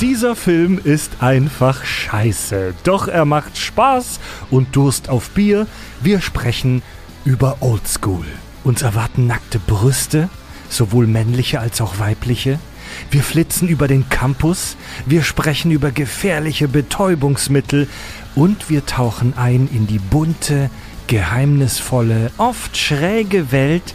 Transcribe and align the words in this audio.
Dieser 0.00 0.34
Film 0.34 0.80
ist 0.82 1.12
einfach 1.20 1.84
scheiße. 1.84 2.74
Doch 2.82 3.06
er 3.06 3.24
macht 3.24 3.56
Spaß 3.56 4.18
und 4.50 4.74
Durst 4.74 5.08
auf 5.08 5.30
Bier. 5.30 5.66
Wir 6.00 6.20
sprechen 6.20 6.82
über 7.24 7.58
Oldschool. 7.60 8.26
Uns 8.64 8.82
erwarten 8.82 9.26
nackte 9.26 9.58
Brüste, 9.58 10.28
sowohl 10.68 11.06
männliche 11.06 11.60
als 11.60 11.80
auch 11.80 11.98
weibliche. 11.98 12.58
Wir 13.10 13.22
flitzen 13.22 13.68
über 13.68 13.88
den 13.88 14.08
Campus, 14.08 14.76
wir 15.06 15.22
sprechen 15.22 15.70
über 15.70 15.90
gefährliche 15.90 16.68
Betäubungsmittel 16.68 17.88
und 18.34 18.70
wir 18.70 18.86
tauchen 18.86 19.34
ein 19.36 19.68
in 19.72 19.86
die 19.86 19.98
bunte, 19.98 20.70
geheimnisvolle, 21.06 22.30
oft 22.38 22.76
schräge 22.76 23.52
Welt 23.52 23.94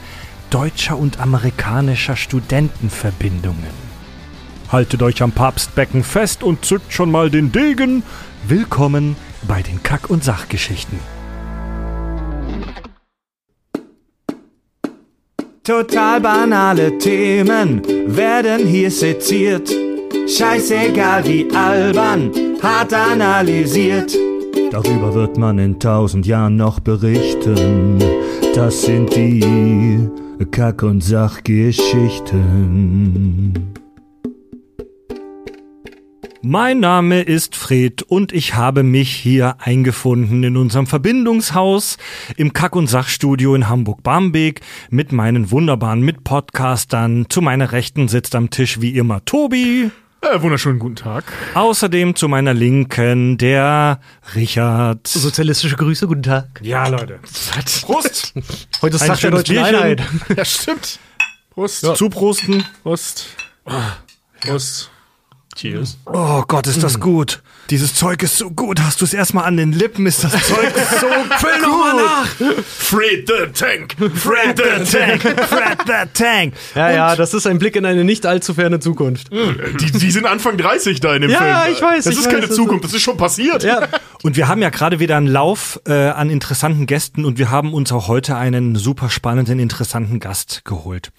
deutscher 0.49 0.97
und 0.97 1.19
amerikanischer 1.19 2.15
Studentenverbindungen. 2.15 3.86
Haltet 4.69 5.01
euch 5.01 5.23
am 5.23 5.31
Papstbecken 5.31 6.03
fest 6.03 6.43
und 6.43 6.65
zückt 6.65 6.91
schon 6.91 7.09
mal 7.09 7.29
den 7.29 7.53
Degen. 7.53 8.03
Willkommen 8.47 9.15
bei 9.47 9.61
den 9.61 9.81
Kack- 9.81 10.09
und 10.09 10.25
Sachgeschichten. 10.25 10.99
Total 15.63 16.19
banale 16.21 16.97
Themen 16.97 17.81
werden 18.07 18.67
hier 18.67 18.91
seziert. 18.91 19.69
Scheißegal 20.27 21.25
wie 21.25 21.49
albern, 21.53 22.31
hart 22.61 22.93
analysiert. 22.93 24.13
Darüber 24.71 25.13
wird 25.13 25.37
man 25.37 25.59
in 25.59 25.79
tausend 25.79 26.25
Jahren 26.25 26.57
noch 26.57 26.81
berichten. 26.81 28.03
Das 28.53 28.81
sind 28.81 29.15
die 29.15 30.09
Kack- 30.51 30.83
und 30.83 31.01
Sachgeschichten. 31.01 33.53
Mein 36.41 36.79
Name 36.79 37.21
ist 37.21 37.55
Fred 37.55 38.03
und 38.03 38.31
ich 38.31 38.53
habe 38.55 38.83
mich 38.83 39.11
hier 39.11 39.55
eingefunden 39.59 40.43
in 40.43 40.55
unserem 40.55 40.85
Verbindungshaus 40.85 41.97
im 42.35 42.53
Kack- 42.53 42.75
und 42.75 42.87
Sachstudio 42.87 43.55
in 43.55 43.67
Hamburg-Barmbek 43.67 44.61
mit 44.89 45.11
meinen 45.11 45.49
wunderbaren 45.51 46.01
Mitpodcastern. 46.01 47.25
Zu 47.29 47.41
meiner 47.41 47.71
Rechten 47.71 48.07
sitzt 48.07 48.35
am 48.35 48.49
Tisch 48.49 48.79
wie 48.79 48.95
immer 48.97 49.25
Tobi. 49.25 49.89
Äh, 50.21 50.41
wunderschönen 50.41 50.79
guten 50.79 50.95
Tag. 50.95 51.25
Außerdem 51.53 52.15
zu 52.15 52.27
meiner 52.27 52.53
Linken 52.53 53.37
der 53.37 53.99
Richard. 54.35 55.07
Sozialistische 55.07 55.75
Grüße, 55.75 56.07
guten 56.07 56.23
Tag. 56.23 56.59
Ja, 56.63 56.87
Leute. 56.87 57.19
Prost. 57.81 58.33
Heute 58.81 58.95
ist 58.95 59.01
Ein 59.01 59.07
Tag 59.09 59.19
der 59.19 59.27
schönes 59.29 59.39
deutschen 59.43 59.55
Bierchen. 59.55 59.75
Einheit. 59.75 60.01
ja, 60.35 60.45
stimmt. 60.45 60.99
Prost. 61.51 61.85
Zuprosten. 61.95 62.63
Prost. 62.83 63.27
Prost. 64.41 64.91
Cheers. 65.57 65.97
Oh 66.05 66.43
Gott, 66.47 66.67
ist 66.67 66.83
das 66.83 66.99
gut. 66.99 67.41
Dieses 67.71 67.95
Zeug 67.95 68.21
ist 68.21 68.37
so 68.37 68.51
gut. 68.51 68.79
Hast 68.79 69.01
du 69.01 69.05
es 69.05 69.13
erstmal 69.13 69.45
an 69.45 69.57
den 69.57 69.71
Lippen? 69.73 70.05
Ist 70.05 70.23
das 70.23 70.31
Zeug 70.47 70.71
so 71.01 71.07
Füll 71.37 71.61
noch 71.63 71.79
mal 71.79 71.95
nach. 71.95 72.27
Fred 72.63 73.27
the 73.27 73.51
Tank. 73.53 73.95
Fred 74.15 74.55
The 74.55 74.97
Tank. 74.97 75.21
Fred 75.21 75.77
the 75.87 76.09
Tank. 76.13 76.53
Ja, 76.75 76.91
ja, 76.91 77.15
das 77.15 77.33
ist 77.33 77.47
ein 77.47 77.57
Blick 77.57 77.75
in 77.75 77.85
eine 77.87 78.03
nicht 78.03 78.27
allzu 78.27 78.53
ferne 78.53 78.79
Zukunft. 78.79 79.31
Die, 79.31 79.91
die 79.91 80.11
sind 80.11 80.27
Anfang 80.27 80.57
30 80.57 80.99
da 80.99 81.15
in 81.15 81.23
dem 81.23 81.31
Ja, 81.31 81.37
Film. 81.39 81.49
ja, 81.49 81.67
ich 81.69 81.81
weiß, 81.81 82.03
Das 82.03 82.13
ich 82.13 82.19
ist 82.19 82.25
weiß, 82.27 82.33
keine 82.33 82.47
das 82.47 82.55
Zukunft, 82.55 82.83
das 82.85 82.93
ist 82.93 83.01
schon 83.01 83.17
passiert. 83.17 83.63
Ja, 83.63 83.87
Und 84.21 84.37
wir 84.37 84.47
haben 84.47 84.61
ja 84.61 84.69
gerade 84.69 84.99
wieder 84.99 85.17
einen 85.17 85.27
Lauf 85.27 85.79
äh, 85.87 85.91
an 85.93 86.29
interessanten 86.29 86.85
Gästen 86.85 87.25
und 87.25 87.39
wir 87.39 87.49
haben 87.49 87.73
uns 87.73 87.91
auch 87.91 88.07
heute 88.07 88.37
einen 88.37 88.75
super 88.75 89.09
spannenden, 89.09 89.57
interessanten 89.57 90.19
Gast 90.19 90.61
geholt. 90.65 91.11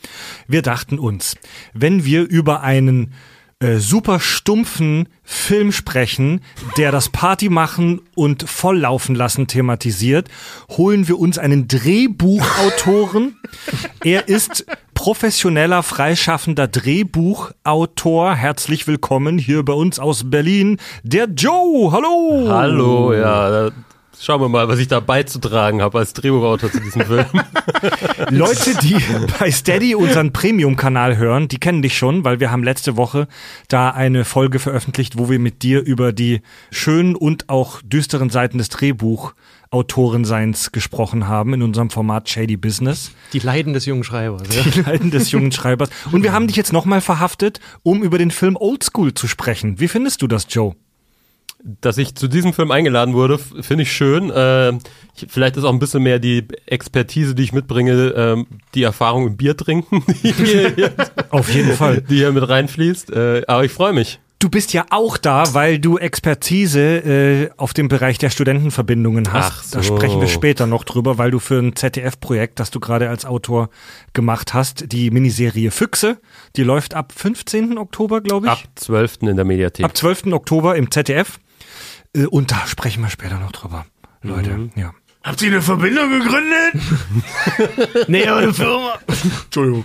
Wir 0.47 0.63
dachten 0.63 1.01
uns, 1.01 1.35
wenn 1.75 2.05
wir 2.05 2.23
über 2.23 2.63
einen 2.63 3.13
äh, 3.61 3.79
super 3.79 4.21
stumpfen 4.21 5.09
Film 5.25 5.73
sprechen, 5.73 6.43
der 6.77 6.93
das 6.93 7.09
Party 7.09 7.49
machen 7.49 8.01
und 8.15 8.49
volllaufen 8.49 9.17
lassen 9.17 9.49
thematisiert, 9.49 10.29
holen 10.71 11.09
wir 11.09 11.19
uns 11.19 11.39
einen 11.39 11.67
Drehbuchautoren. 11.67 13.37
er 14.05 14.29
ist 14.29 14.65
professioneller, 14.95 15.83
freischaffender 15.83 16.69
Drehbuchautor. 16.69 18.35
Herzlich 18.37 18.87
willkommen 18.87 19.39
hier 19.39 19.65
bei 19.65 19.73
uns 19.73 19.99
aus 19.99 20.31
Berlin, 20.31 20.79
der 21.03 21.25
Joe. 21.25 21.91
Hallo. 21.91 22.47
Hallo, 22.49 23.13
ja. 23.13 23.71
Schauen 24.21 24.41
wir 24.41 24.49
mal, 24.49 24.67
was 24.69 24.79
ich 24.81 24.89
da 24.89 24.99
beizutragen 25.01 25.81
habe 25.81 25.99
als 25.99 26.13
Drehbuchautor 26.13 26.73
zu 26.73 26.81
diesem 26.81 27.03
Film. 27.03 27.25
Leute, 28.31 28.75
die 28.83 28.97
bei 29.39 29.53
Steady 29.53 29.95
unseren 29.95 30.33
Premium-Kanal 30.33 31.17
hören, 31.17 31.47
die 31.47 31.59
kennen 31.59 31.83
dich 31.83 31.97
schon, 31.97 32.25
weil 32.25 32.41
wir 32.41 32.51
haben 32.51 32.65
letzte 32.65 32.97
Woche 32.97 33.29
da 33.69 33.91
eine 33.91 34.25
Folge 34.25 34.59
veröffentlicht, 34.59 35.19
wo 35.19 35.31
wir 35.31 35.39
mit 35.39 35.63
dir 35.63 35.85
über 35.85 36.13
die 36.13 36.41
schönen 36.73 37.15
und 37.15 37.49
auch 37.49 37.81
düsteren 37.83 38.29
Seiten 38.29 38.59
des 38.59 38.71
Drehbuchautorenseins 38.71 40.73
gesprochen 40.73 41.29
haben 41.29 41.55
in 41.55 41.63
unserem 41.63 41.91
Format 41.91 42.29
Shady 42.29 42.57
Business. 42.57 43.13
die 43.33 43.39
Leiden 43.39 43.73
des 43.73 43.87
jungen 43.87 44.03
Schreibers. 44.03 44.43
Ja. 44.55 44.63
Die 44.63 44.81
Leiden 44.81 45.13
des 45.13 45.31
jungen 45.31 45.53
Schreibers. 45.53 45.91
Und 46.11 46.25
wir 46.25 46.33
haben 46.33 46.49
dich 46.49 46.57
jetzt 46.57 46.73
nochmal 46.73 47.01
verhaftet, 47.01 47.61
um 47.85 48.03
über 48.03 48.19
den 48.19 48.33
Film 48.33 48.57
Oldschool 48.57 49.15
zu 49.15 49.29
sprechen. 49.29 49.79
Wie 49.79 49.87
findest 49.87 50.23
du 50.23 50.27
das, 50.27 50.47
Joe? 50.49 50.75
Dass 51.63 51.99
ich 51.99 52.15
zu 52.15 52.29
diesem 52.29 52.53
Film 52.53 52.71
eingeladen 52.71 53.15
wurde, 53.15 53.37
finde 53.39 53.83
ich 53.83 53.93
schön. 53.93 54.31
Äh, 54.31 54.71
ich, 55.17 55.27
vielleicht 55.29 55.57
ist 55.57 55.65
auch 55.65 55.73
ein 55.73 55.81
bisschen 55.81 56.05
mehr 56.05 56.19
die 56.21 56.47
Expertise, 56.67 57.35
die 57.35 57.43
ich 57.43 57.53
mitbringe, 57.53 57.93
ähm, 58.17 58.47
die 58.75 58.85
Erfahrung 58.85 59.27
im 59.27 59.37
Bier 59.37 59.57
trinken, 59.57 60.05
die 60.23 60.33
hier, 60.77 60.93
Auf 61.31 61.53
jeden 61.53 61.73
Fall. 61.73 62.03
die 62.03 62.17
hier 62.19 62.33
mit 62.33 62.49
reinfließt. 62.49 63.11
Äh, 63.11 63.43
aber 63.49 63.65
ich 63.65 63.73
freue 63.73 63.93
mich. 63.93 64.21
Du 64.41 64.49
bist 64.49 64.73
ja 64.73 64.87
auch 64.91 65.17
da, 65.17 65.53
weil 65.53 65.81
du 65.81 65.99
Expertise 65.99 66.79
äh, 66.81 67.51
auf 67.57 67.75
dem 67.75 67.89
Bereich 67.89 68.19
der 68.19 68.31
Studentenverbindungen 68.31 69.33
hast. 69.33 69.53
Ach 69.53 69.71
Da 69.73 69.83
so. 69.83 69.97
sprechen 69.97 70.21
wir 70.21 70.29
später 70.29 70.69
noch 70.69 70.85
drüber, 70.85 71.19
weil 71.19 71.33
du 71.33 71.41
für 71.41 71.59
ein 71.59 71.75
ZDF-Projekt, 71.75 72.61
das 72.61 72.71
du 72.71 72.79
gerade 72.79 73.09
als 73.09 73.25
Autor 73.25 73.69
gemacht 74.13 74.55
hast, 74.55 74.93
die 74.93 75.11
Miniserie 75.11 75.73
Füchse, 75.73 76.19
die 76.55 76.63
läuft 76.63 76.95
ab 76.95 77.13
15. 77.17 77.79
Oktober, 77.79 78.21
glaube 78.21 78.47
ich. 78.47 78.53
Ab 78.53 78.63
12. 78.77 79.19
in 79.23 79.35
der 79.35 79.45
Mediathek. 79.45 79.85
Ab 79.85 79.97
12. 79.97 80.27
Oktober 80.33 80.77
im 80.77 80.89
ZDF. 80.93 81.41
Äh, 82.15 82.27
und 82.27 82.51
da 82.51 82.67
sprechen 82.67 83.03
wir 83.03 83.11
später 83.11 83.39
noch 83.39 83.53
drüber. 83.53 83.87
Leute, 84.23 84.51
Mhm. 84.51 84.71
ja. 84.77 84.93
Habt 85.25 85.43
ihr 85.43 85.49
eine 85.49 85.63
Verbindung 85.63 86.11
gegründet? 86.11 86.75
Nee, 88.09 88.27
aber 88.27 88.39
eine 88.41 88.55
Firma. 88.55 88.99
Entschuldigung. 89.45 89.85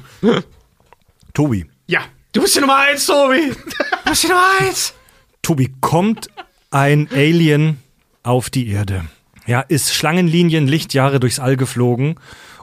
Tobi. 1.34 1.66
Ja. 1.88 2.02
Du 2.32 2.42
bist 2.42 2.56
die 2.56 2.62
Nummer 2.62 2.78
eins, 2.78 3.06
Tobi. 3.06 3.52
Du 3.52 4.10
bist 4.10 4.24
die 4.24 4.28
Nummer 4.28 4.46
eins. 4.60 4.94
Tobi, 5.42 5.74
kommt 5.82 6.28
ein 6.72 7.08
Alien 7.12 7.80
auf 8.24 8.50
die 8.50 8.68
Erde? 8.70 9.06
Ja, 9.46 9.60
ist 9.62 9.94
Schlangenlinien 9.94 10.68
Lichtjahre 10.68 11.20
durchs 11.20 11.40
All 11.40 11.58
geflogen 11.58 12.16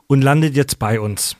und 0.06 0.22
landet 0.22 0.56
jetzt 0.56 0.78
bei 0.78 0.98
uns. 1.00 1.36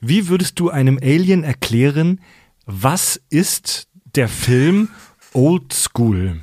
Wie 0.00 0.28
würdest 0.28 0.58
du 0.58 0.70
einem 0.70 0.98
Alien 1.02 1.44
erklären, 1.44 2.20
was 2.64 3.20
ist 3.28 3.86
der 4.16 4.28
Film 4.28 4.88
Old 5.34 5.72
School? 5.74 6.40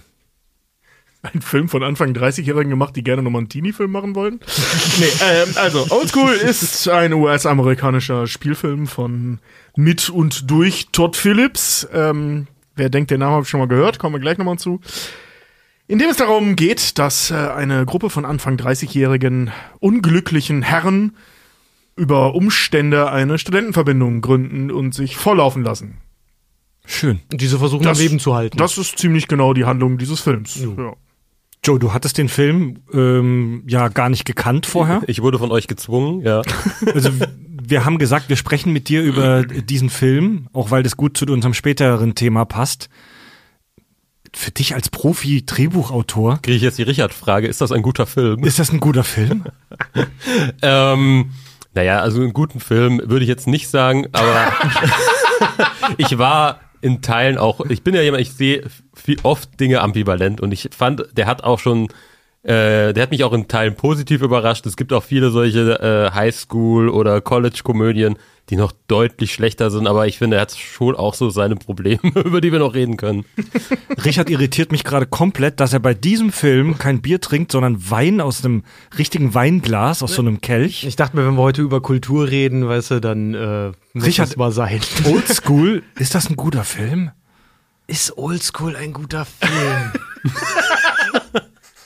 Ein 1.34 1.42
Film 1.42 1.68
von 1.70 1.84
Anfang 1.84 2.14
30-Jährigen 2.14 2.70
gemacht, 2.70 2.96
die 2.96 3.04
gerne 3.04 3.22
nochmal 3.24 3.42
einen 3.42 3.50
Teenie-Film 3.50 3.92
machen 3.92 4.16
wollen. 4.16 4.40
nee, 5.00 5.06
ähm, 5.24 5.50
also 5.56 5.86
Oldschool 5.90 6.32
ist 6.34 6.88
ein 6.88 7.14
US-amerikanischer 7.14 8.28
Spielfilm 8.28 8.88
von 8.88 9.40
mit 9.76 10.10
und 10.10 10.50
durch 10.50 10.88
Todd 10.92 11.16
Phillips. 11.16 11.88
Ähm, 11.94 12.48
wer 12.76 12.90
denkt, 12.90 13.12
den 13.12 13.20
Namen 13.20 13.34
habe 13.34 13.44
ich 13.44 13.50
schon 13.50 13.60
mal 13.60 13.68
gehört, 13.68 14.00
kommen 14.00 14.16
wir 14.16 14.20
gleich 14.20 14.38
nochmal 14.38 14.58
zu. 14.58 14.80
In 15.88 16.00
dem 16.00 16.10
es 16.10 16.18
darum 16.18 16.56
geht, 16.56 16.98
dass 17.00 17.32
äh, 17.32 17.36
eine 17.36 17.86
Gruppe 17.86 18.10
von 18.10 18.26
Anfang 18.26 18.58
30-jährigen 18.58 19.52
unglücklichen 19.80 20.62
Herren 20.62 21.16
über 21.96 22.36
Umstände 22.36 23.12
eine 23.12 23.38
Studentenverbindung 23.40 24.22
gründen 24.22 24.70
und 24.70 24.94
sich 24.94 25.18
volllaufen 25.18 25.64
lassen. 25.64 25.98
Schön. 26.86 27.20
Und 27.32 27.42
diese 27.42 27.58
versuchen 27.60 27.84
Das- 27.84 27.98
am 27.98 28.04
Leben 28.04 28.20
zu 28.20 28.36
halten. 28.36 28.58
Das 28.58 28.78
ist 28.78 28.98
ziemlich 28.98 29.28
genau 29.28 29.54
die 29.54 29.66
Handlung 29.66 29.98
dieses 29.98 30.22
Films. 30.22 30.56
Ja. 30.56 30.94
Joe, 31.68 31.80
du 31.80 31.92
hattest 31.92 32.18
den 32.18 32.30
Film 32.30 32.78
ähm, 32.94 33.64
ja 33.68 33.90
gar 33.90 34.08
nicht 34.08 34.24
gekannt 34.24 34.66
vorher. 34.66 35.02
Ich 35.08 35.22
wurde 35.22 35.38
von 35.38 35.52
euch 35.52 35.68
gezwungen, 35.68 36.22
ja. 36.22 36.42
Also 36.94 37.10
wir 37.62 37.84
haben 37.84 37.98
gesagt, 37.98 38.30
wir 38.30 38.38
sprechen 38.38 38.72
mit 38.72 38.88
dir 38.88 39.04
über 39.04 39.44
diesen 39.44 39.90
Film, 39.90 40.48
auch 40.54 40.72
weil 40.72 40.82
das 40.82 40.96
gut 40.96 41.18
zu 41.18 41.26
unserem 41.26 41.54
späteren 41.54 42.16
Thema 42.16 42.46
passt. 42.46 42.88
Für 44.34 44.52
dich 44.52 44.76
als 44.76 44.88
Profi-Drehbuchautor, 44.88 46.42
Kriege 46.42 46.56
ich 46.56 46.64
jetzt 46.64 46.78
die 46.78 46.84
Richard-Frage, 46.84 47.48
ist 47.48 47.60
das 47.60 47.74
ein 47.74 47.82
guter 47.82 48.06
Film? 48.06 48.46
ist 48.46 48.60
das 48.60 48.72
ein 48.72 48.80
guter 48.80 49.04
Film? 49.04 49.44
Ähm, 50.62 51.32
naja, 51.74 52.00
also 52.00 52.22
einen 52.22 52.34
guten 52.34 52.62
Film 52.62 53.02
würde 53.04 53.24
ich 53.24 53.30
jetzt 53.30 53.46
nicht 53.46 53.68
sagen, 53.68 54.08
aber 54.14 54.54
ich 55.98 56.18
war 56.18 56.62
in 56.82 57.02
Teilen 57.02 57.38
auch, 57.38 57.62
ich 57.70 57.84
bin 57.84 57.96
ja 57.96 58.02
jemand, 58.02 58.22
ich 58.22 58.34
sehe 58.34 58.64
oft 59.24 59.60
Dinge 59.60 59.82
ambivalent 59.82 60.42
und 60.42 60.52
ich 60.52 60.70
fand, 60.72 61.06
der 61.14 61.26
hat 61.26 61.44
auch 61.44 61.60
schon, 61.60 61.86
äh, 62.44 62.94
der 62.94 63.04
hat 63.04 63.12
mich 63.12 63.24
auch 63.24 63.34
in 63.34 63.48
Teilen 63.48 63.76
positiv 63.76 64.22
überrascht. 64.22 64.66
Es 64.66 64.78
gibt 64.78 64.94
auch 64.94 65.04
viele 65.04 65.32
solche 65.32 65.80
äh, 65.80 66.16
Highschool- 66.16 66.90
oder 66.90 67.22
College-Komödien, 67.22 68.18
die 68.50 68.56
noch 68.56 68.72
deutlich 68.88 69.34
schlechter 69.34 69.70
sind, 69.70 69.88
aber 69.88 70.08
ich 70.08 70.18
finde, 70.18 70.38
er 70.38 70.44
hat 70.44 70.56
schon 70.56 70.96
auch 70.96 71.14
so 71.14 71.30
seine 71.30 71.56
Probleme, 71.58 72.00
über 72.26 72.40
die 72.40 72.52
wir 72.52 72.60
noch 72.60 72.74
reden 72.74 72.96
können. 72.96 73.26
Richard 74.06 74.30
irritiert 74.30 74.72
mich 74.72 74.84
gerade 74.86 75.06
komplett, 75.06 75.60
dass 75.60 75.74
er 75.74 75.80
bei 75.80 75.94
diesem 75.94 76.32
Film 76.32 76.78
kein 76.78 77.02
Bier 77.02 77.20
trinkt, 77.20 77.52
sondern 77.52 77.90
Wein 77.90 78.22
aus 78.22 78.44
einem 78.46 78.64
richtigen 78.98 79.34
Weinglas, 79.34 80.02
aus 80.02 80.14
so 80.14 80.22
einem 80.22 80.40
Kelch. 80.42 80.86
Ich 80.86 80.96
dachte 80.96 81.18
mir, 81.18 81.28
wenn 81.28 81.36
wir 81.36 81.42
heute 81.42 81.62
über 81.62 81.82
Kultur 81.82 82.30
reden, 82.30 82.68
weißt 82.68 82.92
du, 82.92 83.02
dann 83.02 83.34
äh, 83.34 83.72
muss 83.94 84.06
Richard- 84.06 84.30
das 84.30 84.38
mal 84.38 84.52
sein. 84.52 84.80
Oldschool, 85.06 85.84
ist 86.00 86.16
das 86.16 86.30
ein 86.30 86.36
guter 86.38 86.64
Film? 86.64 87.12
Ist 87.88 88.18
Oldschool 88.18 88.76
ein 88.76 88.94
guter 88.94 89.26
Film? 89.26 89.92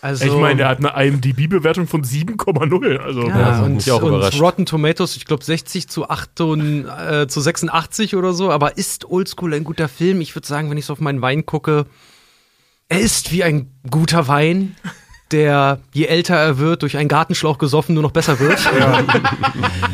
also, 0.01 0.25
Ich 0.25 0.33
meine, 0.33 0.57
der 0.57 0.69
hat 0.69 0.80
eine 0.83 1.07
IMDb-Bewertung 1.07 1.88
von 1.88 2.03
7,0. 2.03 2.98
Also 2.98 3.27
ja, 3.27 3.39
Ja, 3.39 3.62
und, 3.62 3.92
auch 3.92 4.01
und. 4.01 4.42
Rotten 4.42 4.65
Tomatoes, 4.65 5.15
ich 5.15 5.25
glaube 5.25 5.44
60 5.44 5.88
zu 5.88 6.09
8 6.09 6.42
und, 6.42 6.88
äh, 6.88 7.27
zu 7.27 7.39
86 7.39 8.15
oder 8.15 8.33
so. 8.33 8.51
Aber 8.51 8.77
ist 8.77 9.06
Oldschool 9.06 9.53
ein 9.53 9.63
guter 9.63 9.88
Film? 9.88 10.19
Ich 10.21 10.36
würde 10.36 10.48
sagen, 10.48 10.71
wenn 10.71 10.77
ich 10.77 10.86
so 10.86 10.94
auf 10.94 11.00
meinen 11.01 11.21
Wein 11.21 11.45
gucke, 11.45 11.86
er 12.89 13.00
ist 13.00 13.31
wie 13.31 13.44
ein 13.44 13.71
guter 13.89 14.27
Wein, 14.27 14.75
der 15.31 15.80
je 15.94 16.06
älter 16.06 16.36
er 16.36 16.57
wird, 16.57 16.81
durch 16.81 16.98
einen 16.98 17.07
Gartenschlauch 17.07 17.59
gesoffen, 17.59 17.94
nur 17.94 18.03
noch 18.03 18.12
besser 18.12 18.39
wird. 18.39 18.59
Ja. 18.80 19.03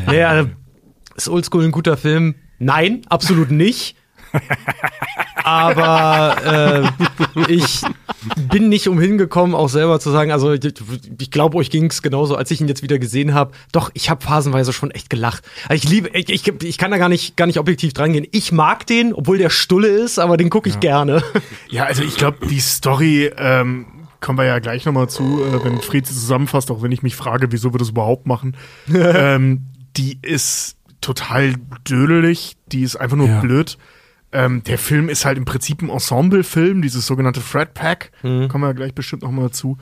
naja, 0.05 0.45
ist 1.15 1.27
Oldschool 1.27 1.65
ein 1.65 1.71
guter 1.71 1.97
Film? 1.97 2.35
Nein, 2.59 3.01
absolut 3.09 3.51
nicht. 3.51 3.96
Aber 5.43 6.91
äh, 7.47 7.51
ich 7.51 7.81
bin 8.51 8.67
nicht 8.69 8.87
umhin 8.89 9.17
gekommen, 9.17 9.55
auch 9.55 9.69
selber 9.69 9.99
zu 9.99 10.11
sagen, 10.11 10.31
also 10.31 10.51
ich, 10.51 10.73
ich 11.19 11.31
glaube, 11.31 11.57
euch 11.57 11.69
ging 11.69 11.85
es 11.85 12.01
genauso, 12.01 12.35
als 12.35 12.51
ich 12.51 12.59
ihn 12.59 12.67
jetzt 12.67 12.83
wieder 12.83 12.99
gesehen 12.99 13.33
habe. 13.33 13.53
Doch, 13.71 13.89
ich 13.93 14.09
habe 14.09 14.21
phasenweise 14.23 14.73
schon 14.73 14.91
echt 14.91 15.09
gelacht. 15.09 15.43
Also 15.69 15.83
Ich 15.83 15.89
liebe, 15.89 16.09
ich, 16.09 16.29
ich, 16.29 16.63
ich 16.63 16.77
kann 16.77 16.91
da 16.91 16.97
gar 16.97 17.07
nicht, 17.07 17.37
gar 17.37 17.45
nicht 17.45 17.59
objektiv 17.59 17.93
dran 17.93 18.11
gehen. 18.11 18.27
Ich 18.31 18.51
mag 18.51 18.85
den, 18.87 19.13
obwohl 19.13 19.37
der 19.37 19.49
Stulle 19.49 19.87
ist, 19.87 20.19
aber 20.19 20.35
den 20.35 20.49
gucke 20.49 20.67
ich 20.69 20.79
gerne. 20.81 21.23
Ja, 21.69 21.85
also 21.85 22.03
ich 22.03 22.15
glaube, 22.15 22.45
die 22.47 22.59
Story 22.59 23.31
ähm, 23.37 23.85
kommen 24.19 24.37
wir 24.39 24.45
ja 24.45 24.59
gleich 24.59 24.85
nochmal 24.85 25.07
zu, 25.09 25.41
äh, 25.43 25.63
wenn 25.63 25.79
Fried 25.81 26.07
sie 26.07 26.13
zusammenfasst, 26.13 26.71
auch 26.71 26.81
wenn 26.81 26.91
ich 26.91 27.03
mich 27.03 27.15
frage, 27.15 27.51
wieso 27.51 27.73
wir 27.73 27.77
das 27.79 27.89
überhaupt 27.89 28.25
machen. 28.27 28.57
ähm, 28.93 29.67
die 29.95 30.19
ist 30.21 30.75
total 30.99 31.53
dödelig, 31.87 32.57
die 32.67 32.81
ist 32.81 32.97
einfach 32.97 33.15
nur 33.15 33.27
Ja. 33.29 33.39
blöd. 33.39 33.77
Ähm, 34.37 34.61
der 34.63 34.77
Film 34.77 35.09
ist 35.09 35.25
halt 35.25 35.39
im 35.39 35.45
Prinzip 35.45 35.81
ein 35.81 35.89
Ensemble-Film, 35.89 36.83
dieses 36.83 37.07
sogenannte 37.07 37.41
Fred 37.41 37.73
Pack, 37.73 38.11
kommen 38.21 38.63
wir 38.63 38.67
ja 38.67 38.73
gleich 38.73 38.93
bestimmt 38.93 39.23
nochmal 39.23 39.49
zu. 39.49 39.79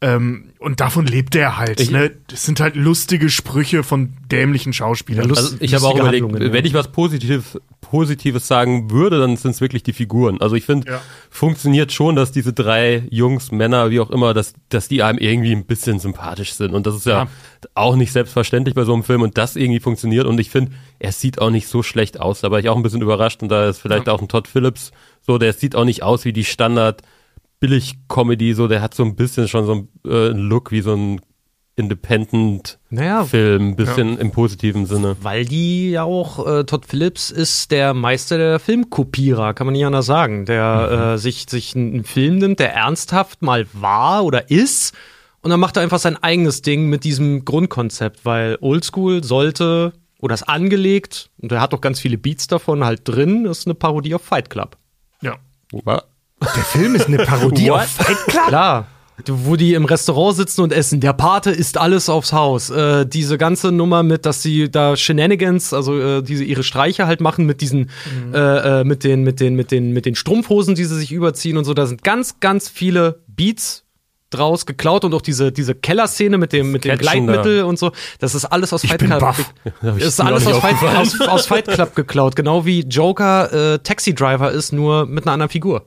Ähm, 0.00 0.50
und 0.60 0.78
davon 0.78 1.06
lebt 1.06 1.34
er 1.34 1.56
halt. 1.56 1.80
Ich- 1.80 1.90
ne? 1.90 2.12
Das 2.28 2.44
sind 2.44 2.60
halt 2.60 2.76
lustige 2.76 3.28
Sprüche 3.30 3.82
von 3.82 4.12
dämlichen 4.30 4.72
Schauspielern. 4.72 5.28
Ja, 5.28 5.34
Also 5.36 5.56
ich 5.58 5.74
habe 5.74 5.86
auch 5.86 5.98
überlegt, 5.98 6.22
Handlungen, 6.22 6.46
ja. 6.46 6.52
wenn 6.52 6.64
ich 6.64 6.72
was 6.72 6.92
Positiv, 6.92 7.58
Positives 7.80 8.46
sagen 8.46 8.92
würde, 8.92 9.18
dann 9.18 9.36
sind 9.36 9.52
es 9.52 9.60
wirklich 9.60 9.82
die 9.82 9.92
Figuren. 9.92 10.40
Also 10.40 10.54
ich 10.54 10.64
finde, 10.66 10.88
Ja. 10.92 11.00
funktioniert 11.30 11.90
schon, 11.90 12.14
dass 12.14 12.30
diese 12.30 12.52
drei 12.52 13.02
Jungs, 13.10 13.50
Männer, 13.50 13.90
wie 13.90 13.98
auch 13.98 14.10
immer, 14.10 14.34
dass, 14.34 14.52
dass 14.68 14.86
die 14.86 15.02
einem 15.02 15.18
irgendwie 15.18 15.50
ein 15.52 15.64
bisschen 15.64 15.98
sympathisch 15.98 16.52
sind. 16.52 16.74
Und 16.74 16.86
das 16.86 16.94
ist 16.94 17.06
ja, 17.06 17.24
Ja. 17.24 17.28
auch 17.74 17.96
nicht 17.96 18.12
selbstverständlich 18.12 18.76
bei 18.76 18.84
so 18.84 18.92
einem 18.94 19.02
Film 19.02 19.22
und 19.22 19.36
das 19.36 19.56
irgendwie 19.56 19.80
funktioniert. 19.80 20.26
Und 20.26 20.38
ich 20.38 20.50
finde, 20.50 20.70
er 21.00 21.10
sieht 21.10 21.40
auch 21.40 21.50
nicht 21.50 21.66
so 21.66 21.82
schlecht 21.82 22.20
aus. 22.20 22.40
Da 22.40 22.52
war 22.52 22.60
ich 22.60 22.68
auch 22.68 22.76
ein 22.76 22.82
bisschen 22.84 23.02
überrascht 23.02 23.42
und 23.42 23.48
da 23.48 23.68
ist 23.68 23.78
vielleicht 23.80 24.08
auch 24.08 24.20
ein 24.22 24.28
Todd 24.28 24.46
Phillips 24.46 24.92
so, 25.26 25.38
der 25.38 25.52
sieht 25.54 25.74
auch 25.74 25.84
nicht 25.84 26.02
aus 26.04 26.24
wie 26.24 26.32
die 26.32 26.44
Standard 26.44 27.02
Billig-Comedy, 27.60 28.54
so, 28.54 28.68
der 28.68 28.82
hat 28.82 28.94
so 28.94 29.02
ein 29.04 29.16
bisschen 29.16 29.48
schon 29.48 29.66
so 29.66 29.72
ein 29.74 29.88
äh, 30.04 30.30
einen 30.30 30.48
Look 30.48 30.70
wie 30.70 30.80
so 30.80 30.94
ein 30.94 31.20
Independent 31.76 32.78
Naja, 32.90 33.22
bisschen 33.22 34.18
im 34.18 34.30
positiven 34.32 34.84
Sinne. 34.86 35.16
Weil 35.22 35.44
die 35.44 35.90
ja 35.92 36.02
auch, 36.02 36.44
äh, 36.46 36.64
Todd 36.64 36.84
Phillips 36.86 37.30
ist 37.30 37.70
der 37.70 37.94
Meister 37.94 38.36
der 38.36 38.58
Filmkopierer, 38.58 39.54
kann 39.54 39.66
man 39.66 39.74
nicht 39.74 39.86
anders 39.86 40.06
sagen. 40.06 40.44
Der 40.44 41.12
äh, 41.14 41.18
sich, 41.18 41.46
sich 41.48 41.76
einen 41.76 42.02
Film 42.04 42.38
nimmt, 42.38 42.58
der 42.58 42.74
ernsthaft 42.74 43.42
mal 43.42 43.66
war 43.72 44.24
oder 44.24 44.50
ist. 44.50 44.92
Und 45.40 45.50
dann 45.50 45.60
macht 45.60 45.76
er 45.76 45.84
einfach 45.84 46.00
sein 46.00 46.16
eigenes 46.16 46.62
Ding 46.62 46.88
mit 46.88 47.04
diesem 47.04 47.44
Grundkonzept, 47.44 48.24
weil 48.26 48.58
Oldschool 48.60 49.22
sollte 49.22 49.92
oder 50.20 50.34
ist 50.34 50.42
angelegt, 50.48 51.30
und 51.40 51.52
er 51.52 51.60
hat 51.60 51.72
doch 51.72 51.80
ganz 51.80 52.00
viele 52.00 52.18
Beats 52.18 52.48
davon 52.48 52.84
halt 52.84 53.02
drin, 53.04 53.44
ist 53.44 53.68
eine 53.68 53.74
Parodie 53.74 54.16
auf 54.16 54.22
Fight 54.22 54.50
Club. 54.50 54.76
ja. 55.22 55.36
Wa- 55.70 56.02
Der 56.40 56.62
Film 56.64 56.94
ist 56.94 57.08
eine 57.08 57.18
Parodie 57.18 57.70
What? 57.70 57.80
auf 57.80 57.86
Fight 57.88 58.16
Club. 58.26 58.46
Klar. 58.48 58.86
Du- 59.24 59.44
Wo 59.46 59.56
die 59.56 59.74
im 59.74 59.84
Restaurant 59.84 60.36
sitzen 60.36 60.60
und 60.60 60.72
essen. 60.72 61.00
Der 61.00 61.12
Pate 61.12 61.50
isst 61.50 61.76
alles 61.76 62.08
aufs 62.08 62.32
Haus. 62.32 62.70
Äh, 62.70 63.04
diese 63.04 63.36
ganze 63.36 63.72
Nummer 63.72 64.04
mit, 64.04 64.24
dass 64.26 64.42
sie 64.42 64.70
da 64.70 64.96
Shenanigans, 64.96 65.74
also 65.74 65.98
äh, 65.98 66.22
diese 66.22 66.44
ihre 66.44 66.62
Streiche 66.62 67.08
halt 67.08 67.20
machen 67.20 67.44
mit 67.44 67.60
diesen, 67.60 67.90
äh, 68.32 68.38
äh, 68.80 68.84
mit 68.84 69.02
den, 69.02 69.24
mit 69.24 69.40
den, 69.40 69.56
mit 69.56 69.72
den, 69.72 69.92
mit 69.92 70.06
den 70.06 70.14
Strumpfhosen, 70.14 70.76
die 70.76 70.84
sie 70.84 70.94
sich 70.96 71.10
überziehen 71.10 71.56
und 71.56 71.64
so. 71.64 71.74
Da 71.74 71.86
sind 71.86 72.04
ganz, 72.04 72.38
ganz 72.38 72.68
viele 72.68 73.18
Beats 73.26 73.82
draus 74.30 74.66
geklaut 74.66 75.04
und 75.04 75.14
auch 75.14 75.22
diese, 75.22 75.50
diese 75.50 75.74
Kellerszene 75.74 76.38
mit 76.38 76.52
dem, 76.52 76.70
mit 76.70 76.84
dem 76.84 76.96
Gleitmittel 76.98 77.64
und 77.64 77.76
so. 77.78 77.90
Das 78.20 78.36
ist 78.36 78.44
alles 78.44 78.72
aus 78.72 78.84
Ich 78.84 78.90
Fight 78.90 79.00
Club. 79.00 79.34
ich 79.64 79.72
Das 79.82 79.96
ist 79.96 80.20
alles 80.20 80.46
aus 80.46 80.58
Fight, 80.58 80.76
aus, 80.96 81.20
aus 81.22 81.46
Fight 81.46 81.66
Club 81.66 81.96
geklaut. 81.96 82.36
Genau 82.36 82.64
wie 82.64 82.82
Joker 82.82 83.74
äh, 83.74 83.78
Taxi 83.80 84.14
Driver 84.14 84.52
ist, 84.52 84.72
nur 84.72 85.06
mit 85.06 85.24
einer 85.26 85.32
anderen 85.32 85.50
Figur. 85.50 85.86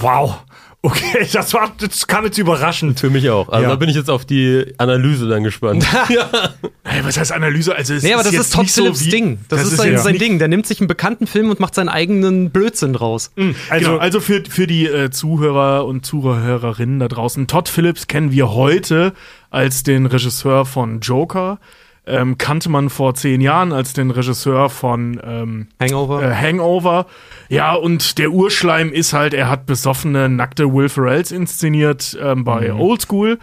Wow. 0.00 0.38
Okay, 0.82 1.26
das 1.32 1.54
war, 1.54 1.72
das 1.78 2.06
kam 2.06 2.26
jetzt 2.26 2.36
überraschend. 2.36 3.00
Für 3.00 3.08
mich 3.08 3.30
auch. 3.30 3.48
Also 3.48 3.62
Ja. 3.62 3.70
da 3.70 3.76
bin 3.76 3.88
ich 3.88 3.96
jetzt 3.96 4.10
auf 4.10 4.26
die 4.26 4.66
Analyse 4.76 5.26
dann 5.28 5.42
gespannt. 5.42 5.86
Hey, 6.86 7.02
was 7.02 7.16
heißt 7.16 7.32
Analyse? 7.32 7.74
Also 7.74 7.94
es 7.94 8.02
Nee, 8.02 8.12
aber 8.12 8.22
das 8.22 8.34
ist 8.34 8.52
Todd 8.52 8.68
so 8.68 8.82
Phillips 8.82 9.04
wie- 9.06 9.08
Ding. 9.08 9.38
Das, 9.48 9.62
ist 9.64 9.78
sein, 9.78 9.92
jetzt 9.92 10.04
sein 10.04 10.18
Ding. 10.18 10.38
Der 10.38 10.48
nimmt 10.48 10.66
sich 10.66 10.80
einen 10.80 10.86
bekannten 10.86 11.26
Film 11.26 11.48
und 11.48 11.58
macht 11.58 11.74
seinen 11.74 11.88
eigenen 11.88 12.50
Blödsinn 12.50 12.92
draus. 12.92 13.32
Also, 13.70 13.86
genau, 13.92 13.98
also 13.98 14.20
für, 14.20 14.42
für 14.46 14.66
die 14.66 14.86
äh, 14.86 15.10
Zuhörer 15.10 15.86
und 15.86 16.04
Zuhörerinnen 16.04 17.00
da 17.00 17.08
draußen, 17.08 17.46
Todd 17.46 17.70
Phillips 17.70 18.06
kennen 18.06 18.30
wir 18.32 18.50
heute 18.52 19.14
als 19.50 19.82
den 19.82 20.04
Regisseur 20.04 20.66
von 20.66 21.00
Joker. 21.00 21.58
Ähm, 22.06 22.36
kannte 22.36 22.68
man 22.68 22.90
vor 22.90 23.14
zehn 23.14 23.40
Jahren 23.40 23.72
als 23.72 23.94
den 23.94 24.10
Regisseur 24.10 24.68
von 24.68 25.20
ähm, 25.24 25.68
Hangover. 25.80 26.22
äh, 26.22 26.34
Hangover. 26.34 27.06
Ja, 27.48 27.74
und 27.74 28.18
der 28.18 28.30
Urschleim 28.30 28.92
ist 28.92 29.12
halt, 29.12 29.32
er 29.32 29.48
hat 29.48 29.64
besoffene, 29.64 30.28
nackte 30.28 30.72
Will 30.72 30.88
Ferrells 30.88 31.32
inszeniert 31.32 32.16
ähm, 32.20 32.44
bei 32.44 32.72
Old 32.74 33.02
School. 33.02 33.38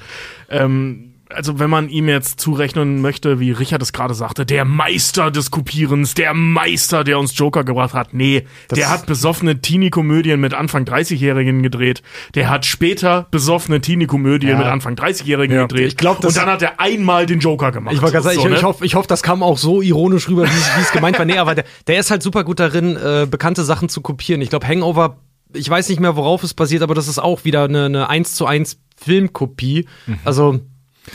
Ähm, 0.50 1.11
also 1.36 1.60
wenn 1.60 1.70
man 1.70 1.90
ihm 1.90 2.08
jetzt 2.08 2.40
zurechnen 2.40 3.02
möchte, 3.02 3.40
wie 3.40 3.52
Richard 3.52 3.82
es 3.82 3.94
gerade 3.94 4.14
sagte, 4.14 4.46
der 4.46 4.66
Meister 4.66 5.32
des 5.32 5.52
Kopierens, 5.52 6.14
der 6.14 6.34
Meister, 6.34 7.04
der 7.04 7.20
uns 7.20 7.38
Joker 7.38 7.64
gebracht 7.64 7.94
hat. 7.94 8.14
Nee, 8.14 8.46
der 8.70 8.90
hat 8.90 9.06
besoffene 9.06 9.62
Teenie-Komödien 9.62 10.40
mit 10.40 10.54
Anfang 10.54 10.84
30-Jährigen 10.86 11.64
gedreht. 11.64 12.02
Der 12.36 12.50
hat 12.50 12.66
später 12.66 13.28
besoffene 13.32 13.82
Teenie-Komödien 13.82 14.52
Ja. 14.54 14.58
mit 14.58 14.68
Anfang 14.68 14.96
30-Jährigen 14.96 15.56
Ja. 15.56 15.62
gedreht. 15.64 15.88
Ich 15.88 15.98
glaub, 15.98 16.22
das- 16.22 16.36
und 16.36 16.42
dann 16.42 16.50
hat 16.52 16.62
er 16.62 16.80
einmal 16.80 17.26
den 17.26 17.40
Joker 17.40 17.72
gemacht. 17.72 17.94
Ich 17.96 18.02
sagen, 18.02 18.22
So, 18.24 18.30
ich, 18.30 18.38
ich 18.38 18.44
ne? 18.46 18.62
hoffe, 18.64 18.86
ich 18.86 18.96
hoff, 18.96 19.08
das 19.08 19.24
kam 19.24 19.44
auch 19.44 19.58
so 19.58 19.82
ironisch 19.82 20.28
rüber, 20.30 20.44
wie 20.46 20.82
es- 20.82 20.92
gemeint 20.92 21.18
war. 21.18 21.26
Nee, 21.26 21.38
aber 21.38 21.56
der, 21.56 21.66
der 21.88 22.00
ist 22.00 22.12
halt 22.12 22.24
super 22.24 22.44
gut 22.44 22.60
darin, 22.60 22.96
äh, 22.98 23.28
bekannte 23.30 23.64
Sachen 23.64 23.90
zu 23.90 24.02
kopieren. 24.02 24.42
Ich 24.42 24.50
glaube, 24.50 24.68
Hangover, 24.68 25.18
ich 25.54 25.70
weiß 25.70 25.90
nicht 25.90 26.00
mehr, 26.00 26.16
worauf 26.16 26.44
es 26.44 26.54
basiert, 26.54 26.82
aber 26.82 26.96
das 26.96 27.08
ist 27.08 27.20
auch 27.20 27.44
wieder 27.46 27.64
eine, 27.66 27.86
eine 27.86 28.10
1 28.10 28.36
zu 28.36 28.46
1 28.46 28.80
Filmkopie. 28.96 29.86
Also, 30.24 30.60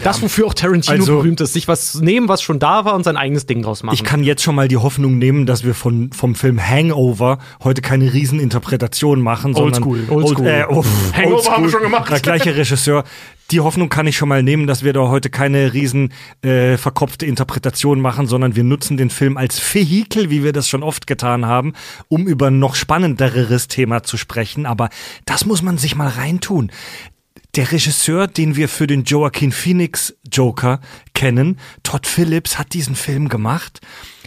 das, 0.02 0.20
wofür 0.20 0.46
auch 0.46 0.54
Tarantino 0.54 0.96
Also- 0.96 1.16
berühmt 1.18 1.40
ist, 1.40 1.52
sich 1.52 1.68
was 1.68 1.94
nehmen, 2.00 2.28
was 2.28 2.42
schon 2.42 2.58
da 2.58 2.84
war 2.84 2.94
und 2.94 3.04
sein 3.04 3.16
eigenes 3.16 3.46
Ding 3.46 3.62
draus 3.62 3.82
machen. 3.82 3.94
Ich 3.94 4.02
kann 4.04 4.24
jetzt 4.24 4.42
schon 4.42 4.54
mal 4.54 4.66
die 4.68 4.76
Hoffnung 4.76 5.18
nehmen, 5.18 5.46
dass 5.46 5.64
wir 5.64 5.74
von, 5.74 6.12
vom 6.12 6.34
Film 6.34 6.60
Hangover 6.60 7.38
heute 7.62 7.82
keine 7.82 8.12
Rieseninterpretation 8.12 9.20
machen, 9.20 9.54
sondern 9.54 9.84
Oldschool. 9.84 10.10
Oldschool. 10.10 10.46
Äh, 10.46 10.64
oh, 10.68 10.84
Hangover 11.14 11.34
Oldschool. 11.36 11.52
haben 11.54 11.64
wir 11.64 11.70
schon 11.70 11.82
gemacht. 11.82 12.10
Der 12.10 12.20
gleiche 12.20 12.56
Regisseur. 12.56 13.04
Die 13.52 13.60
Hoffnung 13.60 13.88
kann 13.88 14.08
ich 14.08 14.16
schon 14.16 14.28
mal 14.28 14.42
nehmen, 14.42 14.66
dass 14.66 14.82
wir 14.82 14.92
da 14.92 15.02
heute 15.08 15.30
keine 15.30 15.72
riesen 15.72 16.12
äh, 16.42 16.76
verkopfte 16.76 17.26
Interpretation 17.26 18.00
machen, 18.00 18.26
sondern 18.26 18.56
wir 18.56 18.64
nutzen 18.64 18.96
den 18.96 19.08
Film 19.08 19.36
als 19.36 19.60
Vehikel, 19.72 20.30
wie 20.30 20.42
wir 20.42 20.52
das 20.52 20.68
schon 20.68 20.82
oft 20.82 21.06
getan 21.06 21.46
haben, 21.46 21.74
um 22.08 22.26
über 22.26 22.48
ein 22.48 22.58
noch 22.58 22.74
spannenderes 22.74 23.68
Thema 23.68 24.02
zu 24.02 24.16
sprechen. 24.16 24.66
Aber 24.66 24.88
das 25.26 25.46
muss 25.46 25.62
man 25.62 25.78
sich 25.78 25.94
mal 25.94 26.08
reintun. 26.08 26.72
Der 27.56 27.72
Regisseur, 27.72 28.26
den 28.26 28.54
wir 28.54 28.68
für 28.68 28.86
den 28.86 29.04
Joaquin 29.04 29.50
Phoenix 29.50 30.14
Joker 30.30 30.80
kennen, 31.14 31.58
Todd 31.82 32.06
Phillips, 32.06 32.58
hat 32.58 32.74
diesen 32.74 32.94
Film 32.94 33.30
gemacht. 33.30 33.80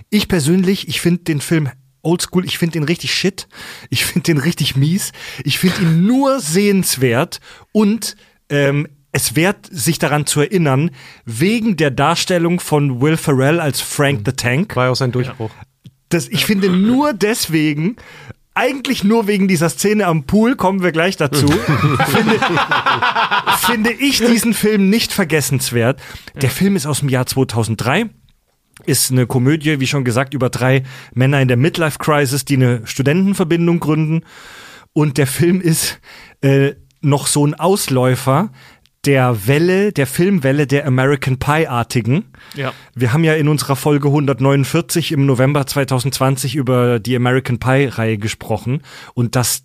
Ich 0.10 0.28
persönlich, 0.28 0.88
ich 0.88 1.00
finde 1.00 1.24
den 1.24 1.40
Film 1.40 1.70
Oldschool, 2.02 2.46
ich 2.46 2.58
finde 2.58 2.74
den 2.74 2.84
richtig 2.84 3.14
shit. 3.14 3.48
Ich 3.90 4.06
finde 4.06 4.22
den 4.22 4.38
richtig 4.40 4.76
mies. 4.76 5.12
Ich 5.44 5.60
finde 5.60 5.82
ihn 5.82 6.06
nur 6.08 6.40
sehenswert 6.40 7.40
und 7.72 8.16
ähm, 8.50 8.88
es 9.12 9.36
wert, 9.36 9.68
sich 9.72 10.00
daran 10.00 10.26
zu 10.26 10.42
erinnern, 10.42 10.92
wegen 11.26 11.78
der 11.78 11.92
Darstellung 11.92 12.60
von 12.60 13.02
Will 13.02 13.18
Ferrell 13.18 13.60
als 13.60 13.82
Frank 13.82 14.22
the 14.26 14.32
Tank. 14.32 14.76
war 14.76 14.86
ja 14.86 14.92
auch 14.92 14.96
sein 14.96 15.12
Durchbruch. 15.12 15.52
Das, 16.10 16.28
ich 16.28 16.46
finde 16.46 16.70
nur 16.70 17.14
deswegen, 17.14 17.98
eigentlich 18.60 19.06
nur 19.06 19.28
wegen 19.28 19.48
dieser 19.48 19.70
Szene 19.70 20.06
am 20.06 20.26
Pool, 20.26 20.58
kommen 20.58 20.84
wir 20.84 20.92
gleich 20.92 21.16
dazu, 21.16 21.48
finde, 22.08 22.40
finde 23.58 23.92
ich 23.92 24.18
diesen 24.18 24.54
Film 24.54 24.90
nicht 24.90 25.14
vergessenswert. 25.14 26.02
Der 26.42 26.50
Film 26.50 26.76
ist 26.76 26.86
aus 26.86 27.00
dem 27.00 27.08
Jahr 27.08 27.26
2003. 27.26 28.10
ist 28.86 29.12
eine 29.12 29.28
Komödie, 29.28 29.80
wie 29.80 29.88
schon 29.88 30.04
gesagt, 30.04 30.34
über 30.34 30.50
drei 30.50 30.84
Männer 31.14 31.42
in 31.42 31.48
der 31.48 31.56
Midlife-Crisis, 31.56 32.44
die 32.44 32.56
eine 32.56 32.82
Studentenverbindung 32.86 33.80
gründen. 33.80 34.26
Und 34.92 35.18
der 35.18 35.28
Film 35.28 35.62
ist 35.62 36.02
äh, 36.42 36.74
noch 37.00 37.28
so 37.28 37.48
ein 37.48 37.54
Ausläufer 37.54 38.52
der 39.06 39.48
Welle, 39.48 39.94
der 39.94 40.06
Filmwelle 40.08 40.68
der 40.68 40.86
American 40.86 41.38
Pie-artigen. 41.40 42.26
Ja. 42.56 42.74
Wir 42.96 43.14
haben 43.14 43.24
ja 43.24 43.34
in 43.36 43.48
unserer 43.48 43.76
Folge 43.78 44.10
149 44.10 45.12
im 45.14 45.26
November 45.26 45.66
2020 45.66 46.56
über 46.56 47.00
die 47.00 47.16
American 47.16 47.60
Pie-Reihe 47.60 48.18
gesprochen 48.18 48.82
und 49.14 49.36
dass 49.36 49.64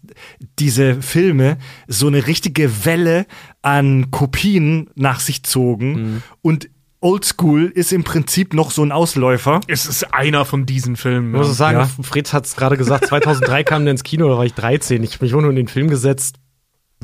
diese 0.59 1.03
Filme 1.03 1.59
so 1.88 2.07
eine 2.07 2.26
richtige 2.29 2.85
Welle 2.85 3.26
an 3.62 4.11
Kopien 4.12 4.88
nach 4.95 5.19
sich 5.21 5.43
zogen 5.43 6.23
und 6.43 6.69
Oldschool 7.00 7.67
ist 7.67 7.93
im 7.93 8.03
Prinzip 8.03 8.55
noch 8.55 8.71
so 8.71 8.83
ein 8.83 8.91
Ausläufer. 8.91 9.61
Es 9.67 9.85
ist 9.85 10.14
einer 10.14 10.47
von 10.47 10.64
diesen 10.64 10.97
Filmen. 10.97 11.35
Ich 11.35 11.37
muss 11.38 11.55
sagen, 11.55 11.79
Ja. 11.81 11.91
Fritz 12.03 12.33
hat 12.33 12.47
es 12.47 12.57
gerade 12.57 12.79
gesagt, 12.79 13.07
2003 13.09 13.62
kam 13.62 13.85
der 13.85 13.91
ins 13.93 14.05
Kino, 14.05 14.26
da 14.29 14.38
war 14.38 14.47
ich 14.47 14.55
13. 14.55 15.03
Ich 15.03 15.14
habe 15.14 15.26
mich 15.26 15.35
auch 15.35 15.43
nur 15.43 15.50
in 15.50 15.57
den 15.57 15.69
Film 15.69 15.91
gesetzt, 15.91 16.37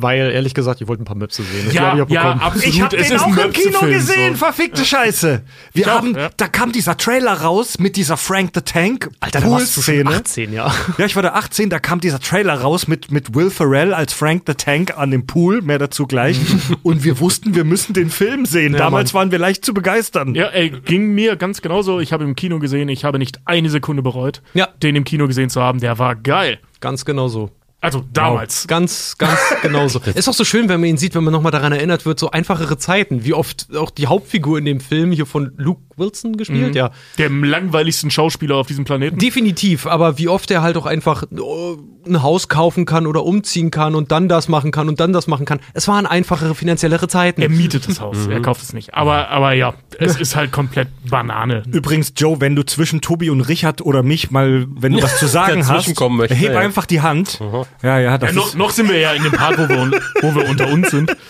weil, 0.03 0.31
ehrlich 0.33 0.55
gesagt, 0.55 0.81
ich 0.81 0.89
wollte 0.89 1.03
ein 1.03 1.07
paar 1.07 1.17
Möpse 1.17 1.43
sehen. 1.43 1.67
Das 1.67 1.75
Ja, 1.75 1.95
ich 1.95 2.03
auch 2.03 2.09
ja, 2.09 2.23
bekommen. 2.23 2.41
absolut. 2.41 2.67
Ich 2.75 2.81
habe 2.83 2.97
es 2.97 3.07
den 3.09 3.17
ist 3.17 3.23
auch 3.23 3.37
im 3.37 3.53
Kino 3.53 3.81
gesehen, 3.81 4.33
so. 4.33 4.39
verfickte 4.39 4.85
Scheiße. 4.85 5.43
Wir 5.73 5.81
Ich 5.83 5.87
auch, 5.91 5.97
haben, 5.97 6.15
ja. 6.17 6.31
da 6.37 6.49
kam 6.49 6.73
dieser 6.73 6.97
Trailer 6.97 7.33
raus 7.33 7.79
mit 7.79 7.97
dieser 7.97 8.17
Frank 8.17 8.51
the 8.55 8.61
Tank 8.63 9.09
Alter, 9.21 9.41
da 9.41 9.51
warst 9.51 9.77
du 9.77 9.83
schon 9.83 9.95
Pool-Szene. 10.05 10.17
18, 10.17 10.53
ja. 10.53 10.75
Ja, 10.99 11.05
ich 11.07 11.17
war 11.17 11.23
da 11.23 11.31
18, 11.35 11.71
da 11.71 11.79
kam 11.79 12.01
dieser 12.01 12.21
Trailer 12.21 12.61
raus 12.61 12.89
mit, 12.89 13.11
mit 13.11 13.35
Will 13.35 13.51
Ferrell 13.51 13.95
als 13.95 14.13
Frank 14.13 14.43
the 14.47 14.55
Tank 14.55 14.97
an 14.97 15.11
dem 15.11 15.27
Pool, 15.27 15.63
mehr 15.63 15.79
dazu 15.79 16.07
gleich. 16.07 16.39
Und 16.83 17.05
wir 17.05 17.21
wussten, 17.21 17.55
wir 17.55 17.65
müssen 17.65 17.93
den 17.93 18.11
Film 18.11 18.47
sehen. 18.47 18.73
Damals 18.73 19.15
waren 19.15 19.31
wir 19.31 19.39
leicht 19.39 19.65
zu 19.65 19.75
begeistern. 19.75 20.35
Ja, 20.35 20.47
ey, 20.49 20.71
ging 20.71 21.15
mir 21.15 21.37
ganz 21.37 21.63
genauso. 21.63 22.01
Ich 22.01 22.13
habe 22.13 22.25
im 22.25 22.37
Kino 22.37 22.59
gesehen, 22.59 22.89
ich 22.89 23.05
habe 23.05 23.19
nicht 23.19 23.41
eine 23.45 23.71
Sekunde 23.71 24.03
bereut, 24.03 24.43
Ja. 24.55 24.69
den 24.83 24.97
im 24.97 25.05
Kino 25.05 25.27
gesehen 25.27 25.51
zu 25.51 25.61
haben. 25.63 25.81
Der 25.81 25.99
war 25.99 26.17
geil. 26.17 26.59
Ganz 26.81 27.05
genau 27.05 27.29
so. 27.29 27.51
Also 27.81 28.05
damals. 28.13 28.67
Ganz, 28.67 29.17
ganz 29.17 29.39
genau 29.63 29.89
so. 29.89 30.01
Ist 30.15 30.29
auch 30.29 30.35
so 30.35 30.45
schön, 30.45 30.69
wenn 30.69 30.81
man 30.81 30.91
ihn 30.91 30.97
sieht, 30.99 31.15
wenn 31.15 31.25
man 31.25 31.33
nochmal 31.33 31.53
daran 31.53 31.73
erinnert 31.73 32.05
wird, 32.05 32.19
so 32.19 32.31
einfachere 32.31 32.77
Zeiten, 32.77 33.25
wie 33.25 33.33
oft 33.33 33.75
auch 33.75 33.91
die 33.91 34.07
Hauptfigur 34.07 34.59
in 34.59 34.67
dem 34.67 34.81
Film 34.81 35.13
hier 35.13 35.27
von 35.27 35.53
Luke 35.57 35.81
Wilson 36.01 36.37
gespielt, 36.37 36.75
ja. 36.75 36.91
Der 37.19 37.31
langweiligsten 37.31 38.11
Schauspieler 38.11 38.57
auf 38.57 38.67
diesem 38.67 38.85
Planeten. 38.85 39.19
Definitiv, 39.19 39.87
aber 39.87 40.19
wie 40.19 40.29
oft 40.29 40.51
er 40.51 40.63
halt 40.63 40.77
auch 40.77 40.87
einfach 40.87 41.25
oh, 41.39 41.77
ein 42.07 42.23
Haus 42.23 42.49
kaufen 42.49 42.87
kann 42.87 43.07
oder 43.07 43.25
umziehen 43.25 43.71
kann 43.71 43.95
und 43.95 44.11
dann 44.11 44.29
das 44.29 44.49
machen 44.49 44.73
kann 44.73 44.89
und 44.89 45.01
dann 45.01 45.13
das 45.13 45.27
machen 45.27 45.47
kann. 45.47 45.61
Es 45.75 45.87
waren 45.87 46.07
einfachere, 46.07 46.55
finanziellere 46.55 47.07
Zeiten. 47.09 47.43
er 47.43 47.49
mietet 47.49 47.89
das 47.89 48.01
Haus, 48.01 48.27
er 48.27 48.41
kauft 48.41 48.63
es 48.63 48.73
nicht. 48.73 48.95
Aber, 48.95 49.29
aber 49.29 49.53
ja, 49.53 49.75
es 49.99 50.17
ist 50.17 50.35
halt 50.35 50.51
komplett 50.51 50.89
Banane. 51.09 51.63
Übrigens, 51.71 52.13
Joe, 52.17 52.41
wenn 52.41 52.57
du 52.57 52.65
zwischen 52.65 53.01
Tobi 53.01 53.31
und 53.31 53.43
Richard 53.43 53.83
oder 53.83 54.03
mich 54.03 54.31
mal, 54.31 54.67
wenn 54.75 54.93
du 54.93 55.03
was 55.03 55.19
zu 55.19 55.27
sagen 55.27 55.67
hast, 55.67 56.01
möchte, 56.11 56.35
heb 56.35 56.53
ja. 56.53 56.59
einfach 56.59 56.87
die 56.87 57.01
Hand. 57.01 57.41
Ja, 57.83 57.99
ja, 57.99 58.19
das 58.19 58.31
Ja, 58.31 58.37
noch, 58.37 58.47
ist, 58.49 58.57
noch 58.57 58.71
sind 58.71 58.89
wir 58.89 58.99
ja 58.99 59.13
in 59.13 59.23
dem 59.23 59.33
Part, 59.33 59.59
wo 59.59 59.69
wir, 59.69 60.01
wo 60.23 60.35
wir 60.35 60.49
unter 60.49 60.69
uns 60.69 60.91
sind. 60.91 61.17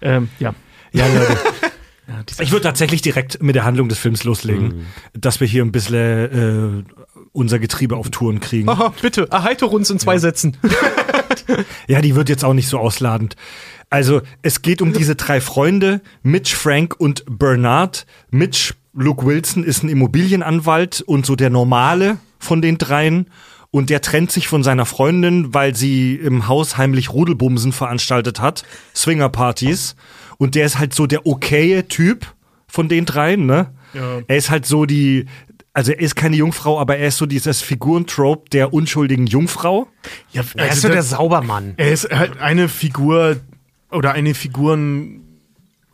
Ähm, 0.00 0.28
ja. 0.38 0.54
ja, 0.92 1.06
Leute. 1.08 1.38
Ich 2.40 2.50
würde 2.52 2.62
tatsächlich 2.62 3.02
direkt 3.02 3.42
mit 3.42 3.54
der 3.54 3.64
Handlung 3.64 3.88
des 3.88 3.98
Films 3.98 4.24
loslegen, 4.24 4.86
dass 5.12 5.40
wir 5.40 5.46
hier 5.46 5.62
ein 5.64 5.72
bisschen 5.72 6.84
äh, 6.86 6.92
unser 7.32 7.58
Getriebe 7.58 7.96
auf 7.96 8.10
Touren 8.10 8.40
kriegen. 8.40 8.68
Aha, 8.68 8.92
bitte, 9.00 9.28
erheitere 9.30 9.74
uns 9.74 9.90
in 9.90 9.98
zwei 9.98 10.18
Sätzen. 10.18 10.56
Ja, 11.86 12.02
die 12.02 12.14
wird 12.14 12.28
jetzt 12.28 12.44
auch 12.44 12.52
nicht 12.52 12.68
so 12.68 12.78
ausladend. 12.78 13.36
Also, 13.90 14.20
es 14.42 14.60
geht 14.60 14.82
um 14.82 14.92
diese 14.92 15.16
drei 15.16 15.40
Freunde, 15.40 16.02
Mitch, 16.22 16.54
Frank 16.54 16.96
und 16.98 17.24
Bernard. 17.26 18.06
Mitch, 18.30 18.74
Luke 18.92 19.24
Wilson, 19.24 19.64
ist 19.64 19.82
ein 19.82 19.88
Immobilienanwalt 19.88 21.00
und 21.00 21.24
so 21.24 21.36
der 21.36 21.48
normale 21.48 22.18
von 22.38 22.60
den 22.60 22.76
dreien. 22.76 23.30
Und 23.70 23.90
der 23.90 24.00
trennt 24.00 24.32
sich 24.32 24.48
von 24.48 24.62
seiner 24.62 24.86
Freundin, 24.86 25.54
weil 25.54 25.74
sie 25.74 26.14
im 26.14 26.48
Haus 26.48 26.76
heimlich 26.76 27.12
Rudelbumsen 27.12 27.72
veranstaltet 27.72 28.40
hat. 28.40 28.64
Swingerpartys. 28.94 29.94
Und 30.38 30.54
der 30.54 30.64
ist 30.64 30.78
halt 30.78 30.94
so 30.94 31.06
der 31.06 31.26
okaye 31.26 31.86
Typ 31.88 32.26
von 32.66 32.88
den 32.88 33.04
dreien, 33.04 33.46
ne? 33.46 33.72
Ja. 33.92 34.20
Er 34.26 34.36
ist 34.36 34.50
halt 34.50 34.66
so 34.66 34.86
die, 34.86 35.26
also 35.72 35.92
er 35.92 36.00
ist 36.00 36.16
keine 36.16 36.36
Jungfrau, 36.36 36.78
aber 36.80 36.96
er 36.98 37.08
ist 37.08 37.18
so 37.18 37.26
dieses 37.26 37.60
Figurentrope 37.60 38.48
der 38.50 38.72
unschuldigen 38.72 39.26
Jungfrau. 39.26 39.88
ja 40.32 40.42
Er 40.56 40.70
ist 40.70 40.82
so 40.82 40.88
der 40.88 41.02
Saubermann. 41.02 41.74
Er 41.76 41.92
ist 41.92 42.10
halt 42.10 42.38
eine 42.38 42.68
Figur 42.68 43.36
oder 43.90 44.12
eine 44.12 44.34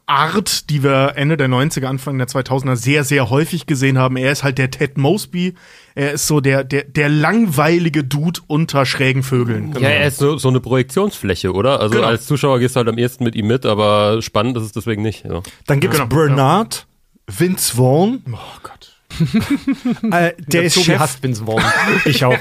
Figurenart, 0.07 0.71
die 0.71 0.83
wir 0.83 1.13
Ende 1.17 1.37
der 1.37 1.49
90er, 1.49 1.87
Anfang 1.87 2.19
der 2.19 2.27
2000er 2.27 2.77
sehr, 2.77 3.05
sehr 3.05 3.31
häufig 3.31 3.67
gesehen 3.67 3.99
haben. 3.99 4.17
Er 4.17 4.33
ist 4.33 4.43
halt 4.45 4.59
der 4.59 4.71
Ted 4.71 4.99
Mosby. 4.99 5.55
Er 5.95 6.13
ist 6.13 6.27
so 6.27 6.41
der, 6.41 6.65
der, 6.65 6.85
der 6.85 7.09
langweilige 7.09 8.05
Dude 8.05 8.41
unter 8.47 8.85
schrägen 8.87 9.23
Vögeln. 9.23 9.73
Ja, 9.79 9.89
er 9.89 10.09
ist 10.09 10.19
so, 10.19 10.37
so 10.37 10.49
eine 10.49 10.61
Projektionsfläche, 10.61 11.53
oder? 11.53 11.81
Also 11.81 11.95
Genau. 11.97 12.09
als 12.09 12.27
Zuschauer 12.27 12.59
gehst 12.59 12.77
du 12.77 12.79
halt 12.79 12.89
am 12.89 12.99
ehesten 12.99 13.25
mit 13.25 13.35
ihm 13.35 13.47
mit, 13.47 13.65
aber 13.65 14.21
spannend 14.23 14.57
ist 14.57 14.65
es 14.65 14.73
deswegen 14.73 15.03
nicht. 15.03 15.25
Ja. 15.25 15.43
Dann 15.67 15.81
gibt's 15.81 15.97
Genau, 15.97 16.09
Bernard, 16.09 16.87
Vince 17.27 17.75
Vaughn, 17.77 18.23
Oh 18.31 18.37
Gott. 18.63 18.84
Äh, 20.11 20.33
der 20.39 20.63
ist 20.65 20.83
Chef. 20.83 20.99
hasst 20.99 21.23
Vince 21.23 21.45
Vaughn. 21.45 21.63
Ich 22.05 22.25
auch. 22.25 22.39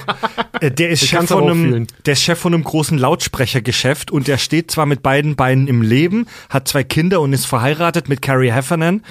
Äh, 0.60 0.72
der 0.72 0.90
ist 0.90 1.04
Ich 1.04 1.10
Chef 1.10 1.28
von 1.28 1.50
einem, 1.50 1.88
der 2.06 2.14
ist 2.14 2.22
Chef 2.22 2.40
von 2.40 2.54
einem 2.54 2.64
großen 2.64 2.98
Lautsprechergeschäft 2.98 4.12
und 4.12 4.28
der 4.28 4.38
steht 4.38 4.72
zwar 4.72 4.86
mit 4.86 5.04
beiden 5.04 5.36
Beinen 5.36 5.68
im 5.68 5.82
Leben, 5.82 6.28
hat 6.50 6.68
zwei 6.68 6.84
Kinder 6.84 7.22
und 7.22 7.34
ist 7.34 7.46
verheiratet 7.46 8.10
mit 8.10 8.22
Carrie 8.22 8.52
Heffernan, 8.52 9.04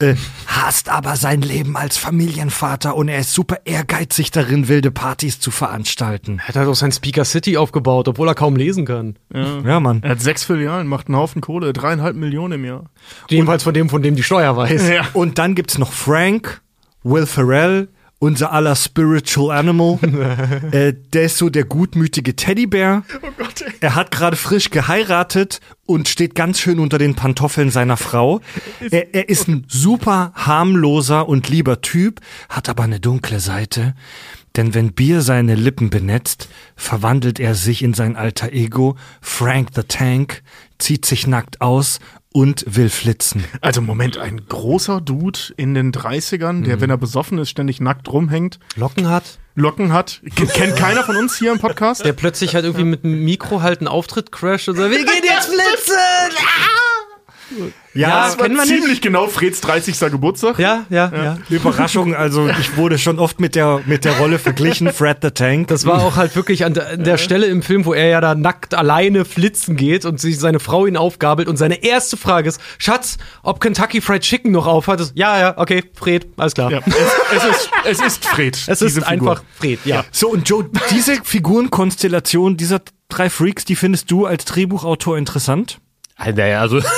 äh, 0.00 0.14
hasst 0.46 0.88
aber 0.88 1.16
sein 1.16 1.42
Leben 1.42 1.76
als 1.76 1.96
Familienvater 1.96 2.96
und 2.96 3.08
er 3.08 3.20
ist 3.20 3.32
super 3.32 3.58
ehrgeizig 3.64 4.30
darin, 4.30 4.68
wilde 4.68 4.90
Partys 4.90 5.40
zu 5.40 5.50
veranstalten. 5.50 6.40
Er 6.46 6.54
hat 6.54 6.66
auch 6.68 6.74
sein 6.74 6.92
Speaker 6.92 7.24
City 7.24 7.56
aufgebaut, 7.56 8.08
obwohl 8.08 8.28
er 8.28 8.34
kaum 8.34 8.56
lesen 8.56 8.84
kann. 8.84 9.16
Ja, 9.32 9.80
Mann. 9.80 10.02
Er 10.02 10.10
hat 10.10 10.20
sechs 10.20 10.44
Filialen, 10.44 10.86
macht 10.86 11.08
einen 11.08 11.16
Haufen 11.16 11.40
Kohle, 11.40 11.72
dreieinhalb 11.72 12.16
Millionen 12.16 12.54
im 12.54 12.64
Jahr. 12.64 12.84
Jedenfalls 13.28 13.62
von 13.62 13.74
dem, 13.74 13.88
von 13.88 14.02
dem 14.02 14.16
die 14.16 14.22
Steuer 14.22 14.56
weiß. 14.56 14.88
Ja. 14.88 15.06
Und 15.12 15.38
dann 15.38 15.54
gibt's 15.54 15.78
noch 15.78 15.92
Frank, 15.92 16.62
Will 17.02 17.26
Ferrell, 17.26 17.88
unser 18.22 18.52
aller 18.52 18.76
Spiritual 18.76 19.50
Animal. 19.50 19.98
äh, 20.70 20.94
der 21.12 21.24
ist 21.24 21.38
so 21.38 21.50
der 21.50 21.64
gutmütige 21.64 22.36
Teddybär. 22.36 23.02
Oh 23.20 23.28
Gott, 23.36 23.62
ey. 23.62 23.72
Er 23.80 23.96
hat 23.96 24.12
gerade 24.12 24.36
frisch 24.36 24.70
geheiratet 24.70 25.60
und 25.86 26.08
steht 26.08 26.36
ganz 26.36 26.60
schön 26.60 26.78
unter 26.78 26.98
den 26.98 27.16
Pantoffeln 27.16 27.70
seiner 27.70 27.96
Frau. 27.96 28.40
Er, 28.92 29.12
er 29.12 29.28
ist 29.28 29.48
ein 29.48 29.64
super 29.66 30.32
harmloser 30.36 31.28
und 31.28 31.48
lieber 31.48 31.80
Typ, 31.80 32.20
hat 32.48 32.68
aber 32.68 32.84
eine 32.84 33.00
dunkle 33.00 33.40
Seite. 33.40 33.94
Denn 34.56 34.74
wenn 34.74 34.92
Bier 34.92 35.22
seine 35.22 35.54
Lippen 35.54 35.90
benetzt, 35.90 36.48
verwandelt 36.76 37.40
er 37.40 37.54
sich 37.54 37.82
in 37.82 37.94
sein 37.94 38.16
alter 38.16 38.52
Ego, 38.52 38.96
Frank 39.20 39.70
the 39.74 39.82
Tank, 39.82 40.42
zieht 40.78 41.06
sich 41.06 41.26
nackt 41.26 41.60
aus 41.60 42.00
und 42.32 42.64
will 42.66 42.88
flitzen. 42.88 43.44
Also 43.60 43.80
Moment, 43.80 44.18
ein 44.18 44.46
großer 44.48 45.00
Dude 45.00 45.38
in 45.56 45.74
den 45.74 45.92
30ern, 45.92 46.64
der, 46.64 46.80
wenn 46.80 46.90
er 46.90 46.96
besoffen 46.96 47.38
ist, 47.38 47.50
ständig 47.50 47.80
nackt 47.80 48.10
rumhängt, 48.10 48.58
Locken 48.76 49.08
hat, 49.08 49.38
Locken 49.54 49.92
hat. 49.92 50.22
Kennt 50.34 50.76
keiner 50.76 51.04
von 51.04 51.16
uns 51.16 51.36
hier 51.36 51.52
im 51.52 51.58
Podcast? 51.58 52.04
der 52.04 52.14
plötzlich 52.14 52.54
halt 52.54 52.64
irgendwie 52.64 52.84
mit 52.84 53.04
dem 53.04 53.24
Mikro 53.24 53.60
halt 53.60 53.80
einen 53.80 53.88
Auftritt 53.88 54.32
crasht 54.32 54.68
und 54.68 54.76
sagt, 54.76 54.90
wir 54.90 55.04
gehen 55.04 55.24
jetzt 55.24 55.46
flitzen! 55.46 55.94
Ja, 57.94 58.24
das 58.24 58.38
war 58.38 58.46
kennen 58.46 58.56
wir 58.56 58.64
nicht. 58.64 58.74
ziemlich 58.74 59.00
genau 59.02 59.26
Freds 59.26 59.60
30. 59.60 59.98
Geburtstag. 60.10 60.58
Ja, 60.58 60.86
ja, 60.88 61.12
ja. 61.14 61.38
Überraschung, 61.50 62.14
also 62.14 62.48
ich 62.48 62.76
wurde 62.76 62.98
schon 62.98 63.18
oft 63.18 63.38
mit 63.38 63.54
der, 63.54 63.82
mit 63.84 64.04
der 64.04 64.16
Rolle 64.16 64.38
verglichen, 64.38 64.90
Fred 64.92 65.18
the 65.20 65.30
Tank. 65.30 65.68
Das 65.68 65.84
war 65.84 66.02
auch 66.02 66.16
halt 66.16 66.34
wirklich 66.34 66.64
an 66.64 66.72
der, 66.74 66.90
an 66.90 67.04
der 67.04 67.18
Stelle 67.18 67.46
im 67.46 67.62
Film, 67.62 67.84
wo 67.84 67.92
er 67.92 68.08
ja 68.08 68.20
da 68.20 68.34
nackt 68.34 68.74
alleine 68.74 69.24
flitzen 69.24 69.76
geht 69.76 70.06
und 70.06 70.20
sich 70.20 70.38
seine 70.38 70.58
Frau 70.58 70.86
ihn 70.86 70.96
aufgabelt 70.96 71.48
und 71.48 71.56
seine 71.58 71.84
erste 71.84 72.16
Frage 72.16 72.48
ist, 72.48 72.60
Schatz, 72.78 73.18
ob 73.42 73.60
Kentucky 73.60 74.00
Fried 74.00 74.22
Chicken 74.22 74.52
noch 74.52 74.66
aufhat? 74.66 75.12
Ja, 75.14 75.38
ja, 75.38 75.58
okay, 75.58 75.84
Fred, 75.94 76.26
alles 76.36 76.54
klar. 76.54 76.70
Ja, 76.70 76.80
es, 76.86 76.94
es, 77.36 77.44
ist, 77.44 77.70
es 77.84 78.00
ist 78.00 78.24
Fred. 78.24 78.56
Es 78.56 78.78
diese 78.78 79.00
ist 79.00 79.08
Figur. 79.08 79.32
einfach 79.32 79.44
Fred, 79.58 79.80
ja. 79.84 80.04
So, 80.12 80.30
und 80.30 80.48
Joe, 80.48 80.64
diese 80.90 81.16
Figurenkonstellation 81.22 82.56
dieser 82.56 82.80
drei 83.08 83.28
Freaks, 83.28 83.64
die 83.64 83.76
findest 83.76 84.10
du 84.10 84.26
als 84.26 84.44
Drehbuchautor 84.46 85.18
interessant? 85.18 85.78
Naja, 86.30 86.60
also, 86.60 86.80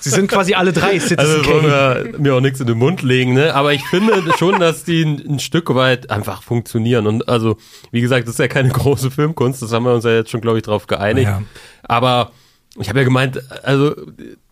Sie 0.00 0.10
sind 0.10 0.28
quasi 0.28 0.54
alle 0.54 0.72
drei 0.72 0.98
Citizen 0.98 1.18
also 1.18 1.46
wollen 1.46 1.64
wir 1.64 2.18
mir 2.18 2.34
auch 2.34 2.40
nichts 2.40 2.58
in 2.60 2.66
den 2.66 2.78
Mund 2.78 3.02
legen, 3.02 3.34
ne? 3.34 3.54
Aber 3.54 3.72
ich 3.72 3.84
finde 3.84 4.20
schon, 4.36 4.58
dass 4.58 4.82
die 4.84 5.04
ein, 5.04 5.34
ein 5.34 5.38
Stück 5.38 5.72
weit 5.74 6.10
einfach 6.10 6.42
funktionieren. 6.42 7.06
Und 7.06 7.28
also, 7.28 7.56
wie 7.92 8.00
gesagt, 8.00 8.26
das 8.26 8.34
ist 8.34 8.38
ja 8.38 8.48
keine 8.48 8.70
große 8.70 9.10
Filmkunst, 9.10 9.62
das 9.62 9.72
haben 9.72 9.84
wir 9.84 9.94
uns 9.94 10.04
ja 10.04 10.12
jetzt 10.12 10.30
schon, 10.30 10.40
glaube 10.40 10.58
ich, 10.58 10.64
drauf 10.64 10.88
geeinigt. 10.88 11.28
Ja. 11.28 11.42
Aber 11.82 12.32
ich 12.78 12.88
habe 12.88 12.98
ja 12.98 13.04
gemeint, 13.04 13.40
also 13.62 13.94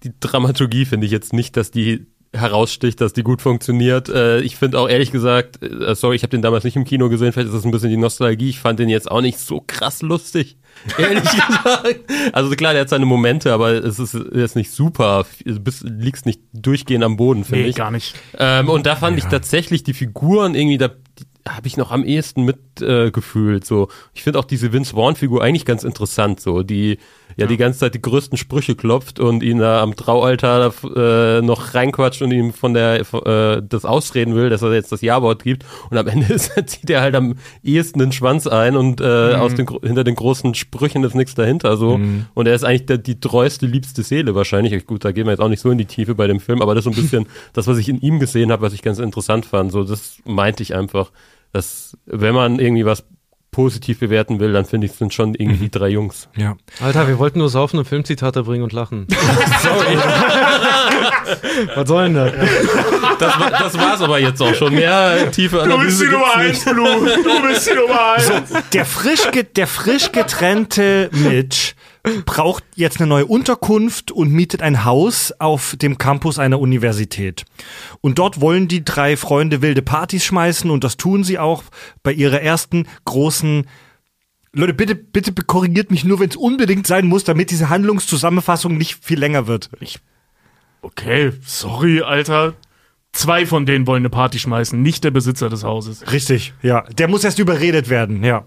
die 0.03 0.13
Dramaturgie 0.21 0.85
finde 0.85 1.07
ich 1.07 1.13
jetzt 1.13 1.33
nicht, 1.33 1.57
dass 1.57 1.71
die 1.71 2.07
heraussticht, 2.33 3.01
dass 3.01 3.13
die 3.13 3.23
gut 3.23 3.43
funktioniert. 3.43 4.09
Äh, 4.09 4.41
ich 4.41 4.57
finde 4.57 4.79
auch 4.79 4.89
ehrlich 4.89 5.11
gesagt, 5.11 5.63
äh, 5.63 5.95
sorry, 5.95 6.17
ich 6.17 6.23
habe 6.23 6.31
den 6.31 6.43
damals 6.43 6.65
nicht 6.65 6.77
im 6.77 6.85
Kino 6.85 7.09
gesehen, 7.09 7.33
vielleicht 7.33 7.49
ist 7.49 7.55
das 7.57 7.65
ein 7.65 7.71
bisschen 7.73 7.91
die 7.91 7.97
Nostalgie. 7.97 8.51
Ich 8.51 8.61
fand 8.61 8.79
den 8.79 8.89
jetzt 8.89 9.11
auch 9.11 9.21
nicht 9.21 9.39
so 9.39 9.63
krass 9.67 10.03
lustig. 10.03 10.57
Ehrlich 10.99 11.25
gesagt. 11.25 12.01
Also 12.33 12.51
klar, 12.55 12.73
der 12.73 12.83
hat 12.83 12.89
seine 12.89 13.05
Momente, 13.05 13.53
aber 13.53 13.73
es 13.73 13.99
ist 13.99 14.17
jetzt 14.33 14.55
nicht 14.55 14.71
super. 14.71 15.27
Du 15.45 15.59
bist, 15.59 15.83
liegst 15.83 16.25
nicht 16.27 16.41
durchgehend 16.53 17.03
am 17.05 17.17
Boden, 17.17 17.45
finde 17.45 17.65
Nee, 17.65 17.71
ich. 17.71 17.77
gar 17.77 17.91
nicht. 17.91 18.15
Ähm, 18.39 18.69
und 18.69 18.87
da 18.87 18.95
fand 18.97 19.19
ich 19.19 19.25
tatsächlich 19.25 19.83
die 19.83 19.93
Figuren 19.95 20.55
irgendwie, 20.55 20.79
da 20.79 20.91
habe 21.49 21.67
ich 21.67 21.77
noch 21.77 21.91
am 21.91 22.05
ehesten 22.05 22.45
mitgefühlt. 22.45 23.09
Äh, 23.09 23.11
gefühlt, 23.11 23.67
so, 23.67 23.89
ich 24.15 24.23
finde 24.23 24.39
auch 24.39 24.45
diese 24.45 24.73
Vince 24.73 24.95
Vaughn-Figur 24.95 25.43
eigentlich 25.43 25.65
ganz 25.67 25.83
interessant, 25.85 26.41
so 26.41 26.63
die 26.63 26.99
ja, 27.41 27.47
die 27.47 27.57
ganze 27.57 27.79
Zeit 27.79 27.95
die 27.95 28.03
größten 28.03 28.37
Sprüche 28.37 28.77
klopft 28.77 29.19
und 29.19 29.43
ihn 29.43 29.59
da 29.59 29.83
am 29.83 29.97
Traualtar 29.97 30.75
äh, 30.95 31.41
noch 31.41 31.73
reinquatscht 31.75 32.21
und 32.21 32.33
ihm 32.33 32.53
von 32.53 32.75
der 32.75 33.01
äh, 33.01 33.63
das 33.67 33.87
ausreden 33.87 34.35
will, 34.35 34.51
dass 34.51 34.61
er 34.61 34.75
jetzt 34.75 34.93
das 34.93 35.01
Ja-Wort 35.01 35.43
gibt. 35.43 35.65
Und 35.89 35.97
am 35.97 36.07
Ende 36.07 36.27
ist, 36.35 36.53
zieht 36.67 36.91
er 36.91 37.01
halt 37.01 37.15
am 37.15 37.37
ehesten 37.63 37.99
den 37.99 38.13
Schwanz 38.13 38.47
ein 38.47 38.77
und 38.77 39.01
äh, 39.01 39.35
aus 39.35 39.55
den, 39.55 39.67
hinter 39.83 40.05
den 40.05 40.17
großen 40.17 40.55
Sprüchen 40.55 41.03
ist 41.03 41.15
nichts 41.15 41.35
dahinter 41.35 41.79
so. 41.79 41.99
Und 42.35 42.47
er 42.47 42.55
ist 42.55 42.65
eigentlich 42.65 42.85
der, 42.85 42.99
die 42.99 43.19
treueste, 43.21 43.65
liebste 43.65 44.03
Seele 44.03 44.35
wahrscheinlich. 44.35 44.87
Gut, 44.87 45.07
da 45.07 45.13
gehen 45.13 45.25
wir 45.25 45.31
jetzt 45.31 45.41
auch 45.41 45.49
nicht 45.49 45.61
so 45.61 45.71
in 45.71 45.79
die 45.79 45.87
Tiefe 45.87 46.15
bei 46.15 46.27
dem 46.27 46.41
Film, 46.41 46.61
aber 46.61 46.75
das 46.75 46.85
ist 46.85 46.95
so 46.95 47.01
ein 47.01 47.03
bisschen 47.03 47.27
das, 47.55 47.67
was 47.67 47.79
ich 47.79 47.89
in 47.89 48.01
ihm 48.03 48.21
gesehen 48.21 48.53
habe, 48.53 48.61
was 48.61 48.75
ich 48.75 48.83
ganz 48.83 48.99
interessant 48.99 49.47
fand. 49.47 49.73
So, 49.73 49.83
das 49.83 50.19
meinte 50.27 50.63
ich 50.63 50.75
einfach, 50.75 51.11
dass 51.53 51.97
wenn 52.05 52.35
man 52.35 52.59
irgendwie 52.59 52.85
was 52.85 53.05
positiv 53.53 53.99
bewerten 53.99 54.39
will, 54.39 54.53
dann 54.53 54.65
finde 54.65 54.87
ich, 54.87 54.93
sind 54.93 55.13
schon 55.13 55.35
irgendwie 55.35 55.59
die 55.65 55.71
drei 55.71 55.89
Jungs. 55.89 56.29
Ja. 56.37 56.57
Alter, 56.81 57.09
wir 57.09 57.19
wollten 57.19 57.41
nur 57.41 57.49
saufen 57.49 57.79
und 57.79 57.85
Filmzitate 57.87 58.45
bringen 58.45 58.63
und 58.63 58.73
lachen. 58.73 59.07
Sorry. 59.63 59.97
Was 61.75 61.89
soll 61.89 62.05
denn 62.05 62.15
das? 62.15 62.33
Das, 63.19 63.41
war- 63.41 63.51
das 63.51 63.79
war's 63.79 64.01
aber 64.03 64.19
jetzt 64.19 64.41
auch 64.41 64.55
schon. 64.55 64.75
Mehr 64.75 65.31
tiefe 65.31 65.63
Analyse 65.63 66.07
gibt's 66.09 66.37
nicht. 66.37 66.65
Blue. 66.75 66.87
Du 67.23 67.43
bist 67.49 67.69
die 67.71 67.75
Nummer 67.75 68.13
eins. 68.15 68.31
Der 68.73 68.85
frisch, 68.85 69.31
ge- 69.31 69.45
der 69.45 69.67
frisch 69.67 70.13
getrennte 70.13 71.11
Mitch 71.13 71.75
braucht 72.25 72.65
jetzt 72.75 73.01
eine 73.01 73.09
neue 73.09 73.27
Unterkunft 73.27 74.11
und 74.11 74.33
mietet 74.33 74.63
ein 74.63 74.85
Haus 74.85 75.33
auf 75.39 75.77
dem 75.77 75.99
Campus 75.99 76.39
einer 76.39 76.61
Universität. 76.61 77.45
Und 78.01 78.19
dort 78.19 78.41
wollen 78.41 78.69
die 78.69 78.85
drei 78.85 79.17
Freunde 79.17 79.63
wilde 79.63 79.83
Partys 79.83 80.25
schmeißen 80.25 80.71
und 80.71 80.85
das 80.85 80.97
tun 80.97 81.25
sie 81.25 81.39
auch 81.39 81.63
bei 82.03 82.13
ihrer 82.13 82.41
ersten 82.41 82.87
großen 83.05 83.67
Leute, 84.53 84.75
bitte, 84.75 84.97
bitte 84.97 85.33
korrigiert 85.33 85.93
mich 85.93 86.05
nur, 86.05 86.19
wenn 86.19 86.31
es 86.31 86.37
unbedingt 86.37 86.87
sein 86.87 87.07
muss, 87.07 87.23
damit 87.23 87.51
diese 87.53 87.69
Handlungszusammenfassung 87.69 88.77
nicht 88.77 89.05
viel 89.05 89.19
länger 89.19 89.47
wird. 89.47 89.71
Okay, 90.83 91.33
sorry, 91.45 92.03
Alter. 92.03 92.55
Zwei 93.13 93.45
von 93.45 93.67
denen 93.67 93.87
wollen 93.89 94.03
eine 94.03 94.09
Party 94.11 94.39
schmeißen, 94.39 94.81
nicht 94.81 95.03
der 95.03 95.11
Besitzer 95.11 95.49
des 95.49 95.65
Hauses. 95.65 96.11
Richtig, 96.13 96.55
ja. 96.63 96.83
Der 96.97 97.09
muss 97.09 97.25
erst 97.25 97.41
überredet 97.41 97.89
werden, 97.91 98.23
ja. 98.23 98.45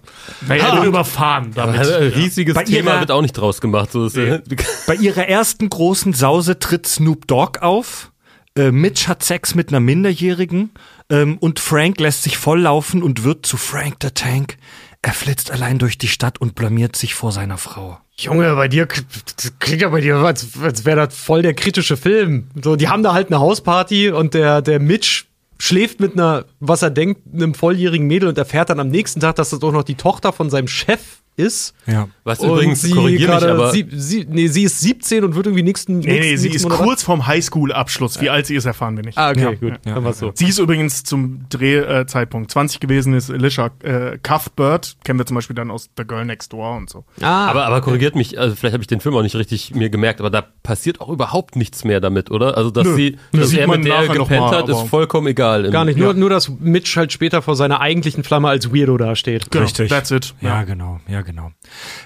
Naja, 0.48 0.67
er 0.70 0.75
wird 0.77 0.86
überfahren 0.86 1.51
damit. 1.53 1.79
Also, 1.79 1.93
ein 1.96 2.08
riesiges 2.08 2.55
Bei 2.55 2.63
Thema 2.63 2.91
ihrer- 2.91 3.00
wird 3.01 3.12
auch 3.12 3.22
nicht 3.22 3.34
draus 3.34 3.60
gemacht. 3.60 3.91
So 3.91 4.05
ist, 4.05 4.15
Nee. 4.15 4.39
Bei 4.88 4.96
ihrer 4.96 5.27
ersten 5.27 5.70
großen 5.70 6.13
Sause 6.13 6.60
tritt 6.60 6.88
Snoop 6.88 7.27
Dogg 7.27 7.60
auf. 7.62 8.12
Äh, 8.58 8.72
Mitch 8.72 9.08
hat 9.10 9.24
Sex 9.24 9.53
mit 9.53 9.70
einer 9.70 9.79
Minderjährigen 9.82 10.72
ähm, 11.10 11.38
und 11.39 11.60
Frank 11.60 12.00
lässt 12.00 12.24
sich 12.24 12.38
volllaufen 12.38 13.03
und 13.03 13.24
wird 13.25 13.46
zu 13.46 13.58
Frank 13.58 13.96
the 14.01 14.12
Tank. 14.12 14.58
Er 15.01 15.12
flitzt 15.12 15.51
allein 15.51 15.77
durch 15.79 15.98
die 15.98 16.08
Stadt 16.08 16.39
und 16.39 16.55
blamiert 16.55 16.96
sich 16.96 17.15
vor 17.15 17.32
seiner 17.34 17.58
Frau. 17.58 18.00
Junge, 18.17 18.55
bei 18.55 18.67
dir 18.67 18.88
klingt 18.88 19.82
ja 19.82 19.89
bei 19.89 20.01
dir, 20.01 20.17
als, 20.17 20.48
als 20.62 20.86
wäre 20.86 21.08
das 21.08 21.15
voll 21.15 21.41
der 21.41 21.53
kritische 21.53 21.98
Film. 21.98 22.48
So, 22.63 22.75
die 22.75 22.88
haben 22.88 23.03
da 23.03 23.13
halt 23.13 23.27
eine 23.27 23.39
Hausparty 23.39 24.12
und 24.12 24.34
der, 24.34 24.62
der 24.62 24.79
Mitch 24.79 25.25
schläft 25.58 26.00
mit 26.00 26.13
einer, 26.13 26.46
was 26.60 26.82
er 26.82 26.91
denkt, 26.91 27.22
einem 27.34 27.53
volljährigen 27.53 28.05
Mädel 28.05 28.29
und 28.29 28.38
erfährt 28.38 28.70
dann 28.70 28.79
am 28.79 28.89
nächsten 28.89 29.20
Tag, 29.20 29.36
dass 29.36 29.50
das 29.50 29.60
doch 29.60 29.72
noch 29.72 29.84
die 29.84 29.96
Tochter 29.96 30.32
von 30.32 30.50
seinem 30.50 30.67
Chef 30.67 31.22
ist. 31.36 31.74
Ja. 31.88 32.08
Was 32.24 32.40
Und 32.40 32.50
übrigens, 32.52 32.82
sie 32.82 32.92
korrigier 32.92 33.20
mich, 33.20 33.28
gerade 33.28 33.52
aber 33.52 33.72
Sie, 33.72 33.86
sie, 33.92 34.25
nee, 34.30 34.48
sie 34.48 34.63
ist 34.63 34.80
17 34.82 35.24
und 35.24 35.36
wird 35.36 35.48
irgendwie 35.48 35.63
nächsten. 35.63 36.00
Nee, 36.00 36.06
nee, 36.08 36.20
nächsten, 36.20 36.38
sie 36.38 36.50
nächsten 36.50 36.68
ist 36.68 36.74
Monat- 36.74 36.86
kurz 36.88 37.04
vorm 37.04 37.25
Highschool-Abschluss. 37.28 38.22
Wie 38.22 38.30
alt 38.30 38.46
sie 38.46 38.56
ist, 38.56 38.66
erfahren 38.66 38.96
wir 38.96 39.04
nicht. 39.04 39.18
Ah, 39.18 39.32
okay, 39.32 39.42
Ja, 39.42 39.52
gut. 39.54 39.74
ja, 39.86 39.96
dann 39.96 40.04
war's 40.04 40.20
so. 40.20 40.32
Sie 40.36 40.46
ist 40.48 40.60
übrigens 40.60 41.04
zum 41.04 41.46
Drehzeitpunkt 41.50 42.52
20 42.52 42.80
gewesen, 42.80 43.13
ist 43.13 43.30
Alicia 43.32 43.72
äh, 43.84 44.18
Cuthbert. 44.22 44.96
Kennen 45.04 45.20
wir 45.20 45.25
zum 45.25 45.36
Beispiel 45.36 45.56
dann 45.56 45.72
aus 45.72 45.90
The 45.98 46.04
Girl 46.06 46.25
Next 46.25 46.54
Door 46.54 46.78
und 46.78 46.90
so. 46.90 47.04
Ah, 47.22 47.48
aber, 47.48 47.66
aber 47.66 47.82
korrigiert 47.82 48.16
mich, 48.16 48.38
also 48.40 48.56
vielleicht 48.56 48.74
habe 48.74 48.84
ich 48.84 48.88
den 48.88 49.00
Film 49.00 49.16
auch 49.16 49.22
nicht 49.24 49.36
richtig 49.36 49.74
mir 49.75 49.90
gemerkt, 49.90 50.20
aber 50.20 50.29
da 50.29 50.42
passiert 50.64 51.01
auch 51.01 51.10
überhaupt 51.10 51.55
nichts 51.55 51.84
mehr 51.84 52.00
damit, 52.00 52.31
oder? 52.31 52.57
Also, 52.57 52.72
dass 52.72 52.86
Nö. 52.88 52.96
sie, 52.96 53.18
Nö. 53.31 53.40
dass 53.42 53.50
Sieht 53.50 53.60
er 53.60 53.68
mit 53.68 53.86
der 53.86 54.07
gepennt 54.07 54.29
mal, 54.42 54.57
hat, 54.57 54.70
ist 54.70 54.81
vollkommen 54.90 55.27
egal. 55.27 55.70
gar 55.72 55.86
nicht. 55.86 55.98
Nur, 55.98 56.14
nur, 56.14 56.29
dass 56.29 56.50
Mitch 56.60 56.96
halt 56.98 57.12
später 57.12 57.42
vor 57.42 57.55
seiner 57.55 57.79
eigentlichen 57.81 58.24
Flamme 58.24 58.50
als 58.50 58.74
Weirdo 58.74 58.98
dasteht. 58.98 59.50
Genau, 59.51 59.64
Richtig. 59.66 59.90
That's 59.90 60.12
it. 60.12 60.34
Ja, 60.42 60.64
genau, 60.64 61.00
ja, 61.07 61.22
genau. 61.24 61.51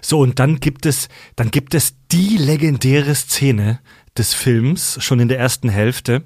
So, 0.02 0.20
und 0.20 0.40
dann 0.40 0.60
gibt 0.60 0.86
es, 0.86 1.10
dann 1.36 1.52
gibt 1.52 1.74
es 1.74 1.96
die 2.12 2.38
legendäre 2.38 3.14
Szene 3.16 3.80
des 4.18 4.34
Films, 4.34 4.98
schon 5.04 5.20
in 5.20 5.28
der 5.28 5.40
ersten 5.40 5.70
Hälfte. 5.70 6.24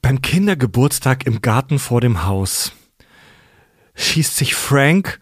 Beim 0.00 0.20
Kindergeburtstag 0.20 1.26
im 1.26 1.42
Garten 1.42 1.78
vor 1.78 2.00
dem 2.00 2.24
Haus 2.24 2.72
schießt 3.94 4.36
sich 4.36 4.54
Frank 4.54 5.20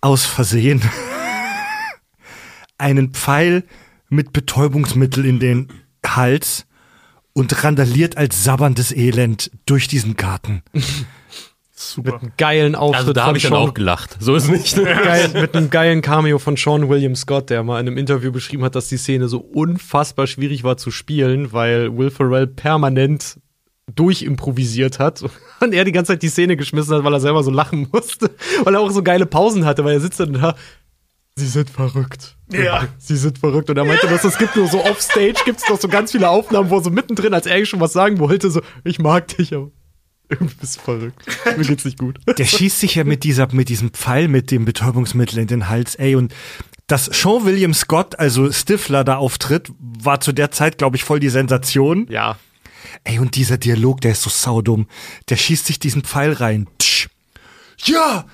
aus 0.00 0.24
Versehen 0.24 0.82
einen 2.78 3.12
Pfeil 3.12 3.64
mit 4.08 4.32
Betäubungsmittel 4.32 5.24
in 5.26 5.40
den 5.40 5.68
Hals 6.06 6.66
und 7.32 7.64
randaliert 7.64 8.16
als 8.16 8.44
sabberndes 8.44 8.92
Elend 8.92 9.50
durch 9.66 9.88
diesen 9.88 10.16
Garten. 10.16 10.62
Super. 11.92 12.20
Geilen 12.36 12.74
Auftritt 12.74 13.00
Also 13.00 13.12
da 13.12 13.26
habe 13.26 13.36
ich 13.36 13.42
dann 13.44 13.52
Sean 13.52 13.68
auch 13.68 13.74
gelacht. 13.74 14.16
So 14.20 14.34
ist 14.34 14.48
nicht. 14.48 14.76
geil, 14.84 15.30
mit 15.34 15.56
einem 15.56 15.70
geilen 15.70 16.00
Cameo 16.02 16.38
von 16.38 16.56
Sean 16.56 16.88
William 16.88 17.14
Scott, 17.16 17.50
der 17.50 17.62
mal 17.62 17.80
in 17.80 17.86
einem 17.86 17.98
Interview 17.98 18.32
beschrieben 18.32 18.64
hat, 18.64 18.74
dass 18.74 18.88
die 18.88 18.96
Szene 18.96 19.28
so 19.28 19.38
unfassbar 19.38 20.26
schwierig 20.26 20.64
war 20.64 20.76
zu 20.76 20.90
spielen, 20.90 21.52
weil 21.52 21.96
Will 21.96 22.10
Ferrell 22.10 22.46
permanent 22.46 23.38
durchimprovisiert 23.94 24.98
hat 24.98 25.22
und 25.60 25.74
er 25.74 25.84
die 25.84 25.92
ganze 25.92 26.12
Zeit 26.12 26.22
die 26.22 26.28
Szene 26.28 26.56
geschmissen 26.56 26.94
hat, 26.94 27.04
weil 27.04 27.12
er 27.12 27.20
selber 27.20 27.42
so 27.42 27.50
lachen 27.50 27.88
musste, 27.92 28.30
weil 28.64 28.74
er 28.74 28.80
auch 28.80 28.90
so 28.90 29.02
geile 29.02 29.26
Pausen 29.26 29.64
hatte, 29.64 29.84
weil 29.84 29.94
er 29.94 30.00
sitzt 30.00 30.20
dann 30.20 30.32
da. 30.32 30.54
Sie 31.36 31.48
sind 31.48 31.68
verrückt. 31.68 32.36
Ja. 32.52 32.86
Sie 32.98 33.16
sind 33.16 33.38
verrückt. 33.38 33.68
Und 33.68 33.76
er 33.76 33.84
meinte, 33.84 34.06
dass 34.06 34.22
es 34.22 34.38
gibt 34.38 34.54
nur 34.54 34.68
so 34.68 34.84
offstage, 34.84 35.34
gibt 35.44 35.60
es 35.60 35.68
noch 35.68 35.80
so 35.80 35.88
ganz 35.88 36.12
viele 36.12 36.28
Aufnahmen, 36.28 36.70
wo 36.70 36.76
er 36.76 36.84
so 36.84 36.90
mittendrin, 36.90 37.34
als 37.34 37.46
er 37.46 37.56
eigentlich 37.56 37.68
schon 37.68 37.80
was 37.80 37.92
sagen 37.92 38.20
wollte, 38.20 38.50
so, 38.50 38.60
ich 38.84 39.00
mag 39.00 39.26
dich, 39.36 39.52
aber 39.52 39.72
du 40.28 40.46
bist 40.60 40.80
verrückt. 40.80 41.24
Mir 41.56 41.64
geht's 41.64 41.84
nicht 41.84 41.98
gut. 41.98 42.18
Der 42.26 42.44
schießt 42.44 42.80
sich 42.80 42.94
ja 42.94 43.04
mit 43.04 43.24
dieser, 43.24 43.52
mit 43.52 43.68
diesem 43.68 43.90
Pfeil 43.90 44.28
mit 44.28 44.50
dem 44.50 44.64
Betäubungsmittel 44.64 45.38
in 45.38 45.46
den 45.46 45.68
Hals, 45.68 45.94
ey, 45.94 46.14
und 46.14 46.34
dass 46.86 47.06
Sean 47.06 47.44
William 47.44 47.72
Scott, 47.72 48.18
also 48.18 48.52
Stifler, 48.52 49.04
da 49.04 49.16
auftritt, 49.16 49.72
war 49.78 50.20
zu 50.20 50.32
der 50.32 50.50
Zeit, 50.50 50.78
glaube 50.78 50.96
ich, 50.96 51.04
voll 51.04 51.18
die 51.18 51.30
Sensation. 51.30 52.06
Ja. 52.10 52.38
Ey, 53.04 53.18
und 53.18 53.36
dieser 53.36 53.56
Dialog, 53.58 54.00
der 54.02 54.12
ist 54.12 54.22
so 54.22 54.30
saudumm. 54.30 54.86
Der 55.28 55.36
schießt 55.36 55.66
sich 55.66 55.78
diesen 55.78 56.02
Pfeil 56.02 56.32
rein. 56.32 56.68
Tsch. 56.78 57.08
Ja, 57.84 58.26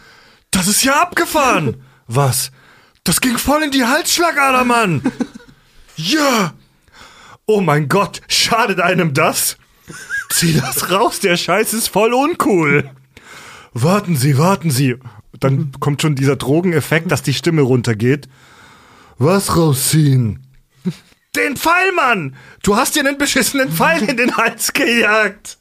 das 0.50 0.66
ist 0.66 0.82
ja 0.82 1.00
abgefahren. 1.00 1.82
Was? 2.06 2.50
Das 3.04 3.20
ging 3.20 3.38
voll 3.38 3.62
in 3.62 3.70
die 3.70 3.84
Halsschlagader, 3.84 4.64
Mann. 4.64 5.02
ja. 5.96 6.54
Oh 7.46 7.60
mein 7.60 7.88
Gott, 7.88 8.20
schadet 8.28 8.80
einem 8.80 9.14
das? 9.14 9.56
Zieh 10.30 10.54
das 10.54 10.90
raus, 10.90 11.20
der 11.20 11.36
Scheiß 11.36 11.74
ist 11.74 11.88
voll 11.88 12.14
uncool. 12.14 12.88
Warten 13.72 14.16
Sie, 14.16 14.38
warten 14.38 14.70
Sie. 14.70 14.96
Dann 15.38 15.72
kommt 15.80 16.02
schon 16.02 16.14
dieser 16.14 16.36
Drogeneffekt, 16.36 17.10
dass 17.10 17.22
die 17.22 17.34
Stimme 17.34 17.62
runtergeht. 17.62 18.28
Was 19.18 19.56
rausziehen? 19.56 20.46
Den 21.36 21.56
Pfeil, 21.56 21.92
Mann! 21.92 22.34
Du 22.62 22.76
hast 22.76 22.96
dir 22.96 23.06
einen 23.06 23.18
beschissenen 23.18 23.70
Pfeil 23.70 24.02
in 24.02 24.16
den 24.16 24.36
Hals 24.36 24.72
gejagt! 24.72 25.58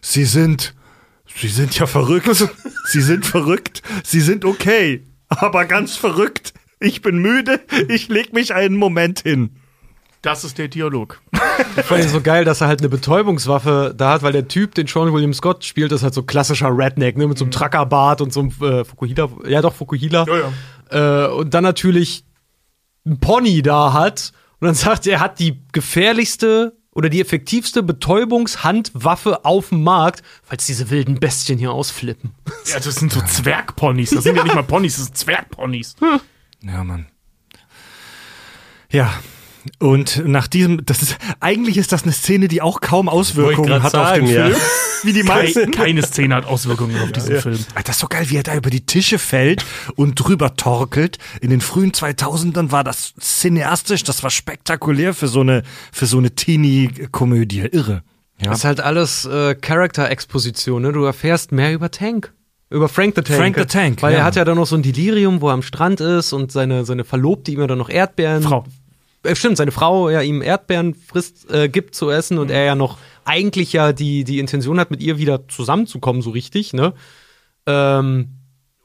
Sie 0.00 0.24
sind. 0.24 0.74
Sie 1.36 1.48
sind 1.48 1.78
ja 1.78 1.86
verrückt. 1.86 2.28
Sie 2.86 3.00
sind 3.00 3.26
verrückt. 3.26 3.82
Sie 4.04 4.20
sind 4.20 4.44
okay. 4.44 5.04
Aber 5.28 5.66
ganz 5.66 5.96
verrückt. 5.96 6.54
Ich 6.80 7.02
bin 7.02 7.18
müde. 7.18 7.60
Ich 7.88 8.08
leg 8.08 8.32
mich 8.32 8.54
einen 8.54 8.76
Moment 8.76 9.20
hin. 9.20 9.56
Das 10.22 10.42
ist 10.44 10.58
der 10.58 10.68
Dialog. 10.68 11.20
Ich 11.76 11.84
fand 11.84 12.04
es 12.04 12.10
so 12.12 12.20
geil, 12.20 12.44
dass 12.44 12.60
er 12.60 12.66
halt 12.68 12.80
eine 12.80 12.88
Betäubungswaffe 12.88 13.94
da 13.96 14.10
hat, 14.14 14.22
weil 14.22 14.32
der 14.32 14.48
Typ, 14.48 14.74
den 14.74 14.86
Sean 14.88 15.12
William 15.12 15.32
Scott 15.32 15.64
spielt, 15.64 15.92
ist 15.92 16.02
halt 16.02 16.14
so 16.14 16.22
klassischer 16.24 16.76
Redneck, 16.76 17.16
ne, 17.16 17.26
mit 17.28 17.38
so 17.38 17.44
einem 17.44 17.52
Truckerbart 17.52 18.20
und 18.20 18.32
so 18.32 18.40
einem 18.40 18.50
äh, 18.60 18.84
Fukuhila, 18.84 19.28
ja 19.46 19.60
doch, 19.62 19.74
Fukuhila. 19.74 20.26
Ja, 20.26 21.26
Äh, 21.26 21.28
und 21.32 21.54
dann 21.54 21.62
natürlich 21.64 22.24
ein 23.06 23.20
Pony 23.20 23.62
da 23.62 23.92
hat 23.92 24.32
und 24.60 24.66
dann 24.66 24.74
sagt 24.74 25.06
er, 25.06 25.14
er 25.14 25.20
hat 25.20 25.38
die 25.38 25.60
gefährlichste 25.72 26.76
oder 26.92 27.08
die 27.10 27.20
effektivste 27.20 27.82
Betäubungshandwaffe 27.84 29.44
auf 29.44 29.68
dem 29.68 29.84
Markt, 29.84 30.22
falls 30.42 30.66
diese 30.66 30.90
wilden 30.90 31.20
Bestien 31.20 31.58
hier 31.58 31.70
ausflippen. 31.72 32.34
Ja, 32.66 32.80
das 32.80 32.96
sind 32.96 33.12
so 33.12 33.20
Zwergponys. 33.20 34.10
Das 34.10 34.24
sind 34.24 34.34
ja 34.34 34.42
nicht 34.42 34.54
mal 34.54 34.62
Ponys, 34.64 34.96
das 34.96 35.04
sind 35.06 35.16
Zwergponys. 35.16 35.94
Ja, 36.62 36.82
Mann. 36.82 37.06
Ja. 38.90 39.12
Und 39.78 40.22
nach 40.26 40.46
diesem, 40.46 40.84
das 40.84 41.02
ist, 41.02 41.16
eigentlich 41.40 41.76
ist 41.76 41.92
das 41.92 42.02
eine 42.02 42.12
Szene, 42.12 42.48
die 42.48 42.62
auch 42.62 42.80
kaum 42.80 43.08
Auswirkungen 43.08 43.82
hat 43.82 43.92
sagen, 43.92 44.24
auf 44.24 44.28
den 44.28 44.36
ja. 44.36 44.46
Film. 44.46 44.60
Wie 45.04 45.12
die 45.12 45.22
meisten. 45.22 45.70
Keine, 45.70 45.76
keine 45.76 46.02
Szene 46.02 46.34
hat 46.34 46.44
Auswirkungen 46.46 47.00
auf 47.00 47.12
diesen 47.12 47.40
Film. 47.40 47.58
Ah, 47.74 47.82
Das 47.84 47.96
ist 47.96 48.00
so 48.00 48.08
geil, 48.08 48.26
wie 48.28 48.36
er 48.36 48.42
da 48.42 48.54
über 48.54 48.70
die 48.70 48.84
Tische 48.84 49.18
fällt 49.18 49.64
und 49.94 50.14
drüber 50.16 50.56
torkelt. 50.56 51.18
In 51.40 51.50
den 51.50 51.60
frühen 51.60 51.92
2000ern 51.92 52.72
war 52.72 52.84
das 52.84 53.14
cineastisch, 53.20 54.02
das 54.04 54.22
war 54.22 54.30
spektakulär 54.30 55.14
für 55.14 55.28
so 55.28 55.40
eine, 55.40 55.62
für 55.92 56.06
so 56.06 56.18
eine 56.18 56.34
Teenie-Komödie. 56.34 57.60
Irre. 57.72 58.02
Ja. 58.40 58.50
Das 58.50 58.58
ist 58.58 58.64
halt 58.64 58.80
alles 58.80 59.24
äh, 59.24 59.54
Character-Exposition, 59.54 60.82
ne? 60.82 60.92
Du 60.92 61.04
erfährst 61.04 61.52
mehr 61.52 61.72
über 61.72 61.90
Tank. 61.90 62.32
Über 62.70 62.88
Frank 62.88 63.14
the 63.16 63.22
Tank. 63.22 63.38
Frank 63.38 63.56
the 63.56 63.64
Tank, 63.64 64.02
Weil 64.02 64.12
ja. 64.12 64.18
er 64.20 64.24
hat 64.24 64.36
ja 64.36 64.44
dann 64.44 64.56
noch 64.56 64.66
so 64.66 64.76
ein 64.76 64.82
Delirium, 64.82 65.40
wo 65.40 65.48
er 65.48 65.54
am 65.54 65.62
Strand 65.62 66.00
ist 66.00 66.32
und 66.32 66.52
seine, 66.52 66.84
seine 66.84 67.04
Verlobte 67.04 67.50
ihm 67.50 67.60
ja 67.60 67.66
dann 67.66 67.78
noch 67.78 67.88
Erdbeeren. 67.88 68.42
Frau. 68.42 68.64
Äh, 69.22 69.34
stimmt, 69.34 69.56
seine 69.56 69.72
Frau 69.72 70.10
ja 70.10 70.20
ihm 70.22 70.42
Erdbeeren 70.42 70.94
frisst, 70.94 71.50
äh, 71.50 71.68
gibt 71.68 71.94
zu 71.94 72.10
essen 72.10 72.38
und 72.38 72.50
er 72.50 72.64
ja 72.64 72.74
noch 72.74 72.98
eigentlich 73.24 73.72
ja 73.72 73.92
die, 73.92 74.24
die 74.24 74.38
Intention 74.38 74.80
hat, 74.80 74.90
mit 74.90 75.02
ihr 75.02 75.18
wieder 75.18 75.48
zusammenzukommen, 75.48 76.22
so 76.22 76.30
richtig, 76.30 76.72
ne? 76.72 76.94
Ähm, 77.66 78.38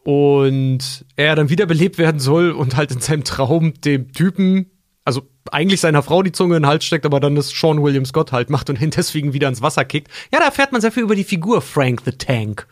und 0.03 1.05
er 1.15 1.35
dann 1.35 1.49
wiederbelebt 1.49 1.97
werden 1.97 2.19
soll 2.19 2.51
und 2.51 2.75
halt 2.75 2.91
in 2.91 2.99
seinem 2.99 3.23
Traum 3.23 3.73
dem 3.81 4.11
Typen, 4.11 4.69
also 5.05 5.21
eigentlich 5.51 5.81
seiner 5.81 6.01
Frau 6.03 6.23
die 6.23 6.31
Zunge 6.31 6.55
in 6.55 6.63
den 6.63 6.67
Hals 6.69 6.85
steckt, 6.85 7.05
aber 7.05 7.19
dann 7.19 7.35
das 7.35 7.49
Sean 7.49 7.81
William 7.83 8.05
Scott 8.05 8.31
halt 8.31 8.49
macht 8.49 8.69
und 8.69 8.81
ihn 8.81 8.89
deswegen 8.91 9.33
wieder 9.33 9.47
ins 9.47 9.61
Wasser 9.61 9.83
kickt. 9.85 10.07
Ja, 10.31 10.39
da 10.39 10.45
erfährt 10.45 10.71
man 10.71 10.81
sehr 10.81 10.91
viel 10.91 11.03
über 11.03 11.15
die 11.15 11.23
Figur 11.23 11.61
Frank 11.61 12.01
the 12.05 12.11
Tank. 12.11 12.65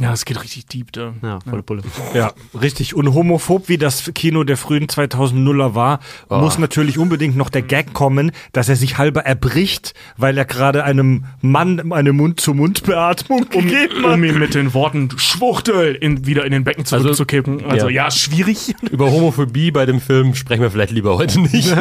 Ja, 0.00 0.12
es 0.12 0.24
geht 0.24 0.42
richtig 0.42 0.66
deep 0.66 0.92
da. 0.92 1.14
Ja, 1.22 1.38
volle 1.48 1.62
Pulle. 1.62 1.82
Ja, 2.14 2.32
richtig. 2.60 2.94
Und 2.94 3.14
homophob 3.14 3.68
wie 3.68 3.78
das 3.78 4.10
Kino 4.14 4.44
der 4.44 4.56
frühen 4.56 4.86
2000er 4.86 5.74
war, 5.74 6.00
muss 6.28 6.58
natürlich 6.58 6.98
unbedingt 6.98 7.36
noch 7.36 7.48
der 7.50 7.62
Gag 7.62 7.92
kommen, 7.92 8.32
dass 8.52 8.68
er 8.68 8.76
sich 8.76 8.98
halber 8.98 9.22
erbricht, 9.24 9.94
weil 10.16 10.36
er 10.36 10.44
gerade 10.44 10.84
einem 10.84 11.24
Mann 11.40 11.92
eine 11.92 12.12
Mund-zu-Mund-Beatmung 12.12 13.46
Um, 13.54 13.62
gegeben 13.62 14.04
hat. 14.04 14.14
um 14.14 14.24
ihn 14.24 14.38
mit 14.38 14.54
den 14.54 14.74
Worten 14.74 15.10
Schwuchtel 15.16 15.94
in, 15.94 16.26
wieder 16.26 16.44
in 16.44 16.52
den 16.52 16.64
Becken 16.64 16.82
Also, 16.84 16.98
zurückzukippen. 16.98 17.64
Also, 17.64 17.88
ja. 17.88 18.04
ja. 18.04 18.10
schwierig. 18.10 18.74
Über 18.90 19.10
Homophobie 19.10 19.70
bei 19.70 19.86
dem 19.86 20.00
Film 20.00 20.34
sprechen 20.34 20.62
wir 20.62 20.70
vielleicht 20.70 20.92
lieber 20.92 21.16
heute 21.16 21.40
nicht. 21.40 21.74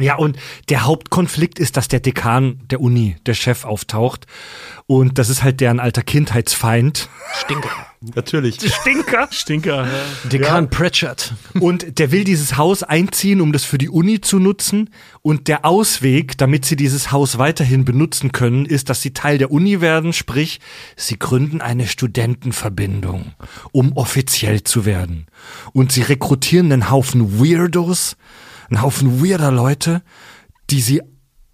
Ja, 0.00 0.16
und 0.16 0.36
der 0.70 0.84
Hauptkonflikt 0.84 1.60
ist, 1.60 1.76
dass 1.76 1.86
der 1.86 2.00
Dekan 2.00 2.60
der 2.68 2.80
Uni, 2.80 3.16
der 3.26 3.34
Chef, 3.34 3.64
auftaucht. 3.64 4.26
Und 4.86 5.18
das 5.18 5.28
ist 5.28 5.44
halt 5.44 5.60
deren 5.60 5.78
alter 5.78 6.02
Kindheitsfeind. 6.02 7.08
Stinker. 7.32 7.70
Natürlich. 8.14 8.56
Stinker. 8.56 9.28
Stinker. 9.30 9.86
Ja. 9.86 10.28
Dekan 10.28 10.68
Pritchard. 10.68 11.32
Und 11.60 12.00
der 12.00 12.10
will 12.10 12.24
dieses 12.24 12.56
Haus 12.56 12.82
einziehen, 12.82 13.40
um 13.40 13.52
das 13.52 13.62
für 13.62 13.78
die 13.78 13.88
Uni 13.88 14.20
zu 14.20 14.40
nutzen. 14.40 14.90
Und 15.22 15.46
der 15.46 15.64
Ausweg, 15.64 16.36
damit 16.38 16.64
sie 16.64 16.76
dieses 16.76 17.12
Haus 17.12 17.38
weiterhin 17.38 17.84
benutzen 17.84 18.32
können, 18.32 18.66
ist, 18.66 18.90
dass 18.90 19.00
sie 19.00 19.14
Teil 19.14 19.38
der 19.38 19.52
Uni 19.52 19.80
werden, 19.80 20.12
sprich, 20.12 20.60
sie 20.96 21.20
gründen 21.20 21.60
eine 21.60 21.86
Studentenverbindung, 21.86 23.32
um 23.70 23.92
offiziell 23.96 24.64
zu 24.64 24.84
werden. 24.84 25.26
Und 25.72 25.92
sie 25.92 26.02
rekrutieren 26.02 26.72
einen 26.72 26.90
Haufen 26.90 27.38
Weirdos, 27.38 28.16
einen 28.74 28.82
Haufen 28.82 29.24
weirder 29.24 29.52
Leute, 29.52 30.02
die 30.70 30.80
sie 30.80 31.00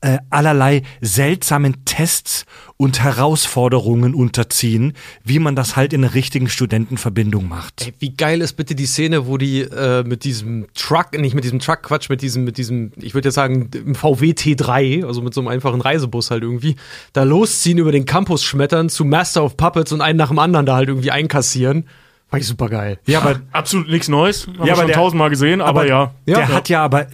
äh, 0.02 0.16
allerlei 0.30 0.82
seltsamen 1.02 1.84
Tests 1.84 2.46
und 2.78 3.02
Herausforderungen 3.02 4.14
unterziehen, 4.14 4.94
wie 5.22 5.38
man 5.38 5.54
das 5.54 5.76
halt 5.76 5.92
in 5.92 6.02
einer 6.02 6.14
richtigen 6.14 6.48
Studentenverbindung 6.48 7.46
macht. 7.46 7.86
Ey, 7.86 7.92
wie 7.98 8.14
geil 8.14 8.40
ist 8.40 8.54
bitte 8.54 8.74
die 8.74 8.86
Szene, 8.86 9.26
wo 9.26 9.36
die 9.36 9.60
äh, 9.60 10.02
mit 10.04 10.24
diesem 10.24 10.68
Truck, 10.72 11.12
nicht 11.18 11.34
mit 11.34 11.44
diesem 11.44 11.58
Truck, 11.58 11.82
Quatsch, 11.82 12.08
mit 12.08 12.22
diesem, 12.22 12.44
mit 12.44 12.56
diesem, 12.56 12.92
ich 12.96 13.12
würde 13.12 13.28
jetzt 13.28 13.34
sagen, 13.34 13.68
VW 13.92 14.30
T3, 14.30 15.04
also 15.04 15.20
mit 15.20 15.34
so 15.34 15.42
einem 15.42 15.48
einfachen 15.48 15.82
Reisebus 15.82 16.30
halt 16.30 16.42
irgendwie, 16.42 16.76
da 17.12 17.24
losziehen, 17.24 17.76
über 17.76 17.92
den 17.92 18.06
Campus 18.06 18.42
schmettern, 18.42 18.88
zu 18.88 19.04
Master 19.04 19.44
of 19.44 19.58
Puppets 19.58 19.92
und 19.92 20.00
einen 20.00 20.16
nach 20.16 20.28
dem 20.28 20.38
anderen 20.38 20.64
da 20.64 20.76
halt 20.76 20.88
irgendwie 20.88 21.10
einkassieren. 21.10 21.84
War 22.30 22.38
ich 22.40 22.46
super 22.46 22.68
geil. 22.68 22.98
Ja, 23.06 23.20
aber 23.20 23.40
Absolut 23.52 23.88
nichts 23.88 24.08
Neues. 24.08 24.46
Haben 24.46 24.54
Ja, 24.60 24.64
wir 24.66 24.72
aber 24.72 24.80
schon 24.82 24.86
der- 24.88 24.96
tausendmal 24.96 25.30
gesehen, 25.30 25.60
aber, 25.60 25.86
ja. 25.86 26.14
der 26.26 26.48
hat 26.48 26.68
ja 26.68 26.82
aber 26.84 27.06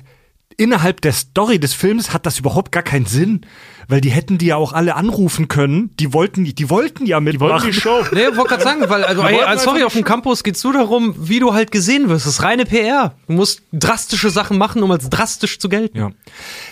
innerhalb 0.59 1.02
der 1.02 1.12
Story 1.12 1.59
des 1.59 1.74
Films 1.74 2.14
hat 2.14 2.24
das 2.24 2.38
überhaupt 2.38 2.72
gar 2.72 2.83
keinen 2.83 3.05
Sinn, 3.05 3.42
weil 3.88 4.00
die 4.00 4.09
hätten 4.11 4.38
die 4.38 4.46
ja 4.46 4.57
auch 4.57 4.72
alle 4.72 4.94
anrufen 4.96 5.48
können. 5.48 5.90
Die 6.00 6.14
wollten, 6.14 6.44
die 6.44 6.70
wollten 6.70 7.05
ja 7.05 7.20
Die 7.20 7.26
wollten 7.26 7.44
mitmachen. 7.44 7.70
die 7.70 7.74
Show. 7.79 8.02
Nee, 8.12 8.24
wollte 8.35 8.55
gerade 8.55 8.62
sagen, 8.64 8.81
weil, 8.88 9.05
also, 9.05 9.22
ey, 9.22 9.37
äh, 9.38 9.59
sorry, 9.59 9.85
auf 9.85 9.92
dem 9.92 10.02
Campus 10.02 10.42
geht's 10.42 10.64
nur 10.64 10.72
darum, 10.72 11.14
wie 11.18 11.40
du 11.40 11.52
halt 11.52 11.72
gesehen 11.72 12.09
wirst. 12.09 12.24
Das 12.26 12.35
ist 12.35 12.42
reine 12.42 12.64
PR. 12.64 13.14
Du 13.26 13.35
musst 13.35 13.62
drastische 13.72 14.31
Sachen 14.31 14.57
machen, 14.57 14.83
um 14.83 14.90
als 14.90 15.11
drastisch 15.11 15.59
zu 15.59 15.68
gelten. 15.68 15.98
Ja. 15.98 16.11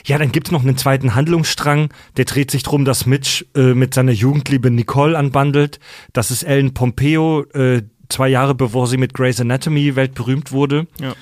ja, 0.06 0.16
dann 0.18 0.32
gibt's 0.32 0.50
noch 0.50 0.62
einen 0.62 0.78
zweiten 0.78 1.14
Handlungsstrang, 1.14 1.90
der 2.16 2.24
dreht 2.24 2.50
sich 2.50 2.62
drum, 2.62 2.86
dass 2.86 3.04
Mitch 3.04 3.44
äh, 3.54 3.74
mit 3.74 3.92
seiner 3.92 4.12
Jugendliebe 4.12 4.70
Nicole 4.70 5.16
anbandelt. 5.16 5.78
Das 6.14 6.30
ist 6.30 6.42
Ellen 6.42 6.72
Pompeo, 6.72 7.42
äh, 7.52 7.82
zwei 8.08 8.28
Jahre 8.28 8.54
bevor 8.54 8.86
sie 8.86 8.96
mit 8.96 9.14
Grey's 9.14 9.40
Anatomy 9.40 9.96
weltberühmt 9.96 10.52
wurde. 10.52 10.86
Ja. 11.00 11.14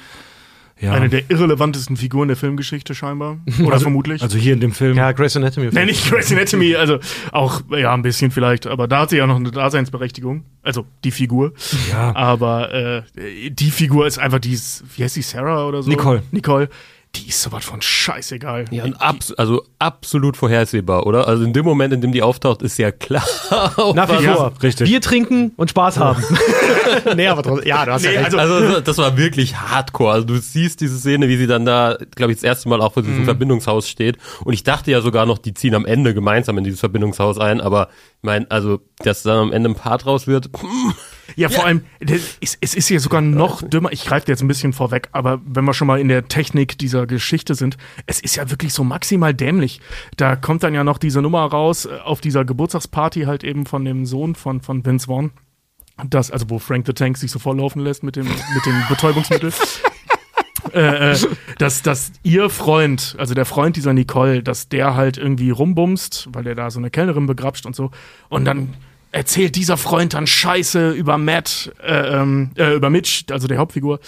Ja. 0.82 0.94
Eine 0.94 1.08
der 1.08 1.30
irrelevantesten 1.30 1.96
Figuren 1.96 2.26
der 2.26 2.36
Filmgeschichte 2.36 2.96
scheinbar. 2.96 3.38
Oder 3.64 3.78
vermutlich. 3.78 4.20
Also 4.20 4.36
hier 4.36 4.52
in 4.52 4.58
dem 4.58 4.72
Film. 4.72 4.96
Ja, 4.96 5.12
Grey's 5.12 5.36
Anatomy. 5.36 5.68
Nee, 5.70 5.84
nicht 5.84 6.10
Grey's 6.10 6.32
Anatomy, 6.32 6.74
also 6.74 6.98
auch, 7.30 7.60
ja, 7.70 7.94
ein 7.94 8.02
bisschen 8.02 8.32
vielleicht, 8.32 8.66
aber 8.66 8.88
da 8.88 9.02
hat 9.02 9.10
sie 9.10 9.18
ja 9.18 9.28
noch 9.28 9.36
eine 9.36 9.52
Daseinsberechtigung. 9.52 10.42
Also 10.64 10.84
die 11.04 11.12
Figur. 11.12 11.52
Ja. 11.92 12.16
Aber 12.16 12.74
äh, 12.74 13.02
die 13.50 13.70
Figur 13.70 14.08
ist 14.08 14.18
einfach 14.18 14.40
die, 14.40 14.58
wie 14.96 15.04
heißt 15.04 15.14
die, 15.14 15.22
Sarah 15.22 15.66
oder 15.66 15.84
so? 15.84 15.88
Nicole. 15.88 16.24
Nicole. 16.32 16.68
Die 17.14 17.28
ist 17.28 17.42
sowas 17.42 17.62
von 17.66 17.82
scheißegal. 17.82 18.64
Ja, 18.70 18.84
und 18.84 18.94
abs 19.00 19.32
also 19.32 19.62
absolut 19.78 20.34
vorhersehbar, 20.34 21.06
oder? 21.06 21.28
Also 21.28 21.44
in 21.44 21.52
dem 21.52 21.64
Moment, 21.66 21.92
in 21.92 22.00
dem 22.00 22.10
die 22.10 22.22
auftaucht, 22.22 22.62
ist 22.62 22.78
ja 22.78 22.90
klar. 22.90 23.22
Nach 23.94 24.08
wie 24.18 24.24
vor. 24.24 24.52
richtig. 24.62 24.88
Bier 24.88 25.02
trinken 25.02 25.52
und 25.58 25.68
Spaß 25.68 25.98
haben. 25.98 26.24
nee, 27.16 27.26
aber 27.28 27.42
trotzdem, 27.42 27.68
ja, 27.68 27.84
du 27.84 27.92
hast 27.92 28.02
Nee, 28.02 28.14
ja 28.14 28.20
recht. 28.22 28.34
also- 28.34 28.54
Also 28.54 28.80
das 28.80 28.96
war 28.96 29.18
wirklich 29.18 29.56
hardcore. 29.56 30.12
Also 30.12 30.26
du 30.26 30.38
siehst 30.38 30.80
diese 30.80 30.98
Szene, 30.98 31.28
wie 31.28 31.36
sie 31.36 31.46
dann 31.46 31.66
da, 31.66 31.98
glaube 32.14 32.32
ich, 32.32 32.38
das 32.38 32.44
erste 32.44 32.70
Mal 32.70 32.80
auch 32.80 32.94
vor 32.94 33.02
diesem 33.02 33.24
Verbindungshaus 33.24 33.88
steht. 33.90 34.16
Und 34.44 34.54
ich 34.54 34.62
dachte 34.64 34.90
ja 34.90 35.02
sogar 35.02 35.26
noch, 35.26 35.36
die 35.36 35.52
ziehen 35.52 35.74
am 35.74 35.84
Ende 35.84 36.14
gemeinsam 36.14 36.56
in 36.56 36.64
dieses 36.64 36.80
Verbindungshaus 36.80 37.36
ein. 37.38 37.60
Aber 37.60 37.88
ich 38.16 38.22
meine, 38.22 38.50
also 38.50 38.80
dass 39.04 39.22
dann 39.22 39.36
am 39.38 39.52
Ende 39.52 39.68
ein 39.68 39.74
Part 39.74 40.06
draus 40.06 40.26
wird. 40.26 40.48
Ja, 41.36 41.48
vor 41.48 41.64
allem, 41.64 41.82
das 42.00 42.36
ist, 42.40 42.58
es 42.60 42.74
ist 42.74 42.88
ja 42.88 42.98
sogar 42.98 43.20
noch 43.20 43.62
dümmer. 43.62 43.92
Ich 43.92 44.04
greife 44.04 44.28
jetzt 44.28 44.42
ein 44.42 44.48
bisschen 44.48 44.72
vorweg, 44.72 45.08
aber 45.12 45.40
wenn 45.44 45.64
wir 45.64 45.74
schon 45.74 45.86
mal 45.86 46.00
in 46.00 46.08
der 46.08 46.28
Technik 46.28 46.78
dieser 46.78 47.06
Geschichte 47.06 47.54
sind, 47.54 47.76
es 48.06 48.20
ist 48.20 48.36
ja 48.36 48.50
wirklich 48.50 48.72
so 48.72 48.84
maximal 48.84 49.34
dämlich. 49.34 49.80
Da 50.16 50.36
kommt 50.36 50.62
dann 50.62 50.74
ja 50.74 50.84
noch 50.84 50.98
diese 50.98 51.22
Nummer 51.22 51.44
raus 51.44 51.86
äh, 51.86 51.98
auf 52.04 52.20
dieser 52.20 52.44
Geburtstagsparty 52.44 53.22
halt 53.22 53.44
eben 53.44 53.66
von 53.66 53.84
dem 53.84 54.06
Sohn 54.06 54.34
von, 54.34 54.60
von 54.60 54.84
Vince 54.84 55.06
Vaughn. 55.06 55.30
Das, 56.08 56.30
also 56.30 56.48
wo 56.48 56.58
Frank 56.58 56.86
the 56.86 56.92
Tank 56.92 57.16
sich 57.16 57.30
so 57.30 57.38
volllaufen 57.38 57.82
lässt 57.82 58.02
mit 58.02 58.16
dem, 58.16 58.26
mit 58.26 58.66
dem 58.66 58.82
Betäubungsmittel. 58.88 59.52
äh, 60.72 61.12
äh, 61.12 61.16
dass, 61.58 61.82
dass 61.82 62.12
ihr 62.22 62.50
Freund, 62.50 63.14
also 63.18 63.34
der 63.34 63.44
Freund 63.44 63.76
dieser 63.76 63.92
Nicole, 63.92 64.42
dass 64.42 64.68
der 64.68 64.94
halt 64.94 65.18
irgendwie 65.18 65.50
rumbumst, 65.50 66.28
weil 66.32 66.46
er 66.46 66.54
da 66.54 66.70
so 66.70 66.78
eine 66.78 66.90
Kellnerin 66.90 67.26
begrapscht 67.26 67.66
und 67.66 67.76
so. 67.76 67.90
Und 68.28 68.44
dann 68.44 68.74
erzählt 69.12 69.54
dieser 69.54 69.76
Freund 69.76 70.14
dann 70.14 70.26
Scheiße 70.26 70.90
über 70.90 71.18
Matt, 71.18 71.72
äh, 71.82 72.20
ähm, 72.20 72.50
äh, 72.56 72.74
über 72.74 72.90
Mitch, 72.90 73.24
also 73.30 73.46
der 73.46 73.58
Hauptfigur, 73.58 74.00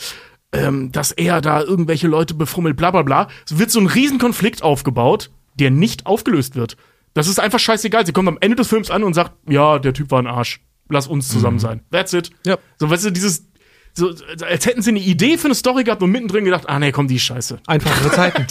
ähm, 0.53 0.91
dass 0.91 1.13
er 1.13 1.41
da 1.41 1.63
irgendwelche 1.63 2.09
Leute 2.09 2.35
befummelt, 2.35 2.77
bla 2.77 2.91
bla 2.91 3.03
bla. 3.03 3.29
Es 3.47 3.59
wird 3.59 3.71
so 3.71 3.81
ein 3.81 3.87
Riesenkonflikt 3.87 4.63
aufgebaut, 4.63 5.31
der 5.55 5.71
nicht 5.71 6.07
aufgelöst 6.07 6.57
wird. 6.57 6.77
Das 7.13 7.29
ist 7.29 7.39
einfach 7.39 7.61
scheißegal. 7.61 8.07
Sie 8.07 8.13
kommt 8.13 8.29
am 8.29 8.39
Ende 8.41 8.57
des 8.57 8.69
Films 8.69 8.91
an 8.91 9.05
und 9.05 9.15
sagt, 9.15 9.33
ja, 9.49 9.79
der 9.79 9.93
Typ 9.93 10.11
war 10.11 10.21
ein 10.21 10.27
Arsch. 10.27 10.61
Lass 10.89 11.07
uns 11.07 11.29
zusammen 11.29 11.59
sein. 11.59 11.81
That's 11.91 12.13
it. 12.13 12.31
Ja. 12.45 12.59
So, 12.79 12.91
weißt 12.91 13.07
du, 13.07 13.11
dieses, 13.11 13.47
so, 13.95 14.13
als 14.43 14.67
hätten 14.67 14.83
sie 14.83 14.91
eine 14.91 15.01
Idee 15.01 15.39
für 15.39 15.47
eine 15.47 15.55
Story 15.55 15.85
gehabt 15.85 16.03
und 16.03 16.11
mittendrin 16.11 16.45
gedacht, 16.45 16.69
ah 16.69 16.79
nee, 16.79 16.93
komm, 16.93 17.09
die 17.09 17.17
ist 17.17 17.23
scheiße. 17.23 17.61
Einfachere 17.67 18.11
Zeiten. 18.13 18.47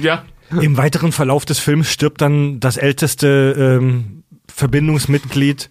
Ja. 0.00 0.24
Im 0.50 0.76
weiteren 0.76 1.10
Verlauf 1.10 1.44
des 1.44 1.58
Films 1.58 1.90
stirbt 1.90 2.20
dann 2.20 2.60
das 2.60 2.76
älteste 2.76 3.78
ähm, 3.80 4.22
Verbindungsmitglied, 4.56 5.68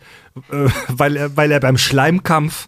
äh, 0.52 0.70
weil, 0.90 1.18
er, 1.18 1.36
weil 1.36 1.52
er 1.52 1.60
beim 1.60 1.78
Schleimkampf, 1.78 2.68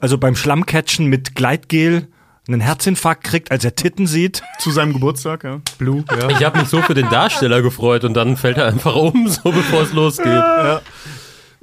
also 0.00 0.18
beim 0.18 0.36
Schlammcatchen 0.36 1.06
mit 1.06 1.34
Gleitgel, 1.34 2.08
einen 2.46 2.60
Herzinfarkt 2.60 3.24
kriegt, 3.24 3.50
als 3.50 3.64
er 3.64 3.74
Titten 3.74 4.06
sieht. 4.06 4.42
Zu 4.58 4.70
seinem 4.70 4.92
Geburtstag, 4.92 5.44
ja. 5.44 5.62
Blue, 5.78 6.04
ja. 6.10 6.28
Ich 6.28 6.44
habe 6.44 6.58
mich 6.58 6.68
so 6.68 6.82
für 6.82 6.92
den 6.92 7.08
Darsteller 7.08 7.62
gefreut 7.62 8.04
und 8.04 8.12
dann 8.14 8.36
fällt 8.36 8.58
er 8.58 8.66
einfach 8.66 8.94
um, 8.94 9.28
so 9.28 9.50
bevor 9.50 9.82
es 9.82 9.94
losgeht. 9.94 10.44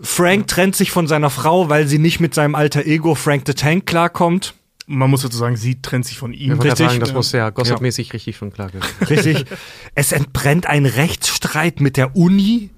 Frank 0.01 0.47
trennt 0.47 0.75
sich 0.75 0.89
von 0.89 1.05
seiner 1.05 1.29
Frau, 1.29 1.69
weil 1.69 1.87
sie 1.87 1.99
nicht 1.99 2.19
mit 2.19 2.33
seinem 2.33 2.55
alter 2.55 2.85
Ego 2.85 3.13
Frank 3.13 3.43
the 3.45 3.53
Tank 3.53 3.85
klarkommt. 3.85 4.55
Man 4.87 5.09
muss 5.09 5.21
sozusagen, 5.21 5.55
sie 5.55 5.81
trennt 5.81 6.05
sich 6.05 6.17
von 6.17 6.33
ihm. 6.33 6.55
Ich 6.55 6.63
Richtig, 6.63 6.87
sagen, 6.87 6.99
das 6.99 7.09
ja. 7.09 7.15
muss 7.15 7.31
ja 7.31 7.49
gossipmäßig 7.51 8.11
richtig 8.11 8.35
schon 8.35 8.51
klar 8.51 8.69
gewesen. 8.69 8.89
Richtig. 9.07 9.45
es 9.95 10.11
entbrennt 10.11 10.65
ein 10.65 10.85
Rechtsstreit 10.85 11.79
mit 11.79 11.95
der 11.95 12.17
Uni, 12.17 12.71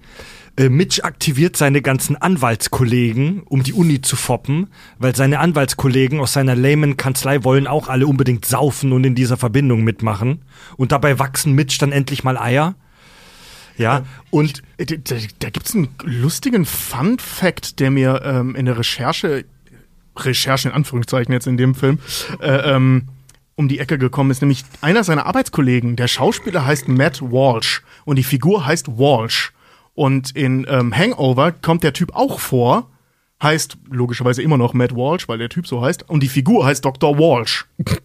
Äh, 0.57 0.69
Mitch 0.69 1.03
aktiviert 1.03 1.57
seine 1.57 1.81
ganzen 1.81 2.15
Anwaltskollegen, 2.15 3.43
um 3.43 3.63
die 3.63 3.73
Uni 3.73 4.01
zu 4.01 4.15
foppen, 4.15 4.67
weil 4.99 5.15
seine 5.15 5.39
Anwaltskollegen 5.39 6.19
aus 6.19 6.33
seiner 6.33 6.55
lamen 6.55 6.95
Kanzlei 6.95 7.43
wollen 7.43 7.67
auch 7.67 7.89
alle 7.89 8.07
unbedingt 8.07 8.45
saufen 8.45 8.93
und 8.93 9.03
in 9.05 9.15
dieser 9.15 9.37
Verbindung 9.37 9.83
mitmachen. 9.83 10.43
Und 10.77 10.91
dabei 10.91 11.19
wachsen 11.19 11.53
Mitch 11.53 11.77
dann 11.79 11.91
endlich 11.91 12.23
mal 12.23 12.37
Eier. 12.37 12.75
Ja, 13.77 14.03
und 14.29 14.63
Äh, 14.77 14.85
Da, 14.85 14.95
da, 14.95 15.15
da 15.39 15.49
gibt 15.49 15.67
es 15.67 15.75
einen 15.75 15.89
lustigen 16.03 16.65
Fun-Fact, 16.65 17.79
der 17.79 17.91
mir 17.91 18.21
ähm, 18.23 18.55
in 18.55 18.65
der 18.65 18.77
Recherche, 18.77 19.45
Recherche 20.17 20.69
in 20.69 20.73
Anführungszeichen 20.73 21.33
jetzt 21.33 21.47
in 21.47 21.57
dem 21.57 21.75
Film, 21.75 21.99
äh, 22.39 22.75
ähm, 22.75 23.09
um 23.55 23.67
die 23.67 23.79
Ecke 23.79 23.97
gekommen 23.97 24.31
ist. 24.31 24.41
Nämlich 24.41 24.63
einer 24.81 25.03
seiner 25.03 25.25
Arbeitskollegen, 25.25 25.95
der 25.97 26.07
Schauspieler 26.07 26.65
heißt 26.65 26.87
Matt 26.87 27.21
Walsh 27.21 27.83
und 28.05 28.15
die 28.17 28.23
Figur 28.23 28.65
heißt 28.65 28.87
Walsh. 28.97 29.51
Und 29.95 30.35
in 30.35 30.65
ähm, 30.69 30.95
Hangover 30.95 31.51
kommt 31.51 31.83
der 31.83 31.93
Typ 31.93 32.13
auch 32.13 32.39
vor, 32.39 32.89
heißt 33.41 33.77
logischerweise 33.89 34.41
immer 34.41 34.57
noch 34.57 34.73
Matt 34.73 34.95
Walsh, 34.95 35.27
weil 35.27 35.37
der 35.37 35.49
Typ 35.49 35.67
so 35.67 35.81
heißt, 35.81 36.09
und 36.09 36.21
die 36.21 36.27
Figur 36.27 36.65
heißt 36.65 36.83
Dr. 36.85 37.17
Walsh. 37.17 37.65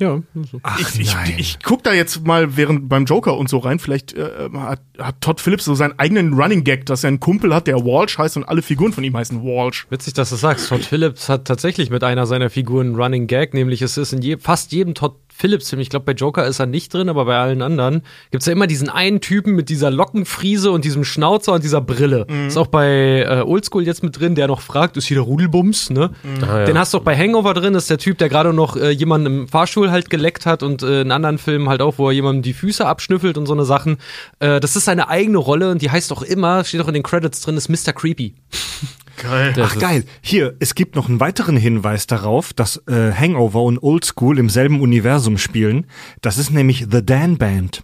Ja, 0.00 0.22
so. 0.48 0.60
ach 0.62 0.78
ich, 0.78 1.00
ich, 1.00 1.16
ich 1.38 1.58
guck 1.60 1.82
da 1.82 1.92
jetzt 1.92 2.24
mal 2.24 2.56
während 2.56 2.88
beim 2.88 3.04
Joker 3.04 3.36
und 3.36 3.48
so 3.48 3.58
rein. 3.58 3.80
Vielleicht 3.80 4.14
äh, 4.14 4.48
hat, 4.54 4.80
hat 4.96 5.20
Todd 5.20 5.40
Phillips 5.40 5.64
so 5.64 5.74
seinen 5.74 5.98
eigenen 5.98 6.34
Running 6.34 6.62
Gag, 6.62 6.86
dass 6.86 7.02
er 7.02 7.08
einen 7.08 7.18
Kumpel 7.18 7.52
hat, 7.52 7.66
der 7.66 7.84
Walsh 7.84 8.16
heißt 8.16 8.36
und 8.36 8.44
alle 8.44 8.62
Figuren 8.62 8.92
von 8.92 9.02
ihm 9.02 9.16
heißen 9.16 9.42
Walsh. 9.42 9.88
Witzig, 9.90 10.14
dass 10.14 10.30
du 10.30 10.36
sagst. 10.36 10.68
Todd 10.68 10.84
Phillips 10.84 11.28
hat 11.28 11.46
tatsächlich 11.46 11.90
mit 11.90 12.04
einer 12.04 12.26
seiner 12.26 12.48
Figuren 12.48 12.88
einen 12.88 12.96
Running 12.96 13.26
Gag, 13.26 13.54
nämlich 13.54 13.82
es 13.82 13.96
ist 13.96 14.12
in 14.12 14.22
je, 14.22 14.36
fast 14.36 14.70
jedem 14.70 14.94
Todd 14.94 15.16
Phillips-Film, 15.38 15.80
ich 15.80 15.88
glaube 15.88 16.04
bei 16.04 16.12
Joker 16.12 16.46
ist 16.46 16.58
er 16.58 16.66
nicht 16.66 16.92
drin, 16.92 17.08
aber 17.08 17.24
bei 17.24 17.38
allen 17.38 17.62
anderen 17.62 18.02
gibt's 18.32 18.46
ja 18.46 18.52
immer 18.52 18.66
diesen 18.66 18.88
einen 18.88 19.20
Typen 19.20 19.54
mit 19.54 19.68
dieser 19.68 19.90
Lockenfriese 19.90 20.72
und 20.72 20.84
diesem 20.84 21.04
Schnauzer 21.04 21.52
und 21.52 21.62
dieser 21.62 21.80
Brille. 21.80 22.26
Ist 22.48 22.56
auch 22.56 22.66
bei 22.66 23.22
äh, 23.22 23.42
Oldschool 23.42 23.86
jetzt 23.86 24.02
mit 24.02 24.18
drin, 24.18 24.34
der 24.34 24.48
noch 24.48 24.60
fragt, 24.60 24.96
ist 24.96 25.06
hier 25.06 25.16
der 25.16 25.24
Rudelbums, 25.24 25.90
ne? 25.90 26.10
Ah, 26.42 26.60
ja. 26.60 26.64
Den 26.64 26.76
hast 26.76 26.92
du 26.92 26.98
auch 26.98 27.02
bei 27.02 27.16
Hangover 27.16 27.54
drin, 27.54 27.74
ist 27.76 27.88
der 27.88 27.98
Typ, 27.98 28.18
der 28.18 28.28
gerade 28.28 28.52
noch 28.52 28.76
äh, 28.76 28.90
jemanden 28.90 29.26
im 29.26 29.48
Fahrstuhl 29.48 29.92
halt 29.92 30.10
geleckt 30.10 30.44
hat 30.44 30.62
und 30.64 30.82
äh, 30.82 31.02
in 31.02 31.12
anderen 31.12 31.38
Filmen 31.38 31.68
halt 31.68 31.82
auch, 31.82 31.98
wo 31.98 32.08
er 32.08 32.12
jemandem 32.12 32.42
die 32.42 32.52
Füße 32.52 32.84
abschnüffelt 32.84 33.38
und 33.38 33.46
so 33.46 33.52
eine 33.52 33.64
Sachen. 33.64 33.98
Äh, 34.40 34.58
das 34.58 34.74
ist 34.74 34.86
seine 34.86 35.08
eigene 35.08 35.38
Rolle 35.38 35.70
und 35.70 35.82
die 35.82 35.90
heißt 35.90 36.12
auch 36.12 36.22
immer, 36.22 36.64
steht 36.64 36.80
auch 36.80 36.88
in 36.88 36.94
den 36.94 37.02
Credits 37.04 37.40
drin, 37.42 37.56
ist 37.56 37.68
Mr. 37.68 37.92
Creepy. 37.92 38.34
Geil. 39.18 39.52
Das 39.54 39.72
Ach 39.72 39.78
geil. 39.78 40.04
Hier, 40.20 40.56
es 40.60 40.74
gibt 40.74 40.96
noch 40.96 41.08
einen 41.08 41.20
weiteren 41.20 41.56
Hinweis 41.56 42.06
darauf, 42.06 42.52
dass 42.52 42.82
äh, 42.86 43.12
Hangover 43.12 43.62
und 43.62 43.82
Old 43.82 44.04
School 44.04 44.38
im 44.38 44.48
selben 44.48 44.80
Universum 44.80 45.38
spielen. 45.38 45.86
Das 46.20 46.38
ist 46.38 46.50
nämlich 46.50 46.86
The 46.90 47.04
Dan 47.04 47.36
Band. 47.36 47.82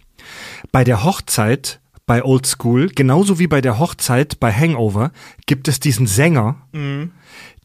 Bei 0.71 0.83
der 0.83 1.03
Hochzeit 1.03 1.79
bei 2.05 2.23
Old 2.23 2.45
School, 2.45 2.89
genauso 2.89 3.39
wie 3.39 3.47
bei 3.47 3.61
der 3.61 3.79
Hochzeit 3.79 4.39
bei 4.39 4.51
Hangover, 4.51 5.11
gibt 5.47 5.67
es 5.67 5.79
diesen 5.79 6.05
Sänger, 6.05 6.67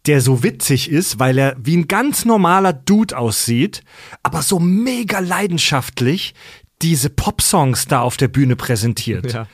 der 0.06 0.20
so 0.20 0.42
witzig 0.42 0.90
ist, 0.90 1.18
weil 1.18 1.38
er 1.38 1.56
wie 1.58 1.76
ein 1.76 1.88
ganz 1.88 2.24
normaler 2.24 2.72
Dude 2.72 3.16
aussieht, 3.16 3.82
aber 4.22 4.42
so 4.42 4.58
mega 4.58 5.18
leidenschaftlich 5.18 6.34
diese 6.82 7.10
Popsongs 7.10 7.86
da 7.86 8.00
auf 8.00 8.16
der 8.16 8.28
Bühne 8.28 8.56
präsentiert. 8.56 9.32
Ja. 9.32 9.46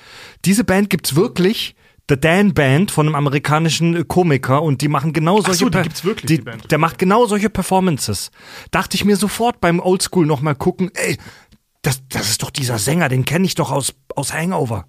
Diese 0.44 0.62
Band 0.62 0.90
gibt's 0.90 1.16
wirklich. 1.16 1.74
The 2.08 2.18
Dan 2.18 2.54
Band 2.54 2.90
von 2.92 3.06
einem 3.06 3.16
amerikanischen 3.16 3.96
äh, 3.96 4.04
Komiker 4.04 4.62
und 4.62 4.80
die 4.80 4.88
machen 4.88 5.12
genau 5.12 5.40
solche 5.40 5.58
so, 5.58 5.68
die 5.68 5.82
gibt's 5.82 6.04
wirklich, 6.04 6.26
die 6.26 6.42
Band. 6.42 6.70
Der 6.70 6.78
macht 6.78 6.98
genau 6.98 7.26
solche 7.26 7.50
Performances. 7.50 8.30
Dachte 8.70 8.96
ich 8.96 9.04
mir 9.04 9.16
sofort 9.16 9.60
beim 9.60 9.80
Oldschool 9.80 10.26
noch 10.26 10.40
mal 10.40 10.54
gucken, 10.54 10.90
ey, 10.94 11.18
das, 11.82 12.06
das 12.08 12.30
ist 12.30 12.42
doch 12.42 12.50
dieser 12.50 12.78
Sänger, 12.78 13.08
den 13.08 13.24
kenne 13.24 13.46
ich 13.46 13.54
doch 13.54 13.72
aus, 13.72 13.94
aus 14.14 14.32
Hangover. 14.32 14.86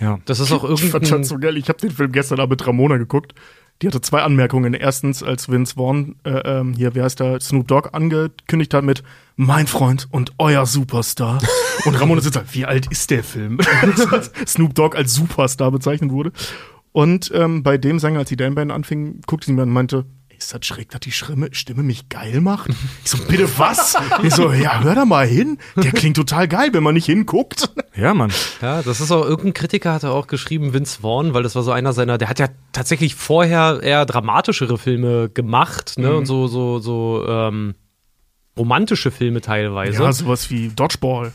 Ja. 0.00 0.18
Das 0.24 0.40
ist 0.40 0.50
auch 0.52 0.64
Ich 0.64 0.80
fand 0.80 0.94
irgendein 0.94 1.20
das 1.20 1.28
so 1.28 1.38
geil. 1.38 1.56
Ich 1.56 1.68
habe 1.68 1.78
den 1.78 1.90
Film 1.90 2.12
gestern 2.12 2.40
Abend 2.40 2.58
mit 2.58 2.66
Ramona 2.66 2.96
geguckt. 2.96 3.34
Die 3.82 3.86
hatte 3.86 4.00
zwei 4.00 4.22
Anmerkungen. 4.22 4.74
Erstens, 4.74 5.22
als 5.22 5.48
Vince 5.48 5.74
Vaughn, 5.74 6.16
äh, 6.24 6.30
ähm, 6.30 6.74
hier, 6.74 6.94
wer 6.94 7.04
heißt 7.04 7.20
da, 7.20 7.40
Snoop 7.40 7.68
Dogg 7.68 7.90
angekündigt 7.92 8.72
hat 8.74 8.84
mit 8.84 9.02
Mein 9.36 9.66
Freund 9.66 10.08
und 10.10 10.32
euer 10.38 10.66
Superstar. 10.66 11.40
Und 11.84 11.94
Ramona 12.00 12.20
sitzt 12.20 12.36
da, 12.36 12.44
wie 12.52 12.64
alt 12.64 12.86
ist 12.90 13.10
der 13.10 13.24
Film? 13.24 13.58
Snoop 14.46 14.74
Dogg 14.74 14.96
als 14.96 15.14
Superstar 15.14 15.70
bezeichnet 15.70 16.10
wurde. 16.10 16.32
Und 16.92 17.30
ähm, 17.34 17.62
bei 17.62 17.76
dem 17.78 17.98
Sänger, 17.98 18.20
als 18.20 18.28
die 18.28 18.36
Dan 18.36 18.54
Band 18.54 18.70
anfing, 18.70 19.20
guckte 19.26 19.46
sie 19.46 19.52
mir 19.52 19.62
und 19.62 19.70
meinte, 19.70 20.04
"Ey, 20.28 20.36
ist 20.38 20.54
das 20.54 20.64
schräg, 20.64 20.90
dass 20.90 21.00
die 21.00 21.10
Stimme, 21.10 21.48
Stimme 21.52 21.82
mich 21.82 22.08
geil 22.08 22.40
macht? 22.40 22.70
Ich 23.04 23.10
so, 23.10 23.18
bitte 23.18 23.48
was? 23.58 23.96
Ich 24.22 24.32
so, 24.34 24.52
ja, 24.52 24.80
hör 24.82 24.94
da 24.94 25.04
mal 25.04 25.26
hin. 25.26 25.58
Der 25.76 25.90
klingt 25.90 26.16
total 26.16 26.46
geil, 26.46 26.68
wenn 26.72 26.84
man 26.84 26.94
nicht 26.94 27.06
hinguckt. 27.06 27.68
Ja, 27.96 28.14
Mann. 28.14 28.32
Ja, 28.62 28.82
das 28.82 29.00
ist 29.00 29.10
auch, 29.10 29.24
irgendein 29.24 29.54
Kritiker 29.54 29.92
hatte 29.92 30.10
auch 30.10 30.28
geschrieben, 30.28 30.72
Vince 30.72 31.00
Vaughn, 31.00 31.34
weil 31.34 31.42
das 31.42 31.54
war 31.56 31.62
so 31.64 31.72
einer 31.72 31.92
seiner, 31.92 32.16
der 32.16 32.28
hat 32.28 32.38
ja 32.38 32.48
tatsächlich 32.72 33.14
vorher 33.16 33.80
eher 33.82 34.06
dramatischere 34.06 34.78
Filme 34.78 35.30
gemacht, 35.30 35.94
ne, 35.98 36.14
und 36.14 36.26
so, 36.26 36.46
so, 36.46 36.78
so, 36.78 37.24
ähm, 37.28 37.74
romantische 38.56 39.10
Filme 39.10 39.40
teilweise. 39.40 40.02
Ja, 40.02 40.12
sowas 40.12 40.50
wie 40.50 40.68
Dodgeball. 40.68 41.32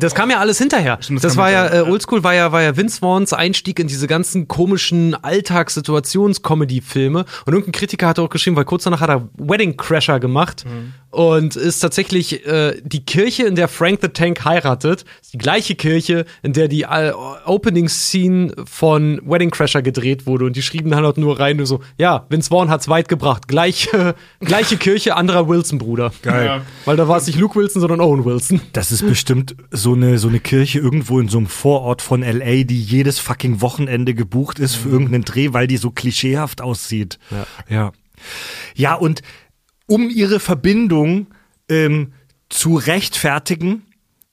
Das 0.00 0.14
kam 0.14 0.30
ja 0.30 0.38
alles 0.38 0.58
hinterher. 0.58 0.98
Stimmt, 1.00 1.18
das 1.18 1.32
das 1.32 1.36
war 1.36 1.50
ja, 1.50 1.72
äh. 1.72 1.82
Oldschool 1.82 2.24
war 2.24 2.34
ja, 2.34 2.52
war 2.52 2.62
ja 2.62 2.76
Vince 2.76 3.00
Vaughns 3.00 3.32
Einstieg 3.32 3.78
in 3.78 3.86
diese 3.86 4.06
ganzen 4.06 4.48
komischen 4.48 5.14
Alltags-Situations-Comedy-Filme. 5.14 7.24
Und 7.46 7.52
irgendein 7.52 7.72
Kritiker 7.72 8.08
hat 8.08 8.18
auch 8.18 8.30
geschrieben, 8.30 8.56
weil 8.56 8.64
kurz 8.64 8.84
danach 8.84 9.00
hat 9.00 9.10
er 9.10 9.28
Wedding 9.36 9.76
Crasher 9.76 10.20
gemacht 10.20 10.64
Mhm. 10.68 10.92
Und 11.10 11.56
ist 11.56 11.80
tatsächlich 11.80 12.46
äh, 12.46 12.80
die 12.84 13.04
Kirche, 13.04 13.44
in 13.44 13.54
der 13.54 13.68
Frank 13.68 14.00
the 14.02 14.08
Tank 14.08 14.44
heiratet, 14.44 15.04
ist 15.22 15.32
die 15.32 15.38
gleiche 15.38 15.74
Kirche, 15.74 16.26
in 16.42 16.52
der 16.52 16.68
die 16.68 16.82
äh, 16.82 17.12
Opening-Scene 17.46 18.54
von 18.66 19.20
Wedding 19.24 19.50
Crasher 19.50 19.80
gedreht 19.80 20.26
wurde. 20.26 20.44
Und 20.44 20.56
die 20.56 20.62
schrieben 20.62 20.90
dann 20.90 21.04
halt 21.04 21.16
nur 21.16 21.40
rein, 21.40 21.56
nur 21.56 21.66
so, 21.66 21.80
ja, 21.96 22.26
Vince 22.28 22.50
Vaughn 22.50 22.68
hat's 22.68 22.88
weit 22.88 23.08
gebracht. 23.08 23.48
Gleiche, 23.48 24.14
gleiche 24.40 24.76
Kirche, 24.76 25.16
anderer 25.16 25.48
Wilson-Bruder. 25.48 26.12
Geil. 26.22 26.44
Ja. 26.44 26.62
Weil 26.84 26.96
da 26.96 27.08
war 27.08 27.16
es 27.16 27.26
nicht 27.26 27.38
Luke 27.38 27.58
Wilson, 27.58 27.80
sondern 27.80 28.00
Owen 28.00 28.24
Wilson. 28.24 28.60
Das 28.74 28.92
ist 28.92 29.06
bestimmt 29.06 29.56
so 29.70 29.94
eine, 29.94 30.18
so 30.18 30.28
eine 30.28 30.40
Kirche 30.40 30.78
irgendwo 30.78 31.20
in 31.20 31.28
so 31.28 31.38
einem 31.38 31.46
Vorort 31.46 32.02
von 32.02 32.22
LA, 32.22 32.64
die 32.64 32.80
jedes 32.80 33.18
fucking 33.18 33.62
Wochenende 33.62 34.14
gebucht 34.14 34.58
ist 34.58 34.74
für 34.74 34.90
irgendeinen 34.90 35.24
Dreh, 35.24 35.52
weil 35.52 35.66
die 35.66 35.78
so 35.78 35.90
klischeehaft 35.90 36.60
aussieht. 36.60 37.18
Ja. 37.30 37.46
Ja, 37.68 37.92
ja 38.74 38.94
und 38.94 39.22
um 39.88 40.08
ihre 40.08 40.38
Verbindung 40.38 41.26
ähm, 41.68 42.12
zu 42.48 42.76
rechtfertigen, 42.76 43.82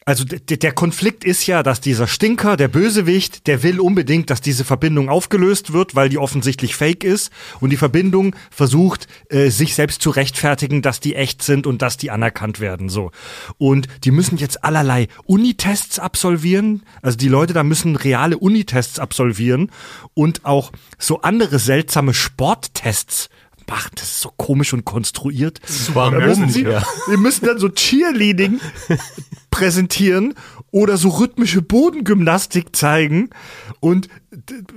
also 0.07 0.23
der 0.23 0.71
Konflikt 0.71 1.23
ist 1.23 1.47
ja, 1.47 1.63
dass 1.63 1.81
dieser 1.81 2.05
Stinker, 2.05 2.57
der 2.57 2.67
Bösewicht, 2.67 3.47
der 3.47 3.63
will 3.63 3.79
unbedingt, 3.79 4.29
dass 4.29 4.39
diese 4.39 4.63
Verbindung 4.63 5.09
aufgelöst 5.09 5.73
wird, 5.73 5.95
weil 5.95 6.09
die 6.09 6.19
offensichtlich 6.19 6.75
fake 6.75 7.03
ist. 7.03 7.31
Und 7.59 7.71
die 7.71 7.77
Verbindung 7.77 8.35
versucht, 8.51 9.07
äh, 9.29 9.49
sich 9.49 9.73
selbst 9.73 10.03
zu 10.03 10.11
rechtfertigen, 10.11 10.83
dass 10.83 10.99
die 10.99 11.15
echt 11.15 11.41
sind 11.41 11.65
und 11.65 11.81
dass 11.81 11.97
die 11.97 12.11
anerkannt 12.11 12.59
werden. 12.59 12.87
So. 12.87 13.09
Und 13.57 13.87
die 14.03 14.11
müssen 14.11 14.37
jetzt 14.37 14.63
allerlei 14.63 15.07
Unitests 15.25 15.97
absolvieren. 15.97 16.83
Also 17.01 17.17
die 17.17 17.27
Leute 17.27 17.53
da 17.53 17.63
müssen 17.63 17.95
reale 17.95 18.37
Unitests 18.37 18.99
absolvieren 18.99 19.71
und 20.13 20.45
auch 20.45 20.71
so 20.99 21.21
andere 21.21 21.57
seltsame 21.57 22.13
Sporttests. 22.13 23.29
Ach, 23.71 23.89
das 23.95 24.03
ist 24.03 24.21
so 24.21 24.31
komisch 24.35 24.73
und 24.73 24.85
konstruiert. 24.85 25.59
Warum? 25.93 26.17
Müssen 26.17 26.49
sie, 26.49 26.63
Ja. 26.63 26.83
wir 27.07 27.17
müssen 27.17 27.45
dann 27.45 27.57
so 27.59 27.69
Cheerleading 27.69 28.59
präsentieren 29.51 30.33
oder 30.71 30.97
so 30.97 31.09
rhythmische 31.09 31.61
Bodengymnastik 31.61 32.75
zeigen 32.75 33.29
und 33.79 34.09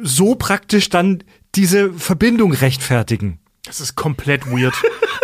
so 0.03 0.35
praktisch 0.37 0.89
dann 0.89 1.25
diese 1.55 1.93
Verbindung 1.93 2.53
rechtfertigen. 2.53 3.41
Das 3.65 3.81
ist 3.81 3.97
komplett 3.97 4.47
weird. 4.47 4.75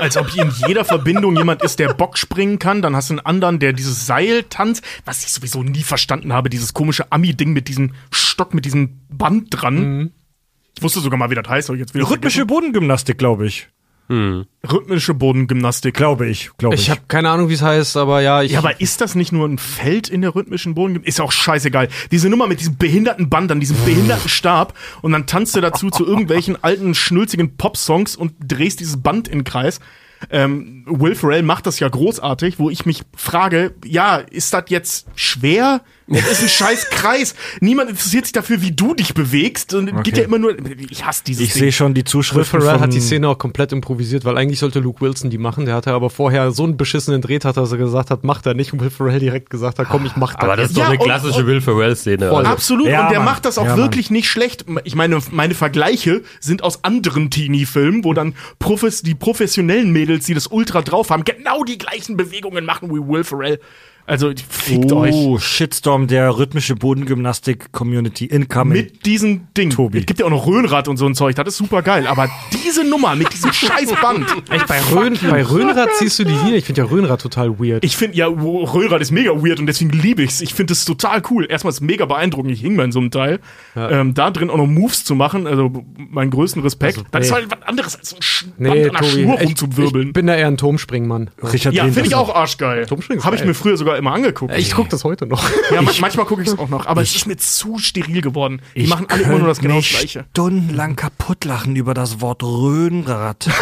Als 0.00 0.16
ob 0.18 0.34
in 0.36 0.52
jeder 0.66 0.84
Verbindung 0.84 1.36
jemand 1.36 1.62
ist, 1.62 1.78
der 1.78 1.94
Bock 1.94 2.18
springen 2.18 2.58
kann. 2.58 2.82
Dann 2.82 2.94
hast 2.94 3.08
du 3.08 3.14
einen 3.14 3.24
anderen, 3.24 3.58
der 3.58 3.72
dieses 3.72 4.04
Seil 4.04 4.42
tanzt, 4.42 4.84
was 5.06 5.24
ich 5.24 5.32
sowieso 5.32 5.62
nie 5.62 5.82
verstanden 5.82 6.32
habe. 6.32 6.50
Dieses 6.50 6.74
komische 6.74 7.10
Ami-Ding 7.10 7.52
mit 7.54 7.68
diesem 7.68 7.92
Stock, 8.10 8.52
mit 8.52 8.66
diesem 8.66 8.98
Band 9.08 9.46
dran. 9.50 10.10
Ich 10.76 10.82
wusste 10.82 11.00
sogar 11.00 11.18
mal, 11.18 11.30
wie 11.30 11.34
das 11.34 11.48
heißt, 11.48 11.70
aber 11.70 11.78
jetzt 11.78 11.94
wieder 11.94 12.08
Rhythmische 12.10 12.46
Bodengymnastik, 12.46 13.18
glaube 13.18 13.46
ich. 13.46 13.68
vergessen. 14.08 14.46
rhythmische 14.70 15.14
Bodengymnastik. 15.14 15.94
Glaube 15.94 16.26
ich, 16.28 16.50
glaube 16.58 16.74
ich. 16.74 16.82
Ich 16.82 16.90
habe 16.90 17.02
keine 17.08 17.30
Ahnung, 17.30 17.48
wie 17.48 17.54
es 17.54 17.62
heißt, 17.62 17.96
aber 17.96 18.20
ja, 18.20 18.42
ich. 18.42 18.52
Ja, 18.52 18.58
aber 18.58 18.80
ist 18.80 19.00
das 19.00 19.14
nicht 19.14 19.32
nur 19.32 19.48
ein 19.48 19.58
Feld 19.58 20.08
in 20.08 20.20
der 20.20 20.34
rhythmischen 20.34 20.74
Bodengymnastik? 20.74 21.08
Ist 21.08 21.20
auch 21.20 21.32
scheißegal. 21.32 21.88
Diese 22.10 22.28
Nummer 22.28 22.46
mit 22.46 22.60
diesem 22.60 22.76
behinderten 22.76 23.30
Band 23.30 23.50
an 23.52 23.60
diesem 23.60 23.76
behinderten 23.84 24.28
Stab 24.28 24.74
und 25.00 25.12
dann 25.12 25.26
tanzt 25.26 25.56
du 25.56 25.60
dazu 25.60 25.90
zu 25.90 26.04
irgendwelchen 26.06 26.62
alten, 26.62 26.94
schnulzigen 26.94 27.56
Pop-Songs 27.56 28.16
und 28.16 28.34
drehst 28.40 28.80
dieses 28.80 29.00
Band 29.00 29.28
in 29.28 29.38
den 29.38 29.44
Kreis. 29.44 29.80
ähm, 30.30 30.84
Will 30.86 31.14
Ferrell 31.14 31.42
macht 31.42 31.66
das 31.66 31.80
ja 31.80 31.88
großartig, 31.88 32.58
wo 32.58 32.70
ich 32.70 32.84
mich 32.86 33.02
frage, 33.16 33.74
ja, 33.84 34.16
ist 34.16 34.52
das 34.52 34.64
jetzt 34.68 35.06
schwer? 35.14 35.80
Es 36.06 36.32
ist 36.32 36.42
ein 36.42 36.48
scheiß 36.48 36.90
Kreis. 36.90 37.34
Niemand 37.60 37.88
interessiert 37.90 38.26
sich 38.26 38.32
dafür, 38.32 38.60
wie 38.60 38.72
du 38.72 38.94
dich 38.94 39.14
bewegst. 39.14 39.72
Und 39.72 39.88
es 39.88 40.02
geht 40.02 40.18
ja 40.18 40.24
immer 40.24 40.38
nur. 40.38 40.54
Ich 40.90 41.04
hasse 41.06 41.24
dieses 41.24 41.46
Ich 41.46 41.54
sehe 41.54 41.72
schon 41.72 41.94
die 41.94 42.00
Will 42.00 42.04
Zuschriften 42.04 42.60
Ferrell 42.60 42.74
von, 42.74 42.82
hat 42.82 42.92
die 42.92 43.00
Szene 43.00 43.28
auch 43.28 43.38
komplett 43.38 43.72
improvisiert, 43.72 44.24
weil 44.26 44.36
eigentlich 44.36 44.58
sollte 44.58 44.80
Luke 44.80 45.00
Wilson 45.00 45.30
die 45.30 45.38
machen. 45.38 45.64
Der 45.64 45.74
hatte 45.74 45.92
aber 45.92 46.10
vorher 46.10 46.50
so 46.50 46.64
einen 46.64 46.76
beschissenen 46.76 47.22
Dreh, 47.22 47.38
hat, 47.40 47.56
dass 47.56 47.72
er 47.72 47.78
gesagt 47.78 48.10
hat, 48.10 48.22
macht 48.22 48.44
er 48.46 48.52
nicht. 48.54 48.72
Und 48.74 48.80
Will 48.82 48.90
Ferrell 48.90 49.18
direkt 49.18 49.48
gesagt 49.48 49.78
hat, 49.78 49.88
komm, 49.88 50.04
ich 50.04 50.14
mach 50.16 50.34
das. 50.34 50.42
Aber 50.44 50.56
das 50.56 50.68
ist 50.68 50.76
doch 50.76 50.82
Ja, 50.82 50.88
eine 50.90 50.98
und- 50.98 51.04
klassische 51.04 51.40
und- 51.40 51.46
Will 51.46 51.60
Ferrell-Szene. 51.62 52.30
Also, 52.30 52.50
Absolut, 52.50 52.86
Ja, 52.86 53.04
und 53.04 53.10
der 53.10 53.20
Mann. 53.20 53.26
macht 53.32 53.44
das 53.46 53.56
auch 53.56 53.64
Ja, 53.64 53.70
Mann. 53.70 53.78
wirklich 53.86 54.10
nicht 54.10 54.28
schlecht. 54.28 54.66
Ich 54.84 54.94
meine, 54.94 55.18
meine 55.30 55.54
Vergleiche 55.54 56.22
sind 56.38 56.62
aus 56.62 56.84
anderen 56.84 57.30
Teenie-Filmen, 57.30 58.04
wo 58.04 58.12
dann 58.12 58.34
Profes, 58.58 59.00
die 59.02 59.14
professionellen 59.14 59.90
Mädels, 59.90 60.26
die 60.26 60.34
das 60.34 60.48
Ultra 60.48 60.82
drauf 60.82 61.08
haben, 61.10 61.24
genau 61.24 61.64
die 61.64 61.78
gleichen 61.78 62.16
Bewegungen 62.18 62.64
machen 62.66 62.90
wie 62.90 63.00
Will 63.08 63.24
Ferrell. 63.24 63.58
Also, 64.06 64.32
fickt 64.48 64.92
euch. 64.92 65.14
Oh, 65.14 65.38
Shitstorm 65.38 66.06
der 66.06 66.36
rhythmische 66.36 66.74
Bodengymnastik-Community 66.76 68.26
incoming. 68.26 68.72
Mit 68.72 69.06
diesem 69.06 69.48
Ding. 69.56 69.70
Tobi. 69.70 69.98
Es 69.98 70.06
gibt 70.06 70.20
ja 70.20 70.26
auch 70.26 70.30
noch 70.30 70.46
Röhnrad 70.46 70.88
und 70.88 70.96
so 70.96 71.06
ein 71.06 71.14
Zeug, 71.14 71.34
das 71.36 71.48
ist 71.48 71.56
super 71.56 71.82
geil. 71.82 72.06
Aber 72.06 72.28
diese 72.52 72.84
Nummer 72.84 73.16
mit 73.16 73.32
diesem 73.32 73.52
scheiß 73.52 73.92
Band. 74.00 74.26
Echt, 74.50 74.66
bei, 74.66 74.80
Rhön, 74.80 75.18
bei 75.28 75.42
Rhönrad 75.42 75.88
ziehst 75.94 76.18
du 76.18 76.24
die 76.24 76.34
Linie. 76.34 76.56
Ich 76.56 76.66
finde 76.66 76.82
ja 76.82 76.86
Rhönrad 76.86 77.20
total 77.20 77.58
weird. 77.58 77.84
Ich 77.84 77.96
finde 77.96 78.16
ja, 78.16 78.26
Röhnrad 78.26 79.00
ist 79.00 79.10
mega 79.10 79.30
weird 79.30 79.58
und 79.58 79.66
deswegen 79.66 79.90
liebe 79.90 80.22
ich's. 80.22 80.40
Ich 80.40 80.54
finde 80.54 80.74
es 80.74 80.84
total 80.84 81.22
cool. 81.30 81.46
Erstmal 81.48 81.70
ist 81.70 81.76
es 81.76 81.80
mega 81.80 82.04
beeindruckend. 82.04 82.52
Ich 82.52 82.60
hing 82.60 82.76
mal 82.76 82.84
in 82.84 82.92
so 82.92 83.00
einem 83.00 83.10
Teil. 83.10 83.40
Ähm, 83.74 84.14
da 84.14 84.30
drin 84.30 84.50
auch 84.50 84.56
noch 84.56 84.66
Moves 84.66 85.04
zu 85.04 85.14
machen, 85.14 85.46
also 85.46 85.84
meinen 85.96 86.30
größten 86.30 86.62
Respekt. 86.62 86.98
Also, 86.98 87.08
das 87.10 87.24
ist 87.24 87.30
nee. 87.30 87.36
halt 87.36 87.50
was 87.50 87.62
anderes 87.68 87.96
als 87.96 88.10
so 88.10 88.16
ein 88.16 88.22
Sch 88.22 88.44
Band 88.44 88.60
nee, 88.60 88.68
an 88.68 88.76
der 88.76 88.92
Tobi, 88.92 89.10
Schnur 89.10 89.40
ich, 89.40 89.48
rumzuwirbeln. 89.48 90.06
ich 90.08 90.12
bin 90.12 90.26
da 90.26 90.36
eher 90.36 90.46
ein 90.46 90.56
Turmspringmann. 90.56 91.30
Richard 91.42 91.74
ja, 91.74 91.84
finde 91.84 92.06
ich 92.06 92.14
auch 92.14 92.34
arschgeil. 92.34 92.86
Turmspringen 92.86 93.18
ist 93.20 93.24
Habe 93.24 93.36
ich 93.36 93.44
mir 93.44 93.54
früher 93.54 93.76
sogar 93.76 93.93
immer 93.96 94.12
angeguckt. 94.12 94.54
Ich 94.56 94.72
gucke 94.74 94.88
das 94.88 95.04
heute 95.04 95.26
noch. 95.26 95.42
ja, 95.70 95.82
ma- 95.82 95.90
manchmal 96.00 96.26
gucke 96.26 96.42
ich 96.42 96.48
es 96.48 96.58
auch 96.58 96.68
noch, 96.68 96.86
aber 96.86 97.02
es 97.02 97.14
ist 97.14 97.26
mir 97.26 97.36
zu 97.36 97.78
steril 97.78 98.20
geworden. 98.20 98.60
Die 98.74 98.82
Ich 98.82 98.88
machen 98.88 99.06
alle 99.08 99.22
immer 99.24 99.38
nur 99.38 99.48
das 99.48 99.58
genau 99.60 99.80
gleiche. 99.80 100.24
stundenlang 100.30 100.96
kaputt 100.96 101.44
lachen 101.44 101.76
über 101.76 101.94
das 101.94 102.20
Wort 102.20 102.42
Röhnrad. 102.42 103.48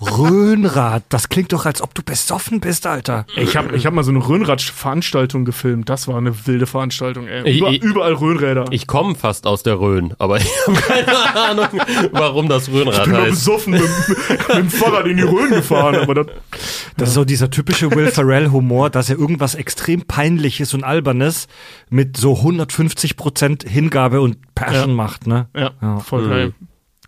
Röhnrad, 0.00 1.02
das 1.08 1.28
klingt 1.28 1.52
doch, 1.52 1.66
als 1.66 1.80
ob 1.82 1.94
du 1.94 2.02
besoffen 2.02 2.60
bist, 2.60 2.86
Alter. 2.86 3.26
Ich 3.36 3.56
habe 3.56 3.74
ich 3.76 3.86
hab 3.86 3.94
mal 3.94 4.04
so 4.04 4.10
eine 4.10 4.26
Röhnrad-Veranstaltung 4.26 5.44
gefilmt. 5.44 5.88
Das 5.88 6.08
war 6.08 6.16
eine 6.16 6.46
wilde 6.46 6.66
Veranstaltung, 6.66 7.26
ey. 7.26 7.48
Ich- 7.48 7.58
Über, 7.58 7.70
ich- 7.70 7.82
überall 7.82 8.12
Röhnräder. 8.14 8.66
ich 8.70 8.86
komme 8.86 9.14
fast 9.14 9.46
aus 9.46 9.62
der 9.62 9.80
Rhön, 9.80 10.14
aber 10.18 10.36
ich 10.40 10.48
habe 10.66 10.76
keine 10.80 11.34
Ahnung, 11.36 11.68
warum 12.12 12.48
das 12.48 12.68
Rhönrad 12.70 13.04
bin 13.04 13.12
mal 13.12 13.22
heißt. 13.22 13.30
besoffen 13.30 13.72
mit, 13.74 13.82
mit 14.28 14.48
dem 14.56 14.70
Fahrrad 14.70 15.06
in 15.06 15.16
die 15.16 15.22
Rhön 15.22 15.50
gefahren, 15.50 15.96
aber 15.96 16.14
das, 16.14 16.26
Das 16.96 17.08
ist 17.10 17.14
so 17.14 17.24
dieser 17.24 17.50
typische 17.50 17.90
Will 17.90 18.08
Ferrell-Humor, 18.08 18.90
dass 18.90 19.10
er 19.10 19.18
irgendwas 19.18 19.54
extrem 19.54 20.02
Peinliches 20.06 20.74
und 20.74 20.84
Albernes 20.84 21.46
mit 21.90 22.16
so 22.16 22.34
150% 22.34 23.68
Hingabe 23.68 24.20
und 24.20 24.38
Passion 24.54 24.90
Ja. 24.90 24.94
macht, 24.94 25.26
ne? 25.26 25.48
ja, 25.54 25.70
Ja. 25.80 25.98
voll 26.00 26.28
geil. 26.28 26.54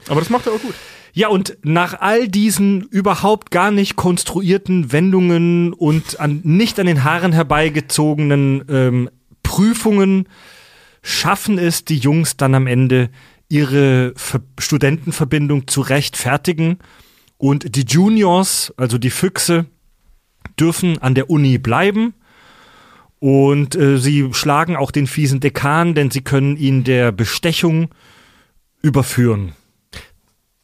Aber 0.09 0.21
das 0.21 0.31
macht 0.31 0.47
er 0.47 0.53
auch 0.53 0.61
gut. 0.63 0.75
Ja, 1.19 1.27
und 1.27 1.59
nach 1.65 1.99
all 1.99 2.29
diesen 2.29 2.83
überhaupt 2.83 3.51
gar 3.51 3.73
nicht 3.73 3.97
konstruierten 3.97 4.93
Wendungen 4.93 5.73
und 5.73 6.21
an, 6.21 6.43
nicht 6.45 6.79
an 6.79 6.87
den 6.87 7.03
Haaren 7.03 7.33
herbeigezogenen 7.33 8.65
ähm, 8.69 9.11
Prüfungen 9.43 10.29
schaffen 11.03 11.59
es 11.59 11.85
die 11.85 11.97
Jungs 11.97 12.37
dann 12.37 12.55
am 12.55 12.69
Ende, 12.69 13.11
ihre 13.49 14.13
Ver 14.15 14.43
Studentenverbindung 14.61 15.67
zu 15.67 15.81
rechtfertigen. 15.81 16.79
Und 17.37 17.75
die 17.75 17.85
Juniors, 17.85 18.73
also 18.77 18.97
die 18.97 19.11
Füchse, 19.11 19.67
dürfen 20.57 20.99
an 20.99 21.17
der 21.17 21.31
Uni 21.31 21.59
bleiben. 21.59 22.15
Und 23.19 23.75
äh, 23.75 23.99
sie 23.99 24.29
schlagen 24.35 24.77
auch 24.77 24.93
den 24.93 25.09
fiesen 25.09 25.41
Dekan, 25.41 25.97
denn 25.97 26.13
sie 26.13 26.23
können 26.23 26.57
ihn 26.57 26.85
der 26.85 27.11
Bestechung 27.11 27.89
überführen. 28.83 29.55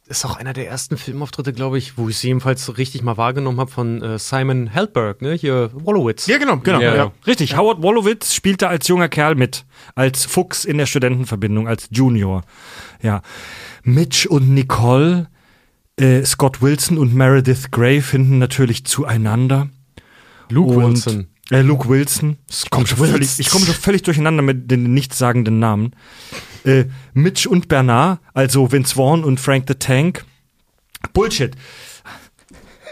Ist 0.07 0.25
auch 0.25 0.37
einer 0.37 0.53
der 0.53 0.67
ersten 0.67 0.97
Filmauftritte, 0.97 1.51
glaube 1.51 1.77
ich, 1.77 1.97
wo 1.97 2.09
ich 2.09 2.17
sie 2.17 2.27
jedenfalls 2.27 2.63
so 2.63 2.73
richtig 2.73 3.01
mal 3.01 3.17
wahrgenommen 3.17 3.59
habe 3.59 3.71
von 3.71 4.01
äh, 4.01 4.19
Simon 4.19 4.67
Helberg, 4.67 5.21
ne? 5.21 5.33
Hier 5.33 5.71
Wallowitz. 5.73 6.27
Ja, 6.27 6.37
genau, 6.37 6.57
genau. 6.57 6.79
Ja. 6.79 6.95
Ja. 6.95 7.11
Richtig, 7.25 7.57
Howard 7.57 7.81
Wolowitz 7.81 8.33
spielte 8.33 8.67
als 8.67 8.87
junger 8.87 9.09
Kerl 9.09 9.35
mit, 9.35 9.65
als 9.95 10.25
Fuchs 10.25 10.63
in 10.63 10.77
der 10.77 10.85
Studentenverbindung, 10.85 11.67
als 11.67 11.87
Junior. 11.91 12.43
Ja. 13.01 13.21
Mitch 13.83 14.27
und 14.29 14.49
Nicole, 14.49 15.27
äh, 15.99 16.23
Scott 16.23 16.61
Wilson 16.61 16.97
und 16.97 17.15
Meredith 17.15 17.71
Grey 17.71 18.01
finden 18.01 18.37
natürlich 18.37 18.85
zueinander. 18.85 19.69
Luke 20.49 20.73
und, 20.73 20.83
Wilson. 20.83 21.27
Äh, 21.51 21.61
Luke 21.61 21.87
Wilson. 21.87 22.37
Ich 22.49 22.69
komme 22.69 22.87
schon, 22.87 22.97
Wilson. 22.99 23.13
völlig- 23.15 23.39
ich 23.39 23.49
komm 23.49 23.63
schon 23.63 23.75
völlig 23.75 24.01
durcheinander 24.03 24.41
mit 24.41 24.69
den 24.71 24.93
nichtssagenden 24.93 25.59
Namen. 25.59 25.91
Äh, 26.63 26.85
Mitch 27.13 27.47
und 27.47 27.67
Bernard, 27.67 28.19
also 28.33 28.71
Vince 28.71 28.95
Vaughn 28.95 29.23
und 29.23 29.39
Frank 29.39 29.65
the 29.67 29.75
Tank. 29.75 30.25
Bullshit. 31.13 31.55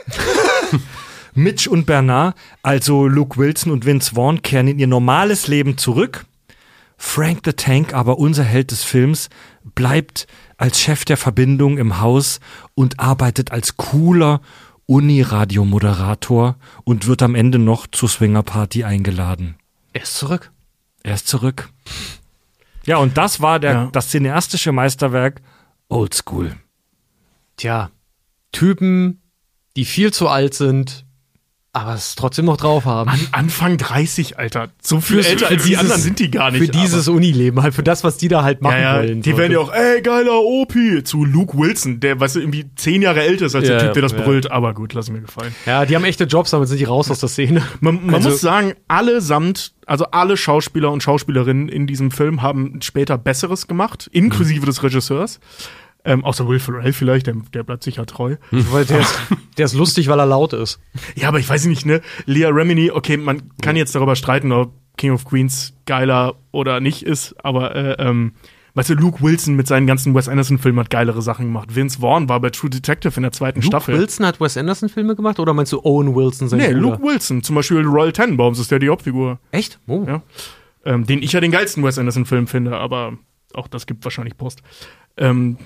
Mitch 1.34 1.68
und 1.68 1.86
Bernard, 1.86 2.36
also 2.62 3.08
Luke 3.08 3.38
Wilson 3.40 3.72
und 3.72 3.86
Vince 3.86 4.14
Vaughn, 4.14 4.42
kehren 4.44 4.68
in 4.68 4.78
ihr 4.80 4.88
normales 4.88 5.48
Leben 5.48 5.78
zurück. 5.78 6.26
Frank 6.98 7.40
the 7.46 7.54
Tank, 7.54 7.94
aber 7.94 8.20
unser 8.20 8.44
Held 8.44 8.70
des 8.72 8.84
Films, 8.84 9.30
bleibt 9.76 10.28
als 10.58 10.80
Chef 10.80 11.06
der 11.06 11.18
Verbindung 11.18 11.78
im 11.80 12.00
Haus 12.00 12.40
und 12.76 13.00
arbeitet 13.00 13.52
als 13.52 13.78
cooler 13.78 14.42
Uni-Radiomoderator 14.86 16.56
und 16.84 17.08
wird 17.08 17.22
am 17.22 17.36
Ende 17.36 17.60
noch 17.60 17.88
zur 17.88 18.10
Swingerparty 18.10 18.84
eingeladen. 18.84 19.56
Er 19.94 20.04
ist 20.04 20.16
zurück. 20.16 20.52
Er 21.04 21.16
ist 21.16 21.28
zurück. 21.28 21.70
Ja, 22.86 22.98
und 22.98 23.18
das 23.18 23.42
war 23.42 23.60
der, 23.60 23.72
Ja. 23.74 23.90
das 23.92 24.10
cineastische 24.10 24.72
Meisterwerk 24.72 25.42
Oldschool. 25.90 26.56
Tja, 27.58 27.92
Typen, 28.52 29.22
die 29.76 29.86
viel 29.86 30.12
zu 30.12 30.28
alt 30.28 30.54
sind, 30.54 31.06
aber 31.76 31.96
es 31.96 32.14
trotzdem 32.14 32.46
noch 32.46 32.58
drauf 32.58 32.86
haben. 32.86 33.10
An, 33.10 33.20
Anfang 33.32 33.78
30, 33.80 34.38
Alter. 34.38 34.70
So 34.80 35.02
viel 35.02 35.18
Fürs- 35.24 35.28
älter 35.32 35.48
für 35.48 35.54
als 35.56 35.64
die 35.64 35.76
anderen 35.78 36.02
sind 36.02 36.20
die 36.20 36.30
gar 36.30 36.52
nicht. 36.52 36.62
Für 36.62 36.68
dieses 36.72 37.08
Unileben, 37.08 37.64
halt 37.64 37.74
für 37.74 37.82
das, 37.82 38.04
was 38.04 38.18
die 38.18 38.28
da 38.28 38.44
halt 38.44 38.62
machen 38.62 38.76
ja, 38.76 38.94
ja, 38.96 38.98
wollen. 39.00 39.24
die 39.24 39.32
So. 39.32 39.38
werden 39.40 39.52
ja 39.54 39.58
auch, 39.60 39.74
ey, 39.74 40.02
geiler 40.04 40.40
Opi, 40.40 41.04
zu 41.04 41.26
Luke 41.26 41.58
Wilson, 41.58 42.00
der, 42.00 42.20
weißt 42.20 42.36
du, 42.36 42.42
irgendwie 42.42 42.66
zehn 42.76 43.02
Jahre 43.02 43.24
älter 43.24 43.48
ist 43.48 43.56
als 43.56 43.68
Ja, 43.68 43.72
der 43.78 43.86
Typ, 43.86 43.94
der 43.94 44.02
das 44.04 44.14
brüllt. 44.14 44.52
Aber 44.52 44.76
gut, 44.76 44.94
lass 44.94 45.10
mir 45.10 45.22
gefallen. 45.22 45.54
Ja, 45.66 45.86
die 45.88 45.96
haben 45.96 46.04
echte 46.04 46.26
Jobs, 46.26 46.52
damit 46.52 46.70
sind 46.70 46.78
die 46.80 46.84
raus 46.84 47.10
aus 47.10 47.20
der 47.22 47.30
Szene. 47.30 47.64
Man, 47.80 48.06
man 48.06 48.16
Also- 48.16 48.30
muss 48.30 48.40
sagen, 48.42 48.74
allesamt, 48.88 49.74
also 49.88 50.06
alle 50.12 50.38
Schauspieler 50.38 50.92
und 50.92 51.02
Schauspielerinnen 51.02 51.70
in 51.70 51.88
diesem 51.88 52.12
Film 52.12 52.44
haben 52.44 52.80
später 52.84 53.18
Besseres 53.18 53.66
gemacht, 53.68 54.10
inklusive 54.14 54.68
des 54.68 54.84
Regisseurs. 54.84 55.40
Ähm, 56.06 56.26
außer 56.26 56.48
Will 56.48 56.60
Ferrell 56.60 56.92
vielleicht, 56.94 57.28
der, 57.28 57.36
der 57.54 57.64
bleibt 57.64 57.84
sicher 57.84 58.06
treu. 58.06 58.36
Weil 58.52 58.86
der, 58.86 59.00
ist, 59.00 59.18
der 59.58 59.66
ist 59.66 59.74
lustig, 59.74 60.10
weil 60.10 60.20
er 60.20 60.26
laut 60.26 60.52
ist. 60.54 60.80
Ja, 61.16 61.30
aber 61.30 61.40
ich 61.40 61.48
weiß 61.48 61.66
nicht, 61.68 61.86
ne? 61.86 62.02
Leah 62.26 62.50
Remini, 62.50 62.92
okay, 62.92 63.16
man 63.18 63.44
kann 63.62 63.76
jetzt 63.78 63.96
darüber 63.96 64.16
streiten, 64.18 64.52
ob 64.52 64.74
King 64.98 65.12
of 65.12 65.24
Queens 65.26 65.74
geiler 65.86 66.36
oder 66.52 66.80
nicht 66.82 67.04
ist, 67.04 67.34
aber 67.44 67.74
äh, 67.76 67.96
ähm, 68.00 68.34
weißt 68.76 68.90
du, 68.90 68.94
Luke 68.96 69.24
Wilson 69.24 69.56
mit 69.56 69.66
seinen 69.68 69.88
ganzen 69.88 70.14
Wes 70.14 70.28
Anderson-Filmen 70.28 70.80
hat 70.82 70.90
geilere 70.90 71.22
Sachen 71.22 71.46
gemacht. 71.46 71.74
Vince 71.76 72.00
Vaughn 72.02 72.28
war 72.28 72.40
bei 72.42 72.50
True 72.50 72.70
Detective 72.70 73.14
in 73.16 73.24
der 73.24 73.32
zweiten 73.32 73.60
Luke 73.62 73.68
Staffel. 73.68 73.98
Wilson 73.98 74.26
hat 74.26 74.42
Wes 74.42 74.58
Anderson 74.58 74.90
Filme 74.90 75.16
gemacht 75.16 75.40
oder 75.40 75.54
meinst 75.54 75.72
du 75.72 75.80
Owen 75.86 76.14
Wilson 76.16 76.50
sein 76.50 76.60
Nee, 76.60 76.68
Bruder? 76.74 76.80
Luke 76.82 77.02
Wilson, 77.04 77.44
zum 77.44 77.56
Beispiel 77.56 77.82
Royal 77.86 78.12
Tenenbaums 78.12 78.60
ist 78.60 78.72
der 78.72 78.80
die 78.80 78.90
Hauptfigur. 78.90 79.40
Echt? 79.52 79.80
Oh. 79.88 80.04
Ja. 80.06 80.22
ähm, 80.86 81.06
den 81.08 81.24
ich 81.24 81.32
ja 81.32 81.40
den 81.40 81.52
geilsten 81.52 81.84
Wes 81.84 81.98
Anderson-Film 81.98 82.48
finde, 82.48 82.76
aber 82.78 83.14
auch 83.54 83.68
das 83.68 83.86
gibt 83.88 84.04
wahrscheinlich 84.04 84.36
Post. 84.38 84.62
Ähm, 85.18 85.58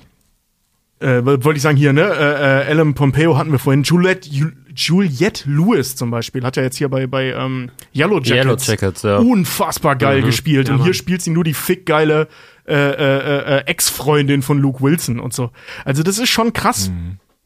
äh, 1.00 1.24
wollte 1.24 1.54
ich 1.58 1.62
sagen 1.62 1.78
hier, 1.78 1.94
ne? 1.94 2.02
Äh, 2.02 2.62
äh, 2.62 2.66
Ellen 2.70 2.94
Pompeo 2.94 3.38
hatten 3.38 3.52
wir 3.52 3.60
vorhin. 3.60 3.84
Juliette, 3.84 4.30
Ju- 4.30 4.52
Juliette 4.76 5.50
Lewis 5.50 5.96
zum 5.96 6.12
Beispiel 6.12 6.44
hat 6.44 6.56
ja 6.58 6.64
jetzt 6.64 6.78
hier 6.78 6.90
bei, 6.90 7.08
bei 7.08 7.34
ähm, 7.34 7.70
Yellow 7.96 8.20
Jackets, 8.20 8.30
Yellow 8.30 8.58
Jackets, 8.58 9.02
ja. 9.04 9.18
unfassbar 9.18 9.96
geil 9.96 10.22
gespielt. 10.22 10.68
Ja, 10.70 10.76
und 10.76 10.84
hier 10.84 10.94
spielt 10.94 11.22
sie 11.22 11.30
nur 11.32 11.44
die 11.44 11.54
fickgeile 11.54 12.28
äh, 12.68 12.74
äh, 12.74 13.58
äh, 13.58 13.64
Ex-Freundin 13.66 14.42
von 14.42 14.60
Luke 14.60 14.82
Wilson 14.84 15.20
und 15.20 15.34
so. 15.34 15.52
Also 15.86 16.04
das 16.04 16.20
ist 16.20 16.30
schon 16.30 16.52
krass. 16.54 16.92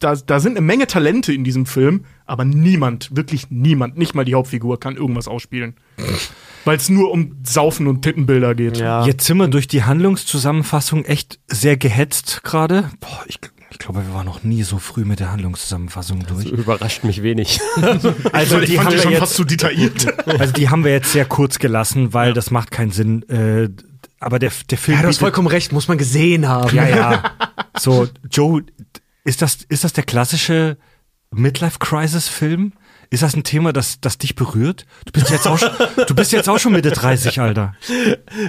Da, 0.02 0.16
da 0.16 0.40
sind 0.40 0.56
eine 0.56 0.66
Menge 0.66 0.86
Talente 0.86 1.32
in 1.32 1.44
diesem 1.44 1.64
Film, 1.64 2.04
aber 2.26 2.44
niemand, 2.44 3.14
wirklich 3.14 3.50
niemand, 3.50 3.96
nicht 3.96 4.14
mal 4.14 4.24
die 4.24 4.34
Hauptfigur 4.34 4.80
kann 4.80 4.96
irgendwas 4.96 5.28
ausspielen. 5.28 5.74
Weil 6.64 6.76
es 6.76 6.88
nur 6.88 7.10
um 7.10 7.36
Saufen 7.44 7.86
und 7.86 8.02
Tittenbilder 8.02 8.54
geht. 8.54 8.78
Ja. 8.78 9.04
Jetzt 9.06 9.26
sind 9.26 9.36
wir 9.36 9.48
durch 9.48 9.68
die 9.68 9.84
Handlungszusammenfassung 9.84 11.04
echt 11.04 11.38
sehr 11.46 11.76
gehetzt 11.76 12.42
gerade. 12.42 12.90
Boah, 13.00 13.24
ich, 13.26 13.38
ich 13.70 13.78
glaube, 13.78 14.04
wir 14.06 14.14
waren 14.14 14.26
noch 14.26 14.42
nie 14.42 14.62
so 14.62 14.78
früh 14.78 15.04
mit 15.04 15.20
der 15.20 15.30
Handlungszusammenfassung 15.30 16.24
durch. 16.26 16.46
Überrascht 16.46 17.04
mich 17.04 17.22
wenig. 17.22 17.60
Also 18.32 18.60
ich 18.60 18.70
die, 18.70 18.76
fand 18.76 18.86
haben 18.86 18.90
die 18.92 18.96
wir 18.96 19.02
schon 19.02 19.12
jetzt, 19.12 19.20
fast 19.20 19.34
zu 19.34 19.44
detailliert. 19.44 20.28
also 20.40 20.52
die 20.52 20.68
haben 20.68 20.84
wir 20.84 20.92
jetzt 20.92 21.12
sehr 21.12 21.24
kurz 21.24 21.58
gelassen, 21.58 22.12
weil 22.12 22.32
das 22.32 22.50
macht 22.50 22.70
keinen 22.70 22.90
Sinn. 22.90 23.22
Äh, 23.28 23.68
aber 24.20 24.38
der, 24.38 24.52
der 24.70 24.78
Film 24.78 24.96
Ja, 24.98 25.02
du 25.02 25.08
hast 25.08 25.18
vollkommen 25.18 25.48
recht, 25.48 25.72
muss 25.72 25.88
man 25.88 25.98
gesehen 25.98 26.48
haben. 26.48 26.74
Ja, 26.76 26.88
ja. 26.88 27.22
So, 27.78 28.08
Joe, 28.30 28.62
ist 29.24 29.42
das, 29.42 29.58
ist 29.68 29.84
das 29.84 29.92
der 29.92 30.04
klassische 30.04 30.76
Midlife-Crisis-Film? 31.30 32.72
Ist 33.10 33.22
das 33.22 33.36
ein 33.36 33.44
Thema, 33.44 33.74
das, 33.74 34.00
das 34.00 34.16
dich 34.16 34.34
berührt? 34.36 34.86
Du 35.04 35.12
bist 35.12 35.28
jetzt 35.30 35.46
auch, 35.46 35.58
schon- 35.58 35.68
du 36.06 36.14
bist 36.14 36.32
jetzt 36.32 36.48
auch 36.48 36.58
schon 36.58 36.72
Mitte 36.72 36.90
30, 36.90 37.40
Alter. 37.42 37.74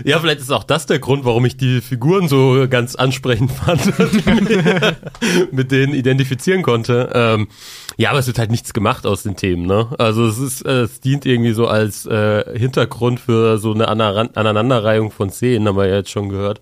Ja, 0.05 0.19
vielleicht 0.21 0.39
ist 0.39 0.51
auch 0.51 0.63
das 0.63 0.85
der 0.85 0.99
Grund, 0.99 1.25
warum 1.25 1.43
ich 1.45 1.57
die 1.57 1.81
Figuren 1.81 2.29
so 2.29 2.65
ganz 2.69 2.95
ansprechend 2.95 3.51
fand 3.65 3.99
und 3.99 4.25
mit 5.51 5.71
denen 5.71 5.93
identifizieren 5.93 6.61
konnte. 6.63 7.09
Ähm, 7.13 7.49
ja, 7.97 8.11
aber 8.11 8.19
es 8.19 8.27
wird 8.27 8.39
halt 8.39 8.51
nichts 8.51 8.73
gemacht 8.73 9.05
aus 9.05 9.23
den 9.23 9.35
Themen, 9.35 9.65
ne? 9.65 9.89
Also 9.99 10.25
es 10.27 10.37
ist, 10.37 10.61
äh, 10.65 10.83
es 10.83 11.01
dient 11.01 11.25
irgendwie 11.25 11.51
so 11.53 11.67
als 11.67 12.05
äh, 12.05 12.57
Hintergrund 12.57 13.19
für 13.19 13.57
so 13.57 13.73
eine 13.73 13.89
Aneinanderreihung 13.89 15.11
von 15.11 15.29
Szenen, 15.29 15.67
haben 15.67 15.75
wir 15.77 15.87
ja 15.87 15.95
jetzt 15.97 16.09
schon 16.11 16.29
gehört. 16.29 16.61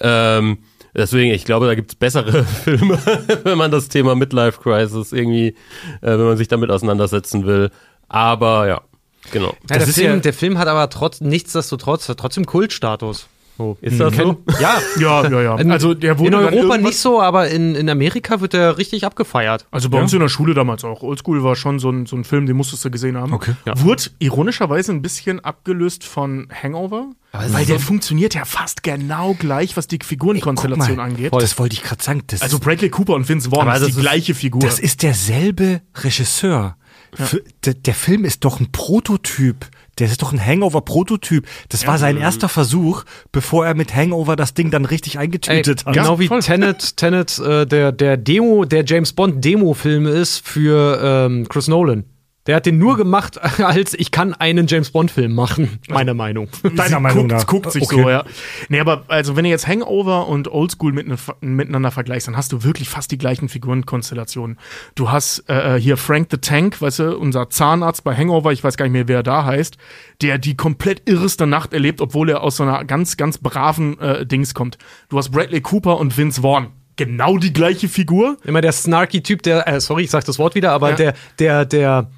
Ähm, 0.00 0.58
deswegen, 0.94 1.32
ich 1.32 1.44
glaube, 1.44 1.66
da 1.66 1.74
gibt's 1.74 1.94
bessere 1.94 2.44
Filme, 2.64 2.98
wenn 3.44 3.58
man 3.58 3.70
das 3.70 3.88
Thema 3.88 4.14
Midlife 4.14 4.60
Crisis 4.60 5.12
irgendwie, 5.12 5.48
äh, 6.00 6.10
wenn 6.10 6.24
man 6.24 6.36
sich 6.36 6.48
damit 6.48 6.70
auseinandersetzen 6.70 7.46
will. 7.46 7.70
Aber 8.08 8.66
ja, 8.68 8.80
genau. 9.32 9.48
Ja, 9.48 9.54
Das 9.66 9.78
der, 9.78 9.86
ist 9.88 9.94
Film, 9.94 10.14
ja- 10.14 10.20
der 10.20 10.32
Film 10.34 10.58
hat 10.58 10.68
aber 10.68 10.88
trotz, 10.90 11.20
nichtsdestotrotz 11.20 12.08
hat 12.08 12.18
trotzdem 12.18 12.46
Kultstatus. 12.46 13.26
So. 13.56 13.76
Ist 13.80 14.00
das 14.00 14.16
so? 14.16 14.42
Ja, 14.60 14.78
Ja, 14.98 15.28
ja, 15.28 15.42
ja. 15.42 15.56
in, 15.58 15.70
Also 15.70 15.94
der 15.94 16.18
wurde 16.18 16.28
in 16.28 16.34
Europa 16.34 16.76
nicht 16.78 16.98
so, 16.98 17.20
aber 17.20 17.48
in, 17.48 17.74
in 17.76 17.88
Amerika 17.88 18.40
wird 18.40 18.52
der 18.52 18.78
richtig 18.78 19.04
abgefeiert. 19.04 19.66
Also 19.70 19.88
bei 19.90 20.00
uns 20.00 20.12
in 20.12 20.20
der 20.20 20.28
Schule 20.28 20.54
damals 20.54 20.82
auch. 20.84 21.02
Oldschool 21.02 21.44
war 21.44 21.54
schon 21.54 21.78
so 21.78 21.90
ein, 21.90 22.06
so 22.06 22.16
ein 22.16 22.24
Film, 22.24 22.46
den 22.46 22.56
musstest 22.56 22.84
du 22.84 22.90
gesehen 22.90 23.16
haben. 23.16 23.32
Okay. 23.32 23.54
Wurde 23.76 24.04
ironischerweise 24.18 24.92
ein 24.92 25.02
bisschen 25.02 25.40
abgelöst 25.40 26.04
von 26.04 26.48
Hangover. 26.62 27.10
Weil 27.32 27.64
der 27.66 27.80
funktioniert 27.80 28.34
ja 28.34 28.44
fast 28.44 28.82
genau 28.82 29.34
gleich, 29.34 29.76
was 29.76 29.88
die 29.88 29.98
Figurenkonstellation 30.02 30.96
mal, 30.96 31.04
angeht. 31.04 31.32
Das 31.32 31.58
wollte 31.58 31.74
ich 31.74 31.82
gerade 31.82 32.02
sagen. 32.02 32.22
Das, 32.28 32.42
Also 32.42 32.58
Bradley 32.58 32.90
Cooper 32.90 33.14
und 33.14 33.28
Vince 33.28 33.50
Vaughn 33.50 33.68
ist 33.68 33.80
das 33.80 33.94
die 33.94 34.00
gleiche 34.00 34.34
Figur. 34.34 34.60
das 34.62 34.78
ist 34.78 35.02
derselbe 35.02 35.80
Regisseur. 35.96 36.76
Der, 37.64 37.74
der 37.74 37.94
Film 37.94 38.24
ist 38.24 38.44
doch 38.44 38.58
ein 38.60 38.72
Prototyp. 38.72 39.66
Der 39.98 40.08
ist 40.08 40.22
doch 40.22 40.32
ein 40.32 40.44
Hangover-Prototyp. 40.44 41.46
Das 41.68 41.86
war 41.86 41.98
sein 41.98 42.16
erster 42.16 42.48
Versuch, 42.48 43.04
bevor 43.32 43.66
er 43.66 43.74
mit 43.74 43.94
Hangover 43.94 44.36
das 44.36 44.54
Ding 44.54 44.70
dann 44.70 44.84
richtig 44.84 45.16
Ey, 45.16 45.22
eingetütet 45.22 45.86
hat. 45.86 45.94
genau 45.94 46.18
wie 46.18 46.28
voll. 46.28 46.40
Tenet, 46.40 46.96
Tenet 46.96 47.38
äh, 47.38 47.66
der, 47.66 47.92
der 47.92 48.16
Demo, 48.16 48.64
der 48.64 48.84
James 48.84 49.12
Bond 49.12 49.44
Demo-Film 49.44 50.06
ist 50.06 50.46
für 50.46 51.00
ähm, 51.02 51.48
Chris 51.48 51.68
Nolan. 51.68 52.04
Der 52.46 52.56
hat 52.56 52.66
den 52.66 52.76
nur 52.78 52.96
gemacht, 52.98 53.40
als 53.62 53.94
ich 53.94 54.10
kann 54.10 54.34
einen 54.34 54.66
James 54.66 54.90
Bond-Film 54.90 55.34
machen, 55.34 55.78
meine 55.88 56.12
Meinung. 56.12 56.48
Deiner 56.62 56.84
Sie 56.96 57.00
Meinung 57.00 57.28
guckt, 57.28 57.30
nach. 57.40 57.46
guckt 57.46 57.72
sich 57.72 57.82
Okay. 57.84 58.02
so, 58.02 58.10
ja. 58.10 58.24
Nee, 58.68 58.80
aber 58.80 59.04
also 59.08 59.34
wenn 59.36 59.44
du 59.44 59.50
jetzt 59.50 59.66
Hangover 59.66 60.28
und 60.28 60.48
Oldschool 60.48 60.92
miteinander, 60.92 61.22
miteinander 61.40 61.90
vergleichst, 61.90 62.28
dann 62.28 62.36
hast 62.36 62.52
du 62.52 62.62
wirklich 62.62 62.88
fast 62.90 63.10
die 63.12 63.18
gleichen 63.18 63.48
Figurenkonstellationen. 63.48 64.58
Du 64.94 65.10
hast 65.10 65.48
äh, 65.48 65.78
hier 65.80 65.96
Frank 65.96 66.28
the 66.30 66.38
Tank, 66.38 66.80
weißt 66.80 66.98
du, 66.98 67.16
unser 67.18 67.48
Zahnarzt 67.50 68.04
bei 68.04 68.14
Hangover, 68.16 68.52
ich 68.52 68.62
weiß 68.62 68.76
gar 68.76 68.84
nicht 68.84 68.92
mehr, 68.92 69.08
wer 69.08 69.18
er 69.20 69.22
da 69.22 69.44
heißt, 69.44 69.76
der 70.22 70.38
die 70.38 70.56
komplett 70.56 71.08
irreste 71.08 71.46
Nacht 71.46 71.72
erlebt, 71.72 72.00
obwohl 72.00 72.28
er 72.30 72.42
aus 72.42 72.56
so 72.56 72.62
einer 72.64 72.84
ganz, 72.84 73.16
ganz 73.16 73.38
braven 73.38 73.98
äh, 74.00 74.26
Dings 74.26 74.54
kommt. 74.54 74.78
Du 75.08 75.16
hast 75.18 75.30
Bradley 75.30 75.60
Cooper 75.60 75.98
und 75.98 76.16
Vince 76.16 76.42
Vaughn. 76.42 76.68
Genau 76.96 77.38
die 77.38 77.52
gleiche 77.52 77.88
Figur. 77.88 78.36
Immer 78.44 78.60
der 78.60 78.72
snarky 78.72 79.22
Typ, 79.22 79.42
der, 79.42 79.66
äh, 79.66 79.80
sorry, 79.80 80.04
ich 80.04 80.10
sag 80.10 80.24
das 80.26 80.38
Wort 80.38 80.54
wieder, 80.54 80.72
aber 80.72 80.90
Ja. 80.90 80.96
der, 80.96 81.14
der, 81.38 81.64
der 81.64 82.10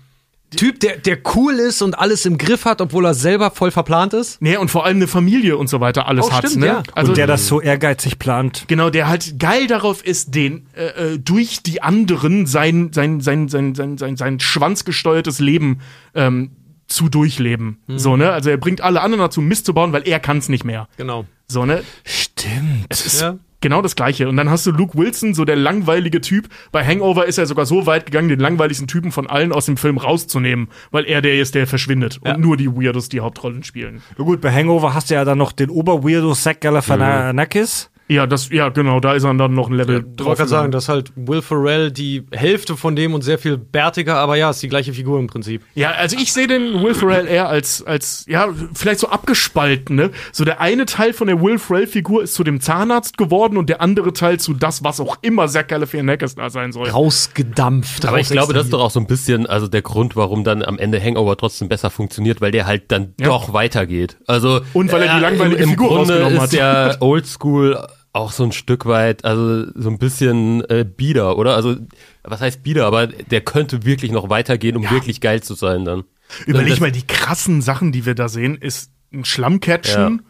Typ, 0.55 0.79
der, 0.81 0.97
der 0.99 1.19
cool 1.35 1.55
ist 1.55 1.83
und 1.83 1.99
alles 1.99 2.25
im 2.25 2.39
Griff 2.39 2.65
hat, 2.67 2.81
obwohl 2.81 3.05
er 3.05 3.15
selber 3.15 3.51
voll 3.51 3.71
verplant 3.73 4.15
ist. 4.15 4.41
Nee, 4.41 4.57
und 4.57 4.71
vor 4.71 4.87
allem 4.87 4.99
eine 4.99 5.09
Familie 5.09 5.57
und 5.59 5.69
so 5.69 5.81
weiter 5.81 6.07
alles 6.07 6.27
Oh, 6.27 6.33
hat. 6.33 6.47
stimmt, 6.47 6.61
ne? 6.61 6.67
ja. 6.67 6.83
Also 6.95 7.11
und 7.13 7.19
der 7.19 7.27
das 7.27 7.47
so 7.49 7.61
ehrgeizig 7.61 8.19
plant. 8.21 8.65
Genau, 8.69 8.89
der 8.89 9.09
halt 9.09 9.41
geil 9.41 9.67
darauf 9.67 10.05
ist, 10.07 10.35
den 10.37 10.67
äh, 10.77 11.15
äh, 11.15 11.19
durch 11.19 11.63
die 11.65 11.83
anderen 11.83 12.47
sein 12.47 12.91
sein 12.93 13.21
sein 13.21 13.49
sein 13.49 13.75
sein 13.75 13.99
sein, 13.99 14.17
sein 14.17 14.39
schwanzgesteuertes 14.41 15.41
Leben 15.41 15.81
ähm, 16.15 16.53
zu 16.87 17.09
durchleben. 17.09 17.79
So 17.89 18.17
ne, 18.17 18.31
also 18.31 18.49
er 18.51 18.57
bringt 18.57 18.81
alle 18.81 19.01
anderen 19.01 19.25
dazu 19.25 19.41
Mist 19.41 19.67
zu 19.67 19.75
bauen, 19.75 19.93
weil 19.93 20.07
er 20.07 20.21
kann 20.21 20.39
es 20.39 20.49
nicht 20.49 20.65
mehr. 20.65 20.89
Genau. 20.97 21.27
So 21.49 21.65
ne, 21.67 21.83
Stimmt. 22.05 22.87
es 22.89 23.05
ist 23.05 23.21
Ja. 23.21 23.37
Genau 23.61 23.83
das 23.83 23.97
Gleiche. 23.97 24.29
Und 24.29 24.37
dann 24.37 24.51
hast 24.51 24.67
du 24.67 24.71
Luke 24.71 24.97
Wilson, 24.97 25.35
so 25.35 25.45
der 25.45 25.57
langweilige 25.57 26.21
Typ. 26.21 26.49
Bei 26.73 26.85
Hangover 26.85 27.27
ist 27.27 27.39
er 27.39 27.47
sogar 27.47 27.67
so 27.67 27.87
weit 27.87 28.07
gegangen, 28.07 28.29
den 28.29 28.41
langweiligsten 28.41 28.87
Typen 28.87 29.13
von 29.13 29.27
allen 29.27 29.53
aus 29.53 29.67
dem 29.67 29.77
Film 29.77 29.99
rauszunehmen, 29.99 30.69
weil 30.91 31.05
er 31.05 31.23
der 31.23 31.41
ist, 31.41 31.55
der 31.55 31.67
verschwindet 31.67 32.19
und 32.23 32.41
nur 32.41 32.57
die 32.57 32.71
Weirdos 32.71 33.09
die 33.09 33.21
Hauptrollen 33.21 33.63
spielen. 33.63 34.03
Na 34.17 34.25
gut, 34.25 34.41
bei 34.41 34.53
Hangover 34.53 34.95
hast 34.95 35.11
du 35.11 35.15
ja 35.15 35.25
dann 35.25 35.39
noch 35.39 35.53
den 35.53 35.71
Oberweirdo 35.71 36.35
Zach 36.35 36.61
Galifianakis. 36.61 37.91
Ja, 38.09 38.27
das 38.27 38.51
ja 38.51 38.69
genau, 38.69 39.01
da 39.01 39.15
ist 39.15 39.25
er 39.25 39.35
dann 39.35 39.55
noch 39.55 39.69
ein 39.69 39.75
Level 39.75 40.05
Ich 40.17 40.25
wollte 40.25 40.39
gerade 40.39 40.49
sagen, 40.49 40.71
das 40.73 40.85
ist 40.85 40.89
halt 40.89 41.13
Will 41.17 41.43
Ferrell 41.43 41.91
die 41.91 42.23
Hälfte 42.31 42.77
von 42.77 42.95
dem 42.95 43.15
und 43.15 43.23
sehr 43.23 43.37
viel 43.39 43.57
bärtiger, 43.57 44.17
aber 44.17 44.37
ja, 44.37 44.51
ist 44.51 44.63
die 44.63 44.69
gleiche 44.69 44.93
Figur 44.93 45.19
im 45.19 45.27
Prinzip. 45.27 45.63
Ja, 45.75 45.91
also 45.91 46.17
ich 46.17 46.33
sehe 46.33 46.47
den 46.47 46.83
Will 46.85 46.95
Ferrell 46.95 47.27
eher 47.27 47.49
als, 47.49 47.83
als, 47.83 48.25
ja, 48.29 48.49
vielleicht 48.75 49.01
so 49.01 49.09
abgespalten, 49.09 49.97
ne? 49.97 50.11
So 50.31 50.45
der 50.45 50.61
eine 50.61 50.87
Teil 50.87 51.13
von 51.15 51.27
der 51.27 51.41
Will 51.43 51.59
Ferrell-Figur 51.59 52.23
ist 52.23 52.35
zu 52.35 52.45
dem 52.45 52.61
Zahnarzt 52.61 53.19
geworden 53.19 53.57
und 53.57 53.69
der 53.69 53.81
andere 53.81 54.13
Teil 54.13 54.39
zu 54.39 54.55
das, 54.55 54.85
was 54.85 55.01
auch 55.01 55.17
immer 55.23 55.49
Zach 55.49 55.67
Galifianakis 55.67 56.37
da 56.37 56.49
sein 56.49 56.71
soll. 56.71 56.89
Rausgedampft. 56.89 58.07
Aber 58.07 58.21
ich 58.21 58.29
glaube, 58.29 58.53
das 58.55 58.65
ist 58.67 58.73
doch 58.73 58.81
auch 58.81 58.91
so 58.91 59.01
ein 59.01 59.07
bisschen, 59.07 59.47
also 59.47 59.67
der 59.67 59.83
Grund, 59.83 60.15
warum 60.17 60.45
dann 60.45 60.63
am 60.63 60.79
Ende 60.79 61.01
Hangover 61.03 61.37
trotzdem 61.37 61.69
besser 61.69 61.91
funktioniert, 61.91 62.41
weil 62.41 62.53
der 62.53 62.67
halt 62.67 62.85
dann 62.93 63.15
Ja. 63.21 63.27
doch 63.27 63.53
weitergeht. 63.53 64.17
Also 64.27 64.61
Und 64.75 64.93
weil 64.93 65.03
er 65.03 65.17
die 65.17 65.21
langweilige 65.21 65.57
im, 65.57 65.63
im 65.65 65.71
Figur 65.71 65.89
Grunde 65.89 66.23
rausgenommen 66.23 66.37
ist 66.37 66.43
hat. 66.43 66.53
der 66.53 66.97
Oldschool 67.03 67.87
auch 68.17 68.33
so 68.33 68.45
ein 68.45 68.53
Stück 68.53 68.87
weit, 68.87 69.25
also 69.25 69.67
so 69.75 69.91
ein 69.91 69.99
bisschen 69.99 70.63
äh, 70.71 70.85
bieder, 70.85 71.37
oder? 71.39 71.55
Also 71.55 71.77
was 72.25 72.41
heißt 72.41 72.63
bieder? 72.63 72.87
Aber 72.87 73.07
der 73.07 73.41
könnte 73.43 73.85
wirklich 73.85 74.11
noch 74.11 74.31
weitergehen, 74.31 74.77
um 74.77 74.91
wirklich 74.91 75.21
geil 75.21 75.43
zu 75.43 75.55
sein 75.55 75.85
dann. 75.85 76.05
Überleg 76.47 76.71
Das- 76.71 76.81
mal, 76.81 76.91
die 76.93 77.07
krassen 77.07 77.63
Sachen, 77.63 77.93
die 77.93 78.07
wir 78.07 78.15
da 78.15 78.29
sehen, 78.29 78.57
ist 78.57 78.91
ein 79.13 79.25
Schlammcatchen. 79.25 80.23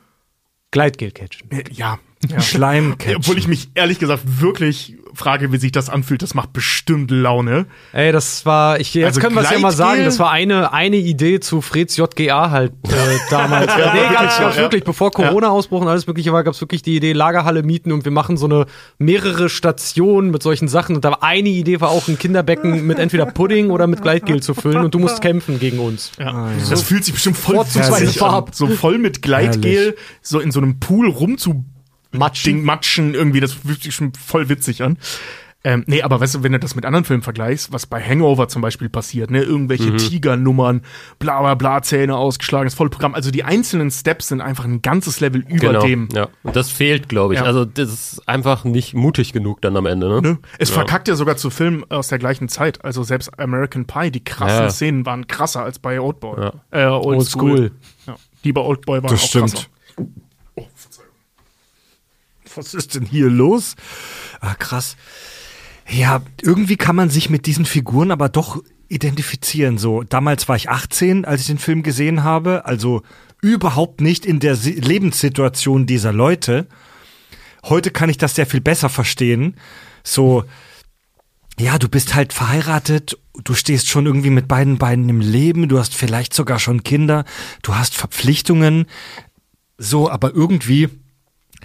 Gleitgel 0.71 1.13
catchen. 1.13 1.49
Ja. 1.51 1.61
ja. 1.71 1.99
ja. 2.29 2.41
Schleimcatchen. 2.41 3.17
Obwohl 3.21 3.39
ich 3.39 3.49
mich 3.49 3.71
ehrlich 3.75 3.99
gesagt 3.99 4.41
wirklich 4.41 4.97
frage, 5.17 5.53
wie 5.53 5.59
sich 5.59 5.73
das 5.73 5.89
anfühlt. 5.89 6.23
Das 6.23 6.35
macht 6.35 6.53
bestimmt 6.53 7.11
Laune. 7.11 7.67
Ey, 7.93 8.13
das 8.13 8.47
war, 8.47 8.81
ich, 8.81 8.95
jetzt 8.95 9.07
Also 9.07 9.21
können 9.21 9.35
wir 9.35 9.43
es 9.43 9.51
ja 9.51 9.59
mal 9.59 9.73
sagen, 9.73 10.05
das 10.05 10.19
war 10.19 10.31
eine, 10.31 10.73
eine 10.73 10.97
Idee 10.97 11.41
zu 11.41 11.61
Freds 11.61 11.97
JGA 11.97 12.51
halt 12.51 12.73
äh, 12.85 12.91
damals. 13.31 13.67
ja, 13.79 13.95
nee, 13.95 14.15
ganz, 14.15 14.39
ganz 14.39 14.57
ja. 14.57 14.63
wirklich, 14.63 14.85
bevor 14.85 15.11
Corona-Ausbruch 15.11 15.81
und 15.81 15.89
alles 15.89 16.07
mögliche 16.07 16.33
war, 16.33 16.45
gab 16.45 16.55
es 16.55 16.61
wirklich 16.61 16.83
die 16.83 16.97
Idee, 16.97 17.13
Lagerhalle 17.13 17.63
mieten 17.63 17.93
und 17.93 18.05
wir 18.05 18.13
machen 18.13 18.37
so 18.37 18.47
eine 18.47 18.67
mehrere 18.99 19.49
Stationen 19.49 20.31
mit 20.31 20.43
solchen 20.43 20.69
Sachen. 20.69 20.97
Und 20.97 21.05
da 21.05 21.11
war 21.11 21.23
eine 21.23 21.49
Idee, 21.49 21.81
war 21.81 21.91
auch 21.91 22.09
ein 22.09 22.19
Kinderbecken 22.19 22.87
mit 22.87 22.99
entweder 22.99 23.27
Pudding 23.27 23.71
oder 23.71 23.87
mit 23.87 24.03
Gleitgel 24.03 24.43
zu 24.43 24.55
füllen 24.55 24.85
und 24.85 24.95
du 24.95 24.99
musst 24.99 25.21
kämpfen 25.21 25.59
gegen 25.59 25.79
uns. 25.79 26.13
Ja. 26.19 26.51
Das 26.69 26.83
fühlt 26.83 27.05
sich 27.05 27.15
bestimmt 27.15 27.37
voll 27.37 27.57
witzig 27.57 28.23
an. 28.23 28.45
So 28.53 28.67
voll 28.69 28.99
mit 28.99 29.23
Gleitgel, 29.23 29.73
Herrlich. 29.73 29.95
so 30.23 30.41
in 30.41 30.53
so 30.53 30.61
einem 30.61 30.79
Pool 30.81 31.09
rumzu 31.09 31.65
Matschen. 32.19 32.55
Ding 32.57 32.65
matschen 32.65 33.15
irgendwie, 33.15 33.41
das 33.41 33.53
fühlt 33.53 33.83
sich 33.83 33.95
schon 33.95 34.13
voll 34.15 34.49
witzig 34.49 34.83
an. 34.83 34.99
Ähm, 35.65 35.83
nee, 35.89 36.01
aber 36.03 36.21
weißt 36.21 36.37
du, 36.37 36.43
wenn 36.45 36.53
du 36.53 36.61
das 36.61 36.77
mit 36.77 36.85
anderen 36.85 37.05
Filmen 37.05 37.25
vergleichst, 37.25 37.73
was 37.73 37.87
bei 37.87 38.01
Hangover 38.01 38.47
zum 38.47 38.63
Beispiel 38.63 38.89
passiert, 38.89 39.33
ne, 39.33 39.43
irgendwelche 39.43 39.91
Mhm. 39.91 39.99
Tigernummern, 39.99 40.83
bla 41.19 41.41
bla 41.41 41.55
bla, 41.57 41.83
Zähne 41.83 42.15
ausgeschlagen, 42.17 42.67
das 42.67 42.75
volle 42.75 42.91
Programm. 42.91 43.15
Also 43.15 43.33
die 43.33 43.43
einzelnen 43.43 43.91
Steps 43.91 44.29
sind 44.29 44.41
einfach 44.41 44.65
ein 44.65 44.81
ganzes 44.81 45.19
Level 45.19 45.45
über 45.49 45.81
dem. 45.81 46.09
Ja. 46.13 46.29
Und 46.45 46.55
das 46.55 46.71
fehlt, 46.71 47.09
glaube 47.09 47.35
ich. 47.35 47.41
Ja. 47.41 47.47
Also 47.47 47.65
das 47.65 47.89
ist 47.93 48.29
einfach 48.29 48.63
nicht 48.63 48.95
mutig 48.95 49.33
genug 49.33 49.61
dann 49.61 49.77
am 49.77 49.87
Ende, 49.87 50.09
ne? 50.09 50.21
Ne? 50.23 50.39
Es 50.61 50.69
Ja. 50.69 50.75
verkackt 50.77 51.09
ja 51.09 51.17
sogar 51.17 51.37
zu 51.37 51.51
Filmen 51.51 51.83
aus 51.91 52.07
der 52.09 52.19
gleichen 52.21 52.49
Zeit. 52.49 52.85
Also 52.85 53.03
selbst 53.03 53.37
American 53.41 53.87
Pie, 53.87 54.13
die 54.13 54.23
krassen 54.23 54.65
Ja. 54.65 54.71
Szenen 54.71 55.05
waren 55.05 55.27
krasser 55.27 55.65
als 55.65 55.81
bei 55.81 56.01
Oldboy. 56.01 56.43
Ja. 56.45 56.53
Äh, 56.71 56.87
Old, 56.87 57.07
Old 57.07 57.27
School. 57.27 57.57
School. 57.57 57.71
Ja. 58.07 58.15
Die 58.45 58.53
bei 58.53 58.61
Oldboy 58.61 59.03
waren 59.03 59.11
Das 59.11 59.21
auch 59.25 59.27
stimmt. 59.27 59.53
krasser. 59.55 59.67
Was 62.57 62.75
ist 62.75 62.95
denn 62.95 63.05
hier 63.05 63.29
los? 63.29 63.77
Ah, 64.41 64.55
krass. 64.55 64.97
Ja, 65.89 66.23
irgendwie 66.43 66.77
kann 66.77 66.97
man 66.97 67.11
sich 67.11 67.31
mit 67.31 67.47
diesen 67.47 67.65
Figuren 67.65 68.11
aber 68.11 68.29
doch 68.29 68.63
identifizieren. 68.89 69.79
So, 69.79 70.03
damals 70.03 70.49
war 70.49 70.57
ich 70.57 70.71
18, 70.71 71.25
als 71.25 71.43
ich 71.43 71.47
den 71.49 71.59
Film 71.59 71.83
gesehen 71.83 72.25
habe, 72.25 72.65
also 72.67 73.03
überhaupt 73.43 74.01
nicht 74.01 74.25
in 74.27 74.41
der 74.41 74.57
Si- 74.57 74.73
Lebenssituation 74.73 75.87
dieser 75.87 76.13
Leute. 76.13 76.67
Heute 77.65 77.91
kann 77.91 78.09
ich 78.09 78.17
das 78.19 78.35
sehr 78.35 78.47
viel 78.47 78.61
besser 78.61 78.89
verstehen. 78.89 79.57
So, 80.03 80.45
ja, 81.59 81.79
du 81.79 81.89
bist 81.89 82.15
halt 82.15 82.33
verheiratet, 82.33 83.19
du 83.45 83.55
stehst 83.55 83.89
schon 83.89 84.07
irgendwie 84.07 84.31
mit 84.31 84.49
beiden 84.49 84.79
Beinen 84.79 85.09
im 85.09 85.21
Leben, 85.21 85.69
du 85.69 85.79
hast 85.79 85.95
vielleicht 85.95 86.33
sogar 86.35 86.59
schon 86.59 86.83
Kinder, 86.85 87.25
du 87.63 87.75
hast 87.75 87.95
Verpflichtungen. 87.95 88.87
So, 89.79 90.11
aber 90.11 90.33
irgendwie 90.33 90.89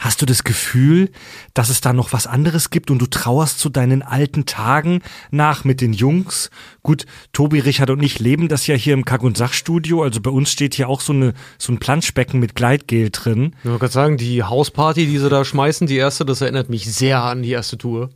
Hast 0.04 0.20
du 0.20 0.26
das 0.26 0.44
Gefühl, 0.44 1.12
dass 1.54 1.70
es 1.70 1.80
da 1.80 1.94
noch 1.94 2.12
was 2.12 2.26
anderes 2.26 2.72
gibt 2.72 2.90
und 2.90 2.98
du 3.00 3.06
trauerst 3.06 3.60
zu 3.60 3.70
deinen 3.70 4.02
alten 4.02 4.48
Tagen 4.48 5.02
nach 5.30 5.64
mit 5.64 5.80
den 5.80 5.94
Jungs? 5.94 6.50
Gut, 6.82 7.06
Tobi, 7.34 7.60
Richard 7.60 7.92
und 7.92 8.02
ich 8.02 8.20
leben 8.20 8.48
das 8.48 8.66
ja 8.66 8.74
hier 8.74 8.96
im 8.96 9.06
Kack- 9.06 9.22
und 9.22 9.38
Sachstudio. 9.38 10.02
Also 10.02 10.20
bei 10.20 10.32
uns 10.32 10.52
steht 10.52 10.74
hier 10.74 10.90
auch 10.90 11.02
so, 11.02 11.14
eine, 11.14 11.34
so 11.60 11.72
ein 11.72 11.78
Planschbecken 11.78 12.40
mit 12.40 12.56
Gleitgel 12.56 13.12
drin. 13.12 13.54
Ich 13.60 13.66
wollte 13.66 13.80
gerade 13.80 13.94
sagen, 13.94 14.18
die 14.18 14.42
Hausparty, 14.42 15.06
die 15.06 15.20
sie 15.20 15.30
da 15.30 15.46
schmeißen, 15.46 15.86
die 15.86 15.98
erste, 15.98 16.26
das 16.26 16.42
erinnert 16.42 16.70
mich 16.72 16.92
sehr 16.92 17.22
an 17.22 17.44
die 17.44 17.52
erste 17.52 17.78
Tour. 17.78 18.10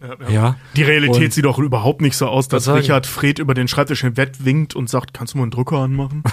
Ja, 0.00 0.08
ja, 0.08 0.14
ja. 0.22 0.30
Ja. 0.30 0.56
Die 0.74 0.84
Realität 0.84 1.22
Und- 1.24 1.32
sieht 1.34 1.44
doch 1.44 1.58
überhaupt 1.58 2.00
nicht 2.00 2.16
so 2.16 2.28
aus, 2.28 2.48
dass 2.48 2.64
sagen. 2.64 2.78
Richard 2.78 3.06
Fred 3.06 3.38
über 3.40 3.52
den 3.52 3.68
Schreibtisch 3.68 4.00
hinweg 4.00 4.32
winkt 4.38 4.74
und 4.74 4.88
sagt, 4.88 5.12
kannst 5.12 5.34
du 5.34 5.38
mal 5.38 5.42
einen 5.44 5.50
Drucker 5.50 5.76
anmachen? 5.80 6.22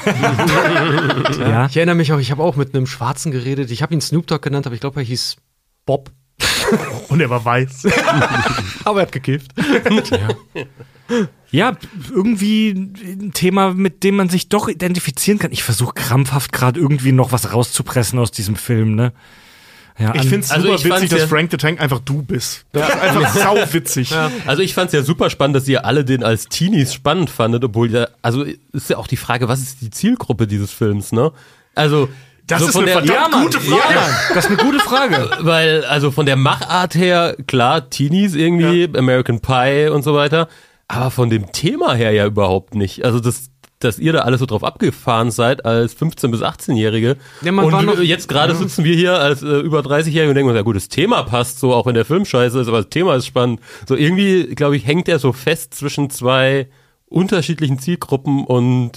Ja. 1.39 1.65
Ich 1.65 1.75
erinnere 1.77 1.95
mich 1.95 2.13
auch, 2.13 2.19
ich 2.19 2.31
habe 2.31 2.41
auch 2.43 2.55
mit 2.55 2.73
einem 2.75 2.85
Schwarzen 2.87 3.31
geredet. 3.31 3.71
Ich 3.71 3.81
habe 3.81 3.93
ihn 3.93 4.01
Snoop 4.01 4.27
Dogg 4.27 4.41
genannt, 4.43 4.65
aber 4.65 4.75
ich 4.75 4.81
glaube, 4.81 4.92
er 4.97 5.03
hieß 5.03 5.35
Bob. 5.85 6.11
Und 7.09 7.19
er 7.21 7.29
war 7.29 7.43
weiß. 7.45 7.85
Aber 8.85 8.99
er 8.99 9.05
hat 9.05 9.11
gekifft. 9.11 9.51
Ja, 11.51 11.77
irgendwie 12.09 12.69
ein 12.71 13.31
Thema, 13.33 13.73
mit 13.73 14.03
dem 14.03 14.15
man 14.15 14.29
sich 14.29 14.49
doch 14.49 14.67
identifizieren 14.67 15.37
kann. 15.39 15.51
Ich 15.51 15.63
versuche 15.63 15.93
krampfhaft 15.93 16.51
gerade 16.51 16.79
irgendwie 16.79 17.11
noch 17.11 17.31
was 17.31 17.53
rauszupressen 17.53 18.17
aus 18.17 18.31
diesem 18.31 18.55
Film, 18.55 18.95
ne? 18.95 19.13
Ja, 19.99 20.15
Ich 20.15 20.21
finde 20.23 20.39
es 20.39 20.49
Also 20.49 20.75
super 20.75 20.75
ich 20.79 20.85
witzig, 20.85 21.09
dass 21.11 21.19
ja- 21.19 21.27
Frank 21.27 21.51
the 21.51 21.57
Tank 21.57 21.79
einfach 21.79 21.99
du 21.99 22.23
bist. 22.23 22.65
Das 22.71 22.89
ist 22.89 22.95
einfach 22.99 23.33
sau 23.35 23.55
witzig. 23.73 24.11
Also 24.47 24.63
ich 24.63 24.73
fand 24.73 24.87
es 24.87 24.93
ja 24.93 25.03
super 25.03 25.29
spannend, 25.29 25.55
dass 25.55 25.67
ihr 25.67 25.85
alle 25.85 26.03
den 26.03 26.23
als 26.23 26.47
Teenies 26.47 26.95
spannend 26.95 27.29
fandet, 27.29 27.63
obwohl 27.63 27.91
ja, 27.91 28.07
also 28.23 28.43
ist 28.71 28.89
ja 28.89 28.97
auch 28.97 29.05
die 29.05 29.17
Frage, 29.17 29.47
was 29.47 29.59
ist 29.61 29.81
die 29.81 29.91
Zielgruppe 29.91 30.47
dieses 30.47 30.71
Films, 30.71 31.11
ne? 31.11 31.31
Also 31.75 32.09
Das 32.47 32.61
so 32.61 32.67
ist 32.67 32.75
eine 32.75 32.85
der, 32.85 32.93
verdammt 32.95 33.31
Mann, 33.31 33.43
gute 33.43 33.59
Frage. 33.59 33.93
Ja, 33.93 34.09
das 34.33 34.45
ist 34.45 34.51
eine 34.51 34.57
gute 34.57 34.79
Frage. 34.79 35.29
weil 35.41 35.85
also 35.85 36.11
von 36.11 36.25
der 36.25 36.35
Machart 36.35 36.95
her 36.95 37.35
klar 37.47 37.89
Teenies 37.89 38.35
irgendwie, 38.35 38.89
American 38.97 39.39
Pie 39.39 39.89
und 39.89 40.03
so 40.03 40.13
weiter, 40.13 40.47
aber 40.87 41.09
von 41.09 41.29
dem 41.29 41.51
Thema 41.51 41.93
her 41.93 42.11
ja 42.11 42.25
überhaupt 42.25 42.75
nicht. 42.75 43.05
Also 43.05 43.19
das 43.19 43.49
dass 43.83 43.99
ihr 43.99 44.13
da 44.13 44.19
alles 44.19 44.39
so 44.39 44.45
drauf 44.45 44.63
abgefahren 44.63 45.31
seid 45.31 45.65
als 45.65 45.93
15 45.93 46.31
bis 46.31 46.41
18-Jährige. 46.41 47.17
Ja, 47.41 47.51
und 47.51 47.85
noch- 47.85 47.99
jetzt 47.99 48.27
gerade 48.27 48.55
sitzen 48.55 48.83
wir 48.83 48.95
hier 48.95 49.19
als 49.19 49.43
äh, 49.43 49.59
über 49.59 49.81
30-Jährige 49.81 50.29
und 50.29 50.35
denken 50.35 50.49
uns, 50.49 50.55
ja 50.55 50.61
gut, 50.63 50.75
das 50.75 50.89
Thema 50.89 51.23
passt 51.23 51.59
so, 51.59 51.73
auch 51.73 51.85
wenn 51.85 51.93
der 51.93 52.05
Film 52.05 52.25
scheiße 52.25 52.59
ist, 52.59 52.67
aber 52.67 52.77
das 52.77 52.89
Thema 52.89 53.15
ist 53.15 53.25
spannend. 53.27 53.59
So 53.87 53.95
irgendwie, 53.95 54.55
glaube 54.55 54.77
ich, 54.77 54.85
hängt 54.85 55.09
er 55.09 55.19
so 55.19 55.33
fest 55.33 55.73
zwischen 55.73 56.09
zwei 56.09 56.67
unterschiedlichen 57.13 57.79
Zielgruppen 57.79 58.43
und 58.45 58.93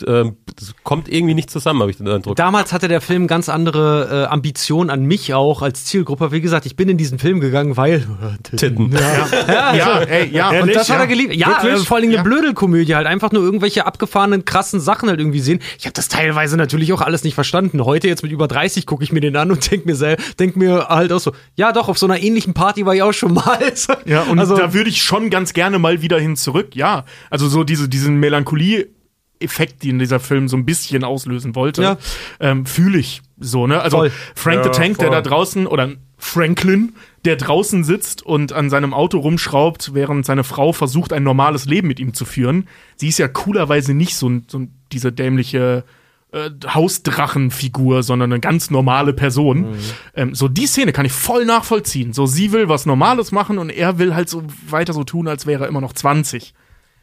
das 0.57 0.75
kommt 0.85 1.09
irgendwie 1.09 1.35
nicht 1.35 1.51
zusammen, 1.51 1.81
habe 1.81 1.91
ich 1.91 1.99
den 1.99 2.09
Eindruck. 2.09 2.37
Damals 2.37 2.73
hatte 2.73 2.89
der 2.89 3.01
Film 3.01 3.27
ganz 3.27 3.49
andere 3.49 4.25
äh, 4.25 4.33
Ambitionen 4.33 4.89
an 4.91 5.05
mich 5.05 5.35
auch 5.35 5.61
als 5.63 5.85
Zielgruppe. 5.85 6.33
Wie 6.33 6.41
gesagt, 6.41 6.65
ich 6.65 6.77
bin 6.77 6.89
in 6.89 6.97
diesen 6.97 7.19
Film 7.19 7.41
gegangen, 7.41 7.77
weil 7.77 8.07
Titten. 8.43 8.93
ja, 8.93 9.75
Ja, 9.75 9.99
ey, 10.01 10.31
ja. 10.31 10.51
Und 10.63 10.75
das 10.75 10.89
hat 10.89 10.97
ja. 10.97 11.03
er 11.03 11.07
geliebt. 11.07 11.35
Ja, 11.35 11.63
äh, 11.63 11.77
vor 11.79 11.99
allem 11.99 12.07
eine 12.07 12.17
Ja. 12.17 12.23
Blödelkomödie 12.23 12.95
halt. 12.95 13.07
Einfach 13.07 13.33
nur 13.33 13.43
irgendwelche 13.43 13.85
abgefahrenen, 13.87 14.45
krassen 14.45 14.81
Sachen 14.81 15.09
halt 15.09 15.21
irgendwie 15.21 15.41
sehen. 15.41 15.61
Ich 15.79 15.85
habe 15.85 15.93
das 15.93 16.09
teilweise 16.09 16.57
natürlich 16.57 16.93
auch 16.93 17.03
alles 17.03 17.23
nicht 17.25 17.35
verstanden. 17.35 17.85
Heute 17.85 18.09
jetzt 18.09 18.23
mit 18.23 18.33
über 18.33 18.49
30 18.49 18.87
gucke 18.87 19.05
ich 19.05 19.13
mir 19.13 19.21
den 19.21 19.37
an 19.37 19.51
und 19.51 19.71
denk 19.71 19.85
mir 19.85 20.17
denk 20.39 20.57
mir 20.57 20.89
halt 20.89 21.13
auch 21.13 21.21
so, 21.21 21.33
ja 21.55 21.73
doch, 21.73 21.89
auf 21.89 21.99
so 21.99 22.07
einer 22.07 22.21
ähnlichen 22.23 22.55
Party 22.55 22.87
war 22.87 22.95
ich 22.95 23.03
auch 23.03 23.13
schon 23.13 23.35
mal. 23.35 23.57
Ja, 24.05 24.23
und 24.23 24.39
also, 24.39 24.57
da 24.57 24.73
würde 24.73 24.89
ich 24.91 25.03
schon 25.03 25.31
ganz 25.31 25.53
gerne 25.53 25.79
mal 25.79 26.01
wieder 26.01 26.19
hin 26.19 26.37
zurück. 26.37 26.77
Ja, 26.77 27.05
also 27.31 27.49
so 27.49 27.65
diese, 27.65 27.89
diesen 28.07 28.21
Melancholie-Effekt, 28.21 29.83
den 29.83 29.99
dieser 29.99 30.21
Film 30.21 30.49
so 30.49 30.57
ein 30.57 30.65
bisschen 30.65 31.05
auslösen 31.05 31.55
wollte, 31.55 31.83
Ja. 31.83 31.99
ähm, 32.41 32.67
fühle 32.67 32.99
ich 32.99 33.23
so, 33.39 33.67
ne? 33.67 33.81
Also 33.81 33.99
Voll. 33.99 34.13
Frank 34.35 34.63
the 34.65 34.69
Ja, 34.71 34.73
Tank, 34.75 34.99
der 34.99 35.09
voll. 35.09 35.17
da 35.17 35.23
draußen, 35.23 35.67
oder 35.67 35.91
Franklin, 36.19 36.95
der 37.27 37.37
draußen 37.37 37.85
sitzt 37.85 38.23
und 38.25 38.53
an 38.55 38.71
seinem 38.71 38.95
Auto 38.95 39.19
rumschraubt, 39.19 39.93
während 39.93 40.25
seine 40.25 40.45
Frau 40.45 40.73
versucht, 40.73 41.13
ein 41.13 41.23
normales 41.23 41.67
Leben 41.67 41.89
mit 41.89 42.01
ihm 42.01 42.15
zu 42.15 42.25
führen. 42.25 42.69
Sie 42.97 43.09
ist 43.09 43.19
ja 43.19 43.29
coolerweise 43.29 43.93
nicht 43.93 44.17
so, 44.17 44.31
so 44.47 44.63
diese 44.93 45.13
dämliche 45.13 45.85
äh, 46.33 46.51
Hausdrachenfigur, 46.67 48.03
sondern 48.03 48.33
eine 48.33 48.41
ganz 48.41 48.71
normale 48.71 49.13
Person. 49.13 49.77
Ähm, 50.15 50.35
so 50.35 50.49
die 50.49 50.67
Szene 50.67 50.93
kann 50.93 51.05
ich 51.07 51.13
voll 51.13 51.45
nachvollziehen. 51.45 52.13
So 52.15 52.27
sie 52.27 52.53
will 52.53 52.69
was 52.69 52.87
Normales 52.87 53.31
machen 53.33 53.59
und 53.59 53.71
er 53.71 53.99
will 53.99 54.15
halt 54.15 54.29
so 54.29 54.43
weiter 54.69 54.93
so 54.95 55.05
tun, 55.05 55.29
als 55.29 55.47
wäre 55.47 55.65
er 55.65 55.69
immer 55.69 55.81
noch 55.81 55.93
20. 55.93 56.55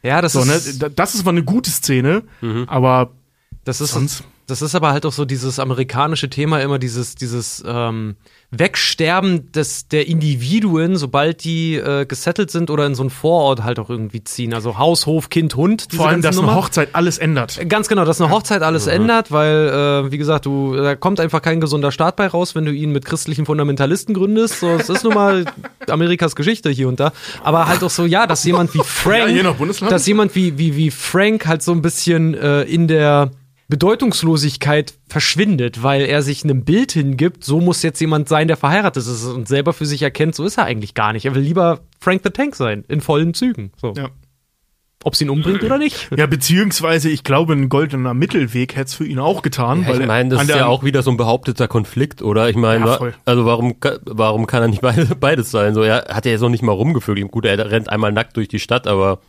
ja, 0.03 0.21
das 0.21 0.33
So, 0.33 0.43
ne? 0.45 0.53
ist, 0.53 0.81
Da- 0.81 0.89
Das 0.89 1.15
ist 1.15 1.23
mal 1.25 1.31
eine 1.31 1.43
gute 1.43 1.69
Szene, 1.71 2.23
aber 2.67 3.11
das 3.63 3.81
ist 3.81 3.91
sonst- 3.93 4.23
Das 4.47 4.61
ist 4.61 4.75
aber 4.75 4.91
halt 4.91 5.05
auch 5.05 5.11
so 5.13 5.25
dieses 5.25 5.59
amerikanische 5.59 6.29
Thema, 6.29 6.59
immer 6.59 6.79
dieses, 6.79 7.15
dieses 7.15 7.63
ähm, 7.65 8.15
Wegsterben 8.51 9.51
des, 9.51 9.87
der 9.87 10.07
Individuen, 10.07 10.97
sobald 10.97 11.43
die 11.43 11.75
äh, 11.75 12.05
gesettelt 12.05 12.51
sind 12.51 12.69
oder 12.69 12.85
in 12.85 12.93
so 12.93 13.03
einen 13.03 13.09
Vorort 13.09 13.63
halt 13.63 13.79
auch 13.79 13.89
irgendwie 13.89 14.23
ziehen. 14.23 14.53
Also 14.53 14.77
Haus, 14.77 15.05
Hof, 15.05 15.29
Kind, 15.29 15.55
Hund. 15.55 15.87
vor 15.95 16.09
allem, 16.09 16.21
dass 16.21 16.37
eine 16.37 16.47
Nummer. 16.47 16.57
Hochzeit 16.57 16.89
alles 16.93 17.17
ändert. 17.17 17.59
Ganz 17.69 17.87
genau, 17.87 18.03
dass 18.05 18.19
eine 18.19 18.29
Hochzeit 18.31 18.61
alles 18.61 18.87
ändert, 18.87 19.31
weil, 19.31 20.05
äh, 20.07 20.11
wie 20.11 20.17
gesagt, 20.17 20.45
du, 20.45 20.75
da 20.75 20.95
kommt 20.95 21.19
einfach 21.19 21.41
kein 21.41 21.61
gesunder 21.61 21.91
Staat 21.91 22.17
bei 22.17 22.27
raus, 22.27 22.53
wenn 22.53 22.65
du 22.65 22.71
ihn 22.71 22.91
mit 22.91 23.05
christlichen 23.05 23.45
Fundamentalisten 23.45 24.13
gründest. 24.13 24.59
So, 24.59 24.69
es 24.71 24.89
ist 24.89 25.03
nun 25.03 25.13
mal 25.13 25.45
Amerikas 25.89 26.35
Geschichte 26.35 26.69
hier 26.69 26.89
und 26.89 26.99
da. 26.99 27.13
Aber 27.43 27.67
halt 27.67 27.83
auch 27.83 27.89
so, 27.89 28.05
ja, 28.05 28.27
dass 28.27 28.43
jemand 28.43 28.73
wie 28.73 28.81
Frank, 28.83 29.31
Ja, 29.31 29.87
dass 29.89 30.05
jemand 30.05 30.35
wie, 30.35 30.57
wie, 30.57 30.75
wie 30.75 30.91
Frank 30.91 31.47
halt 31.47 31.63
so 31.63 31.71
ein 31.71 31.81
bisschen 31.81 32.33
äh, 32.33 32.63
in 32.63 32.87
der 32.87 33.31
Bedeutungslosigkeit 33.69 34.93
verschwindet, 35.07 35.83
weil 35.83 36.01
er 36.01 36.21
sich 36.21 36.43
einem 36.43 36.63
Bild 36.65 36.91
hingibt, 36.91 37.43
so 37.43 37.59
muss 37.61 37.81
jetzt 37.83 37.99
jemand 38.01 38.27
sein, 38.29 38.47
der 38.47 38.57
verheiratet 38.57 39.03
ist 39.05 39.25
und 39.25 39.47
selber 39.47 39.73
für 39.73 39.85
sich 39.85 40.01
erkennt, 40.01 40.35
so 40.35 40.43
ist 40.45 40.57
er 40.57 40.65
eigentlich 40.65 40.93
gar 40.93 41.13
nicht. 41.13 41.25
Er 41.25 41.35
will 41.35 41.41
lieber 41.43 41.79
Frank 41.99 42.21
the 42.23 42.29
Tank 42.29 42.55
sein, 42.55 42.83
in 42.87 43.01
vollen 43.01 43.33
Zügen. 43.33 43.71
So. 43.79 43.93
Ja. 43.95 44.09
Ob 45.05 45.17
sie 45.17 45.25
ihn 45.25 45.29
umbringt 45.29 45.61
oder 45.63 45.77
nicht. 45.77 46.09
Ja, 46.15 46.27
beziehungsweise, 46.27 47.09
ich 47.09 47.25
glaube, 47.25 47.51
ein 47.53 47.67
goldener 47.67 48.13
Mittelweg 48.13 48.75
hätte 48.77 48.85
es 48.85 48.93
für 48.93 49.05
ihn 49.05 49.19
auch 49.19 49.41
getan. 49.41 49.81
Ja, 49.81 49.89
weil 49.89 50.01
ich 50.01 50.07
meine, 50.07 50.29
das 50.29 50.43
ist 50.43 50.49
ja 50.49 50.65
auch 50.67 50.83
wieder 50.85 51.03
so 51.03 51.11
ein 51.11 51.17
behaupteter 51.17 51.67
Konflikt, 51.67 52.21
oder? 52.21 52.47
Ich 52.49 52.55
meine, 52.55 52.85
Ja, 52.85 52.99
also 53.25 53.45
warum, 53.45 53.75
warum 54.05 54.47
kann 54.47 54.61
er 54.61 54.69
nicht 54.69 54.81
beide- 54.81 55.13
beides 55.19 55.51
sein? 55.51 55.73
So, 55.73 55.81
er 55.83 56.05
hat 56.09 56.25
ja 56.25 56.31
jetzt 56.31 56.39
noch 56.41 56.47
nicht 56.49 56.63
mal 56.63 56.71
rumgevögelt. 56.71 57.29
Gut, 57.31 57.43
er 57.43 57.69
rennt 57.69 57.89
einmal 57.89 58.13
nackt 58.13 58.37
durch 58.37 58.47
die 58.47 58.59
Stadt, 58.59 58.87
aber 58.87 59.19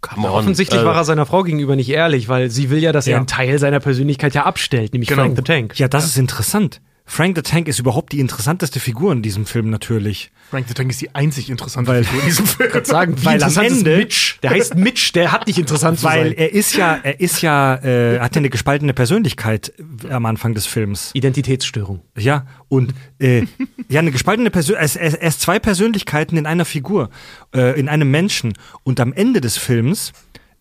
come 0.00 0.26
on. 0.28 0.32
Offensichtlich 0.34 0.78
Also, 0.80 0.88
war 0.90 0.96
er 0.96 1.04
seiner 1.04 1.26
Frau 1.26 1.42
gegenüber 1.42 1.76
nicht 1.76 1.88
ehrlich, 1.90 2.28
weil 2.28 2.50
sie 2.50 2.70
will 2.70 2.78
ja, 2.78 2.92
dass 2.92 3.06
Ja. 3.06 3.12
er 3.14 3.16
einen 3.18 3.26
Teil 3.26 3.58
seiner 3.58 3.80
Persönlichkeit 3.80 4.34
ja 4.34 4.44
abstellt, 4.44 4.92
nämlich 4.92 5.08
Genau. 5.08 5.22
Frank 5.22 5.36
the 5.36 5.42
Tank. 5.42 5.78
Ja, 5.78 5.88
das 5.88 6.04
ist 6.06 6.16
interessant. 6.18 6.80
Frank 7.12 7.36
the 7.36 7.42
Tank 7.42 7.68
ist 7.68 7.78
überhaupt 7.78 8.12
die 8.14 8.20
interessanteste 8.20 8.80
Figur 8.80 9.12
in 9.12 9.20
diesem 9.20 9.44
Film 9.44 9.68
natürlich. 9.68 10.30
Frank 10.50 10.66
the 10.66 10.72
Tank 10.72 10.88
ist 10.90 11.02
die 11.02 11.14
einzig 11.14 11.50
interessante 11.50 11.90
Weil- 11.90 12.04
Figur 12.04 12.22
in 12.22 12.26
diesem 12.28 12.46
Film. 12.46 12.84
Sagen, 12.86 13.16
wie 13.20 13.24
Weil 13.26 13.32
am 13.42 13.50
interessant 13.50 13.66
ist 13.66 13.78
Ende- 13.80 13.96
Mitch. 13.98 14.38
Der 14.42 14.50
heißt 14.50 14.74
Mitch, 14.76 15.12
der 15.12 15.30
hat 15.30 15.46
nicht 15.46 15.58
interessant 15.58 15.98
zu 15.98 16.04
Weil 16.06 16.28
sein. 16.28 16.38
er 16.38 16.52
ist 16.54 16.74
ja, 16.74 16.98
er 17.02 17.20
ist 17.20 17.42
ja, 17.42 17.74
äh, 17.84 18.18
hat 18.18 18.34
ja 18.34 18.38
eine 18.38 18.48
gespaltene 18.48 18.94
Persönlichkeit 18.94 19.74
äh, 20.08 20.10
am 20.10 20.24
Anfang 20.24 20.54
des 20.54 20.64
Films. 20.64 21.10
Identitätsstörung. 21.12 22.00
Ja, 22.16 22.46
und 22.68 22.94
äh, 23.18 23.44
ja, 23.90 24.00
eine 24.00 24.10
gespaltene 24.10 24.50
Persönlichkeit, 24.50 24.96
er, 24.96 25.12
er, 25.12 25.20
er 25.20 25.28
ist 25.28 25.42
zwei 25.42 25.58
Persönlichkeiten 25.58 26.38
in 26.38 26.46
einer 26.46 26.64
Figur, 26.64 27.10
äh, 27.54 27.78
in 27.78 27.90
einem 27.90 28.10
Menschen. 28.10 28.54
Und 28.84 29.00
am 29.00 29.12
Ende 29.12 29.42
des 29.42 29.58
Films 29.58 30.12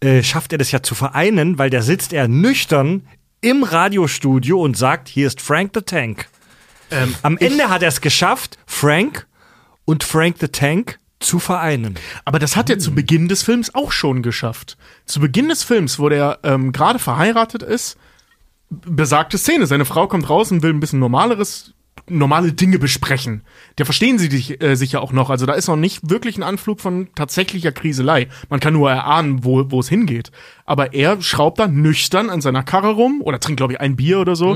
äh, 0.02 0.22
schafft 0.22 0.52
er 0.52 0.58
das 0.58 0.70
ja 0.74 0.84
zu 0.84 0.96
vereinen, 0.96 1.58
weil 1.58 1.70
da 1.70 1.82
sitzt 1.82 2.12
er 2.12 2.28
nüchtern 2.28 3.04
im 3.40 3.64
Radiostudio 3.64 4.62
und 4.62 4.76
sagt, 4.76 5.08
hier 5.08 5.28
ist 5.28 5.40
Frank 5.40 5.72
the 5.76 5.82
Tank. 5.82 6.28
Ähm, 6.92 7.16
Am 7.22 7.38
Ende 7.38 7.70
hat 7.70 7.82
er 7.82 7.88
es 7.90 8.02
geschafft, 8.02 8.58
Frank 8.66 9.28
und 9.86 10.04
Frank 10.04 10.38
the 10.40 10.48
Tank 10.48 11.00
zu 11.20 11.40
vereinen. 11.40 11.96
Aber 12.26 12.40
das 12.40 12.56
hat 12.56 12.70
er 12.70 12.76
Hm. 12.76 12.80
zu 12.82 12.96
Beginn 12.96 13.28
des 13.28 13.44
Films 13.44 13.74
auch 13.76 13.92
schon 13.92 14.22
geschafft. 14.24 14.78
Zu 15.06 15.20
Beginn 15.20 15.50
des 15.50 15.64
Films, 15.64 16.00
wo 16.00 16.10
der 16.10 16.40
ähm, 16.44 16.72
gerade 16.72 17.00
verheiratet 17.00 17.64
ist, 17.64 17.98
besagte 18.70 19.38
Szene. 19.38 19.68
Seine 19.68 19.86
Frau 19.86 20.08
kommt 20.08 20.30
raus 20.30 20.52
und 20.52 20.64
will 20.64 20.72
ein 20.74 20.80
bisschen 20.80 21.00
normaleres, 21.00 21.74
normale 22.12 22.54
Dinge 22.54 22.78
besprechen. 22.80 23.42
Da 23.78 23.86
verstehen 23.86 24.20
sie 24.20 24.30
dich, 24.30 24.62
äh, 24.62 24.76
sich 24.76 24.92
ja 24.92 25.00
auch 25.00 25.12
noch. 25.14 25.30
Also 25.30 25.46
da 25.46 25.54
ist 25.54 25.68
noch 25.68 25.76
nicht 25.76 26.10
wirklich 26.10 26.38
ein 26.38 26.44
Anflug 26.44 26.80
von 26.82 27.08
tatsächlicher 27.16 27.72
Kriselei. 27.72 28.28
Man 28.50 28.60
kann 28.60 28.74
nur 28.74 28.92
erahnen, 28.92 29.44
wo, 29.44 29.80
es 29.80 29.90
hingeht. 29.90 30.32
Aber 30.66 30.94
er 30.94 31.22
schraubt 31.22 31.60
da 31.60 31.68
nüchtern 31.68 32.30
an 32.30 32.42
seiner 32.42 32.64
Karre 32.64 32.92
rum 32.92 33.22
oder 33.22 33.40
trinkt, 33.40 33.58
glaube 33.58 33.74
ich, 33.74 33.82
ein 33.82 33.96
Bier 33.96 34.20
oder 34.20 34.36
so 34.36 34.56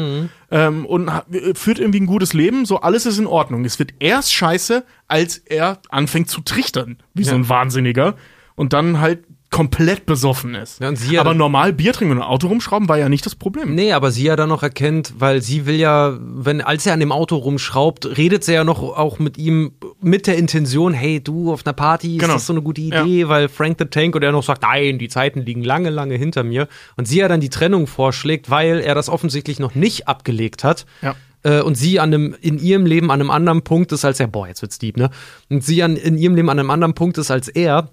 ähm, 0.51 0.85
und 0.85 1.11
ha- 1.13 1.25
führt 1.55 1.79
irgendwie 1.79 1.99
ein 2.01 2.05
gutes 2.05 2.33
Leben. 2.33 2.65
So, 2.65 2.81
alles 2.81 3.05
ist 3.05 3.17
in 3.17 3.27
Ordnung. 3.27 3.65
Es 3.65 3.79
wird 3.79 3.93
erst 3.99 4.33
scheiße, 4.33 4.85
als 5.07 5.37
er 5.37 5.79
anfängt 5.89 6.29
zu 6.29 6.41
trichtern, 6.41 6.97
wie 7.13 7.23
so 7.23 7.35
ein 7.35 7.49
Wahnsinniger. 7.49 8.15
Und 8.55 8.73
dann 8.73 8.99
halt 9.01 9.23
komplett 9.51 10.05
besoffen 10.05 10.53
ist. 10.55 10.81
Ja, 10.81 10.91
ja 11.09 11.21
Aber 11.21 11.33
normal 11.33 11.71
Bier 11.71 11.93
trinken 11.93 12.13
und 12.13 12.17
ein 12.21 12.27
Auto 12.27 12.47
rumschrauben 12.47 12.89
war 12.89 12.97
ja 12.97 13.07
nicht 13.07 13.25
das 13.25 13.35
Problem. 13.35 13.73
Nee, 13.73 13.93
aber 13.93 14.11
sie 14.11 14.23
ja 14.23 14.35
dann 14.35 14.49
noch 14.49 14.63
erkennt, 14.63 15.13
weil 15.17 15.41
sie 15.41 15.65
will 15.65 15.75
ja, 15.75 16.17
wenn, 16.19 16.61
als 16.61 16.85
er 16.85 16.93
an 16.93 16.99
dem 16.99 17.11
Auto 17.13 17.37
rumschraubt, 17.37 18.17
redet 18.17 18.43
sie 18.43 18.53
ja 18.53 18.63
noch 18.63 18.81
auch 18.83 19.17
mit 19.19 19.37
ihm 19.37 19.73
mit 20.01 20.27
der 20.27 20.37
Intention, 20.37 20.93
hey, 20.93 21.21
du 21.23 21.53
auf 21.53 21.65
einer 21.65 21.73
Party, 21.73 22.17
Genau. 22.17 22.33
ist 22.35 22.41
das 22.41 22.47
so 22.47 22.53
eine 22.53 22.61
gute 22.63 22.81
Idee, 22.81 23.27
weil 23.29 23.47
Frank 23.47 23.77
the 23.79 23.85
Tank 23.85 24.15
und 24.15 24.23
er 24.23 24.31
noch 24.33 24.43
sagt, 24.43 24.63
nein, 24.63 24.99
die 24.99 25.07
Zeiten 25.07 25.41
liegen 25.41 25.63
lange, 25.63 25.89
lange 25.89 26.15
hinter 26.15 26.43
mir. 26.43 26.67
Und 26.97 27.07
sie 27.07 27.19
ja 27.19 27.27
dann 27.27 27.39
die 27.39 27.49
Trennung 27.49 27.87
vorschlägt, 27.87 28.49
weil 28.49 28.79
er 28.79 28.95
das 28.95 29.07
offensichtlich 29.09 29.59
noch 29.59 29.73
nicht 29.75 30.07
abgelegt 30.07 30.63
hat. 30.65 30.85
Ja. 31.01 31.15
äh, 31.43 31.61
und 31.61 31.75
sie 31.75 31.99
an 31.99 32.13
einem, 32.13 32.35
in 32.41 32.57
ihrem 32.59 32.85
Leben 32.85 33.09
an 33.11 33.21
einem 33.21 33.29
anderen 33.31 33.61
Punkt 33.61 33.91
ist 33.93 34.03
als 34.03 34.19
er, 34.19 34.27
boah, 34.27 34.47
jetzt 34.47 34.61
wird's 34.61 34.79
deep, 34.79 34.97
ne? 34.97 35.11
Und 35.49 35.63
sie 35.63 35.81
an, 35.83 35.95
in 35.95 36.17
ihrem 36.17 36.35
Leben 36.35 36.49
an 36.49 36.59
einem 36.59 36.71
anderen 36.71 36.93
Punkt 36.95 37.17
ist 37.17 37.31
als 37.31 37.47
er. 37.47 37.89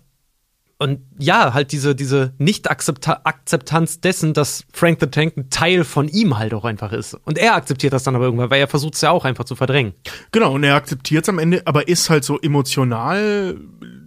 Und 0.82 1.00
ja, 1.18 1.54
halt 1.54 1.72
diese, 1.72 1.94
diese 1.94 2.34
Nicht-Akzeptanz 2.38 4.00
dessen, 4.00 4.34
dass 4.34 4.64
Frank 4.72 4.98
the 5.00 5.06
Tank 5.06 5.36
ein 5.36 5.50
Teil 5.50 5.84
von 5.84 6.08
ihm 6.08 6.38
halt 6.38 6.52
auch 6.54 6.64
einfach 6.64 6.92
ist. 6.92 7.14
Und 7.24 7.38
er 7.38 7.54
akzeptiert 7.54 7.92
das 7.92 8.02
dann 8.02 8.16
aber 8.16 8.24
irgendwann, 8.24 8.50
weil 8.50 8.60
er 8.60 8.68
versucht 8.68 8.94
es 8.94 9.00
ja 9.00 9.10
auch 9.10 9.24
einfach 9.24 9.44
zu 9.44 9.54
verdrängen. 9.54 9.94
Genau, 10.32 10.54
und 10.54 10.64
er 10.64 10.74
akzeptiert 10.74 11.24
es 11.24 11.28
am 11.28 11.38
Ende, 11.38 11.62
aber 11.66 11.86
ist 11.86 12.10
halt 12.10 12.24
so 12.24 12.40
emotional, 12.40 13.56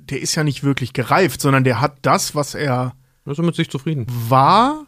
der 0.10 0.22
ist 0.22 0.36
ja 0.36 0.44
nicht 0.44 0.64
wirklich 0.64 0.94
gereift, 0.94 1.40
sondern 1.40 1.64
der 1.64 1.80
hat 1.80 1.98
das, 2.02 2.36
was 2.36 2.56
er 2.56 2.94
Er 3.26 3.32
ist 3.32 3.40
mit 3.40 3.56
sich 3.56 3.70
zufrieden. 3.70 4.06
war, 4.10 4.86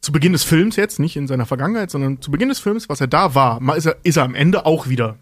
zu 0.00 0.12
Beginn 0.12 0.32
des 0.32 0.44
Films 0.44 0.76
jetzt, 0.76 0.98
nicht 0.98 1.16
in 1.16 1.26
seiner 1.26 1.46
Vergangenheit, 1.46 1.90
sondern 1.90 2.22
zu 2.22 2.30
Beginn 2.30 2.48
des 2.48 2.60
Films, 2.60 2.88
was 2.88 3.00
er 3.00 3.08
da 3.08 3.34
war, 3.34 3.60
ist 3.76 3.86
er, 3.86 3.96
ist 4.02 4.16
er 4.16 4.24
am 4.24 4.34
Ende 4.34 4.66
auch 4.66 4.88
wieder. 4.88 5.16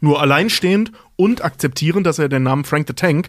Nur 0.00 0.20
alleinstehend 0.20 0.92
und 1.16 1.44
akzeptierend, 1.44 2.06
dass 2.06 2.18
er 2.18 2.28
den 2.28 2.44
Namen 2.44 2.64
Frank 2.64 2.86
the 2.86 2.94
Tank 2.94 3.28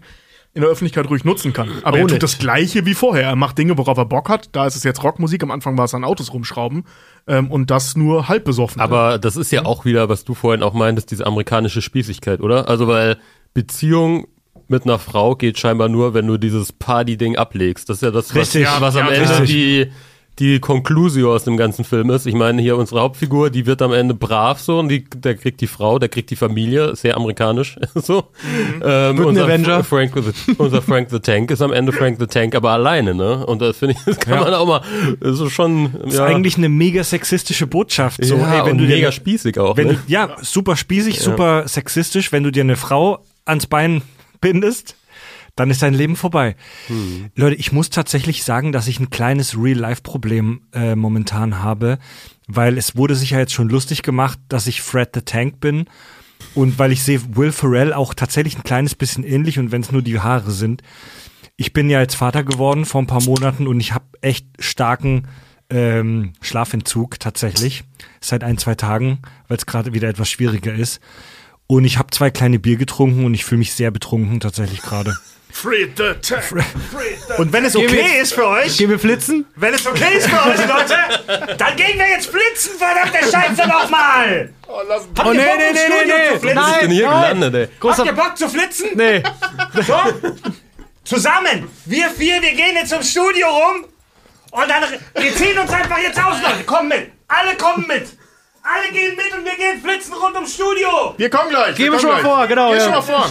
in 0.53 0.61
der 0.61 0.69
Öffentlichkeit 0.71 1.09
ruhig 1.09 1.23
nutzen 1.25 1.53
kann. 1.53 1.69
Aber 1.83 1.97
er 1.97 2.03
Own 2.03 2.07
tut 2.09 2.17
it. 2.17 2.23
das 2.23 2.37
Gleiche 2.39 2.85
wie 2.85 2.93
vorher. 2.95 3.23
Er 3.27 3.35
macht 3.35 3.57
Dinge, 3.57 3.77
worauf 3.77 3.97
er 3.97 4.05
Bock 4.05 4.29
hat. 4.29 4.49
Da 4.51 4.65
ist 4.65 4.75
es 4.75 4.83
jetzt 4.83 5.03
Rockmusik. 5.03 5.43
Am 5.43 5.51
Anfang 5.51 5.77
war 5.77 5.85
es 5.85 5.93
an 5.93 6.03
Autos 6.03 6.33
rumschrauben. 6.33 6.85
Ähm, 7.27 7.51
und 7.51 7.69
das 7.69 7.95
nur 7.95 8.27
halb 8.27 8.45
besoffen. 8.45 8.81
Aber 8.81 9.19
das 9.19 9.35
ist 9.37 9.51
ja 9.51 9.65
auch 9.65 9.85
wieder, 9.85 10.09
was 10.09 10.23
du 10.25 10.33
vorhin 10.33 10.63
auch 10.63 10.73
meintest, 10.73 11.11
diese 11.11 11.27
amerikanische 11.27 11.81
Spießigkeit, 11.81 12.41
oder? 12.41 12.67
Also 12.67 12.87
weil 12.87 13.17
Beziehung 13.53 14.27
mit 14.67 14.83
einer 14.85 14.99
Frau 14.99 15.35
geht 15.35 15.57
scheinbar 15.59 15.89
nur, 15.89 16.13
wenn 16.13 16.27
du 16.27 16.37
dieses 16.37 16.71
Party-Ding 16.71 17.35
ablegst. 17.37 17.89
Das 17.89 17.97
ist 17.97 18.01
ja 18.03 18.11
das, 18.11 18.29
was, 18.29 18.35
Richtig. 18.53 18.67
was 18.79 18.95
am 18.95 19.07
Ja, 19.07 19.11
Ende 19.13 19.29
richtig. 19.39 19.49
die, 19.49 19.91
die 20.39 20.59
Conclusio 20.59 21.33
aus 21.33 21.43
dem 21.43 21.57
ganzen 21.57 21.83
Film 21.83 22.09
ist. 22.11 22.25
Ich 22.25 22.33
meine, 22.33 22.61
hier 22.61 22.77
unsere 22.77 23.01
Hauptfigur, 23.01 23.49
die 23.49 23.65
wird 23.65 23.81
am 23.81 23.91
Ende 23.93 24.13
brav 24.13 24.59
so 24.61 24.79
und 24.79 24.89
die, 24.89 25.03
der 25.03 25.35
kriegt 25.35 25.59
die 25.61 25.67
Frau, 25.67 25.99
der 25.99 26.07
kriegt 26.09 26.29
die 26.29 26.35
Familie, 26.35 26.95
sehr 26.95 27.17
amerikanisch 27.17 27.77
so. 27.95 28.25
Ähm, 28.81 28.81
Wird 28.81 29.19
ein 29.19 29.25
unser, 29.25 29.43
Avenger. 29.45 29.83
Frank 29.83 30.13
the, 30.15 30.53
unser 30.57 30.81
Frank 30.81 31.09
the 31.11 31.19
Tank 31.19 31.51
ist 31.51 31.61
am 31.61 31.73
Ende 31.73 31.91
Frank 31.91 32.17
the 32.19 32.27
Tank, 32.27 32.55
aber 32.55 32.71
alleine, 32.71 33.13
ne? 33.13 33.45
Und 33.45 33.61
das 33.61 33.77
finde 33.77 33.95
ich, 33.97 34.03
das 34.05 34.19
kann 34.19 34.35
Ja. 34.35 34.41
man 34.45 34.53
auch 34.53 34.65
mal, 34.67 34.81
das 35.19 35.39
ist 35.39 35.51
schon, 35.51 35.91
Das 36.03 36.13
ist 36.13 36.19
ja, 36.19 36.25
eigentlich 36.25 36.57
eine 36.57 36.69
mega 36.69 37.03
sexistische 37.03 37.67
Botschaft. 37.67 38.23
So, 38.23 38.35
ja, 38.37 38.59
ey, 38.59 38.65
wenn 38.65 38.71
und 38.73 38.77
du 38.79 38.87
dir- 38.87 38.95
mega 38.95 39.11
spießig 39.11 39.59
auch. 39.59 39.75
Wenn 39.77 39.87
ne? 39.87 39.93
du, 39.95 39.99
ja, 40.11 40.35
super 40.41 40.75
spießig, 40.75 41.19
super 41.19 41.67
sexistisch. 41.67 42.31
Wenn 42.31 42.43
du 42.43 42.51
dir 42.51 42.63
eine 42.63 42.75
Frau 42.77 43.19
ans 43.45 43.67
Bein 43.67 44.01
bindest, 44.41 44.95
dann 45.59 45.69
ist 45.69 45.81
dein 45.81 45.93
Leben 45.93 46.15
vorbei. 46.15 46.55
Leute, 47.35 47.55
ich 47.55 47.71
muss 47.71 47.89
tatsächlich 47.89 48.43
sagen, 48.43 48.71
dass 48.71 48.87
ich 48.87 48.99
ein 48.99 49.09
kleines 49.09 49.57
Real-Life-Problem 49.57 50.61
äh, 50.73 50.95
momentan 50.95 51.61
habe, 51.61 51.99
weil 52.47 52.77
es 52.77 52.95
wurde 52.95 53.15
sich 53.15 53.31
ja 53.31 53.39
jetzt 53.39 53.53
schon 53.53 53.67
lustig 53.67 54.01
gemacht, 54.01 54.39
dass 54.47 54.67
ich 54.67 54.81
Fred 54.81 55.09
the 55.13 55.21
Tank 55.21 55.59
bin 55.59 55.85
und 56.55 56.79
weil 56.79 56.93
ich 56.93 57.03
sehe 57.03 57.35
Will 57.35 57.51
Ferrell 57.51 57.91
auch 57.91 58.13
tatsächlich 58.13 58.57
ein 58.57 58.63
kleines 58.63 58.95
bisschen 58.95 59.25
ähnlich 59.25 59.59
und 59.59 59.71
wenn 59.71 59.81
es 59.81 59.91
nur 59.91 60.01
die 60.01 60.19
Haare 60.19 60.51
sind. 60.51 60.81
Ich 61.57 61.73
bin 61.73 61.89
ja 61.89 61.99
jetzt 61.99 62.15
Vater 62.15 62.45
geworden 62.45 62.85
vor 62.85 63.01
ein 63.01 63.07
paar 63.07 63.23
Monaten 63.23 63.67
und 63.67 63.81
ich 63.81 63.93
habe 63.93 64.05
echt 64.21 64.47
starken 64.59 65.27
ähm, 65.69 66.31
Schlafentzug 66.39 67.19
tatsächlich 67.19 67.83
seit 68.21 68.45
ein, 68.45 68.57
zwei 68.57 68.75
Tagen, 68.75 69.19
weil 69.49 69.57
es 69.57 69.65
gerade 69.65 69.93
wieder 69.93 70.07
etwas 70.07 70.29
schwieriger 70.29 70.73
ist. 70.73 71.01
Und 71.67 71.83
ich 71.83 71.97
habe 71.97 72.11
zwei 72.11 72.31
kleine 72.31 72.59
Bier 72.59 72.77
getrunken 72.77 73.25
und 73.25 73.33
ich 73.33 73.43
fühle 73.43 73.59
mich 73.59 73.73
sehr 73.73 73.91
betrunken 73.91 74.39
tatsächlich 74.39 74.81
gerade. 74.81 75.17
Fred 75.61 75.91
the 75.97 76.13
Tank. 76.21 76.63
Und 77.37 77.51
wenn 77.51 77.65
es 77.65 77.75
okay 77.75 78.19
ist 78.21 78.33
für 78.33 78.47
euch, 78.47 78.77
Gehen 78.77 78.89
wir 78.89 78.99
flitzen? 78.99 79.45
wenn 79.55 79.73
es 79.73 79.85
okay 79.85 80.17
ist 80.17 80.29
für 80.29 80.41
euch, 80.49 80.67
Leute, 80.67 81.55
dann 81.57 81.75
gehen 81.75 81.99
wir 81.99 82.07
jetzt 82.07 82.29
flitzen, 82.29 82.71
verdammte 82.77 83.17
Scheiße 83.19 83.67
nochmal! 83.67 84.53
Oh, 84.67 84.79
lass 84.87 85.03
Habt 85.17 85.33
ihr 85.35 85.41
Bock, 85.43 85.59
im 85.69 85.75
Studio 85.77 86.15
zu 86.33 86.39
flitzen? 86.39 86.63
ich 86.73 86.79
bin 86.81 86.91
hier 86.91 87.07
gelandet, 87.07 87.53
ey. 87.55 87.67
Habt 87.89 88.05
ihr 88.05 88.13
Bock 88.13 88.37
zu 88.37 88.49
flitzen? 88.49 88.89
Nee. 88.95 89.23
So? 89.85 89.99
Zusammen, 91.03 91.69
wir 91.85 92.09
vier, 92.09 92.41
wir 92.41 92.53
gehen 92.53 92.75
jetzt 92.75 92.93
ins 92.93 93.11
Studio 93.11 93.47
rum 93.47 93.85
und 94.51 94.69
dann, 94.69 94.83
wir 95.15 95.35
ziehen 95.35 95.57
uns 95.57 95.71
einfach 95.71 95.97
jetzt 95.99 96.23
aus, 96.23 96.35
Leute. 96.41 96.63
Kommen 96.65 96.87
mit. 96.89 97.11
Alle 97.27 97.55
kommen 97.57 97.85
mit. 97.87 98.07
Alle 98.63 98.91
gehen 98.93 99.15
mit 99.15 99.33
und 99.37 99.43
wir 99.45 99.55
gehen 99.55 99.81
flitzen 99.81 100.13
rund 100.13 100.35
ums 100.35 100.53
Studio. 100.53 101.15
Wir 101.17 101.29
kommen 101.29 101.49
gleich. 101.49 101.75
Gehen 101.75 101.91
wir 101.91 101.99
schon 101.99 102.09
mal 102.09 102.21
gleich. 102.21 102.31
vor, 102.33 102.47
genau, 102.47 102.71
Geh 102.71 102.77
ja. 102.77 102.83
schon 102.83 102.91
mal 102.91 103.01
vor. 103.01 103.29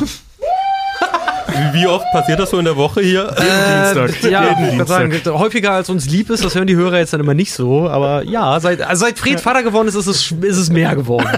Wie 1.73 1.87
oft 1.87 2.07
passiert 2.13 2.39
das 2.39 2.51
so 2.51 2.59
in 2.59 2.65
der 2.67 2.77
Woche 2.77 3.01
hier? 3.01 3.25
Dienstag. 3.27 4.23
Ja, 4.31 4.45
Jeden 4.51 4.71
Dienstag. 4.77 5.13
sagen, 5.13 5.39
häufiger 5.39 5.73
als 5.73 5.89
uns 5.91 6.09
lieb 6.09 6.31
ist, 6.31 6.45
das 6.45 6.55
hören 6.55 6.67
die 6.67 6.77
Hörer 6.77 6.99
jetzt 6.99 7.13
dann 7.13 7.21
immer 7.21 7.35
nicht 7.35 7.53
so, 7.53 7.89
aber 7.89 8.23
ja, 8.25 8.59
seit, 8.61 8.81
also 8.83 9.07
seit 9.07 9.19
Fred 9.19 9.41
Vater 9.41 9.63
geworden 9.63 9.89
ist, 9.89 9.95
ist 9.95 10.07
es, 10.07 10.31
ist 10.33 10.57
es 10.57 10.71
mehr 10.71 10.95
geworden. 10.95 11.27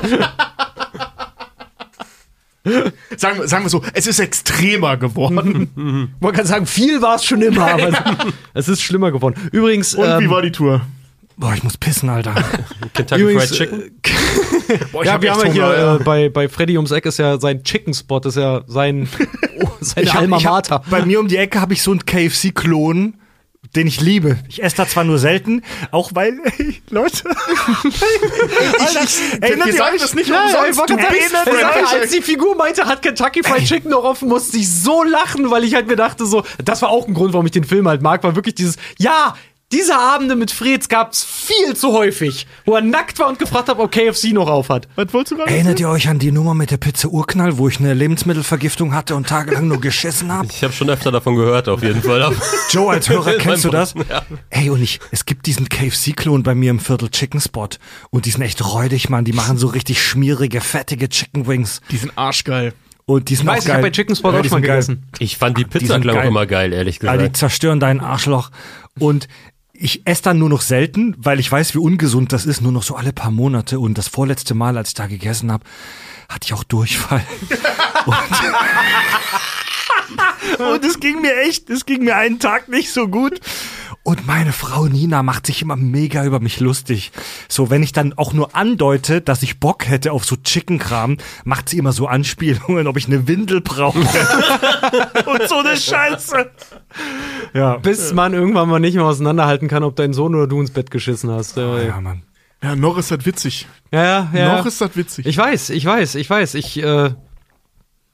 Sagen, 3.17 3.39
wir- 3.41 3.49
sagen 3.49 3.65
wir 3.65 3.71
so, 3.71 3.83
es 3.95 4.07
ist 4.07 4.19
extremer 4.21 4.97
geworden. 4.99 6.13
Man 6.21 6.33
kann 6.33 6.45
sagen, 6.47 6.67
viel 6.67 7.01
war 7.01 7.17
es 7.17 7.25
schon 7.25 7.41
immer, 7.41 7.73
aber 7.73 7.89
es 8.55 8.69
ist 8.69 8.83
schlimmer 8.83 9.11
geworden. 9.11 9.35
Übrigens, 9.51 9.95
Und 9.95 10.07
ähm, 10.07 10.21
wie 10.21 10.31
war 10.31 10.43
die 10.43 10.53
Tour? 10.53 10.83
Boah, 11.41 11.55
ich 11.55 11.63
muss 11.63 11.79
pissen, 11.79 12.11
Alter. 12.11 12.35
Kentucky 12.93 13.23
übrigens, 13.23 13.47
Fried 13.47 13.59
Chicken? 13.59 14.01
Boah, 14.93 15.01
ich 15.01 15.07
ja, 15.07 15.15
hab 15.15 15.23
wir 15.23 15.33
haben 15.33 15.47
ja 15.47 15.53
hier 15.53 15.99
äh, 15.99 16.05
bei, 16.05 16.29
bei 16.29 16.51
Freddy 16.51 16.77
ums 16.77 16.91
Eck 16.91 17.07
ist 17.07 17.19
ja 17.19 17.41
sein 17.41 17.65
Chicken 17.65 17.95
Spot, 17.95 18.19
ist 18.19 18.37
ja 18.37 18.61
sein, 18.67 19.09
seine 19.81 20.07
Ich 20.07 20.13
hab, 20.13 20.21
Alma 20.21 20.37
ich 20.37 20.45
hab, 20.45 20.53
Mater. 20.53 20.83
bei 20.91 21.03
mir 21.07 21.19
um 21.19 21.29
die 21.29 21.39
Ecke 21.39 21.59
habe 21.63 21.73
ich 21.73 21.83
so 21.83 21.93
einen 21.93 22.05
KFC-Klon, 22.05 23.15
den 23.75 23.87
ich 23.87 24.03
liebe. 24.03 24.37
Ich 24.49 24.63
esse 24.63 24.77
da 24.77 24.87
zwar 24.87 25.05
nur 25.05 25.19
selten, 25.19 25.63
auch 25.93 26.11
weil, 26.13 26.39
Leute, 26.91 27.23
Alter, 28.79 29.01
erinnert 29.41 29.67
wir 29.69 29.75
ihr 29.75 29.85
euch? 29.85 30.01
das 30.01 30.15
nicht 30.15 30.29
Ja, 30.29 30.35
ja, 30.35 30.49
ich 30.51 30.57
umsonst. 30.57 30.79
wollte 30.79 30.97
Du 30.97 31.09
bist 31.09 31.31
the 31.91 31.97
als 31.97 32.11
die 32.11 32.21
Figur 32.21 32.55
meinte, 32.55 32.85
hat 32.85 33.01
Kentucky 33.01 33.43
Fried 33.43 33.65
Chicken 33.65 33.91
noch 33.91 34.05
offen, 34.05 34.29
musste 34.29 34.59
ich 34.59 34.71
so 34.71 35.03
lachen, 35.05 35.51
weil 35.51 35.65
ich 35.65 35.75
halt 35.75 35.87
mir 35.87 35.97
dachte 35.97 36.27
so, 36.27 36.45
das 36.63 36.83
war 36.83 36.91
auch 36.91 37.09
ein 37.09 37.15
Grund, 37.15 37.33
warum 37.33 37.47
ich 37.47 37.53
den 37.53 37.65
Film 37.65 37.89
halt 37.89 38.03
mag, 38.03 38.23
war 38.25 38.35
wirklich 38.35 38.55
dieses, 38.57 38.77
ja, 38.99 39.35
diese 39.73 39.97
Abende 39.97 40.35
mit 40.35 40.51
Freds 40.51 40.89
gab's 40.89 41.23
viel 41.25 41.77
zu 41.77 41.93
häufig, 41.93 42.47
wo 42.65 42.75
er 42.75 42.81
nackt 42.83 43.19
war 43.21 43.29
und 43.29 43.39
gefragt 43.39 43.69
hat, 43.69 43.79
ob 43.79 43.93
KFC 43.93 44.33
noch 44.33 44.49
auf 44.49 44.69
hat. 44.69 44.89
Was 44.97 45.13
wolltest 45.15 45.33
du 45.33 45.37
gerade 45.37 45.51
Erinnert 45.53 45.79
ihr 45.79 45.89
euch 45.89 46.09
an 46.09 46.19
die 46.19 46.33
Nummer 46.33 46.55
mit 46.55 46.73
der 46.73 46.77
Pizza 46.77 47.09
Urknall, 47.09 47.57
wo 47.57 47.69
ich 47.69 47.79
eine 47.79 47.95
Lebensmittelvergiftung 47.95 48.93
hatte 48.95 49.15
und 49.15 49.29
tagelang 49.29 49.69
nur 49.69 49.81
geschissen 49.81 50.33
habe? 50.33 50.49
Ich 50.51 50.65
habe 50.65 50.73
schon 50.73 50.91
öfter 50.91 51.13
davon 51.13 51.37
gehört, 51.37 51.69
auf 51.69 51.83
jeden 51.85 52.03
Fall. 52.03 52.35
Joe, 52.71 52.91
als 52.93 53.09
Hörer, 53.09 53.35
kennst 53.39 53.65
du 53.65 53.69
das? 53.71 53.95
Ja. 54.09 54.23
Ey, 54.51 54.71
und 54.71 54.83
ich, 54.83 54.99
es 55.13 55.25
gibt 55.25 55.47
diesen 55.47 55.69
KFC-Klon 55.69 56.43
bei 56.43 56.57
mir 56.57 56.71
im 56.71 56.81
Viertel 56.81 57.09
Chicken 57.09 57.41
Spot. 57.41 57.69
Und 58.11 58.27
die 58.27 58.31
sind 58.31 58.43
echt 58.43 58.65
räudig, 58.75 59.09
Mann. 59.09 59.25
Die 59.25 59.33
machen 59.33 59.57
so 59.57 59.69
richtig 59.69 60.03
schmierige, 60.03 60.61
fettige 60.61 61.09
Chicken 61.09 61.47
Wings. 61.47 61.81
Die 61.93 61.97
sind 61.97 62.13
arschgeil. 62.17 62.75
Und 63.07 63.29
die 63.29 63.37
sind 63.37 63.47
Weiß, 63.47 63.55
auch 63.55 63.59
ich 63.61 63.65
geil. 63.67 63.75
habe 63.77 63.83
bei 63.87 63.91
Chicken 63.91 64.17
Spot 64.17 64.33
Ja, 64.33 64.41
auch 64.41 64.45
schon 64.45 64.51
mal 64.51 64.61
geil. 64.61 64.71
gegessen. 64.77 65.05
Ich 65.21 65.37
fand 65.37 65.59
die 65.59 65.65
Pizza 65.65 66.01
klang 66.01 66.17
geil. 66.17 66.27
immer 66.29 66.47
geil, 66.47 66.73
ehrlich 66.73 67.01
Ja, 67.03 67.13
die 67.13 67.19
gesagt. 67.19 67.37
zerstören 67.37 67.79
deinen 67.81 68.01
Arschloch. 68.01 68.51
Und 68.99 69.29
ich 69.83 70.07
esse 70.07 70.23
dann 70.23 70.39
nur 70.39 70.51
noch 70.51 70.61
selten, 70.61 71.17
weil 71.17 71.41
ich 71.41 71.51
weiß, 71.51 71.75
wie 71.75 71.79
ungesund 71.79 72.35
das 72.35 72.45
ist, 72.45 72.61
nur 72.61 72.71
noch 72.71 72.83
so 72.83 72.97
alle 72.97 73.15
paar 73.15 73.31
Monate. 73.31 73.81
Und 73.81 73.97
das 73.97 74.09
vorletzte 74.09 74.55
Mal, 74.55 74.77
als 74.77 74.91
ich 74.91 74.95
da 74.95 75.07
gegessen 75.07 75.51
habe, 75.51 75.65
hatte 76.29 76.45
ich 76.45 76.53
auch 76.53 76.65
Durchfall. 76.65 77.25
und, 78.07 78.17
und 80.73 80.85
es 80.85 81.01
ging 81.01 81.23
mir 81.23 81.35
echt, 81.41 81.71
es 81.71 81.87
ging 81.87 82.05
mir 82.05 82.17
einen 82.17 82.39
Tag 82.39 82.69
nicht 82.69 82.93
so 82.93 83.09
gut. 83.09 83.41
Und 84.11 84.27
meine 84.27 84.53
Frau 84.53 84.87
Nina 84.87 85.23
macht 85.23 85.47
sich 85.47 85.63
immer 85.63 85.77
mega 85.77 86.25
über 86.25 86.41
mich 86.41 86.59
lustig. 86.59 87.13
So, 87.47 87.71
wenn 87.71 87.85
ich 87.85 87.93
dann 87.93 88.13
auch 88.15 88.33
nur 88.33 88.57
andeute, 88.57 89.21
dass 89.21 89.45
ich 89.45 89.61
Bock 89.61 89.87
hätte 89.89 90.11
auf 90.11 90.25
so 90.25 90.35
Chicken-Kram, 90.35 91.19
macht 91.45 91.69
sie 91.69 91.79
immer 91.79 91.93
so 91.93 92.09
Anspielungen, 92.09 92.89
ob 92.89 92.97
ich 92.97 93.07
eine 93.07 93.29
Windel 93.29 93.61
brauche. 93.61 94.01
und 95.27 95.49
so 95.49 95.59
eine 95.59 95.77
Scheiße. 95.77 96.51
Ja. 97.55 97.77
Bis 97.77 98.13
man 98.13 98.35
irgendwann 98.35 98.69
mal 98.69 98.81
nicht 98.81 98.97
mehr 98.97 99.05
auseinanderhalten 99.05 99.69
kann, 99.69 99.85
ob 99.85 99.95
dein 99.95 100.13
Sohn 100.13 100.35
oder 100.35 100.49
du 100.49 100.61
ins 100.61 100.73
Bett 100.73 100.91
geschissen 100.91 101.31
hast. 101.31 101.57
Ja, 101.57 101.79
ja, 101.79 101.85
Ja, 101.85 102.01
Mann. 102.01 102.23
Ja, 102.65 102.75
noch 102.75 102.99
ist 102.99 103.13
das 103.13 103.25
witzig. 103.25 103.69
ja. 104.03 104.29
ja. 104.35 104.57
Noch 104.57 104.67
ist 104.67 104.81
das 104.81 104.97
witzig. 104.97 105.25
Ich 105.25 105.39
weiß, 105.39 105.71
ich 105.71 105.87
weiß, 105.87 106.17
ich 106.17 106.29
weiß. 106.29 106.55
Ich, 106.55 106.83
äh, 106.83 107.11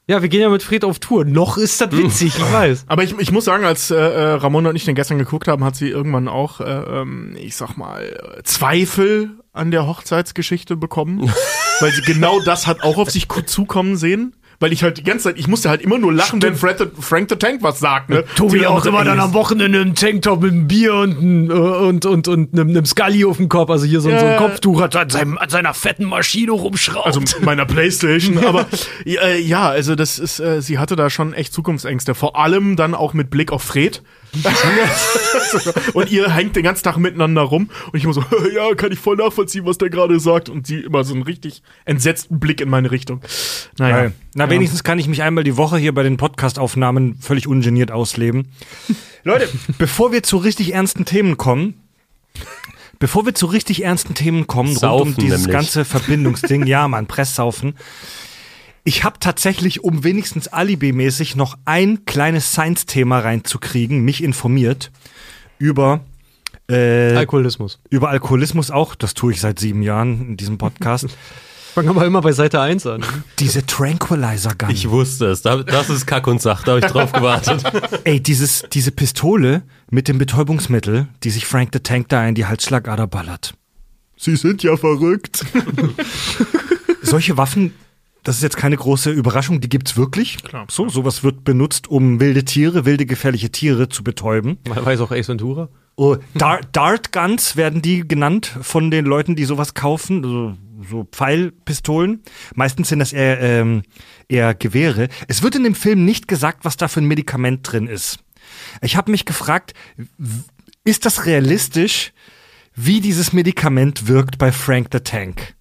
ja, 0.07 0.21
wir 0.21 0.29
gehen 0.29 0.41
ja 0.41 0.49
mit 0.49 0.63
Fred 0.63 0.85
auf 0.85 0.99
Tour. 0.99 1.25
Noch 1.25 1.57
ist 1.57 1.81
das 1.81 1.91
witzig, 1.91 2.37
ich 2.37 2.53
weiß. 2.53 2.85
Aber 2.87 3.03
ich, 3.03 3.17
ich 3.19 3.31
muss 3.31 3.45
sagen, 3.45 3.65
als 3.65 3.91
äh, 3.91 3.95
äh, 3.95 4.33
Ramona 4.33 4.69
und 4.69 4.75
ich 4.75 4.85
den 4.85 4.95
gestern 4.95 5.17
geguckt 5.17 5.47
haben, 5.47 5.63
hat 5.63 5.75
sie 5.75 5.89
irgendwann 5.89 6.27
auch, 6.27 6.61
äh, 6.61 6.63
ähm, 6.63 7.35
ich 7.37 7.55
sag 7.55 7.75
mal, 7.75 8.39
Zweifel 8.43 9.31
an 9.51 9.71
der 9.71 9.85
Hochzeitsgeschichte 9.85 10.77
bekommen. 10.77 11.31
weil 11.79 11.91
sie 11.91 12.01
genau 12.01 12.39
das 12.39 12.67
hat 12.67 12.83
auch 12.83 12.97
auf 12.97 13.09
sich 13.09 13.27
zukommen 13.45 13.97
sehen. 13.97 14.35
Weil 14.59 14.73
ich 14.73 14.81
halt 14.81 14.97
die 14.97 15.03
ganze 15.03 15.25
Zeit, 15.25 15.37
ich 15.37 15.47
musste 15.47 15.69
halt 15.69 15.81
immer 15.81 15.99
nur 15.99 16.11
lachen, 16.11 16.41
wenn 16.41 16.55
Fred 16.55 16.89
Frank 16.99 17.29
the 17.29 17.35
Tank 17.35 17.61
was 17.61 17.79
sagt. 17.79 18.09
Ne? 18.09 18.23
Tobi 18.35 18.65
auch 18.65 18.83
immer 18.85 19.03
dann 19.03 19.19
am 19.19 19.33
Wochenende 19.33 19.81
im 19.81 19.93
Tanktop 19.93 20.41
mit 20.41 20.51
einem 20.51 20.67
Bier 20.67 20.95
und, 20.95 21.21
ein, 21.21 21.51
äh, 21.51 21.53
und, 21.53 22.05
und, 22.07 22.27
und 22.27 22.53
einem, 22.53 22.69
einem 22.69 22.85
Scully 22.85 23.23
auf 23.25 23.37
dem 23.37 23.49
Kopf, 23.49 23.69
also 23.69 23.85
hier 23.85 24.01
so, 24.01 24.09
so 24.09 24.15
ein 24.15 24.25
Ja. 24.25 24.37
Kopftuch 24.37 24.81
hat 24.81 24.95
an, 24.95 25.09
seinem, 25.11 25.37
an 25.37 25.49
seiner 25.49 25.75
fetten 25.75 26.05
Maschine 26.05 26.53
rumschraubt. 26.53 27.05
Also 27.05 27.21
meiner 27.41 27.65
Playstation, 27.65 28.43
aber 28.43 28.65
äh, 29.05 29.39
ja, 29.39 29.69
also 29.69 29.93
das 29.95 30.17
ist, 30.17 30.39
äh, 30.39 30.59
sie 30.61 30.79
hatte 30.79 30.95
da 30.95 31.11
schon 31.11 31.33
echt 31.33 31.53
Zukunftsängste. 31.53 32.15
Vor 32.15 32.35
allem 32.35 32.75
dann 32.75 32.95
auch 32.95 33.13
mit 33.13 33.29
Blick 33.29 33.51
auf 33.51 33.61
Fred, 33.61 34.01
und 35.93 36.11
ihr 36.11 36.33
hängt 36.33 36.55
den 36.55 36.63
ganzen 36.63 36.83
Tag 36.83 36.97
miteinander 36.97 37.41
rum 37.41 37.69
und 37.91 37.97
ich 37.97 38.03
immer 38.03 38.13
so, 38.13 38.23
ja, 38.55 38.73
kann 38.75 38.91
ich 38.91 38.99
voll 38.99 39.17
nachvollziehen, 39.17 39.65
was 39.65 39.77
der 39.77 39.89
gerade 39.89 40.19
sagt 40.19 40.49
und 40.49 40.67
sie 40.67 40.79
immer 40.79 41.03
so 41.03 41.13
einen 41.13 41.23
richtig 41.23 41.61
entsetzten 41.85 42.39
Blick 42.39 42.61
in 42.61 42.69
meine 42.69 42.91
Richtung. 42.91 43.21
Naja. 43.77 43.95
Geil. 43.97 44.13
Na, 44.35 44.49
wenigstens 44.49 44.83
kann 44.83 44.99
ich 44.99 45.07
mich 45.07 45.23
einmal 45.23 45.43
die 45.43 45.57
Woche 45.57 45.77
hier 45.77 45.93
bei 45.93 46.03
den 46.03 46.17
Podcast-Aufnahmen 46.17 47.17
völlig 47.19 47.47
ungeniert 47.47 47.91
ausleben. 47.91 48.49
Leute, 49.23 49.49
bevor 49.77 50.11
wir 50.11 50.23
zu 50.23 50.37
richtig 50.37 50.73
ernsten 50.73 51.05
Themen 51.05 51.37
kommen, 51.37 51.73
bevor 52.99 53.25
wir 53.25 53.35
zu 53.35 53.47
richtig 53.47 53.83
ernsten 53.83 54.13
Themen 54.13 54.47
kommen, 54.47 54.69
rund 54.69 54.79
Saufen 54.79 55.13
um 55.13 55.15
dieses 55.15 55.41
nämlich. 55.41 55.53
ganze 55.53 55.85
Verbindungsding, 55.85 56.65
ja, 56.65 56.87
man, 56.87 57.07
Presssaufen. 57.07 57.75
Ich 58.87 59.03
habe 59.03 59.17
tatsächlich, 59.19 59.83
um 59.83 60.05
wenigstens 60.05 60.47
alibimäßig 60.47 61.35
noch 61.35 61.57
ein 61.65 62.05
kleines 62.05 62.53
Science-Thema 62.53 63.19
reinzukriegen, 63.19 63.99
mich 64.05 64.23
informiert 64.23 64.91
über 65.59 65.99
äh, 66.69 67.13
Alkoholismus. 67.13 67.79
über 67.89 68.07
Alkoholismus 68.07 68.71
auch. 68.71 68.95
Das 68.95 69.13
tue 69.13 69.33
ich 69.33 69.41
seit 69.41 69.59
sieben 69.59 69.81
Jahren 69.81 70.29
in 70.29 70.37
diesem 70.37 70.57
Podcast. 70.57 71.07
Fangen 71.73 71.89
wir 71.89 71.93
mal 71.95 72.07
immer 72.07 72.21
bei 72.21 72.31
Seite 72.31 72.61
1 72.61 72.87
an. 72.87 73.03
Diese 73.39 73.65
Tranquilizer 73.65 74.55
Gun. 74.55 74.69
Ich 74.69 74.89
wusste 74.89 75.25
es. 75.27 75.41
Da- 75.41 75.63
Das 75.63 75.89
ist 75.89 76.05
Kack 76.07 76.25
und 76.27 76.41
Sach. 76.41 76.63
Da 76.63 76.71
habe 76.71 76.79
ich 76.85 76.91
drauf 76.91 77.11
gewartet. 77.11 77.61
Ey, 78.05 78.21
dieses, 78.23 78.63
diese 78.71 78.91
Pistole 78.91 79.63
mit 79.91 80.07
dem 80.07 80.17
Betäubungsmittel, 80.17 81.07
die 81.23 81.29
sich 81.29 81.45
Frank 81.45 81.71
the 81.73 81.79
Tank 81.81 82.07
da 82.07 82.25
in 82.25 82.35
die 82.35 82.45
Halsschlagader 82.45 83.05
ballert. 83.05 83.53
Sie 84.15 84.37
sind 84.37 84.63
ja 84.63 84.77
verrückt. 84.77 85.45
Solche 87.01 87.35
Waffen, 87.37 87.73
das 88.27 88.35
ist 88.35 88.43
jetzt 88.43 88.57
keine 88.57 88.75
große 88.75 89.09
Überraschung, 89.09 89.61
die 89.61 89.69
gibt's 89.69 89.95
wirklich. 89.95 90.43
Klar. 90.43 90.67
So, 90.69 90.89
sowas 90.89 91.23
wird 91.23 91.45
benutzt, 91.45 91.87
um 91.87 92.19
wilde 92.19 92.43
Tiere, 92.43 92.83
wilde 92.83 93.05
gefährliche 93.05 93.51
Tiere 93.51 93.87
zu 93.87 94.03
betäuben. 94.03 94.57
Man 94.67 94.85
weiß 94.85 94.99
auch 94.99 95.11
Ace 95.11 95.29
Ventura. 95.29 95.69
Oh, 95.95 96.17
Dar 96.33 96.59
Dart 96.73 97.13
Guns 97.13 97.55
werden 97.55 97.81
die 97.81 98.05
genannt 98.05 98.51
von 98.61 98.91
den 98.91 99.05
Leuten, 99.05 99.37
die 99.37 99.45
sowas 99.45 99.75
kaufen, 99.75 100.23
so, 100.23 100.57
so 100.89 101.07
Pfeilpistolen. 101.09 102.21
Meistens 102.53 102.89
sind 102.89 102.99
das 102.99 103.13
eher, 103.13 103.39
ähm, 103.39 103.83
eher 104.27 104.53
Gewehre. 104.53 105.07
Es 105.29 105.41
wird 105.41 105.55
in 105.55 105.63
dem 105.63 105.73
Film 105.73 106.03
nicht 106.03 106.27
gesagt, 106.27 106.65
was 106.65 106.75
da 106.75 106.89
für 106.89 106.99
ein 106.99 107.07
Medikament 107.07 107.71
drin 107.71 107.87
ist. 107.87 108.19
Ich 108.81 108.97
habe 108.97 109.09
mich 109.09 109.23
gefragt, 109.23 109.73
ist 110.83 111.05
das 111.05 111.25
realistisch, 111.25 112.11
wie 112.75 112.99
dieses 112.99 113.31
Medikament 113.31 114.09
wirkt 114.09 114.37
bei 114.37 114.51
Frank 114.51 114.89
the 114.91 114.99
Tank? 114.99 115.55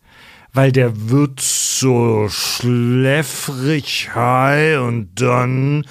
Weil 0.57 0.73
der 0.73 1.11
wird 1.11 1.39
so 1.41 2.29
schläfrig 2.31 4.15
high 4.15 4.81
und 4.81 5.11
dann 5.17 5.85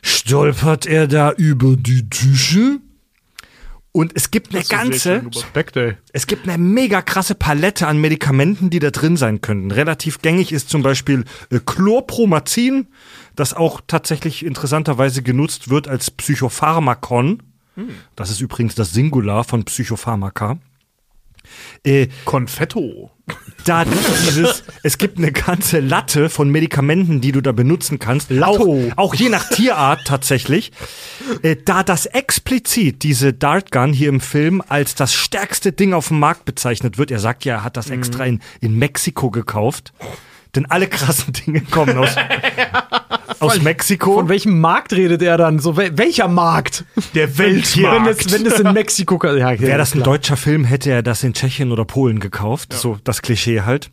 stolpert 0.00 0.86
er 0.86 1.06
da 1.08 1.30
über 1.32 1.76
die 1.76 2.08
Tische. 2.08 2.80
Und 3.92 4.12
es 4.16 4.30
gibt 4.30 4.54
eine 4.54 4.64
ganze, 4.64 5.22
es 6.14 6.26
gibt 6.26 6.48
eine 6.48 6.56
mega 6.56 7.02
krasse 7.02 7.34
Palette 7.34 7.86
an 7.86 8.00
Medikamenten, 8.00 8.70
die 8.70 8.78
da 8.78 8.90
drin 8.90 9.18
sein 9.18 9.42
könnten. 9.42 9.70
Relativ 9.70 10.22
gängig 10.22 10.50
ist 10.50 10.70
zum 10.70 10.82
Beispiel 10.82 11.24
äh, 11.50 11.60
Chlorpromazin, 11.64 12.86
das 13.36 13.52
auch 13.52 13.82
tatsächlich 13.86 14.42
interessanterweise 14.42 15.22
genutzt 15.22 15.68
wird 15.68 15.86
als 15.86 16.10
Psychopharmakon. 16.10 17.42
Das 18.16 18.30
ist 18.30 18.40
übrigens 18.40 18.74
das 18.74 18.94
Singular 18.94 19.44
von 19.44 19.64
Psychopharmaka. 19.64 20.58
Äh, 21.84 22.08
Konfetto. 22.24 23.10
da 23.64 23.84
dieses, 23.84 24.64
es 24.82 24.98
gibt 24.98 25.18
eine 25.18 25.32
ganze 25.32 25.80
Latte 25.80 26.28
von 26.28 26.50
Medikamenten, 26.50 27.20
die 27.20 27.32
du 27.32 27.40
da 27.40 27.52
benutzen 27.52 27.98
kannst. 27.98 28.30
Auch, 28.30 28.58
Latto. 28.58 28.92
auch 28.96 29.14
je 29.14 29.28
nach 29.28 29.48
Tierart 29.48 30.06
tatsächlich. 30.06 30.72
Äh, 31.42 31.56
da 31.64 31.82
das 31.82 32.06
explizit 32.06 33.02
diese 33.02 33.32
Dartgun 33.32 33.92
hier 33.92 34.08
im 34.08 34.20
Film 34.20 34.62
als 34.68 34.94
das 34.94 35.14
stärkste 35.14 35.72
Ding 35.72 35.92
auf 35.92 36.08
dem 36.08 36.18
Markt 36.18 36.44
bezeichnet 36.44 36.98
wird. 36.98 37.10
Er 37.10 37.20
sagt 37.20 37.44
ja, 37.44 37.56
er 37.56 37.64
hat 37.64 37.76
das 37.76 37.90
extra 37.90 38.24
in, 38.24 38.40
in 38.60 38.78
Mexiko 38.78 39.30
gekauft. 39.30 39.92
Denn 40.54 40.66
alle 40.70 40.86
krassen 40.88 41.32
Dinge 41.32 41.60
kommen 41.62 41.96
aus, 41.98 42.10
aus 43.40 43.60
Mexiko. 43.62 44.14
Von 44.14 44.28
welchem 44.28 44.60
Markt 44.60 44.92
redet 44.92 45.22
er 45.22 45.36
dann? 45.36 45.58
So, 45.58 45.76
wel 45.76 45.96
welcher 45.98 46.28
Markt? 46.28 46.84
Der 47.14 47.36
Wenn 47.38 47.56
Weltmarkt. 47.56 48.26
es, 48.26 48.32
wenn 48.32 48.46
es 48.46 48.60
in 48.60 48.72
Mexiko. 48.72 49.18
Ja, 49.26 49.58
Wäre 49.60 49.78
das 49.78 49.94
ein 49.94 50.02
deutscher 50.02 50.36
Film, 50.36 50.64
hätte 50.64 50.90
er 50.90 51.02
das 51.02 51.22
in 51.24 51.34
Tschechien 51.34 51.72
oder 51.72 51.84
Polen 51.84 52.20
gekauft. 52.20 52.72
So 52.72 52.98
das 53.04 53.22
Klischee 53.22 53.62
halt. 53.62 53.90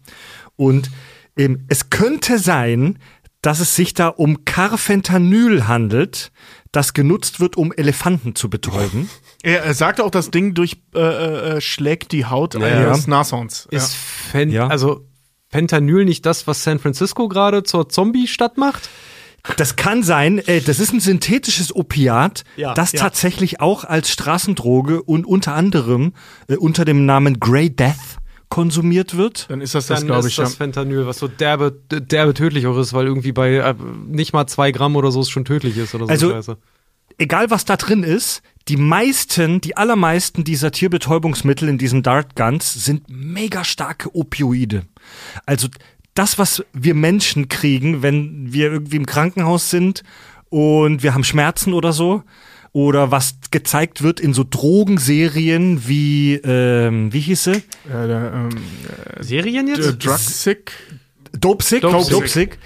Und 0.55 0.91
ähm, 1.38 1.66
es 1.70 1.89
könnte 1.89 2.38
sein, 2.39 2.99
dass 3.41 3.59
es 3.59 3.76
sich 3.76 3.95
da 3.95 4.07
um 4.07 4.45
Carfentanyl 4.45 5.68
handelt, 5.68 6.32
das 6.72 6.93
genutzt 6.93 7.39
wird, 7.39 7.57
um 7.57 7.74
Elefanten 7.74 8.36
zu 8.36 8.49
betäuben. 8.49 9.09
Er, 9.41 9.64
er 9.64 9.74
sagt 9.74 9.99
auch, 9.99 10.12
das 10.12 10.30
Ding 10.30 10.53
durch 10.53 10.78
äh, 10.93 10.99
äh, 11.57 11.62
schlägt 11.62 12.12
die 12.12 12.26
Haut 12.26 12.53
Ja. 12.53 12.62
eines 12.62 13.07
Nashorns. 13.07 13.68
Ist 13.72 13.93
ja. 13.93 13.99
Fen 14.32 14.49
Ja. 14.51 14.68
also 14.68 15.07
Fentanyl 15.52 16.06
nicht 16.06 16.26
das, 16.26 16.47
was 16.47 16.64
San 16.64 16.80
Francisco 16.80 17.28
gerade 17.28 17.64
zur 17.64 17.89
Zombie-Stadt 17.89 18.58
macht? 18.58 18.89
Das 19.58 19.76
kann 19.76 20.04
sein, 20.04 20.38
äh, 20.38 20.62
das 20.62 20.80
ist 20.80 20.93
ein 20.93 20.99
synthetisches 20.99 21.76
Opiat, 21.76 22.43
Ja, 22.58 22.74
das 22.76 22.91
ja. 22.91 22.99
tatsächlich 22.99 23.60
auch 23.60 23.84
als 23.84 24.10
Straßendroge 24.12 25.02
und 25.02 25.26
unter 25.26 25.56
anderem 25.56 26.14
äh, 26.47 26.56
unter 26.58 26.86
dem 26.86 27.06
Namen 27.08 27.39
Grey 27.39 27.70
Death 27.70 27.95
konsumiert 28.49 29.18
wird. 29.18 29.49
Dann 29.49 29.62
ist 29.62 29.74
das 29.74 29.88
das, 29.88 29.99
Dann 30.02 30.08
glaube 30.08 30.28
ist 30.28 30.34
ich. 30.34 30.38
Ja. 30.38 30.43
das 30.43 30.56
Fentanyl, 30.56 31.08
was 31.08 31.18
so 31.18 31.28
derbe, 31.28 31.72
derbe 31.89 32.34
tödlich 32.34 32.68
auch 32.68 32.78
ist, 32.78 32.93
weil 32.93 33.08
irgendwie 33.08 33.32
bei 33.32 33.56
äh, 33.56 33.74
nicht 34.08 34.32
mal 34.34 34.45
zwei 34.45 34.72
Gramm 34.72 34.95
oder 34.95 35.10
so 35.12 35.22
es 35.22 35.30
schon 35.30 35.45
tödlich 35.45 35.76
ist 35.78 35.95
oder 35.95 36.06
so 36.06 36.12
Also- 36.12 36.30
Scheiße. 36.32 36.58
egal 37.18 37.49
was 37.49 37.66
da 37.66 37.78
drin 37.78 38.04
ist, 38.04 38.41
die 38.68 38.78
meisten, 38.78 39.62
die 39.62 39.78
allermeisten 39.78 40.43
dieser 40.43 40.72
Tierbetäubungsmittel 40.72 41.68
in 41.68 41.78
diesen 41.78 42.03
Dart 42.03 42.36
Guns 42.36 42.74
sind 42.86 43.09
mega 43.09 43.64
starke 43.64 44.16
Opioide. 44.16 44.84
Also 45.45 45.68
das, 46.14 46.38
was 46.38 46.64
wir 46.74 46.93
Menschen 46.93 47.47
kriegen, 47.47 48.01
wenn 48.01 48.53
wir 48.53 48.72
irgendwie 48.72 48.97
im 48.97 49.05
Krankenhaus 49.05 49.70
sind 49.70 50.03
und 50.49 51.03
wir 51.03 51.14
haben 51.14 51.24
Schmerzen 51.24 51.74
oder 51.74 51.93
so, 51.93 52.24
oder 52.74 53.12
was 53.12 53.36
gezeigt 53.51 54.01
wird 54.01 54.20
in 54.20 54.34
so 54.34 54.45
Drogenserien 54.49 55.88
wie, 55.88 56.36
ähm, 56.36 57.12
wie 57.12 57.20
hieß 57.20 57.43
sie? 57.43 57.64
Äh, 57.89 58.12
ähm, 58.12 58.49
Serien 59.20 59.68
jetzt? 59.68 59.86
äh, 59.86 59.93
Drugsick. 59.93 60.72
Dopesick, 61.38 61.82
Dopesick. 61.82 62.12
Dopesick. 62.12 62.59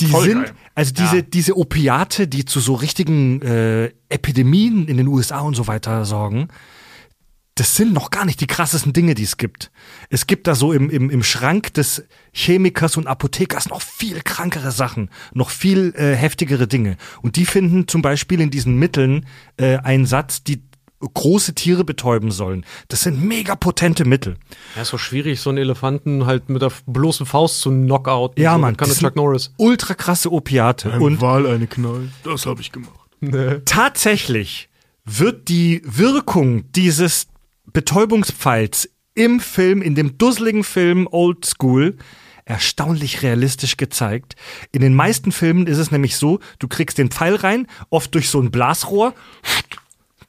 Die 0.00 0.06
Voll 0.06 0.24
sind, 0.24 0.44
geil. 0.44 0.54
Also 0.78 0.92
diese, 0.92 1.24
diese 1.24 1.56
Opiate, 1.56 2.28
die 2.28 2.44
zu 2.44 2.60
so 2.60 2.74
richtigen 2.74 3.42
äh, 3.42 3.90
Epidemien 4.08 4.86
in 4.86 4.96
den 4.96 5.08
USA 5.08 5.40
und 5.40 5.56
so 5.56 5.66
weiter 5.66 6.04
sorgen, 6.04 6.46
das 7.56 7.74
sind 7.74 7.92
noch 7.92 8.12
gar 8.12 8.24
nicht 8.24 8.40
die 8.40 8.46
krassesten 8.46 8.92
Dinge, 8.92 9.16
die 9.16 9.24
es 9.24 9.38
gibt. 9.38 9.72
Es 10.08 10.28
gibt 10.28 10.46
da 10.46 10.54
so 10.54 10.72
im, 10.72 10.88
im, 10.88 11.10
im 11.10 11.24
Schrank 11.24 11.74
des 11.74 12.04
Chemikers 12.32 12.96
und 12.96 13.08
Apothekers 13.08 13.68
noch 13.68 13.82
viel 13.82 14.20
krankere 14.22 14.70
Sachen, 14.70 15.10
noch 15.34 15.50
viel 15.50 15.92
äh, 15.96 16.14
heftigere 16.14 16.68
Dinge. 16.68 16.96
Und 17.22 17.34
die 17.34 17.44
finden 17.44 17.88
zum 17.88 18.00
Beispiel 18.00 18.40
in 18.40 18.50
diesen 18.50 18.76
Mitteln 18.76 19.26
äh, 19.56 19.78
einen 19.78 20.06
Satz, 20.06 20.44
die 20.44 20.62
große 21.00 21.54
Tiere 21.54 21.84
betäuben 21.84 22.30
sollen. 22.30 22.64
Das 22.88 23.02
sind 23.02 23.22
mega 23.22 23.54
potente 23.54 24.04
Mittel. 24.04 24.36
Ja, 24.74 24.82
ist 24.82 24.88
so 24.88 24.98
schwierig, 24.98 25.40
so 25.40 25.50
einen 25.50 25.58
Elefanten 25.58 26.26
halt 26.26 26.48
mit 26.48 26.62
der 26.62 26.72
bloßen 26.86 27.26
Faust 27.26 27.60
zu 27.60 27.70
knockouten. 27.70 28.42
Ja, 28.42 28.54
so, 28.54 28.58
Mann. 28.58 28.76
Kann 28.76 28.88
das 28.88 28.98
Chuck 28.98 29.16
Norris. 29.16 29.52
Ultra 29.56 29.94
krasse 29.94 30.32
Opiate. 30.32 30.92
Ein 30.92 31.00
und 31.00 31.20
Wal 31.20 31.46
eine 31.46 31.66
Knall. 31.66 32.08
Das 32.24 32.46
habe 32.46 32.60
ich 32.60 32.72
gemacht. 32.72 32.98
tatsächlich 33.64 34.68
wird 35.04 35.48
die 35.48 35.82
Wirkung 35.84 36.70
dieses 36.72 37.28
Betäubungspfeils 37.72 38.90
im 39.14 39.40
Film, 39.40 39.82
in 39.82 39.94
dem 39.94 40.18
dusseligen 40.18 40.64
Film 40.64 41.08
Old 41.10 41.44
School, 41.44 41.96
erstaunlich 42.44 43.22
realistisch 43.22 43.76
gezeigt. 43.76 44.36
In 44.72 44.80
den 44.80 44.94
meisten 44.94 45.32
Filmen 45.32 45.66
ist 45.66 45.78
es 45.78 45.90
nämlich 45.90 46.16
so, 46.16 46.40
du 46.58 46.68
kriegst 46.68 46.98
den 46.98 47.10
Pfeil 47.10 47.34
rein, 47.34 47.66
oft 47.90 48.14
durch 48.14 48.30
so 48.30 48.40
ein 48.40 48.50
Blasrohr, 48.50 49.14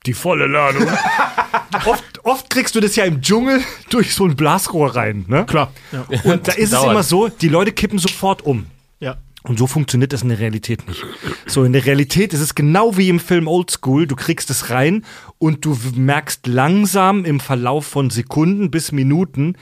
die 0.10 0.14
volle 0.14 0.48
Ladung. 0.48 0.88
oft, 1.86 2.26
oft 2.26 2.50
kriegst 2.50 2.76
du 2.76 2.80
das 2.80 2.96
ja 2.96 3.06
im 3.06 3.22
Dschungel 3.22 3.62
durch 3.90 4.16
so 4.16 4.26
ein 4.26 4.36
Blasrohr 4.36 4.96
rein. 4.96 5.26
Ne? 5.28 5.46
Klar. 5.46 5.72
Ja. 5.92 6.06
Und 6.24 6.48
da 6.48 6.54
ist 6.54 6.74
es 6.74 6.84
immer 6.84 7.04
so, 7.04 7.30
die 7.30 7.48
Leute 7.48 7.72
kippen 7.72 8.00
sofort 8.00 8.42
um. 8.42 8.66
ja. 9.00 9.18
Und 9.42 9.58
so 9.58 9.68
funktioniert 9.68 10.12
das 10.12 10.22
in 10.22 10.30
der 10.30 10.40
Realität 10.40 10.86
nicht. 10.86 11.02
So, 11.46 11.64
in 11.64 11.72
der 11.72 11.86
Realität 11.86 12.34
ist 12.34 12.42
es 12.42 12.56
genau 12.56 12.98
wie 12.98 13.08
im 13.08 13.22
Film 13.22 13.48
Old 13.48 13.72
School. 13.72 14.06
Du 14.06 14.18
kriegst 14.18 14.50
es 14.50 14.70
rein 14.70 15.06
und 15.38 15.64
du 15.64 15.78
merkst 15.96 16.46
langsam 16.46 17.24
im 17.24 17.40
Verlauf 17.40 17.86
von 17.86 18.10
Sekunden 18.10 18.70
bis 18.70 18.92
Minuten, 18.92 19.56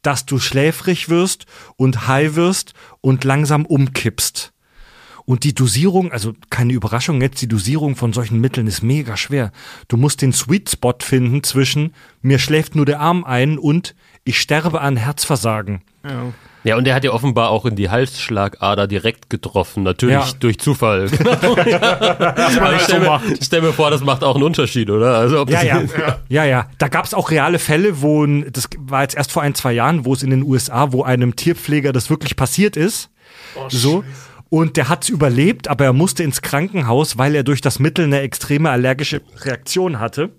dass 0.00 0.24
du 0.24 0.38
schläfrig 0.38 1.10
wirst 1.10 1.44
und 1.76 2.08
high 2.08 2.36
wirst 2.36 2.72
und 3.02 3.22
langsam 3.24 3.66
umkippst. 3.66 4.54
Und 5.28 5.44
die 5.44 5.54
Dosierung, 5.54 6.10
also 6.10 6.32
keine 6.48 6.72
Überraschung 6.72 7.20
jetzt, 7.20 7.42
die 7.42 7.48
Dosierung 7.48 7.96
von 7.96 8.14
solchen 8.14 8.40
Mitteln 8.40 8.66
ist 8.66 8.82
mega 8.82 9.14
schwer. 9.18 9.52
Du 9.88 9.98
musst 9.98 10.22
den 10.22 10.32
Sweet 10.32 10.70
Spot 10.70 10.94
finden 11.02 11.42
zwischen 11.42 11.92
mir 12.22 12.38
schläft 12.38 12.74
nur 12.74 12.86
der 12.86 13.00
Arm 13.00 13.24
ein 13.24 13.58
und 13.58 13.94
ich 14.24 14.40
sterbe 14.40 14.80
an 14.80 14.96
Herzversagen. 14.96 15.82
ja. 16.02 16.32
Ja, 16.64 16.76
und 16.76 16.84
der 16.84 16.94
hat 16.96 17.04
ja 17.04 17.12
offenbar 17.12 17.50
auch 17.50 17.64
in 17.66 17.76
die 17.76 17.88
Halsschlagader 17.88 18.88
direkt 18.88 19.30
getroffen, 19.30 19.84
natürlich 19.84 20.16
Ja. 20.16 20.26
durch 20.40 20.58
Zufall. 20.58 21.08
Aber 21.20 22.74
ich 22.76 22.82
stell 22.82 23.00
mir, 23.00 23.20
stell 23.40 23.62
mir 23.62 23.72
vor, 23.72 23.90
das 23.90 24.02
macht 24.02 24.24
auch 24.24 24.34
einen 24.34 24.44
Unterschied, 24.44 24.90
oder? 24.90 25.16
Also 25.16 25.40
ob 25.40 25.50
Ja, 25.50 25.62
ja, 25.62 25.82
ja, 26.28 26.44
ja. 26.44 26.66
Da 26.78 26.88
gab 26.88 27.04
es 27.04 27.14
auch 27.14 27.30
reale 27.30 27.58
Fälle, 27.58 28.02
wo, 28.02 28.24
ein- 28.24 28.50
das 28.52 28.68
war 28.78 29.02
jetzt 29.02 29.14
erst 29.16 29.30
vor 29.32 29.42
ein, 29.42 29.54
zwei 29.54 29.72
Jahren, 29.72 30.04
wo 30.04 30.12
es 30.12 30.22
in 30.22 30.30
den 30.30 30.42
USA, 30.42 30.92
wo 30.92 31.04
einem 31.04 31.36
Tierpfleger 31.36 31.92
das 31.92 32.10
wirklich 32.10 32.34
passiert 32.36 32.76
ist. 32.76 33.08
so. 33.68 34.04
Und 34.50 34.76
der 34.76 34.88
hat's 34.88 35.08
überlebt, 35.08 35.68
aber 35.68 35.84
er 35.84 35.92
musste 35.92 36.22
ins 36.22 36.42
Krankenhaus, 36.42 37.18
weil 37.18 37.34
er 37.34 37.42
durch 37.42 37.60
das 37.60 37.78
Mittel 37.78 38.06
eine 38.06 38.20
extreme 38.20 38.70
allergische 38.70 39.20
Reaktion 39.42 40.00
hatte. 40.00 40.30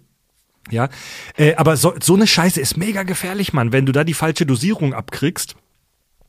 Ja, 0.71 0.89
äh, 1.37 1.55
aber 1.55 1.77
so, 1.77 1.93
so 2.01 2.15
eine 2.15 2.27
Scheiße 2.27 2.59
ist 2.59 2.77
mega 2.77 3.03
gefährlich, 3.03 3.53
Mann. 3.53 3.71
Wenn 3.71 3.85
du 3.85 3.91
da 3.91 4.03
die 4.03 4.13
falsche 4.13 4.45
Dosierung 4.45 4.93
abkriegst, 4.93 5.55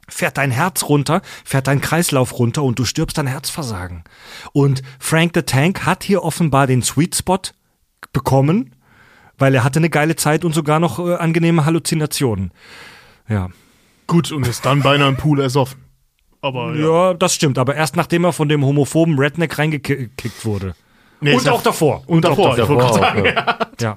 fährt 0.08 0.38
dein 0.38 0.50
Herz 0.50 0.84
runter, 0.84 1.22
fährt 1.44 1.66
dein 1.66 1.80
Kreislauf 1.80 2.38
runter 2.38 2.62
und 2.62 2.78
du 2.78 2.84
stirbst 2.84 3.18
an 3.18 3.26
Herzversagen. 3.26 4.04
Und 4.52 4.82
Frank 4.98 5.32
the 5.34 5.42
Tank 5.42 5.84
hat 5.84 6.04
hier 6.04 6.22
offenbar 6.22 6.66
den 6.66 6.82
Sweet 6.82 7.14
Spot 7.16 7.40
bekommen, 8.12 8.74
weil 9.38 9.54
er 9.54 9.64
hatte 9.64 9.78
eine 9.78 9.90
geile 9.90 10.16
Zeit 10.16 10.44
und 10.44 10.54
sogar 10.54 10.80
noch 10.80 10.98
äh, 10.98 11.14
angenehme 11.14 11.64
Halluzinationen. 11.64 12.52
Ja. 13.28 13.48
Gut, 14.06 14.32
und 14.32 14.46
ist 14.46 14.66
dann 14.66 14.82
beinahe 14.82 15.08
im 15.08 15.16
Pool 15.16 15.40
ersoffen. 15.40 15.89
Aber 16.42 16.74
ja. 16.74 17.08
ja, 17.10 17.14
das 17.14 17.34
stimmt, 17.34 17.58
aber 17.58 17.74
erst 17.74 17.96
nachdem 17.96 18.24
er 18.24 18.32
von 18.32 18.48
dem 18.48 18.64
homophoben 18.64 19.18
Redneck 19.18 19.58
reingekickt 19.58 20.44
wurde. 20.44 20.74
Nee, 21.20 21.34
und 21.34 21.48
auch 21.48 21.62
davor. 21.62 22.02
Und 22.06 22.24
davor, 22.24 22.56
ich 22.58 22.66
wollte 22.68 22.74
davor 22.74 22.76
gerade 22.78 22.90
auch, 22.92 22.98
sagen. 22.98 23.24
ja. 23.26 23.58
Ja. 23.80 23.96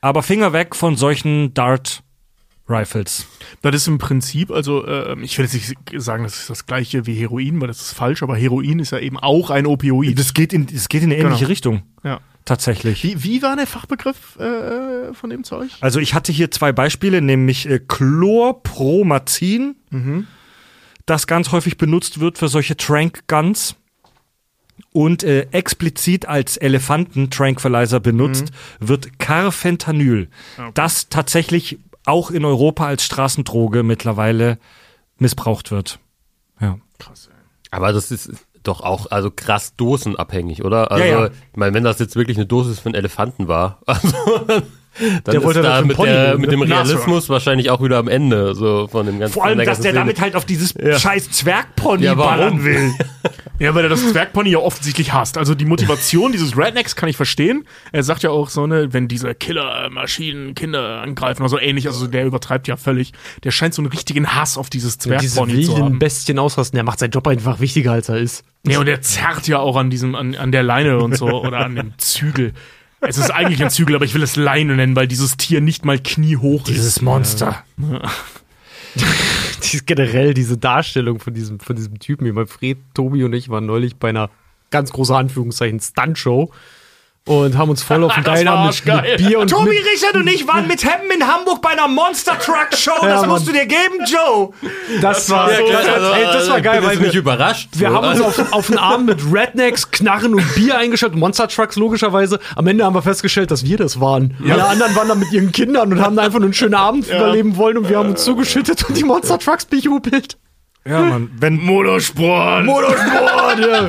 Aber 0.00 0.22
Finger 0.24 0.52
weg 0.52 0.74
von 0.74 0.96
solchen 0.96 1.54
Dart-Rifles. 1.54 3.26
Das 3.62 3.74
ist 3.76 3.86
im 3.86 3.98
Prinzip, 3.98 4.50
also 4.50 4.84
äh, 4.84 5.16
ich 5.22 5.38
will 5.38 5.44
jetzt 5.44 5.54
nicht 5.54 5.76
sagen, 6.02 6.24
das 6.24 6.36
ist 6.40 6.50
das 6.50 6.66
gleiche 6.66 7.06
wie 7.06 7.14
Heroin, 7.14 7.60
weil 7.60 7.68
das 7.68 7.80
ist 7.80 7.92
falsch, 7.92 8.22
aber 8.24 8.36
Heroin 8.36 8.80
ist 8.80 8.90
ja 8.90 8.98
eben 8.98 9.18
auch 9.18 9.50
ein 9.50 9.66
Opioid. 9.66 10.18
Das 10.18 10.34
geht 10.34 10.52
in, 10.52 10.66
das 10.66 10.88
geht 10.88 11.02
in 11.04 11.10
eine 11.12 11.18
ähnliche 11.20 11.40
Genau. 11.40 11.48
Richtung. 11.48 11.82
ja. 12.02 12.20
Tatsächlich. 12.44 13.04
Wie, 13.04 13.22
wie 13.22 13.40
war 13.42 13.54
der 13.54 13.68
Fachbegriff 13.68 14.36
äh, 14.40 15.14
von 15.14 15.30
dem 15.30 15.44
Zeug? 15.44 15.70
Also 15.80 16.00
ich 16.00 16.12
hatte 16.12 16.32
hier 16.32 16.50
zwei 16.50 16.72
Beispiele, 16.72 17.22
nämlich 17.22 17.68
äh, 17.70 17.78
Chlorpromazin, 17.78 19.76
das 21.06 21.26
ganz 21.26 21.52
häufig 21.52 21.76
benutzt 21.78 22.20
wird 22.20 22.38
für 22.38 22.48
solche 22.48 22.76
Trank 22.76 23.24
Guns 23.26 23.76
und 24.92 25.24
äh, 25.24 25.46
explizit 25.52 26.26
als 26.26 26.56
Elefanten-Tranquilizer 26.56 28.00
benutzt 28.00 28.50
wird 28.80 29.18
Carfentanyl, 29.18 30.28
das 30.74 31.08
tatsächlich 31.08 31.78
auch 32.04 32.30
in 32.30 32.44
Europa 32.44 32.86
als 32.86 33.04
Straßendroge 33.04 33.82
mittlerweile 33.82 34.58
missbraucht 35.18 35.70
wird. 35.70 35.98
Ja. 36.60 36.78
Krass, 36.98 37.28
ey. 37.28 37.38
Aber 37.70 37.92
das 37.92 38.10
ist 38.10 38.30
doch 38.62 38.80
auch 38.80 39.10
also 39.10 39.30
krass 39.30 39.74
dosenabhängig, 39.76 40.64
oder? 40.64 40.90
Also, 40.90 41.04
Ja, 41.04 41.20
ja. 41.24 41.26
ich 41.26 41.56
meine, 41.56 41.74
wenn 41.74 41.84
das 41.84 41.98
jetzt 41.98 42.16
wirklich 42.16 42.36
eine 42.36 42.46
Dosis 42.46 42.78
für 42.78 42.86
einen 42.86 42.94
Elefanten 42.94 43.48
war, 43.48 43.80
also, 43.86 44.16
dann 44.98 45.20
Der 45.24 45.34
ist 45.36 45.42
wollte 45.44 45.62
das 45.62 45.80
da 45.80 45.84
mit, 45.86 45.96
Pony 45.96 46.10
der, 46.10 46.38
mit 46.38 46.52
dem 46.52 46.60
ne? 46.60 46.68
Realismus 46.68 47.28
wahrscheinlich 47.28 47.70
auch 47.70 47.82
wieder 47.82 47.98
am 47.98 48.08
Ende 48.08 48.54
so 48.54 48.88
von 48.88 49.06
dem 49.06 49.18
ganzen 49.18 49.34
Vor 49.34 49.44
allem, 49.44 49.58
dass 49.58 49.80
der 49.80 49.92
ganzen 49.92 49.94
damit 49.94 50.16
Szene. 50.16 50.24
halt 50.24 50.36
auf 50.36 50.44
dieses 50.44 50.74
Ja. 50.74 50.98
scheiß 50.98 51.30
Zwergpony 51.30 52.04
Ja, 52.04 52.16
warum? 52.16 52.30
ballern 52.30 52.64
will. 52.64 52.92
Ja, 53.58 53.76
weil 53.76 53.84
er 53.84 53.90
das 53.90 54.04
Zwergpony 54.10 54.50
ja 54.50 54.58
offensichtlich 54.58 55.12
hasst. 55.12 55.38
Also 55.38 55.54
die 55.54 55.66
Motivation 55.66 56.32
dieses 56.32 56.56
Rednecks 56.58 56.96
kann 56.96 57.08
ich 57.08 57.16
verstehen. 57.16 57.64
Er 57.92 58.02
sagt 58.02 58.24
ja 58.24 58.30
auch 58.30 58.48
so, 58.48 58.66
ne, 58.66 58.92
wenn 58.92 59.06
diese 59.06 59.36
Killer-Maschinen 59.36 60.54
Kinder 60.56 61.00
angreifen 61.02 61.42
oder 61.42 61.48
so 61.48 61.58
ähnlich, 61.60 61.86
also 61.86 62.08
der 62.08 62.24
übertreibt 62.26 62.66
ja 62.66 62.76
völlig. 62.76 63.12
Der 63.44 63.52
scheint 63.52 63.74
so 63.74 63.82
einen 63.82 63.90
richtigen 63.92 64.34
Hass 64.34 64.58
auf 64.58 64.68
dieses 64.68 64.98
diese 64.98 65.16
Zwergpony 65.18 65.62
zu 65.62 65.72
wilden 65.72 65.84
haben. 65.84 65.98
Bestien 66.00 66.40
ausrasten, 66.40 66.76
der 66.76 66.82
macht 66.82 66.98
seinen 66.98 67.12
Job 67.12 67.28
einfach 67.28 67.60
wichtiger, 67.60 67.92
als 67.92 68.08
er 68.08 68.16
ist. 68.18 68.42
Ja, 68.66 68.80
und 68.80 68.88
er 68.88 69.00
zerrt 69.00 69.46
ja 69.46 69.60
auch 69.60 69.76
an 69.76 69.90
diesem, 69.90 70.16
an, 70.16 70.34
an 70.34 70.50
der 70.50 70.64
Leine 70.64 70.98
und 70.98 71.16
so 71.16 71.26
oder 71.26 71.58
an 71.64 71.76
dem 71.76 71.92
Zügel. 71.98 72.54
Es 73.02 73.18
ist 73.18 73.30
eigentlich 73.30 73.62
ein 73.62 73.70
Zügel, 73.70 73.96
aber 73.96 74.04
ich 74.04 74.14
will 74.14 74.22
es 74.22 74.36
Leine 74.36 74.76
nennen, 74.76 74.94
weil 74.94 75.08
dieses 75.08 75.36
Tier 75.36 75.60
nicht 75.60 75.84
mal 75.84 75.98
kniehoch 75.98 76.62
ist. 76.68 76.76
Dieses 76.76 77.02
Monster. 77.02 77.62
Die, 78.94 79.78
generell 79.86 80.34
diese 80.34 80.58
Darstellung 80.58 81.18
von 81.18 81.32
diesem, 81.32 81.58
von 81.60 81.74
diesem 81.74 81.98
Typen. 81.98 82.26
Ich 82.26 82.34
mein 82.34 82.46
Fred, 82.46 82.78
Tobi 82.92 83.24
und 83.24 83.32
ich 83.32 83.48
waren 83.48 83.64
neulich 83.64 83.96
bei 83.96 84.10
einer 84.10 84.28
ganz 84.70 84.92
großen 84.92 85.14
Anführungszeichen 85.14 85.80
Stuntshow 85.80 86.52
und 87.24 87.56
haben 87.56 87.70
uns 87.70 87.82
voll 87.84 88.02
auf 88.02 88.12
den 88.14 88.24
Das 88.24 88.42
geilen 88.44 88.66
mit, 88.66 88.84
mit 88.84 89.16
Bier 89.28 89.38
und 89.38 89.48
Tobi, 89.48 89.70
mit, 89.70 89.78
Richard 89.86 90.14
und 90.16 90.26
ich 90.28 90.48
waren 90.48 90.66
mit 90.66 90.82
Hemmen 90.84 91.10
in 91.14 91.26
Hamburg 91.26 91.62
bei 91.62 91.70
einer 91.70 91.86
Monster 91.86 92.36
Truck 92.38 92.68
Show. 92.76 92.90
Das 93.02 93.22
Ja, 93.22 93.26
musst 93.28 93.46
du 93.46 93.52
Mann. 93.52 93.60
dir 93.60 93.66
geben, 93.66 94.04
Joe. 94.06 94.50
das, 95.00 95.30
war, 95.30 95.46
war 95.46 95.54
so- 95.56 95.62
ey, 95.62 96.24
das 96.24 96.48
war 96.50 96.58
ich 96.58 96.64
geil, 96.64 96.80
bin 96.80 96.88
weil 96.90 96.98
wir, 96.98 97.06
nicht 97.06 97.14
überrascht. 97.16 97.68
wir 97.74 97.88
so. 97.90 97.94
haben 97.94 98.08
uns 98.08 98.20
Also, 98.22 98.42
auf, 98.42 98.52
auf 98.52 98.68
einen 98.70 98.78
Abend 98.78 99.06
mit 99.06 99.20
Rednecks, 99.32 99.90
Knarren 99.92 100.34
und 100.34 100.54
Bier 100.56 100.76
eingeschaltet, 100.78 101.16
Monster 101.18 101.46
Trucks 101.48 101.76
logischerweise. 101.76 102.40
Am 102.56 102.66
Ende 102.66 102.84
haben 102.84 102.94
wir 102.94 103.02
festgestellt, 103.02 103.50
dass 103.52 103.64
wir 103.64 103.76
das 103.76 104.00
waren. 104.00 104.36
Alle 104.48 104.64
anderen 104.66 104.96
waren 104.96 105.08
da 105.08 105.14
mit 105.14 105.30
ihren 105.32 105.52
Kindern 105.52 105.92
und 105.92 106.00
haben 106.02 106.18
einfach 106.18 106.38
nur 106.40 106.46
einen 106.46 106.54
schönen 106.54 106.74
Abend 106.74 107.06
überleben 107.08 107.56
wollen 107.56 107.78
und 107.78 107.88
wir 107.88 107.98
haben 107.98 108.10
uns 108.10 108.24
zugeschüttet 108.24 108.84
und 108.88 108.96
die 108.96 109.04
Monster 109.04 109.38
Trucks 109.38 109.64
bejubelt. 109.64 110.38
Ja, 110.84 110.98
Mann. 111.00 111.30
Wenn 111.38 111.58
Motorsport. 111.64 112.64
Motorsport, 112.64 113.58
ja. 113.60 113.88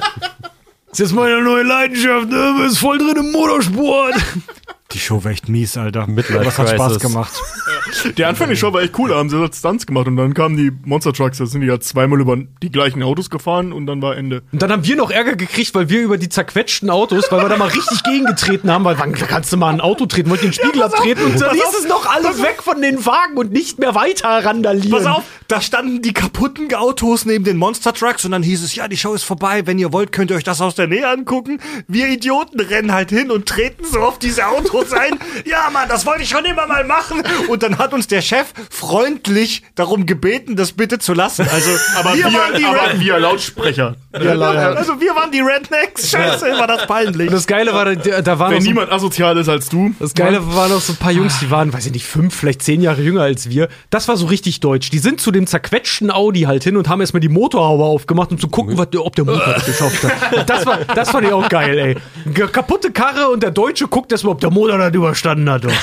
Das 0.94 1.00
ist 1.00 1.10
jetzt 1.10 1.16
meine 1.16 1.42
neue 1.42 1.64
Leidenschaft, 1.64 2.30
ne? 2.30 2.54
Du 2.56 2.64
bist 2.64 2.78
voll 2.78 3.00
drin 3.00 3.16
im 3.18 3.32
Motorsport. 3.32 4.14
Die 4.94 5.00
Show 5.00 5.24
war 5.24 5.32
echt 5.32 5.50
mies, 5.50 5.76
Alter. 5.76 6.08
Midlife 6.08 6.44
Das 6.44 6.60
hat 6.60 6.70
Spaß 6.70 7.00
gemacht. 7.00 7.34
Der 8.18 8.28
Anfang 8.30 8.50
der 8.50 8.56
Show 8.56 8.72
war 8.74 8.82
echt 8.82 8.98
cool, 8.98 9.10
da 9.10 9.16
haben 9.16 9.30
sie 9.30 9.38
halt 9.38 9.56
Stunts 9.56 9.86
gemacht 9.86 10.08
und 10.08 10.16
dann 10.16 10.34
kamen 10.34 10.56
die 10.58 10.72
Monster 10.86 11.14
Trucks, 11.14 11.38
da 11.38 11.46
sind 11.46 11.62
die 11.62 11.68
ja 11.68 11.80
zweimal 11.80 12.20
über 12.20 12.38
die 12.38 12.72
gleichen 12.72 13.04
Autos 13.04 13.30
gefahren 13.30 13.74
und 13.74 13.86
dann 13.88 14.02
war 14.02 14.16
Ende. 14.16 14.42
Und 14.52 14.62
dann 14.62 14.72
haben 14.72 14.86
wir 14.86 14.96
noch 14.96 15.12
Ärger 15.12 15.36
gekriegt, 15.36 15.76
weil 15.76 15.90
wir 15.90 16.02
über 16.02 16.18
die 16.18 16.30
zerquetschten 16.30 16.90
Autos, 16.90 17.32
weil 17.32 17.42
wir 17.42 17.50
da 17.50 17.58
mal 17.58 17.68
richtig 17.68 18.04
gegengetreten 18.04 18.72
haben, 18.72 18.86
weil 18.86 18.98
wann 18.98 19.14
kannst 19.14 19.52
du 19.52 19.58
mal 19.58 19.74
ein 19.74 19.82
Auto 19.82 20.06
treten, 20.06 20.30
wollte 20.30 20.46
den 20.46 20.54
Spiegel 20.54 20.82
abtreten 20.82 21.24
und 21.24 21.42
dann 21.42 21.54
hieß 21.54 21.80
es 21.80 21.88
noch 21.88 22.06
alle 22.06 22.42
weg 22.42 22.64
von 22.64 22.82
den 22.82 23.06
Wagen 23.06 23.38
und 23.38 23.52
nicht 23.52 23.80
mehr 23.80 23.96
weiter 23.96 24.30
randalieren. 24.30 24.92
Pass 24.92 25.06
auf, 25.06 25.24
da 25.48 25.62
standen 25.62 26.02
die 26.02 26.14
kaputten 26.14 26.74
Autos 26.74 27.26
neben 27.26 27.44
den 27.44 27.58
Monster 27.58 27.94
Trucks 27.94 28.26
und 28.26 28.32
dann 28.32 28.44
hieß 28.44 28.64
es, 28.64 28.76
ja, 28.76 28.88
die 28.88 28.98
Show 28.98 29.14
ist 29.14 29.24
vorbei. 29.24 29.68
Wenn 29.68 29.78
ihr 29.78 29.94
wollt, 29.94 30.12
könnt 30.12 30.32
ihr 30.32 30.38
euch 30.38 30.44
das 30.44 30.62
aus 30.62 30.76
der 30.76 30.88
Nähe 30.88 31.08
angucken. 31.08 31.60
Wir 31.88 32.08
Idioten 32.08 32.60
rennen 32.60 32.92
halt 32.92 33.10
hin 33.10 33.30
und 33.30 33.48
treten 33.48 33.84
so 33.86 34.00
auf 34.00 34.20
diese 34.20 34.48
Autos 34.48 34.83
ein. 34.92 35.20
Ja, 35.46 35.70
Mann, 35.72 35.88
das 35.88 36.06
wollte 36.06 36.24
ich 36.24 36.30
schon 36.30 36.44
immer 36.46 36.68
mal 36.68 36.84
machen. 36.84 37.24
Und 37.48 37.64
dann 37.64 37.78
hat 37.78 37.94
uns 37.94 38.08
der 38.08 38.22
Chef 38.22 38.48
freundlich 38.70 39.64
darum 39.76 40.06
gebeten, 40.06 40.56
das 40.56 40.74
bitte 40.74 41.00
zu 41.00 41.14
lassen. 41.14 41.48
Also, 41.52 41.72
Aber 41.98 42.16
wir, 42.16 42.26
waren 42.26 42.56
die 42.58 42.66
aber 42.66 43.00
wir 43.00 43.20
Lautsprecher. 43.20 43.96
Also 44.12 45.00
wir 45.00 45.16
waren 45.16 45.32
die 45.32 45.40
Rednecks. 45.42 46.10
Scheiße, 46.10 46.46
war 46.58 46.68
das 46.68 46.88
peinlich. 46.88 47.28
Und 47.28 47.34
das 47.34 47.48
Geile 47.48 47.74
war, 47.74 47.96
da, 47.96 48.22
da 48.22 48.40
waren 48.40 48.52
Wenn 48.52 48.58
noch 48.58 48.64
so, 48.64 48.70
niemand 48.70 48.92
asozial 48.92 49.38
ist 49.38 49.50
als 49.50 49.70
du. 49.70 49.94
das 50.00 50.14
Geile 50.14 50.46
waren 50.56 50.72
noch 50.72 50.82
so 50.82 50.94
ein 50.94 50.98
paar 50.98 51.12
Jungs, 51.12 51.40
die 51.40 51.50
waren, 51.52 51.72
weiß 51.74 51.86
ich 51.88 51.92
nicht, 51.94 52.06
fünf, 52.06 52.36
vielleicht 52.36 52.62
zehn 52.62 52.82
Jahre 52.82 53.02
jünger 53.02 53.22
als 53.22 53.50
wir. 53.50 53.70
Das 53.90 54.08
war 54.08 54.18
so 54.18 54.26
richtig 54.28 54.60
deutsch. 54.60 54.90
Die 54.90 55.00
sind 55.00 55.22
zu 55.22 55.32
dem 55.32 55.48
zerquetschten 55.48 56.12
Audi 56.12 56.42
halt 56.42 56.64
hin 56.64 56.78
und 56.78 56.90
haben 56.90 57.02
erstmal 57.02 57.22
die 57.22 57.30
Motorhaube 57.30 57.84
aufgemacht, 57.84 58.32
um 58.32 58.40
zu 58.40 58.48
gucken, 58.48 58.78
was, 58.78 58.88
ob 58.96 59.16
der 59.16 59.26
Motor 59.26 59.54
das 59.54 59.66
geschafft 59.66 60.04
hat. 60.04 60.50
Das 60.50 60.66
war, 60.66 60.80
das 60.96 61.10
fand 61.10 61.28
ich 61.28 61.34
auch 61.34 61.48
geil, 61.50 61.78
ey. 61.78 62.44
Kaputte 62.48 62.92
Karre 62.92 63.30
und 63.30 63.44
der 63.44 63.52
Deutsche 63.52 63.88
guckt 63.88 64.12
erstmal, 64.12 64.34
ob 64.34 64.42
der 64.42 64.52
Motor 64.52 64.63
das 64.68 64.94
überstanden 64.94 65.50
hat. 65.50 65.66
doch. 65.66 65.74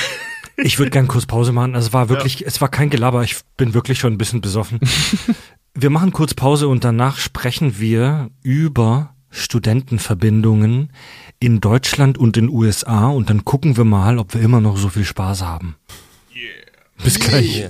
Ich 0.62 0.78
würde 0.78 0.90
gern 0.90 1.08
kurz 1.08 1.24
Pause 1.24 1.52
machen. 1.52 1.74
Also 1.74 1.86
es 1.86 1.92
war 1.94 2.10
wirklich, 2.10 2.44
es 2.46 2.60
war 2.60 2.68
kein 2.68 2.90
Gelaber. 2.90 3.22
Ich 3.22 3.36
bin 3.56 3.72
wirklich 3.72 3.98
schon 3.98 4.12
ein 4.12 4.18
bisschen 4.18 4.42
besoffen. 4.42 4.78
wir 5.74 5.88
machen 5.88 6.12
kurz 6.12 6.34
Pause 6.34 6.68
und 6.68 6.84
danach 6.84 7.16
sprechen 7.16 7.78
wir 7.80 8.28
über 8.42 9.14
Studentenverbindungen 9.30 10.92
in 11.38 11.60
Deutschland 11.60 12.18
und 12.18 12.36
in 12.36 12.50
USA 12.50 13.08
und 13.08 13.30
dann 13.30 13.46
gucken 13.46 13.78
wir 13.78 13.84
mal, 13.84 14.18
ob 14.18 14.34
wir 14.34 14.42
immer 14.42 14.60
noch 14.60 14.76
so 14.76 14.90
viel 14.90 15.04
Spaß 15.04 15.42
haben. 15.42 15.76
Bis 17.02 17.18
gleich. 17.18 17.68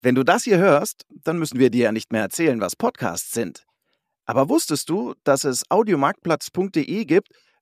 Wenn 0.00 0.14
du 0.14 0.22
das 0.22 0.44
hier 0.44 0.58
hörst, 0.58 1.04
dann 1.24 1.38
müssen 1.38 1.58
wir 1.58 1.68
dir 1.68 1.84
ja 1.84 1.92
nicht 1.92 2.12
mehr 2.12 2.22
erzählen, 2.22 2.60
was 2.60 2.76
Podcasts 2.76 3.32
sind. 3.32 3.64
Aber 4.24 4.48
wusstest 4.48 4.88
du, 4.88 5.14
dass 5.24 5.44
es 5.44 5.70
audiomarktplatz.de 5.70 7.04
gibt, 7.04 7.28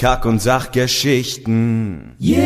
Kack- 0.00 0.24
und 0.24 0.40
Sachgeschichten. 0.40 2.16
Yeah, 2.18 2.40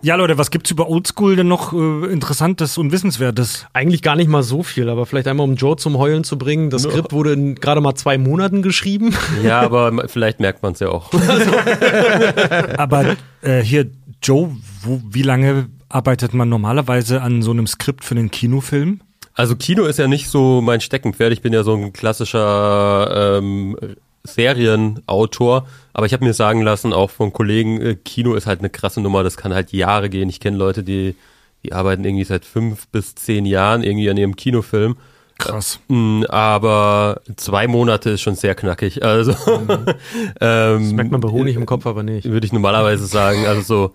Ja, 0.00 0.14
Leute, 0.14 0.38
was 0.38 0.52
gibt's 0.52 0.70
über 0.70 0.88
Oldschool 0.88 1.34
denn 1.34 1.48
noch 1.48 1.72
äh, 1.72 2.06
Interessantes 2.06 2.78
und 2.78 2.92
Wissenswertes? 2.92 3.66
Eigentlich 3.72 4.02
gar 4.02 4.14
nicht 4.14 4.28
mal 4.28 4.44
so 4.44 4.62
viel, 4.62 4.88
aber 4.88 5.06
vielleicht 5.06 5.26
einmal 5.26 5.42
um 5.42 5.56
Joe 5.56 5.74
zum 5.74 5.98
Heulen 5.98 6.22
zu 6.22 6.38
bringen. 6.38 6.70
Das 6.70 6.84
Skript 6.84 7.12
wurde 7.12 7.32
in 7.32 7.56
gerade 7.56 7.80
mal 7.80 7.96
zwei 7.96 8.16
Monaten 8.16 8.62
geschrieben. 8.62 9.12
Ja, 9.42 9.60
aber 9.60 10.06
vielleicht 10.06 10.38
merkt 10.38 10.62
man 10.62 10.74
es 10.74 10.78
ja 10.78 10.88
auch. 10.88 11.10
Aber 12.78 13.16
äh, 13.42 13.60
hier, 13.60 13.90
Joe, 14.22 14.52
wo, 14.82 15.02
wie 15.10 15.22
lange 15.22 15.66
arbeitet 15.88 16.32
man 16.32 16.48
normalerweise 16.48 17.22
an 17.22 17.42
so 17.42 17.50
einem 17.50 17.66
Skript 17.66 18.04
für 18.04 18.14
einen 18.14 18.30
Kinofilm? 18.30 19.00
Also 19.36 19.56
Kino 19.56 19.84
ist 19.84 19.98
ja 19.98 20.06
nicht 20.06 20.28
so 20.28 20.60
mein 20.60 20.80
Steckenpferd. 20.80 21.32
Ich 21.32 21.42
bin 21.42 21.52
ja 21.52 21.64
so 21.64 21.74
ein 21.74 21.92
klassischer 21.92 23.38
ähm, 23.38 23.76
Serienautor, 24.24 25.66
aber 25.92 26.06
ich 26.06 26.12
habe 26.12 26.24
mir 26.24 26.32
sagen 26.34 26.62
lassen, 26.62 26.92
auch 26.92 27.10
von 27.10 27.32
Kollegen, 27.32 27.80
äh, 27.80 27.94
Kino 27.94 28.34
ist 28.34 28.46
halt 28.46 28.60
eine 28.60 28.70
krasse 28.70 29.00
Nummer, 29.00 29.22
das 29.22 29.36
kann 29.36 29.54
halt 29.54 29.72
Jahre 29.72 30.08
gehen. 30.10 30.28
Ich 30.28 30.40
kenne 30.40 30.56
Leute, 30.56 30.82
die, 30.82 31.14
die 31.62 31.72
arbeiten 31.72 32.04
irgendwie 32.04 32.24
seit 32.24 32.44
fünf 32.44 32.88
bis 32.88 33.14
zehn 33.14 33.46
Jahren 33.46 33.82
irgendwie 33.82 34.10
an 34.10 34.16
ihrem 34.16 34.36
Kinofilm. 34.36 34.96
Krass. 35.38 35.80
Mm, 35.88 36.22
Aber 36.28 37.20
zwei 37.36 37.66
Monate 37.66 38.10
ist 38.10 38.20
schon 38.22 38.36
sehr 38.36 38.54
knackig. 38.54 39.02
Also 39.02 39.32
ähm, 40.40 40.82
Das 40.82 40.92
merkt 40.92 41.10
man 41.10 41.20
bei 41.20 41.28
Honig 41.28 41.56
im 41.56 41.66
Kopf 41.66 41.86
aber 41.86 42.02
nicht. 42.02 42.28
würde 42.30 42.46
ich 42.46 42.52
normalerweise 42.52 43.06
sagen, 43.06 43.44
also 43.46 43.60
so 43.62 43.94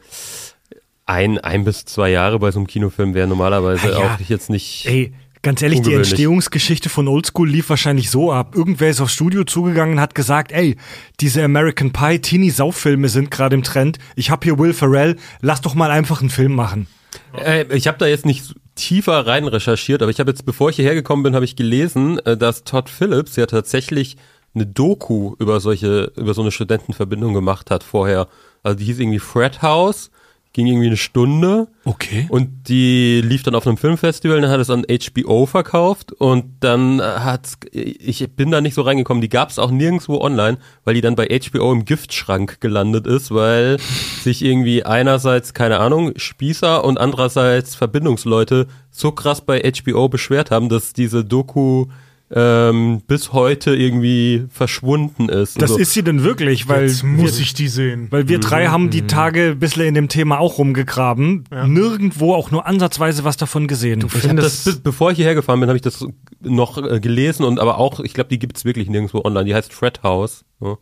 ein, 1.05 1.39
ein 1.39 1.63
bis 1.63 1.85
zwei 1.85 2.11
Jahre 2.11 2.39
bei 2.39 2.51
so 2.51 2.59
einem 2.59 2.67
Kinofilm 2.67 3.13
wäre 3.13 3.27
normalerweise 3.27 3.95
Ah 3.95 3.99
ja. 3.99 4.15
auch 4.15 4.19
jetzt 4.19 4.49
nicht. 4.49 4.85
Ey, 4.85 5.13
ganz 5.41 5.61
ehrlich, 5.61 5.81
die. 5.81 5.93
Entstehungsgeschichte 5.93 6.89
von 6.89 7.07
Oldschool 7.07 7.49
lief 7.49 7.69
wahrscheinlich 7.69 8.09
so 8.09 8.31
ab. 8.31 8.55
Irgendwer 8.55 8.89
ist 8.89 9.01
aufs 9.01 9.13
Studio 9.13 9.43
zugegangen 9.43 9.95
und 9.95 10.01
hat 10.01 10.15
gesagt, 10.15 10.51
ey, 10.51 10.75
diese 11.19 11.43
American 11.43 11.91
Pie 11.91 12.19
Teenie-Sauffilme 12.19 13.09
sind 13.09 13.31
gerade 13.31 13.55
im 13.55 13.63
Trend. 13.63 13.99
Ich 14.15 14.31
hab 14.31 14.43
hier 14.43 14.57
Will 14.59 14.73
Ferrell, 14.73 15.15
lass 15.41 15.61
doch 15.61 15.75
mal 15.75 15.91
einfach 15.91 16.21
einen 16.21 16.29
Film 16.29 16.53
machen. 16.55 16.87
Äh, 17.37 17.65
ich 17.75 17.87
habe 17.87 17.97
da 17.97 18.07
jetzt 18.07 18.25
nicht 18.25 18.55
tiefer 18.75 19.25
rein 19.27 19.45
recherchiert, 19.47 20.01
aber 20.01 20.11
ich 20.11 20.19
habe 20.19 20.31
jetzt, 20.31 20.45
bevor 20.45 20.69
ich 20.69 20.77
hierher 20.77 20.95
gekommen 20.95 21.23
bin, 21.23 21.35
habe 21.35 21.45
ich 21.45 21.55
gelesen, 21.55 22.19
äh, 22.19 22.37
dass 22.37 22.63
Todd 22.63 22.89
Phillips 22.89 23.35
ja 23.35 23.45
tatsächlich 23.45 24.17
eine 24.55 24.65
Doku 24.65 25.35
über 25.39 25.59
solche, 25.59 26.11
über 26.15 26.33
so 26.33 26.41
eine 26.41 26.51
Studentenverbindung 26.51 27.33
gemacht 27.33 27.71
hat 27.71 27.83
vorher. 27.83 28.27
Also 28.63 28.77
die 28.77 28.85
hieß 28.85 28.99
irgendwie 28.99 29.19
Fred 29.19 29.61
House, 29.61 30.11
ging 30.53 30.65
irgendwie 30.67 30.87
eine 30.87 30.97
Stunde. 30.97 31.67
Okay. 31.85 32.25
Und 32.29 32.67
die 32.67 33.21
lief 33.21 33.43
dann 33.43 33.55
auf 33.55 33.67
einem 33.67 33.77
Filmfestival, 33.77 34.41
dann 34.41 34.49
hat 34.49 34.59
es 34.59 34.69
an 34.69 34.85
HBO 34.89 35.45
verkauft 35.45 36.11
und 36.13 36.45
dann 36.59 37.01
hat 37.01 37.57
ich 37.71 38.27
bin 38.31 38.51
da 38.51 38.61
nicht 38.61 38.73
so 38.73 38.81
reingekommen, 38.81 39.21
die 39.21 39.29
gab 39.29 39.49
es 39.49 39.59
auch 39.59 39.71
nirgendwo 39.71 40.19
online, 40.19 40.57
weil 40.83 40.95
die 40.95 41.01
dann 41.01 41.15
bei 41.15 41.27
HBO 41.27 41.71
im 41.71 41.85
Giftschrank 41.85 42.59
gelandet 42.61 43.05
ist, 43.05 43.33
weil 43.33 43.77
sich 44.23 44.43
irgendwie 44.43 44.83
einerseits, 44.83 45.53
keine 45.53 45.79
Ahnung, 45.79 46.13
Spießer 46.15 46.83
und 46.83 46.99
andererseits 46.99 47.75
Verbindungsleute 47.75 48.67
so 48.89 49.11
krass 49.11 49.41
bei 49.41 49.61
HBO 49.61 50.09
beschwert 50.09 50.51
haben, 50.51 50.69
dass 50.69 50.93
diese 50.93 51.23
Doku 51.23 51.85
ähm, 52.31 53.01
bis 53.07 53.33
heute 53.33 53.75
irgendwie 53.75 54.45
verschwunden 54.51 55.29
ist. 55.29 55.55
Das 55.61 55.71
Also- 55.71 55.77
ist 55.81 55.93
sie 55.93 56.03
denn 56.03 56.23
wirklich, 56.23 56.67
weil 56.67 56.87
Jetzt 56.87 57.03
muss 57.03 57.37
wir, 57.37 57.41
ich 57.41 57.53
die 57.53 57.67
sehen. 57.67 58.07
weil 58.11 58.27
wir 58.27 58.39
drei 58.39 58.67
haben 58.67 58.89
die 58.91 59.07
Tage 59.07 59.51
ein 59.51 59.59
bisschen 59.59 59.83
in 59.85 59.93
dem 59.95 60.09
Thema 60.09 60.39
auch 60.39 60.57
rumgegraben. 60.59 61.45
Nirgendwo 61.65 62.35
auch 62.35 62.51
nur 62.51 62.65
ansatzweise 62.67 63.23
was 63.23 63.37
davon 63.37 63.67
gesehen. 63.67 64.05
Ich 64.15 64.23
habe 64.27 64.35
das, 64.41 64.63
be- 64.65 64.79
bevor 64.83 65.11
ich 65.11 65.17
hierher 65.17 65.35
gefahren 65.35 65.59
bin, 65.59 65.69
habe 65.69 65.77
ich 65.77 65.81
das 65.81 66.05
noch 66.41 66.77
äh, 66.77 66.99
gelesen 66.99 67.43
und 67.45 67.59
aber 67.59 67.77
auch, 67.79 67.99
ich 67.99 68.13
glaube, 68.13 68.29
die 68.29 68.39
gibt's 68.39 68.63
wirklich 68.65 68.89
nirgendwo 68.89 69.21
online. 69.23 69.45
Die 69.45 69.55
heißt 69.55 69.73
Fred 69.73 70.03
House. 70.03 70.45
Ja. 70.61 70.77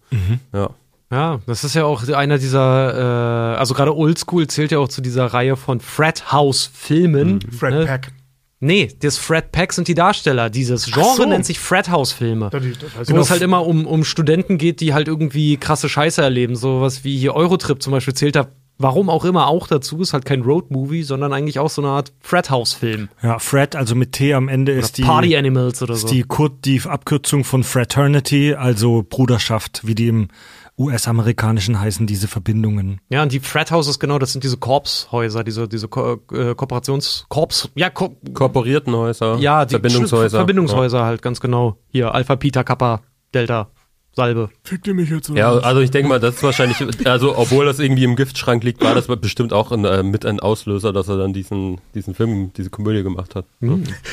ja. 0.54 0.70
Ja, 1.10 1.40
das 1.46 1.64
ist 1.64 1.74
ja 1.74 1.86
auch 1.86 2.06
einer 2.10 2.38
dieser, 2.38 3.54
äh, 3.54 3.58
also 3.58 3.74
gerade 3.74 3.96
Oldschool 3.96 4.48
zählt 4.48 4.74
ja 4.74 4.80
auch 4.80 4.90
zu 4.90 5.00
dieser 5.00 5.28
Reihe 5.28 5.56
von 5.56 5.80
Fred 5.80 6.34
House 6.34 6.70
Filmen. 6.74 7.40
Fred 7.42 7.74
ne? 7.74 7.86
Pack. 7.86 8.12
Nee, 8.60 8.90
das 9.02 9.18
Fred 9.18 9.52
Pack 9.52 9.72
sind 9.74 9.88
die 9.88 9.94
Darsteller. 9.94 10.50
Dieses 10.50 10.86
Genre 10.92 11.16
so. 11.16 11.26
nennt 11.26 11.46
sich 11.46 11.60
Fred 11.60 11.90
House 11.90 12.12
Filme. 12.12 12.50
Das- 12.50 12.64
das 12.98 13.10
Wo 13.14 13.18
es 13.20 13.30
halt 13.30 13.42
immer 13.44 13.66
um, 13.68 13.86
um 13.86 14.04
Studenten 14.04 14.58
geht, 14.58 14.82
die 14.82 14.94
halt 14.96 15.08
irgendwie 15.08 15.58
krasse 15.58 15.90
Scheiße 15.90 16.22
erleben. 16.24 16.56
Sowas 16.56 17.04
wie 17.04 17.18
hier 17.18 17.36
Eurotrip 17.36 17.84
zum 17.84 17.92
Beispiel 17.92 18.16
zählt 18.16 18.36
da, 18.36 18.48
warum 18.80 19.10
auch 19.12 19.26
immer, 19.26 19.46
auch 19.46 19.68
dazu. 19.68 20.02
Ist 20.02 20.14
halt 20.14 20.26
kein 20.26 20.42
Roadmovie, 20.42 21.04
sondern 21.04 21.34
eigentlich 21.34 21.60
auch 21.60 21.70
so 21.70 21.84
eine 21.84 21.92
Art 21.92 22.12
Fred 22.20 22.50
House 22.50 22.74
Film. 22.74 23.10
Ja, 23.22 23.38
Fred, 23.38 23.76
also 23.76 23.94
mit 23.94 24.14
T 24.14 24.34
am 24.34 24.48
Ende 24.50 24.72
ist 24.72 24.98
die, 24.98 25.04
Party 25.04 25.38
Animals 25.38 25.84
oder 25.84 25.94
so. 25.96 26.08
ist 26.08 26.12
die, 26.14 26.24
Kur 26.24 26.50
die 26.50 26.82
Abkürzung 26.84 27.44
von 27.44 27.64
Fraternity, 27.64 28.56
also 28.56 29.06
Bruderschaft, 29.08 29.82
wie 29.86 29.94
die 29.94 30.08
im 30.08 30.30
US-amerikanischen 30.78 31.80
heißen, 31.80 32.06
diese 32.06 32.28
Verbindungen. 32.28 33.02
Ja, 33.10 33.24
und 33.24 33.32
die 33.32 33.40
Fred 33.40 33.72
Houses, 33.72 34.00
genau, 34.00 34.20
das 34.20 34.32
sind 34.32 34.44
diese 34.44 34.58
Korpshäuser, 34.58 35.44
diese, 35.44 35.68
diese 35.68 35.88
Ko 35.88 36.20
äh, 36.32 36.54
Kooperations... 36.54 37.26
Korps... 37.30 37.70
Ja, 37.76 37.90
Ko 37.90 38.16
Korporierten 38.34 38.96
Häuser, 38.96 39.38
ja 39.40 39.66
die 39.66 39.72
Verbindungshäuser. 39.72 40.38
Verbindungshäuser 40.38 41.04
halt, 41.04 41.22
ganz 41.22 41.40
genau. 41.40 41.78
Hier, 41.90 42.14
Alpha, 42.14 42.36
Pita, 42.36 42.64
Kappa, 42.64 43.02
Delta, 43.34 43.72
Salbe. 44.12 44.50
Fickt 44.64 44.88
ihr 44.88 44.94
mich 44.94 45.10
jetzt? 45.10 45.30
oder 45.30 45.40
Ja, 45.40 45.52
also 45.58 45.82
ich 45.82 45.92
denke 45.92 46.10
mal, 46.10 46.20
das 46.20 46.36
ist 46.36 46.44
wahrscheinlich, 46.44 46.78
also 47.08 47.38
obwohl 47.38 47.66
das 47.66 47.80
irgendwie 47.80 48.04
im 48.04 48.16
Giftschrank 48.16 48.64
liegt, 48.64 48.84
war 48.84 48.94
das 48.94 49.08
bestimmt 49.08 49.54
auch 49.54 49.72
ein, 49.72 49.84
äh, 49.86 50.04
mit 50.04 50.26
ein 50.26 50.40
Auslöser, 50.40 50.94
dass 50.94 51.08
er 51.08 51.18
dann 51.18 51.34
diesen, 51.34 51.82
diesen 51.96 52.14
Film, 52.14 52.52
diese 52.56 52.70
Komödie 52.70 53.02
gemacht 53.02 53.34
hat. 53.36 53.46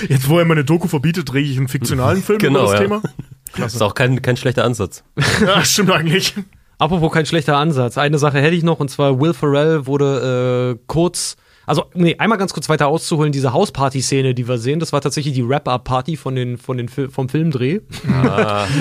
Jetzt, 0.08 0.28
wo 0.28 0.38
er 0.38 0.44
meine 0.46 0.64
Doku 0.64 0.88
verbietet, 0.88 1.30
drehe 1.30 1.42
ich 1.42 1.58
einen 1.58 1.68
fiktionalen 1.68 2.22
Film 2.22 2.38
Genau, 2.38 2.60
über 2.60 2.72
das 2.72 2.80
ja. 2.80 2.86
Thema. 2.86 3.02
Das 3.58 3.74
ist 3.74 3.82
auch 3.82 3.94
kein, 3.94 4.22
kein 4.22 4.36
schlechter 4.36 4.64
Ansatz. 4.64 5.04
Ja, 5.40 5.64
stimmt 5.64 5.90
eigentlich. 5.90 6.34
Apropos 6.78 7.12
kein 7.12 7.26
schlechter 7.26 7.56
Ansatz. 7.56 7.98
Eine 7.98 8.18
Sache 8.18 8.40
hätte 8.40 8.56
ich 8.56 8.62
noch, 8.62 8.80
und 8.80 8.90
zwar 8.90 9.20
Will 9.20 9.32
Ferrell 9.34 9.86
wurde 9.86 10.76
äh, 10.76 10.82
kurz, 10.86 11.36
also 11.66 11.84
nee, 11.94 12.16
einmal 12.18 12.38
ganz 12.38 12.52
kurz 12.52 12.68
weiter 12.68 12.88
auszuholen, 12.88 13.32
diese 13.32 13.52
Hausparty-Szene, 13.52 14.34
die 14.34 14.46
wir 14.48 14.58
sehen, 14.58 14.80
das 14.80 14.92
war 14.92 15.00
tatsächlich 15.00 15.34
die 15.34 15.48
Wrap-Up-Party 15.48 16.16
von 16.16 16.34
den, 16.34 16.58
von 16.58 16.76
den 16.76 16.88
vom 16.88 17.28
Filmdreh. 17.28 17.80
Nein, 18.06 18.32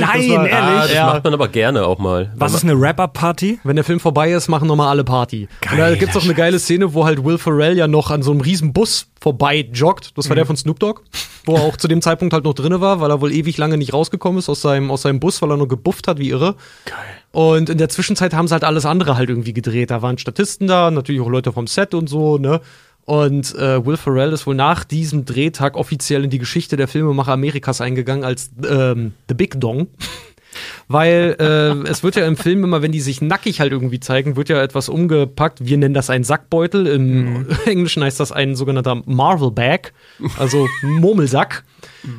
Ah, 0.02 0.16
ehrlich? 0.16 0.82
das 0.82 0.94
Ja. 0.94 1.06
macht 1.08 1.24
man 1.24 1.34
aber 1.34 1.48
gerne 1.48 1.86
auch 1.86 2.00
mal. 2.00 2.32
Was 2.36 2.54
ist 2.54 2.64
eine 2.64 2.80
Wrap-Up-Party? 2.80 3.60
Wenn 3.64 3.76
der 3.76 3.86
Film 3.86 4.00
vorbei 4.00 4.32
ist, 4.32 4.48
machen 4.48 4.68
nochmal 4.68 4.90
alle 4.90 5.04
Party. 5.04 5.48
und 5.72 5.78
da 5.78 5.94
gibt's 5.96 6.16
auch 6.18 6.24
eine 6.24 6.34
geile 6.34 6.60
Szene, 6.60 6.94
wo 6.94 7.06
halt 7.06 7.24
Will 7.24 7.38
Ferrell 7.38 7.78
ja 7.78 7.88
noch 7.88 8.12
an 8.12 8.24
so 8.24 8.32
einem 8.32 8.42
riesen 8.42 8.74
Bus 8.74 9.08
vorbei 9.22 9.68
joggt. 9.72 10.18
Das 10.18 10.30
war 10.30 10.36
der 10.36 10.46
von 10.46 10.58
Snoop 10.58 10.80
Dogg, 10.80 11.02
wo 11.46 11.56
er 11.56 11.62
auch 11.62 11.78
zu 11.78 11.88
dem 11.88 12.02
Zeitpunkt 12.02 12.34
halt 12.34 12.44
noch 12.44 12.54
drinne 12.54 12.82
war, 12.82 13.00
weil 13.00 13.10
er 13.10 13.22
wohl 13.22 13.32
ewig 13.32 13.58
lange 13.58 13.78
nicht 13.78 13.94
rausgekommen 13.94 14.40
ist 14.40 14.50
aus 14.50 14.62
seinem, 14.62 14.92
aus 14.92 15.04
seinem 15.04 15.20
Bus, 15.20 15.42
weil 15.42 15.52
er 15.52 15.58
nur 15.58 15.68
gebufft 15.68 16.08
hat 16.08 16.18
wie 16.20 16.30
irre. 16.30 16.56
Geil. 16.86 16.96
Und 17.34 17.72
in 17.72 17.80
der 17.80 17.90
Zwischenzeit 17.90 18.36
haben 18.36 18.48
sie 18.48 18.54
halt 18.54 18.64
alles 18.64 18.86
andere 18.86 19.18
halt 19.18 19.28
irgendwie 19.28 19.54
gedreht. 19.54 19.90
Da 19.90 20.04
waren 20.04 20.20
Statisten 20.20 20.68
da, 20.68 20.92
natürlich 20.92 21.20
auch 21.20 21.30
Leute 21.30 21.52
vom 21.52 21.66
Set 21.66 21.96
und 21.96 22.08
so, 22.08 22.38
ne? 22.38 22.62
Und 23.06 23.56
äh, 23.56 23.84
Will 23.84 23.98
Ferrell 23.98 24.32
ist 24.32 24.46
wohl 24.46 24.54
nach 24.54 24.84
diesem 24.84 25.26
Drehtag 25.26 25.76
offiziell 25.76 26.24
in 26.24 26.30
die 26.30 26.38
Geschichte 26.38 26.78
der 26.78 26.88
Filmemacher 26.88 27.34
Amerikas 27.34 27.82
eingegangen 27.82 28.24
als 28.24 28.52
ähm, 28.70 29.14
The 29.28 29.34
Big 29.34 29.60
Dong. 29.60 29.88
Weil 30.88 31.36
äh, 31.40 31.90
es 31.90 32.04
wird 32.04 32.16
ja 32.16 32.26
im 32.26 32.38
Film 32.38 32.64
immer, 32.64 32.82
wenn 32.82 32.92
die 32.92 33.02
sich 33.02 33.22
nackig 33.22 33.60
halt 33.60 33.72
irgendwie 33.72 34.00
zeigen, 34.00 34.36
wird 34.36 34.50
ja 34.50 34.62
etwas 34.62 34.90
umgepackt. 34.90 35.66
Wir 35.66 35.78
nennen 35.78 35.94
das 35.94 36.10
einen 36.10 36.24
Sackbeutel. 36.24 36.88
Im 36.88 37.48
Englischen 37.66 38.04
heißt 38.04 38.20
das 38.20 38.32
ein 38.32 38.56
sogenannter 38.56 39.02
Marvel 39.06 39.52
Bag, 39.52 39.94
also 40.38 40.68
Murmelsack. 40.82 41.64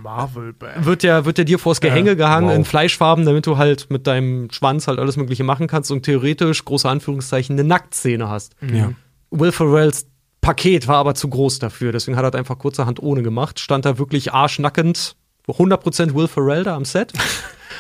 Marvel 0.03 0.53
Band. 0.53 0.85
Wird 0.85 1.03
ja, 1.03 1.25
wird 1.25 1.39
ja 1.39 1.45
dir 1.45 1.59
vors 1.59 1.81
Gehänge 1.81 2.17
gehangen 2.17 2.49
wow. 2.49 2.57
in 2.57 2.65
Fleischfarben, 2.65 3.25
damit 3.25 3.47
du 3.47 3.59
halt 3.59 3.91
mit 3.91 4.07
deinem 4.07 4.51
Schwanz 4.51 4.89
halt 4.89 4.99
alles 4.99 5.17
Mögliche 5.17 5.45
machen 5.45 5.67
kannst 5.67 5.91
und 5.91 6.03
theoretisch, 6.03 6.65
große 6.65 6.89
Anführungszeichen, 6.89 7.59
eine 7.59 7.67
Nacktszene 7.69 8.29
hast. 8.29 8.55
Ja. 8.73 8.93
Will 9.31 9.53
Ferrells 9.53 10.07
Paket 10.41 10.89
war 10.89 10.97
aber 10.97 11.15
zu 11.15 11.29
groß 11.29 11.59
dafür, 11.59 11.91
deswegen 11.91 12.19
hat 12.19 12.25
er 12.25 12.39
einfach 12.39 12.59
kurzerhand 12.59 13.03
ohne 13.03 13.23
gemacht. 13.23 13.59
Stand 13.61 13.87
da 13.87 13.97
wirklich 13.97 14.35
arschnackend, 14.35 15.17
100% 15.49 16.15
Will 16.15 16.29
Ferrell 16.29 16.65
da 16.65 16.77
am 16.77 16.85
Set 16.85 17.15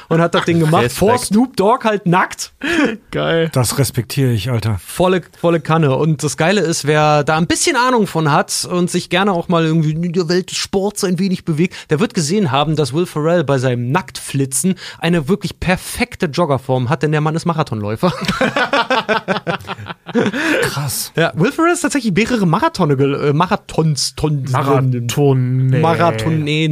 und 0.08 0.20
hat 0.20 0.34
das 0.34 0.44
Ding 0.44 0.58
gemacht. 0.60 0.84
Respekt. 0.84 0.98
Vor 0.98 1.18
Snoop 1.18 1.56
Dogg 1.56 1.84
halt 1.84 2.06
nackt. 2.06 2.52
Geil. 3.10 3.50
Das 3.52 3.78
respektiere 3.78 4.32
ich, 4.32 4.50
Alter. 4.50 4.78
Volle, 4.84 5.22
volle 5.38 5.60
Kanne. 5.60 5.96
Und 5.96 6.22
das 6.22 6.36
Geile 6.36 6.60
ist, 6.60 6.86
wer 6.86 7.24
da 7.24 7.36
ein 7.36 7.46
bisschen 7.46 7.76
Ahnung 7.76 8.06
von 8.06 8.30
hat 8.30 8.66
und 8.70 8.90
sich 8.90 9.10
gerne 9.10 9.32
auch 9.32 9.48
mal 9.48 9.64
irgendwie 9.64 9.92
in 9.92 10.12
der 10.12 10.28
Welt 10.28 10.50
des 10.50 10.58
Sports 10.58 11.04
ein 11.04 11.18
wenig 11.18 11.44
bewegt, 11.44 11.90
der 11.90 12.00
wird 12.00 12.14
gesehen 12.14 12.50
haben, 12.50 12.76
dass 12.76 12.92
Will 12.92 13.06
Ferrell 13.06 13.44
bei 13.44 13.58
seinem 13.58 13.90
Nacktflitzen 13.90 14.74
eine 14.98 15.28
wirklich 15.28 15.60
perfekte 15.60 16.26
Joggerform 16.26 16.88
hat, 16.88 17.02
denn 17.02 17.12
der 17.12 17.20
Mann 17.20 17.34
ist 17.36 17.44
Marathonläufer. 17.44 18.12
Krass. 20.62 21.12
Ja, 21.16 21.32
Will 21.34 21.52
Ferrell 21.52 21.72
ist 21.72 21.80
tatsächlich 21.80 22.12
mehrere 22.14 22.46
Marathone, 22.46 22.94
äh, 22.94 23.32
Marathons, 23.32 24.14
Tons, 24.14 24.50
Marathon. 24.52 25.00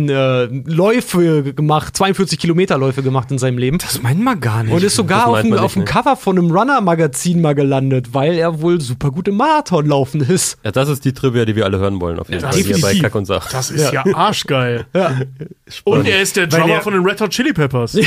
äh, 0.08 0.44
Läufe 0.44 1.54
gemacht, 1.54 1.96
42 1.96 2.38
Kilometer 2.38 2.78
Läufe 2.78 3.02
gemacht 3.02 3.21
in 3.30 3.38
seinem 3.38 3.58
Leben. 3.58 3.78
Das 3.78 4.02
meint 4.02 4.20
man 4.20 4.40
gar 4.40 4.62
nicht. 4.64 4.72
Und 4.72 4.82
ist 4.82 4.96
sogar 4.96 5.28
auf 5.28 5.42
nicht, 5.42 5.56
auf 5.56 5.74
dem 5.74 5.80
ne? 5.80 5.84
Cover 5.84 6.16
von 6.16 6.36
einem 6.38 6.50
Runner-Magazin 6.50 7.40
mal 7.40 7.54
gelandet, 7.54 8.12
weil 8.14 8.34
er 8.34 8.60
wohl 8.60 8.80
super 8.80 9.10
gut 9.10 9.28
im 9.28 9.36
Marathon 9.36 9.86
laufen 9.86 10.20
ist. 10.22 10.58
Ja, 10.64 10.72
das 10.72 10.88
ist 10.88 11.04
die 11.04 11.12
Trivia, 11.12 11.44
die 11.44 11.54
wir 11.56 11.64
alle 11.64 11.78
hören 11.78 12.00
wollen, 12.00 12.18
auf 12.18 12.28
jeden 12.28 12.42
Ja, 12.42 12.50
Fall. 12.50 12.60
Hier 12.60 12.80
bei. 12.80 12.98
Kack 12.98 13.14
und 13.14 13.26
Sach. 13.26 13.50
Das 13.50 13.70
ist 13.70 13.92
ja, 13.92 14.04
arschgeil. 14.14 14.86
Und 15.84 16.06
er 16.06 16.20
ist 16.20 16.36
der 16.36 16.46
Drummer 16.48 16.74
er- 16.74 16.80
von 16.82 16.92
den 16.92 17.02
Red 17.04 17.20
Hot 17.20 17.30
Chili 17.30 17.52
Peppers. 17.52 17.96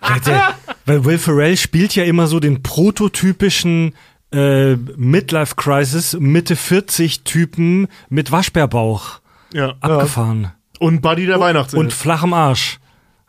Weil, 0.00 0.20
der, 0.26 0.54
weil 0.84 1.04
Will 1.04 1.18
Ferrell 1.18 1.56
spielt 1.56 1.94
ja 1.94 2.04
immer 2.04 2.26
so 2.26 2.40
den 2.40 2.62
prototypischen 2.62 3.94
äh, 4.32 4.74
Midlife 4.96 5.54
Crisis, 5.56 6.16
Mitte 6.18 6.56
40 6.56 7.22
Typen 7.22 7.86
mit 8.08 8.32
Waschbärbauch 8.32 9.20
Ja. 9.52 9.74
abgefahren. 9.80 10.52
Und 10.82 11.00
Buddy 11.00 11.26
der 11.26 11.38
Weihnachts. 11.38 11.74
Und 11.74 11.92
flachem 11.92 12.32
Arsch. 12.32 12.80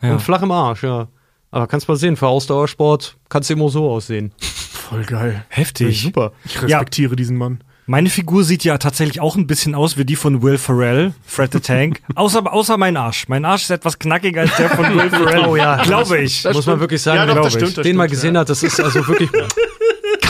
Ja. 0.01 0.13
Und 0.13 0.21
flach 0.21 0.41
im 0.41 0.51
Arsch, 0.51 0.83
ja. 0.83 1.07
Aber 1.51 1.67
kannst 1.67 1.87
mal 1.87 1.95
sehen, 1.95 2.17
für 2.17 2.27
Ausdauersport 2.27 3.15
kannst 3.29 3.49
du 3.49 3.53
immer 3.53 3.69
so 3.69 3.91
aussehen. 3.91 4.33
Voll 4.39 5.03
geil. 5.03 5.45
Heftig. 5.49 6.01
Super. 6.01 6.31
Ich 6.45 6.59
respektiere 6.61 7.15
diesen 7.15 7.37
Mann. 7.37 7.63
Meine 7.85 8.09
Figur 8.09 8.43
sieht 8.43 8.63
ja 8.63 8.79
tatsächlich 8.79 9.21
auch 9.21 9.35
ein 9.35 9.45
bisschen 9.45 9.75
aus 9.75 9.95
wie 9.97 10.05
die 10.05 10.15
von 10.15 10.41
Will 10.41 10.57
Ferrell, 10.57 11.13
Fred 11.25 11.53
the 11.53 11.59
Tank. 11.59 12.01
außer, 12.15 12.51
außer 12.51 12.77
mein 12.77 12.97
Arsch. 12.97 13.27
Mein 13.27 13.45
Arsch 13.45 13.63
ist 13.63 13.69
etwas 13.69 13.99
knackiger 13.99 14.41
als 14.41 14.55
der 14.55 14.69
von 14.69 14.85
Will 14.95 15.09
Ferrell. 15.11 15.45
Oh 15.45 15.55
ja. 15.55 15.83
Glaube 15.83 16.19
ich. 16.19 16.43
Muss 16.45 16.65
man 16.65 16.79
wirklich 16.79 17.03
sagen, 17.03 17.19
Ja, 17.19 17.25
doch, 17.27 17.35
wenn 17.35 17.43
das 17.43 17.53
man 17.53 17.61
stimmt, 17.61 17.77
das 17.77 17.83
den 17.83 17.95
mal 17.97 18.03
stimmt, 18.05 18.11
gesehen 18.15 18.33
ja. 18.35 18.41
hat, 18.41 18.49
das 18.49 18.63
ist 18.63 18.79
also 18.79 19.07
wirklich 19.07 19.29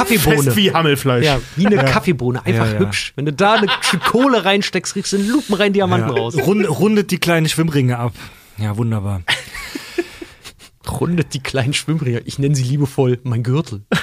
Kaffeebohne. 0.04 0.44
Fest 0.44 0.58
wie 0.58 0.74
Hammelfleisch. 0.74 1.26
Ja, 1.26 1.40
wie 1.56 1.66
eine 1.66 1.78
Kaffeebohne, 1.78 2.46
einfach 2.46 2.68
Ja, 2.68 2.74
ja. 2.74 2.80
hübsch. 2.80 3.14
Wenn 3.16 3.26
du 3.26 3.34
da 3.34 3.54
eine 3.54 3.68
Kohle 4.06 4.46
reinsteckst, 4.46 4.94
kriegst 4.94 5.14
du 5.14 5.18
einen 5.18 5.30
lupenreinen 5.30 5.74
Diamanten 5.74 6.10
raus. 6.12 6.36
Rund, 6.38 6.68
rundet 6.70 7.10
die 7.12 7.18
kleinen 7.20 7.48
Schwimmringe 7.50 7.98
ab. 7.98 8.14
Ja, 8.58 8.78
wunderbar. 8.78 9.22
Rundet 11.00 11.34
die 11.34 11.40
kleinen 11.40 11.74
Schwimmringe. 11.74 12.20
Ich 12.26 12.40
nenne 12.40 12.56
sie 12.56 12.64
liebevoll 12.64 13.18
mein 13.24 13.42
Gürtel. 13.42 13.84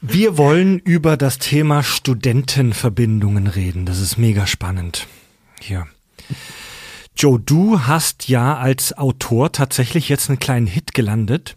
Wir 0.00 0.38
wollen 0.38 0.78
über 0.78 1.16
das 1.16 1.38
Thema 1.38 1.82
Studentenverbindungen 1.82 3.46
reden. 3.46 3.86
Das 3.86 4.00
ist 4.00 4.16
mega 4.18 4.46
spannend. 4.46 5.06
Hier. 5.60 5.86
Joe, 7.16 7.38
du 7.40 7.80
hast 7.80 8.28
ja 8.28 8.56
als 8.56 8.96
Autor 8.96 9.52
tatsächlich 9.52 10.08
jetzt 10.08 10.28
einen 10.30 10.38
kleinen 10.38 10.66
Hit 10.66 10.94
gelandet. 10.94 11.56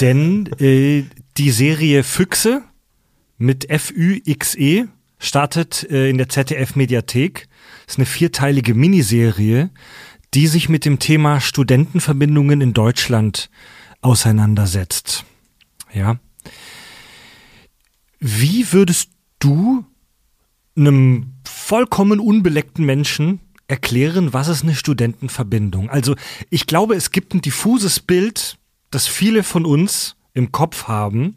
Denn 0.00 0.50
äh, 0.60 1.04
die 1.36 1.50
Serie 1.50 2.04
Füchse 2.04 2.62
mit 3.38 3.68
F-Ü-X-E 3.68 4.86
startet 5.18 5.88
äh, 5.90 6.08
in 6.08 6.18
der 6.18 6.28
ZDF-Mediathek. 6.28 7.48
Ist 7.86 7.98
eine 7.98 8.06
vierteilige 8.06 8.74
Miniserie, 8.74 9.70
die 10.34 10.46
sich 10.46 10.68
mit 10.68 10.84
dem 10.84 10.98
Thema 10.98 11.40
Studentenverbindungen 11.40 12.60
in 12.60 12.72
Deutschland 12.72 13.50
auseinandersetzt. 14.00 15.24
Ja. 15.92 16.18
Wie 18.20 18.72
würdest 18.72 19.10
du 19.38 19.84
einem 20.76 21.34
vollkommen 21.44 22.20
unbeleckten 22.20 22.84
Menschen 22.84 23.40
erklären, 23.68 24.32
was 24.32 24.48
ist 24.48 24.62
eine 24.62 24.74
Studentenverbindung? 24.74 25.88
Also 25.88 26.16
ich 26.50 26.66
glaube, 26.66 26.94
es 26.94 27.10
gibt 27.10 27.34
ein 27.34 27.40
diffuses 27.40 28.00
Bild, 28.00 28.58
das 28.90 29.06
viele 29.06 29.42
von 29.42 29.64
uns 29.64 30.16
im 30.34 30.52
Kopf 30.52 30.88
haben. 30.88 31.36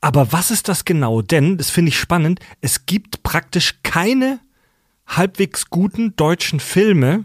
Aber 0.00 0.32
was 0.32 0.50
ist 0.50 0.68
das 0.68 0.84
genau? 0.84 1.22
Denn, 1.22 1.56
das 1.56 1.70
finde 1.70 1.88
ich 1.88 1.98
spannend, 1.98 2.40
es 2.60 2.84
gibt 2.84 3.22
praktisch 3.22 3.78
keine 3.82 4.40
halbwegs 5.06 5.70
guten 5.70 6.14
deutschen 6.16 6.60
Filme 6.60 7.24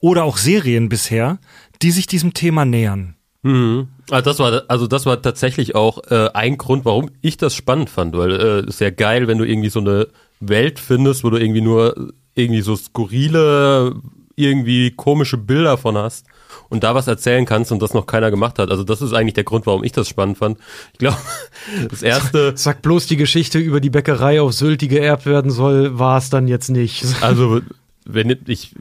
oder 0.00 0.24
auch 0.24 0.36
Serien 0.36 0.88
bisher, 0.88 1.38
die 1.82 1.90
sich 1.90 2.06
diesem 2.06 2.34
Thema 2.34 2.64
nähern. 2.64 3.14
Mhm. 3.42 3.88
Also 4.10 4.30
das 4.30 4.38
war 4.40 4.62
also 4.68 4.86
das 4.86 5.06
war 5.06 5.22
tatsächlich 5.22 5.74
auch 5.74 5.98
äh, 6.10 6.30
ein 6.34 6.56
Grund, 6.58 6.84
warum 6.84 7.10
ich 7.22 7.36
das 7.36 7.54
spannend 7.54 7.90
fand, 7.90 8.16
weil 8.16 8.32
äh, 8.32 8.66
ist 8.66 8.80
ja 8.80 8.90
geil, 8.90 9.28
wenn 9.28 9.38
du 9.38 9.44
irgendwie 9.44 9.68
so 9.68 9.80
eine 9.80 10.08
Welt 10.40 10.80
findest, 10.80 11.22
wo 11.22 11.30
du 11.30 11.36
irgendwie 11.36 11.60
nur 11.60 12.12
irgendwie 12.34 12.60
so 12.60 12.76
skurrile, 12.76 13.94
irgendwie 14.36 14.90
komische 14.92 15.38
Bilder 15.38 15.78
von 15.78 15.96
hast 15.96 16.26
und 16.68 16.84
da 16.84 16.94
was 16.94 17.06
erzählen 17.06 17.44
kannst 17.44 17.72
und 17.72 17.80
das 17.80 17.94
noch 17.94 18.06
keiner 18.06 18.30
gemacht 18.30 18.58
hat. 18.58 18.70
Also 18.70 18.84
das 18.84 19.02
ist 19.02 19.12
eigentlich 19.12 19.34
der 19.34 19.44
Grund, 19.44 19.66
warum 19.66 19.82
ich 19.82 19.92
das 19.92 20.08
spannend 20.08 20.38
fand. 20.38 20.58
Ich 20.92 20.98
glaube, 20.98 21.16
das 21.90 22.02
erste 22.02 22.52
Sag 22.56 22.82
bloß 22.82 23.06
die 23.06 23.16
Geschichte 23.16 23.58
über 23.58 23.80
die 23.80 23.90
Bäckerei 23.90 24.40
auf 24.40 24.52
Sylt, 24.52 24.82
die 24.82 24.88
geerbt 24.88 25.26
werden 25.26 25.50
soll, 25.50 25.98
war 25.98 26.18
es 26.18 26.30
dann 26.30 26.46
jetzt 26.46 26.68
nicht. 26.68 27.04
Also, 27.20 27.60
wenn 28.04 28.36
ich, 28.46 28.74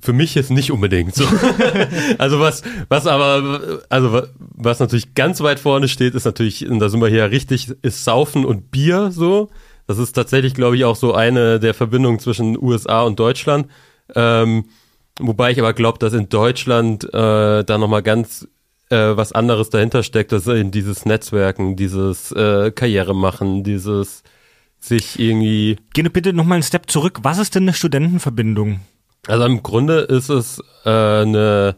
für 0.00 0.12
mich 0.12 0.34
jetzt 0.34 0.50
nicht 0.50 0.72
unbedingt 0.72 1.14
so. 1.14 1.24
also 2.18 2.40
was, 2.40 2.62
was 2.88 3.06
aber, 3.06 3.80
also 3.88 4.22
was 4.38 4.80
natürlich 4.80 5.14
ganz 5.14 5.40
weit 5.40 5.60
vorne 5.60 5.88
steht, 5.88 6.14
ist 6.14 6.24
natürlich, 6.24 6.68
und 6.68 6.80
da 6.80 6.88
sind 6.88 7.00
wir 7.00 7.08
hier 7.08 7.30
richtig, 7.30 7.70
ist 7.82 8.04
Saufen 8.04 8.44
und 8.44 8.70
Bier 8.70 9.10
so. 9.12 9.50
Das 9.86 9.98
ist 9.98 10.12
tatsächlich, 10.12 10.54
glaube 10.54 10.76
ich, 10.76 10.84
auch 10.84 10.96
so 10.96 11.14
eine 11.14 11.60
der 11.60 11.74
Verbindungen 11.74 12.18
zwischen 12.18 12.60
USA 12.60 13.02
und 13.02 13.20
Deutschland. 13.20 13.68
Ähm, 14.14 14.64
wobei 15.20 15.50
ich 15.50 15.58
aber 15.58 15.72
glaube, 15.72 15.98
dass 15.98 16.12
in 16.12 16.28
Deutschland 16.28 17.04
äh, 17.04 17.64
da 17.64 17.78
nochmal 17.78 18.02
ganz 18.02 18.48
äh, 18.90 19.16
was 19.16 19.32
anderes 19.32 19.70
dahinter 19.70 20.02
steckt, 20.02 20.32
das 20.32 20.46
ist 20.46 20.54
eben 20.54 20.70
dieses 20.70 21.04
Netzwerken, 21.04 21.76
dieses 21.76 22.32
äh, 22.32 22.70
Karriere 22.70 23.14
machen, 23.14 23.64
dieses 23.64 24.22
sich 24.78 25.18
irgendwie 25.18 25.76
Geh 25.94 26.02
bitte 26.02 26.32
nochmal 26.32 26.56
einen 26.56 26.62
Step 26.62 26.90
zurück. 26.90 27.20
Was 27.22 27.38
ist 27.38 27.54
denn 27.54 27.64
eine 27.64 27.72
Studentenverbindung? 27.72 28.80
Also 29.26 29.44
im 29.44 29.62
Grunde 29.62 30.00
ist 30.00 30.28
es 30.28 30.62
äh, 30.84 30.90
eine, 30.90 31.76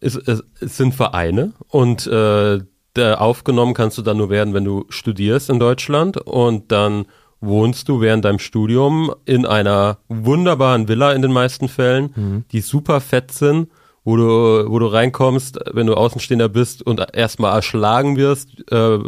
ist, 0.00 0.16
es, 0.28 0.44
es 0.60 0.76
sind 0.76 0.94
Vereine 0.94 1.54
und 1.68 2.06
äh, 2.06 2.60
aufgenommen 2.98 3.74
kannst 3.74 3.96
du 3.96 4.02
dann 4.02 4.16
nur 4.16 4.28
werden, 4.28 4.54
wenn 4.54 4.64
du 4.64 4.84
studierst 4.88 5.50
in 5.50 5.60
Deutschland 5.60 6.16
und 6.16 6.72
dann 6.72 7.06
wohnst 7.40 7.88
du 7.88 8.00
während 8.00 8.24
deinem 8.24 8.38
Studium 8.38 9.14
in 9.24 9.46
einer 9.46 9.98
wunderbaren 10.08 10.88
Villa 10.88 11.12
in 11.12 11.22
den 11.22 11.32
meisten 11.32 11.68
Fällen, 11.68 12.44
die 12.52 12.60
super 12.60 13.00
fett 13.00 13.30
sind, 13.30 13.68
wo 14.04 14.16
du, 14.16 14.24
wo 14.68 14.78
du 14.78 14.86
reinkommst, 14.86 15.58
wenn 15.72 15.86
du 15.86 15.94
Außenstehender 15.94 16.48
bist 16.48 16.82
und 16.82 17.14
erstmal 17.14 17.54
erschlagen 17.54 18.16
wirst, 18.16 18.70
äh, 18.72 18.98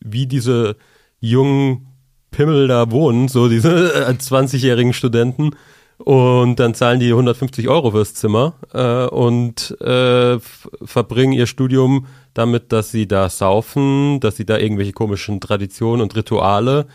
wie 0.00 0.26
diese 0.26 0.76
jungen 1.20 1.86
Pimmel 2.30 2.68
da 2.68 2.90
wohnen, 2.90 3.28
so 3.28 3.48
diese 3.48 3.94
äh, 3.94 4.10
20-jährigen 4.10 4.92
Studenten. 4.92 5.50
Und 5.98 6.60
dann 6.60 6.74
zahlen 6.74 7.00
die 7.00 7.10
150 7.10 7.68
Euro 7.68 7.90
fürs 7.90 8.14
Zimmer 8.14 8.54
äh, 8.72 9.06
und 9.06 9.76
äh, 9.80 10.38
verbringen 10.84 11.32
ihr 11.32 11.46
Studium 11.46 12.06
damit, 12.34 12.72
dass 12.72 12.92
sie 12.92 13.08
da 13.08 13.28
saufen, 13.28 14.20
dass 14.20 14.36
sie 14.36 14.46
da 14.46 14.58
irgendwelche 14.58 14.92
komischen 14.92 15.40
Traditionen 15.40 16.02
und 16.02 16.14
Rituale 16.14 16.86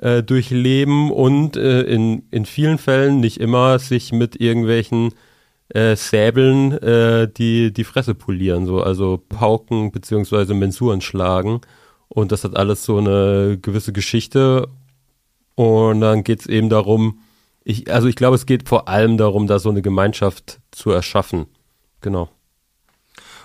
äh, 0.00 0.22
durchleben 0.22 1.10
und 1.10 1.56
äh, 1.56 1.82
in, 1.82 2.24
in 2.30 2.46
vielen 2.46 2.78
Fällen, 2.78 3.20
nicht 3.20 3.38
immer, 3.38 3.78
sich 3.78 4.12
mit 4.12 4.40
irgendwelchen 4.40 5.12
äh, 5.68 5.94
Säbeln 5.96 6.72
äh, 6.72 7.28
die, 7.30 7.72
die 7.72 7.84
Fresse 7.84 8.14
polieren, 8.14 8.66
so, 8.66 8.82
also 8.82 9.22
Pauken 9.28 9.92
beziehungsweise 9.92 10.54
Mensuren 10.54 11.00
schlagen. 11.00 11.60
Und 12.08 12.32
das 12.32 12.42
hat 12.44 12.56
alles 12.56 12.84
so 12.84 12.98
eine 12.98 13.58
gewisse 13.60 13.92
Geschichte. 13.92 14.68
Und 15.54 16.00
dann 16.00 16.24
geht's 16.24 16.46
eben 16.46 16.68
darum, 16.68 17.20
ich, 17.62 17.92
also 17.92 18.08
ich 18.08 18.16
glaube, 18.16 18.34
es 18.34 18.46
geht 18.46 18.68
vor 18.68 18.88
allem 18.88 19.16
darum, 19.16 19.46
da 19.46 19.58
so 19.58 19.70
eine 19.70 19.82
Gemeinschaft 19.82 20.60
zu 20.70 20.90
erschaffen. 20.90 21.46
Genau. 22.00 22.28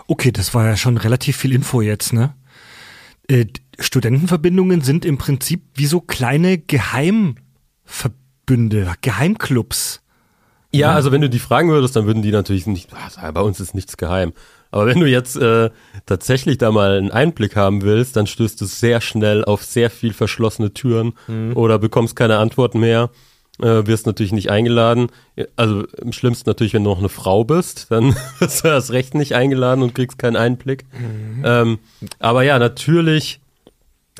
Okay, 0.07 0.31
das 0.31 0.53
war 0.53 0.65
ja 0.65 0.77
schon 0.77 0.97
relativ 0.97 1.37
viel 1.37 1.51
Info 1.51 1.81
jetzt, 1.81 2.13
ne? 2.13 2.33
Äh, 3.28 3.45
Studentenverbindungen 3.80 4.82
sind 4.82 5.05
im 5.05 5.17
Prinzip 5.17 5.63
wie 5.73 5.86
so 5.86 6.01
kleine 6.01 6.57
Geheimverbünde, 6.57 8.93
Geheimclubs. 9.01 10.01
Ja, 10.71 10.93
also 10.93 11.11
wenn 11.11 11.21
du 11.21 11.30
die 11.30 11.39
fragen 11.39 11.69
würdest, 11.69 11.95
dann 11.95 12.05
würden 12.05 12.21
die 12.21 12.32
natürlich 12.32 12.67
nicht, 12.67 12.91
ah, 12.93 13.32
bei 13.32 13.41
uns 13.41 13.59
ist 13.59 13.73
nichts 13.76 13.97
geheim. 13.97 14.34
Aber 14.71 14.88
wenn 14.88 14.99
du 14.99 15.07
jetzt 15.07 15.38
äh, 15.38 15.69
tatsächlich 16.05 16.57
da 16.57 16.71
mal 16.71 16.97
einen 16.97 17.11
Einblick 17.11 17.55
haben 17.55 17.84
willst, 17.84 18.17
dann 18.17 18.28
stößt 18.28 18.59
du 18.59 18.65
sehr 18.65 18.99
schnell 18.99 19.45
auf 19.45 19.63
sehr 19.63 19.89
viel 19.89 20.11
verschlossene 20.11 20.73
Türen 20.73 21.13
oder 21.53 21.80
bekommst 21.80 22.17
keine 22.17 22.39
Antworten 22.39 22.82
mehr, 22.82 23.09
äh, 23.61 23.85
wirst 23.87 24.05
natürlich 24.05 24.33
nicht 24.33 24.49
eingeladen. 24.49 25.07
Also 25.55 25.85
im 26.01 26.13
schlimmsten 26.13 26.49
natürlich, 26.49 26.73
wenn 26.73 26.83
du 26.83 26.89
noch 26.89 26.99
eine 26.99 27.09
Frau 27.09 27.43
bist, 27.43 27.87
dann 27.89 28.15
wirst 28.39 28.63
du 28.63 28.67
erst 28.67 28.91
recht 28.91 29.15
nicht 29.15 29.35
eingeladen 29.35 29.81
und 29.81 29.95
kriegst 29.95 30.17
keinen 30.17 30.35
Einblick. 30.35 30.85
Ähm, 31.43 31.79
aber 32.19 32.43
ja, 32.43 32.59
natürlich 32.59 33.39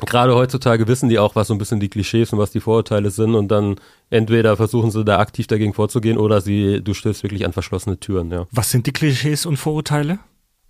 gerade 0.04 0.34
heutzutage 0.34 0.88
wissen 0.88 1.08
die 1.08 1.18
auch, 1.18 1.36
was 1.36 1.48
so 1.48 1.54
ein 1.54 1.58
bisschen 1.58 1.80
die 1.80 1.88
Klischees 1.88 2.32
und 2.32 2.38
was 2.38 2.50
die 2.50 2.60
Vorurteile 2.60 3.10
sind 3.10 3.34
und 3.34 3.48
dann 3.48 3.76
entweder 4.10 4.56
versuchen 4.56 4.90
sie 4.90 5.04
da 5.04 5.18
aktiv 5.18 5.46
dagegen 5.46 5.72
vorzugehen 5.72 6.18
oder 6.18 6.40
sie, 6.40 6.82
du 6.82 6.92
stößt 6.92 7.22
wirklich 7.22 7.46
an 7.46 7.52
verschlossene 7.52 7.98
Türen, 7.98 8.30
ja. 8.30 8.46
Was 8.50 8.70
sind 8.70 8.86
die 8.86 8.92
Klischees 8.92 9.46
und 9.46 9.56
Vorurteile? 9.56 10.18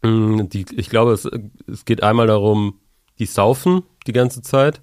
Mm, 0.03 0.43
Die, 0.49 0.65
ich 0.77 0.91
glaube, 0.91 1.13
es, 1.13 1.29
es 1.67 1.85
geht 1.85 2.05
einmal 2.05 2.29
darum, 2.29 2.79
die 3.19 3.27
saufen 3.27 3.83
die 4.07 4.13
ganze 4.13 4.43
Zeit. 4.43 4.81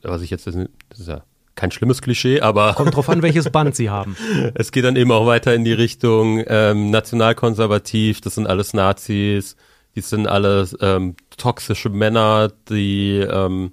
Was 0.00 0.22
ich 0.22 0.30
jetzt, 0.30 0.46
das 0.46 0.54
ist 0.56 1.08
ja 1.08 1.22
kein 1.54 1.70
schlimmes 1.70 2.02
Klischee, 2.02 2.40
aber 2.40 2.74
Kommt 2.74 2.96
drauf 2.96 3.08
an, 3.08 3.22
welches 3.22 3.50
Band 3.52 3.76
sie 3.76 3.90
haben. 3.90 4.16
es 4.54 4.72
geht 4.72 4.84
dann 4.84 4.96
eben 4.96 5.12
auch 5.12 5.26
weiter 5.26 5.54
in 5.54 5.64
die 5.64 5.72
Richtung 5.72 6.42
ähm, 6.46 6.90
nationalkonservativ, 6.90 8.20
das 8.20 8.36
sind 8.36 8.46
alles 8.46 8.74
Nazis, 8.74 9.56
die 9.94 10.00
sind 10.00 10.26
alles 10.26 10.76
ähm, 10.80 11.16
toxische 11.36 11.90
Männer, 11.90 12.50
die 12.68 13.18
ähm, 13.18 13.72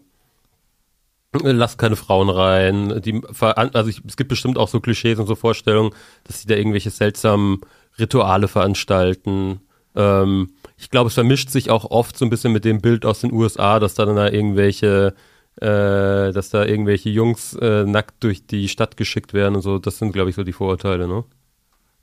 lassen 1.32 1.78
keine 1.78 1.96
Frauen 1.96 2.30
rein, 2.30 3.02
die 3.04 3.22
also 3.40 3.90
ich, 3.90 4.02
es 4.08 4.18
gibt 4.18 4.30
bestimmt 4.30 4.58
auch 4.58 4.68
so 4.68 4.80
Klischees 4.80 5.20
und 5.20 5.28
so 5.28 5.36
Vorstellungen, 5.36 5.92
dass 6.24 6.42
sie 6.42 6.48
da 6.48 6.56
irgendwelche 6.56 6.90
seltsamen 6.90 7.62
Rituale 8.00 8.48
veranstalten. 8.48 9.62
Ähm, 9.96 10.52
ich 10.78 10.90
glaube, 10.90 11.10
es 11.10 11.14
vermischt 11.14 11.50
sich 11.50 11.70
auch 11.70 11.86
oft 11.92 12.18
so 12.18 12.26
ein 12.26 12.30
bisschen 12.30 12.54
mit 12.54 12.66
dem 12.66 12.82
Bild 12.82 13.06
aus 13.06 13.22
den 13.22 13.32
USA, 13.32 13.80
dass 13.80 13.94
da 13.94 14.06
dann 14.06 14.16
da 14.16 14.30
irgendwelche, 14.30 15.14
äh, 15.62 16.32
dass 16.32 16.50
da 16.50 16.66
irgendwelche 16.66 17.10
Jungs 17.10 17.54
äh, 17.54 17.84
nackt 17.86 18.24
durch 18.24 18.46
die 18.46 18.70
Stadt 18.70 18.98
geschickt 18.98 19.34
werden 19.34 19.56
und 19.56 19.62
so. 19.62 19.80
Das 19.80 19.98
sind, 19.98 20.14
glaube 20.14 20.30
ich, 20.30 20.36
so 20.36 20.44
die 20.44 20.54
Vorurteile, 20.54 21.08
ne? 21.08 21.24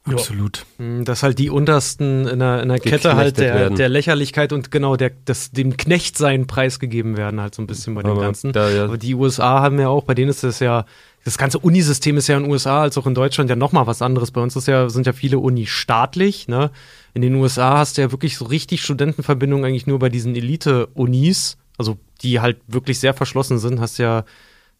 Absolut. 0.06 0.64
Mm, 0.78 1.02
Dass 1.02 1.22
halt 1.22 1.38
die 1.38 1.50
untersten 1.50 2.28
in 2.28 2.38
der, 2.38 2.62
in 2.62 2.68
der 2.68 2.78
Kette 2.78 3.16
halt 3.16 3.38
der, 3.38 3.70
der 3.70 3.88
Lächerlichkeit 3.88 4.52
und 4.52 4.70
genau 4.70 4.96
der, 4.96 5.10
das, 5.24 5.50
dem 5.50 5.76
Knechtsein 5.76 6.46
preisgegeben 6.46 7.16
werden, 7.16 7.40
halt 7.40 7.54
so 7.54 7.62
ein 7.62 7.66
bisschen 7.66 7.94
bei 7.94 8.02
dem 8.02 8.12
Aber 8.12 8.20
Ganzen. 8.20 8.52
da, 8.52 8.70
ja. 8.70 8.84
Aber 8.84 8.98
die 8.98 9.14
USA 9.14 9.60
haben 9.60 9.80
ja 9.80 9.88
auch, 9.88 10.04
bei 10.04 10.14
denen 10.14 10.30
ist 10.30 10.44
das 10.44 10.60
ja, 10.60 10.84
das 11.24 11.38
ganze 11.38 11.58
Unisystem 11.58 12.16
ist 12.16 12.28
ja 12.28 12.36
in 12.36 12.44
den 12.44 12.52
USA 12.52 12.82
als 12.82 12.96
auch 12.98 13.06
in 13.06 13.14
Deutschland 13.14 13.50
ja 13.50 13.56
nochmal 13.56 13.88
was 13.88 14.00
anderes. 14.00 14.30
Bei 14.30 14.40
uns 14.40 14.54
ist 14.54 14.68
ja, 14.68 14.88
sind 14.88 15.06
ja 15.06 15.12
viele 15.12 15.40
Uni 15.40 15.66
staatlich, 15.66 16.46
ne? 16.46 16.70
In 17.14 17.22
den 17.22 17.34
USA 17.34 17.78
hast 17.78 17.98
du 17.98 18.02
ja 18.02 18.12
wirklich 18.12 18.36
so 18.36 18.44
richtig 18.44 18.82
Studentenverbindungen 18.82 19.64
eigentlich 19.64 19.88
nur 19.88 19.98
bei 19.98 20.08
diesen 20.08 20.36
Elite-Unis, 20.36 21.56
also 21.78 21.98
die 22.26 22.40
halt 22.40 22.58
wirklich 22.66 22.98
sehr 22.98 23.14
verschlossen 23.14 23.58
sind, 23.58 23.80
hast 23.80 23.98
ja 23.98 24.24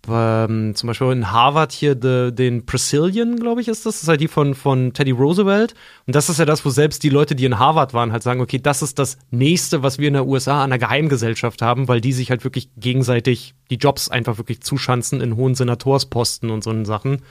ähm, 0.09 0.75
zum 0.75 0.87
Beispiel 0.87 1.11
in 1.11 1.33
Harvard 1.33 1.73
hier 1.73 1.95
de, 1.95 2.31
den 2.31 2.65
Priscillian, 2.65 3.41
glaube 3.41 3.61
ich, 3.61 3.69
ist 3.69 3.87
das. 3.87 3.97
Das 3.97 4.03
ist 4.03 4.09
halt 4.09 4.21
die 4.21 4.29
von, 4.29 4.55
von 4.55 4.93
Teddy 4.93 5.11
Roosevelt. 5.11 5.75
Und 6.07 6.15
das 6.15 6.29
ist 6.29 6.39
ja 6.39 6.45
das, 6.45 6.65
wo 6.65 6.71
selbst 6.71 7.03
die 7.03 7.09
Leute, 7.09 7.35
die 7.35 7.45
in 7.45 7.59
Harvard 7.59 7.95
waren, 7.95 8.13
halt 8.13 8.23
sagen, 8.23 8.41
okay, 8.41 8.59
das 8.59 8.83
ist 8.83 8.99
das 8.99 9.19
nächste, 9.31 9.83
was 9.83 9.99
wir 9.99 10.09
in 10.09 10.15
der 10.15 10.27
USA 10.27 10.63
an 10.63 10.71
einer 10.71 10.79
Geheimgesellschaft 10.79 11.63
haben, 11.63 11.89
weil 11.89 12.01
die 12.01 12.13
sich 12.13 12.31
halt 12.31 12.45
wirklich 12.45 12.69
gegenseitig 12.77 13.55
die 13.71 13.77
Jobs 13.77 14.09
einfach 14.09 14.39
wirklich 14.39 14.61
zuschanzen 14.61 15.21
in 15.21 15.35
hohen 15.35 15.55
Senatorsposten 15.55 16.51
und 16.51 16.63
so 16.63 16.85
Sachen. 16.85 17.23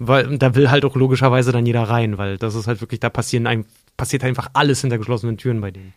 Weil 0.00 0.38
da 0.38 0.54
will 0.54 0.70
halt 0.70 0.84
auch 0.84 0.96
logischerweise 0.96 1.52
dann 1.52 1.66
jeder 1.66 1.82
rein, 1.82 2.18
weil 2.18 2.36
das 2.38 2.54
ist 2.54 2.66
halt 2.66 2.80
wirklich, 2.80 3.00
da 3.00 3.10
passieren 3.10 3.46
ein, 3.46 3.64
passiert 3.96 4.24
einfach 4.24 4.48
alles 4.54 4.80
hinter 4.80 4.98
geschlossenen 4.98 5.36
Türen 5.36 5.60
bei 5.60 5.70
denen. 5.70 5.92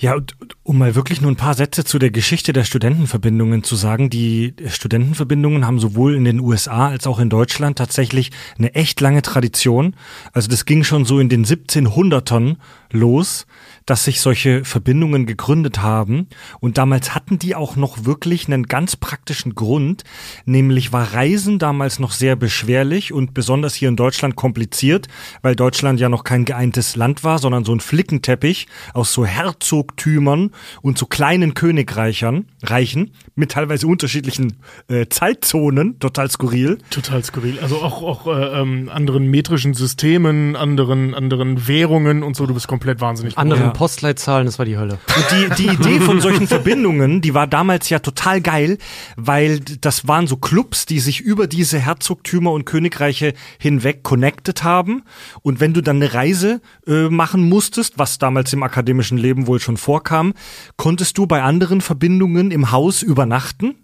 Ja, 0.00 0.14
und 0.14 0.36
um 0.62 0.78
mal 0.78 0.94
wirklich 0.94 1.20
nur 1.20 1.30
ein 1.32 1.36
paar 1.36 1.54
Sätze 1.54 1.84
zu 1.84 1.98
der 1.98 2.12
Geschichte 2.12 2.52
der 2.52 2.62
Studentenverbindungen 2.62 3.64
zu 3.64 3.74
sagen. 3.74 4.10
Die 4.10 4.54
Studentenverbindungen 4.68 5.66
haben 5.66 5.80
sowohl 5.80 6.14
in 6.14 6.24
den 6.24 6.38
USA 6.38 6.86
als 6.86 7.08
auch 7.08 7.18
in 7.18 7.30
Deutschland 7.30 7.78
tatsächlich 7.78 8.30
eine 8.58 8.76
echt 8.76 9.00
lange 9.00 9.22
Tradition. 9.22 9.96
Also 10.32 10.48
das 10.48 10.66
ging 10.66 10.84
schon 10.84 11.04
so 11.04 11.18
in 11.18 11.28
den 11.28 11.44
1700ern 11.44 12.58
los, 12.92 13.46
dass 13.88 14.04
sich 14.04 14.20
solche 14.20 14.66
Verbindungen 14.66 15.24
gegründet 15.24 15.80
haben. 15.80 16.28
Und 16.60 16.76
damals 16.76 17.14
hatten 17.14 17.38
die 17.38 17.54
auch 17.54 17.74
noch 17.74 18.04
wirklich 18.04 18.46
einen 18.46 18.64
ganz 18.64 18.96
praktischen 18.96 19.54
Grund, 19.54 20.04
nämlich 20.44 20.92
war 20.92 21.14
Reisen 21.14 21.58
damals 21.58 21.98
noch 21.98 22.12
sehr 22.12 22.36
beschwerlich 22.36 23.14
und 23.14 23.32
besonders 23.32 23.74
hier 23.74 23.88
in 23.88 23.96
Deutschland 23.96 24.36
kompliziert, 24.36 25.08
weil 25.40 25.56
Deutschland 25.56 26.00
ja 26.00 26.10
noch 26.10 26.22
kein 26.22 26.44
geeintes 26.44 26.96
Land 26.96 27.24
war, 27.24 27.38
sondern 27.38 27.64
so 27.64 27.74
ein 27.74 27.80
Flickenteppich 27.80 28.66
aus 28.92 29.14
so 29.14 29.24
Herzogtümern 29.24 30.50
und 30.82 30.98
so 30.98 31.06
kleinen 31.06 31.54
Königreichern, 31.54 32.44
Reichen, 32.62 33.12
mit 33.36 33.52
teilweise 33.52 33.86
unterschiedlichen 33.86 34.58
äh, 34.88 35.06
Zeitzonen, 35.08 35.98
total 35.98 36.30
skurril. 36.30 36.76
Total 36.90 37.24
skurril. 37.24 37.58
Also 37.60 37.76
auch, 37.76 38.02
auch 38.02 38.26
äh, 38.26 38.60
ähm, 38.60 38.90
anderen 38.92 39.28
metrischen 39.28 39.72
Systemen, 39.72 40.56
anderen, 40.56 41.14
anderen 41.14 41.66
Währungen 41.66 42.22
und 42.22 42.36
so. 42.36 42.44
Du 42.44 42.52
bist 42.52 42.68
komplett 42.68 43.00
wahnsinnig. 43.00 43.38
Andere 43.38 43.60
Ja. 43.60 43.77
Postleitzahlen, 43.78 44.44
das 44.44 44.58
war 44.58 44.66
die 44.66 44.76
Hölle. 44.76 44.98
Und 45.14 45.26
die, 45.30 45.62
die 45.62 45.72
Idee 45.72 46.00
von 46.00 46.20
solchen 46.20 46.46
Verbindungen, 46.48 47.20
die 47.20 47.32
war 47.32 47.46
damals 47.46 47.88
ja 47.90 48.00
total 48.00 48.40
geil, 48.40 48.76
weil 49.16 49.60
das 49.60 50.08
waren 50.08 50.26
so 50.26 50.36
Clubs, 50.36 50.84
die 50.84 50.98
sich 50.98 51.20
über 51.20 51.46
diese 51.46 51.78
Herzogtümer 51.78 52.50
und 52.50 52.64
Königreiche 52.64 53.34
hinweg 53.56 54.02
connected 54.02 54.64
haben. 54.64 55.04
Und 55.42 55.60
wenn 55.60 55.74
du 55.74 55.80
dann 55.80 56.02
eine 56.02 56.12
Reise 56.12 56.60
äh, 56.88 57.08
machen 57.08 57.48
musstest, 57.48 58.00
was 58.00 58.18
damals 58.18 58.52
im 58.52 58.64
akademischen 58.64 59.16
Leben 59.16 59.46
wohl 59.46 59.60
schon 59.60 59.76
vorkam, 59.76 60.34
konntest 60.76 61.16
du 61.16 61.28
bei 61.28 61.44
anderen 61.44 61.80
Verbindungen 61.80 62.50
im 62.50 62.72
Haus 62.72 63.02
übernachten. 63.02 63.76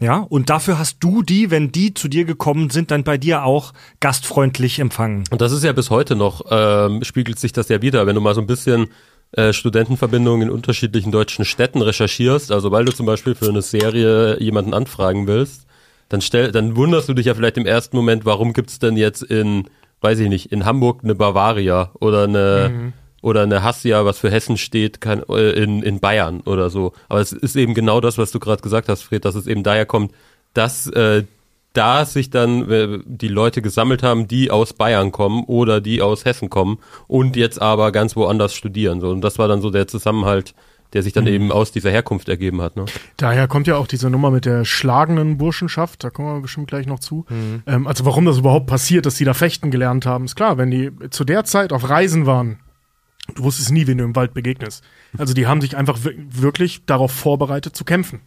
Ja, 0.00 0.18
und 0.18 0.50
dafür 0.50 0.78
hast 0.78 0.98
du 1.00 1.22
die, 1.22 1.50
wenn 1.50 1.72
die 1.72 1.94
zu 1.94 2.08
dir 2.08 2.24
gekommen 2.24 2.70
sind, 2.70 2.90
dann 2.90 3.04
bei 3.04 3.16
dir 3.16 3.44
auch 3.44 3.72
gastfreundlich 4.00 4.78
empfangen. 4.78 5.24
Und 5.30 5.40
das 5.40 5.52
ist 5.52 5.64
ja 5.64 5.72
bis 5.72 5.90
heute 5.90 6.16
noch, 6.16 6.44
ähm, 6.50 7.02
spiegelt 7.02 7.38
sich 7.38 7.52
das 7.52 7.68
ja 7.68 7.80
wieder, 7.80 8.06
wenn 8.06 8.14
du 8.14 8.20
mal 8.20 8.34
so 8.34 8.40
ein 8.40 8.46
bisschen 8.46 8.88
äh, 9.36 9.52
Studentenverbindungen 9.52 10.48
in 10.48 10.54
unterschiedlichen 10.54 11.12
deutschen 11.12 11.44
Städten 11.44 11.82
recherchierst, 11.82 12.52
also 12.52 12.70
weil 12.70 12.84
du 12.84 12.92
zum 12.92 13.06
Beispiel 13.06 13.34
für 13.34 13.48
eine 13.48 13.62
Serie 13.62 14.40
jemanden 14.40 14.74
anfragen 14.74 15.26
willst, 15.26 15.66
dann 16.08 16.20
stell, 16.20 16.52
dann 16.52 16.76
wunderst 16.76 17.08
du 17.08 17.14
dich 17.14 17.26
ja 17.26 17.34
vielleicht 17.34 17.56
im 17.56 17.66
ersten 17.66 17.96
Moment, 17.96 18.24
warum 18.24 18.52
gibt's 18.52 18.78
denn 18.78 18.96
jetzt 18.96 19.22
in, 19.22 19.68
weiß 20.00 20.18
ich 20.20 20.28
nicht, 20.28 20.52
in 20.52 20.64
Hamburg 20.64 21.00
eine 21.02 21.14
Bavaria 21.14 21.90
oder 22.00 22.24
eine 22.24 22.92
oder 23.24 23.42
eine 23.42 23.62
Hassia, 23.62 24.04
was 24.04 24.18
für 24.18 24.30
Hessen 24.30 24.58
steht, 24.58 25.00
kann, 25.00 25.22
äh, 25.30 25.52
in, 25.52 25.82
in 25.82 25.98
Bayern 25.98 26.42
oder 26.42 26.68
so. 26.68 26.92
Aber 27.08 27.20
es 27.20 27.32
ist 27.32 27.56
eben 27.56 27.72
genau 27.72 28.02
das, 28.02 28.18
was 28.18 28.30
du 28.32 28.38
gerade 28.38 28.60
gesagt 28.60 28.90
hast, 28.90 29.02
Fred, 29.02 29.24
dass 29.24 29.34
es 29.34 29.46
eben 29.46 29.62
daher 29.62 29.86
kommt, 29.86 30.12
dass 30.52 30.86
äh, 30.88 31.24
da 31.74 32.04
sich 32.06 32.30
dann 32.30 32.70
äh, 32.70 32.98
die 33.04 33.28
Leute 33.28 33.60
gesammelt 33.60 34.02
haben, 34.02 34.26
die 34.26 34.50
aus 34.50 34.72
Bayern 34.72 35.12
kommen 35.12 35.44
oder 35.44 35.80
die 35.82 36.00
aus 36.00 36.24
Hessen 36.24 36.48
kommen 36.48 36.78
und 37.06 37.36
jetzt 37.36 37.60
aber 37.60 37.92
ganz 37.92 38.16
woanders 38.16 38.54
studieren. 38.54 39.00
So. 39.00 39.10
Und 39.10 39.20
das 39.20 39.38
war 39.38 39.46
dann 39.48 39.60
so 39.60 39.70
der 39.70 39.86
Zusammenhalt, 39.86 40.54
der 40.92 41.02
sich 41.02 41.12
dann 41.12 41.26
eben 41.26 41.50
aus 41.50 41.72
dieser 41.72 41.90
Herkunft 41.90 42.28
ergeben 42.28 42.62
hat. 42.62 42.76
Ne? 42.76 42.84
Daher 43.16 43.48
kommt 43.48 43.66
ja 43.66 43.76
auch 43.76 43.88
diese 43.88 44.08
Nummer 44.10 44.30
mit 44.30 44.44
der 44.44 44.64
schlagenden 44.64 45.36
Burschenschaft, 45.36 46.04
da 46.04 46.10
kommen 46.10 46.36
wir 46.36 46.40
bestimmt 46.40 46.68
gleich 46.68 46.86
noch 46.86 47.00
zu. 47.00 47.26
Ähm, 47.66 47.86
also 47.88 48.04
warum 48.04 48.24
das 48.24 48.38
überhaupt 48.38 48.66
passiert, 48.68 49.04
dass 49.04 49.16
die 49.16 49.24
da 49.24 49.34
fechten 49.34 49.72
gelernt 49.72 50.06
haben, 50.06 50.24
ist 50.26 50.36
klar, 50.36 50.56
wenn 50.56 50.70
die 50.70 50.90
zu 51.10 51.24
der 51.24 51.44
Zeit 51.44 51.72
auf 51.72 51.88
Reisen 51.90 52.26
waren, 52.26 52.60
du 53.34 53.42
wusstest 53.42 53.72
nie, 53.72 53.88
wen 53.88 53.98
du 53.98 54.04
im 54.04 54.14
Wald 54.14 54.34
begegnest. 54.34 54.84
Also 55.18 55.34
die 55.34 55.48
haben 55.48 55.60
sich 55.60 55.76
einfach 55.76 55.98
wir- 56.04 56.14
wirklich 56.30 56.84
darauf 56.86 57.10
vorbereitet 57.10 57.74
zu 57.74 57.84
kämpfen. 57.84 58.20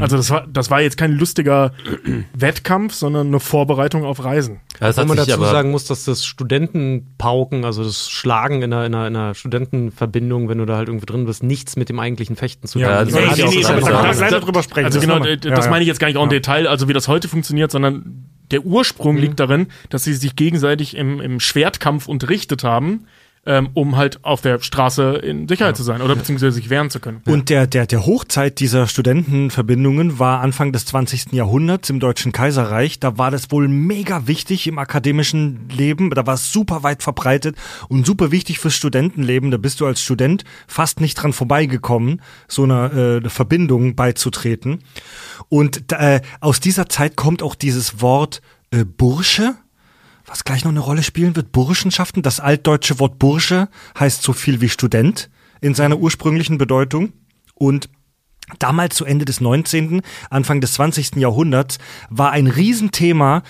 Also 0.00 0.16
das 0.16 0.30
war, 0.30 0.46
das 0.52 0.70
war 0.70 0.80
jetzt 0.80 0.96
kein 0.96 1.12
lustiger 1.12 1.72
Wettkampf, 2.34 2.92
sondern 2.94 3.28
eine 3.28 3.40
Vorbereitung 3.40 4.04
auf 4.04 4.24
Reisen. 4.24 4.60
Ja, 4.80 4.88
das 4.88 4.96
Wenn 4.96 5.06
man 5.08 5.16
dazu 5.16 5.40
sagen 5.40 5.70
muss, 5.70 5.84
dass 5.84 6.04
das 6.04 6.24
Studentenpauken, 6.24 7.64
also 7.64 7.84
das 7.84 8.08
Schlagen 8.10 8.62
in 8.62 8.72
einer, 8.72 8.86
in 8.86 8.94
einer, 8.94 9.06
in 9.06 9.16
einer 9.16 9.34
Studentenverbindung, 9.34 10.48
wenn 10.48 10.58
du 10.58 10.66
da 10.66 10.76
halt 10.76 10.88
irgendwie 10.88 11.06
drin 11.06 11.24
bist, 11.26 11.42
nichts 11.42 11.76
mit 11.76 11.88
dem 11.88 11.98
eigentlichen 12.00 12.36
Fechten 12.36 12.66
zu 12.66 12.78
tun 12.78 12.82
Ja, 12.88 12.98
hat. 12.98 13.06
das 13.08 13.14
nee, 13.14 13.20
nee, 13.20 13.26
ja 13.26 13.44
auch 13.46 13.50
nee, 13.50 13.56
gesagt, 13.58 13.82
aber 13.84 14.30
da- 14.30 14.40
drüber 14.40 14.62
sprechen. 14.62 14.86
Also 14.86 14.98
Das 15.00 15.06
genau, 15.08 15.24
äh, 15.24 15.30
Ja, 15.30 15.36
das 15.36 15.64
ja. 15.66 15.70
meine 15.70 15.82
ich 15.82 15.88
jetzt 15.88 16.00
gar 16.00 16.08
nicht 16.08 16.16
auch 16.16 16.24
im 16.24 16.30
Detail, 16.30 16.66
also 16.66 16.88
wie 16.88 16.92
das 16.92 17.08
heute 17.08 17.28
funktioniert, 17.28 17.70
sondern 17.70 18.26
der 18.50 18.64
Ursprung 18.64 19.16
liegt 19.16 19.40
darin, 19.40 19.66
dass 19.90 20.04
sie 20.04 20.14
sich 20.14 20.36
gegenseitig 20.36 20.96
im, 20.96 21.20
im 21.20 21.40
Schwertkampf 21.40 22.06
unterrichtet 22.06 22.62
haben, 22.64 23.06
ähm, 23.46 23.70
um 23.74 23.96
halt 23.96 24.24
auf 24.24 24.40
der 24.40 24.60
Straße 24.60 25.16
in 25.16 25.48
Sicherheit 25.48 25.76
zu 25.76 25.82
sein 25.82 26.02
oder 26.02 26.16
beziehungsweise 26.16 26.52
sich 26.52 26.70
wehren 26.70 26.90
zu 26.90 27.00
können. 27.00 27.22
Und 27.26 27.48
der, 27.48 27.66
der, 27.66 27.86
der 27.86 28.04
Hochzeit 28.04 28.60
dieser 28.60 28.86
Studentenverbindungen 28.86 30.18
war 30.18 30.40
Anfang 30.40 30.72
des 30.72 30.86
20. 30.86 31.32
Jahrhunderts 31.32 31.88
im 31.90 32.00
Deutschen 32.00 32.32
Kaiserreich. 32.32 33.00
Da 33.00 33.18
war 33.18 33.30
das 33.30 33.50
wohl 33.50 33.68
mega 33.68 34.26
wichtig 34.26 34.66
im 34.66 34.78
akademischen 34.78 35.68
Leben. 35.68 36.10
Da 36.10 36.26
war 36.26 36.34
es 36.34 36.52
super 36.52 36.82
weit 36.82 37.02
verbreitet 37.02 37.56
und 37.88 38.06
super 38.06 38.30
wichtig 38.30 38.58
fürs 38.58 38.74
Studentenleben. 38.74 39.50
Da 39.50 39.56
bist 39.56 39.80
du 39.80 39.86
als 39.86 40.02
Student 40.02 40.44
fast 40.66 41.00
nicht 41.00 41.14
dran 41.14 41.32
vorbeigekommen, 41.32 42.20
so 42.48 42.64
einer 42.64 42.92
äh, 42.92 43.28
Verbindung 43.28 43.94
beizutreten. 43.94 44.80
Und 45.48 45.92
äh, 45.92 46.20
aus 46.40 46.60
dieser 46.60 46.88
Zeit 46.88 47.16
kommt 47.16 47.42
auch 47.42 47.54
dieses 47.54 48.00
Wort 48.00 48.42
äh, 48.70 48.84
Bursche 48.84 49.54
was 50.26 50.44
gleich 50.44 50.64
noch 50.64 50.72
eine 50.72 50.80
Rolle 50.80 51.02
spielen 51.02 51.36
wird, 51.36 51.52
Burschenschaften. 51.52 52.22
Das 52.22 52.40
altdeutsche 52.40 52.98
Wort 52.98 53.18
Bursche 53.18 53.68
heißt 53.98 54.22
so 54.22 54.32
viel 54.32 54.60
wie 54.60 54.68
Student 54.68 55.30
in 55.60 55.74
seiner 55.74 55.98
ursprünglichen 55.98 56.58
Bedeutung. 56.58 57.12
Und 57.54 57.88
damals 58.58 58.96
zu 58.96 59.04
Ende 59.04 59.24
des 59.24 59.40
19., 59.40 60.02
Anfang 60.30 60.60
des 60.60 60.74
20. 60.74 61.16
Jahrhunderts 61.16 61.78
war 62.10 62.30
ein 62.30 62.46
Riesenthema 62.46 63.42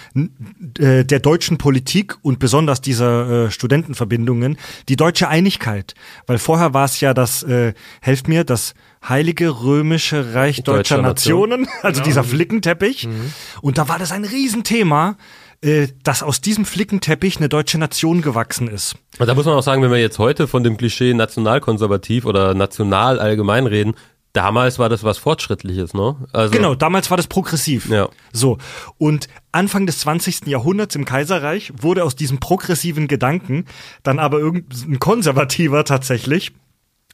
äh, 0.79 1.05
der 1.05 1.21
deutschen 1.21 1.59
Politik 1.59 2.17
und 2.23 2.39
besonders 2.39 2.81
dieser 2.81 3.47
äh, 3.47 3.51
Studentenverbindungen 3.51 4.57
die 4.89 4.97
deutsche 4.97 5.29
Einigkeit. 5.29 5.95
Weil 6.27 6.39
vorher 6.39 6.73
war 6.75 6.85
es 6.85 7.01
ja 7.01 7.15
das, 7.15 7.43
äh, 7.43 7.75
helft 8.01 8.29
mir, 8.29 8.45
das 8.45 8.75
Heilige 9.07 9.63
Römische 9.63 10.35
Reich 10.35 10.63
deutscher, 10.65 10.97
Deutscher 10.97 11.03
Nation. 11.03 11.51
Nationen, 11.51 11.69
also 11.83 12.03
dieser 12.03 12.25
Flickenteppich. 12.25 13.09
Und 13.61 13.79
da 13.79 13.89
war 13.89 13.99
das 13.99 14.11
ein 14.11 14.25
Riesenthema, 14.25 15.17
äh, 15.63 15.89
dass 16.03 16.23
aus 16.23 16.41
diesem 16.41 16.65
Flickenteppich 16.65 17.39
eine 17.39 17.49
deutsche 17.49 17.79
Nation 17.79 18.23
gewachsen 18.23 18.69
ist. 18.69 18.97
Da 19.19 19.35
muss 19.35 19.47
man 19.47 19.55
auch 19.55 19.63
sagen, 19.63 19.83
wenn 19.83 19.91
wir 19.91 20.01
jetzt 20.01 20.19
heute 20.19 20.47
von 20.47 20.63
dem 20.63 20.77
Klischee 20.77 21.15
nationalkonservativ 21.15 22.25
oder 22.27 22.55
national 22.55 23.19
allgemein 23.19 23.67
reden, 23.67 23.95
damals 24.37 24.79
war 24.79 24.89
das 24.89 25.03
was 25.03 25.17
Fortschrittliches, 25.19 25.95
ne? 25.95 26.17
Also, 26.33 26.53
Genau, 26.53 26.75
damals 26.75 27.11
war 27.11 27.17
das 27.17 27.27
progressiv. 27.27 27.89
Ja. 27.89 28.09
So. 28.33 28.59
Und 28.99 29.29
Anfang 29.51 29.87
des 29.87 30.01
20. 30.01 30.47
Jahrhunderts 30.47 30.95
im 30.95 31.07
Kaiserreich 31.07 31.73
wurde 31.81 32.05
aus 32.05 32.17
diesem 32.17 32.39
progressiven 32.39 33.09
Gedanken 33.09 33.65
dann 34.03 34.19
aber 34.19 34.39
irgendein 34.39 34.99
konservativer 34.99 35.85
tatsächlich 35.85 36.53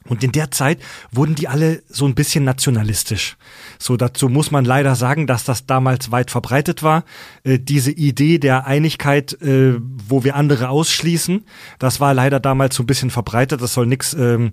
Und 0.07 0.23
in 0.23 0.31
der 0.31 0.51
Zeit 0.51 0.79
wurden 1.11 1.35
die 1.35 1.47
alle 1.47 1.81
so 1.87 2.05
ein 2.05 2.15
bisschen 2.15 2.43
nationalistisch. 2.43 3.37
So 3.79 3.95
dazu 3.97 4.29
muss 4.29 4.51
man 4.51 4.65
leider 4.65 4.95
sagen, 4.95 5.27
dass 5.27 5.43
das 5.43 5.65
damals 5.65 6.11
weit 6.11 6.31
verbreitet 6.31 6.83
war. 6.83 7.05
Äh, 7.43 7.59
diese 7.59 7.91
Idee 7.91 8.37
der 8.37 8.65
Einigkeit, 8.67 9.33
äh, 9.41 9.75
wo 9.79 10.23
wir 10.23 10.35
andere 10.35 10.69
ausschließen, 10.69 11.45
das 11.79 11.99
war 11.99 12.13
leider 12.13 12.39
damals 12.39 12.75
so 12.75 12.83
ein 12.83 12.87
bisschen 12.87 13.11
verbreitet. 13.11 13.61
Das 13.61 13.73
soll 13.73 13.85
nix, 13.85 14.13
ähm, 14.13 14.51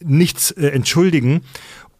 nichts 0.00 0.50
äh, 0.52 0.68
entschuldigen. 0.68 1.42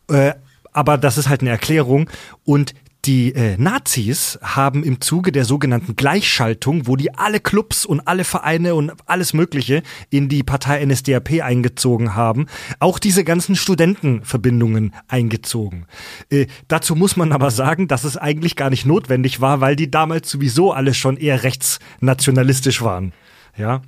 Äh, 0.08 0.34
aber 0.72 0.98
das 0.98 1.18
ist 1.18 1.28
halt 1.28 1.40
eine 1.40 1.50
Erklärung. 1.50 2.10
Und 2.44 2.74
die 3.04 3.34
äh, 3.34 3.56
Nazis 3.58 4.38
haben 4.42 4.82
im 4.82 5.00
Zuge 5.00 5.30
der 5.32 5.44
sogenannten 5.44 5.96
Gleichschaltung, 5.96 6.86
wo 6.86 6.96
die 6.96 7.14
alle 7.14 7.40
Clubs 7.40 7.84
und 7.84 8.06
alle 8.08 8.24
Vereine 8.24 8.74
und 8.74 8.92
alles 9.06 9.34
Mögliche 9.34 9.82
in 10.10 10.28
die 10.28 10.42
Partei 10.42 10.84
NSDAP 10.84 11.42
eingezogen 11.42 12.14
haben, 12.14 12.46
auch 12.78 12.98
diese 12.98 13.24
ganzen 13.24 13.56
Studentenverbindungen 13.56 14.94
eingezogen. 15.08 15.86
Äh, 16.30 16.46
dazu 16.68 16.94
muss 16.96 17.16
man 17.16 17.32
aber 17.32 17.50
sagen, 17.50 17.88
dass 17.88 18.04
es 18.04 18.16
eigentlich 18.16 18.56
gar 18.56 18.70
nicht 18.70 18.86
notwendig 18.86 19.40
war, 19.40 19.60
weil 19.60 19.76
die 19.76 19.90
damals 19.90 20.30
sowieso 20.30 20.72
alle 20.72 20.94
schon 20.94 21.16
eher 21.16 21.42
rechtsnationalistisch 21.42 22.82
waren. 22.82 23.12
Ja. 23.56 23.82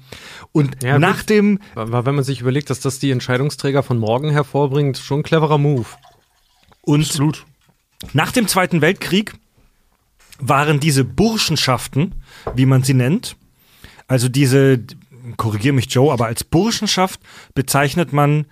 Und 0.53 0.83
Ja, 0.83 0.99
nach 0.99 1.19
gut. 1.21 1.31
dem 1.31 1.59
Aber 1.75 2.07
wenn 2.07 2.15
man 2.15 2.25
sich 2.25 2.41
überlegt, 2.41 2.71
dass 2.71 2.81
das 2.81 2.99
die 2.99 3.11
Entscheidungsträger 3.11 3.83
von 3.83 3.99
morgen 3.99 4.31
hervorbringt, 4.31 4.97
schon 4.99 5.21
ein 5.21 5.23
cleverer 5.25 5.59
Move. 5.59 5.87
und 6.83 7.01
Absolut. 7.07 7.45
Nach 8.13 8.33
dem 8.33 8.49
Zweiten 8.49 8.81
Weltkrieg 8.81 9.35
waren 10.39 10.81
diese 10.81 11.05
Burschenschaften, 11.05 12.15
wie 12.55 12.67
man 12.67 12.83
sie 12.83 12.95
nennt, 12.95 13.37
also 14.09 14.29
diese, 14.29 14.81
korrigier 15.37 15.73
mich 15.73 15.93
Joe, 15.93 16.13
aber 16.13 16.27
als 16.27 16.45
Burschenschaft 16.45 17.21
bezeichnet 17.55 18.13
man 18.13 18.47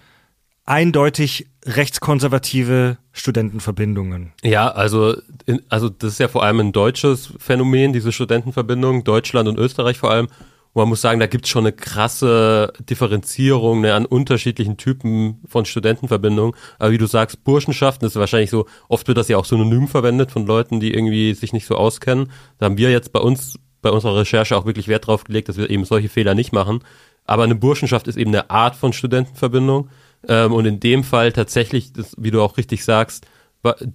eindeutig 0.67 1.47
rechtskonservative 1.65 2.97
Studentenverbindungen. 3.13 4.33
Ja, 4.43 4.71
also, 4.71 5.17
in, 5.47 5.61
also 5.69 5.89
das 5.89 6.15
ist 6.15 6.19
ja 6.21 6.29
vor 6.29 6.43
allem 6.43 6.61
ein 6.61 6.73
deutsches 6.73 7.33
Phänomen, 7.39 7.93
diese 7.93 8.13
Studentenverbindung, 8.13 9.05
Deutschland 9.05 9.49
und 9.49 9.59
Österreich 9.59 9.99
vor 9.99 10.11
allem. 10.11 10.29
Und 10.75 10.83
man 10.83 10.89
muss 10.89 11.01
sagen, 11.01 11.21
da 11.21 11.29
gibt's 11.29 11.49
schon 11.49 11.65
eine 11.65 11.73
krasse 11.73 12.73
Differenzierung 12.81 13.81
ne, 13.81 13.95
an 13.95 14.07
unterschiedlichen 14.07 14.77
Typen 14.77 15.41
von 15.47 15.65
Studentenverbindungen. 15.65 16.55
Aber 16.81 16.91
wie 16.91 16.99
du 16.99 17.07
sagst, 17.07 17.45
Burschenschaften 17.45 18.07
ist 18.07 18.17
wahrscheinlich 18.17 18.51
so, 18.51 18.67
oft 18.89 19.07
wird 19.07 19.17
das 19.17 19.29
ja 19.29 19.39
auch 19.39 19.45
synonym 19.45 19.87
verwendet 19.87 20.33
von 20.33 20.47
Leuten, 20.47 20.81
die 20.81 20.93
irgendwie 20.93 21.33
sich 21.35 21.53
nicht 21.53 21.67
so 21.67 21.77
auskennen. 21.77 22.33
Da 22.59 22.67
haben 22.67 22.77
wir 22.77 22.91
jetzt 22.91 23.13
bei 23.13 23.21
uns, 23.21 23.57
bei 23.83 23.91
unserer 23.91 24.17
Recherche 24.17 24.57
auch 24.57 24.67
wirklich 24.67 24.89
Wert 24.89 25.07
drauf 25.07 25.23
gelegt, 25.23 25.49
dass 25.49 25.57
wir 25.57 25.71
eben 25.71 25.85
solche 25.85 26.09
Fehler 26.09 26.35
nicht 26.35 26.53
machen. 26.53 26.81
Aber 27.25 27.45
eine 27.45 27.55
Burschenschaft 27.55 28.09
ist 28.09 28.17
eben 28.17 28.31
eine 28.31 28.51
Art 28.51 28.75
von 28.75 28.93
Studentenverbindung. 28.93 29.91
Ähm, 30.27 30.53
und 30.53 30.67
in 30.67 30.81
dem 30.81 31.05
Fall 31.05 31.31
tatsächlich, 31.31 31.93
das, 31.93 32.17
wie 32.19 32.33
du 32.33 32.43
auch 32.43 32.57
richtig 32.57 32.85
sagst, 32.85 33.27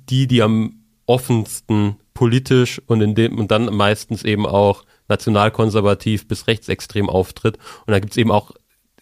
die, 0.10 0.28
die 0.28 0.42
am 0.42 0.80
offensten 1.06 1.98
politisch 2.14 2.82
und 2.86 3.02
in 3.02 3.16
dem 3.16 3.38
und 3.38 3.52
dann 3.52 3.66
meistens 3.66 4.24
eben 4.24 4.46
auch 4.46 4.84
nationalkonservativ 5.10 6.28
bis 6.28 6.48
rechtsextrem 6.48 7.10
auftritt. 7.10 7.58
Und 7.86 7.92
da 7.92 8.00
gibt's 8.00 8.18
eben 8.18 8.32
auch 8.32 8.52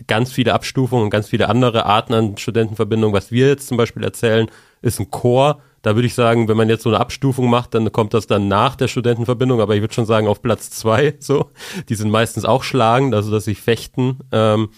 ganz 0.08 0.32
viele 0.32 0.54
Abstufungen 0.54 1.06
und 1.06 1.10
ganz 1.10 1.28
viele 1.30 1.50
andere 1.50 1.86
Arten 1.86 2.14
an 2.14 2.38
Studentenverbindungen. 2.38 3.16
Was 3.16 3.32
wir 3.32 3.48
jetzt 3.48 3.68
zum 3.68 3.78
Beispiel 3.78 4.04
erzählen, 4.04 4.48
ist 4.82 5.00
ein 5.00 5.10
Chor. 5.12 5.60
Da 5.82 5.96
würde 5.96 6.08
ich 6.08 6.14
sagen, 6.16 6.48
wenn 6.48 6.58
man 6.58 6.70
jetzt 6.70 6.84
so 6.84 6.90
eine 6.90 7.00
Abstufung 7.00 7.50
macht, 7.50 7.74
dann 7.74 7.92
kommt 7.92 8.14
das 8.14 8.28
dann 8.28 8.48
nach 8.48 8.76
der 8.76 8.88
Studentenverbindung, 8.88 9.62
aber 9.62 9.76
ich 9.76 9.82
würde 9.82 9.94
schon 9.94 10.06
sagen 10.06 10.28
auf 10.28 10.42
Platz 10.42 10.70
zwei. 10.70 11.16
So, 11.20 11.50
die 11.90 11.96
sind 11.96 12.12
meistens 12.12 12.46
auch 12.46 12.64
schlagend, 12.64 13.14
also 13.16 13.32
dass 13.32 13.46
sie 13.46 13.56
fechten. 13.56 14.20
Ähm, 14.32 14.70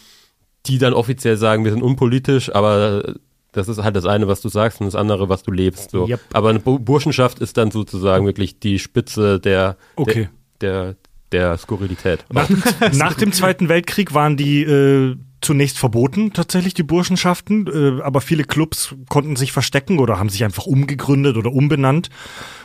die 0.66 0.78
dann 0.78 0.94
offiziell 0.94 1.38
sagen, 1.38 1.64
wir 1.64 1.72
sind 1.72 1.82
unpolitisch, 1.82 2.54
aber 2.54 3.16
das 3.54 3.70
ist 3.70 3.82
halt 3.82 3.96
das 3.96 4.06
eine, 4.06 4.28
was 4.28 4.42
du 4.42 4.50
sagst 4.50 4.82
und 4.82 4.86
das 4.88 4.96
andere, 4.96 5.30
was 5.30 5.42
du 5.42 5.52
lebst. 5.52 5.90
So. 5.92 6.06
Yep. 6.08 6.20
Aber 6.34 6.50
eine 6.50 6.60
Bu- 6.60 6.80
Burschenschaft 6.80 7.40
ist 7.40 7.58
dann 7.58 7.72
sozusagen 7.72 8.26
wirklich 8.26 8.60
die 8.60 8.78
Spitze 8.78 9.40
der, 9.40 9.78
Okay. 9.96 10.30
der, 10.62 10.84
der, 10.84 10.96
der 11.32 11.58
Skurrilität. 11.58 12.26
Nach, 12.32 12.50
nach 12.94 13.14
dem 13.14 13.32
Zweiten 13.32 13.70
Weltkrieg 13.70 14.14
waren 14.14 14.38
die 14.38 14.64
äh, 14.64 15.16
zunächst 15.42 15.78
verboten, 15.78 16.34
tatsächlich 16.34 16.74
die 16.74 16.84
Burschenschaften, 16.84 17.68
äh, 17.68 18.02
aber 18.02 18.22
viele 18.22 18.44
Clubs 18.44 18.96
konnten 19.08 19.36
sich 19.36 19.52
verstecken 19.52 20.00
oder 20.00 20.20
haben 20.20 20.30
sich 20.30 20.44
einfach 20.44 20.66
umgegründet 20.66 21.38
oder 21.38 21.52
umbenannt 21.52 22.10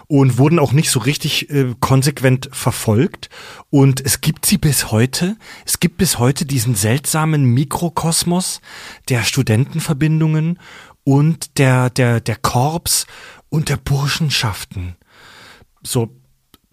und 0.06 0.38
wurden 0.38 0.58
auch 0.58 0.72
nicht 0.72 0.90
so 0.90 1.00
richtig 1.00 1.50
äh, 1.50 1.74
konsequent 1.80 2.48
verfolgt. 2.52 3.30
Und 3.70 4.04
es 4.04 4.20
gibt 4.20 4.46
sie 4.46 4.58
bis 4.58 4.90
heute. 4.90 5.36
Es 5.64 5.80
gibt 5.80 5.96
bis 5.96 6.18
heute 6.18 6.44
diesen 6.44 6.74
seltsamen 6.74 7.44
Mikrokosmos 7.44 8.60
der 9.08 9.22
Studentenverbindungen 9.22 10.58
und 11.04 11.58
der, 11.58 11.90
der, 11.90 12.20
der 12.20 12.36
Korps 12.36 13.06
und 13.48 13.68
der 13.68 13.76
Burschenschaften. 13.76 14.96
So, 15.82 16.10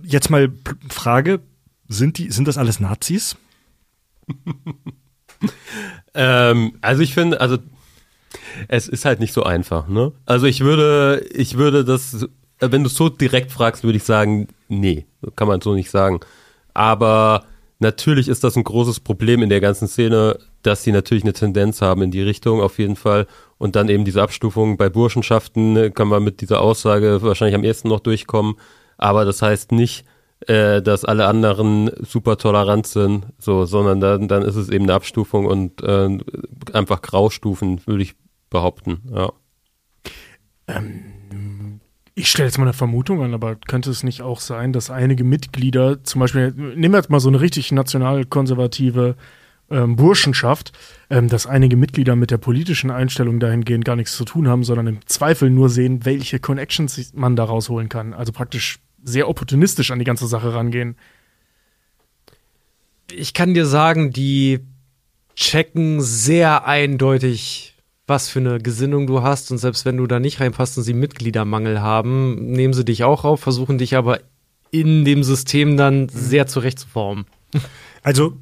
jetzt 0.02 0.30
mal 0.30 0.52
Frage, 0.90 1.42
sind 1.92 2.18
die, 2.18 2.32
sind 2.32 2.48
das 2.48 2.58
alles 2.58 2.80
Nazis? 2.80 3.36
Ähm, 6.14 6.74
also 6.82 7.02
ich 7.02 7.14
finde, 7.14 7.42
also 7.42 7.58
es 8.68 8.88
ist 8.88 9.06
halt 9.06 9.20
nicht 9.20 9.34
so 9.34 9.44
einfach, 9.44 9.88
ne? 9.88 10.12
Also 10.26 10.46
ich 10.46 10.62
würde, 10.62 11.26
ich 11.34 11.58
würde 11.58 11.86
das, 11.86 12.28
wenn 12.60 12.84
du 12.84 12.88
es 12.88 12.96
so 12.96 13.10
direkt 13.10 13.52
fragst, 13.52 13.84
würde 13.84 13.98
ich 13.98 14.04
sagen, 14.04 14.48
nee, 14.68 15.06
kann 15.36 15.48
man 15.48 15.62
so 15.62 15.74
nicht 15.74 15.90
sagen. 15.90 16.20
Aber 16.74 17.46
natürlich 17.80 18.28
ist 18.28 18.44
das 18.44 18.56
ein 18.56 18.64
großes 18.64 19.00
Problem 19.00 19.42
in 19.42 19.50
der 19.50 19.62
ganzen 19.62 19.88
Szene, 19.88 20.38
dass 20.64 20.84
sie 20.84 20.92
natürlich 20.92 21.24
eine 21.24 21.34
Tendenz 21.34 21.82
haben 21.82 22.02
in 22.02 22.12
die 22.12 22.22
Richtung 22.22 22.62
auf 22.62 22.78
jeden 22.78 22.96
Fall. 22.96 23.28
Und 23.58 23.76
dann 23.76 23.90
eben 23.90 24.06
diese 24.06 24.22
Abstufung 24.22 24.78
bei 24.78 24.90
Burschenschaften 24.90 25.74
ne, 25.74 25.92
kann 25.92 26.08
man 26.08 26.24
mit 26.24 26.42
dieser 26.42 26.62
Aussage 26.62 27.22
wahrscheinlich 27.22 27.56
am 27.56 27.64
ehesten 27.64 27.90
noch 27.90 28.00
durchkommen. 28.00 28.56
Aber 28.98 29.26
das 29.26 29.42
heißt 29.42 29.72
nicht, 29.72 30.06
äh, 30.48 30.82
dass 30.82 31.06
alle 31.06 31.28
anderen 31.28 31.92
super 32.00 32.38
tolerant 32.38 32.88
sind, 32.88 33.26
so, 33.38 33.66
sondern 33.66 34.00
dann, 34.00 34.28
dann 34.28 34.44
ist 34.44 34.56
es 34.56 34.70
eben 34.70 34.86
eine 34.86 34.94
Abstufung 34.94 35.46
und 35.46 35.82
äh, 35.84 36.18
einfach 36.74 37.02
Graustufen, 37.02 37.86
würde 37.86 38.04
ich 38.04 38.16
behaupten. 38.50 39.02
Ja. 39.14 39.32
Ich 42.16 42.30
stelle 42.30 42.48
jetzt 42.48 42.58
mal 42.58 42.66
eine 42.66 42.74
Vermutung 42.74 43.24
an, 43.24 43.34
aber 43.34 43.56
könnte 43.56 43.90
es 43.90 44.04
nicht 44.04 44.22
auch 44.22 44.40
sein, 44.40 44.74
dass 44.74 44.90
einige 44.90 45.24
Mitglieder, 45.24 46.04
zum 46.04 46.20
Beispiel, 46.20 46.52
nehmen 46.52 46.94
wir 46.94 46.98
jetzt 46.98 47.10
mal 47.10 47.20
so 47.20 47.30
eine 47.30 47.42
richtig 47.42 47.72
nationalkonservative 47.72 49.16
ähm, 49.70 49.96
Burschenschaft, 49.96 50.74
ähm, 51.10 51.30
dass 51.30 51.48
einige 51.48 51.78
Mitglieder 51.78 52.16
mit 52.16 52.32
der 52.32 52.38
politischen 52.38 52.92
Einstellung 52.92 53.40
dahingehend 53.40 53.86
gar 53.86 53.96
nichts 53.96 54.16
zu 54.16 54.26
tun 54.26 54.48
haben, 54.48 54.64
sondern 54.64 54.88
im 54.88 55.08
Zweifel 55.08 55.50
nur 55.50 55.70
sehen, 55.70 56.06
welche 56.06 56.40
Connections 56.40 57.14
man 57.14 57.36
da 57.36 57.46
rausholen 57.46 57.90
kann. 57.90 58.14
Also 58.14 58.34
praktisch 58.34 58.80
sehr 59.04 59.28
opportunistisch 59.30 59.92
an 59.92 60.00
die 60.00 60.06
ganze 60.06 60.28
Sache 60.28 60.54
rangehen. 60.54 60.96
Ich 63.12 63.34
kann 63.34 63.54
dir 63.54 63.66
sagen, 63.66 64.12
die 64.12 64.60
checken 65.36 66.02
sehr 66.02 66.66
eindeutig, 66.66 67.76
was 68.08 68.30
für 68.30 68.40
eine 68.40 68.60
Gesinnung 68.60 69.08
du 69.08 69.22
hast. 69.22 69.52
Und 69.52 69.58
selbst 69.58 69.86
wenn 69.86 69.98
du 69.98 70.08
da 70.08 70.20
nicht 70.20 70.40
reinpasst 70.40 70.78
und 70.78 70.84
sie 70.84 70.94
Mitgliedermangel 70.94 71.82
haben, 71.82 72.52
nehmen 72.52 72.74
sie 72.74 72.86
dich 72.86 73.04
auch 73.04 73.24
auf, 73.24 73.40
versuchen 73.40 73.78
dich 73.78 73.96
aber 73.96 74.20
in 74.72 75.06
dem 75.06 75.24
System 75.24 75.78
dann 75.78 76.10
sehr 76.10 76.48
zurechtzuformen. 76.48 77.26
Also, 78.04 78.38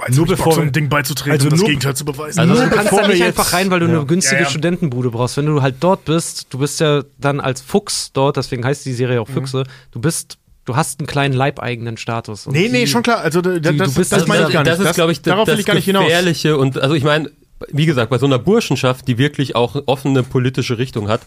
Also 0.00 0.20
nur 0.20 0.26
bevor 0.28 0.52
so 0.54 0.60
ein 0.60 0.72
Ding 0.72 0.88
beizutreten 0.88 1.32
also 1.32 1.46
und 1.46 1.52
das 1.52 1.64
Gegenteil 1.64 1.94
zu 1.96 2.04
beweisen. 2.04 2.40
Also 2.40 2.54
Nur 2.54 2.62
du 2.64 2.68
kannst 2.70 2.84
bevor 2.90 3.02
da 3.02 3.08
nicht 3.08 3.18
jetzt- 3.18 3.38
einfach 3.38 3.52
rein, 3.52 3.70
weil 3.70 3.80
du 3.80 3.86
Ja. 3.86 3.96
eine 3.98 4.06
günstige 4.06 4.36
Ja, 4.36 4.42
ja. 4.42 4.50
Studentenbude 4.50 5.10
brauchst. 5.10 5.36
Wenn 5.36 5.46
du 5.46 5.62
halt 5.62 5.76
dort 5.80 6.04
bist, 6.04 6.46
du 6.50 6.58
bist 6.58 6.80
ja 6.80 7.02
dann 7.18 7.40
als 7.40 7.60
Fuchs 7.60 8.12
dort, 8.12 8.36
deswegen 8.36 8.64
heißt 8.64 8.84
die 8.86 8.92
Serie 8.92 9.20
auch 9.20 9.28
Mhm. 9.28 9.32
Füchse, 9.34 9.64
du 9.92 10.00
bist, 10.00 10.38
du 10.64 10.76
hast 10.76 11.00
einen 11.00 11.06
kleinen 11.06 11.34
leibeigenen 11.34 11.96
Status. 11.96 12.46
Und 12.46 12.52
nee, 12.54 12.68
nee, 12.68 12.80
die- 12.84 12.86
schon 12.86 13.02
klar. 13.02 13.18
Also 13.20 13.40
da- 13.40 13.58
die- 13.58 13.60
das, 13.76 13.92
du 13.92 13.98
bist 14.00 14.12
das 14.12 14.20
also 14.22 14.26
meine 14.28 14.46
ich 14.46 14.52
gar 14.52 14.62
nicht. 14.64 14.72
Das 14.72 14.80
ist, 14.80 14.94
glaube 14.94 15.12
ich, 15.12 15.22
darauf 15.22 15.46
das 15.46 15.54
will 15.54 15.60
ich 15.60 15.66
gar 15.66 15.74
nicht 15.74 15.84
hinaus. 15.84 16.04
Gefährliche 16.04 16.56
und 16.56 16.78
also 16.78 16.94
ich 16.94 17.04
meine, 17.04 17.30
wie 17.68 17.86
gesagt, 17.86 18.10
bei 18.10 18.18
so 18.18 18.26
einer 18.26 18.38
Burschenschaft, 18.38 19.06
die 19.08 19.18
wirklich 19.18 19.54
auch 19.56 19.76
offene 19.86 20.22
politische 20.22 20.78
Richtung 20.78 21.08
hat, 21.08 21.20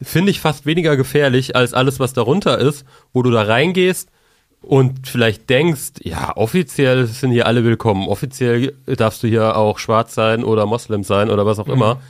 finde 0.00 0.30
ich 0.30 0.40
fast 0.40 0.64
weniger 0.64 0.96
gefährlich 0.96 1.56
als 1.56 1.74
alles, 1.74 1.98
was 1.98 2.12
darunter 2.12 2.58
ist, 2.58 2.84
wo 3.12 3.22
du 3.22 3.30
da 3.30 3.42
reingehst 3.42 4.08
und 4.60 5.06
vielleicht 5.06 5.48
denkst, 5.48 5.92
ja, 6.02 6.36
offiziell 6.36 7.06
sind 7.06 7.30
hier 7.30 7.46
alle 7.46 7.64
willkommen, 7.64 8.08
offiziell 8.08 8.74
darfst 8.86 9.22
du 9.22 9.28
hier 9.28 9.56
auch 9.56 9.78
schwarz 9.78 10.14
sein 10.14 10.44
oder 10.44 10.66
Moslem 10.66 11.04
sein 11.04 11.30
oder 11.30 11.46
was 11.46 11.58
auch 11.58 11.68
immer, 11.68 12.00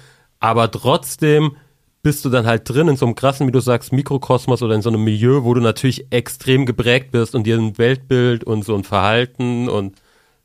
aber 0.40 0.70
trotzdem 0.70 1.56
bist 2.02 2.24
du 2.24 2.30
dann 2.30 2.46
halt 2.46 2.68
drin 2.68 2.88
in 2.88 2.96
so 2.96 3.06
einem 3.06 3.14
krassen, 3.14 3.46
wie 3.46 3.52
du 3.52 3.60
sagst, 3.60 3.92
Mikrokosmos 3.92 4.62
oder 4.62 4.74
in 4.74 4.82
so 4.82 4.88
einem 4.88 5.04
Milieu, 5.04 5.44
wo 5.44 5.52
du 5.54 5.60
natürlich 5.60 6.06
extrem 6.10 6.64
geprägt 6.64 7.10
bist 7.10 7.34
und 7.34 7.44
dir 7.44 7.58
ein 7.58 7.76
Weltbild 7.76 8.44
und 8.44 8.64
so 8.64 8.74
ein 8.74 8.84
Verhalten 8.84 9.68
und 9.68 9.94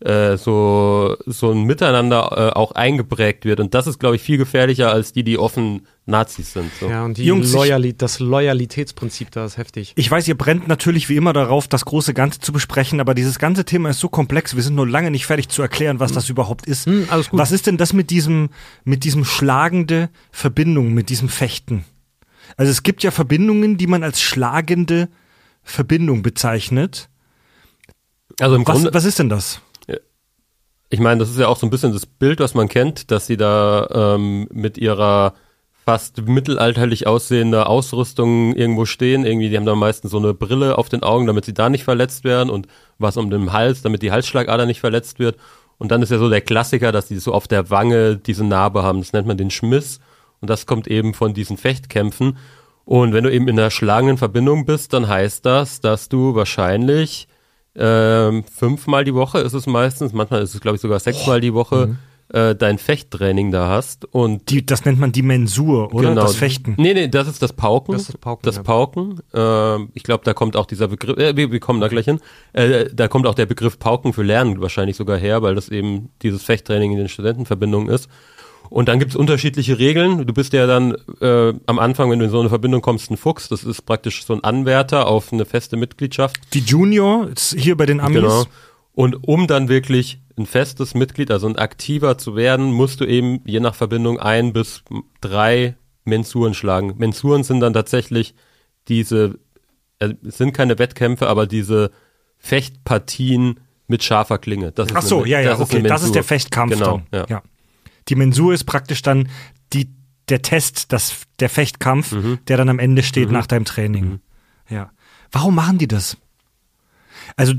äh, 0.04 0.38
so 0.38 1.16
so 1.26 1.52
ein 1.52 1.64
Miteinander 1.64 2.52
äh, 2.54 2.58
auch 2.58 2.74
eingeprägt 2.74 3.46
wird 3.46 3.60
und 3.60 3.74
das 3.74 3.88
ist 3.88 4.00
glaube 4.00 4.16
ich 4.16 4.22
viel 4.22 4.38
gefährlicher 4.38 4.92
als 4.92 5.14
die 5.14 5.24
die 5.24 5.38
offen 5.38 5.88
Nazis 6.06 6.52
sind 6.52 6.70
so. 6.80 6.90
Ja, 6.90 7.06
und 7.06 7.18
die 7.18 7.24
Jungs, 7.24 7.54
Loyali 7.54 7.96
das 7.96 8.20
Loyalitätsprinzip 8.20 9.32
da 9.32 9.46
ist 9.46 9.58
heftig. 9.58 9.94
Ich 9.96 10.12
weiß, 10.12 10.28
ihr 10.28 10.38
brennt 10.38 10.68
natürlich 10.68 11.08
wie 11.08 11.16
immer 11.16 11.32
darauf, 11.32 11.70
das 11.70 11.86
große 11.86 12.14
Ganze 12.14 12.42
zu 12.42 12.52
besprechen, 12.52 13.00
aber 13.00 13.14
dieses 13.14 13.40
ganze 13.40 13.64
Thema 13.64 13.90
ist 13.90 14.02
so 14.02 14.10
komplex, 14.10 14.56
wir 14.56 14.64
sind 14.64 14.76
nur 14.76 14.88
lange 14.88 15.12
nicht 15.12 15.26
fertig 15.26 15.48
zu 15.48 15.62
erklären, 15.62 16.02
was 16.02 16.12
das 16.12 16.28
überhaupt 16.28 16.66
ist. 16.66 16.88
Hm, 16.88 17.08
alles 17.10 17.30
gut. 17.30 17.40
Was 17.40 17.54
ist 17.54 17.68
denn 17.68 17.78
das 17.78 17.94
mit 17.94 18.10
diesem, 18.10 18.50
mit 18.84 19.06
diesem 19.06 19.24
schlagende 19.24 20.10
Verbindung, 20.32 20.94
mit 20.94 21.10
diesem 21.10 21.30
Fechten? 21.30 21.86
Also 22.58 22.70
es 22.70 22.84
gibt 22.84 23.02
ja 23.04 23.12
Verbindungen, 23.12 23.78
die 23.78 23.88
man 23.88 24.04
als 24.04 24.22
schlagende 24.22 25.08
Verbindung 25.64 26.22
bezeichnet. 26.22 27.08
Also 28.42 28.56
im 28.56 28.68
Was, 28.68 28.74
Grunde 28.74 28.94
was 28.94 29.06
ist 29.06 29.20
denn 29.20 29.30
das? 29.30 29.62
Ich 30.94 30.99
meine, 30.99 31.18
das 31.18 31.32
ist 31.32 31.40
ja 31.40 31.48
auch 31.48 31.57
so 31.57 31.65
ein 31.65 31.72
bisschen 31.72 31.91
das 31.91 32.06
Bild, 32.06 32.40
was 32.40 32.53
man 32.53 32.68
kennt, 32.70 33.10
dass 33.10 33.26
sie 33.26 33.36
da 33.36 34.14
ähm, 34.15 34.48
mit 34.53 34.78
ihrer 34.78 35.34
fast 35.84 36.28
mittelalterlich 36.28 37.07
aussehende 37.07 37.65
Ausrüstung 37.65 38.53
irgendwo 38.56 38.86
stehen. 38.86 39.26
Irgendwie, 39.26 39.49
die 39.49 39.57
haben 39.57 39.65
da 39.65 39.74
meistens 39.74 40.11
so 40.11 40.20
eine 40.20 40.36
Brille 40.36 40.78
auf 40.78 40.90
den 40.90 41.02
Augen, 41.02 41.26
damit 41.26 41.45
sie 41.45 41.53
da 41.56 41.72
nicht 41.72 41.84
verletzt 41.84 42.24
werden 42.26 42.52
und 42.52 42.68
was 42.99 43.18
um 43.18 43.32
den 43.32 43.52
Hals, 43.52 43.82
damit 43.82 44.03
die 44.03 44.11
Halsschlagader 44.11 44.68
nicht 44.68 44.82
verletzt 44.82 45.18
wird. 45.18 45.38
Und 45.80 45.90
dann 45.90 46.03
ist 46.03 46.11
ja 46.11 46.20
so 46.20 46.30
der 46.30 46.41
Klassiker, 46.41 46.91
dass 46.91 47.07
die 47.07 47.18
so 47.18 47.34
auf 47.34 47.48
der 47.48 47.72
Wange 47.72 48.18
diese 48.18 48.44
Narbe 48.44 48.84
haben. 48.84 48.99
Das 48.99 49.14
nennt 49.14 49.26
man 49.26 49.38
den 49.38 49.49
Schmiss. 49.49 49.99
Und 50.41 50.52
das 50.52 50.68
kommt 50.68 50.88
eben 50.88 51.15
von 51.15 51.34
diesen 51.34 51.57
Fechtkämpfen. 51.57 52.38
Und 52.86 53.14
wenn 53.14 53.24
du 53.24 53.32
eben 53.32 53.48
in 53.48 53.57
einer 53.57 53.72
schlagenden 53.72 54.20
Verbindung 54.20 54.68
bist, 54.68 54.94
dann 54.94 55.07
heißt 55.07 55.44
das, 55.44 55.82
dass 55.82 56.07
du 56.07 56.36
wahrscheinlich 56.36 57.28
ähm, 57.76 58.44
fünfmal 58.44 59.04
die 59.04 59.14
Woche 59.14 59.40
ist 59.40 59.54
es 59.54 59.66
meistens, 59.68 60.14
manchmal 60.14 60.41
ist 60.41 60.54
es 60.54 60.62
glaube 60.62 60.76
ich 60.76 60.82
sogar 60.82 61.00
sechsmal 61.00 61.41
die 61.41 61.54
Woche 61.54 61.98
äh, 62.30 62.56
dein 62.56 62.78
Fechttraining 62.78 63.52
da 63.52 63.68
hast 63.68 64.06
und 64.06 64.50
Die, 64.50 64.66
das 64.66 64.86
nennt 64.86 65.00
man 65.00 65.12
die 65.12 65.22
Mensur, 65.22 65.94
oder? 65.94 66.10
genau, 66.10 66.22
Das 66.24 66.36
Fechten. 66.36 66.76
Nee, 66.78 66.94
nee, 66.94 67.08
das 67.08 67.28
ist 67.28 67.41
das 67.41 67.54
Pauken. 67.54 67.94
Das 67.94 68.04
ist 68.04 68.10
das 68.14 68.18
Pauken, 68.18 68.41
Das 68.45 68.56
ja. 68.56 68.64
Pauken. 68.64 69.20
Ähm, 69.34 69.90
ich 69.94 70.04
glaube, 70.04 70.24
da 70.24 70.34
kommt 70.34 70.56
auch 70.56 70.66
dieser 70.66 70.88
Begriff, 70.88 71.18
äh, 71.18 71.36
wir, 71.36 71.52
wir 71.52 71.60
kommen 71.60 71.80
da 71.82 71.88
gleich 71.90 72.06
hin, 72.06 72.20
äh, 72.54 72.86
da 72.94 73.08
kommt 73.08 73.28
auch 73.28 73.36
der 73.36 73.45
Begriff 73.45 73.78
Pauken 73.78 74.14
für 74.14 74.24
Lernen 74.24 74.62
wahrscheinlich 74.62 74.95
sogar 74.98 75.18
her, 75.18 75.41
weil 75.41 75.56
das 75.56 75.70
eben 75.70 76.10
dieses 76.22 76.44
Fechttraining 76.44 76.91
in 76.91 76.98
den 76.98 77.10
Studentenverbindungen 77.10 77.90
ist. 77.90 78.10
Und 78.74 78.88
dann 78.88 78.98
gibt 78.98 79.12
es 79.12 79.16
unterschiedliche 79.16 79.78
Regeln. 79.78 80.26
Du 80.26 80.34
bist 80.34 80.52
ja 80.52 80.66
dann 80.66 80.95
äh, 81.22 81.54
am 81.68 81.78
Anfang, 81.78 82.10
wenn 82.10 82.18
du 82.18 82.26
in 82.26 82.32
so 82.32 82.40
eine 82.40 82.50
Verbindung 82.50 82.82
kommst, 82.82 83.12
ein 83.12 83.18
Fuchs. 83.18 83.48
Das 83.48 83.64
ist 83.64 83.84
praktisch 83.84 84.26
so 84.26 84.34
ein 84.34 84.44
Anwärter 84.44 85.06
auf 85.06 85.32
eine 85.32 85.45
feste 85.45 85.78
Mitgliedschaft. 85.78 86.38
Die 86.56 86.62
Junior, 86.62 87.30
ist 87.30 87.54
hier 87.56 87.78
bei 87.78 87.86
den 87.86 88.00
Amis. 88.00 88.22
Genau. 88.22 88.45
Und 88.94 89.28
um 89.28 89.45
dann 89.45 89.70
wirklich 89.70 90.22
ein 90.40 90.48
festes 90.48 90.95
Mitglied, 90.95 91.30
also 91.30 91.45
ein 91.45 91.56
aktiver 91.56 92.18
zu 92.18 92.36
werden, 92.36 92.72
musst 92.72 93.00
du 93.00 93.06
eben 93.06 93.41
je 93.45 93.60
nach 93.60 93.76
Verbindung 93.76 94.20
ein 94.20 94.54
bis 94.54 94.82
drei 95.22 95.76
Mensuren 96.04 96.56
schlagen. 96.56 96.95
Mensuren 96.98 97.44
sind 97.44 97.60
dann 97.60 97.74
tatsächlich 97.74 98.34
diese, 98.88 99.38
äh, 100.00 100.16
es 100.28 100.40
sind 100.40 100.52
keine 100.52 100.80
Wettkämpfe, 100.80 101.28
aber 101.28 101.45
diese 101.45 101.91
Fechtpartien 102.40 103.60
mit 103.86 104.04
scharfer 104.04 104.40
Klinge. 104.40 104.72
Das 104.72 104.88
ist 104.88 104.95
Ach 104.95 105.04
so, 105.04 105.20
eine, 105.20 105.28
ja, 105.28 105.41
ja, 105.41 105.50
das 105.52 105.60
ist 105.60 105.66
okay, 105.66 105.78
eine 105.78 105.90
das 105.90 106.02
ist 106.02 106.16
der 106.16 106.24
Fechtkampf 106.24 106.74
Genau, 106.74 107.04
dann. 107.12 107.26
ja. 107.30 107.44
Die 108.10 108.16
Mensur 108.16 108.54
ist 108.54 108.66
praktisch 108.66 109.02
dann 109.02 109.30
die, 109.74 109.90
der 110.30 110.42
Test, 110.42 110.92
das, 110.94 111.16
der 111.40 111.50
Fechtkampf, 111.50 112.12
Mhm. 112.12 112.40
der 112.48 112.58
dann 112.58 112.70
am 112.70 112.80
Ende 112.80 113.04
steht 113.04 113.32
nach 113.32 113.48
deinem 113.48 113.66
Training. 113.66 114.20
Ja. 114.70 114.92
Warum 115.32 115.56
machen 115.56 115.78
die 115.78 115.88
das? 115.88 116.18
Also 117.38 117.54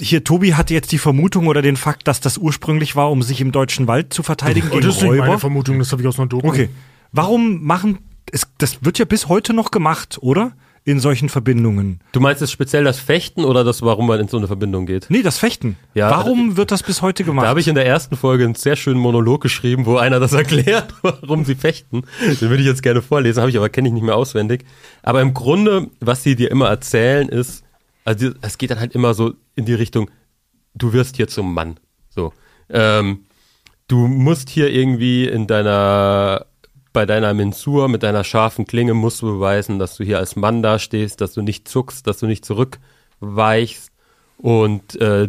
hier, 0.00 0.24
Tobi 0.24 0.54
hatte 0.54 0.74
jetzt 0.74 0.92
die 0.92 0.98
Vermutung 0.98 1.46
oder 1.46 1.62
den 1.62 1.76
Fakt, 1.76 2.06
dass 2.06 2.20
das 2.20 2.38
ursprünglich 2.38 2.96
war, 2.96 3.10
um 3.10 3.22
sich 3.22 3.40
im 3.40 3.50
deutschen 3.52 3.86
Wald 3.86 4.12
zu 4.12 4.22
verteidigen 4.22 4.68
gegen 4.70 4.82
das 4.82 4.96
ist 4.96 5.02
nicht 5.02 5.10
meine 5.10 5.22
Räuber. 5.22 5.38
Vermutung, 5.38 5.78
das 5.78 5.90
habe 5.92 6.02
ich 6.02 6.08
aus 6.08 6.18
einer 6.18 6.28
Doku. 6.28 6.46
Okay. 6.48 6.68
Warum 7.12 7.62
machen, 7.64 7.98
es, 8.30 8.46
das 8.58 8.84
wird 8.84 8.98
ja 8.98 9.04
bis 9.06 9.28
heute 9.28 9.52
noch 9.54 9.70
gemacht, 9.70 10.18
oder? 10.20 10.52
In 10.86 11.00
solchen 11.00 11.28
Verbindungen. 11.28 12.00
Du 12.12 12.20
meinst 12.20 12.40
jetzt 12.40 12.52
speziell 12.52 12.84
das 12.84 13.00
Fechten 13.00 13.44
oder 13.44 13.64
das, 13.64 13.82
warum 13.82 14.06
man 14.06 14.20
in 14.20 14.28
so 14.28 14.36
eine 14.36 14.46
Verbindung 14.46 14.86
geht? 14.86 15.06
Nee, 15.08 15.22
das 15.22 15.36
Fechten. 15.36 15.76
Ja, 15.94 16.10
Warum 16.10 16.56
wird 16.56 16.70
das 16.70 16.84
bis 16.84 17.02
heute 17.02 17.24
gemacht? 17.24 17.44
Da 17.44 17.48
habe 17.48 17.58
ich 17.58 17.66
in 17.66 17.74
der 17.74 17.84
ersten 17.84 18.16
Folge 18.16 18.44
einen 18.44 18.54
sehr 18.54 18.76
schönen 18.76 19.00
Monolog 19.00 19.42
geschrieben, 19.42 19.84
wo 19.84 19.96
einer 19.96 20.20
das 20.20 20.32
erklärt, 20.44 20.94
warum 21.02 21.44
sie 21.44 21.56
fechten. 21.56 22.04
Den 22.40 22.50
würde 22.50 22.62
ich 22.62 22.68
jetzt 22.68 22.84
gerne 22.84 23.02
vorlesen, 23.02 23.40
habe 23.40 23.50
ich 23.50 23.56
aber 23.56 23.68
kenne 23.68 23.88
ich 23.88 23.94
nicht 23.94 24.04
mehr 24.04 24.14
auswendig. 24.14 24.64
Aber 25.02 25.20
im 25.22 25.34
Grunde, 25.34 25.88
was 25.98 26.22
sie 26.22 26.36
dir 26.36 26.52
immer 26.52 26.68
erzählen, 26.68 27.28
ist, 27.28 27.64
also 28.04 28.30
es 28.40 28.56
geht 28.56 28.70
dann 28.70 28.78
halt 28.78 28.94
immer 28.94 29.12
so 29.12 29.34
in 29.56 29.64
die 29.64 29.74
Richtung, 29.74 30.08
du 30.76 30.92
wirst 30.92 31.16
hier 31.16 31.26
zum 31.26 31.52
Mann. 31.52 31.80
So, 32.10 32.32
ähm, 32.70 33.24
du 33.88 34.06
musst 34.06 34.50
hier 34.50 34.70
irgendwie 34.70 35.26
in 35.26 35.48
deiner 35.48 36.46
bei 36.96 37.04
deiner 37.04 37.34
Mensur 37.34 37.88
mit 37.88 38.02
deiner 38.02 38.24
scharfen 38.24 38.66
Klinge 38.66 38.94
musst 38.94 39.20
du 39.20 39.26
beweisen, 39.26 39.78
dass 39.78 39.98
du 39.98 40.04
hier 40.04 40.16
als 40.16 40.34
Mann 40.34 40.62
dastehst, 40.62 41.20
dass 41.20 41.34
du 41.34 41.42
nicht 41.42 41.68
zuckst, 41.68 42.06
dass 42.06 42.20
du 42.20 42.26
nicht 42.26 42.42
zurückweichst 42.42 43.92
und 44.38 44.98
äh, 44.98 45.28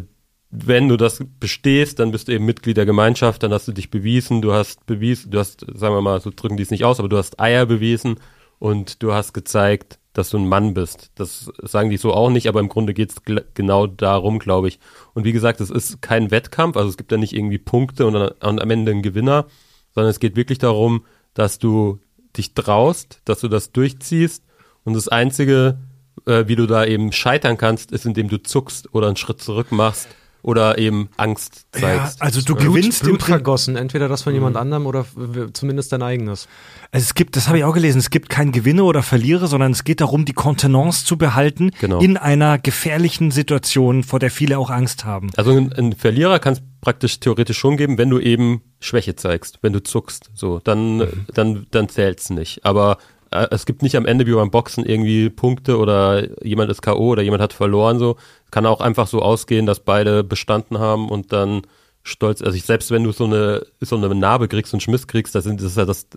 wenn 0.49 0.87
du 0.87 0.95
das 0.95 1.21
bestehst, 1.41 1.99
dann 1.99 2.11
bist 2.11 2.29
du 2.29 2.31
eben 2.31 2.45
Mitglied 2.45 2.77
der 2.77 2.85
Gemeinschaft, 2.85 3.43
dann 3.43 3.51
hast 3.51 3.67
du 3.67 3.73
dich 3.73 3.91
bewiesen, 3.91 4.41
du 4.41 4.53
hast 4.53 4.85
bewiesen, 4.85 5.29
du 5.29 5.39
hast, 5.39 5.65
sagen 5.75 5.93
wir 5.93 6.01
mal, 6.01 6.21
so 6.21 6.31
drücken 6.33 6.55
die 6.55 6.63
es 6.63 6.71
nicht 6.71 6.85
aus, 6.85 6.99
aber 6.99 7.09
du 7.09 7.17
hast 7.17 7.37
Eier 7.37 7.65
bewiesen 7.65 8.15
und 8.59 9.03
du 9.03 9.11
hast 9.11 9.33
gezeigt, 9.33 9.99
dass 10.13 10.29
du 10.29 10.37
ein 10.37 10.47
Mann 10.47 10.73
bist. 10.73 11.11
Das 11.15 11.51
sagen 11.63 11.89
die 11.89 11.97
so 11.97 12.13
auch 12.13 12.29
nicht, 12.29 12.47
aber 12.47 12.61
im 12.61 12.69
Grunde 12.69 12.93
geht 12.93 13.11
es 13.11 13.17
genau 13.55 13.87
darum, 13.87 14.39
glaube 14.39 14.69
ich. 14.69 14.79
Und 15.13 15.25
wie 15.25 15.33
gesagt, 15.33 15.59
es 15.59 15.69
ist 15.69 16.01
kein 16.01 16.31
Wettkampf, 16.31 16.77
also 16.77 16.87
es 16.87 16.95
gibt 16.95 17.11
ja 17.11 17.17
nicht 17.17 17.33
irgendwie 17.33 17.57
Punkte 17.57 18.07
und, 18.07 18.15
und 18.15 18.41
am 18.41 18.69
Ende 18.69 18.93
einen 18.93 19.01
Gewinner, 19.01 19.47
sondern 19.93 20.11
es 20.11 20.21
geht 20.21 20.37
wirklich 20.37 20.59
darum, 20.59 21.03
dass 21.37 21.59
du 21.59 21.99
dich 22.35 22.53
traust, 22.55 23.21
dass 23.25 23.41
du 23.41 23.47
das 23.47 23.71
durchziehst 23.71 24.43
und 24.83 24.93
das 24.93 25.07
Einzige, 25.07 25.77
äh, 26.25 26.45
wie 26.47 26.55
du 26.55 26.65
da 26.65 26.83
eben 26.83 27.11
scheitern 27.11 27.57
kannst, 27.57 27.91
ist, 27.91 28.05
indem 28.07 28.27
du 28.27 28.41
zuckst 28.41 28.93
oder 28.93 29.07
einen 29.07 29.17
Schritt 29.17 29.39
zurück 29.41 29.71
machst 29.71 30.07
oder 30.41 30.79
eben 30.79 31.09
Angst 31.17 31.67
ja, 31.75 31.81
zeigst. 31.81 32.21
also 32.21 32.41
du 32.41 32.55
Blut, 32.55 32.73
gewinnst 32.75 33.01
im 33.01 33.07
Blut 33.07 33.19
Prinzip 33.19 33.35
vergossen, 33.35 33.75
entweder 33.75 34.07
das 34.07 34.23
von 34.23 34.33
jemand 34.33 34.55
anderem 34.55 34.87
oder 34.87 35.05
zumindest 35.53 35.91
dein 35.91 36.01
eigenes. 36.01 36.47
Also 36.91 37.03
es 37.03 37.13
gibt, 37.13 37.35
das 37.35 37.47
habe 37.47 37.59
ich 37.59 37.63
auch 37.65 37.73
gelesen, 37.73 37.99
es 37.99 38.09
gibt 38.09 38.29
kein 38.29 38.51
Gewinner 38.51 38.85
oder 38.85 39.03
Verlierer, 39.03 39.47
sondern 39.47 39.73
es 39.73 39.83
geht 39.83 40.01
darum, 40.01 40.25
die 40.25 40.33
Kontenance 40.33 41.05
zu 41.05 41.17
behalten 41.17 41.71
Genau. 41.79 41.99
in 41.99 42.17
einer 42.17 42.57
gefährlichen 42.57 43.29
Situation, 43.29 44.03
vor 44.03 44.19
der 44.19 44.31
viele 44.31 44.57
auch 44.57 44.71
Angst 44.71 45.05
haben. 45.05 45.29
Also 45.35 45.51
ein, 45.51 45.71
ein 45.73 45.93
Verlierer 45.93 46.39
kann 46.39 46.53
es 46.53 46.61
praktisch 46.81 47.19
theoretisch 47.19 47.57
schon 47.57 47.77
geben, 47.77 47.97
wenn 47.97 48.09
du 48.09 48.19
eben 48.19 48.61
Schwäche 48.79 49.15
zeigst, 49.15 49.59
wenn 49.61 49.73
du 49.73 49.81
zuckst, 49.83 50.29
so, 50.33 50.59
dann, 50.63 51.25
dann, 51.33 51.67
dann 51.71 51.89
zählt's 51.89 52.29
nicht. 52.29 52.65
Aber 52.65 52.97
äh, 53.31 53.47
es 53.51 53.65
gibt 53.65 53.81
nicht 53.81 53.95
am 53.95 54.05
Ende 54.05 54.25
wie 54.27 54.33
beim 54.33 54.51
Boxen 54.51 54.85
irgendwie 54.85 55.29
Punkte 55.29 55.77
oder 55.77 56.43
jemand 56.45 56.69
ist 56.71 56.81
K.O. 56.81 57.09
oder 57.09 57.21
jemand 57.23 57.41
hat 57.41 57.53
verloren, 57.53 57.99
so. 57.99 58.15
Kann 58.51 58.65
auch 58.65 58.79
einfach 58.81 59.07
so 59.07 59.21
ausgehen, 59.21 59.65
dass 59.65 59.79
beide 59.81 60.23
bestanden 60.23 60.79
haben 60.79 61.09
und 61.09 61.33
dann 61.33 61.63
stolz, 62.03 62.41
also 62.41 62.55
ich, 62.55 62.63
selbst 62.63 62.89
wenn 62.91 63.03
du 63.03 63.11
so 63.11 63.25
eine, 63.25 63.65
so 63.81 63.97
eine 63.97 64.13
Narbe 64.15 64.47
kriegst 64.47 64.73
und 64.73 64.81
Schmiss 64.81 65.07
kriegst, 65.07 65.35
das, 65.35 65.43
sind, 65.43 65.59
das 65.59 65.71
ist 65.71 65.77
ja 65.77 65.83
das 65.85 66.07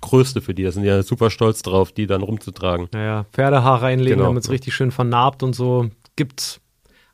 Größte 0.00 0.40
für 0.40 0.54
die, 0.54 0.64
da 0.64 0.72
sind 0.72 0.82
die 0.82 0.88
ja 0.88 1.02
super 1.04 1.30
stolz 1.30 1.62
drauf, 1.62 1.92
die 1.92 2.06
dann 2.08 2.22
rumzutragen. 2.22 2.88
Naja, 2.92 3.26
Pferdehaare 3.32 3.86
einlegen, 3.86 4.18
Genau. 4.18 4.30
damit 4.30 4.42
es 4.44 4.50
richtig 4.50 4.74
schön 4.74 4.90
vernarbt 4.90 5.42
und 5.44 5.54
so. 5.54 5.88
Gibt's. 6.16 6.60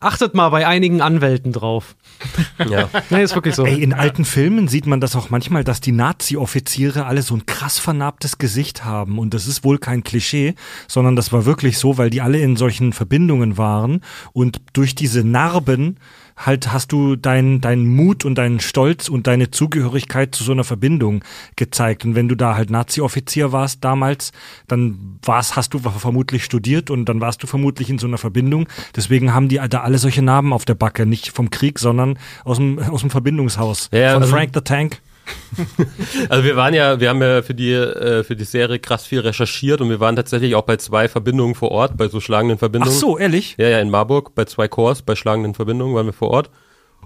Achtet 0.03 0.35
mal 0.35 0.49
bei 0.49 0.67
einigen 0.67 1.01
Anwälten 1.01 1.53
drauf. 1.53 1.97
Ja. 2.69 2.89
Nee, 3.11 3.23
ist 3.25 3.35
wirklich 3.35 3.57
so. 3.57 3.67
Ey, 3.67 3.83
in 3.83 3.93
alten 3.93 4.25
Filmen 4.25 4.69
sieht 4.69 4.87
man 4.87 5.01
das 5.01 5.17
auch 5.17 5.31
manchmal, 5.31 5.65
dass 5.65 5.81
die 5.81 5.91
Nazi-Offiziere 5.91 7.07
alle 7.07 7.23
so 7.23 7.35
ein 7.35 7.45
krass 7.45 7.79
vernarbtes 7.81 8.39
Gesicht 8.39 8.85
haben. 8.85 9.19
Und 9.19 9.35
das 9.35 9.49
ist 9.49 9.65
wohl 9.65 9.79
kein 9.79 10.05
Klischee, 10.05 10.55
sondern 10.87 11.17
das 11.17 11.33
war 11.33 11.45
wirklich 11.45 11.79
so, 11.79 11.99
weil 11.99 12.11
die 12.11 12.21
alle 12.21 12.39
in 12.39 12.57
solchen 12.57 12.93
Verbindungen 12.93 13.59
waren. 13.59 14.01
Und 14.33 14.61
durch 14.73 14.95
diese 14.95 15.25
Narben 15.25 15.97
halt 16.37 16.73
hast 16.73 16.93
du 16.93 17.17
deinen 17.17 17.61
deinen 17.61 17.87
Mut 17.87 18.25
und 18.25 18.37
deinen 18.37 18.61
Stolz 18.61 19.09
und 19.09 19.27
deine 19.27 19.51
Zugehörigkeit 19.51 20.35
zu 20.35 20.45
so 20.45 20.53
einer 20.53 20.65
Verbindung 20.65 21.23
gezeigt. 21.57 22.05
Und 22.05 22.15
wenn 22.15 22.29
du 22.29 22.35
da 22.35 22.57
halt 22.57 22.71
Nazi-Offizier 22.71 23.53
warst 23.53 23.85
damals, 23.85 24.33
dann 24.69 25.19
warst, 25.25 25.57
hast 25.57 25.75
du 25.75 25.79
vermutlich 25.79 26.45
studiert 26.45 26.91
und 26.91 27.07
dann 27.07 27.21
warst 27.21 27.43
du 27.43 27.47
vermutlich 27.47 27.91
in 27.91 27.99
so 27.99 28.07
einer 28.07 28.19
Verbindung. 28.19 28.69
Deswegen 28.97 29.35
haben 29.35 29.49
die 29.49 29.61
da 29.69 29.81
alle 29.81 29.99
solche 29.99 30.23
Narben 30.23 30.53
auf 30.53 30.65
der 30.65 30.75
Backe. 30.75 31.07
Nicht 31.07 31.29
vom 31.31 31.51
Krieg, 31.51 31.79
sondern 31.79 32.19
aus 32.45 32.59
dem, 32.59 32.79
aus 32.79 33.01
dem 33.01 33.11
Verbindungshaus. 33.11 33.89
Ja, 33.93 34.15
Von 34.15 34.23
also- 34.23 34.35
Frank 34.35 34.51
the 34.55 34.61
Tank. 34.61 35.01
Also 36.29 36.45
wir 36.45 36.57
waren 36.57 36.75
ja, 36.75 37.01
wir 37.01 37.09
haben 37.09 37.21
ja 37.23 37.43
für 37.43 37.55
die, 37.55 37.73
äh, 37.73 38.25
für 38.25 38.37
die 38.37 38.45
Serie 38.45 38.79
krass 38.79 39.07
viel 39.07 39.21
recherchiert 39.21 39.81
und 39.81 39.91
wir 39.91 40.01
waren 40.01 40.17
tatsächlich 40.17 40.55
auch 40.55 40.63
bei 40.63 40.77
zwei 40.77 41.09
Verbindungen 41.09 41.55
vor 41.55 41.71
Ort, 41.71 41.97
bei 41.97 42.09
so 42.09 42.21
schlagenden 42.21 42.57
Ach 42.57 42.61
Verbindungen. 42.61 42.97
so, 42.99 43.19
ehrlich? 43.19 43.57
Ja, 43.59 43.69
ja, 43.69 43.81
in 43.81 43.91
Marburg 43.91 44.35
bei 44.35 44.45
zwei 44.45 44.69
Chors, 44.69 45.03
bei 45.03 45.15
schlagenden 45.15 45.55
Verbindungen 45.55 45.95
waren 45.95 46.07
wir 46.07 46.13
vor 46.13 46.31
Ort. 46.31 46.51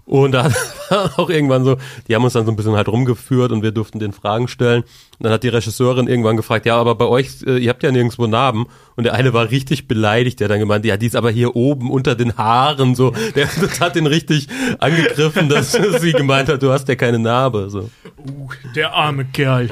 Und 0.07 0.33
da 0.33 0.51
war 0.89 1.19
auch 1.19 1.29
irgendwann 1.29 1.65
so, 1.65 1.77
die 2.07 2.15
haben 2.15 2.23
uns 2.23 2.33
dann 2.33 2.47
so 2.47 2.53
ein 2.53 2.57
bisschen 2.57 2.77
halt 2.77 2.89
rumgeführt 2.89 3.51
und 3.51 3.63
wir 3.63 3.73
durften 3.73 3.99
den 3.99 4.13
Fragen 4.13 4.47
stellen. 4.47 4.83
Und 4.83 5.25
dann 5.25 5.33
hat 5.33 5.43
die 5.43 5.49
Regisseurin 5.49 6.07
irgendwann 6.07 6.37
gefragt, 6.37 6.65
ja, 6.65 6.77
aber 6.77 6.95
bei 6.95 7.07
euch, 7.07 7.43
äh, 7.45 7.59
ihr 7.59 7.71
habt 7.71 7.83
ja 7.83 7.91
nirgendwo 7.91 8.27
Narben. 8.27 8.67
Und 8.95 9.05
der 9.05 9.15
eine 9.15 9.33
war 9.33 9.51
richtig 9.51 9.89
beleidigt, 9.89 10.39
der 10.39 10.47
dann 10.49 10.61
gemeint, 10.61 10.85
ja, 10.85 10.97
die 10.97 11.07
ist 11.07 11.17
aber 11.17 11.31
hier 11.31 11.57
oben 11.57 11.91
unter 11.91 12.15
den 12.15 12.37
Haaren, 12.37 12.95
so. 12.95 13.13
Der, 13.35 13.49
das 13.61 13.81
hat 13.81 13.97
ihn 13.97 14.07
richtig 14.07 14.47
angegriffen, 14.79 15.49
dass 15.49 15.73
sie 16.01 16.13
gemeint 16.13 16.49
hat, 16.49 16.63
du 16.63 16.71
hast 16.71 16.89
ja 16.89 16.95
keine 16.95 17.19
Narbe, 17.19 17.69
so. 17.69 17.91
Uh, 18.29 18.49
der 18.77 18.95
arme 18.95 19.25
Kerl. 19.25 19.69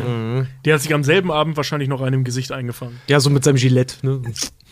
Der 0.64 0.74
hat 0.74 0.82
sich 0.82 0.92
am 0.92 1.04
selben 1.04 1.30
Abend 1.30 1.56
wahrscheinlich 1.56 1.88
noch 1.88 2.00
einen 2.00 2.14
im 2.14 2.24
Gesicht 2.24 2.50
eingefangen. 2.50 3.00
Ja, 3.08 3.20
so 3.20 3.30
mit 3.30 3.44
seinem 3.44 3.56
Gillette. 3.56 4.04
Ne? 4.04 4.22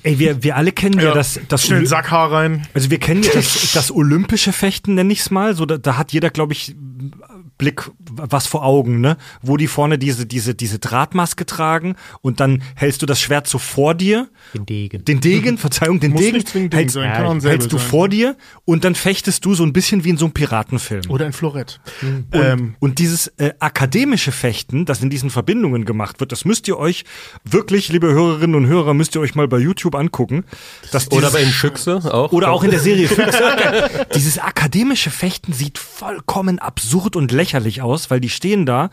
Ey, 0.04 0.18
wir, 0.18 0.42
wir 0.42 0.56
alle 0.56 0.72
kennen 0.72 0.98
ja, 0.98 1.14
das, 1.14 1.38
das 1.48 1.66
Schnell 1.66 1.86
Sackhaar 1.86 2.32
rein. 2.32 2.66
Also 2.74 2.90
wir 2.90 2.98
kennen 2.98 3.22
ja 3.22 3.30
das, 3.32 3.72
das 3.74 3.92
olympische 3.92 4.52
Fechten, 4.52 4.94
nenne 4.94 5.12
ich's 5.12 5.30
mal. 5.30 5.54
So, 5.54 5.64
da, 5.64 5.78
da 5.78 5.96
hat 5.96 6.12
jeder, 6.12 6.30
glaube 6.30 6.52
ich, 6.54 6.74
Blick 7.62 7.89
was 8.10 8.47
vor 8.48 8.64
Augen, 8.64 9.01
ne? 9.01 9.16
Wo 9.40 9.56
die 9.56 9.68
vorne 9.68 9.97
diese, 9.97 10.26
diese, 10.26 10.55
diese 10.56 10.80
Drahtmaske 10.80 11.47
tragen 11.47 11.94
und 12.20 12.40
dann 12.40 12.60
hältst 12.74 13.01
du 13.02 13.06
das 13.06 13.20
Schwert 13.20 13.47
so 13.47 13.59
vor 13.59 13.94
dir. 13.94 14.28
Den 14.52 14.66
Degen. 14.66 15.05
Den 15.05 15.20
Degen, 15.20 15.59
Verzeihung, 15.59 16.01
den 16.01 16.10
Muss 16.12 16.20
Degen 16.22 16.36
nicht 16.39 16.48
zwingend 16.48 16.72
Degen 16.72 16.78
hältst, 16.80 16.94
sein, 16.94 17.12
kann 17.12 17.24
auch 17.26 17.43
hältst 17.44 17.72
du 17.72 17.78
sein. 17.78 17.86
vor 17.89 18.09
dir 18.09 18.36
und 18.64 18.82
dann 18.84 18.97
fechtest 18.97 19.44
du 19.44 19.55
so 19.55 19.62
ein 19.62 19.72
bisschen 19.72 20.02
wie 20.02 20.10
in 20.10 20.16
so 20.16 20.24
einem 20.24 20.34
Piratenfilm. 20.34 21.09
Oder 21.09 21.26
ein 21.26 21.32
Florett. 21.32 21.80
Und, 22.02 22.26
Ähm, 22.32 22.74
und 22.80 22.98
dieses 22.98 23.28
äh, 23.39 23.52
akademische 23.60 24.32
Fechten, 24.32 24.84
das 24.84 25.01
in 25.01 25.09
diesen 25.10 25.30
Verbindungen 25.30 25.84
gemacht 25.84 26.18
wird, 26.18 26.32
das 26.32 26.44
müsst 26.44 26.66
ihr 26.66 26.76
euch 26.78 27.05
wirklich, 27.44 27.89
liebe 27.90 28.09
Hörerinnen 28.12 28.56
und 28.56 28.66
Hörer, 28.66 28.93
müsst 28.93 29.14
ihr 29.14 29.20
euch 29.20 29.36
mal 29.36 29.47
bei 29.47 29.59
YouTube 29.59 29.94
angucken. 29.94 30.44
Dass 30.90 31.06
Oder 31.12 31.18
dieses- 31.28 31.32
bei 31.32 31.40
den 31.44 31.52
Füchse 31.52 32.01
auch. 32.12 32.32
oder 32.32 32.51
auch 32.51 32.64
in 32.64 32.72
der 32.72 32.80
Serie 32.80 33.06
Füchse. 33.12 33.89
Dieses 34.16 34.39
akademische 34.40 35.10
Fechten 35.10 35.52
sieht 35.52 35.78
vollkommen 35.78 36.59
absurd 36.59 37.14
und 37.14 37.30
lächerlich 37.30 37.51
aus, 37.82 38.10
weil 38.10 38.20
die 38.20 38.28
stehen 38.28 38.66
da 38.66 38.90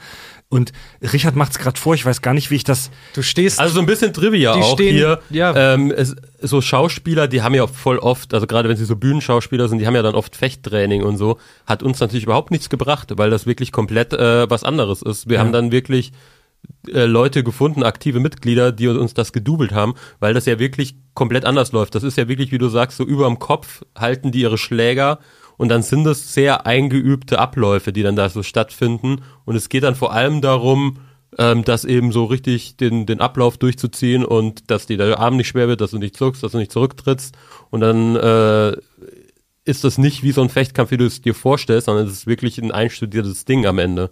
und 0.50 0.72
Richard 1.14 1.36
macht's 1.36 1.60
gerade 1.60 1.80
vor, 1.80 1.94
ich 1.94 2.06
weiß 2.06 2.22
gar 2.22 2.34
nicht, 2.34 2.50
wie 2.50 2.56
ich 2.56 2.64
das. 2.64 2.90
Du 3.14 3.22
stehst. 3.22 3.60
Also 3.60 3.76
so 3.76 3.80
ein 3.82 3.86
bisschen 3.86 4.14
Trivia 4.14 4.54
auch 4.54 4.74
stehen- 4.74 4.96
hier. 4.96 5.20
ja. 5.30 5.56
Ähm, 5.56 5.92
es, 5.96 6.16
so 6.42 6.62
Schauspieler, 6.62 7.28
die 7.28 7.42
haben 7.42 7.54
ja 7.54 7.68
voll 7.68 8.00
oft, 8.00 8.34
also 8.34 8.48
gerade 8.48 8.68
wenn 8.70 8.78
sie 8.78 8.86
so 8.86 8.96
Bühnenschauspieler 8.96 9.68
sind, 9.68 9.80
die 9.80 9.86
haben 9.88 9.96
ja 9.96 10.02
dann 10.02 10.16
oft 10.16 10.36
Fechttraining 10.36 11.04
und 11.04 11.18
so. 11.18 11.38
Hat 11.68 11.84
uns 11.84 12.00
natürlich 12.00 12.24
überhaupt 12.24 12.50
nichts 12.52 12.70
gebracht, 12.70 13.12
weil 13.18 13.30
das 13.30 13.46
wirklich 13.46 13.72
komplett 13.72 14.14
äh, 14.14 14.50
was 14.50 14.64
anderes 14.64 15.02
ist. 15.02 15.30
Wir 15.30 15.40
haben 15.40 15.52
dann 15.52 15.72
wirklich 15.72 16.12
äh, 16.88 17.06
Leute 17.06 17.44
gefunden, 17.44 17.84
aktive 17.84 18.20
Mitglieder, 18.20 18.72
die 18.72 18.88
uns 18.88 19.14
das 19.14 19.32
gedoubelt 19.34 19.72
haben, 19.72 19.94
weil 20.20 20.34
das 20.34 20.46
ja 20.46 20.58
wirklich 20.60 20.96
komplett 21.14 21.46
anders 21.46 21.72
läuft. 21.74 21.94
Das 21.96 22.04
ist 22.04 22.18
ja 22.18 22.28
wirklich, 22.28 22.52
wie 22.52 22.58
du 22.58 22.70
sagst, 22.70 22.98
so 22.98 23.04
über 23.04 23.26
dem 23.28 23.38
Kopf 23.40 23.84
halten 23.98 24.32
die 24.32 24.42
ihre 24.42 24.58
Schläger 24.58 25.20
und 25.60 25.68
dann 25.68 25.84
sind 25.84 26.08
es 26.08 26.34
sehr 26.34 26.66
eingeübte 26.66 27.38
Abläufe, 27.38 27.92
die 27.92 28.02
dann 28.02 28.16
da 28.16 28.30
so 28.30 28.44
stattfinden. 28.44 29.18
Und 29.44 29.58
es 29.58 29.68
geht 29.68 29.84
dann 29.84 29.94
vor 29.94 30.14
allem 30.14 30.40
darum, 30.40 31.00
ähm, 31.38 31.66
das 31.66 31.84
eben 31.84 32.14
so 32.14 32.24
richtig 32.24 32.78
den, 32.78 33.06
den 33.06 33.20
Ablauf 33.20 33.58
durchzuziehen 33.58 34.24
und 34.24 34.72
dass 34.72 34.86
dir 34.86 34.96
der 34.96 35.20
Arm 35.20 35.36
nicht 35.36 35.50
schwer 35.50 35.68
wird, 35.68 35.82
dass 35.82 35.92
du 35.92 35.98
nicht 35.98 36.16
zuckst, 36.16 36.44
dass 36.44 36.54
du 36.54 36.60
nicht 36.60 36.72
zurücktrittst. 36.72 37.36
Und 37.72 37.82
dann 37.82 38.16
äh, 38.16 38.78
ist 39.70 39.84
das 39.84 39.98
nicht 39.98 40.24
wie 40.24 40.32
so 40.32 40.42
ein 40.42 40.50
Fechtkampf, 40.50 40.92
wie 40.92 40.98
du 40.98 41.06
es 41.06 41.22
dir 41.22 41.34
vorstellst, 41.34 41.86
sondern 41.86 42.06
es 42.08 42.12
ist 42.14 42.28
wirklich 42.28 42.58
ein 42.58 42.72
einstudiertes 42.72 43.46
Ding 43.46 43.66
am 43.66 43.80
Ende. 43.80 44.10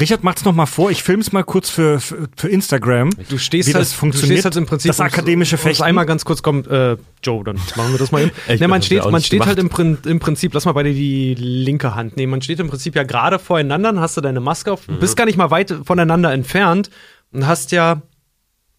Richard 0.00 0.24
macht's 0.24 0.44
noch 0.44 0.54
mal 0.54 0.66
vor. 0.66 0.90
Ich 0.90 1.02
film's 1.02 1.30
mal 1.32 1.44
kurz 1.44 1.70
für, 1.70 2.00
für, 2.00 2.28
für 2.36 2.48
Instagram. 2.48 3.10
Du 3.28 3.38
stehst 3.38 3.68
wie 3.68 3.74
halt, 3.74 3.82
das 3.82 3.92
funktioniert. 3.92 4.30
Du 4.30 4.34
stehst 4.34 4.44
halt 4.46 4.56
im 4.56 4.66
Prinzip 4.66 4.88
das 4.88 5.00
akademische 5.00 5.58
Fechten. 5.58 5.82
Einmal 5.84 6.06
ganz 6.06 6.24
kurz 6.24 6.42
kommt, 6.42 6.66
äh, 6.66 6.96
Joe, 7.22 7.44
dann 7.44 7.56
machen 7.76 7.92
wir 7.92 7.98
das 7.98 8.10
mal 8.10 8.22
eben. 8.22 8.30
Ich 8.48 8.60
ne, 8.60 8.68
man 8.68 8.82
steht, 8.82 9.04
man 9.10 9.22
steht 9.22 9.44
halt 9.46 9.58
im, 9.58 9.70
im 10.06 10.18
Prinzip, 10.18 10.54
lass 10.54 10.64
mal 10.64 10.72
beide 10.72 10.92
die 10.92 11.34
linke 11.34 11.94
Hand 11.94 12.16
nehmen. 12.16 12.30
Man 12.30 12.42
steht 12.42 12.58
im 12.60 12.68
Prinzip 12.68 12.96
ja 12.96 13.02
gerade 13.02 13.38
voreinander, 13.38 13.92
dann 13.92 14.00
hast 14.00 14.16
du 14.16 14.20
deine 14.20 14.40
Maske 14.40 14.72
auf, 14.72 14.88
Mhm. 14.88 14.98
bist 14.98 15.16
gar 15.16 15.26
nicht 15.26 15.36
mal 15.36 15.50
weit 15.50 15.74
voneinander 15.84 16.32
entfernt 16.32 16.90
und 17.32 17.46
hast 17.46 17.72
ja, 17.72 18.02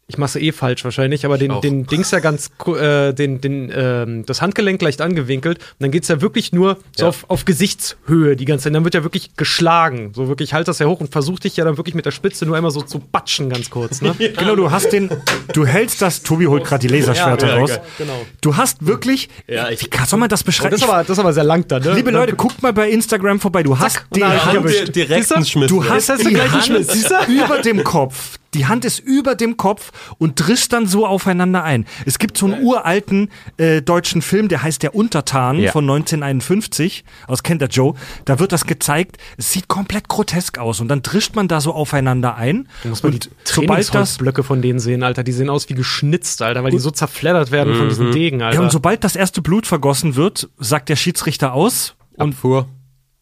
ich 0.07 0.19
mach's 0.19 0.35
eh 0.35 0.51
falsch 0.51 0.83
wahrscheinlich, 0.83 1.25
aber 1.25 1.39
den, 1.39 1.49
auch. 1.49 1.61
den 1.61 1.87
Dings 1.87 2.11
ja 2.11 2.19
ganz, 2.19 2.51
ku- 2.59 2.75
äh, 2.75 3.11
den, 3.13 3.41
den, 3.41 3.71
ähm, 3.75 4.23
das 4.27 4.39
Handgelenk 4.39 4.79
leicht 4.83 5.01
angewinkelt. 5.01 5.57
Und 5.57 5.65
dann 5.79 5.89
geht's 5.89 6.07
ja 6.09 6.21
wirklich 6.21 6.53
nur 6.53 6.77
so 6.95 7.05
Ja. 7.05 7.09
auf, 7.09 7.25
auf 7.27 7.45
Gesichtshöhe 7.45 8.35
die 8.35 8.45
ganze 8.45 8.65
Zeit. 8.65 8.75
Dann 8.75 8.83
wird 8.83 8.93
ja 8.93 9.01
wirklich 9.03 9.35
geschlagen. 9.35 10.11
So 10.15 10.27
wirklich 10.27 10.53
halt 10.53 10.67
das 10.67 10.77
ja 10.77 10.85
hoch 10.85 10.99
und 10.99 11.11
versuch 11.11 11.39
dich 11.39 11.57
ja 11.57 11.65
dann 11.65 11.77
wirklich 11.77 11.95
mit 11.95 12.05
der 12.05 12.11
Spitze 12.11 12.45
nur 12.45 12.55
einmal 12.55 12.69
so 12.69 12.83
zu 12.83 12.99
batschen 12.99 13.49
ganz 13.49 13.69
kurz. 13.71 14.01
Ne? 14.01 14.13
Genau, 14.37 14.55
du 14.55 14.69
hast 14.69 14.91
den, 14.93 15.09
du 15.53 15.65
hältst 15.65 16.01
das, 16.03 16.21
Tobi 16.21 16.45
holt 16.45 16.65
gerade 16.65 16.87
die 16.87 16.93
Laserschwerter 16.95 17.47
Ja, 17.47 17.55
raus. 17.55 17.79
genau. 17.97 18.25
Du 18.41 18.57
hast 18.57 18.85
wirklich, 18.85 19.29
Ja, 19.47 19.69
ich- 19.69 19.81
wie 19.81 19.87
kann, 19.87 20.05
soll 20.05 20.19
man 20.19 20.29
das 20.29 20.43
Oh, 20.43 20.45
beschreiben? 20.45 20.71
das, 20.71 20.81
ist 20.81 20.87
aber, 20.87 20.99
das 21.01 21.09
ist 21.09 21.19
aber 21.19 21.33
sehr 21.33 21.43
lang 21.43 21.67
dann, 21.67 21.81
ne? 21.81 21.93
Liebe 21.93 22.11
Leute, 22.11 22.35
guckt 22.35 22.61
mal 22.61 22.73
bei 22.73 22.89
Instagram 22.91 23.39
vorbei. 23.39 23.63
Du 23.63 23.79
hast 23.79 23.97
dann 24.11 24.19
die 24.19 24.23
hab 24.23 24.65
ich 24.65 24.79
Hand, 24.81 24.95
direkt 24.95 25.31
einen 25.35 25.45
Schmiss. 25.45 25.67
du 25.69 25.83
hast 25.83 26.11
einen 26.11 26.51
Hand 26.51 26.63
Schmiss, 26.65 26.87
siehst 26.89 27.09
du? 27.09 27.31
über 27.33 27.59
dem 27.63 27.83
Kopf. 27.83 28.37
Die 28.55 28.65
Hand 28.65 28.85
ist 28.85 28.99
über 28.99 29.35
dem 29.35 29.57
Kopf 29.57 29.91
und 30.17 30.35
drischt 30.35 30.73
dann 30.73 30.87
so 30.87 31.05
aufeinander 31.05 31.63
ein. 31.63 31.85
Es 32.05 32.17
gibt 32.19 32.37
so 32.37 32.47
einen 32.47 32.63
uralten 32.63 33.29
äh, 33.57 33.81
deutschen 33.81 34.21
Film, 34.21 34.47
der 34.47 34.63
heißt 34.63 34.81
Der 34.81 34.95
Untertan 34.95 35.59
Ja. 35.59 35.71
von 35.71 35.83
1951 35.83 37.03
aus 37.27 37.43
kennt 37.43 37.61
der 37.61 37.69
Joe. 37.69 37.93
Da 38.25 38.39
wird 38.39 38.51
das 38.51 38.65
gezeigt. 38.65 39.17
Es 39.37 39.51
sieht 39.51 39.67
komplett 39.67 40.07
grotesk 40.07 40.57
aus 40.57 40.79
und 40.79 40.87
dann 40.87 41.01
drischt 41.01 41.35
man 41.35 41.47
da 41.47 41.61
so 41.61 41.73
aufeinander 41.73 42.35
ein. 42.35 42.67
Du 42.83 42.89
musst 42.89 43.03
mal 43.03 43.11
die 43.11 43.17
und 43.17 43.29
sobald 43.43 43.79
das 43.79 43.87
Trainingsholzblöcke 43.87 44.43
von 44.43 44.61
denen 44.61 44.79
sehen, 44.79 45.03
Alter. 45.03 45.23
Die 45.23 45.31
sehen 45.31 45.49
aus 45.49 45.69
wie 45.69 45.73
geschnitzt, 45.75 46.41
Alter, 46.41 46.63
weil 46.63 46.71
die 46.71 46.79
so 46.79 46.91
zerfleddert 46.91 47.51
werden 47.51 47.75
von 47.75 47.89
diesen 47.89 48.11
Degen, 48.11 48.41
Alter. 48.41 48.57
ja, 48.59 48.63
und 48.63 48.71
sobald 48.71 49.03
das 49.03 49.15
erste 49.15 49.41
Blut 49.41 49.67
vergossen 49.67 50.15
wird, 50.15 50.49
sagt 50.57 50.89
der 50.89 50.95
Schiedsrichter 50.95 51.53
aus. 51.53 51.95
Und 52.15 52.29
Abfuhr. 52.33 52.67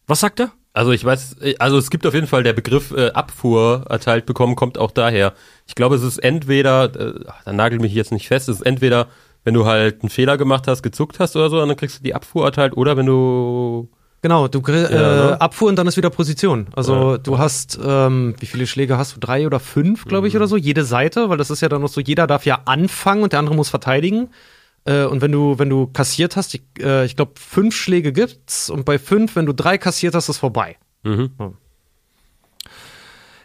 was 0.06 0.20
sagt 0.20 0.40
er? 0.40 0.52
Also 0.74 0.90
ich 0.90 1.04
weiß, 1.04 1.36
äh, 1.40 1.54
also 1.58 1.78
es 1.78 1.88
gibt 1.88 2.04
auf 2.04 2.14
jeden 2.14 2.26
Fall 2.26 2.42
der 2.42 2.52
Begriff 2.52 2.90
äh, 2.90 3.10
Abfuhr 3.12 3.86
erteilt 3.88 4.26
bekommen, 4.26 4.56
kommt 4.56 4.76
auch 4.76 4.90
daher. 4.90 5.32
Ich 5.66 5.74
glaube, 5.76 5.94
es 5.94 6.02
ist 6.02 6.18
entweder, 6.18 6.84
äh, 6.94 7.14
da 7.44 7.52
nagel 7.52 7.78
mich 7.78 7.94
jetzt 7.94 8.12
nicht 8.12 8.26
fest, 8.28 8.48
es 8.48 8.56
ist 8.56 8.66
entweder, 8.66 9.06
wenn 9.44 9.54
du 9.54 9.66
halt 9.66 10.02
einen 10.02 10.10
Fehler 10.10 10.36
gemacht 10.36 10.66
hast, 10.66 10.82
gezuckt 10.82 11.20
hast 11.20 11.36
oder 11.36 11.48
so, 11.48 11.64
dann 11.64 11.76
kriegst 11.76 12.00
du 12.00 12.02
die 12.02 12.14
Abfuhr 12.14 12.44
erteilt, 12.44 12.76
oder 12.76 12.96
wenn 12.96 13.06
du 13.06 13.88
Genau, 14.20 14.48
du 14.48 14.62
kriegst 14.62 14.90
Ja, 14.90 14.96
äh, 14.96 15.30
ne? 15.32 15.40
Abfuhr 15.40 15.68
und 15.68 15.76
dann 15.76 15.86
ist 15.86 15.98
wieder 15.98 16.08
Position. 16.08 16.68
Also 16.74 17.18
du 17.18 17.36
hast, 17.36 17.78
ähm, 17.84 18.34
wie 18.40 18.46
viele 18.46 18.66
Schläge 18.66 18.96
hast 18.96 19.14
du? 19.14 19.20
Drei 19.20 19.46
oder 19.46 19.60
fünf, 19.60 20.06
glaube 20.06 20.28
ich, 20.28 20.34
oder 20.34 20.46
so, 20.46 20.56
jede 20.56 20.84
Seite, 20.84 21.28
weil 21.28 21.36
das 21.36 21.50
ist 21.50 21.60
ja 21.60 21.68
dann 21.68 21.82
noch 21.82 21.90
so, 21.90 22.00
jeder 22.00 22.26
darf 22.26 22.46
ja 22.46 22.62
anfangen 22.64 23.22
und 23.22 23.32
der 23.32 23.38
andere 23.38 23.54
muss 23.54 23.68
verteidigen. 23.68 24.30
Äh, 24.84 25.04
und 25.04 25.20
wenn 25.20 25.32
du, 25.32 25.58
wenn 25.58 25.70
du 25.70 25.86
kassiert 25.86 26.36
hast, 26.36 26.54
ich, 26.54 26.62
äh, 26.78 27.04
ich 27.04 27.16
glaube, 27.16 27.32
fünf 27.36 27.74
Schläge 27.74 28.12
gibt's 28.12 28.70
und 28.70 28.84
bei 28.84 28.98
fünf, 28.98 29.36
wenn 29.36 29.46
du 29.46 29.52
drei 29.52 29.78
kassiert 29.78 30.14
hast, 30.14 30.28
ist 30.28 30.38
vorbei. 30.38 30.76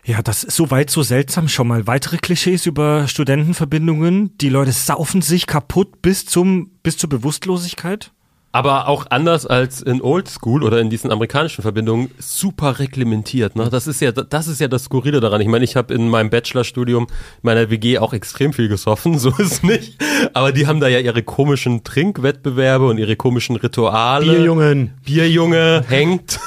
Ja, 0.05 0.21
das 0.23 0.43
ist 0.43 0.55
soweit 0.55 0.89
so 0.89 1.03
seltsam 1.03 1.47
schon 1.47 1.67
mal. 1.67 1.85
Weitere 1.85 2.17
Klischees 2.17 2.65
über 2.65 3.07
Studentenverbindungen. 3.07 4.35
Die 4.37 4.49
Leute 4.49 4.71
saufen 4.71 5.21
sich 5.21 5.45
kaputt 5.45 6.01
bis 6.01 6.25
zum, 6.25 6.71
bis 6.81 6.97
zur 6.97 7.09
Bewusstlosigkeit. 7.09 8.11
Aber 8.51 8.87
auch 8.87 9.05
anders 9.09 9.45
als 9.45 9.81
in 9.81 10.01
Oldschool 10.01 10.63
oder 10.63 10.79
in 10.79 10.89
diesen 10.89 11.11
amerikanischen 11.11 11.61
Verbindungen 11.61 12.11
super 12.17 12.79
reglementiert. 12.79 13.55
Ne? 13.55 13.69
Das 13.69 13.85
ist 13.85 14.01
ja 14.01 14.11
das 14.11 14.47
ist 14.47 14.59
ja 14.59 14.67
das 14.67 14.85
Skurrile 14.85 15.19
daran. 15.19 15.41
Ich 15.41 15.47
meine, 15.47 15.63
ich 15.63 15.75
habe 15.75 15.93
in 15.93 16.09
meinem 16.09 16.29
Bachelorstudium 16.29 17.07
meiner 17.41 17.69
WG 17.69 17.99
auch 17.99 18.13
extrem 18.13 18.53
viel 18.53 18.67
gesoffen, 18.67 19.19
so 19.19 19.31
ist 19.37 19.63
nicht. 19.63 19.97
Aber 20.33 20.51
die 20.51 20.67
haben 20.67 20.79
da 20.79 20.87
ja 20.87 20.99
ihre 20.99 21.21
komischen 21.21 21.83
Trinkwettbewerbe 21.83 22.87
und 22.87 22.97
ihre 22.97 23.15
komischen 23.15 23.55
Rituale. 23.55 24.25
Bierjungen. 24.25 24.93
Bierjunge 25.05 25.83
hängt. 25.87 26.39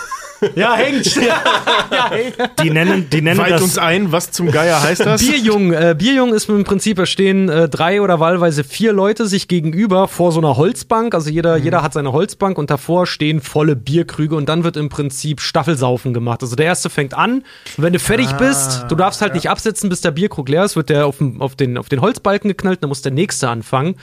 Ja, 0.54 0.74
hängt. 0.74 1.14
Die 2.62 2.70
nennen, 2.70 3.08
die 3.10 3.22
nennen 3.22 3.38
Weit 3.40 3.52
das. 3.52 3.62
uns 3.62 3.78
ein, 3.78 4.12
was 4.12 4.30
zum 4.30 4.50
Geier 4.50 4.82
heißt 4.82 5.04
das? 5.04 5.20
Bierjung, 5.20 5.72
äh, 5.72 5.94
Bierjung 5.96 6.32
ist 6.34 6.48
im 6.48 6.64
Prinzip, 6.64 6.96
da 6.96 7.06
stehen 7.06 7.48
äh, 7.48 7.68
drei 7.68 8.00
oder 8.02 8.20
wahlweise 8.20 8.64
vier 8.64 8.92
Leute 8.92 9.26
sich 9.26 9.48
gegenüber 9.48 10.08
vor 10.08 10.32
so 10.32 10.40
einer 10.40 10.56
Holzbank. 10.56 11.14
Also 11.14 11.30
jeder, 11.30 11.58
Mhm. 11.58 11.64
jeder 11.64 11.82
hat 11.82 11.92
seine 11.92 12.12
Holzbank 12.12 12.58
und 12.58 12.70
davor 12.70 13.06
stehen 13.06 13.40
volle 13.40 13.76
Bierkrüge 13.76 14.34
und 14.36 14.48
dann 14.48 14.64
wird 14.64 14.76
im 14.76 14.88
Prinzip 14.88 15.40
Staffelsaufen 15.40 16.12
gemacht. 16.14 16.42
Also 16.42 16.56
der 16.56 16.66
erste 16.66 16.90
fängt 16.90 17.14
an. 17.14 17.44
Und 17.76 17.84
wenn 17.84 17.92
du 17.92 17.98
fertig 17.98 18.28
Ah, 18.30 18.36
bist, 18.38 18.84
du 18.88 18.94
darfst 18.94 19.20
halt 19.22 19.34
nicht 19.34 19.48
absetzen, 19.50 19.88
bis 19.88 20.00
der 20.00 20.10
Bierkrug 20.10 20.48
leer 20.48 20.64
ist, 20.64 20.76
wird 20.76 20.88
der 20.88 21.06
auf, 21.06 21.18
den- 21.18 21.40
auf, 21.40 21.56
den, 21.56 21.78
auf 21.78 21.88
den 21.88 22.00
Holzbalken 22.00 22.48
geknallt, 22.48 22.82
dann 22.82 22.88
muss 22.88 23.02
der 23.02 23.12
nächste 23.12 23.48
anfangen. 23.48 23.96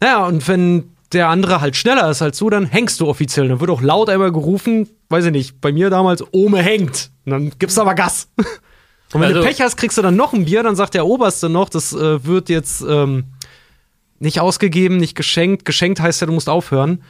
Naja, 0.00 0.24
und 0.26 0.46
wenn 0.48 0.92
der 1.12 1.28
andere 1.28 1.60
halt 1.60 1.76
schneller 1.76 2.10
ist 2.10 2.22
als 2.22 2.38
du, 2.38 2.50
dann 2.50 2.66
hängst 2.66 3.00
du 3.00 3.06
offiziell. 3.08 3.48
Dann 3.48 3.60
wird 3.60 3.70
auch 3.70 3.80
laut 3.82 4.08
einmal 4.10 4.32
gerufen, 4.32 4.88
weiß 5.08 5.26
ich 5.26 5.32
nicht, 5.32 5.60
bei 5.60 5.72
mir 5.72 5.90
damals, 5.90 6.24
Ome 6.32 6.62
hängt. 6.62 7.10
Und 7.24 7.32
dann 7.32 7.52
gibst 7.58 7.76
du 7.76 7.80
aber 7.82 7.94
Gas. 7.94 8.28
Und 9.12 9.20
wenn 9.20 9.30
du 9.32 9.36
Also- 9.36 9.48
Pech 9.48 9.60
hast, 9.60 9.76
kriegst 9.76 9.96
du 9.98 10.02
dann 10.02 10.16
noch 10.16 10.32
ein 10.32 10.44
Bier, 10.46 10.62
dann 10.62 10.74
sagt 10.76 10.94
der 10.94 11.06
Oberste 11.06 11.48
noch, 11.48 11.68
das 11.68 11.92
äh, 11.92 12.24
wird 12.24 12.48
jetzt 12.48 12.82
ähm, 12.88 13.24
nicht 14.18 14.40
ausgegeben, 14.40 14.96
nicht 14.96 15.14
geschenkt. 15.14 15.64
Geschenkt 15.64 16.00
heißt 16.00 16.20
ja, 16.20 16.26
du 16.26 16.32
musst 16.32 16.48
aufhören. 16.48 17.02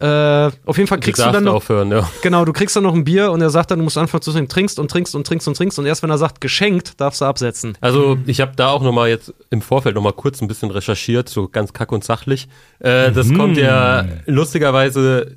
Äh, 0.00 0.50
auf 0.64 0.78
jeden 0.78 0.86
Fall 0.86 0.98
kriegst 0.98 1.20
du, 1.20 1.30
dann 1.30 1.44
noch, 1.44 1.54
aufhören, 1.54 1.90
ja. 1.90 2.08
genau, 2.22 2.46
du 2.46 2.54
kriegst 2.54 2.74
dann 2.74 2.84
noch 2.84 2.94
ein 2.94 3.04
Bier 3.04 3.30
und 3.32 3.42
er 3.42 3.50
sagt 3.50 3.70
dann, 3.70 3.78
du 3.80 3.84
musst 3.84 3.98
anfangen 3.98 4.22
zu 4.22 4.32
trinken, 4.32 4.48
trinkst 4.48 4.78
und 4.78 4.90
trinkst 4.90 5.14
und 5.14 5.26
trinkst 5.26 5.46
und 5.46 5.56
trinkst 5.56 5.78
und 5.78 5.84
erst 5.84 6.02
wenn 6.02 6.08
er 6.08 6.16
sagt 6.16 6.40
geschenkt, 6.40 6.98
darfst 7.00 7.20
du 7.20 7.26
absetzen. 7.26 7.76
Also 7.82 8.16
ich 8.24 8.40
habe 8.40 8.52
da 8.56 8.70
auch 8.70 8.82
noch 8.82 8.92
mal 8.92 9.10
jetzt 9.10 9.34
im 9.50 9.60
Vorfeld 9.60 9.94
noch 9.96 10.02
mal 10.02 10.14
kurz 10.14 10.40
ein 10.40 10.48
bisschen 10.48 10.70
recherchiert, 10.70 11.28
so 11.28 11.48
ganz 11.48 11.74
kack 11.74 11.92
und 11.92 12.02
sachlich. 12.02 12.48
Äh, 12.78 13.12
das 13.12 13.30
kommt 13.34 13.58
ja 13.58 14.06
lustigerweise 14.24 15.36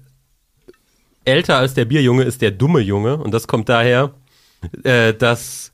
älter 1.25 1.57
als 1.57 1.73
der 1.73 1.85
Bierjunge 1.85 2.23
ist 2.23 2.41
der 2.41 2.51
dumme 2.51 2.79
Junge. 2.79 3.17
Und 3.17 3.33
das 3.33 3.47
kommt 3.47 3.69
daher, 3.69 4.11
äh, 4.83 5.13
dass 5.13 5.71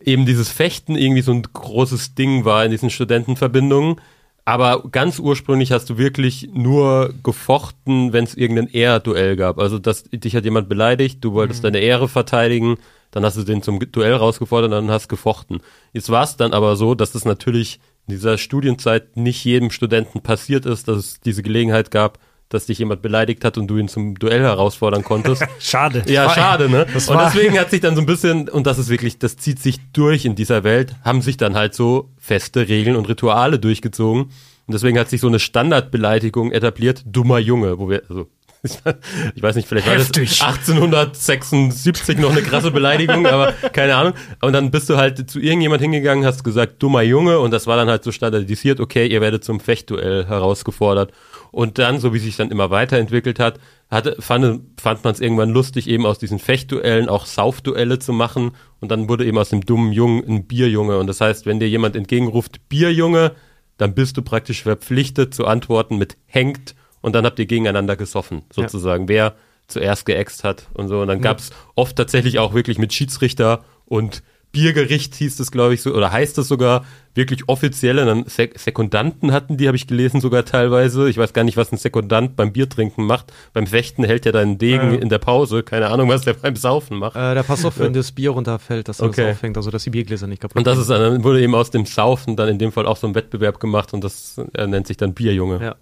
eben 0.00 0.26
dieses 0.26 0.48
Fechten 0.48 0.96
irgendwie 0.96 1.22
so 1.22 1.32
ein 1.32 1.42
großes 1.42 2.14
Ding 2.14 2.44
war 2.44 2.64
in 2.64 2.70
diesen 2.70 2.90
Studentenverbindungen. 2.90 4.00
Aber 4.48 4.88
ganz 4.90 5.18
ursprünglich 5.18 5.72
hast 5.72 5.90
du 5.90 5.98
wirklich 5.98 6.48
nur 6.54 7.12
gefochten, 7.22 8.14
wenn 8.14 8.24
es 8.24 8.34
irgendein 8.34 8.68
Ehrduell 8.68 9.36
gab. 9.36 9.58
Also, 9.58 9.78
dass 9.78 10.04
dich 10.04 10.34
hat 10.34 10.46
jemand 10.46 10.70
beleidigt, 10.70 11.22
du 11.22 11.34
wolltest 11.34 11.64
deine 11.64 11.80
Ehre 11.80 12.08
verteidigen, 12.08 12.78
dann 13.10 13.26
hast 13.26 13.36
du 13.36 13.42
den 13.42 13.60
zum 13.60 13.78
Duell 13.78 14.14
rausgefordert 14.14 14.72
und 14.72 14.86
dann 14.86 14.90
hast 14.90 15.08
gefochten. 15.08 15.60
Jetzt 15.92 16.08
war 16.08 16.24
es 16.24 16.38
dann 16.38 16.54
aber 16.54 16.76
so, 16.76 16.94
dass 16.94 17.14
es 17.14 17.26
natürlich 17.26 17.78
in 18.06 18.14
dieser 18.14 18.38
Studienzeit 18.38 19.18
nicht 19.18 19.44
jedem 19.44 19.70
Studenten 19.70 20.22
passiert 20.22 20.64
ist, 20.64 20.88
dass 20.88 20.96
es 20.96 21.20
diese 21.20 21.42
Gelegenheit 21.42 21.90
gab, 21.90 22.18
dass 22.48 22.66
dich 22.66 22.78
jemand 22.78 23.02
beleidigt 23.02 23.44
hat 23.44 23.58
und 23.58 23.66
du 23.68 23.76
ihn 23.76 23.88
zum 23.88 24.14
Duell 24.14 24.40
herausfordern 24.40 25.04
konntest. 25.04 25.44
Schade. 25.58 26.02
Ja, 26.06 26.30
schade, 26.30 26.68
ne? 26.68 26.86
Und 26.94 27.18
deswegen 27.18 27.58
hat 27.58 27.70
sich 27.70 27.80
dann 27.80 27.94
so 27.94 28.00
ein 28.00 28.06
bisschen, 28.06 28.48
und 28.48 28.66
das 28.66 28.78
ist 28.78 28.88
wirklich, 28.88 29.18
das 29.18 29.36
zieht 29.36 29.60
sich 29.60 29.78
durch 29.92 30.24
in 30.24 30.34
dieser 30.34 30.64
Welt, 30.64 30.94
haben 31.04 31.20
sich 31.20 31.36
dann 31.36 31.54
halt 31.54 31.74
so 31.74 32.10
feste 32.18 32.68
Regeln 32.68 32.96
und 32.96 33.08
Rituale 33.08 33.58
durchgezogen. 33.58 34.22
Und 34.22 34.72
deswegen 34.74 34.98
hat 34.98 35.08
sich 35.08 35.20
so 35.20 35.28
eine 35.28 35.38
Standardbeleidigung 35.38 36.52
etabliert, 36.52 37.02
dummer 37.06 37.38
Junge, 37.38 37.78
wo 37.78 37.88
wir, 37.88 38.02
also, 38.08 38.28
ich 39.34 39.42
weiß 39.42 39.56
nicht, 39.56 39.68
vielleicht 39.68 39.86
Heftig. 39.86 40.40
war 40.40 40.48
das 40.48 40.68
1876 40.68 42.18
noch 42.18 42.32
eine 42.32 42.42
krasse 42.42 42.70
Beleidigung, 42.70 43.26
aber 43.26 43.52
keine 43.72 43.94
Ahnung. 43.94 44.14
Und 44.40 44.52
dann 44.52 44.70
bist 44.70 44.90
du 44.90 44.96
halt 44.96 45.30
zu 45.30 45.38
irgendjemand 45.38 45.80
hingegangen, 45.80 46.24
hast 46.24 46.44
gesagt, 46.44 46.82
dummer 46.82 47.02
Junge, 47.02 47.38
und 47.38 47.52
das 47.52 47.66
war 47.66 47.76
dann 47.76 47.88
halt 47.88 48.04
so 48.04 48.10
standardisiert, 48.10 48.80
okay, 48.80 49.06
ihr 49.06 49.20
werdet 49.20 49.44
zum 49.44 49.60
Fechtduell 49.60 50.26
herausgefordert. 50.26 51.12
Und 51.50 51.78
dann, 51.78 51.98
so 51.98 52.12
wie 52.12 52.18
sich 52.18 52.36
dann 52.36 52.50
immer 52.50 52.70
weiterentwickelt 52.70 53.38
hat, 53.38 53.58
hatte, 53.90 54.16
fand, 54.20 54.60
fand 54.80 55.04
man 55.04 55.14
es 55.14 55.20
irgendwann 55.20 55.50
lustig, 55.50 55.88
eben 55.88 56.06
aus 56.06 56.18
diesen 56.18 56.38
Fechtduellen 56.38 57.08
auch 57.08 57.26
Saufduelle 57.26 57.98
zu 57.98 58.12
machen. 58.12 58.52
Und 58.80 58.90
dann 58.90 59.08
wurde 59.08 59.24
eben 59.24 59.38
aus 59.38 59.48
dem 59.48 59.62
dummen 59.62 59.92
Jungen 59.92 60.24
ein 60.26 60.46
Bierjunge. 60.46 60.98
Und 60.98 61.06
das 61.06 61.20
heißt, 61.20 61.46
wenn 61.46 61.60
dir 61.60 61.68
jemand 61.68 61.96
entgegenruft, 61.96 62.68
Bierjunge, 62.68 63.32
dann 63.78 63.94
bist 63.94 64.16
du 64.16 64.22
praktisch 64.22 64.62
verpflichtet 64.62 65.34
zu 65.34 65.46
antworten 65.46 65.96
mit 65.96 66.16
hängt. 66.26 66.74
Und 67.00 67.14
dann 67.14 67.24
habt 67.24 67.38
ihr 67.38 67.46
gegeneinander 67.46 67.96
gesoffen, 67.96 68.42
sozusagen, 68.52 69.08
wer 69.08 69.34
zuerst 69.68 70.06
geäxt 70.06 70.44
hat 70.44 70.68
und 70.74 70.88
so. 70.88 71.00
Und 71.00 71.08
dann 71.08 71.20
gab's 71.20 71.50
oft 71.74 71.96
tatsächlich 71.96 72.38
auch 72.38 72.54
wirklich 72.54 72.78
mit 72.78 72.92
Schiedsrichter 72.92 73.64
und 73.84 74.22
Biergericht 74.52 75.14
hieß 75.14 75.40
es, 75.40 75.50
glaube 75.50 75.74
ich, 75.74 75.82
so, 75.82 75.92
oder 75.92 76.10
heißt 76.10 76.38
es 76.38 76.48
sogar, 76.48 76.84
wirklich 77.14 77.48
offizielle, 77.48 78.06
dann 78.06 78.24
Sek 78.26 78.58
Sekundanten 78.58 79.32
hatten 79.32 79.56
die, 79.56 79.66
habe 79.66 79.76
ich 79.76 79.86
gelesen, 79.86 80.20
sogar 80.20 80.44
teilweise. 80.44 81.08
Ich 81.10 81.18
weiß 81.18 81.32
gar 81.32 81.42
nicht, 81.44 81.56
was 81.56 81.72
ein 81.72 81.76
Sekundant 81.76 82.36
beim 82.36 82.52
Biertrinken 82.52 83.04
macht. 83.04 83.32
Beim 83.52 83.66
Fechten 83.66 84.04
hält 84.04 84.24
er 84.24 84.32
deinen 84.32 84.56
Degen 84.56 84.94
in 84.94 85.08
der 85.08 85.18
Pause. 85.18 85.62
Keine 85.62 85.88
Ahnung, 85.88 86.08
was 86.08 86.22
der 86.22 86.34
beim 86.34 86.54
Saufen 86.56 86.96
macht. 86.98 87.16
Äh, 87.16 87.34
der 87.34 87.42
passt 87.42 87.66
auf, 87.66 87.78
wenn 87.78 87.92
das 87.92 88.12
Bier 88.12 88.30
runterfällt, 88.30 88.88
dass 88.88 89.00
er 89.00 89.08
Okay. 89.08 89.26
das 89.26 89.36
aufhängt, 89.36 89.56
also 89.56 89.70
dass 89.70 89.84
die 89.84 89.90
Biergläser 89.90 90.26
nicht 90.28 90.40
kaputt 90.40 90.56
Und 90.56 90.66
das 90.66 90.78
ist 90.78 90.88
dann, 90.90 91.00
dann 91.00 91.24
wurde 91.24 91.40
eben 91.42 91.54
aus 91.54 91.70
dem 91.70 91.84
Saufen 91.86 92.36
dann 92.36 92.48
in 92.48 92.58
dem 92.58 92.70
Fall 92.72 92.86
auch 92.86 92.96
so 92.96 93.06
ein 93.06 93.14
Wettbewerb 93.14 93.58
gemacht 93.60 93.92
und 93.92 94.04
das 94.04 94.40
äh, 94.54 94.66
nennt 94.66 94.86
sich 94.86 94.96
dann 94.96 95.12
Bierjunge. 95.14 95.60
Ja. 95.62 95.76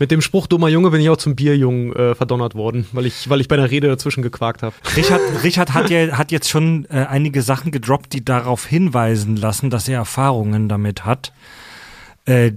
Mit 0.00 0.10
dem 0.10 0.22
Spruch 0.22 0.46
dummer 0.46 0.68
Junge 0.68 0.90
bin 0.90 1.02
ich 1.02 1.10
auch 1.10 1.18
zum 1.18 1.36
Bierjungen 1.36 1.94
äh, 1.94 2.14
verdonnert 2.14 2.54
worden, 2.54 2.86
weil 2.92 3.04
ich, 3.04 3.28
weil 3.28 3.42
ich 3.42 3.48
bei 3.48 3.56
einer 3.56 3.70
Rede 3.70 3.86
dazwischen 3.86 4.22
gequakt 4.22 4.62
habe. 4.62 4.74
Richard, 4.96 5.20
Richard 5.44 5.74
hat, 5.74 5.90
ja, 5.90 6.16
hat 6.16 6.32
jetzt 6.32 6.48
schon 6.48 6.86
äh, 6.86 7.04
einige 7.06 7.42
Sachen 7.42 7.70
gedroppt, 7.70 8.14
die 8.14 8.24
darauf 8.24 8.64
hinweisen 8.64 9.36
lassen, 9.36 9.68
dass 9.68 9.88
er 9.88 9.96
Erfahrungen 9.96 10.70
damit 10.70 11.04
hat. 11.04 11.34
Äh, 12.24 12.52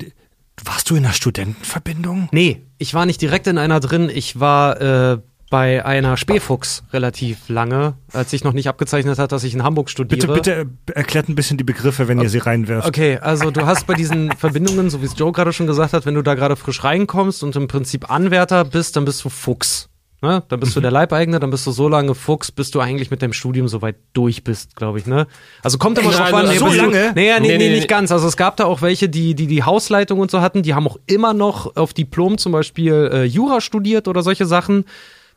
warst 0.63 0.89
du 0.89 0.95
in 0.95 1.03
einer 1.03 1.13
Studentenverbindung? 1.13 2.29
Nee, 2.31 2.61
ich 2.77 2.93
war 2.93 3.05
nicht 3.05 3.21
direkt 3.21 3.47
in 3.47 3.57
einer 3.57 3.81
drin. 3.81 4.09
Ich 4.09 4.39
war 4.39 4.79
äh, 4.79 5.17
bei 5.53 5.85
einer 5.85 6.17
Spähfuchs 6.17 6.81
relativ 6.93 7.47
lange, 7.47 7.93
als 8.11 8.33
ich 8.33 8.43
noch 8.43 8.53
nicht 8.53 8.67
abgezeichnet 8.69 9.19
hat, 9.19 9.31
dass 9.31 9.43
ich 9.43 9.53
in 9.53 9.61
Hamburg 9.61 9.87
studiere. 9.87 10.33
Bitte, 10.33 10.65
bitte 10.65 10.95
erklärt 10.95 11.29
ein 11.29 11.35
bisschen 11.35 11.59
die 11.59 11.63
Begriffe, 11.63 12.07
wenn 12.07 12.19
ihr 12.19 12.29
sie 12.29 12.39
reinwerft. 12.39 12.87
Okay, 12.87 13.19
also 13.21 13.51
du 13.51 13.67
hast 13.67 13.85
bei 13.85 13.93
diesen 13.93 14.31
Verbindungen, 14.35 14.89
so 14.89 15.03
wie 15.03 15.05
es 15.05 15.13
Joe 15.15 15.31
gerade 15.31 15.53
schon 15.53 15.67
gesagt 15.67 15.93
hat, 15.93 16.07
wenn 16.07 16.15
du 16.15 16.23
da 16.23 16.33
gerade 16.33 16.55
frisch 16.55 16.83
reinkommst 16.83 17.43
und 17.43 17.55
im 17.55 17.67
Prinzip 17.67 18.09
Anwärter 18.09 18.65
bist, 18.65 18.95
dann 18.95 19.05
bist 19.05 19.23
du 19.23 19.29
Fuchs. 19.29 19.89
Ne? 20.23 20.41
Dann 20.47 20.59
bist 20.59 20.75
du 20.75 20.81
der 20.81 20.89
Leibeigene, 20.89 21.39
dann 21.39 21.51
bist 21.51 21.67
du 21.67 21.71
so 21.71 21.87
lange 21.87 22.15
Fuchs, 22.15 22.51
bis 22.51 22.71
du 22.71 22.79
eigentlich 22.79 23.11
mit 23.11 23.21
deinem 23.21 23.33
Studium 23.33 23.67
soweit 23.67 23.97
durch 24.13 24.43
bist, 24.43 24.75
glaube 24.75 24.97
ich. 24.97 25.05
Ne? 25.05 25.27
Also 25.61 25.77
kommt 25.77 25.99
immer 25.99 26.09
drauf 26.09 26.33
Also 26.33 26.65
an. 26.65 26.71
so 26.71 26.75
lange? 26.75 27.11
Nee, 27.13 27.27
ja, 27.29 27.39
nee, 27.39 27.49
Nee, 27.49 27.57
nee, 27.59 27.75
nicht 27.75 27.87
ganz. 27.87 28.11
Also 28.11 28.27
es 28.27 28.37
gab 28.37 28.57
da 28.57 28.65
auch 28.65 28.81
welche, 28.81 29.07
die 29.07 29.35
die, 29.35 29.45
die 29.45 29.61
Hausleitung 29.61 30.19
und 30.19 30.31
so 30.31 30.41
hatten, 30.41 30.63
die 30.63 30.73
haben 30.73 30.87
auch 30.87 30.97
immer 31.05 31.35
noch 31.35 31.75
auf 31.75 31.93
Diplom 31.93 32.39
zum 32.39 32.53
Beispiel 32.53 33.11
äh, 33.13 33.23
Jura 33.25 33.61
studiert 33.61 34.07
oder 34.07 34.23
solche 34.23 34.47
Sachen. 34.47 34.85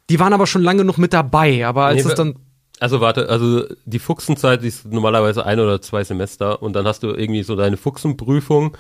Die 0.09 0.21
waren 0.21 0.33
aber 0.33 0.47
schon 0.47 0.63
lange 0.63 0.85
noch 0.85 0.99
mit 0.99 1.13
dabei. 1.13 1.67
Aber 1.67 1.87
als 1.87 2.05
Nee, 2.05 2.11
es 2.11 2.15
dann 2.17 2.37
Also 2.79 3.01
warte, 3.01 3.29
also 3.29 3.65
die 3.85 3.99
Fuchsenzeit 3.99 4.63
ist 4.63 4.87
normalerweise 4.87 5.45
ein 5.45 5.59
oder 5.61 5.81
zwei 5.81 6.05
Semester 6.05 6.63
und 6.63 6.75
dann 6.75 6.87
hast 6.87 7.03
du 7.03 7.09
irgendwie 7.09 7.43
so 7.43 7.57
deine 7.57 7.77
Fuchsenprüfung, 7.77 8.77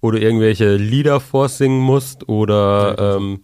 wo 0.00 0.10
du 0.10 0.20
irgendwelche 0.20 0.76
Lieder 0.76 1.20
vorsingen 1.20 1.80
musst 1.80 2.28
oder 2.28 3.16
ähm, 3.16 3.40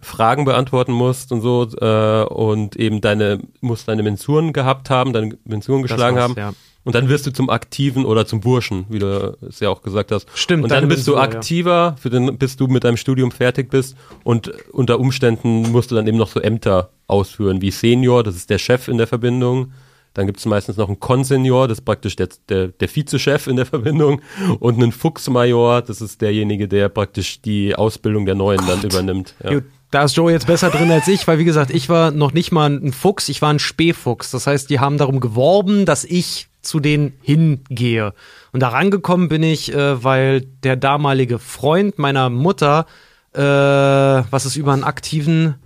Fragen 0.00 0.44
beantworten 0.44 0.92
musst 0.92 1.32
und 1.32 1.40
so 1.40 1.68
äh, 1.80 2.24
und 2.24 2.76
eben 2.76 3.00
deine 3.00 3.40
musst 3.60 3.88
deine 3.88 4.02
Mensuren 4.02 4.52
gehabt 4.52 4.88
haben, 4.88 5.12
deine 5.12 5.36
Mensuren 5.44 5.82
geschlagen 5.82 6.18
haben. 6.18 6.34
ja. 6.36 6.52
Und 6.86 6.94
dann 6.94 7.08
wirst 7.08 7.26
du 7.26 7.32
zum 7.32 7.50
Aktiven 7.50 8.04
oder 8.04 8.26
zum 8.26 8.38
Burschen, 8.38 8.86
wie 8.88 9.00
du 9.00 9.36
es 9.48 9.58
ja 9.58 9.70
auch 9.70 9.82
gesagt 9.82 10.12
hast. 10.12 10.28
Stimmt, 10.36 10.62
Und 10.62 10.70
dann 10.70 10.86
bist 10.86 11.08
du 11.08 11.16
Mensur, 11.16 11.32
ja. 11.32 11.36
aktiver, 11.36 11.96
für 11.98 12.10
den, 12.10 12.38
bis 12.38 12.54
du 12.54 12.68
mit 12.68 12.84
deinem 12.84 12.96
Studium 12.96 13.32
fertig 13.32 13.70
bist. 13.70 13.96
Und 14.22 14.52
unter 14.70 15.00
Umständen 15.00 15.72
musst 15.72 15.90
du 15.90 15.96
dann 15.96 16.06
eben 16.06 16.16
noch 16.16 16.28
so 16.28 16.38
Ämter 16.38 16.90
ausführen, 17.08 17.60
wie 17.60 17.72
Senior, 17.72 18.22
das 18.22 18.36
ist 18.36 18.50
der 18.50 18.58
Chef 18.58 18.86
in 18.86 18.98
der 18.98 19.08
Verbindung. 19.08 19.72
Dann 20.16 20.26
gibt 20.26 20.38
es 20.38 20.46
meistens 20.46 20.78
noch 20.78 20.88
einen 20.88 20.98
Konsenior, 20.98 21.68
das 21.68 21.78
ist 21.78 21.84
praktisch 21.84 22.16
der, 22.16 22.28
der, 22.48 22.68
der 22.68 22.88
Vizechef 22.88 23.46
in 23.48 23.56
der 23.56 23.66
Verbindung. 23.66 24.22
Und 24.60 24.76
einen 24.76 24.90
Fuchsmajor, 24.90 25.82
das 25.82 26.00
ist 26.00 26.22
derjenige, 26.22 26.68
der 26.68 26.88
praktisch 26.88 27.42
die 27.42 27.74
Ausbildung 27.76 28.24
der 28.24 28.34
Neuen 28.34 28.66
dann 28.66 28.82
übernimmt. 28.82 29.34
Ja. 29.44 29.50
Gut, 29.50 29.64
da 29.90 30.04
ist 30.04 30.16
Joe 30.16 30.32
jetzt 30.32 30.46
besser 30.46 30.70
drin 30.70 30.90
als 30.90 31.06
ich, 31.06 31.28
weil 31.28 31.38
wie 31.38 31.44
gesagt, 31.44 31.70
ich 31.70 31.90
war 31.90 32.12
noch 32.12 32.32
nicht 32.32 32.50
mal 32.50 32.70
ein 32.70 32.94
Fuchs, 32.94 33.28
ich 33.28 33.42
war 33.42 33.52
ein 33.52 33.58
Spähfuchs. 33.58 34.30
Das 34.30 34.46
heißt, 34.46 34.70
die 34.70 34.80
haben 34.80 34.96
darum 34.96 35.20
geworben, 35.20 35.84
dass 35.84 36.04
ich 36.04 36.48
zu 36.62 36.80
denen 36.80 37.12
hingehe. 37.20 38.14
Und 38.52 38.60
da 38.60 38.68
rangekommen 38.68 39.28
bin 39.28 39.42
ich, 39.42 39.70
äh, 39.74 40.02
weil 40.02 40.40
der 40.62 40.76
damalige 40.76 41.38
Freund 41.38 41.98
meiner 41.98 42.30
Mutter, 42.30 42.86
äh, 43.34 43.40
was 43.42 44.46
ist 44.46 44.56
über 44.56 44.72
einen 44.72 44.82
aktiven 44.82 45.56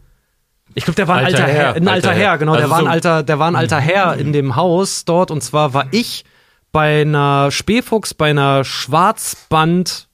ich 0.75 0.85
glaube, 0.85 0.97
der 0.97 1.09
war 1.09 1.17
ein 1.17 1.27
Alter 1.27 1.45
alter, 1.45 1.53
Herr, 1.53 1.65
Herr, 1.65 1.75
ein 1.75 1.89
alter, 1.89 2.11
alter 2.11 2.21
Herr, 2.21 2.31
Herr. 2.31 2.39
genau, 2.39 2.53
der 2.53 2.63
Also 2.63 2.73
war 2.73 2.79
ein 2.81 2.89
alter, 2.89 3.23
der 3.23 3.39
war 3.39 3.49
ein 3.49 3.57
alter 3.57 3.81
Herr 3.81 4.17
in 4.17 4.33
dem 4.33 4.57
Haus 4.57 5.05
dort 5.05 5.31
und 5.31 5.43
zwar 5.43 5.75
war 5.75 5.87
ich 5.91 6.25
bei 6.73 7.03
einer 7.03 7.51
Spähfuchs, 7.51 8.15
bei 8.15 8.31
einer 8.31 8.65
Schwarzband 8.65 10.09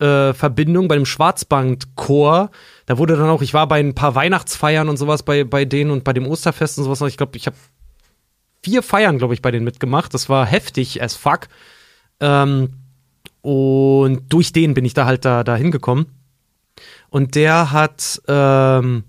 äh, 0.00 0.32
Verbindung 0.32 0.88
bei 0.88 0.96
dem 0.96 1.06
Schwarzbandchor. 1.06 2.50
Da 2.86 2.98
wurde 2.98 3.16
dann 3.16 3.28
auch, 3.28 3.42
ich 3.42 3.54
war 3.54 3.68
bei 3.68 3.80
ein 3.80 3.94
paar 3.94 4.14
Weihnachtsfeiern 4.14 4.88
und 4.88 4.96
sowas 4.96 5.22
bei, 5.22 5.44
bei 5.44 5.64
denen 5.64 5.90
und 5.90 6.04
bei 6.04 6.12
dem 6.12 6.26
Osterfest 6.26 6.78
und 6.78 6.84
sowas. 6.84 7.00
Ich 7.02 7.16
glaube, 7.18 7.36
ich 7.36 7.46
habe 7.46 7.56
vier 8.62 8.82
Feiern, 8.82 9.18
glaube 9.18 9.34
ich, 9.34 9.42
bei 9.42 9.50
denen 9.50 9.64
mitgemacht. 9.64 10.12
Das 10.14 10.28
war 10.28 10.46
heftig 10.46 11.02
as 11.02 11.14
fuck. 11.14 11.48
Ähm, 12.20 12.70
und 13.42 14.32
durch 14.32 14.52
den 14.52 14.74
bin 14.74 14.84
ich 14.84 14.94
da 14.94 15.06
halt 15.06 15.24
da, 15.24 15.44
da 15.44 15.56
hingekommen. 15.56 16.06
Und 17.10 17.34
der 17.34 17.72
hat, 17.72 18.20
ähm, 18.28 19.04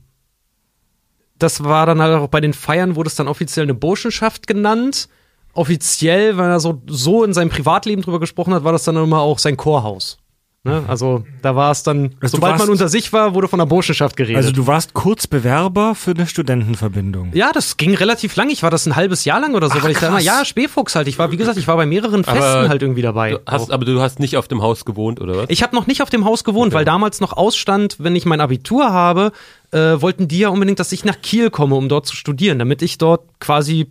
das 1.42 1.64
war 1.64 1.86
dann 1.86 2.02
halt 2.02 2.16
auch 2.16 2.28
bei 2.28 2.42
den 2.42 2.54
Feiern, 2.54 2.96
wurde 2.96 3.08
es 3.08 3.16
dann 3.16 3.28
offiziell 3.28 3.66
eine 3.66 3.74
Burschenschaft 3.74 4.48
genannt. 4.48 5.10
Offiziell, 5.54 6.38
wenn 6.38 6.46
er 6.46 6.60
so, 6.60 6.82
so 6.88 7.24
in 7.24 7.34
seinem 7.34 7.50
Privatleben 7.50 8.02
drüber 8.02 8.20
gesprochen 8.20 8.54
hat, 8.54 8.64
war 8.64 8.72
das 8.72 8.84
dann 8.84 8.96
immer 8.96 9.22
auch 9.22 9.40
sein 9.40 9.58
Chorhaus. 9.58 10.18
Ne? 10.64 10.84
Also 10.88 11.24
da 11.42 11.56
war 11.56 11.72
es 11.72 11.82
dann, 11.82 12.12
Also 12.22 12.38
sobald 12.38 12.52
man 12.54 12.60
warst- 12.60 12.70
unter 12.72 12.88
sich 12.88 13.12
war, 13.14 13.34
wurde 13.34 13.48
von 13.48 13.58
der 13.58 13.66
Burschenschaft 13.66 14.16
geredet. 14.16 14.38
Also 14.38 14.52
du 14.52 14.68
warst 14.68 14.94
kurz 14.94 15.26
Bewerber 15.26 15.96
für 15.96 16.12
eine 16.12 16.28
Studentenverbindung. 16.28 17.32
ja, 17.34 17.52
das 17.52 17.78
ging 17.78 17.96
relativ 17.96 18.36
lang. 18.36 18.50
Ich 18.52 18.62
war 18.62 18.70
das 18.70 18.86
ein 18.86 18.96
halbes 18.96 19.26
Jahr 19.26 19.40
lang 19.42 19.56
oder 19.56 19.70
so, 19.70 19.78
Ach, 19.80 19.84
weil 19.84 19.92
ich 19.92 19.98
da 19.98 20.08
immer, 20.10 20.18
krass. 20.18 20.26
ja, 20.26 20.46
Spähfuchs 20.46 20.94
halt. 20.94 21.08
Ich 21.08 21.18
war, 21.18 21.32
wie 21.32 21.38
gesagt, 21.38 21.58
ich 21.58 21.68
war 21.68 21.78
bei 21.78 21.88
mehreren 21.88 22.24
Festen 22.24 22.44
Aber 22.44 22.70
halt 22.70 22.84
irgendwie 22.84 23.02
dabei. 23.02 23.32
Du 23.32 23.40
hast, 23.48 23.72
aber 23.72 23.86
du 23.86 24.00
hast 24.02 24.20
nicht 24.20 24.38
auf 24.38 24.48
dem 24.48 24.62
Haus 24.62 24.86
gewohnt, 24.86 25.20
oder 25.20 25.36
was? 25.36 25.46
Ich 25.50 25.64
habe 25.64 25.76
noch 25.76 25.88
nicht 25.88 26.04
auf 26.04 26.12
dem 26.12 26.26
Haus 26.26 26.44
gewohnt, 26.44 26.74
weil 26.74 26.86
damals 26.86 27.22
noch 27.22 27.34
ausstand, 27.34 27.96
wenn 27.98 28.16
ich 28.16 28.26
mein 28.28 28.40
Abitur 28.40 28.92
habe, 28.94 29.32
äh, 29.72 30.00
wollten 30.00 30.28
die 30.28 30.40
ja 30.40 30.50
unbedingt, 30.50 30.80
dass 30.80 30.92
ich 30.92 31.04
nach 31.06 31.20
Kiel 31.24 31.50
komme, 31.50 31.74
um 31.76 31.90
dort 31.90 32.06
zu 32.06 32.16
studieren, 32.16 32.60
damit 32.60 32.84
ich 32.84 33.00
dort 33.00 33.22
quasi 33.40 33.90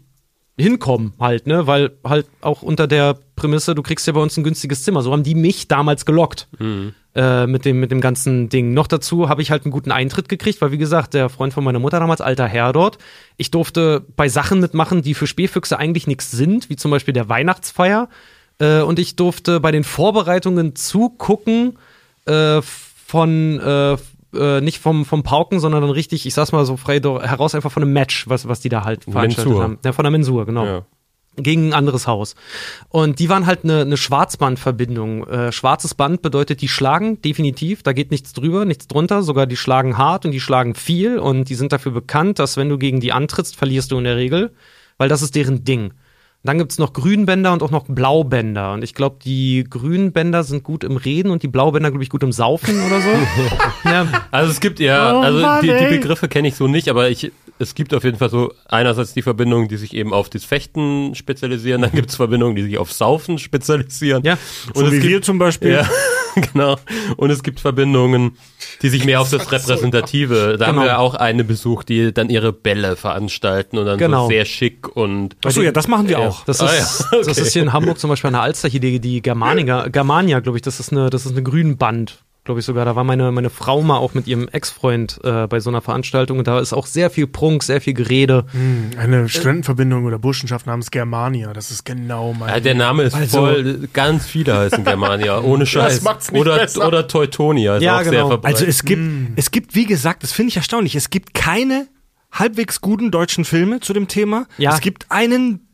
hinkomme 0.59 1.13
halt, 1.19 1.47
ne, 1.47 1.67
weil 1.67 1.93
halt 2.05 2.27
auch 2.41 2.63
unter 2.63 2.87
der 2.87 3.19
Prämisse, 3.37 3.75
du 3.75 3.83
kriegst 3.83 4.07
ja 4.07 4.13
bei 4.13 4.21
uns 4.21 4.37
ein 4.37 4.45
günstiges 4.45 4.83
Zimmer. 4.83 5.03
So 5.03 5.13
haben 5.13 5.23
die 5.23 5.35
mich 5.35 5.69
damals 5.69 6.05
gelockt 6.05 6.49
äh, 7.15 7.47
mit 7.47 7.65
dem 7.65 7.81
mit 7.81 7.91
dem 7.91 8.01
ganzen 8.01 8.49
Ding. 8.49 8.75
Noch 8.75 8.87
dazu 8.87 9.29
habe 9.29 9.43
ich 9.43 9.51
halt 9.51 9.65
einen 9.65 9.73
guten 9.73 9.91
Eintritt 9.91 10.29
gekriegt, 10.29 10.61
weil 10.61 10.73
wie 10.73 10.79
gesagt, 10.79 11.15
der 11.15 11.29
Freund 11.29 11.55
von 11.55 11.65
meiner 11.65 11.79
Mutter 11.79 12.01
damals, 12.01 12.21
alter 12.21 12.47
Herr 12.47 12.73
dort, 12.73 12.99
ich 13.37 13.51
durfte 13.51 14.05
bei 14.17 14.29
Sachen 14.29 14.61
mitmachen, 14.61 15.03
die 15.03 15.15
für 15.15 15.27
Spähfüchse 15.27 15.79
eigentlich 15.79 16.07
nichts 16.07 16.31
sind, 16.31 16.69
wie 16.69 16.77
zum 16.77 16.91
Beispiel 16.91 17.15
der 17.15 17.29
Weihnachtsfeier. 17.29 18.09
Äh, 18.59 18.83
und 18.83 18.99
ich 18.99 19.17
durfte 19.17 19.61
bei 19.61 19.73
den 19.73 19.85
Vorbereitungen 19.85 20.77
zugucken 20.77 21.79
äh, 22.27 22.61
von, 22.63 23.99
äh, 24.35 24.61
nicht 24.61 24.79
vom, 24.79 25.05
vom 25.05 25.23
Pauken, 25.23 25.61
sondern 25.61 25.83
dann 25.83 25.91
richtig, 25.91 26.27
ich 26.27 26.35
sag's 26.35 26.53
mal 26.53 26.65
so 26.65 26.77
frei 26.77 27.01
heraus, 27.01 27.55
einfach 27.55 27.73
von 27.73 27.83
einem 27.83 27.93
Match, 27.93 28.29
was, 28.29 28.49
was 28.49 28.61
die 28.61 28.69
da 28.69 28.85
halt 28.85 29.05
veranstaltet 29.05 29.47
Mensur. 29.47 29.63
haben. 29.63 29.79
Ja, 29.85 29.93
von 29.93 30.05
der 30.05 30.11
Mensur, 30.11 30.47
genau. 30.47 30.65
Ja. 30.65 30.87
Gegen 31.37 31.69
ein 31.69 31.73
anderes 31.73 32.07
Haus. 32.07 32.35
Und 32.89 33.19
die 33.19 33.29
waren 33.29 33.47
halt 33.47 33.65
eine, 33.65 33.83
eine 33.83 33.97
Schwarzbandverbindung. 33.97 35.27
Äh, 35.29 35.53
schwarzes 35.53 35.95
Band 35.95 36.23
bedeutet, 36.23 36.61
die 36.61 36.69
schlagen 36.69 37.23
definitiv, 37.23 37.83
da 37.83 37.93
geht 37.93 38.11
nichts 38.11 38.33
drüber, 38.33 38.65
nichts 38.65 38.89
drunter, 38.89 39.23
sogar 39.23 39.47
die 39.47 39.57
schlagen 39.57 39.97
hart 39.97 40.25
und 40.25 40.33
die 40.33 40.41
schlagen 40.41 40.75
viel 40.75 41.19
und 41.19 41.49
die 41.49 41.55
sind 41.55 41.73
dafür 41.73 41.93
bekannt, 41.93 42.39
dass 42.39 42.57
wenn 42.57 42.69
du 42.69 42.79
gegen 42.79 43.01
die 43.01 43.13
antrittst, 43.13 43.57
verlierst 43.57 43.93
du 43.93 43.99
in 43.99 44.05
der 44.05 44.17
Regel, 44.17 44.53
weil 44.99 45.09
das 45.09 45.23
ist 45.23 45.35
deren 45.37 45.65
Ding. 45.65 45.93
Dann 46.43 46.57
gibt's 46.57 46.79
noch 46.79 46.95
Grünbänder 46.95 47.53
und 47.53 47.63
auch 47.63 47.71
noch 47.71 47.85
Blaubänder. 47.87 48.73
Und 48.73 48.83
ich 48.83 48.95
glaube, 48.95 49.17
die 49.23 49.67
Grünbänder 49.69 50.43
sind 50.43 50.65
gut 50.65 50.85
im 50.85 50.97
Reden 50.97 51.31
und 51.31 51.43
die 51.43 51.49
Blaubänder, 51.49 51.91
glaube 51.91 52.03
ich, 52.03 52.09
gut 52.09 52.23
im 52.23 52.33
Saufen 52.33 52.83
oder 52.87 53.01
so. 53.03 53.09
ja. 53.85 54.07
Also 54.31 54.51
es 54.51 54.61
gibt 54.61 54.81
ja, 54.81 55.15
Oh 55.15 55.21
also 55.21 55.41
Mann, 55.41 55.61
die, 55.61 55.69
die. 55.69 55.97
Begriffe 55.97 56.29
kenne 56.29 56.49
ich 56.49 56.55
so 56.55 56.67
nicht, 56.67 56.89
aber 56.89 57.11
ich, 57.11 57.31
es 57.59 57.75
gibt 57.75 57.93
auf 57.93 58.05
jeden 58.05 58.17
Fall 58.17 58.31
so 58.31 58.55
einerseits 58.67 59.13
die 59.13 59.21
Verbindungen, 59.21 59.69
die 59.69 59.77
sich 59.77 59.95
eben 59.95 60.15
auf 60.15 60.31
das 60.31 60.45
Fechten 60.45 61.15
spezialisieren, 61.15 61.83
dann 61.83 61.93
gibt 61.93 62.09
es 62.09 62.17
Verbindungen, 62.17 62.57
die 62.57 62.63
sich 62.63 62.79
auf 62.79 62.91
Saufen 62.91 63.39
spezialisieren. 63.39 64.23
Ja. 64.25 64.39
Und 64.69 64.77
so 64.77 64.87
es 64.87 64.93
wie 64.93 65.01
gibt, 65.01 65.11
wir 65.11 65.23
zum 65.23 65.39
Beispiel. 65.39 65.73
Ja, 65.73 65.89
genau. 66.53 66.77
Und 67.17 67.31
es 67.31 67.43
gibt 67.43 67.61
Verbindungen, 67.61 68.37
die 68.83 68.89
sich 68.89 69.05
mehr 69.05 69.21
auf 69.21 69.31
das 69.31 69.51
Repräsentative. 69.53 70.57
Da 70.59 70.67
haben 70.67 70.75
Genau. 70.77 70.87
wir 70.87 70.99
auch 70.99 71.15
eine 71.15 71.45
besucht, 71.45 71.89
die 71.89 72.13
dann 72.13 72.31
ihre 72.31 72.53
Bälle 72.53 72.97
veranstalten 72.97 73.79
und 73.79 73.87
dann 73.87 73.99
Genau. 73.99 74.25
so 74.25 74.29
sehr 74.31 74.45
schick 74.45 74.95
und 74.97 75.37
Achso, 75.45 75.63
ja, 75.63 75.73
das 75.73 75.89
machen 75.89 76.09
wir 76.09 76.19
auch. 76.19 76.45
Das 76.45 76.61
Ah, 76.61 76.67
ist, 76.67 77.01
ja, 77.13 77.19
das 77.19 77.29
okay. 77.29 77.41
ist 77.43 77.53
hier 77.53 77.63
in 77.63 77.73
Hamburg 77.73 77.99
zum 77.99 78.11
Beispiel 78.11 78.31
der 78.31 78.43
Alster 78.43 78.69
hier 78.69 78.81
die, 78.81 79.01
die 79.01 79.23
Germania, 79.23 79.89
Germania, 79.89 80.41
glaube 80.41 80.59
ich, 80.59 80.63
das 80.63 80.81
ist 80.81 80.93
eine, 80.93 81.11
das 81.11 81.27
ist 81.27 81.33
eine 81.33 81.43
Grünband, 81.43 82.23
glaube 82.45 82.61
ich 82.61 82.67
sogar. 82.67 82.85
Da 82.85 82.97
war 82.97 83.05
meine, 83.05 83.31
meine 83.33 83.51
Frau 83.51 83.83
mal 83.83 83.99
auch 83.99 84.15
mit 84.15 84.27
ihrem 84.27 84.49
Ex-Freund 84.49 85.21
äh, 85.25 85.47
bei 85.47 85.61
so 85.61 85.71
einer 85.71 85.81
Veranstaltung 85.83 86.39
und 86.39 86.47
da 86.47 86.59
ist 86.59 86.73
auch 86.73 86.87
sehr 86.87 87.11
viel 87.11 87.27
Prunk, 87.27 87.63
sehr 87.63 87.81
viel 87.81 87.93
Gerede. 87.95 88.47
Hm, 88.53 88.91
Eine 88.99 89.29
Studentenverbindung 89.29 90.05
oder 90.07 90.19
Burschenschaft 90.19 90.67
namens 90.67 90.91
Germania. 90.91 91.53
Das 91.53 91.71
ist 91.71 91.85
genau 91.85 92.33
mein. 92.33 92.49
ja, 92.49 92.61
der 92.61 92.75
Name 92.75 93.03
ist 93.03 93.15
Also- 93.15 93.39
voll, 93.39 93.89
ganz 93.93 94.27
viele 94.27 94.57
heißen 94.57 94.85
Germania, 94.85 95.41
ohne 95.41 95.67
Scheiß. 95.67 96.03
macht's 96.03 96.33
nicht 96.33 96.41
oder, 96.41 96.57
besser. 96.59 96.87
oder 96.87 97.07
Teutonia 97.07 97.77
ist 97.77 97.83
Ja, 97.83 97.99
auch 97.99 98.03
sehr 98.03 98.13
genau. 98.13 98.29
verbreitet. 98.29 98.57
Also 98.61 98.67
es 98.71 98.85
gibt, 98.85 99.03
es 99.37 99.51
gibt, 99.51 99.75
wie 99.75 99.85
gesagt, 99.87 100.23
das 100.23 100.33
finde 100.33 100.49
ich 100.51 100.57
erstaunlich, 100.57 100.95
es 100.97 101.11
gibt 101.11 101.35
keine 101.35 101.89
halbwegs 102.33 102.81
guten 102.81 103.11
deutschen 103.11 103.45
Filme 103.45 103.81
zu 103.81 103.93
dem 103.93 104.09
Thema. 104.09 104.47
Ja. 104.57 104.73
Es 104.75 104.81
gibt 104.81 105.07
einen 105.11 105.67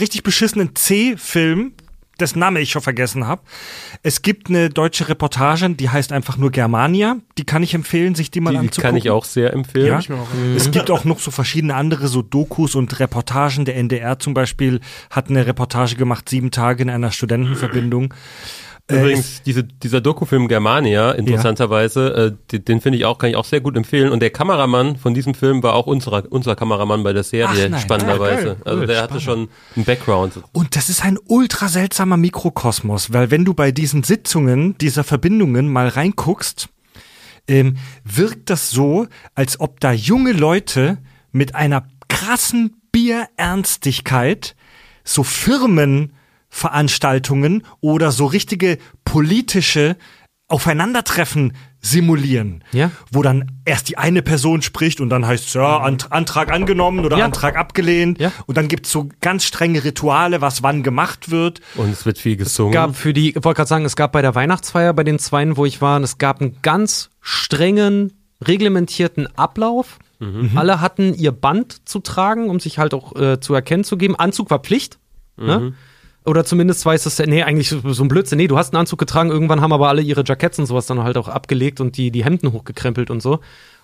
richtig 0.00 0.22
beschissenen 0.22 0.74
C-Film, 0.74 1.72
dessen 2.20 2.38
Name 2.38 2.60
ich 2.60 2.70
schon 2.70 2.82
vergessen 2.82 3.26
habe. 3.26 3.42
Es 4.02 4.22
gibt 4.22 4.48
eine 4.48 4.70
deutsche 4.70 5.08
Reportage, 5.08 5.70
die 5.70 5.90
heißt 5.90 6.12
einfach 6.12 6.36
nur 6.36 6.50
Germania. 6.50 7.16
Die 7.38 7.44
kann 7.44 7.62
ich 7.62 7.74
empfehlen, 7.74 8.14
sich 8.14 8.30
die 8.30 8.40
mal 8.40 8.50
die, 8.50 8.56
die 8.56 8.60
anzugucken. 8.60 8.90
kann 8.90 8.96
ich 8.96 9.10
auch 9.10 9.24
sehr 9.24 9.52
empfehlen. 9.52 9.86
Ja. 9.86 9.98
Auch. 9.98 10.28
Es 10.56 10.70
gibt 10.70 10.90
auch 10.90 11.04
noch 11.04 11.18
so 11.18 11.30
verschiedene 11.30 11.74
andere 11.74 12.08
so 12.08 12.22
Dokus 12.22 12.74
und 12.74 12.98
Reportagen. 12.98 13.64
Der 13.64 13.76
NDR 13.76 14.18
zum 14.18 14.34
Beispiel 14.34 14.80
hat 15.10 15.28
eine 15.28 15.46
Reportage 15.46 15.96
gemacht, 15.96 16.28
sieben 16.28 16.50
Tage 16.50 16.82
in 16.82 16.90
einer 16.90 17.10
Studentenverbindung. 17.10 18.14
Äh, 18.88 19.00
Übrigens, 19.00 19.42
diese, 19.42 19.64
dieser 19.64 20.00
Dokufilm 20.00 20.46
Germania, 20.46 21.10
interessanterweise, 21.12 22.36
äh, 22.36 22.52
den, 22.52 22.64
den 22.64 22.80
finde 22.80 22.98
ich 22.98 23.04
auch, 23.04 23.18
kann 23.18 23.30
ich 23.30 23.36
auch 23.36 23.44
sehr 23.44 23.60
gut 23.60 23.76
empfehlen. 23.76 24.10
Und 24.12 24.20
der 24.20 24.30
Kameramann 24.30 24.96
von 24.96 25.12
diesem 25.12 25.34
Film 25.34 25.62
war 25.64 25.74
auch 25.74 25.86
unserer, 25.86 26.22
unser 26.30 26.54
Kameramann 26.54 27.02
bei 27.02 27.12
der 27.12 27.24
Serie, 27.24 27.70
Ach, 27.72 27.80
spannenderweise. 27.80 28.56
Ah, 28.60 28.68
also 28.68 28.80
Cool, 28.80 28.86
der 28.86 29.02
hatte 29.02 29.20
schon 29.20 29.48
einen 29.74 29.84
Background. 29.84 30.34
Und 30.52 30.76
das 30.76 30.88
ist 30.88 31.04
ein 31.04 31.18
ultra 31.26 31.68
seltsamer 31.68 32.16
Mikrokosmos, 32.16 33.12
weil 33.12 33.32
wenn 33.32 33.44
du 33.44 33.54
bei 33.54 33.72
diesen 33.72 34.04
Sitzungen 34.04 34.78
dieser 34.78 35.02
Verbindungen 35.02 35.68
mal 35.68 35.88
reinguckst, 35.88 36.68
ähm, 37.48 37.76
wirkt 38.04 38.50
das 38.50 38.70
so, 38.70 39.08
als 39.34 39.58
ob 39.58 39.80
da 39.80 39.90
junge 39.92 40.32
Leute 40.32 40.98
mit 41.32 41.56
einer 41.56 41.88
krassen 42.08 42.76
Bierernstigkeit 42.92 44.54
so 45.02 45.24
Firmenveranstaltungen 46.56 47.62
oder 47.80 48.10
so 48.12 48.26
richtige 48.26 48.78
politische 49.04 49.96
Aufeinandertreffen 50.48 51.54
simulieren, 51.80 52.62
Ja. 52.72 52.92
wo 53.10 53.22
dann 53.22 53.50
erst 53.64 53.88
die 53.88 53.98
eine 53.98 54.22
Person 54.22 54.62
spricht 54.62 55.00
und 55.00 55.08
dann 55.08 55.26
heißt 55.26 55.48
es, 55.48 55.54
ja, 55.54 55.78
Ant 55.78 56.12
Antrag 56.12 56.52
angenommen 56.52 57.04
oder 57.04 57.18
Ja. 57.18 57.24
Antrag 57.24 57.56
abgelehnt 57.56 58.20
Ja. 58.20 58.30
und 58.46 58.56
dann 58.56 58.68
gibt's 58.68 58.90
so 58.92 59.08
ganz 59.20 59.44
strenge 59.44 59.82
Rituale, 59.82 60.40
was 60.40 60.62
wann 60.62 60.84
gemacht 60.84 61.30
wird. 61.32 61.60
Und 61.74 61.90
es 61.90 62.06
wird 62.06 62.18
viel 62.18 62.36
gesungen. 62.36 62.72
gab 62.72 62.94
für 62.96 63.12
die, 63.12 63.30
ich 63.30 63.34
wollte 63.44 63.56
gerade 63.56 63.68
sagen, 63.68 63.84
es 63.84 63.96
gab 63.96 64.12
bei 64.12 64.22
der 64.22 64.34
Weihnachtsfeier 64.36 64.92
bei 64.94 65.02
den 65.04 65.18
Zweien, 65.18 65.56
wo 65.56 65.64
ich 65.66 65.80
war, 65.80 66.00
es 66.00 66.18
gab 66.18 66.40
einen 66.40 66.58
ganz 66.62 67.10
strengen, 67.20 68.12
reglementierten 68.44 69.26
Ablauf. 69.36 69.98
Alle 70.54 70.80
hatten 70.80 71.12
ihr 71.12 71.30
Band 71.30 71.86
zu 71.86 71.98
tragen, 71.98 72.48
um 72.48 72.58
sich 72.58 72.78
halt 72.78 72.94
auch 72.94 73.14
äh, 73.16 73.38
zu 73.38 73.52
erkennen 73.52 73.84
zu 73.84 73.98
geben. 73.98 74.16
Anzug 74.16 74.48
war 74.50 74.60
Pflicht. 74.60 74.98
Ne? 75.36 75.74
Oder 76.26 76.44
zumindest 76.44 76.84
weiß 76.84 77.06
es, 77.06 77.18
nee, 77.20 77.42
eigentlich 77.42 77.68
so 77.68 78.02
ein 78.02 78.08
Blödsinn. 78.08 78.38
Nee, 78.38 78.48
du 78.48 78.58
hast 78.58 78.72
einen 78.72 78.80
Anzug 78.80 78.98
getragen, 78.98 79.30
irgendwann 79.30 79.60
haben 79.60 79.72
aber 79.72 79.88
alle 79.88 80.02
ihre 80.02 80.24
Jackets 80.26 80.58
und 80.58 80.66
sowas 80.66 80.86
dann 80.86 81.02
halt 81.02 81.16
auch 81.16 81.28
abgelegt 81.28 81.80
und 81.80 81.96
die, 81.96 82.10
die 82.10 82.24
Hemden 82.24 82.52
hochgekrempelt 82.52 83.10
und 83.10 83.22
so. 83.22 83.40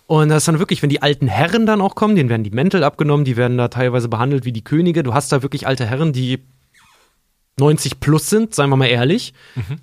Und 0.07 0.29
das 0.29 0.39
ist 0.39 0.49
dann 0.49 0.59
wirklich, 0.59 0.83
wenn 0.83 0.91
die 0.91 1.01
alten 1.01 1.29
Herren 1.29 1.67
dann 1.67 1.81
auch 1.81 1.95
kommen, 1.95 2.17
denen 2.17 2.29
werden 2.29 2.43
die 2.43 2.51
Mäntel 2.51 2.83
abgenommen, 2.85 3.25
die 3.25 3.37
werden 3.37 3.57
da 3.57 3.69
teilweise 3.69 4.09
behandelt 4.09 4.45
wie 4.45 4.53
die 4.53 4.65
Könige. 4.65 5.05
Du 5.05 5.15
hast 5.15 5.31
da 5.31 5.43
wirklich 5.43 5.67
alte 5.67 5.87
Herren, 5.87 6.13
die 6.13 6.41
90 7.59 8.01
plus 8.01 8.29
sind, 8.29 8.55
seien 8.55 8.71
wir 8.71 8.77
mal 8.77 8.87
ehrlich, 8.87 9.35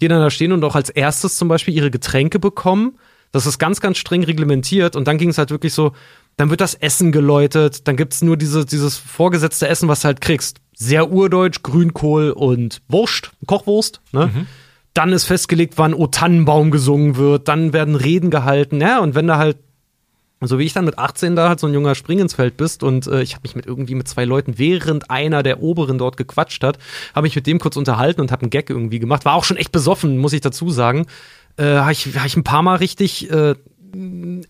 die 0.02 0.08
dann 0.08 0.20
da 0.20 0.30
stehen 0.30 0.52
und 0.52 0.64
auch 0.64 0.76
als 0.76 0.90
erstes 0.90 1.38
zum 1.38 1.48
Beispiel 1.48 1.74
ihre 1.74 1.92
Getränke 1.92 2.40
bekommen. 2.40 2.98
Das 3.32 3.46
ist 3.46 3.60
ganz, 3.60 3.80
ganz 3.80 3.98
streng 3.98 4.24
reglementiert 4.24 4.96
und 4.96 5.08
dann 5.08 5.18
ging 5.18 5.30
es 5.30 5.38
halt 5.38 5.52
wirklich 5.52 5.74
so, 5.74 5.94
dann 6.40 6.50
wird 6.50 6.62
das 6.62 6.74
Essen 6.74 7.12
geläutet, 7.12 7.86
dann 7.90 7.98
gibt's 7.98 8.22
nur 8.22 8.38
diese, 8.38 8.66
dieses 8.66 8.96
vorgesetzte 8.96 9.68
Essen, 9.68 9.90
was 9.90 10.02
du 10.02 10.06
halt 10.06 10.22
kriegst. 10.22 10.62
Sehr 10.74 11.12
urdeutsch, 11.12 11.64
Grünkohl 11.64 12.32
und 12.32 12.82
Wurst, 12.88 13.32
Kochwurst, 13.46 14.00
ne? 14.14 14.30
Dann 14.94 15.12
ist 15.12 15.26
festgelegt, 15.26 15.74
wann 15.76 15.94
O 15.94 16.08
Tannenbaum 16.08 16.72
gesungen 16.72 17.18
wird, 17.18 17.50
dann 17.50 17.74
werden 17.74 17.96
Reden 17.96 18.30
gehalten, 18.30 18.80
ja, 18.80 19.00
und 19.00 19.16
wenn 19.16 19.28
da 19.28 19.38
halt 19.38 19.58
so 20.40 20.58
wie 20.58 20.64
ich 20.64 20.72
dann 20.72 20.86
mit 20.86 20.98
18 20.98 21.36
da 21.36 21.50
halt 21.50 21.60
so 21.60 21.68
ein 21.68 21.74
junger 21.74 21.94
Spring 21.96 22.20
ins 22.20 22.36
Feld 22.36 22.56
bist 22.56 22.84
und 22.84 23.08
äh, 23.08 23.22
ich 23.22 23.34
habe 23.34 23.42
mich 23.44 23.58
mit 23.58 23.66
irgendwie 23.66 23.96
mit 23.96 24.08
zwei 24.08 24.24
Leuten, 24.24 24.58
während 24.58 25.12
einer 25.12 25.44
der 25.44 25.62
Oberen 25.62 25.98
dort 25.98 26.16
gequatscht 26.16 26.64
hat, 26.64 26.80
habe 27.14 27.28
ich 27.28 27.36
mit 27.36 27.48
dem 27.48 27.60
kurz 27.60 27.76
unterhalten 27.76 28.22
und 28.22 28.32
habe 28.32 28.44
einen 28.44 28.50
Gag 28.50 28.70
irgendwie 28.70 29.00
gemacht. 29.00 29.26
War 29.26 29.34
auch 29.36 29.44
schon 29.44 29.58
echt 29.58 29.74
besoffen, 29.74 30.18
muss 30.18 30.32
ich 30.32 30.40
dazu 30.40 30.70
sagen. 30.70 31.06
Äh, 31.58 31.66
habe 31.66 31.92
ich, 31.92 32.18
hab 32.18 32.26
ich 32.26 32.38
ein 32.38 32.46
paar 32.46 32.64
Mal 32.64 32.78
richtig 32.78 33.30
äh, 33.30 33.56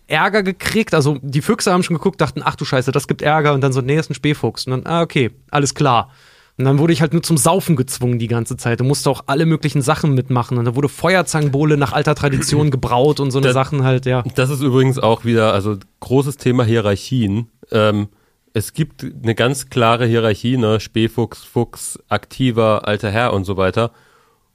Ärger 0.07 0.43
gekriegt. 0.43 0.93
Also 0.93 1.17
die 1.21 1.41
Füchse 1.41 1.71
haben 1.71 1.83
schon 1.83 1.95
geguckt, 1.97 2.19
dachten, 2.21 2.41
ach 2.43 2.55
du 2.55 2.65
Scheiße, 2.65 2.91
das 2.91 3.07
gibt 3.07 3.21
Ärger 3.21 3.53
und 3.53 3.61
dann 3.61 3.73
so, 3.73 3.81
nee, 3.81 3.95
das 3.95 4.05
ist 4.07 4.11
ein 4.11 4.15
Spähfuchs. 4.15 4.65
Und 4.67 4.71
dann, 4.71 4.85
ah, 4.85 5.01
okay, 5.01 5.31
alles 5.51 5.73
klar. 5.75 6.11
Und 6.57 6.65
dann 6.65 6.77
wurde 6.77 6.91
ich 6.91 6.99
halt 7.01 7.13
nur 7.13 7.23
zum 7.23 7.37
Saufen 7.37 7.77
gezwungen 7.77 8.19
die 8.19 8.27
ganze 8.27 8.57
Zeit. 8.57 8.81
Du 8.81 8.83
musste 8.83 9.09
auch 9.09 9.23
alle 9.27 9.45
möglichen 9.45 9.81
Sachen 9.81 10.13
mitmachen. 10.13 10.57
Und 10.57 10.65
da 10.65 10.75
wurde 10.75 10.89
Feuerzangenbowle 10.89 11.77
nach 11.77 11.93
alter 11.93 12.15
Tradition 12.15 12.69
gebraut 12.71 13.19
und 13.21 13.31
so 13.31 13.37
eine 13.39 13.47
Das- 13.47 13.53
Sachen 13.53 13.83
halt, 13.83 14.05
ja. 14.05 14.23
Das 14.35 14.49
ist 14.49 14.61
übrigens 14.61 14.99
auch 14.99 15.23
wieder, 15.23 15.53
also 15.53 15.77
großes 16.01 16.35
Thema 16.37 16.65
Hierarchien. 16.65 17.47
Ähm, 17.71 18.09
es 18.53 18.73
gibt 18.73 19.05
eine 19.23 19.35
ganz 19.35 19.69
klare 19.69 20.05
Hierarchie, 20.05 20.57
ne? 20.57 20.79
Spähfuchs, 20.81 21.43
Fuchs, 21.45 21.97
aktiver, 22.09 22.87
alter 22.87 23.09
Herr 23.11 23.31
und 23.33 23.45
so 23.45 23.55
weiter. 23.55 23.91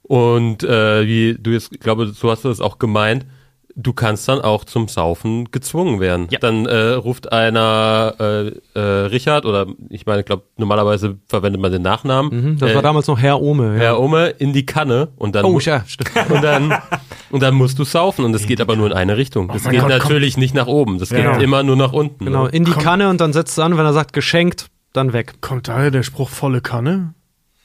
Und 0.03 0.63
äh, 0.63 1.07
wie 1.07 1.35
du 1.39 1.51
jetzt, 1.51 1.71
ich 1.73 1.79
glaube, 1.79 2.05
so 2.07 2.29
hast 2.29 2.43
du 2.43 2.49
das 2.49 2.61
auch 2.61 2.77
gemeint, 2.77 3.25
du 3.77 3.93
kannst 3.93 4.27
dann 4.29 4.39
auch 4.39 4.63
zum 4.63 4.87
Saufen 4.87 5.51
gezwungen 5.51 5.99
werden. 5.99 6.27
Ja. 6.31 6.39
Dann 6.39 6.65
äh, 6.65 6.91
ruft 6.93 7.31
einer 7.31 8.13
äh, 8.19 8.47
äh, 8.73 8.79
Richard 9.07 9.45
oder 9.45 9.67
ich 9.89 10.05
meine, 10.05 10.21
ich 10.21 10.25
glaube, 10.25 10.43
normalerweise 10.57 11.17
verwendet 11.27 11.61
man 11.61 11.71
den 11.71 11.81
Nachnamen. 11.81 12.51
Mhm, 12.53 12.57
das 12.59 12.71
äh, 12.71 12.75
war 12.75 12.81
damals 12.81 13.07
noch 13.07 13.19
Herr 13.19 13.41
Ohme. 13.41 13.73
Ja. 13.73 13.79
Herr 13.81 13.99
Ome 13.99 14.27
in 14.29 14.53
die 14.53 14.65
Kanne 14.65 15.09
und 15.17 15.35
dann 15.35 15.45
Oh, 15.45 15.59
ja, 15.59 15.83
stimmt. 15.85 16.11
und 16.29 16.41
dann 16.41 16.73
und 17.31 17.43
dann 17.43 17.53
musst 17.55 17.77
du 17.77 17.83
saufen 17.83 18.23
und 18.23 18.31
das 18.33 18.47
geht 18.47 18.61
aber 18.61 18.75
nur 18.77 18.87
in 18.87 18.93
eine 18.93 19.17
Richtung. 19.17 19.49
Das 19.49 19.63
mein 19.63 19.73
geht 19.73 19.81
Gott, 19.81 19.89
natürlich 19.89 20.37
nicht 20.37 20.55
nach 20.55 20.67
oben. 20.67 20.97
Das 20.97 21.09
Genau. 21.09 21.33
geht 21.33 21.41
immer 21.41 21.63
nur 21.63 21.75
nach 21.75 21.91
unten. 21.93 22.25
Genau, 22.25 22.45
in 22.45 22.63
die 22.65 22.71
Komm. 22.71 22.83
Kanne 22.83 23.09
und 23.09 23.19
dann 23.19 23.33
setzt 23.33 23.57
du 23.57 23.61
an, 23.61 23.77
wenn 23.77 23.85
er 23.85 23.93
sagt 23.93 24.13
geschenkt, 24.13 24.67
dann 24.93 25.11
weg. 25.11 25.41
Kommt 25.41 25.67
daher 25.67 25.91
der 25.91 26.03
Spruch 26.03 26.29
volle 26.29 26.61
Kanne? 26.61 27.13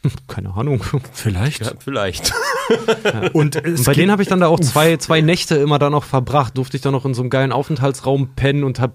Keine 0.28 0.54
Ahnung. 0.54 0.82
Vielleicht. 1.12 1.64
Ja, 1.66 1.72
vielleicht. 1.78 2.32
Und, 3.32 3.56
Und 3.56 3.84
bei 3.84 3.92
denen 3.92 4.10
habe 4.10 4.22
ich 4.22 4.28
dann 4.28 4.40
da 4.40 4.48
auch 4.48 4.60
zwei, 4.60 4.96
zwei 4.96 5.20
Nächte 5.20 5.56
immer 5.56 5.78
da 5.78 5.90
noch 5.90 6.04
verbracht. 6.04 6.56
Durfte 6.56 6.76
ich 6.76 6.82
dann 6.82 6.92
noch 6.92 7.04
in 7.04 7.14
so 7.14 7.22
einem 7.22 7.30
geilen 7.30 7.52
Aufenthaltsraum 7.52 8.30
pennen 8.36 8.64
und 8.64 8.80
habe 8.80 8.94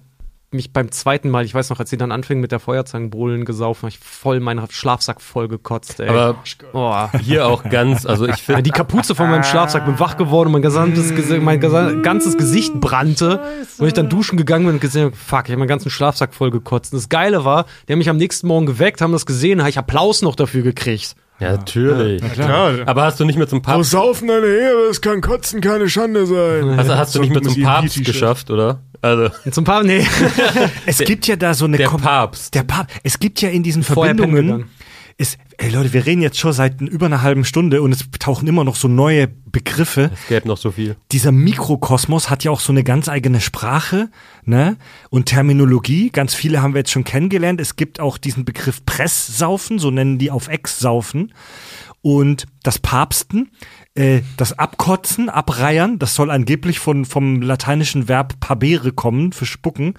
mich 0.51 0.73
beim 0.73 0.91
zweiten 0.91 1.29
Mal, 1.29 1.45
ich 1.45 1.53
weiß 1.53 1.69
noch, 1.69 1.79
als 1.79 1.89
sie 1.89 1.97
dann 1.97 2.11
anfingen 2.11 2.41
mit 2.41 2.51
der 2.51 2.59
Feuerzangenbowlen 2.59 3.45
gesaufen, 3.45 3.83
habe 3.83 3.89
ich 3.89 3.99
voll 3.99 4.39
meinen 4.39 4.65
Schlafsack 4.69 5.21
voll 5.21 5.47
gekotzt, 5.47 5.99
ey. 5.99 6.07
Aber 6.07 6.37
oh. 6.73 7.07
hier 7.19 7.47
auch 7.47 7.63
ganz, 7.63 8.05
also 8.05 8.25
ich 8.27 8.41
finde, 8.41 8.63
Die 8.63 8.71
Kapuze 8.71 9.15
von 9.15 9.29
meinem 9.29 9.43
Schlafsack, 9.43 9.85
bin 9.85 9.99
wach 9.99 10.17
geworden 10.17 10.47
und 10.47 10.53
mein, 10.53 10.61
gesamtes, 10.61 11.13
Gesi- 11.13 11.39
mein 11.41 11.59
ganzes 11.59 12.37
Gesicht 12.37 12.73
brannte. 12.79 13.41
Und 13.77 13.87
ich 13.87 13.93
dann 13.93 14.09
duschen 14.09 14.37
gegangen 14.37 14.65
bin 14.65 14.75
und 14.75 14.81
gesehen 14.81 15.05
habe, 15.05 15.15
fuck, 15.15 15.45
ich 15.45 15.51
habe 15.51 15.57
meinen 15.57 15.67
ganzen 15.67 15.89
Schlafsack 15.89 16.33
voll 16.33 16.51
gekotzt. 16.51 16.93
Und 16.93 16.99
das 16.99 17.09
Geile 17.09 17.43
war, 17.43 17.65
die 17.87 17.93
haben 17.93 17.99
mich 17.99 18.09
am 18.09 18.17
nächsten 18.17 18.47
Morgen 18.47 18.65
geweckt, 18.65 19.01
haben 19.01 19.11
das 19.11 19.25
gesehen, 19.25 19.59
habe 19.59 19.69
ich 19.69 19.77
Applaus 19.77 20.21
noch 20.21 20.35
dafür 20.35 20.63
gekriegt. 20.63 21.15
Ja, 21.39 21.51
natürlich. 21.51 22.21
Klar. 22.33 22.73
Aber 22.85 23.03
hast 23.03 23.19
du 23.19 23.25
nicht 23.25 23.37
mehr 23.37 23.47
zum 23.47 23.59
Wo 23.59 23.63
Papst, 23.63 23.91
saufen 23.91 24.29
eine 24.29 24.45
Ehre, 24.45 24.87
es 24.89 25.01
kann 25.01 25.19
kotzen 25.21 25.59
keine 25.61 25.89
Schande 25.89 26.25
sein. 26.25 26.77
hast, 26.77 26.89
hast 26.89 27.15
du 27.15 27.19
nicht 27.21 27.31
mehr 27.33 27.43
So 27.43 27.51
zum 27.51 27.63
Papst 27.63 28.03
geschafft, 28.05 28.49
oder? 28.51 28.79
Also, 29.01 29.29
Zum 29.51 29.63
Paar, 29.65 29.83
nee. 29.83 30.03
Es 30.87 30.97
gibt 30.99 31.27
ja 31.27 31.35
da 31.35 31.53
so 31.53 31.65
eine 31.65 31.77
der 31.77 31.89
Kom- 31.89 32.01
Papst. 32.01 32.55
Der 32.55 32.63
Papst. 32.63 32.95
Es 33.03 33.19
gibt 33.19 33.41
ja 33.41 33.49
in 33.49 33.61
diesen 33.61 33.83
Verbindungen. 33.83 34.65
Ist, 35.17 35.37
ey 35.57 35.69
Leute, 35.69 35.93
wir 35.93 36.05
reden 36.05 36.21
jetzt 36.21 36.37
schon 36.37 36.51
seit 36.51 36.81
über 36.81 37.05
einer 37.05 37.21
halben 37.21 37.45
Stunde 37.45 37.81
und 37.81 37.93
es 37.93 38.05
tauchen 38.19 38.47
immer 38.49 38.65
noch 38.65 38.75
so 38.75 38.89
neue 38.89 39.27
Begriffe. 39.27 40.11
Es 40.13 40.27
gäbe 40.27 40.45
noch 40.45 40.57
so 40.57 40.71
viel. 40.71 40.97
Dieser 41.13 41.31
Mikrokosmos 41.31 42.29
hat 42.29 42.43
ja 42.43 42.51
auch 42.51 42.59
so 42.59 42.73
eine 42.73 42.83
ganz 42.83 43.07
eigene 43.07 43.39
Sprache, 43.39 44.09
ne? 44.43 44.75
Und 45.09 45.27
Terminologie. 45.27 46.09
Ganz 46.09 46.33
viele 46.33 46.61
haben 46.61 46.73
wir 46.73 46.79
jetzt 46.79 46.91
schon 46.91 47.05
kennengelernt. 47.05 47.61
Es 47.61 47.77
gibt 47.77 48.01
auch 48.01 48.17
diesen 48.17 48.43
Begriff 48.43 48.85
Presssaufen, 48.85 49.79
so 49.79 49.89
nennen 49.89 50.17
die 50.17 50.31
auf 50.31 50.49
Ex 50.49 50.79
saufen. 50.79 51.33
Und 52.01 52.45
das 52.61 52.77
Papsten, 52.77 53.51
äh, 53.95 54.21
das 54.35 54.59
Abkotzen, 54.59 55.29
Abreiern, 55.29 55.97
das 55.97 56.13
soll 56.13 56.29
angeblich 56.29 56.79
von, 56.79 57.05
vom 57.05 57.41
lateinischen 57.41 58.09
Verb 58.09 58.41
pabere 58.41 58.91
kommen, 58.91 59.31
für 59.31 59.45
spucken. 59.45 59.93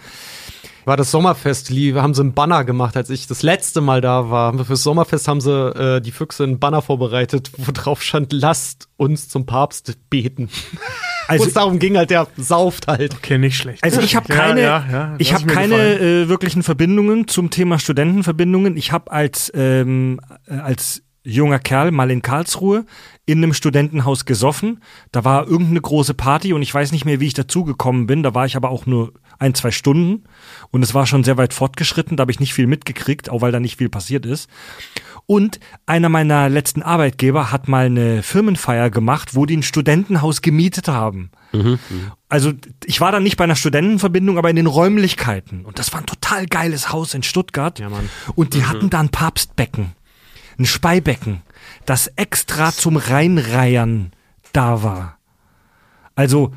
War 0.87 0.97
das 0.97 1.11
Sommerfest, 1.11 1.69
lieb, 1.69 1.97
haben 1.97 2.15
sie 2.15 2.23
einen 2.23 2.33
Banner 2.33 2.65
gemacht, 2.65 2.97
als 2.97 3.11
ich 3.11 3.27
das 3.27 3.43
letzte 3.43 3.81
Mal 3.81 4.01
da 4.01 4.31
war. 4.31 4.57
Fürs 4.65 4.83
Sommerfest 4.85 5.27
haben 5.29 5.41
sie 5.41 5.51
äh, 5.53 6.01
die 6.01 6.13
Füchse 6.13 6.45
einen 6.45 6.59
Banner 6.61 6.81
vorbereitet, 6.81 7.51
wo 7.59 7.73
drauf 7.73 8.03
stand, 8.03 8.33
lasst 8.33 8.89
uns 8.97 9.29
zum 9.29 9.45
Papst 9.47 9.99
beten. 10.09 10.49
Also- 11.29 11.43
Wo 11.43 11.49
es 11.49 11.55
darum 11.55 11.81
ging 11.81 11.97
halt, 11.97 12.11
der 12.11 12.29
sauft 12.37 12.87
halt. 12.87 13.17
Okay, 13.17 13.37
nicht 13.37 13.57
schlecht. 13.59 13.83
Also 13.83 14.01
ich 14.01 14.15
habe 14.15 14.29
Ja, 14.33 14.37
keine, 14.39 14.63
ja, 14.63 14.85
ja, 14.89 15.15
ich 15.19 15.33
lass 15.33 15.41
habe 15.41 15.47
mir 15.51 15.55
keine 15.55 15.75
gefallen. 15.77 16.25
äh, 16.25 16.29
wirklichen 16.29 16.63
Verbindungen 16.63 17.27
zum 17.27 17.51
Thema 17.51 17.81
Studentenverbindungen. 17.81 18.77
Ich 18.77 18.93
habe 18.93 19.11
als 19.11 19.51
ähm, 19.53 20.21
äh, 20.47 20.55
als 20.55 21.03
junger 21.27 21.59
Kerl 21.59 21.91
mal 21.91 22.11
in 22.11 22.23
Karlsruhe 22.23 22.85
in 23.27 23.39
einem 23.43 23.53
Studentenhaus 23.53 24.25
gesoffen. 24.25 24.81
Da 25.11 25.25
war 25.25 25.47
irgendeine 25.47 25.81
große 25.81 26.15
Party 26.15 26.53
und 26.53 26.63
ich 26.63 26.73
weiß 26.73 26.93
nicht 26.93 27.05
mehr, 27.05 27.21
wie 27.21 27.27
ich 27.27 27.35
dazugekommen 27.35 28.07
bin. 28.07 28.23
Da 28.23 28.35
war 28.35 28.47
ich 28.47 28.57
aber 28.57 28.71
auch 28.71 28.87
nur 28.87 29.13
ein, 29.39 29.55
zwei 29.55 29.71
Stunden 29.71 30.25
und 30.71 30.83
es 30.83 30.95
war 30.95 31.07
schon 31.07 31.25
sehr 31.25 31.37
weit 31.37 31.53
fortgeschritten. 31.53 32.17
Da 32.17 32.23
habe 32.23 32.31
ich 32.31 32.41
nicht 32.41 32.55
viel 32.55 32.67
mitgekriegt, 32.67 33.29
auch 33.29 33.43
weil 33.43 33.53
da 33.53 33.61
nicht 33.61 33.79
viel 33.79 33.89
passiert 33.89 34.25
ist. 34.25 34.49
Und 35.27 35.59
einer 35.87 36.09
meiner 36.09 36.49
letzten 36.49 36.83
Arbeitgeber 36.83 37.51
hat 37.51 37.67
mal 37.67 37.87
eine 37.87 38.23
Firmenfeier 38.23 38.91
gemacht, 38.91 39.35
wo 39.35 39.45
die 39.45 39.57
ein 39.57 39.65
Studentenhaus 39.65 40.41
gemietet 40.41 40.87
haben. 40.87 41.31
Also 42.29 42.53
ich 42.85 43.01
war 43.01 43.11
dann 43.11 43.25
nicht 43.25 43.37
bei 43.37 43.43
einer 43.43 43.57
Studentenverbindung, 43.57 44.39
aber 44.39 44.51
in 44.51 44.57
den 44.57 44.67
Räumlichkeiten. 44.67 45.65
Und 45.65 45.81
das 45.81 45.93
war 45.93 46.01
ein 46.01 46.07
total 46.07 46.47
geiles 46.47 46.93
Haus 46.93 47.13
in 47.13 47.25
Stuttgart. 47.25 47.81
Ja. 47.81 47.89
Und 48.37 48.55
die 48.55 48.67
hatten 48.67 48.89
da 48.89 49.01
ein 49.01 49.09
Papstbecken, 49.09 49.93
ein 50.59 50.67
Speibecken, 50.67 51.43
das 51.85 52.09
extra 52.17 52.73
zum 52.73 52.97
Reinreihern 52.97 54.13
da 54.53 54.83
war. 54.83 55.19
Also 56.15 56.53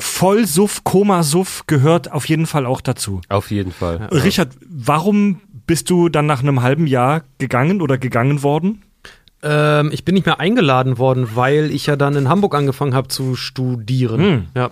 Vollsuff, 0.00 0.82
Komasuff 0.84 1.64
gehört 1.66 2.10
auf 2.10 2.28
jeden 2.28 2.46
Fall 2.46 2.66
auch 2.66 2.80
dazu. 2.80 3.20
Auf 3.28 3.50
jeden 3.50 3.72
Fall. 3.72 4.08
Richard, 4.10 4.56
warum 4.68 5.40
bist 5.66 5.90
du 5.90 6.08
dann 6.08 6.26
nach 6.26 6.42
einem 6.42 6.62
halben 6.62 6.86
Jahr 6.86 7.22
gegangen 7.38 7.80
oder 7.80 7.98
gegangen 7.98 8.42
worden? 8.42 8.82
Ähm, 9.42 9.90
ich 9.92 10.04
bin 10.04 10.14
nicht 10.14 10.26
mehr 10.26 10.40
eingeladen 10.40 10.98
worden, 10.98 11.30
weil 11.34 11.70
ich 11.70 11.86
ja 11.86 11.96
dann 11.96 12.16
in 12.16 12.28
Hamburg 12.28 12.54
angefangen 12.54 12.94
habe 12.94 13.08
zu 13.08 13.36
studieren. 13.36 14.20
Hm. 14.20 14.46
Ja. 14.54 14.70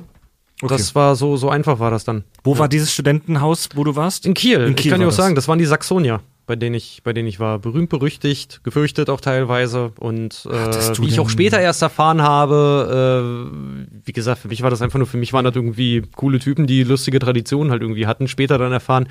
Das 0.60 0.94
war 0.96 1.14
so, 1.14 1.36
so 1.36 1.50
einfach 1.50 1.78
war 1.78 1.90
das 1.92 2.04
dann. 2.04 2.24
Wo 2.42 2.58
war 2.58 2.68
dieses 2.68 2.92
Studentenhaus, 2.92 3.68
wo 3.76 3.84
du 3.84 3.94
warst? 3.94 4.26
In 4.26 4.34
Kiel. 4.34 4.60
In 4.62 4.70
ich 4.70 4.76
Kiel 4.76 4.90
kann 4.90 5.00
dir 5.00 5.06
auch 5.06 5.10
das. 5.10 5.16
sagen, 5.16 5.34
das 5.36 5.46
waren 5.46 5.60
die 5.60 5.66
Saxonier, 5.66 6.20
bei 6.48 6.56
denen 6.56 6.74
ich, 6.74 7.02
bei 7.04 7.12
denen 7.12 7.28
ich 7.28 7.38
war. 7.38 7.60
Berühmt, 7.60 7.90
berüchtigt, 7.90 8.64
gefürchtet 8.64 9.10
auch 9.10 9.20
teilweise. 9.20 9.92
Und 10.00 10.48
äh, 10.50 10.98
wie 10.98 11.06
ich 11.06 11.20
auch 11.20 11.28
später 11.28 11.60
erst 11.60 11.82
erfahren 11.82 12.22
habe, 12.22 13.52
äh, 13.52 14.00
wie 14.04 14.12
gesagt, 14.12 14.40
für 14.40 14.48
mich 14.48 14.62
war 14.62 14.70
das 14.70 14.82
einfach 14.82 14.98
nur, 14.98 15.06
für 15.06 15.18
mich 15.18 15.32
waren 15.32 15.44
das 15.44 15.54
irgendwie 15.54 16.02
coole 16.16 16.40
Typen, 16.40 16.66
die 16.66 16.82
lustige 16.82 17.18
Traditionen 17.20 17.70
halt 17.70 17.82
irgendwie 17.82 18.06
hatten. 18.06 18.26
Später 18.26 18.58
dann 18.58 18.72
erfahren, 18.72 19.08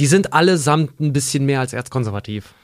die 0.00 0.06
sind 0.06 0.32
allesamt 0.32 0.98
ein 0.98 1.12
bisschen 1.12 1.46
mehr 1.46 1.60
als 1.60 1.74
erzkonservativ. 1.74 2.54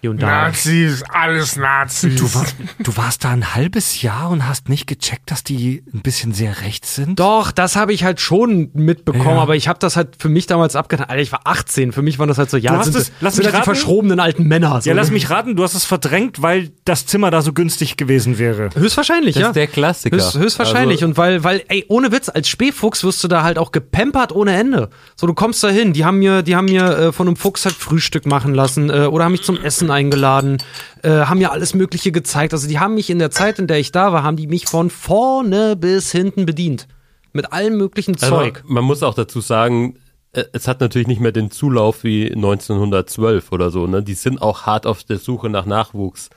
Hier 0.00 0.10
und 0.10 0.20
da. 0.22 0.26
Nazis, 0.26 1.02
alles 1.08 1.56
Nazis. 1.56 2.16
Du, 2.16 2.34
war, 2.34 2.44
du 2.78 2.96
warst 2.96 3.24
da 3.24 3.30
ein 3.30 3.54
halbes 3.54 4.02
Jahr 4.02 4.30
und 4.30 4.46
hast 4.46 4.68
nicht 4.68 4.86
gecheckt, 4.86 5.30
dass 5.30 5.42
die 5.42 5.82
ein 5.92 6.02
bisschen 6.02 6.32
sehr 6.32 6.60
rechts 6.62 6.94
sind? 6.94 7.18
Doch, 7.18 7.50
das 7.50 7.76
habe 7.76 7.92
ich 7.92 8.04
halt 8.04 8.20
schon 8.20 8.70
mitbekommen, 8.74 9.36
Ja. 9.36 9.42
aber 9.42 9.56
ich 9.56 9.68
habe 9.68 9.78
das 9.78 9.96
halt 9.96 10.16
für 10.18 10.28
mich 10.28 10.46
damals 10.46 10.76
abgetan. 10.76 11.06
Alter, 11.08 11.22
ich 11.22 11.32
war 11.32 11.40
18, 11.44 11.92
für 11.92 12.02
mich 12.02 12.18
waren 12.18 12.28
das 12.28 12.38
halt 12.38 12.50
so, 12.50 12.56
ja, 12.56 12.72
Du 12.72 12.78
hast 12.78 12.92
sind, 12.92 12.96
es- 12.96 13.12
lass 13.20 13.34
sind 13.36 13.44
mich 13.44 13.46
halt 13.46 13.54
die 13.64 13.68
raten. 13.70 13.76
verschrobenen 13.80 14.20
alten 14.20 14.44
Männer. 14.44 14.80
So. 14.80 14.90
Ja, 14.90 14.94
lass 14.96 15.10
mich 15.10 15.30
raten, 15.30 15.56
du 15.56 15.62
hast 15.62 15.74
es 15.74 15.84
verdrängt, 15.84 16.42
weil 16.42 16.70
das 16.84 17.06
Zimmer 17.06 17.30
da 17.30 17.42
so 17.42 17.52
günstig 17.52 17.96
gewesen 17.96 18.38
wäre. 18.38 18.70
Höchstwahrscheinlich, 18.74 19.34
Das 19.34 19.40
ja. 19.42 19.48
ist 19.48 19.56
der 19.56 19.66
Klassiker. 19.66 20.16
Höchst, 20.16 20.38
höchstwahrscheinlich. 20.38 20.98
Also, 20.98 21.06
und 21.06 21.16
weil, 21.16 21.42
weil, 21.44 21.62
ey, 21.68 21.84
ohne 21.88 22.12
Witz, 22.12 22.28
als 22.28 22.48
Spähfuchs 22.48 23.02
wirst 23.04 23.24
du 23.24 23.28
da 23.28 23.42
halt 23.42 23.58
auch 23.58 23.72
gepampert 23.72 24.32
ohne 24.32 24.54
Ende. 24.56 24.90
So, 25.16 25.26
du 25.26 25.34
kommst 25.34 25.62
da 25.64 25.68
hin, 25.68 25.92
die 25.92 26.04
haben 26.04 26.18
mir, 26.18 26.42
die 26.42 26.54
haben 26.56 26.66
mir 26.66 26.84
äh, 26.98 27.12
von 27.12 27.26
einem 27.26 27.36
Fuchs 27.36 27.64
halt 27.64 27.74
Frühstück 27.74 28.26
machen 28.26 28.54
lassen 28.54 28.90
äh, 28.90 29.06
oder 29.06 29.24
haben 29.24 29.32
mich 29.32 29.42
zum 29.42 29.56
Essen 29.62 29.85
eingeladen, 29.90 30.58
äh, 31.02 31.10
haben 31.10 31.38
mir 31.38 31.52
alles 31.52 31.74
Mögliche 31.74 32.12
gezeigt. 32.12 32.52
Also 32.52 32.68
die 32.68 32.78
haben 32.78 32.94
mich 32.94 33.10
in 33.10 33.18
der 33.18 33.30
Zeit, 33.30 33.58
in 33.58 33.66
der 33.66 33.78
ich 33.78 33.92
da 33.92 34.12
war, 34.12 34.22
haben 34.22 34.36
die 34.36 34.46
mich 34.46 34.66
von 34.66 34.90
vorne 34.90 35.76
bis 35.76 36.12
hinten 36.12 36.46
bedient. 36.46 36.86
Mit 37.32 37.52
allem 37.52 37.76
möglichen 37.76 38.14
also, 38.14 38.36
Zeug. 38.36 38.62
man 38.66 38.84
muss 38.84 39.02
auch 39.02 39.14
dazu 39.14 39.40
sagen, 39.40 39.98
äh, 40.32 40.44
es 40.52 40.68
hat 40.68 40.80
natürlich 40.80 41.08
nicht 41.08 41.20
mehr 41.20 41.32
den 41.32 41.50
Zulauf 41.50 42.04
wie 42.04 42.32
1912 42.32 43.52
oder 43.52 43.70
so. 43.70 43.86
Ne? 43.86 44.02
Die 44.02 44.14
sind 44.14 44.40
auch 44.40 44.62
hart 44.62 44.86
auf 44.86 45.04
der 45.04 45.18
Suche 45.18 45.48
nach 45.50 45.66
Nachwuchs. 45.66 46.30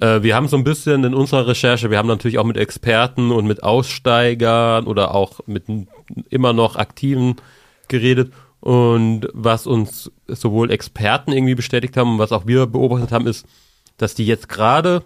Äh, 0.00 0.22
wir 0.22 0.34
haben 0.34 0.48
so 0.48 0.56
ein 0.56 0.64
bisschen 0.64 1.04
in 1.04 1.14
unserer 1.14 1.46
Recherche, 1.46 1.90
wir 1.90 1.98
haben 1.98 2.08
natürlich 2.08 2.38
auch 2.38 2.44
mit 2.44 2.56
Experten 2.56 3.30
und 3.30 3.46
mit 3.46 3.62
Aussteigern 3.62 4.86
oder 4.86 5.14
auch 5.14 5.40
mit 5.46 5.64
immer 6.28 6.52
noch 6.52 6.76
Aktiven 6.76 7.36
geredet. 7.88 8.32
Und 8.62 9.28
was 9.32 9.66
uns 9.66 10.12
sowohl 10.28 10.70
Experten 10.70 11.32
irgendwie 11.32 11.56
bestätigt 11.56 11.96
haben 11.96 12.12
und 12.12 12.18
was 12.20 12.30
auch 12.30 12.46
wir 12.46 12.66
beobachtet 12.66 13.10
haben, 13.10 13.26
ist, 13.26 13.44
dass 13.96 14.14
die 14.14 14.24
jetzt 14.24 14.48
gerade, 14.48 15.02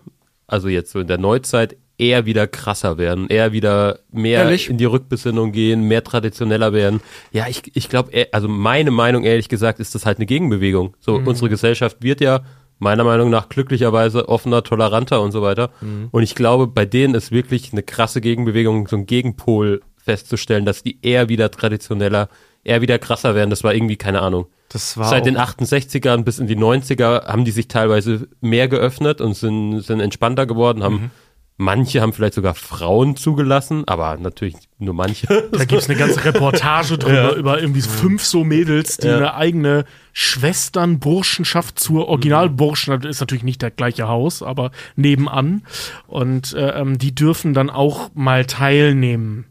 also 0.46 0.68
jetzt 0.68 0.92
so 0.92 1.00
in 1.00 1.06
der 1.06 1.16
Neuzeit, 1.16 1.74
eher 1.96 2.26
wieder 2.26 2.46
krasser 2.46 2.98
werden, 2.98 3.28
eher 3.28 3.52
wieder 3.52 4.00
mehr 4.12 4.42
Ehrlich? 4.42 4.68
in 4.68 4.76
die 4.76 4.84
Rückbesinnung 4.84 5.52
gehen, 5.52 5.88
mehr 5.88 6.04
traditioneller 6.04 6.74
werden. 6.74 7.00
Ja, 7.32 7.46
ich, 7.48 7.74
ich 7.74 7.88
glaube, 7.88 8.28
also 8.30 8.46
meine 8.46 8.90
Meinung 8.90 9.24
ehrlich 9.24 9.48
gesagt 9.48 9.80
ist 9.80 9.94
das 9.94 10.04
halt 10.04 10.18
eine 10.18 10.26
Gegenbewegung. 10.26 10.94
So, 11.00 11.14
unsere 11.14 11.48
Gesellschaft 11.48 12.02
wird 12.02 12.20
ja 12.20 12.42
meiner 12.78 13.04
Meinung 13.04 13.30
nach 13.30 13.48
glücklicherweise 13.48 14.28
offener, 14.28 14.62
toleranter 14.62 15.22
und 15.22 15.32
so 15.32 15.40
weiter. 15.40 15.70
Und 16.10 16.22
ich 16.22 16.34
glaube, 16.34 16.66
bei 16.66 16.84
denen 16.84 17.14
ist 17.14 17.32
wirklich 17.32 17.72
eine 17.72 17.82
krasse 17.82 18.20
Gegenbewegung, 18.20 18.86
so 18.86 18.96
ein 18.96 19.06
Gegenpol 19.06 19.80
festzustellen, 19.96 20.66
dass 20.66 20.82
die 20.82 20.98
eher 21.00 21.30
wieder 21.30 21.50
traditioneller, 21.50 22.28
eher 22.66 22.80
wieder 22.82 22.98
krasser 22.98 23.34
werden. 23.34 23.50
Das 23.50 23.64
war 23.64 23.74
irgendwie, 23.74 23.96
keine 23.96 24.20
Ahnung. 24.20 24.46
Das 24.68 24.96
war 24.96 25.08
Seit 25.08 25.26
den 25.26 25.38
68ern 25.38 26.24
bis 26.24 26.38
in 26.38 26.48
die 26.48 26.56
90er 26.56 27.26
haben 27.26 27.44
die 27.44 27.52
sich 27.52 27.68
teilweise 27.68 28.28
mehr 28.40 28.68
geöffnet 28.68 29.20
und 29.20 29.34
sind, 29.34 29.80
sind 29.82 30.00
entspannter 30.00 30.46
geworden, 30.46 30.82
haben 30.82 31.10
manche 31.58 32.00
haben 32.02 32.12
vielleicht 32.12 32.34
sogar 32.34 32.54
Frauen 32.54 33.16
zugelassen, 33.16 33.84
aber 33.86 34.16
natürlich 34.18 34.56
nur 34.78 34.94
manche. 34.94 35.26
Da 35.52 35.64
gibt's 35.64 35.88
eine 35.88 35.98
ganze 35.98 36.24
Reportage 36.24 36.98
drüber, 36.98 37.34
über 37.34 37.60
irgendwie 37.60 37.80
so 37.80 37.90
fünf 37.90 38.24
so 38.24 38.44
Mädels, 38.44 38.98
die 38.98 39.06
Ja. 39.06 39.16
eine 39.16 39.34
eigene 39.34 39.84
Schwesternburschenschaft 40.12 41.78
zur 41.78 42.08
Originalburschen, 42.08 43.00
das 43.00 43.10
ist 43.10 43.20
natürlich 43.20 43.44
nicht 43.44 43.62
der 43.62 43.70
gleiche 43.70 44.08
Haus, 44.08 44.42
aber 44.42 44.70
nebenan. 44.96 45.62
Und 46.06 46.52
äh, 46.54 46.80
ähm, 46.80 46.98
die 46.98 47.14
dürfen 47.14 47.54
dann 47.54 47.70
auch 47.70 48.10
mal 48.14 48.44
teilnehmen. 48.44 49.46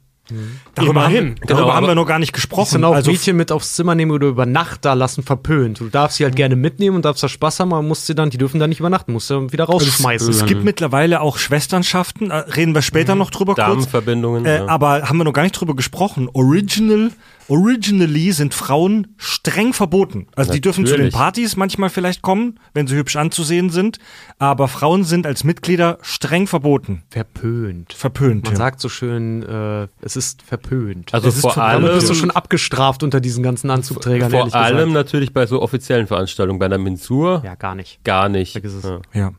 Darüber, 0.73 0.91
Immerhin. 0.91 1.17
haben, 1.17 1.35
darüber 1.45 1.61
Genau, 1.65 1.73
haben 1.75 1.87
wir 1.87 1.95
noch 1.95 2.07
gar 2.07 2.17
nicht 2.17 2.33
gesprochen. 2.33 2.69
sind 2.71 2.83
auch 2.83 2.95
also 2.95 3.11
Mädchen 3.11 3.37
mit 3.37 3.51
aufs 3.51 3.75
Zimmer 3.75 3.93
nehmen 3.93 4.11
oder 4.11 4.27
über 4.27 4.45
Nacht 4.47 4.83
da 4.83 4.93
lassen 4.93 5.21
verpönt. 5.23 5.79
Du 5.79 5.89
darfst 5.89 6.17
sie 6.17 6.23
halt 6.23 6.35
gerne 6.35 6.55
mitnehmen 6.55 6.95
und 6.95 7.05
darfst 7.05 7.21
da 7.21 7.29
Spaß 7.29 7.59
haben, 7.59 7.73
aber 7.73 7.83
musst 7.83 8.07
sie 8.07 8.15
dann, 8.15 8.31
die 8.31 8.37
dürfen 8.37 8.59
da 8.59 8.67
nicht 8.67 8.79
übernachten, 8.79 9.13
musst 9.13 9.29
du 9.29 9.51
wieder 9.51 9.65
rausschmeißen. 9.65 10.29
es 10.29 10.45
gibt 10.45 10.63
mittlerweile 10.63 11.21
auch 11.21 11.37
Schwesternschaften, 11.37 12.31
äh, 12.31 12.35
reden 12.37 12.73
wir 12.73 12.81
später 12.81 13.13
noch 13.15 13.29
drüber 13.29 13.53
kurz. 13.53 13.67
Damenverbindungen. 13.67 14.45
Äh, 14.45 14.57
ja. 14.57 14.67
Aber 14.67 15.03
haben 15.03 15.17
wir 15.17 15.25
noch 15.25 15.33
gar 15.33 15.43
nicht 15.43 15.53
drüber 15.53 15.75
gesprochen. 15.75 16.27
Original, 16.33 17.11
originally 17.47 18.31
sind 18.31 18.53
Frauen 18.53 19.15
streng 19.17 19.73
verboten. 19.73 20.27
Also 20.35 20.53
die 20.53 20.61
dürfen 20.61 20.85
zu 20.85 20.93
den 20.93 21.05
Natürlich. 21.05 21.13
Partys 21.13 21.55
manchmal 21.55 21.89
vielleicht 21.89 22.21
kommen, 22.21 22.59
wenn 22.73 22.87
sie 22.87 22.95
hübsch 22.95 23.15
anzusehen 23.15 23.69
sind. 23.69 23.99
Aber 24.39 24.67
Frauen 24.67 25.03
sind 25.03 25.25
als 25.25 25.43
Mitglieder 25.43 25.97
streng 26.01 26.47
verboten. 26.47 27.03
verpönt. 27.09 27.93
Verpönt. 27.93 28.45
Man 28.45 28.53
ja. 28.53 28.57
sagt 28.57 28.81
so 28.81 28.89
schön, 28.89 29.43
äh, 29.43 29.87
es 30.01 30.15
ist 30.15 30.41
verpönt. 30.41 31.13
Also 31.13 31.27
es 31.29 31.35
ist 31.35 31.41
vor. 31.41 31.53
Damit 31.55 31.89
allem, 31.89 31.99
bist 31.99 32.09
du 32.09 32.13
schon 32.13 32.31
abgestraft 32.31 33.03
unter 33.03 33.19
diesen 33.19 33.43
ganzen 33.43 33.69
Anzugträgern, 33.69 34.31
vor 34.31 34.53
allem 34.55 34.77
gesagt. 34.77 34.93
natürlich 34.93 35.33
bei 35.33 35.45
so 35.45 35.61
offiziellen 35.61 36.07
Veranstaltungen, 36.07 36.59
bei 36.59 36.65
einer 36.65 36.77
Mensur 36.77 37.41
Ja, 37.45 37.55
gar 37.55 37.75
nicht. 37.75 38.03
gar 38.03 38.29
nicht. 38.29 38.53
Vergiss 38.53 38.73
es. 38.73 38.83
Ja, 38.83 38.99
ja. 39.13 39.31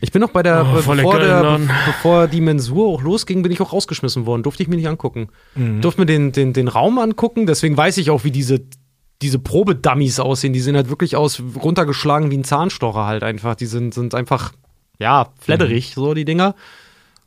Ich 0.00 0.12
bin 0.12 0.20
noch 0.20 0.30
bei 0.30 0.42
der, 0.42 0.66
Oh, 0.68 0.74
bevor, 0.74 1.18
der 1.18 1.58
bevor 1.86 2.28
die 2.28 2.40
Mensur 2.40 2.86
auch 2.86 3.02
losging, 3.02 3.42
bin 3.42 3.50
ich 3.50 3.60
auch 3.60 3.72
rausgeschmissen 3.72 4.26
worden. 4.26 4.42
Durfte 4.42 4.62
ich 4.62 4.68
mir 4.68 4.76
nicht 4.76 4.88
angucken. 4.88 5.28
Mhm. 5.54 5.80
Durfte 5.80 6.02
mir 6.02 6.06
den, 6.06 6.32
den, 6.32 6.52
den 6.52 6.68
Raum 6.68 6.98
angucken, 6.98 7.46
deswegen 7.46 7.76
weiß 7.76 7.96
ich 7.98 8.10
auch, 8.10 8.24
wie 8.24 8.30
diese 8.30 8.60
diese 9.22 9.38
Probedummies 9.38 10.20
aussehen. 10.20 10.52
Die 10.52 10.60
sehen 10.60 10.76
halt 10.76 10.90
wirklich 10.90 11.16
aus, 11.16 11.42
runtergeschlagen 11.62 12.30
wie 12.30 12.36
ein 12.36 12.44
Zahnstocher 12.44 13.06
halt 13.06 13.22
einfach. 13.22 13.54
Die 13.54 13.66
sind, 13.66 13.94
sind 13.94 14.14
einfach, 14.14 14.52
ja, 14.98 15.28
fledderig, 15.40 15.96
mhm. 15.96 16.00
so 16.00 16.14
die 16.14 16.24
Dinger. 16.24 16.54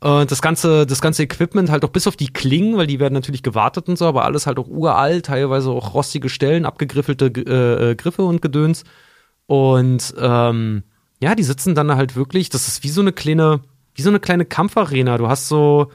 Und 0.00 0.30
das 0.30 0.40
ganze, 0.40 0.86
das 0.86 1.02
ganze 1.02 1.24
Equipment 1.24 1.70
halt 1.70 1.84
auch 1.84 1.90
bis 1.90 2.06
auf 2.06 2.16
die 2.16 2.32
Klingen, 2.32 2.78
weil 2.78 2.86
die 2.86 3.00
werden 3.00 3.12
natürlich 3.12 3.42
gewartet 3.42 3.88
und 3.88 3.98
so, 3.98 4.06
aber 4.06 4.24
alles 4.24 4.46
halt 4.46 4.58
auch 4.58 4.66
uralt, 4.66 5.26
teilweise 5.26 5.70
auch 5.70 5.92
rostige 5.92 6.30
Stellen, 6.30 6.64
abgegriffelte 6.64 7.26
äh, 7.26 7.90
äh, 7.90 7.94
Griffe 7.96 8.22
und 8.22 8.40
Gedöns. 8.40 8.84
Und 9.46 10.14
ähm, 10.18 10.84
ja, 11.20 11.34
die 11.34 11.42
sitzen 11.42 11.74
dann 11.74 11.94
halt 11.94 12.16
wirklich, 12.16 12.48
das 12.48 12.68
ist 12.68 12.82
wie 12.82 12.88
so 12.88 13.00
eine 13.00 13.12
kleine, 13.12 13.60
wie 13.94 14.02
so 14.02 14.08
eine 14.08 14.20
kleine 14.20 14.44
Kampfarena. 14.44 15.18
Du 15.18 15.28
hast 15.28 15.48
so 15.48 15.90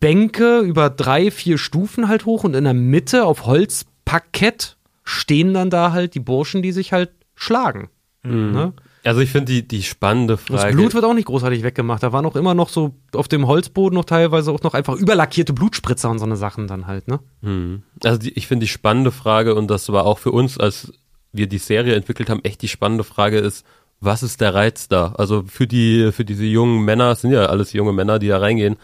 Bänke 0.00 0.60
über 0.60 0.90
drei, 0.90 1.30
vier 1.30 1.58
Stufen 1.58 2.08
halt 2.08 2.26
hoch 2.26 2.44
und 2.44 2.54
in 2.54 2.64
der 2.64 2.74
Mitte 2.74 3.24
auf 3.24 3.46
Holzparkett 3.46 4.76
stehen 5.04 5.54
dann 5.54 5.70
da 5.70 5.92
halt 5.92 6.14
die 6.14 6.20
Burschen, 6.20 6.62
die 6.62 6.72
sich 6.72 6.92
halt 6.92 7.10
schlagen. 7.34 7.88
Mhm. 8.22 8.52
Ne? 8.52 8.72
Also 9.04 9.20
ich 9.20 9.30
finde 9.30 9.52
die, 9.52 9.66
die 9.66 9.82
spannende 9.82 10.36
Frage. 10.36 10.62
Das 10.62 10.72
Blut 10.72 10.92
wird 10.92 11.04
auch 11.04 11.14
nicht 11.14 11.26
großartig 11.26 11.62
weggemacht. 11.62 12.02
Da 12.02 12.12
waren 12.12 12.26
auch 12.26 12.36
immer 12.36 12.52
noch 12.52 12.68
so 12.68 12.94
auf 13.14 13.28
dem 13.28 13.46
Holzboden 13.46 13.94
noch 13.94 14.04
teilweise 14.04 14.52
auch 14.52 14.62
noch 14.62 14.74
einfach 14.74 14.96
überlackierte 14.96 15.54
Blutspritzer 15.54 16.10
und 16.10 16.18
so 16.18 16.26
eine 16.26 16.36
Sachen 16.36 16.66
dann 16.66 16.86
halt, 16.86 17.08
ne? 17.08 17.20
Mhm. 17.40 17.82
Also 18.04 18.18
die, 18.18 18.32
ich 18.34 18.46
finde 18.46 18.64
die 18.64 18.70
spannende 18.70 19.10
Frage, 19.10 19.54
und 19.54 19.70
das 19.70 19.90
war 19.90 20.04
auch 20.04 20.18
für 20.18 20.32
uns, 20.32 20.58
als 20.58 20.92
wir 21.32 21.46
die 21.46 21.58
Serie 21.58 21.94
entwickelt 21.94 22.28
haben, 22.28 22.44
echt 22.44 22.60
die 22.60 22.68
spannende 22.68 23.04
Frage 23.04 23.38
ist, 23.38 23.64
was 24.00 24.22
ist 24.22 24.40
der 24.40 24.54
Reiz 24.54 24.88
da? 24.88 25.14
Also 25.18 25.44
für 25.46 25.66
die, 25.66 26.12
für 26.12 26.24
diese 26.24 26.44
jungen 26.44 26.84
Männer, 26.84 27.12
es 27.12 27.22
sind 27.22 27.32
ja 27.32 27.46
alles 27.46 27.72
junge 27.72 27.92
Männer, 27.92 28.18
die 28.18 28.28
da 28.28 28.38
reingehen, 28.38 28.76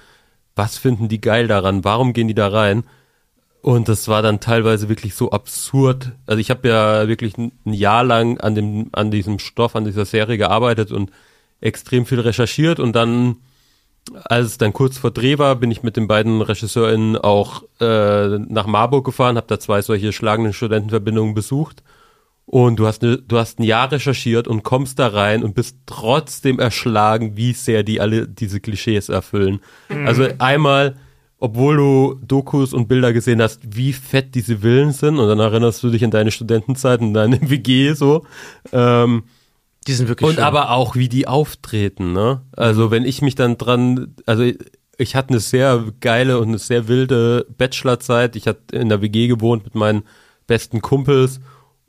was 0.56 0.78
finden 0.78 1.08
die 1.08 1.20
geil 1.20 1.46
daran? 1.46 1.84
Warum 1.84 2.12
gehen 2.12 2.28
die 2.28 2.34
da 2.34 2.48
rein? 2.48 2.84
Und 3.62 3.88
das 3.88 4.08
war 4.08 4.22
dann 4.22 4.40
teilweise 4.40 4.88
wirklich 4.88 5.14
so 5.14 5.30
absurd. 5.30 6.12
Also 6.26 6.38
ich 6.38 6.50
habe 6.50 6.68
ja 6.68 7.08
wirklich 7.08 7.38
ein 7.38 7.52
Jahr 7.64 8.04
lang 8.04 8.38
an 8.38 8.54
dem, 8.54 8.88
an 8.92 9.10
diesem 9.10 9.38
Stoff, 9.38 9.74
an 9.74 9.84
dieser 9.84 10.04
Serie 10.04 10.36
gearbeitet 10.36 10.92
und 10.92 11.10
extrem 11.60 12.04
viel 12.04 12.20
recherchiert 12.20 12.78
und 12.78 12.94
dann, 12.94 13.36
als 14.24 14.46
es 14.46 14.58
dann 14.58 14.74
kurz 14.74 14.98
vor 14.98 15.10
Dreh 15.10 15.38
war, 15.38 15.56
bin 15.56 15.70
ich 15.70 15.82
mit 15.82 15.96
den 15.96 16.08
beiden 16.08 16.42
RegisseurInnen 16.42 17.16
auch 17.16 17.62
äh, 17.80 18.38
nach 18.38 18.66
Marburg 18.66 19.06
gefahren, 19.06 19.38
habe 19.38 19.46
da 19.46 19.58
zwei 19.58 19.80
solche 19.80 20.12
schlagenden 20.12 20.52
Studentenverbindungen 20.52 21.34
besucht 21.34 21.82
und 22.46 22.76
du 22.76 22.86
hast, 22.86 23.02
ne, 23.02 23.18
du 23.18 23.38
hast 23.38 23.58
ein 23.58 23.64
Jahr 23.64 23.90
recherchiert 23.90 24.48
und 24.48 24.62
kommst 24.62 24.98
da 24.98 25.08
rein 25.08 25.42
und 25.42 25.54
bist 25.54 25.78
trotzdem 25.86 26.58
erschlagen, 26.58 27.36
wie 27.36 27.52
sehr 27.52 27.82
die 27.82 28.00
alle 28.00 28.28
diese 28.28 28.60
Klischees 28.60 29.08
erfüllen. 29.08 29.60
Mhm. 29.88 30.06
Also 30.06 30.28
einmal 30.38 30.96
obwohl 31.44 31.76
du 31.76 32.20
Dokus 32.26 32.72
und 32.72 32.88
Bilder 32.88 33.12
gesehen 33.12 33.42
hast, 33.42 33.60
wie 33.76 33.92
fett 33.92 34.34
diese 34.34 34.58
Villen 34.58 34.92
sind 34.92 35.18
und 35.18 35.28
dann 35.28 35.40
erinnerst 35.40 35.82
du 35.82 35.90
dich 35.90 36.02
an 36.02 36.10
deine 36.10 36.30
Studentenzeit 36.30 37.02
und 37.02 37.12
deine 37.12 37.38
WG 37.50 37.92
so. 37.92 38.24
Ähm, 38.72 39.24
die 39.86 39.92
sind 39.92 40.08
wirklich 40.08 40.26
Und 40.26 40.36
schön. 40.36 40.44
aber 40.44 40.70
auch, 40.70 40.96
wie 40.96 41.10
die 41.10 41.28
auftreten, 41.28 42.14
ne? 42.14 42.40
Also 42.56 42.90
wenn 42.90 43.04
ich 43.04 43.20
mich 43.20 43.34
dann 43.34 43.58
dran, 43.58 44.14
also 44.24 44.50
ich 44.96 45.16
hatte 45.16 45.30
eine 45.30 45.40
sehr 45.40 45.84
geile 46.00 46.38
und 46.38 46.48
eine 46.48 46.58
sehr 46.58 46.88
wilde 46.88 47.46
Bachelorzeit. 47.58 48.36
Ich 48.36 48.46
hatte 48.46 48.74
in 48.76 48.88
der 48.88 49.02
WG 49.02 49.26
gewohnt 49.26 49.64
mit 49.64 49.74
meinen 49.74 50.04
besten 50.46 50.80
Kumpels 50.80 51.40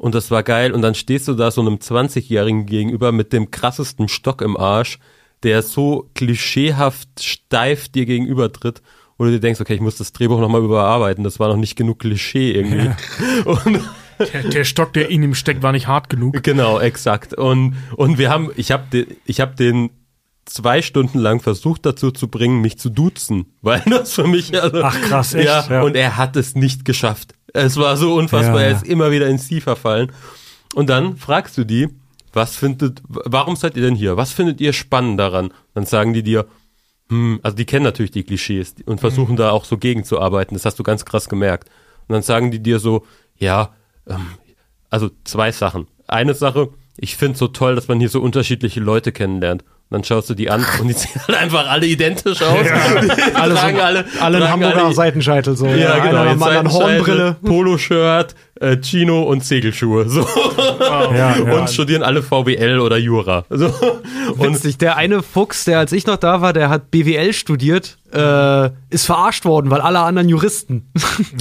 und 0.05 0.13
das 0.13 0.29
war 0.29 0.43
geil. 0.43 0.71
Und 0.71 0.83
dann 0.83 0.93
stehst 0.93 1.27
du 1.27 1.33
da 1.33 1.49
so 1.49 1.61
einem 1.61 1.77
20-Jährigen 1.77 2.67
gegenüber 2.67 3.11
mit 3.11 3.33
dem 3.33 3.49
krassesten 3.49 4.07
Stock 4.07 4.43
im 4.43 4.55
Arsch, 4.55 4.99
der 5.41 5.63
so 5.63 6.11
klischeehaft 6.13 7.23
steif 7.23 7.89
dir 7.89 8.05
gegenüber 8.05 8.53
tritt 8.53 8.83
wo 9.17 9.23
du 9.23 9.39
denkst, 9.39 9.61
okay, 9.61 9.75
ich 9.75 9.81
muss 9.81 9.97
das 9.97 10.11
Drehbuch 10.11 10.39
nochmal 10.39 10.61
überarbeiten, 10.61 11.23
das 11.23 11.39
war 11.39 11.47
noch 11.47 11.55
nicht 11.55 11.77
genug 11.77 11.99
Klischee 11.99 12.51
irgendwie. 12.51 12.85
Ja. 12.85 12.97
Und 13.45 13.79
der, 14.19 14.43
der, 14.43 14.63
Stock, 14.65 14.91
der 14.93 15.09
in 15.09 15.23
ihm 15.23 15.35
steckt, 15.35 15.63
war 15.63 15.71
nicht 15.71 15.87
hart 15.87 16.09
genug. 16.09 16.43
Genau, 16.43 16.79
exakt. 16.79 17.33
Und, 17.33 17.77
und 17.95 18.17
wir 18.17 18.29
haben, 18.29 18.51
ich 18.57 18.71
habe 18.71 18.83
den, 18.91 19.07
ich 19.25 19.39
habe 19.39 19.55
den 19.55 19.89
zwei 20.43 20.81
Stunden 20.81 21.19
lang 21.19 21.39
versucht 21.39 21.85
dazu 21.85 22.11
zu 22.11 22.27
bringen, 22.27 22.59
mich 22.59 22.77
zu 22.77 22.89
duzen, 22.89 23.53
weil 23.61 23.81
das 23.85 24.13
für 24.13 24.27
mich 24.27 24.61
also, 24.61 24.81
Ach 24.83 24.99
krass, 25.01 25.33
echt? 25.33 25.45
Ja, 25.45 25.65
ja, 25.69 25.81
und 25.81 25.95
er 25.95 26.17
hat 26.17 26.35
es 26.35 26.55
nicht 26.55 26.83
geschafft. 26.83 27.34
Es 27.55 27.77
war 27.77 27.95
so 27.95 28.15
unfassbar, 28.15 28.61
ja, 28.61 28.67
er 28.67 28.71
ist 28.73 28.85
immer 28.85 29.11
wieder 29.11 29.27
ins 29.27 29.47
Sie 29.47 29.61
verfallen. 29.61 30.11
Und 30.73 30.89
dann 30.89 31.15
fragst 31.15 31.57
du 31.57 31.63
die, 31.63 31.87
was 32.33 32.57
findet, 32.57 33.01
warum 33.07 33.55
seid 33.55 33.77
ihr 33.77 33.83
denn 33.83 33.95
hier? 33.95 34.17
Was 34.17 34.33
findet 34.33 34.59
ihr 34.59 34.73
spannend 34.73 35.19
daran? 35.19 35.51
Dann 35.73 35.85
sagen 35.85 36.13
die 36.13 36.21
dir, 36.21 36.47
hm, 37.09 37.39
also 37.43 37.55
die 37.55 37.65
kennen 37.65 37.85
natürlich 37.85 38.11
die 38.11 38.23
Klischees 38.23 38.75
und 38.85 38.99
versuchen 38.99 39.33
mhm. 39.33 39.37
da 39.37 39.51
auch 39.51 39.63
so 39.63 39.77
gegenzuarbeiten. 39.77 40.55
Das 40.55 40.65
hast 40.65 40.77
du 40.79 40.83
ganz 40.83 41.05
krass 41.05 41.29
gemerkt. 41.29 41.69
Und 42.07 42.13
dann 42.13 42.23
sagen 42.23 42.51
die 42.51 42.61
dir 42.61 42.79
so, 42.79 43.05
ja, 43.37 43.73
ähm, 44.07 44.27
also 44.89 45.09
zwei 45.23 45.51
Sachen. 45.53 45.87
Eine 46.07 46.33
Sache, 46.33 46.69
ich 46.97 47.15
finde 47.15 47.37
so 47.37 47.47
toll, 47.47 47.75
dass 47.75 47.87
man 47.87 47.99
hier 47.99 48.09
so 48.09 48.21
unterschiedliche 48.21 48.81
Leute 48.81 49.13
kennenlernt. 49.13 49.63
Dann 49.91 50.03
schaust 50.03 50.31
du 50.31 50.33
die 50.33 50.49
an 50.49 50.65
und 50.81 50.87
die 50.87 50.93
sehen 50.95 51.21
halt 51.27 51.37
einfach 51.37 51.69
alle 51.69 51.85
identisch 51.85 52.41
aus. 52.41 52.65
Ja. 52.65 53.33
alle, 53.35 53.55
so, 53.55 53.61
alle, 53.61 54.05
alle 54.19 54.37
ein 54.37 54.51
Hamburger 54.51 54.85
alle, 54.85 54.95
Seitenscheitel 54.95 55.55
so. 55.55 55.67
Ja, 55.67 55.75
ja 55.75 55.99
genau. 55.99 56.21
Einer 56.21 56.35
Mann 56.35 56.71
Hornbrille. 56.71 57.35
Poloshirt, 57.43 58.33
äh, 58.59 58.77
Chino 58.77 59.23
und 59.23 59.45
Segelschuhe. 59.45 60.09
So. 60.09 60.21
Wow. 60.21 61.15
Ja, 61.15 61.35
und 61.59 61.69
studieren 61.69 62.01
alle 62.01 62.23
VWL 62.23 62.79
oder 62.79 62.97
Jura. 62.97 63.45
So. 63.49 63.71
Und 64.37 64.55
Witzig, 64.55 64.79
der 64.79 64.97
eine 64.97 65.21
Fuchs, 65.21 65.65
der 65.65 65.77
als 65.77 65.91
ich 65.91 66.07
noch 66.07 66.17
da 66.17 66.41
war, 66.41 66.51
der 66.51 66.69
hat 66.69 66.89
BWL 66.89 67.33
studiert, 67.33 67.99
äh, 68.11 68.69
ist 68.89 69.05
verarscht 69.05 69.45
worden, 69.45 69.69
weil 69.69 69.81
alle 69.81 69.99
anderen 69.99 70.29
Juristen. 70.29 70.91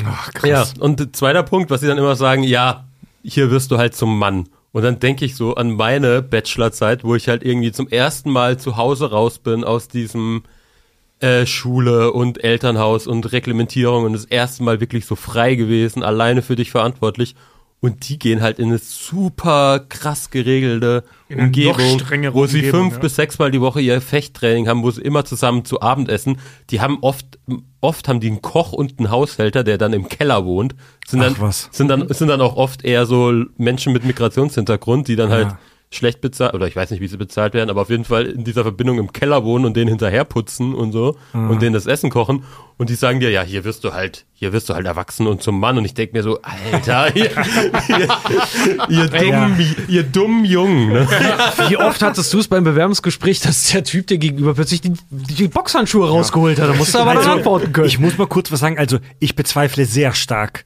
Ach, 0.06 0.32
krass. 0.34 0.74
Ja, 0.76 0.82
und 0.82 1.16
zweiter 1.16 1.44
Punkt, 1.44 1.70
was 1.70 1.80
sie 1.80 1.86
dann 1.86 1.98
immer 1.98 2.14
sagen, 2.14 2.42
ja, 2.42 2.84
hier 3.22 3.50
wirst 3.50 3.70
du 3.70 3.78
halt 3.78 3.96
zum 3.96 4.18
Mann. 4.18 4.48
Und 4.74 4.82
dann 4.82 4.98
denke 4.98 5.24
ich 5.24 5.36
so 5.36 5.54
an 5.54 5.70
meine 5.70 6.20
Bachelorzeit, 6.20 7.04
wo 7.04 7.14
ich 7.14 7.28
halt 7.28 7.44
irgendwie 7.44 7.70
zum 7.70 7.86
ersten 7.86 8.28
Mal 8.28 8.58
zu 8.58 8.76
Hause 8.76 9.12
raus 9.12 9.38
bin 9.38 9.62
aus 9.62 9.86
diesem 9.86 10.42
äh, 11.20 11.46
Schule 11.46 12.12
und 12.12 12.42
Elternhaus 12.42 13.06
und 13.06 13.30
Reglementierung 13.30 14.04
und 14.04 14.14
das 14.14 14.24
erste 14.24 14.64
Mal 14.64 14.80
wirklich 14.80 15.06
so 15.06 15.14
frei 15.14 15.54
gewesen, 15.54 16.02
alleine 16.02 16.42
für 16.42 16.56
dich 16.56 16.72
verantwortlich. 16.72 17.36
Und 17.84 18.08
die 18.08 18.18
gehen 18.18 18.40
halt 18.40 18.58
in 18.58 18.68
eine 18.68 18.78
super 18.78 19.78
krass 19.78 20.30
geregelte 20.30 21.04
Umgebung, 21.28 22.00
wo 22.32 22.46
sie 22.46 22.60
Umgebung, 22.60 22.80
fünf 22.80 22.94
ja. 22.94 22.98
bis 23.00 23.16
sechs 23.16 23.38
Mal 23.38 23.50
die 23.50 23.60
Woche 23.60 23.82
ihr 23.82 24.00
Fechttraining 24.00 24.68
haben, 24.68 24.82
wo 24.82 24.90
sie 24.90 25.02
immer 25.02 25.26
zusammen 25.26 25.66
zu 25.66 25.82
Abend 25.82 26.08
essen. 26.08 26.38
Die 26.70 26.80
haben 26.80 26.96
oft, 27.02 27.38
oft 27.82 28.08
haben 28.08 28.20
die 28.20 28.28
einen 28.28 28.40
Koch 28.40 28.72
und 28.72 28.98
einen 28.98 29.10
Haushälter, 29.10 29.64
der 29.64 29.76
dann 29.76 29.92
im 29.92 30.08
Keller 30.08 30.46
wohnt. 30.46 30.74
Sind 31.06 31.20
dann, 31.20 31.38
was. 31.38 31.68
sind 31.72 31.88
dann, 31.88 32.08
sind 32.08 32.28
dann 32.28 32.40
auch 32.40 32.56
oft 32.56 32.86
eher 32.86 33.04
so 33.04 33.34
Menschen 33.58 33.92
mit 33.92 34.06
Migrationshintergrund, 34.06 35.06
die 35.06 35.16
dann 35.16 35.28
ja. 35.28 35.36
halt 35.36 35.48
schlecht 35.90 36.20
bezahlt, 36.20 36.54
oder 36.54 36.66
ich 36.66 36.76
weiß 36.76 36.90
nicht, 36.90 37.00
wie 37.00 37.08
sie 37.08 37.16
bezahlt 37.16 37.54
werden, 37.54 37.70
aber 37.70 37.82
auf 37.82 37.90
jeden 37.90 38.04
Fall 38.04 38.26
in 38.26 38.44
dieser 38.44 38.62
Verbindung 38.62 38.98
im 38.98 39.12
Keller 39.12 39.44
wohnen 39.44 39.64
und 39.64 39.76
den 39.76 39.88
hinterher 39.88 40.24
putzen 40.24 40.74
und 40.74 40.92
so 40.92 41.16
mhm. 41.32 41.50
und 41.50 41.62
denen 41.62 41.72
das 41.72 41.86
Essen 41.86 42.10
kochen 42.10 42.44
und 42.76 42.90
die 42.90 42.96
sagen 42.96 43.20
dir, 43.20 43.30
ja, 43.30 43.42
hier 43.42 43.64
wirst 43.64 43.84
du 43.84 43.92
halt, 43.92 44.24
hier 44.32 44.52
wirst 44.52 44.68
du 44.68 44.74
halt 44.74 44.86
erwachsen 44.86 45.28
und 45.28 45.42
zum 45.42 45.60
Mann 45.60 45.78
und 45.78 45.84
ich 45.84 45.94
denke 45.94 46.16
mir 46.16 46.22
so, 46.22 46.40
Alter, 46.42 47.14
ihr, 47.16 47.30
ihr, 47.88 48.08
ihr, 48.88 49.08
dummen, 49.08 49.60
ja. 49.60 49.66
ihr 49.88 50.02
dummen 50.02 50.44
Jungen. 50.44 50.88
Ne? 50.92 51.08
Wie 51.68 51.76
oft 51.76 52.02
hattest 52.02 52.32
du 52.32 52.40
es 52.40 52.48
beim 52.48 52.64
Bewerbungsgespräch, 52.64 53.40
dass 53.40 53.70
der 53.70 53.84
Typ 53.84 54.08
dir 54.08 54.18
gegenüber 54.18 54.54
plötzlich 54.54 54.80
die, 54.80 54.94
die 55.10 55.48
Boxhandschuhe 55.48 56.06
ja. 56.06 56.12
rausgeholt 56.12 56.60
hat? 56.60 56.68
Da 56.68 56.74
musst 56.74 56.94
du 56.94 56.98
aber 56.98 57.12
also, 57.12 57.30
antworten 57.30 57.72
können. 57.72 57.86
Ich 57.86 58.00
muss 58.00 58.18
mal 58.18 58.26
kurz 58.26 58.50
was 58.50 58.60
sagen, 58.60 58.78
also 58.78 58.98
ich 59.20 59.36
bezweifle 59.36 59.84
sehr 59.84 60.12
stark, 60.12 60.64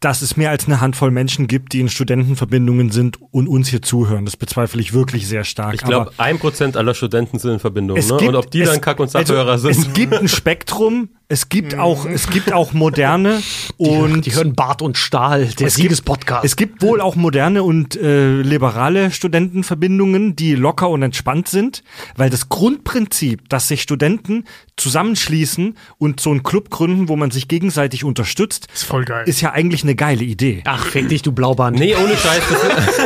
dass 0.00 0.22
es 0.22 0.36
mehr 0.36 0.50
als 0.50 0.66
eine 0.66 0.80
Handvoll 0.80 1.10
Menschen 1.10 1.46
gibt, 1.46 1.74
die 1.74 1.80
in 1.80 1.90
Studentenverbindungen 1.90 2.90
sind 2.90 3.18
und 3.30 3.46
uns 3.48 3.68
hier 3.68 3.82
zuhören. 3.82 4.24
Das 4.24 4.36
bezweifle 4.36 4.80
ich 4.80 4.94
wirklich 4.94 5.28
sehr 5.28 5.44
stark. 5.44 5.74
Ich 5.74 5.82
glaube, 5.82 6.12
ein 6.16 6.38
Prozent 6.38 6.78
aller 6.78 6.94
Studenten 6.94 7.38
sind 7.38 7.52
in 7.52 7.58
Verbindung. 7.58 7.98
Ne? 7.98 8.14
und 8.14 8.34
ob 8.34 8.50
die 8.50 8.62
dann 8.62 8.80
Kack- 8.80 8.98
und 8.98 9.10
Sachhörer 9.10 9.52
also, 9.52 9.70
sind. 9.70 9.88
Es 9.88 9.92
gibt 9.92 10.14
ein 10.14 10.28
Spektrum 10.28 11.10
es 11.30 11.48
gibt 11.48 11.74
mhm. 11.74 11.80
auch, 11.80 12.06
es 12.06 12.28
gibt 12.28 12.52
auch 12.52 12.72
moderne 12.72 13.40
und 13.76 14.26
die, 14.26 14.30
die 14.30 14.36
hören 14.36 14.54
Bart 14.54 14.82
und 14.82 14.98
Stahl, 14.98 15.46
der 15.46 15.70
Siegespodcast. 15.70 16.44
Es 16.44 16.56
gibt 16.56 16.82
wohl 16.82 17.00
auch 17.00 17.14
moderne 17.14 17.62
und 17.62 17.94
äh, 17.96 18.42
liberale 18.42 19.12
Studentenverbindungen, 19.12 20.34
die 20.34 20.56
locker 20.56 20.90
und 20.90 21.02
entspannt 21.02 21.46
sind, 21.46 21.84
weil 22.16 22.30
das 22.30 22.48
Grundprinzip, 22.48 23.48
dass 23.48 23.68
sich 23.68 23.80
Studenten 23.80 24.44
zusammenschließen 24.76 25.76
und 25.98 26.18
so 26.18 26.30
einen 26.30 26.42
Club 26.42 26.68
gründen, 26.68 27.08
wo 27.08 27.14
man 27.14 27.30
sich 27.30 27.46
gegenseitig 27.46 28.02
unterstützt, 28.02 28.66
ist 28.74 28.82
voll 28.82 29.04
geil. 29.04 29.22
Ist 29.28 29.40
ja 29.40 29.52
eigentlich 29.52 29.84
eine 29.84 29.94
geile 29.94 30.24
Idee. 30.24 30.62
Ach, 30.64 30.84
fick 30.84 31.08
dich, 31.08 31.22
du 31.22 31.30
Blauband. 31.30 31.78
Nee, 31.78 31.94
ohne 31.94 32.16
Scheiß. 32.16 32.42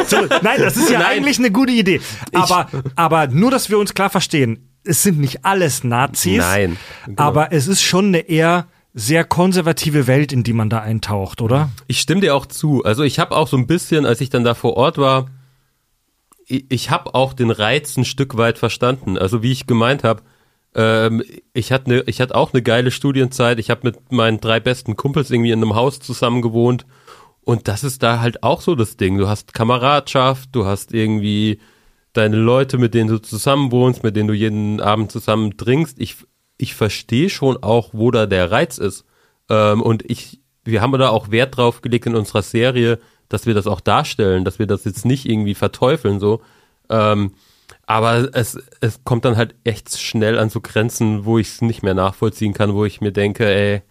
so, 0.06 0.16
nein, 0.42 0.60
das 0.60 0.78
ist 0.78 0.88
ja 0.88 1.00
nein. 1.00 1.18
eigentlich 1.18 1.38
eine 1.38 1.50
gute 1.50 1.72
Idee. 1.72 2.00
Aber, 2.32 2.68
aber 2.96 3.26
nur, 3.26 3.50
dass 3.50 3.68
wir 3.68 3.78
uns 3.78 3.92
klar 3.92 4.08
verstehen 4.08 4.70
es 4.84 5.02
sind 5.02 5.18
nicht 5.18 5.44
alles 5.44 5.84
Nazis. 5.84 6.38
Nein. 6.38 6.76
Genau. 7.06 7.22
Aber 7.22 7.52
es 7.52 7.66
ist 7.66 7.82
schon 7.82 8.06
eine 8.06 8.20
eher 8.20 8.66
sehr 8.92 9.24
konservative 9.24 10.06
Welt, 10.06 10.32
in 10.32 10.44
die 10.44 10.52
man 10.52 10.70
da 10.70 10.80
eintaucht, 10.80 11.42
oder? 11.42 11.70
Ich 11.88 12.00
stimme 12.00 12.20
dir 12.20 12.34
auch 12.34 12.46
zu. 12.46 12.84
Also 12.84 13.02
ich 13.02 13.18
habe 13.18 13.34
auch 13.36 13.48
so 13.48 13.56
ein 13.56 13.66
bisschen, 13.66 14.06
als 14.06 14.20
ich 14.20 14.30
dann 14.30 14.44
da 14.44 14.54
vor 14.54 14.76
Ort 14.76 14.98
war, 14.98 15.26
ich, 16.46 16.66
ich 16.68 16.90
habe 16.90 17.14
auch 17.14 17.32
den 17.32 17.50
Reiz 17.50 17.96
ein 17.96 18.04
Stück 18.04 18.36
weit 18.36 18.58
verstanden. 18.58 19.18
Also 19.18 19.42
wie 19.42 19.50
ich 19.52 19.66
gemeint 19.66 20.04
habe, 20.04 20.22
ähm, 20.76 21.22
ich 21.52 21.72
hatte 21.72 21.90
ne, 21.90 22.04
ich 22.06 22.20
hatte 22.20 22.34
auch 22.34 22.52
eine 22.52 22.62
geile 22.62 22.90
Studienzeit. 22.90 23.58
Ich 23.58 23.70
habe 23.70 23.80
mit 23.84 24.12
meinen 24.12 24.40
drei 24.40 24.60
besten 24.60 24.96
Kumpels 24.96 25.30
irgendwie 25.30 25.50
in 25.50 25.62
einem 25.62 25.74
Haus 25.74 25.98
zusammen 26.00 26.42
gewohnt 26.42 26.86
Und 27.42 27.68
das 27.68 27.84
ist 27.84 28.02
da 28.02 28.20
halt 28.20 28.42
auch 28.42 28.60
so 28.60 28.74
das 28.74 28.96
Ding. 28.96 29.18
Du 29.18 29.28
hast 29.28 29.54
Kameradschaft, 29.54 30.50
du 30.52 30.66
hast 30.66 30.92
irgendwie 30.94 31.58
deine 32.14 32.36
Leute, 32.36 32.78
mit 32.78 32.94
denen 32.94 33.10
du 33.10 33.18
zusammen 33.18 33.70
wohnst, 33.70 34.02
mit 34.02 34.16
denen 34.16 34.28
du 34.28 34.34
jeden 34.34 34.80
Abend 34.80 35.12
zusammen 35.12 35.56
trinkst. 35.56 36.00
Ich, 36.00 36.16
ich 36.56 36.74
verstehe 36.74 37.28
schon 37.28 37.62
auch, 37.62 37.90
wo 37.92 38.10
da 38.10 38.26
der 38.26 38.50
Reiz 38.50 38.78
ist. 38.78 39.04
Ähm, 39.50 39.82
und 39.82 40.08
ich, 40.10 40.40
wir 40.64 40.80
haben 40.80 40.92
da 40.92 41.10
auch 41.10 41.30
Wert 41.30 41.56
drauf 41.56 41.82
gelegt 41.82 42.06
in 42.06 42.16
unserer 42.16 42.42
Serie, 42.42 42.98
dass 43.28 43.46
wir 43.46 43.54
das 43.54 43.66
auch 43.66 43.80
darstellen, 43.80 44.44
dass 44.44 44.58
wir 44.58 44.66
das 44.66 44.84
jetzt 44.84 45.04
nicht 45.04 45.28
irgendwie 45.28 45.54
verteufeln, 45.54 46.20
so. 46.20 46.40
Ähm, 46.88 47.34
aber 47.86 48.28
es, 48.32 48.58
es 48.80 49.02
kommt 49.04 49.24
dann 49.24 49.36
halt 49.36 49.54
echt 49.64 49.98
schnell 49.98 50.38
an 50.38 50.50
so 50.50 50.60
Grenzen, 50.60 51.24
wo 51.24 51.38
ich 51.38 51.48
es 51.48 51.62
nicht 51.62 51.82
mehr 51.82 51.94
nachvollziehen 51.94 52.54
kann, 52.54 52.74
wo 52.74 52.84
ich 52.84 53.00
mir 53.00 53.12
denke, 53.12 53.46
ey, 53.46 53.82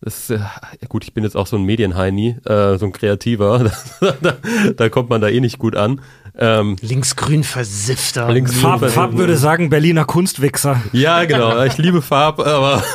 das, 0.00 0.30
äh, 0.30 0.38
ja 0.38 0.88
gut, 0.88 1.04
ich 1.04 1.14
bin 1.14 1.22
jetzt 1.22 1.36
auch 1.36 1.46
so 1.46 1.56
ein 1.56 1.64
Medienheini, 1.64 2.36
äh, 2.44 2.76
so 2.78 2.86
ein 2.86 2.92
Kreativer, 2.92 3.70
da, 4.22 4.36
da 4.76 4.88
kommt 4.88 5.10
man 5.10 5.20
da 5.20 5.28
eh 5.28 5.40
nicht 5.40 5.58
gut 5.58 5.76
an. 5.76 6.00
Ähm, 6.38 6.76
Linksgrün 6.80 7.44
versiffter. 7.44 8.30
Linksgrün 8.30 8.60
Farb. 8.62 8.90
Farb 8.90 9.16
würde 9.16 9.36
sagen, 9.36 9.68
Berliner 9.68 10.04
Kunstwichser. 10.06 10.80
ja, 10.92 11.24
genau, 11.26 11.62
ich 11.64 11.76
liebe 11.78 12.00
Farb, 12.00 12.40
aber 12.40 12.82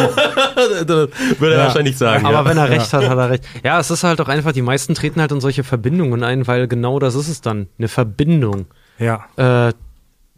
würde 0.88 1.10
er 1.42 1.50
Ja. 1.60 1.66
wahrscheinlich 1.66 1.98
sagen. 1.98 2.26
Aber 2.26 2.38
ja. 2.40 2.46
wenn 2.46 2.58
er 2.58 2.70
recht 2.70 2.92
hat, 2.94 3.08
hat 3.08 3.18
er 3.18 3.30
recht. 3.30 3.44
Ja, 3.64 3.80
es 3.80 3.92
ist 3.92 4.04
halt 4.04 4.20
auch 4.22 4.28
einfach, 4.28 4.54
die 4.54 4.62
meisten 4.64 4.96
treten 4.96 5.22
halt 5.22 5.32
in 5.32 5.40
solche 5.42 5.64
Verbindungen 5.64 6.24
ein, 6.24 6.48
weil 6.48 6.68
genau 6.68 6.98
das 7.00 7.16
ist 7.16 7.28
es 7.28 7.42
dann. 7.42 7.68
Eine 7.78 7.88
Verbindung. 7.88 8.66
Ja. 9.00 9.26
Äh, 9.36 9.74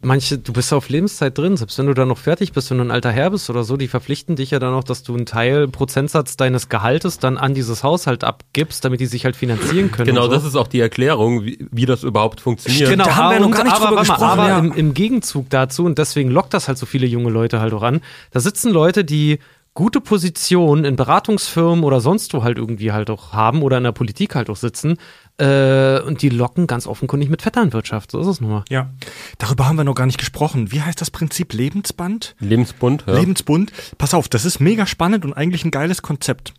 manche, 0.02 0.38
du 0.38 0.52
bist 0.52 0.72
auf 0.72 0.88
Lebenszeit 0.88 1.36
drin, 1.36 1.56
selbst 1.56 1.78
wenn 1.78 1.86
du 1.86 1.94
dann 1.94 2.08
noch 2.08 2.18
fertig 2.18 2.52
bist, 2.52 2.70
wenn 2.70 2.78
du 2.78 2.84
ein 2.84 2.90
alter 2.90 3.10
Herr 3.10 3.30
bist 3.30 3.50
oder 3.50 3.64
so, 3.64 3.76
die 3.76 3.88
verpflichten 3.88 4.36
dich 4.36 4.50
ja 4.50 4.58
dann 4.58 4.74
auch, 4.74 4.84
dass 4.84 5.02
du 5.02 5.14
einen 5.14 5.26
Teil, 5.26 5.68
Prozentsatz 5.68 6.36
deines 6.36 6.68
Gehaltes 6.68 7.18
dann 7.18 7.36
an 7.36 7.54
dieses 7.54 7.82
Haushalt 7.82 8.24
abgibst, 8.24 8.84
damit 8.84 9.00
die 9.00 9.06
sich 9.06 9.24
halt 9.24 9.36
finanzieren 9.36 9.90
können. 9.90 10.06
Genau, 10.06 10.22
so. 10.22 10.28
das 10.28 10.44
ist 10.44 10.56
auch 10.56 10.68
die 10.68 10.80
Erklärung, 10.80 11.44
wie, 11.44 11.66
wie 11.70 11.86
das 11.86 12.02
überhaupt 12.02 12.40
funktioniert. 12.40 12.90
Genau, 12.90 13.04
Da 13.04 13.16
haben 13.16 13.30
wir 13.30 13.36
aber, 13.36 13.46
noch 13.46 13.56
gar 13.56 13.64
nicht 13.64 13.76
aber, 13.76 13.86
drüber 13.86 14.00
gesprochen, 14.00 14.22
aber 14.22 14.48
ja. 14.48 14.58
im, 14.58 14.72
im 14.72 14.94
Gegenzug 14.94 15.50
dazu, 15.50 15.84
und 15.84 15.98
deswegen 15.98 16.30
lockt 16.30 16.54
das 16.54 16.68
halt 16.68 16.78
so 16.78 16.86
viele 16.86 17.06
junge 17.06 17.30
Leute 17.30 17.60
halt 17.60 17.72
auch 17.74 17.82
an, 17.82 18.00
da 18.30 18.40
sitzen 18.40 18.72
Leute, 18.72 19.04
die 19.04 19.38
gute 19.74 20.00
Positionen 20.00 20.84
in 20.84 20.96
Beratungsfirmen 20.96 21.84
oder 21.84 22.00
sonst 22.00 22.34
wo 22.34 22.42
halt 22.42 22.58
irgendwie 22.58 22.92
halt 22.92 23.08
auch 23.08 23.32
haben 23.32 23.62
oder 23.62 23.78
in 23.78 23.84
der 23.84 23.92
Politik 23.92 24.34
halt 24.34 24.50
auch 24.50 24.56
sitzen 24.56 24.98
äh, 25.40 26.00
und 26.06 26.22
die 26.22 26.28
locken 26.28 26.66
ganz 26.66 26.86
offenkundig 26.86 27.30
mit 27.30 27.42
Vetternwirtschaft. 27.42 28.10
So 28.10 28.20
ist 28.20 28.26
es 28.26 28.40
nun 28.40 28.50
mal. 28.50 28.64
Ja. 28.68 28.90
Darüber 29.38 29.66
haben 29.66 29.76
wir 29.76 29.84
noch 29.84 29.94
gar 29.94 30.06
nicht 30.06 30.18
gesprochen. 30.18 30.70
Wie 30.70 30.82
heißt 30.82 31.00
das 31.00 31.10
Prinzip 31.10 31.52
Lebensband? 31.52 32.36
Lebensbund, 32.38 33.04
ja. 33.06 33.18
Lebensbund. 33.18 33.72
Pass 33.98 34.14
auf, 34.14 34.28
das 34.28 34.44
ist 34.44 34.60
mega 34.60 34.86
spannend 34.86 35.24
und 35.24 35.32
eigentlich 35.32 35.64
ein 35.64 35.70
geiles 35.70 36.02
Konzept. 36.02 36.52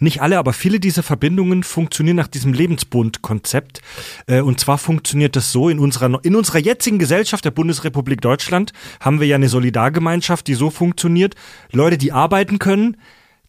Nicht 0.00 0.22
alle, 0.22 0.38
aber 0.38 0.52
viele 0.52 0.78
dieser 0.78 1.02
Verbindungen 1.02 1.64
funktionieren 1.64 2.16
nach 2.16 2.28
diesem 2.28 2.52
Lebensbund-Konzept. 2.52 3.80
Äh, 4.26 4.40
Und 4.40 4.60
zwar 4.60 4.78
funktioniert 4.78 5.34
das 5.34 5.50
so, 5.50 5.68
in 5.68 5.78
unserer, 5.78 6.24
in 6.24 6.36
unserer 6.36 6.58
jetzigen 6.58 6.98
Gesellschaft 6.98 7.44
der 7.44 7.50
Bundesrepublik 7.50 8.20
Deutschland 8.20 8.72
haben 9.00 9.18
wir 9.20 9.26
ja 9.26 9.36
eine 9.36 9.48
Solidargemeinschaft, 9.48 10.46
die 10.46 10.54
so 10.54 10.70
funktioniert. 10.70 11.34
Leute, 11.72 11.98
die 11.98 12.12
arbeiten 12.12 12.58
können, 12.60 12.96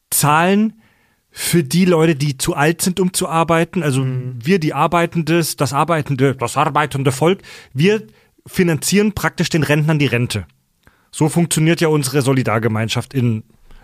zahlen 0.10 0.79
für 1.32 1.64
die 1.64 1.86
Leute, 1.86 2.16
die 2.16 2.38
zu 2.38 2.56
alt 2.56 2.82
sind, 2.82 3.00
um 3.00 3.14
zu 3.14 3.28
arbeiten. 3.28 3.84
Also 3.84 4.06
wir, 4.06 4.60
die 4.60 4.74
Arbeitendes, 4.74 5.56
das 5.56 5.74
arbeitende, 5.74 6.36
das 6.36 6.58
arbeitende 6.58 7.12
Volk, 7.12 7.42
wir 7.74 8.08
finanzieren 8.46 9.14
praktisch 9.14 9.50
den 9.50 9.64
Rentnern 9.64 10.00
die 10.00 10.08
Rente. 10.08 10.46
So 11.12 11.30
funktioniert 11.30 11.82
ja 11.82 11.88
unsere 11.88 12.22
Solidargemeinschaft 12.22 13.14
in, 13.14 13.44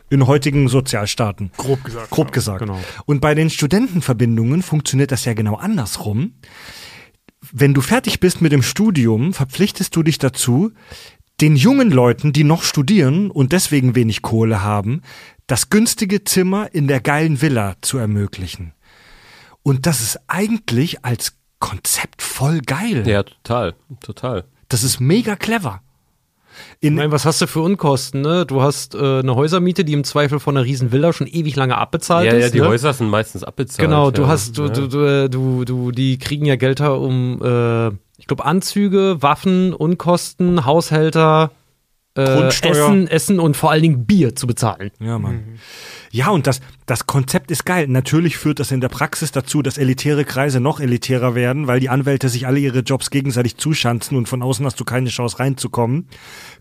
in 0.09 0.27
heutigen 0.27 0.67
Sozialstaaten. 0.67 1.51
Grob 1.57 1.83
gesagt. 1.83 2.09
Grob 2.09 2.31
gesagt. 2.31 2.59
Genau. 2.59 2.79
Und 3.05 3.21
bei 3.21 3.35
den 3.35 3.49
Studentenverbindungen 3.49 4.61
funktioniert 4.61 5.11
das 5.11 5.25
ja 5.25 5.33
genau 5.33 5.55
andersrum. 5.55 6.33
Wenn 7.51 7.73
du 7.73 7.81
fertig 7.81 8.19
bist 8.19 8.41
mit 8.41 8.51
dem 8.51 8.63
Studium, 8.63 9.33
verpflichtest 9.33 9.95
du 9.95 10.01
dich 10.01 10.17
dazu, 10.17 10.71
den 11.41 11.55
jungen 11.55 11.91
Leuten, 11.91 12.33
die 12.33 12.43
noch 12.43 12.63
studieren 12.63 13.29
und 13.29 13.51
deswegen 13.51 13.95
wenig 13.95 14.21
Kohle 14.21 14.63
haben, 14.63 15.01
das 15.47 15.69
günstige 15.69 16.23
Zimmer 16.23 16.73
in 16.73 16.87
der 16.87 17.01
geilen 17.01 17.41
Villa 17.41 17.75
zu 17.81 17.97
ermöglichen. 17.97 18.73
Und 19.63 19.85
das 19.85 20.01
ist 20.01 20.19
eigentlich 20.27 21.03
als 21.03 21.37
Konzept 21.59 22.21
voll 22.21 22.59
geil. 22.61 23.03
Ja, 23.07 23.23
total, 23.23 23.73
total. 24.01 24.45
Das 24.69 24.83
ist 24.83 24.99
mega 24.99 25.35
clever. 25.35 25.81
Ich 26.79 26.87
In, 26.87 26.95
meine, 26.95 27.11
was 27.11 27.25
hast 27.25 27.41
du 27.41 27.47
für 27.47 27.61
Unkosten, 27.61 28.21
ne? 28.21 28.45
Du 28.45 28.61
hast 28.61 28.95
äh, 28.95 29.19
eine 29.19 29.35
Häusermiete, 29.35 29.83
die 29.83 29.93
im 29.93 30.03
Zweifel 30.05 30.39
von 30.39 30.55
einer 30.55 30.65
riesen 30.65 30.91
Villa 30.91 31.11
schon 31.11 31.27
ewig 31.27 31.55
lange 31.55 31.77
abbezahlt 31.77 32.27
Ja, 32.27 32.33
ist. 32.33 32.43
ja, 32.45 32.49
die 32.49 32.61
ne? 32.61 32.67
Häuser 32.67 32.93
sind 32.93 33.09
meistens 33.09 33.43
abbezahlt. 33.43 33.85
Genau, 33.87 34.05
ja. 34.05 34.11
du 34.11 34.27
hast, 34.27 34.57
du, 34.57 34.63
ja. 34.63 34.69
du, 34.69 34.87
du, 34.87 35.29
du, 35.29 35.65
du, 35.65 35.91
die 35.91 36.17
kriegen 36.17 36.45
ja 36.45 36.55
Geld 36.55 36.79
da 36.79 36.91
um, 36.91 37.41
äh, 37.41 37.91
ich 38.17 38.27
glaube, 38.27 38.45
Anzüge, 38.45 39.21
Waffen, 39.21 39.73
Unkosten, 39.73 40.65
Haushälter, 40.65 41.51
äh. 42.17 42.47
Essen, 42.47 43.07
Essen 43.07 43.39
und 43.41 43.57
vor 43.57 43.71
allen 43.71 43.81
Dingen 43.81 44.05
Bier 44.05 44.35
zu 44.35 44.47
bezahlen. 44.47 44.91
Ja, 44.99 45.19
Mann. 45.19 45.59
Ja, 46.11 46.29
und 46.29 46.47
das, 46.47 46.61
das 46.85 47.07
Konzept 47.07 47.51
ist 47.51 47.65
geil. 47.65 47.87
Natürlich 47.89 48.37
führt 48.37 48.61
das 48.61 48.71
in 48.71 48.79
der 48.79 48.87
Praxis 48.87 49.33
dazu, 49.33 49.61
dass 49.61 49.77
elitäre 49.77 50.23
Kreise 50.23 50.61
noch 50.61 50.79
elitärer 50.79 51.35
werden, 51.35 51.67
weil 51.67 51.81
die 51.81 51.89
Anwälte 51.89 52.29
sich 52.29 52.47
alle 52.47 52.59
ihre 52.59 52.79
Jobs 52.79 53.09
gegenseitig 53.09 53.57
zuschanzen 53.57 54.15
und 54.15 54.29
von 54.29 54.41
außen 54.41 54.65
hast 54.65 54.79
du 54.79 54.85
keine 54.85 55.09
Chance 55.09 55.39
reinzukommen. 55.39 56.07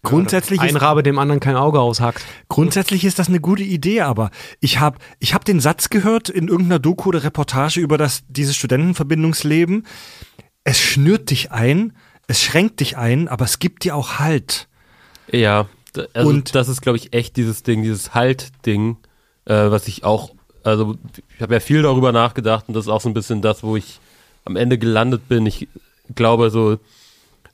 Grundsätzlich 0.03 0.61
Ein 0.61 0.71
ist, 0.71 0.83
Rabe 0.83 1.05
dem 1.05 1.21
anderen 1.21 1.39
kein 1.39 1.55
Auge 1.55 1.79
aushackt. 1.79 2.25
grundsätzlich 2.49 3.05
ist 3.05 3.21
das 3.21 3.29
eine 3.29 3.39
gute 3.39 3.63
Idee, 3.63 4.01
aber 4.01 4.31
ich 4.59 4.81
habe 4.81 4.99
ich 5.21 5.35
hab 5.35 5.45
den 5.45 5.61
Satz 5.61 5.89
gehört 5.89 6.29
in 6.29 6.49
irgendeiner 6.49 6.81
Doku 6.81 7.11
oder 7.11 7.23
Reportage 7.23 7.79
über 7.79 7.97
das, 7.97 8.25
dieses 8.29 8.57
Studentenverbindungsleben. 8.57 9.85
Es 10.65 10.79
schnürt 10.81 11.31
dich 11.31 11.53
ein, 11.53 11.93
es 12.27 12.43
schränkt 12.43 12.81
dich 12.81 12.97
ein, 12.97 13.29
aber 13.29 13.45
es 13.45 13.59
gibt 13.59 13.85
dir 13.85 13.95
auch 13.95 14.19
Halt. 14.19 14.69
Ja, 15.31 15.67
also 16.15 16.31
Und- 16.31 16.55
das 16.55 16.69
ist, 16.69 16.81
glaube 16.81 16.99
ich, 16.99 17.13
echt 17.13 17.37
dieses 17.37 17.63
Ding, 17.63 17.83
dieses 17.83 18.15
Halt-Ding, 18.15 18.97
äh, 19.45 19.71
was 19.71 19.89
ich 19.89 20.05
auch, 20.05 20.35
also 20.63 20.97
ich 21.37 21.43
habe 21.43 21.55
ja 21.55 21.61
viel 21.61 21.83
darüber 21.83 22.13
nachgedacht 22.13 22.65
und 22.69 22.75
das 22.75 22.87
ist 22.87 22.91
auch 22.91 23.01
so 23.01 23.09
ein 23.11 23.15
bisschen 23.15 23.43
das, 23.43 23.63
wo 23.63 23.77
ich 23.77 24.01
am 24.45 24.57
Ende 24.57 24.79
gelandet 24.79 25.29
bin. 25.29 25.47
Ich 25.47 25.69
glaube, 26.15 26.51
so, 26.51 26.79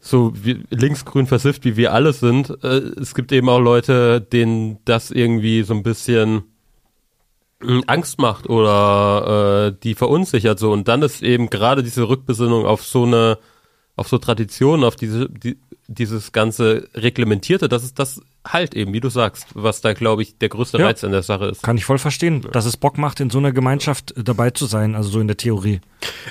so 0.00 0.32
wie, 0.34 0.64
linksgrün 0.70 1.26
versifft, 1.26 1.64
wie 1.64 1.76
wir 1.76 1.92
alle 1.92 2.12
sind, 2.12 2.50
äh, 2.62 2.78
es 3.00 3.14
gibt 3.14 3.32
eben 3.32 3.48
auch 3.48 3.60
Leute, 3.60 4.20
denen 4.20 4.78
das 4.84 5.10
irgendwie 5.10 5.62
so 5.62 5.74
ein 5.74 5.82
bisschen 5.82 6.44
Angst 7.86 8.18
macht 8.18 8.48
oder 8.48 9.68
äh, 9.68 9.76
die 9.82 9.94
verunsichert 9.94 10.58
so 10.58 10.72
und 10.72 10.88
dann 10.88 11.02
ist 11.02 11.22
eben 11.22 11.50
gerade 11.50 11.82
diese 11.82 12.08
Rückbesinnung 12.08 12.64
auf 12.64 12.82
so 12.84 13.04
eine 13.04 13.38
auf 13.96 14.08
so 14.08 14.16
Traditionen, 14.16 14.84
auf 14.84 14.96
diese 14.96 15.28
die, 15.28 15.58
dieses 15.86 16.32
ganze 16.32 16.88
reglementierte, 16.94 17.68
das 17.68 17.82
ist 17.84 17.98
das 17.98 18.22
halt 18.46 18.74
eben, 18.74 18.92
wie 18.94 19.00
du 19.00 19.10
sagst, 19.10 19.46
was 19.54 19.80
da 19.82 19.92
glaube 19.92 20.22
ich 20.22 20.38
der 20.38 20.48
größte 20.48 20.78
Ja. 20.78 20.86
Reiz 20.86 21.04
an 21.04 21.10
der 21.10 21.22
Sache 21.22 21.46
ist. 21.46 21.62
Kann 21.62 21.76
ich 21.76 21.84
voll 21.84 21.98
verstehen, 21.98 22.46
dass 22.52 22.64
es 22.64 22.76
Bock 22.76 22.96
macht, 22.96 23.20
in 23.20 23.28
so 23.28 23.38
einer 23.38 23.52
Gemeinschaft 23.52 24.16
äh, 24.16 24.22
dabei 24.24 24.50
zu 24.50 24.66
sein, 24.66 24.94
also 24.94 25.10
so 25.10 25.20
in 25.20 25.26
der 25.26 25.36
Theorie. 25.36 25.80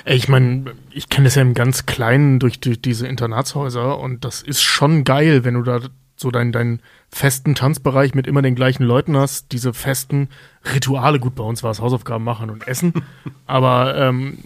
Ey, 0.04 0.16
Ich 0.16 0.28
meine, 0.28 0.72
ich 0.90 1.08
kenne 1.08 1.26
das 1.26 1.36
ja 1.36 1.42
im 1.42 1.54
ganz 1.54 1.86
Kleinen 1.86 2.40
durch, 2.40 2.58
durch 2.58 2.80
diese 2.82 3.06
Internatshäuser 3.06 3.98
und 4.00 4.24
das 4.24 4.42
ist 4.42 4.62
schon 4.62 5.04
geil, 5.04 5.44
wenn 5.44 5.54
du 5.54 5.62
da 5.62 5.80
so 6.16 6.30
deinen, 6.30 6.52
deinen 6.52 6.82
festen 7.10 7.54
Tanzbereich 7.54 8.14
mit 8.14 8.26
immer 8.26 8.42
den 8.42 8.54
gleichen 8.54 8.84
Leuten 8.84 9.16
hast, 9.16 9.52
diese 9.52 9.72
festen 9.72 10.28
Rituale. 10.74 11.18
Gut, 11.18 11.34
bei 11.34 11.42
uns 11.42 11.62
war 11.62 11.70
es 11.70 11.80
Hausaufgaben 11.80 12.24
machen 12.24 12.50
und 12.50 12.66
essen, 12.68 12.94
aber 13.46 13.96
ähm, 13.96 14.38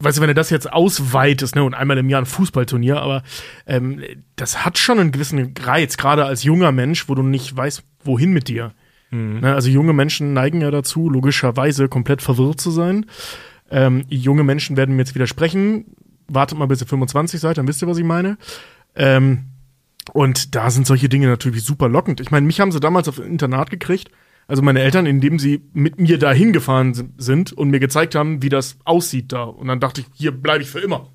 weißt 0.00 0.18
du, 0.18 0.22
wenn 0.22 0.28
du 0.28 0.34
das 0.34 0.50
jetzt 0.50 0.72
ausweitest, 0.72 1.56
ne, 1.56 1.64
und 1.64 1.74
einmal 1.74 1.98
im 1.98 2.08
Jahr 2.08 2.20
ein 2.20 2.26
Fußballturnier, 2.26 3.00
aber 3.00 3.22
ähm, 3.66 4.02
das 4.36 4.64
hat 4.64 4.78
schon 4.78 4.98
einen 4.98 5.12
gewissen 5.12 5.54
Reiz, 5.58 5.96
gerade 5.96 6.24
als 6.24 6.42
junger 6.42 6.72
Mensch, 6.72 7.08
wo 7.08 7.14
du 7.14 7.22
nicht 7.22 7.56
weißt, 7.56 7.82
wohin 8.04 8.32
mit 8.32 8.48
dir. 8.48 8.72
Ne, 9.40 9.54
also 9.54 9.70
junge 9.70 9.92
Menschen 9.92 10.32
neigen 10.32 10.60
ja 10.60 10.70
dazu, 10.70 11.08
logischerweise 11.08 11.88
komplett 11.88 12.22
verwirrt 12.22 12.60
zu 12.60 12.70
sein. 12.70 13.06
Ähm, 13.70 14.04
junge 14.08 14.44
Menschen 14.44 14.76
werden 14.76 14.96
mir 14.96 15.02
jetzt 15.02 15.14
widersprechen. 15.14 15.86
Wartet 16.28 16.58
mal, 16.58 16.66
bis 16.66 16.82
ihr 16.82 16.86
25 16.86 17.40
seid, 17.40 17.58
dann 17.58 17.68
wisst 17.68 17.82
ihr, 17.82 17.88
was 17.88 17.98
ich 17.98 18.04
meine. 18.04 18.36
Ähm, 18.94 19.46
und 20.10 20.54
da 20.54 20.70
sind 20.70 20.86
solche 20.86 21.08
Dinge 21.08 21.26
natürlich 21.28 21.64
super 21.64 21.88
lockend. 21.88 22.20
Ich 22.20 22.30
meine, 22.30 22.46
mich 22.46 22.60
haben 22.60 22.72
sie 22.72 22.80
damals 22.80 23.08
auf 23.08 23.18
ein 23.18 23.26
Internat 23.26 23.70
gekriegt, 23.70 24.10
also 24.48 24.62
meine 24.62 24.80
Eltern, 24.80 25.06
indem 25.06 25.38
sie 25.38 25.62
mit 25.72 25.98
mir 26.00 26.18
da 26.18 26.32
hingefahren 26.32 26.94
si- 26.94 27.08
sind 27.18 27.52
und 27.52 27.70
mir 27.70 27.80
gezeigt 27.80 28.14
haben, 28.14 28.42
wie 28.42 28.48
das 28.48 28.76
aussieht 28.84 29.32
da. 29.32 29.42
Und 29.44 29.66
dann 29.68 29.80
dachte 29.80 30.02
ich, 30.02 30.06
hier 30.14 30.30
bleibe 30.32 30.62
ich 30.62 30.70
für 30.70 30.78
immer. 30.80 31.08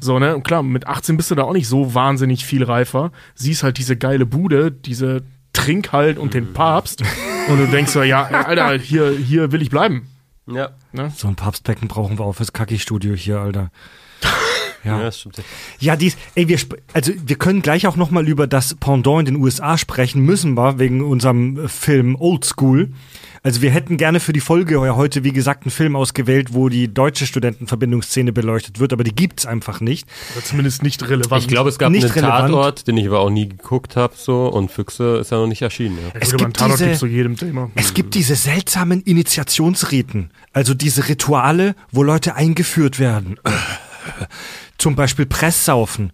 So, 0.00 0.18
ne? 0.18 0.34
Und 0.34 0.44
klar, 0.44 0.62
mit 0.62 0.86
18 0.86 1.18
bist 1.18 1.30
du 1.30 1.34
da 1.34 1.42
auch 1.42 1.52
nicht 1.52 1.68
so 1.68 1.92
wahnsinnig 1.94 2.46
viel 2.46 2.64
reifer. 2.64 3.12
Siehst 3.34 3.62
halt 3.62 3.76
diese 3.76 3.94
geile 3.96 4.24
Bude, 4.24 4.70
diese 4.72 5.24
Trinkhalt 5.52 6.16
und 6.18 6.32
den 6.32 6.54
Papst. 6.54 7.02
Und 7.48 7.58
du 7.58 7.66
denkst 7.66 7.92
so, 7.92 8.02
ja, 8.02 8.22
Alter, 8.46 8.72
hier, 8.78 9.10
hier 9.10 9.52
will 9.52 9.60
ich 9.60 9.68
bleiben. 9.68 10.08
Ja. 10.94 11.10
So 11.14 11.28
ein 11.28 11.34
Papstbecken 11.36 11.88
brauchen 11.88 12.18
wir 12.18 12.24
auch 12.24 12.32
fürs 12.34 12.54
Kacki-Studio 12.54 13.14
hier, 13.14 13.38
Alter. 13.40 13.70
Ja. 14.86 15.02
das 15.02 15.20
stimmt. 15.20 15.42
Ja, 15.78 15.96
dies, 15.96 16.16
ey, 16.34 16.48
wir, 16.48 16.58
also 16.92 17.12
wir 17.24 17.36
können 17.36 17.62
gleich 17.62 17.86
auch 17.86 17.96
noch 17.96 18.10
mal 18.10 18.26
über 18.28 18.46
das 18.46 18.74
Pendant 18.74 19.20
in 19.28 19.34
den 19.34 19.36
USA 19.36 19.76
sprechen, 19.78 20.22
müssen 20.22 20.54
wir, 20.54 20.78
wegen 20.78 21.02
unserem 21.02 21.64
äh, 21.64 21.68
Film 21.68 22.16
Old 22.18 22.44
School. 22.44 22.90
Also 23.42 23.62
wir 23.62 23.70
hätten 23.70 23.96
gerne 23.96 24.18
für 24.18 24.32
die 24.32 24.40
Folge 24.40 24.74
ja 24.74 24.96
heute, 24.96 25.22
wie 25.22 25.30
gesagt, 25.30 25.62
einen 25.64 25.70
Film 25.70 25.94
ausgewählt, 25.94 26.52
wo 26.52 26.68
die 26.68 26.92
deutsche 26.92 27.26
Studentenverbindungsszene 27.26 28.32
beleuchtet 28.32 28.80
wird, 28.80 28.92
aber 28.92 29.04
die 29.04 29.14
gibt's 29.14 29.46
einfach 29.46 29.80
nicht. 29.80 30.08
Oder 30.34 30.44
zumindest 30.44 30.82
nicht 30.82 31.08
relevant. 31.08 31.42
Ich 31.42 31.46
glaube, 31.46 31.68
es 31.68 31.78
gab 31.78 31.92
Nicht 31.92 32.02
einen 32.04 32.12
relevant. 32.14 32.48
Tatort, 32.48 32.86
den 32.88 32.96
ich 32.96 33.06
aber 33.06 33.20
auch 33.20 33.30
nie 33.30 33.48
geguckt 33.48 33.94
habe, 33.94 34.14
so 34.16 34.48
und 34.48 34.72
Füchse 34.72 35.18
ist 35.18 35.30
ja 35.30 35.36
noch 35.38 35.46
nicht 35.46 35.62
erschienen. 35.62 35.96
Ja. 36.02 36.20
Es 36.20 36.30
beim 36.30 36.38
gibt 36.38 36.56
Tatort 36.56 36.72
diese- 36.80 36.84
gibt's 36.86 36.98
zu 36.98 37.06
jedem 37.06 37.36
Thema. 37.36 37.70
Es 37.76 37.94
gibt 37.94 38.16
diese 38.16 38.34
seltsamen 38.34 39.00
Initiationsriten, 39.02 40.30
also 40.52 40.74
diese 40.74 41.08
Rituale, 41.08 41.76
wo 41.92 42.02
Leute 42.02 42.34
eingeführt 42.34 42.98
werden. 42.98 43.38
Zum 44.78 44.96
Beispiel 44.96 45.26
Presssaufen 45.26 46.12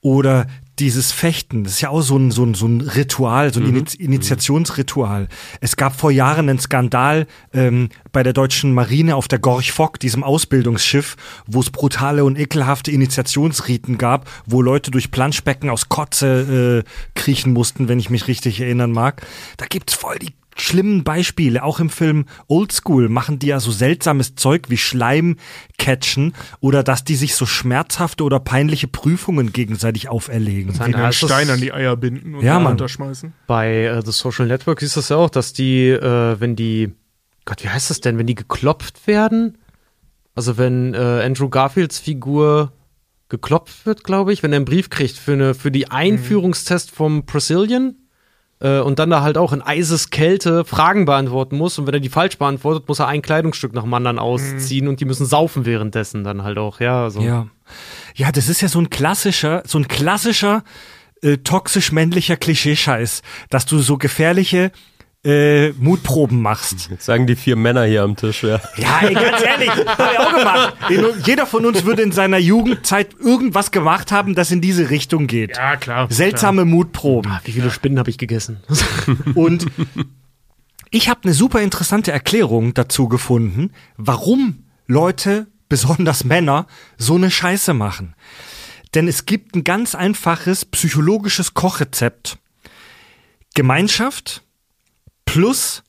oder 0.00 0.46
dieses 0.80 1.12
Fechten. 1.12 1.62
Das 1.64 1.74
ist 1.74 1.80
ja 1.82 1.90
auch 1.90 2.02
so 2.02 2.16
ein, 2.16 2.32
so 2.32 2.44
ein, 2.44 2.54
so 2.54 2.66
ein 2.66 2.80
Ritual, 2.80 3.54
so 3.54 3.60
ein 3.60 3.66
Ini- 3.66 3.96
Initiationsritual. 4.00 5.28
Es 5.60 5.76
gab 5.76 5.98
vor 5.98 6.10
Jahren 6.10 6.48
einen 6.48 6.58
Skandal 6.58 7.26
ähm, 7.52 7.90
bei 8.12 8.24
der 8.24 8.32
deutschen 8.32 8.74
Marine 8.74 9.14
auf 9.14 9.28
der 9.28 9.38
Gorch 9.38 9.70
Fock, 9.70 10.00
diesem 10.00 10.24
Ausbildungsschiff, 10.24 11.16
wo 11.46 11.60
es 11.60 11.70
brutale 11.70 12.24
und 12.24 12.38
ekelhafte 12.38 12.90
Initiationsriten 12.90 13.98
gab, 13.98 14.28
wo 14.46 14.62
Leute 14.62 14.90
durch 14.90 15.12
Planschbecken 15.12 15.70
aus 15.70 15.88
Kotze 15.88 16.84
äh, 16.84 16.90
kriechen 17.14 17.52
mussten, 17.52 17.88
wenn 17.88 18.00
ich 18.00 18.10
mich 18.10 18.26
richtig 18.26 18.60
erinnern 18.60 18.90
mag. 18.90 19.22
Da 19.56 19.66
gibt's 19.66 19.94
voll 19.94 20.18
die 20.18 20.34
schlimmen 20.56 21.04
Beispiele. 21.04 21.62
Auch 21.62 21.80
im 21.80 21.90
Film 21.90 22.26
Oldschool 22.46 23.08
machen 23.08 23.38
die 23.38 23.48
ja 23.48 23.60
so 23.60 23.70
seltsames 23.72 24.34
Zeug 24.34 24.70
wie 24.70 24.76
Schleim 24.76 25.36
catchen 25.78 26.34
oder 26.60 26.82
dass 26.82 27.04
die 27.04 27.16
sich 27.16 27.34
so 27.34 27.46
schmerzhafte 27.46 28.24
oder 28.24 28.40
peinliche 28.40 28.88
Prüfungen 28.88 29.52
gegenseitig 29.52 30.08
auferlegen. 30.08 30.72
Die 30.72 30.78
Da 30.78 30.84
einen 30.84 30.92
das- 30.94 31.16
Stein 31.16 31.50
an 31.50 31.60
die 31.60 31.72
Eier 31.72 31.96
binden 31.96 32.34
und 32.36 32.44
Ja, 32.44 32.58
runterschmeißen. 32.58 33.32
Bei 33.46 33.84
äh, 33.84 34.02
The 34.04 34.12
Social 34.12 34.46
Network 34.46 34.82
ist 34.82 34.96
das 34.96 35.08
ja 35.08 35.16
auch, 35.16 35.30
dass 35.30 35.52
die, 35.52 35.88
äh, 35.88 36.40
wenn 36.40 36.56
die, 36.56 36.92
Gott, 37.44 37.62
wie 37.64 37.68
heißt 37.68 37.90
das 37.90 38.00
denn, 38.00 38.16
wenn 38.18 38.26
die 38.26 38.34
geklopft 38.34 39.06
werden? 39.06 39.58
Also 40.34 40.56
wenn 40.58 40.94
äh, 40.94 40.98
Andrew 40.98 41.48
Garfields 41.48 41.98
Figur 41.98 42.72
geklopft 43.28 43.86
wird, 43.86 44.04
glaube 44.04 44.32
ich, 44.32 44.42
wenn 44.42 44.52
er 44.52 44.56
einen 44.56 44.64
Brief 44.64 44.90
kriegt 44.90 45.16
für, 45.16 45.32
eine, 45.32 45.54
für 45.54 45.70
die 45.70 45.90
Einführungstest 45.90 46.90
vom 46.90 47.24
Brazilian 47.24 47.96
äh, 48.60 48.80
und 48.80 48.98
dann 48.98 49.10
da 49.10 49.22
halt 49.22 49.38
auch 49.38 49.52
in 49.52 49.62
Eiseskälte 49.62 50.64
Fragen 50.64 51.04
beantworten 51.04 51.56
muss 51.56 51.78
und 51.78 51.86
wenn 51.86 51.94
er 51.94 52.00
die 52.00 52.08
falsch 52.08 52.38
beantwortet, 52.38 52.88
muss 52.88 52.98
er 52.98 53.08
ein 53.08 53.22
Kleidungsstück 53.22 53.72
nach 53.72 53.82
dem 53.82 53.94
anderen 53.94 54.18
ausziehen 54.18 54.88
und 54.88 55.00
die 55.00 55.04
müssen 55.04 55.26
saufen 55.26 55.66
währenddessen 55.66 56.24
dann 56.24 56.42
halt 56.42 56.58
auch, 56.58 56.80
ja. 56.80 57.04
Also. 57.04 57.20
Ja. 57.20 57.46
Ja, 58.14 58.30
das 58.30 58.48
ist 58.48 58.60
ja 58.60 58.68
so 58.68 58.78
ein 58.80 58.90
klassischer, 58.90 59.62
so 59.66 59.78
ein 59.78 59.88
klassischer 59.88 60.62
äh, 61.22 61.38
toxisch 61.38 61.90
männlicher 61.90 62.36
Klischeescheiß, 62.36 63.22
dass 63.50 63.66
du 63.66 63.78
so 63.78 63.96
gefährliche 63.98 64.70
äh, 65.24 65.70
Mutproben 65.72 66.42
machst. 66.42 66.90
Jetzt 66.90 67.06
sagen 67.06 67.26
die 67.26 67.36
vier 67.36 67.56
Männer 67.56 67.84
hier 67.84 68.02
am 68.02 68.16
Tisch, 68.16 68.42
ja. 68.42 68.60
Ja, 68.76 69.00
ey, 69.00 69.14
ganz 69.14 69.42
ehrlich, 69.42 69.70
hab 69.70 70.12
ich 70.12 70.18
auch 70.18 70.36
gemacht. 70.36 70.76
Jeder 71.26 71.46
von 71.46 71.64
uns 71.64 71.84
würde 71.84 72.02
in 72.02 72.12
seiner 72.12 72.38
Jugendzeit 72.38 73.14
irgendwas 73.18 73.70
gemacht 73.70 74.12
haben, 74.12 74.34
das 74.34 74.50
in 74.50 74.60
diese 74.60 74.90
Richtung 74.90 75.26
geht. 75.26 75.56
Ja, 75.56 75.76
klar. 75.76 76.08
Seltsame 76.10 76.64
Mutproben. 76.64 77.32
Wie 77.44 77.52
viele 77.52 77.70
Spinnen 77.70 77.98
habe 77.98 78.10
ich 78.10 78.18
gegessen? 78.18 78.60
Und 79.34 79.66
ich 80.90 81.08
habe 81.08 81.20
eine 81.24 81.32
super 81.32 81.62
interessante 81.62 82.12
Erklärung 82.12 82.74
dazu 82.74 83.08
gefunden, 83.08 83.72
warum 83.96 84.64
Leute, 84.86 85.46
besonders 85.68 86.24
Männer, 86.24 86.66
so 86.98 87.14
eine 87.14 87.30
Scheiße 87.30 87.72
machen. 87.72 88.14
Denn 88.94 89.08
es 89.08 89.26
gibt 89.26 89.56
ein 89.56 89.64
ganz 89.64 89.94
einfaches 89.94 90.64
psychologisches 90.66 91.54
Kochrezept. 91.54 92.38
Gemeinschaft 93.54 94.44
plus 95.34 95.82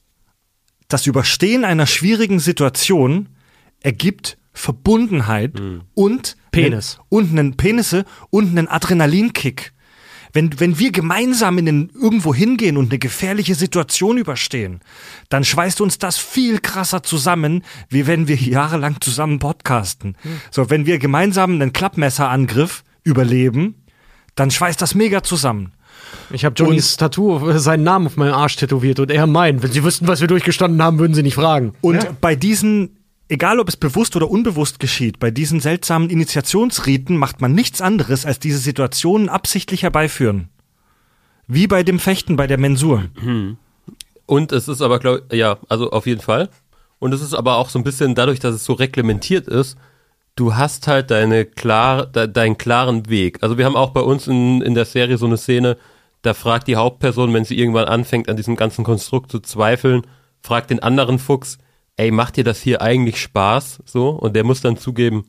das 0.88 1.05
Überstehen 1.05 1.65
einer 1.65 1.85
schwierigen 1.85 2.39
Situation 2.39 3.30
ergibt 3.81 4.39
Verbundenheit 4.53 5.53
und 5.93 6.35
Penis. 6.49 6.99
und 7.09 7.30
einen 7.30 7.55
Penisse 7.55 8.05
und 8.31 8.49
einen 8.49 8.67
Adrenalinkick. 8.67 9.73
Wenn, 10.34 10.59
wenn 10.59 10.80
wir 10.80 10.91
gemeinsam 10.91 11.59
in 11.59 11.65
den, 11.67 11.91
irgendwo 11.93 12.34
hingehen 12.34 12.76
und 12.76 12.89
eine 12.89 12.97
gefährliche 12.97 13.53
Situation 13.53 14.17
überstehen, 14.17 14.80
dann 15.30 15.43
schweißt 15.43 15.80
uns 15.80 15.99
das 15.99 16.17
viel 16.17 16.59
krasser 16.59 17.03
zusammen, 17.03 17.63
wie 17.89 18.07
wenn 18.07 18.27
wir 18.27 18.38
jahrelang 18.38 18.99
zusammen 18.99 19.38
podcasten. 19.38 20.17
So, 20.49 20.72
wenn 20.72 20.88
wir 20.88 20.97
gemeinsam 20.97 21.51
einen 21.51 21.72
Klappmesserangriff 21.72 22.84
überleben, 23.03 23.76
dann 24.34 24.49
schweißt 24.49 24.81
das 24.81 24.95
mega 24.95 25.22
zusammen. 25.22 25.73
Ich 26.32 26.45
habe 26.45 26.56
Johnnys 26.57 26.98
Tattoo, 26.98 27.49
äh, 27.49 27.60
seinen 27.60 27.84
Namen 27.84 28.07
auf 28.07 28.18
meinem 28.18 28.34
Arsch 28.34 28.56
tätowiert 28.56 28.99
und 28.99 29.11
er 29.11 29.27
meint, 29.27 29.64
wenn 29.64 29.72
sie 29.72 29.84
wüssten, 29.84 30.07
was 30.07 30.22
wir 30.22 30.27
durchgestanden 30.27 30.82
haben, 30.82 30.99
würden 30.99 31.14
sie 31.14 31.23
nicht 31.23 31.36
fragen. 31.36 31.73
Und 31.82 32.22
bei 32.22 32.36
diesen, 32.36 32.98
egal 33.30 33.60
ob 33.60 33.69
es 33.69 33.77
bewusst 33.77 34.15
oder 34.15 34.30
unbewusst 34.30 34.80
geschieht, 34.80 35.19
bei 35.19 35.32
diesen 35.32 35.60
seltsamen 35.60 36.10
Initiationsriten 36.10 37.18
macht 37.18 37.41
man 37.41 37.53
nichts 37.53 37.82
anderes, 37.82 38.26
als 38.26 38.40
diese 38.40 38.57
Situationen 38.57 39.30
absichtlich 39.30 39.84
herbeiführen. 39.84 40.49
Wie 41.48 41.68
bei 41.68 41.84
dem 41.84 41.99
Fechten 41.99 42.36
bei 42.36 42.48
der 42.48 42.57
Mensur. 42.57 43.03
Und 44.26 44.52
es 44.52 44.68
ist 44.68 44.82
aber, 44.82 44.99
glaube 44.99 45.23
ja, 45.32 45.57
also 45.69 45.91
auf 45.91 46.07
jeden 46.07 46.22
Fall. 46.22 46.49
Und 46.99 47.14
es 47.14 47.22
ist 47.22 47.34
aber 47.34 47.57
auch 47.57 47.69
so 47.69 47.77
ein 47.77 47.84
bisschen 47.84 48.15
dadurch, 48.15 48.40
dass 48.40 48.56
es 48.56 48.65
so 48.65 48.73
reglementiert 48.73 49.48
ist, 49.48 49.77
du 50.36 50.56
hast 50.56 50.88
halt 50.88 51.11
deine 51.11 51.45
klar, 51.45 52.06
de, 52.06 52.27
deinen 52.27 52.57
klaren 52.57 53.10
Weg. 53.10 53.40
Also 53.41 53.57
wir 53.57 53.65
haben 53.65 53.76
auch 53.76 53.91
bei 53.91 54.02
uns 54.02 54.27
in, 54.27 54.61
in 54.61 54.73
der 54.73 54.86
Serie 54.86 55.18
so 55.18 55.26
eine 55.26 55.38
Szene, 55.38 55.77
da 56.26 56.34
fragt 56.34 56.68
die 56.68 56.76
Hauptperson, 56.76 57.34
wenn 57.34 57.45
sie 57.45 57.57
irgendwann 57.57 57.85
anfängt, 57.85 58.30
an 58.30 58.38
diesem 58.38 58.56
ganzen 58.56 58.84
Konstrukt 58.84 59.31
zu 59.31 59.39
zweifeln, 59.39 60.02
fragt 60.41 60.69
den 60.69 60.80
anderen 60.81 61.19
Fuchs, 61.19 61.57
ey, 61.97 62.11
macht 62.11 62.38
dir 62.38 62.43
das 62.43 62.61
hier 62.61 62.81
eigentlich 62.81 63.22
Spaß? 63.22 63.84
So, 63.85 64.10
und 64.10 64.35
der 64.35 64.43
muss 64.43 64.61
dann 64.61 64.77
zugeben, 64.77 65.26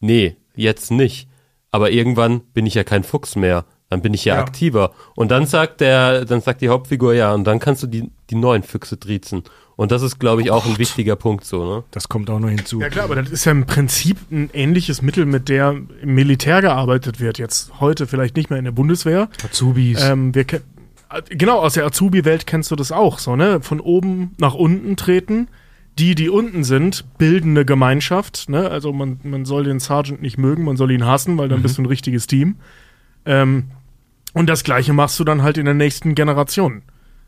nee, 0.00 0.36
jetzt 0.54 0.90
nicht. 0.90 1.28
Aber 1.70 1.90
irgendwann 1.90 2.40
bin 2.52 2.66
ich 2.66 2.74
ja 2.74 2.84
kein 2.84 3.04
Fuchs 3.04 3.36
mehr. 3.36 3.64
Dann 3.88 4.02
bin 4.02 4.14
ich 4.14 4.24
ja, 4.24 4.36
Ja. 4.36 4.40
aktiver. 4.40 4.92
Und 5.16 5.30
dann 5.30 5.46
sagt 5.46 5.80
der, 5.80 6.24
dann 6.24 6.40
sagt 6.40 6.60
die 6.60 6.68
Hauptfigur, 6.68 7.14
ja, 7.14 7.32
und 7.34 7.44
dann 7.44 7.58
kannst 7.58 7.82
du 7.82 7.86
die, 7.86 8.10
die 8.30 8.34
neuen 8.36 8.62
Füchse 8.62 8.98
triezen. 8.98 9.44
Und 9.80 9.92
das 9.92 10.02
ist, 10.02 10.18
glaube 10.18 10.42
ich, 10.42 10.50
auch 10.50 10.66
ein 10.66 10.76
wichtiger 10.76 11.16
Punkt 11.16 11.46
so, 11.46 11.64
ne? 11.64 11.84
Das 11.90 12.10
kommt 12.10 12.28
auch 12.28 12.38
noch 12.38 12.50
hinzu. 12.50 12.82
Ja 12.82 12.90
klar, 12.90 13.04
aber 13.04 13.14
das 13.14 13.30
ist 13.30 13.46
ja 13.46 13.52
im 13.52 13.64
Prinzip 13.64 14.18
ein 14.30 14.50
ähnliches 14.52 15.00
Mittel, 15.00 15.24
mit 15.24 15.48
der 15.48 15.70
im 16.02 16.14
Militär 16.14 16.60
gearbeitet 16.60 17.18
wird. 17.18 17.38
Jetzt 17.38 17.80
heute 17.80 18.06
vielleicht 18.06 18.36
nicht 18.36 18.50
mehr 18.50 18.58
in 18.58 18.66
der 18.66 18.72
Bundeswehr. 18.72 19.30
Azubis. 19.42 20.04
Ähm, 20.04 20.34
wir 20.34 20.44
genau, 21.30 21.60
aus 21.60 21.72
der 21.72 21.86
Azubi-Welt 21.86 22.46
kennst 22.46 22.70
du 22.70 22.76
das 22.76 22.92
auch, 22.92 23.18
so, 23.18 23.36
ne? 23.36 23.62
Von 23.62 23.80
oben 23.80 24.34
nach 24.36 24.52
unten 24.52 24.98
treten. 24.98 25.48
Die, 25.98 26.14
die 26.14 26.28
unten 26.28 26.62
sind, 26.62 27.06
bilden 27.16 27.52
eine 27.52 27.64
Gemeinschaft, 27.64 28.50
ne? 28.50 28.68
Also 28.68 28.92
man, 28.92 29.18
man 29.22 29.46
soll 29.46 29.64
den 29.64 29.80
Sergeant 29.80 30.20
nicht 30.20 30.36
mögen, 30.36 30.62
man 30.64 30.76
soll 30.76 30.90
ihn 30.90 31.06
hassen, 31.06 31.38
weil 31.38 31.48
dann 31.48 31.62
bist 31.62 31.78
du 31.78 31.82
ein 31.82 31.86
richtiges 31.86 32.26
Team. 32.26 32.56
Ähm, 33.24 33.70
und 34.34 34.46
das 34.46 34.62
gleiche 34.62 34.92
machst 34.92 35.18
du 35.18 35.24
dann 35.24 35.42
halt 35.42 35.56
in 35.56 35.64
der 35.64 35.72
nächsten 35.72 36.14
Generation. 36.14 36.82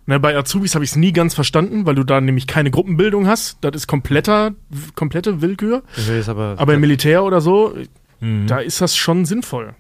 Ne, 0.07 0.19
bei 0.19 0.37
Azubis 0.37 0.75
habe 0.75 0.85
ich 0.85 0.91
es 0.91 0.97
nie 0.97 1.13
ganz 1.13 1.35
verstanden, 1.35 1.87
weil 1.87 1.95
du 1.95 2.03
da 2.03 2.21
nämlich 2.21 2.47
keine 2.47 2.71
Gruppenbildung 2.71 3.27
hast. 3.27 3.59
Das 3.61 3.75
ist 3.75 3.87
kompletter, 3.87 4.53
komplette 4.97 5.41
Willkür. 5.41 5.83
Aber, 6.29 6.55
Aber 6.59 6.75
im 6.75 6.81
Militär 6.81 7.23
oder 7.23 7.41
so, 7.41 7.75
da 8.21 8.59
ist 8.59 8.81
das 8.81 8.97
schon 8.97 9.25
sinnvoll. 9.25 9.75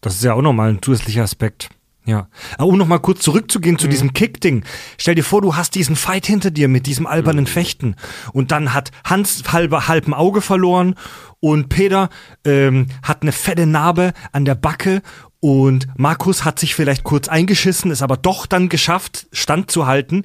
Das 0.00 0.14
ist 0.14 0.24
ja 0.24 0.34
auch 0.34 0.42
nochmal 0.42 0.70
ein 0.70 0.82
zusätzlicher 0.82 1.22
Aspekt. 1.22 1.68
Ja. 2.04 2.28
Aber 2.58 2.66
um 2.66 2.78
nochmal 2.78 3.00
kurz 3.00 3.20
zurückzugehen 3.20 3.78
zu 3.78 3.86
diesem 3.86 4.12
Kick-Ding. 4.12 4.64
Stell 4.98 5.14
dir 5.14 5.22
vor, 5.22 5.40
du 5.40 5.54
hast 5.54 5.74
diesen 5.74 5.94
Fight 5.94 6.26
hinter 6.26 6.50
dir 6.50 6.68
mit 6.68 6.86
diesem 6.86 7.06
albernen 7.06 7.46
Fechten. 7.46 7.94
Und 8.32 8.50
dann 8.50 8.74
hat 8.74 8.90
Hans 9.04 9.44
halbe, 9.52 9.86
halb 9.86 10.08
ein 10.08 10.14
Auge 10.14 10.40
verloren 10.40 10.96
und 11.38 11.68
Peter 11.68 12.08
ähm, 12.44 12.88
hat 13.02 13.22
eine 13.22 13.32
fette 13.32 13.66
Narbe 13.66 14.12
an 14.32 14.44
der 14.44 14.56
Backe 14.56 15.02
und 15.44 15.88
Markus 15.96 16.44
hat 16.44 16.60
sich 16.60 16.76
vielleicht 16.76 17.02
kurz 17.02 17.26
eingeschissen, 17.26 17.90
ist 17.90 18.00
aber 18.00 18.16
doch 18.16 18.46
dann 18.46 18.68
geschafft, 18.68 19.26
standzuhalten. 19.32 20.24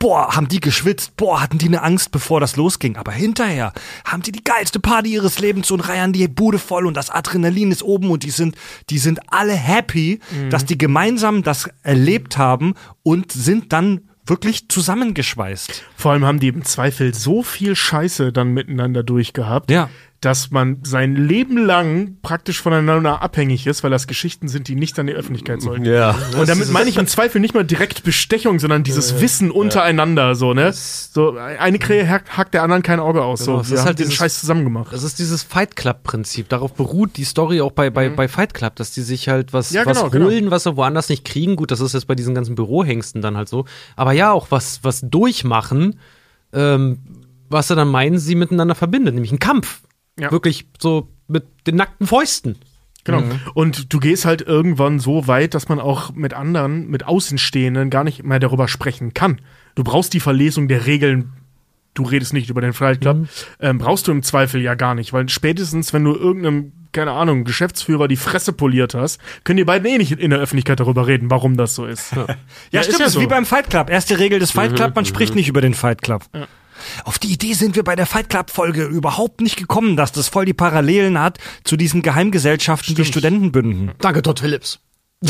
Boah, 0.00 0.34
haben 0.34 0.48
die 0.48 0.58
geschwitzt, 0.58 1.16
boah, 1.16 1.40
hatten 1.40 1.58
die 1.58 1.66
eine 1.68 1.84
Angst, 1.84 2.10
bevor 2.10 2.40
das 2.40 2.56
losging. 2.56 2.96
Aber 2.96 3.12
hinterher 3.12 3.72
haben 4.04 4.22
die 4.22 4.32
die 4.32 4.42
geilste 4.42 4.80
Party 4.80 5.12
ihres 5.12 5.38
Lebens 5.38 5.70
und 5.70 5.80
reiern 5.80 6.12
die 6.12 6.26
Bude 6.26 6.58
voll 6.58 6.86
und 6.86 6.96
das 6.96 7.08
Adrenalin 7.08 7.70
ist 7.70 7.84
oben 7.84 8.10
und 8.10 8.24
die 8.24 8.30
sind, 8.30 8.56
die 8.90 8.98
sind 8.98 9.20
alle 9.32 9.54
happy, 9.54 10.18
dass 10.50 10.64
die 10.64 10.76
gemeinsam 10.76 11.44
das 11.44 11.70
erlebt 11.84 12.36
haben 12.36 12.74
und 13.04 13.30
sind 13.30 13.72
dann 13.72 14.00
wirklich 14.26 14.68
zusammengeschweißt. 14.68 15.84
Vor 15.96 16.12
allem 16.12 16.24
haben 16.24 16.40
die 16.40 16.48
im 16.48 16.64
Zweifel 16.64 17.14
so 17.14 17.44
viel 17.44 17.76
Scheiße 17.76 18.32
dann 18.32 18.52
miteinander 18.52 19.02
durchgehabt, 19.04 19.70
Ja. 19.70 19.88
Dass 20.20 20.50
man 20.50 20.78
sein 20.82 21.14
Leben 21.14 21.56
lang 21.56 22.16
praktisch 22.22 22.60
voneinander 22.60 23.22
abhängig 23.22 23.68
ist, 23.68 23.84
weil 23.84 23.92
das 23.92 24.08
Geschichten 24.08 24.48
sind, 24.48 24.66
die 24.66 24.74
nicht 24.74 24.98
an 24.98 25.06
die 25.06 25.12
Öffentlichkeit 25.12 25.62
sollen. 25.62 25.84
Ja. 25.84 26.16
Und 26.36 26.48
damit 26.48 26.70
meine 26.72 26.90
ich 26.90 26.96
im 26.96 27.06
Zweifel 27.06 27.40
nicht 27.40 27.54
mal 27.54 27.64
direkt 27.64 28.02
Bestechung, 28.02 28.58
sondern 28.58 28.82
dieses 28.82 29.20
Wissen 29.20 29.52
untereinander, 29.52 30.34
so, 30.34 30.54
ne? 30.54 30.72
So, 30.72 31.36
eine 31.36 31.78
Krähe 31.78 32.08
hackt, 32.08 32.36
hackt 32.36 32.52
der 32.54 32.64
anderen 32.64 32.82
kein 32.82 32.98
Auge 32.98 33.22
aus, 33.22 33.44
Genau, 33.44 33.62
so. 33.62 33.68
Wir 33.70 33.74
ist 33.74 33.80
haben 33.82 33.86
halt 33.86 33.98
den 34.00 34.06
dieses- 34.06 34.14
Scheiß 34.18 34.40
zusammen 34.40 34.64
gemacht. 34.64 34.92
Das 34.92 35.04
ist 35.04 35.20
dieses 35.20 35.44
Fight 35.44 35.76
Club-Prinzip. 35.76 36.48
Darauf 36.48 36.74
beruht 36.74 37.16
die 37.16 37.22
Story 37.24 37.60
auch 37.60 37.70
bei, 37.70 37.90
bei, 37.90 38.08
bei 38.08 38.26
Fight 38.26 38.54
Club, 38.54 38.74
dass 38.74 38.90
die 38.90 39.02
sich 39.02 39.28
halt 39.28 39.52
was, 39.52 39.70
Ja, 39.70 39.86
was 39.86 39.98
genau, 39.98 40.10
genau. 40.10 40.24
holen, 40.26 40.50
was 40.50 40.64
sie 40.64 40.76
woanders 40.76 41.08
nicht 41.10 41.24
kriegen. 41.24 41.54
Gut, 41.54 41.70
das 41.70 41.78
ist 41.80 41.92
jetzt 41.94 42.08
bei 42.08 42.16
diesen 42.16 42.34
ganzen 42.34 42.56
Bürohengsten 42.56 43.22
dann 43.22 43.36
halt 43.36 43.48
so. 43.48 43.66
Aber 43.94 44.10
ja, 44.12 44.32
auch 44.32 44.48
was, 44.50 44.80
was 44.82 45.00
durchmachen, 45.02 46.00
ähm, 46.52 46.98
was 47.50 47.68
sie 47.68 47.76
dann 47.76 47.88
meinen, 47.88 48.18
sie 48.18 48.34
miteinander 48.34 48.74
verbindet, 48.74 49.14
nämlich 49.14 49.30
ein 49.32 49.38
Kampf. 49.38 49.82
Ja. 50.18 50.30
Wirklich 50.30 50.66
so 50.78 51.08
mit 51.28 51.44
den 51.66 51.76
nackten 51.76 52.06
Fäusten. 52.06 52.56
Genau. 53.04 53.22
Und 53.54 53.92
du 53.92 54.00
gehst 54.00 54.24
halt 54.26 54.42
irgendwann 54.42 54.98
so 54.98 55.26
weit, 55.26 55.54
dass 55.54 55.68
man 55.68 55.80
auch 55.80 56.12
mit 56.14 56.34
anderen, 56.34 56.88
mit 56.88 57.06
Außenstehenden 57.06 57.88
gar 57.88 58.04
nicht 58.04 58.22
mehr 58.22 58.38
darüber 58.38 58.68
sprechen 58.68 59.14
kann. 59.14 59.40
Du 59.74 59.84
brauchst 59.84 60.12
die 60.12 60.20
Verlesung 60.20 60.68
der 60.68 60.84
Regeln. 60.86 61.32
Du 61.94 62.02
redest 62.02 62.32
nicht 62.34 62.50
über 62.50 62.60
den 62.60 62.72
Fight 62.74 63.00
Club. 63.00 63.26
Ähm, 63.60 63.78
brauchst 63.78 64.06
du 64.08 64.12
im 64.12 64.22
Zweifel 64.22 64.60
ja 64.60 64.74
gar 64.74 64.94
nicht, 64.94 65.12
weil 65.12 65.28
spätestens, 65.30 65.92
wenn 65.92 66.04
du 66.04 66.14
irgendeinem, 66.14 66.72
keine 66.92 67.12
Ahnung, 67.12 67.44
Geschäftsführer 67.44 68.08
die 68.08 68.16
Fresse 68.16 68.52
poliert 68.52 68.94
hast, 68.94 69.20
können 69.42 69.56
die 69.56 69.64
beiden 69.64 69.88
eh 69.88 69.96
nicht 69.98 70.12
in 70.12 70.30
der 70.30 70.38
Öffentlichkeit 70.38 70.78
darüber 70.78 71.06
reden, 71.06 71.30
warum 71.30 71.56
das 71.56 71.74
so 71.74 71.86
ist. 71.86 72.12
Ja, 72.14 72.26
Ja, 72.26 72.26
stimmt, 72.26 72.36
ist 72.74 72.92
ja 72.92 72.98
das 72.98 73.06
ist 73.08 73.12
so. 73.14 73.20
wie 73.22 73.26
beim 73.26 73.46
Fight 73.46 73.70
Club. 73.70 73.88
Erste 73.90 74.18
Regel 74.18 74.38
des 74.38 74.50
Fight 74.50 74.76
Club, 74.76 74.94
man 74.94 75.06
spricht 75.06 75.34
nicht 75.34 75.48
über 75.48 75.60
den 75.60 75.74
Fight 75.74 76.02
Club. 76.02 76.24
Auf 77.04 77.18
die 77.18 77.32
Idee 77.32 77.52
sind 77.54 77.76
wir 77.76 77.84
bei 77.84 77.96
der 77.96 78.06
Fight 78.06 78.28
Club 78.28 78.50
Folge 78.50 78.84
überhaupt 78.84 79.40
nicht 79.40 79.56
gekommen, 79.56 79.96
dass 79.96 80.12
das 80.12 80.28
voll 80.28 80.44
die 80.44 80.54
Parallelen 80.54 81.18
hat 81.20 81.38
zu 81.64 81.76
diesen 81.76 82.02
Geheimgesellschaften, 82.02 82.94
die 82.94 83.04
Studenten 83.04 83.52
bünden. 83.52 83.92
Danke, 84.00 84.22
Todd 84.22 84.40
Phillips. 84.40 84.80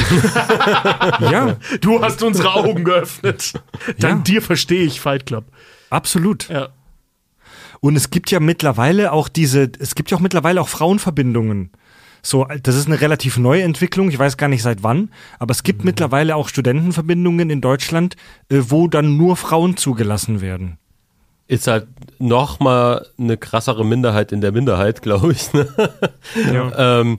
Ja, 1.31 1.57
Du 1.81 2.03
hast 2.03 2.23
unsere 2.23 2.55
Augen 2.55 2.85
geöffnet. 2.85 3.55
Dank 3.99 4.19
Ja. 4.29 4.35
dir 4.35 4.43
verstehe 4.43 4.83
ich 4.85 5.01
Fight 5.01 5.27
Club. 5.27 5.45
absolut. 5.91 6.49
Ja. 6.49 6.69
Und 7.81 7.95
es 7.97 8.11
gibt 8.11 8.31
ja 8.33 8.41
mittlerweile 8.41 9.13
auch 9.13 9.29
diese, 9.29 9.71
es 9.79 9.95
gibt 9.95 10.11
ja 10.11 10.17
auch 10.17 10.21
mittlerweile 10.21 10.61
auch 10.61 10.69
Frauenverbindungen. 10.69 11.71
So, 12.23 12.45
das 12.65 12.75
ist 12.75 12.87
eine 12.89 13.01
relativ 13.01 13.39
neue 13.39 13.63
Entwicklung, 13.63 14.11
ich 14.11 14.19
weiß 14.19 14.37
gar 14.37 14.49
nicht 14.49 14.63
seit 14.63 14.83
wann, 14.83 15.11
aber 15.39 15.53
es 15.53 15.63
gibt 15.63 15.85
mittlerweile 15.85 16.35
auch 16.35 16.49
Studentenverbindungen 16.49 17.49
in 17.51 17.61
Deutschland, 17.61 18.17
äh, 18.51 18.59
wo 18.69 18.89
dann 18.89 19.17
nur 19.17 19.37
Frauen 19.37 19.77
zugelassen 19.77 20.41
werden. 20.41 20.79
Ist 21.49 21.67
halt 21.67 21.87
noch 22.19 22.61
mal 22.61 23.07
eine 23.19 23.37
krassere 23.37 23.85
Minderheit 23.85 24.31
in 24.33 24.41
der 24.41 24.53
Minderheit, 24.53 25.03
glaube 25.03 25.33
ich. 25.33 25.53
Ne? 25.53 25.67
ja. 26.53 27.01
ähm, 27.01 27.19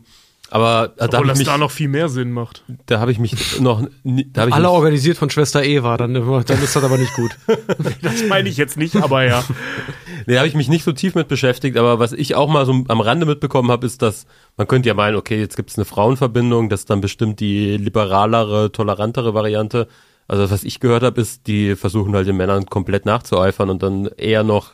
aber 0.52 0.94
da 0.98 1.06
Obwohl 1.06 1.18
habe 1.18 1.26
ich, 1.26 1.30
das 1.32 1.38
mich- 1.40 1.48
da 1.48 1.58
noch 1.60 1.70
viel 1.72 1.90
mehr 1.90 2.10
Sinn 2.10 2.32
macht. 2.32 2.64
da 2.88 3.00
hab 3.00 3.10
ich 3.10 3.20
mich 3.20 3.60
noch, 3.60 3.84
nie- 4.04 4.28
da 4.34 4.42
habe 4.42 4.50
ich 4.50 4.56
Alle 4.56 4.68
mich, 4.68 4.72
organisiert 4.76 5.18
von 5.18 5.30
Schwester 5.30 5.64
Eva, 5.64 5.96
dann, 5.98 6.14
dann 6.16 6.64
ist 6.64 6.76
das 6.76 6.84
aber 6.84 6.98
nicht 6.98 7.14
gut. 7.14 7.32
Das 8.02 8.24
meine 8.28 8.50
ich 8.50 8.58
jetzt 8.58 8.76
nicht, 8.78 8.96
aber 8.96 9.24
ja. 9.26 9.44
nee, 10.26 10.38
habe 10.38 10.48
ich 10.48 10.56
mich 10.56 10.68
nicht 10.70 10.84
so 10.84 10.92
tief 10.92 11.14
mit 11.16 11.28
beschäftigt. 11.28 11.78
Aber 11.78 12.00
was 12.00 12.14
ich 12.14 12.34
auch 12.36 12.50
mal 12.50 12.66
so 12.66 12.84
am 12.88 13.02
Rande 13.02 13.26
mitbekommen 13.28 13.70
habe, 13.72 13.86
ist, 13.86 14.02
dass 14.02 14.26
man 14.58 14.68
könnte 14.68 14.90
ja 14.90 14.96
meinen, 14.96 15.18
okay, 15.18 15.40
jetzt 15.40 15.56
gibt 15.56 15.70
es 15.70 15.78
eine 15.78 15.86
Frauenverbindung, 15.86 16.70
das 16.70 16.82
ist 16.82 16.90
dann 16.90 17.02
bestimmt 17.02 17.40
die 17.40 17.78
liberalere, 17.78 18.72
tolerantere 18.72 19.34
Variante. 19.36 19.88
Also 20.30 20.50
was 20.52 20.64
ich 20.64 20.80
gehört 20.80 21.02
habe, 21.04 21.20
ist, 21.20 21.48
die 21.48 21.76
versuchen 21.76 22.14
halt 22.16 22.28
den 22.28 22.38
Männern 22.38 22.68
komplett 22.68 23.06
nachzueifern 23.06 23.70
und 23.70 23.82
dann 23.84 24.06
eher 24.16 24.44
noch 24.44 24.74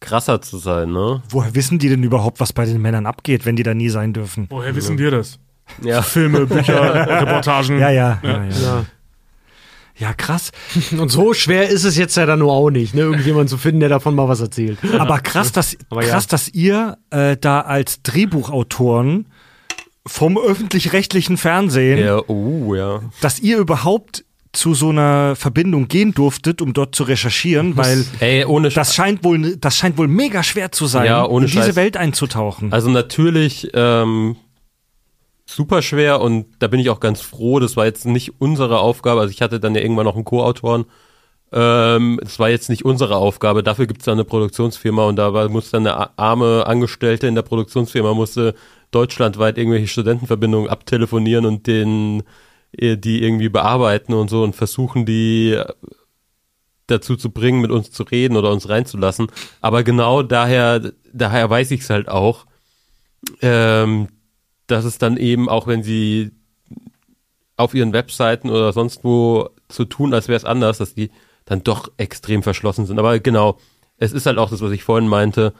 krasser 0.00 0.40
zu 0.42 0.58
sein, 0.58 0.90
ne? 0.92 1.22
Woher 1.30 1.54
wissen 1.54 1.78
die 1.78 1.88
denn 1.88 2.02
überhaupt, 2.02 2.40
was 2.40 2.52
bei 2.52 2.64
den 2.66 2.82
Männern 2.82 3.06
abgeht, 3.06 3.46
wenn 3.46 3.56
die 3.56 3.62
da 3.62 3.74
nie 3.74 3.88
sein 3.88 4.12
dürfen? 4.12 4.46
Woher 4.50 4.74
wissen 4.74 4.98
wir 4.98 5.12
das? 5.12 5.38
Ja. 5.82 6.02
Filme, 6.02 6.46
Bücher, 6.46 6.94
Reportagen. 7.20 7.78
Ja, 7.78 7.90
ja, 7.90 8.18
ja, 8.22 8.44
ja. 8.44 8.50
Ja. 8.50 8.84
Ja, 9.98 10.12
krass. 10.14 10.52
Und 10.98 11.10
so 11.10 11.32
schwer 11.32 11.68
ist 11.68 11.84
es 11.84 11.96
jetzt 11.96 12.16
ja 12.16 12.26
dann 12.26 12.40
nur 12.40 12.52
auch 12.52 12.70
nicht, 12.70 12.94
ne? 12.94 13.02
irgendjemand 13.02 13.50
zu 13.50 13.56
finden, 13.58 13.80
der 13.80 13.88
davon 13.88 14.14
mal 14.14 14.28
was 14.28 14.40
erzählt. 14.40 14.78
Aber 14.98 15.18
krass, 15.20 15.52
dass, 15.52 15.76
Aber 15.90 16.02
ja. 16.04 16.10
krass, 16.10 16.26
dass 16.26 16.48
ihr 16.48 16.98
äh, 17.10 17.36
da 17.36 17.60
als 17.60 18.02
Drehbuchautoren 18.02 19.26
vom 20.06 20.38
öffentlich-rechtlichen 20.38 21.36
Fernsehen, 21.36 21.98
Ja, 21.98 22.20
oh, 22.28 22.74
ja. 22.74 23.02
dass 23.20 23.40
ihr 23.40 23.58
überhaupt 23.58 24.24
zu 24.52 24.74
so 24.74 24.88
einer 24.88 25.36
Verbindung 25.36 25.88
gehen 25.88 26.12
durftet, 26.14 26.62
um 26.62 26.72
dort 26.72 26.94
zu 26.94 27.04
recherchieren, 27.04 27.76
weil 27.76 28.04
Ey, 28.20 28.44
ohne 28.44 28.70
das 28.70 28.94
scheint 28.94 29.22
wohl, 29.22 29.56
das 29.56 29.76
scheint 29.76 29.98
wohl 29.98 30.08
mega 30.08 30.42
schwer 30.42 30.72
zu 30.72 30.86
sein, 30.86 31.06
Ja, 31.06 31.26
in 31.26 31.40
diese 31.42 31.64
Scheiß. 31.64 31.76
Welt 31.76 31.96
einzutauchen. 31.96 32.72
Also 32.72 32.88
natürlich 32.88 33.68
ähm, 33.74 34.36
super 35.46 35.82
schwer 35.82 36.20
und 36.20 36.46
da 36.58 36.68
bin 36.68 36.80
ich 36.80 36.90
auch 36.90 37.00
ganz 37.00 37.20
froh. 37.20 37.60
Das 37.60 37.76
war 37.76 37.84
jetzt 37.84 38.06
nicht 38.06 38.40
unsere 38.40 38.80
Aufgabe. 38.80 39.20
Also 39.20 39.32
ich 39.32 39.42
hatte 39.42 39.60
dann 39.60 39.74
ja 39.74 39.82
irgendwann 39.82 40.06
noch 40.06 40.14
einen 40.16 40.24
Co-Autoren. 40.24 40.86
Ähm, 41.52 42.18
das 42.22 42.38
war 42.38 42.50
jetzt 42.50 42.68
nicht 42.68 42.84
unsere 42.84 43.16
Aufgabe. 43.16 43.62
Dafür 43.62 43.86
gibt 43.86 44.00
es 44.00 44.04
dann 44.06 44.14
eine 44.14 44.24
Produktionsfirma 44.24 45.06
und 45.06 45.16
da 45.16 45.32
war, 45.32 45.48
musste 45.48 45.72
dann 45.72 45.86
eine 45.86 46.18
arme 46.18 46.66
Angestellte 46.66 47.26
in 47.26 47.34
der 47.34 47.42
Produktionsfirma 47.42 48.12
musste 48.14 48.54
deutschlandweit 48.90 49.58
irgendwelche 49.58 49.88
Studentenverbindungen 49.88 50.68
abtelefonieren 50.70 51.44
und 51.46 51.66
den 51.66 52.22
die 52.72 53.22
irgendwie 53.22 53.48
bearbeiten 53.48 54.14
und 54.14 54.28
so 54.28 54.42
und 54.42 54.54
versuchen 54.54 55.06
die 55.06 55.52
äh, 55.52 55.72
dazu 56.86 57.16
zu 57.16 57.30
bringen, 57.30 57.60
mit 57.60 57.70
uns 57.70 57.90
zu 57.90 58.02
reden 58.02 58.36
oder 58.36 58.50
uns 58.50 58.68
reinzulassen. 58.68 59.28
Aber 59.60 59.82
genau 59.82 60.22
daher, 60.22 60.92
daher 61.12 61.50
weiß 61.50 61.70
ich 61.70 61.80
es 61.80 61.90
halt 61.90 62.08
auch, 62.08 62.46
ähm, 63.42 64.08
dass 64.66 64.84
es 64.84 64.98
dann 64.98 65.16
eben, 65.16 65.48
auch 65.48 65.66
wenn 65.66 65.82
sie 65.82 66.30
auf 67.56 67.74
ihren 67.74 67.92
Webseiten 67.92 68.50
oder 68.50 68.72
sonst 68.72 69.04
wo 69.04 69.50
zu 69.68 69.84
tun, 69.84 70.14
als 70.14 70.28
wäre 70.28 70.36
es 70.36 70.44
anders, 70.44 70.78
dass 70.78 70.94
die 70.94 71.10
dann 71.44 71.64
doch 71.64 71.90
extrem 71.96 72.42
verschlossen 72.42 72.86
sind. 72.86 72.98
Aber 72.98 73.18
genau, 73.18 73.58
es 73.96 74.12
ist 74.12 74.26
halt 74.26 74.38
auch 74.38 74.50
das, 74.50 74.60
was 74.60 74.72
ich 74.72 74.84
vorhin 74.84 75.08
meinte, 75.08 75.52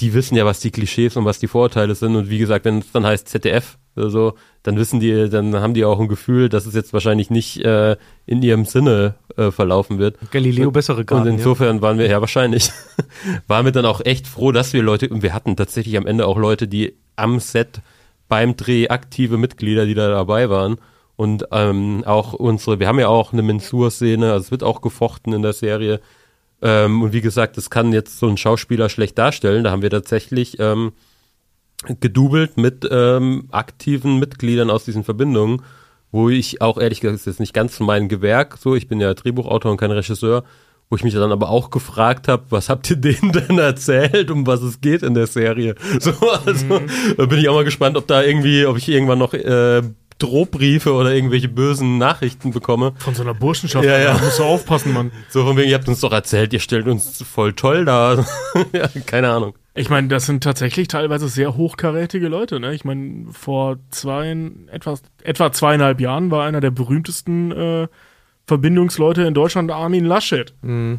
die 0.00 0.14
wissen 0.14 0.36
ja, 0.36 0.44
was 0.44 0.60
die 0.60 0.70
Klischees 0.70 1.16
und 1.16 1.24
was 1.24 1.38
die 1.38 1.46
Vorurteile 1.46 1.94
sind. 1.94 2.16
Und 2.16 2.30
wie 2.30 2.38
gesagt, 2.38 2.64
wenn 2.64 2.78
es 2.78 2.92
dann 2.92 3.06
heißt 3.06 3.28
ZDF 3.28 3.78
oder 3.96 4.10
so, 4.10 4.34
dann 4.62 4.76
wissen 4.76 4.98
die, 4.98 5.28
dann 5.28 5.54
haben 5.54 5.74
die 5.74 5.84
auch 5.84 6.00
ein 6.00 6.08
Gefühl, 6.08 6.48
dass 6.48 6.66
es 6.66 6.74
jetzt 6.74 6.92
wahrscheinlich 6.92 7.30
nicht 7.30 7.64
äh, 7.64 7.96
in 8.26 8.42
ihrem 8.42 8.64
Sinne 8.64 9.14
äh, 9.36 9.50
verlaufen 9.50 9.98
wird. 9.98 10.16
Galileo 10.30 10.70
bessere 10.70 11.00
Und 11.00 11.06
Garten. 11.06 11.28
insofern 11.28 11.80
waren 11.80 11.98
wir, 11.98 12.08
ja 12.08 12.20
wahrscheinlich, 12.20 12.70
waren 13.46 13.64
wir 13.64 13.72
dann 13.72 13.86
auch 13.86 14.00
echt 14.04 14.26
froh, 14.26 14.52
dass 14.52 14.72
wir 14.72 14.82
Leute, 14.82 15.08
und 15.08 15.22
wir 15.22 15.32
hatten 15.32 15.56
tatsächlich 15.56 15.96
am 15.96 16.06
Ende 16.06 16.26
auch 16.26 16.38
Leute, 16.38 16.66
die 16.66 16.94
am 17.16 17.38
Set 17.38 17.80
beim 18.28 18.56
Dreh 18.56 18.88
aktive 18.88 19.38
Mitglieder, 19.38 19.86
die 19.86 19.94
da 19.94 20.08
dabei 20.08 20.50
waren. 20.50 20.76
Und 21.16 21.46
ähm, 21.52 22.02
auch 22.06 22.32
unsere, 22.32 22.80
wir 22.80 22.88
haben 22.88 22.98
ja 22.98 23.06
auch 23.06 23.32
eine 23.32 23.42
Mensur-Szene, 23.42 24.32
also 24.32 24.46
es 24.46 24.50
wird 24.50 24.64
auch 24.64 24.80
gefochten 24.80 25.32
in 25.32 25.42
der 25.42 25.52
Serie. 25.52 26.00
Ähm, 26.62 27.02
und 27.02 27.12
wie 27.12 27.20
gesagt, 27.20 27.56
das 27.56 27.70
kann 27.70 27.92
jetzt 27.92 28.18
so 28.18 28.28
ein 28.28 28.36
Schauspieler 28.36 28.88
schlecht 28.88 29.18
darstellen. 29.18 29.64
Da 29.64 29.70
haben 29.70 29.82
wir 29.82 29.90
tatsächlich 29.90 30.58
ähm, 30.58 30.92
gedoubelt 32.00 32.56
mit 32.56 32.86
ähm, 32.90 33.48
aktiven 33.50 34.18
Mitgliedern 34.18 34.70
aus 34.70 34.84
diesen 34.84 35.04
Verbindungen, 35.04 35.62
wo 36.10 36.30
ich 36.30 36.62
auch 36.62 36.78
ehrlich 36.78 37.00
gesagt, 37.00 37.14
das 37.14 37.22
ist 37.22 37.26
jetzt 37.26 37.40
nicht 37.40 37.54
ganz 37.54 37.80
mein 37.80 38.08
Gewerk, 38.08 38.56
so, 38.58 38.74
ich 38.74 38.88
bin 38.88 39.00
ja 39.00 39.12
Drehbuchautor 39.14 39.70
und 39.70 39.76
kein 39.76 39.90
Regisseur, 39.90 40.44
wo 40.88 40.96
ich 40.96 41.04
mich 41.04 41.14
dann 41.14 41.32
aber 41.32 41.48
auch 41.48 41.70
gefragt 41.70 42.28
habe, 42.28 42.44
was 42.50 42.68
habt 42.68 42.88
ihr 42.90 42.96
denen 42.98 43.32
denn 43.32 43.58
erzählt, 43.58 44.30
um 44.30 44.46
was 44.46 44.62
es 44.62 44.80
geht 44.80 45.02
in 45.02 45.14
der 45.14 45.26
Serie? 45.26 45.74
So, 46.00 46.12
also 46.30 46.80
da 47.16 47.26
bin 47.26 47.38
ich 47.38 47.48
auch 47.48 47.54
mal 47.54 47.64
gespannt, 47.64 47.96
ob 47.96 48.06
da 48.06 48.22
irgendwie, 48.22 48.66
ob 48.66 48.76
ich 48.76 48.88
irgendwann 48.88 49.18
noch 49.18 49.34
äh, 49.34 49.82
Drohbriefe 50.18 50.92
oder 50.92 51.14
irgendwelche 51.14 51.48
bösen 51.48 51.98
Nachrichten 51.98 52.52
bekomme. 52.52 52.92
Von 52.98 53.14
so 53.14 53.22
einer 53.22 53.34
Burschenschaft. 53.34 53.84
Ja, 53.84 53.98
ja. 53.98 54.14
Da 54.14 54.22
musst 54.22 54.38
du 54.38 54.44
aufpassen, 54.44 54.92
Mann. 54.92 55.10
So 55.28 55.44
von 55.44 55.56
wegen, 55.56 55.68
ihr 55.68 55.74
habt 55.76 55.88
uns 55.88 56.00
doch 56.00 56.12
erzählt, 56.12 56.52
ihr 56.52 56.60
stellt 56.60 56.86
uns 56.86 57.22
voll 57.22 57.52
toll 57.52 57.84
dar. 57.84 58.24
ja, 58.72 58.88
keine 59.06 59.30
Ahnung. 59.30 59.54
Ich 59.74 59.90
meine, 59.90 60.06
das 60.06 60.26
sind 60.26 60.44
tatsächlich 60.44 60.86
teilweise 60.86 61.28
sehr 61.28 61.56
hochkarätige 61.56 62.28
Leute. 62.28 62.60
Ne? 62.60 62.74
Ich 62.74 62.84
meine, 62.84 63.26
vor 63.32 63.78
zwei, 63.90 64.36
etwa, 64.70 64.96
etwa 65.24 65.52
zweieinhalb 65.52 66.00
Jahren 66.00 66.30
war 66.30 66.46
einer 66.46 66.60
der 66.60 66.70
berühmtesten 66.70 67.50
äh, 67.50 67.88
Verbindungsleute 68.46 69.22
in 69.22 69.34
Deutschland 69.34 69.72
Armin 69.72 70.04
Laschet. 70.04 70.54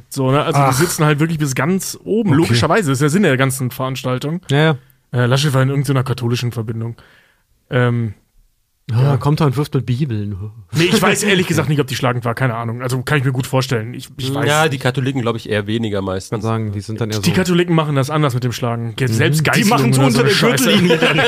So, 0.10 0.32
ne? 0.32 0.44
Also 0.44 0.60
Ach. 0.60 0.70
die 0.72 0.76
sitzen 0.76 1.06
halt 1.06 1.20
wirklich 1.20 1.38
bis 1.38 1.56
ganz 1.56 1.98
oben. 2.04 2.32
Okay. 2.32 2.38
Logischerweise, 2.40 2.90
das 2.90 2.96
ist 2.96 3.02
der 3.02 3.10
Sinn 3.10 3.24
der 3.24 3.38
ganzen 3.38 3.72
Veranstaltung. 3.72 4.42
Ja, 4.50 4.58
ja. 4.58 4.78
Äh, 5.14 5.28
Laschet 5.28 5.54
war 5.54 5.62
in 5.62 5.70
irgendeiner 5.70 6.04
katholischen 6.04 6.52
Verbindung. 6.52 6.98
Ähm, 7.70 8.14
Ja, 8.92 9.18
kommt 9.18 9.40
da 9.42 9.46
und 9.46 9.58
wirft 9.58 9.74
mit 9.74 9.88
Bibeln. 9.88 10.38
Nee, 10.72 10.84
ich 10.84 11.02
weiß 11.02 11.24
ehrlich 11.24 11.48
gesagt 11.48 11.70
nicht, 11.70 11.80
ob 11.80 11.88
die 11.88 11.96
schlagend 11.96 12.24
war, 12.24 12.36
keine 12.36 12.54
Ahnung. 12.54 12.84
Also 12.84 13.02
kann 13.02 13.18
ich 13.18 13.24
mir 13.24 13.32
gut 13.32 13.48
vorstellen. 13.48 13.96
Ich, 13.96 14.10
ich 14.16 14.32
weiß. 14.32 14.46
Ja, 14.48 14.68
die 14.68 14.78
Katholiken 14.78 15.22
glaube 15.24 15.40
ich 15.40 15.50
eher 15.50 15.66
weniger 15.66 15.98
kann 15.98 16.06
meistens. 16.06 16.44
sagen, 16.44 16.72
die 16.72 16.82
sind 16.82 17.02
dann 17.02 17.10
eher 17.10 17.16
so. 17.16 17.22
die 17.24 17.32
Katholiken 17.32 17.74
machen 17.74 17.96
das 17.96 18.12
anders 18.12 18.36
mit 18.36 18.44
dem 18.44 18.52
Schlagen. 18.52 18.94
Selbst 19.08 19.40
Die 19.40 19.44
Geißelung 19.44 19.70
machen 19.70 19.94
so 19.94 20.02
oder 20.02 20.08
unter 20.10 20.20
eine 20.20 20.30
der. 20.30 20.50
Gürtellinie. 20.50 21.00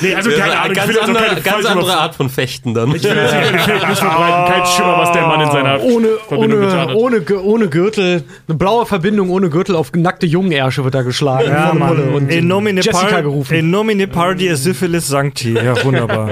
Nee, 0.00 0.14
also 0.14 0.30
keine 0.30 0.42
eine 0.44 0.60
Ahnung. 0.60 0.74
ganz, 0.74 0.88
jetzt 0.88 1.02
andere, 1.02 1.24
keine 1.24 1.40
ganz 1.42 1.66
andere 1.66 1.96
Art 1.96 2.14
von 2.16 2.28
Fechten 2.28 2.74
dann. 2.74 2.94
Ich 2.94 3.04
will 3.04 3.12
jetzt 3.14 3.32
hier 3.34 3.86
News 3.88 3.98
verbreiten. 4.00 4.52
Kein 4.54 4.66
Schimmer, 4.66 4.98
was 4.98 5.12
der 5.12 5.26
Mann 5.26 5.40
in 5.40 5.50
seiner 5.50 5.80
ohne, 5.82 6.08
Verbindung 6.26 6.60
getan 6.60 6.94
ohne, 6.94 7.16
hat. 7.20 7.30
ohne, 7.30 7.42
ohne 7.42 7.68
Gürtel, 7.68 8.24
eine 8.48 8.56
blaue 8.58 8.86
Verbindung 8.86 9.30
ohne 9.30 9.50
Gürtel 9.50 9.76
auf 9.76 9.92
nackte 9.94 10.26
Jungenärsche 10.26 10.82
wird 10.84 10.94
da 10.94 11.02
geschlagen. 11.02 11.48
Ja. 11.48 11.72
Mann. 11.74 11.96
Und 12.14 12.28
In 12.30 12.48
nomine, 12.48 12.80
Jessica 12.80 13.20
gerufen. 13.20 13.54
in 13.54 13.70
nomine 13.70 14.08
party 14.08 14.54
syphilis 14.56 15.06
sancti. 15.08 15.52
Ja, 15.54 15.82
wunderbar. 15.84 16.23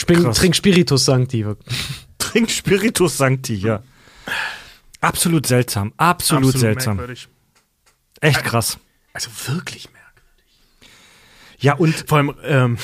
Spring, 0.00 0.22
krass. 0.22 0.38
trink 0.38 0.56
Spiritus 0.56 1.04
Sancti. 1.04 1.44
Trink 2.18 2.50
Spiritus 2.50 3.18
sancti, 3.18 3.54
ja. 3.54 3.82
Absolut 5.00 5.46
seltsam. 5.46 5.92
Absolut, 5.96 6.56
seltsam. 6.56 6.96
merkwürdig. 6.96 7.28
Echt 8.20 8.44
krass. 8.44 8.78
Also 9.12 9.30
wirklich 9.46 9.88
merkwürdig. 9.92 10.90
Ja, 11.58 11.74
und 11.74 12.04
Vor 12.06 12.18
allem, 12.18 12.34
ähm, 12.44 12.78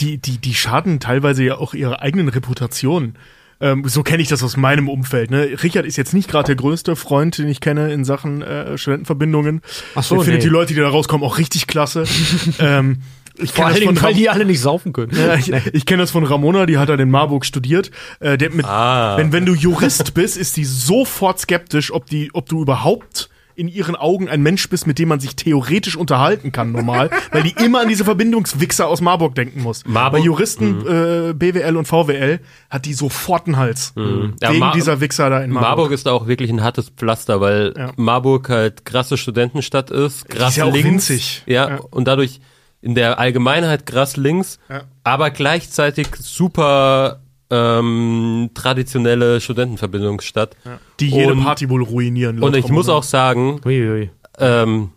die, 0.00 0.18
die, 0.18 0.38
die 0.38 0.54
schaden 0.54 1.00
teilweise 1.00 1.42
ja 1.42 1.56
auch 1.56 1.74
ihrer 1.74 2.00
eigenen 2.02 2.28
Reputation. 2.28 3.18
Ähm, 3.58 3.88
so 3.88 4.02
kenne 4.02 4.22
ich 4.22 4.28
das 4.28 4.42
aus 4.42 4.56
meinem 4.58 4.88
Umfeld. 4.88 5.30
Ne? 5.30 5.56
Richard 5.62 5.86
ist 5.86 5.96
jetzt 5.96 6.12
nicht 6.12 6.28
gerade 6.28 6.46
der 6.46 6.56
größte 6.56 6.94
Freund, 6.94 7.38
den 7.38 7.48
ich 7.48 7.60
kenne 7.60 7.90
in 7.92 8.04
Sachen 8.04 8.42
äh, 8.42 8.76
Studentenverbindungen. 8.76 9.62
Ach 9.94 10.02
so, 10.02 10.16
Der 10.16 10.24
findet 10.24 10.42
nee. 10.42 10.48
die 10.48 10.52
Leute, 10.52 10.74
die 10.74 10.80
da 10.80 10.88
rauskommen, 10.90 11.26
auch 11.26 11.38
richtig 11.38 11.66
klasse. 11.66 12.04
ähm, 12.58 13.02
ich 13.38 13.52
Vor 13.52 13.66
allen 13.66 13.76
Dingen, 13.80 14.00
weil 14.02 14.14
die 14.14 14.28
alle 14.30 14.44
nicht 14.44 14.60
saufen 14.60 14.92
können. 14.92 15.12
ja, 15.16 15.34
ich, 15.34 15.52
ich 15.52 15.86
kenne 15.86 16.02
das 16.02 16.10
von 16.10 16.24
Ramona, 16.24 16.66
die 16.66 16.78
hat 16.78 16.88
halt 16.88 17.00
in 17.00 17.10
Marburg 17.10 17.44
studiert. 17.44 17.90
Äh, 18.20 18.36
mit, 18.50 18.64
Ah. 18.66 19.16
wenn, 19.16 19.32
wenn 19.32 19.46
du 19.46 19.54
Jurist 19.54 20.14
bist, 20.14 20.36
ist 20.36 20.56
die 20.56 20.64
sofort 20.64 21.38
skeptisch, 21.40 21.92
ob, 21.92 22.06
die, 22.06 22.30
ob 22.32 22.48
du 22.48 22.62
überhaupt 22.62 23.28
in 23.58 23.68
ihren 23.68 23.96
Augen 23.96 24.28
ein 24.28 24.42
Mensch 24.42 24.68
bist, 24.68 24.86
mit 24.86 24.98
dem 24.98 25.08
man 25.08 25.18
sich 25.18 25.34
theoretisch 25.34 25.96
unterhalten 25.96 26.52
kann, 26.52 26.72
normal, 26.72 27.08
weil 27.32 27.42
die 27.42 27.54
immer 27.64 27.80
an 27.80 27.88
diese 27.88 28.04
Verbindungswichser 28.04 28.86
aus 28.86 29.00
Marburg 29.00 29.34
denken 29.34 29.62
muss. 29.62 29.82
Marburg? 29.86 30.20
Bei 30.20 30.24
Juristen, 30.26 30.80
äh, 30.86 31.32
BWL 31.32 31.74
und 31.78 31.86
VWL 31.88 32.40
hat 32.68 32.84
die 32.84 32.92
sofort 32.92 33.46
einen 33.46 33.56
Hals. 33.56 33.94
Ja, 33.96 34.50
Wegen 34.50 34.58
Mar- 34.58 34.74
dieser 34.74 35.00
Wichser 35.00 35.30
da 35.30 35.40
in 35.42 35.50
Marburg. 35.52 35.68
Marburg 35.70 35.92
ist 35.92 36.04
da 36.04 36.12
auch 36.12 36.26
wirklich 36.26 36.50
ein 36.50 36.62
hartes 36.62 36.90
Pflaster, 36.90 37.40
weil 37.40 37.72
Ja. 37.74 37.92
Marburg 37.96 38.50
halt 38.50 38.84
krasse 38.84 39.16
Studentenstadt 39.16 39.90
ist, 39.90 40.28
krass 40.28 40.50
ist 40.50 40.56
ja 40.56 40.64
auch 40.66 40.72
links. 40.74 40.86
winzig. 40.90 41.42
Ja, 41.46 41.68
Ja. 41.70 41.78
und 41.90 42.06
dadurch 42.08 42.40
in 42.82 42.94
der 42.94 43.18
Allgemeinheit 43.18 43.86
krass 43.86 44.16
links, 44.16 44.58
Ja. 44.68 44.82
aber 45.04 45.30
gleichzeitig 45.30 46.08
super 46.18 47.20
ähm, 47.48 48.50
traditionelle 48.54 49.40
Studentenverbindungsstadt. 49.40 50.56
die 51.00 51.10
jede 51.10 51.32
und- 51.32 51.44
Party 51.44 51.68
wohl 51.70 51.82
ruinieren. 51.84 52.42
Und 52.42 52.56
ich 52.56 52.68
muss 52.68 52.88
auch 52.88 53.04
sagen, 53.04 53.60
Uiui. 53.64 54.10
ähm, 54.38 54.90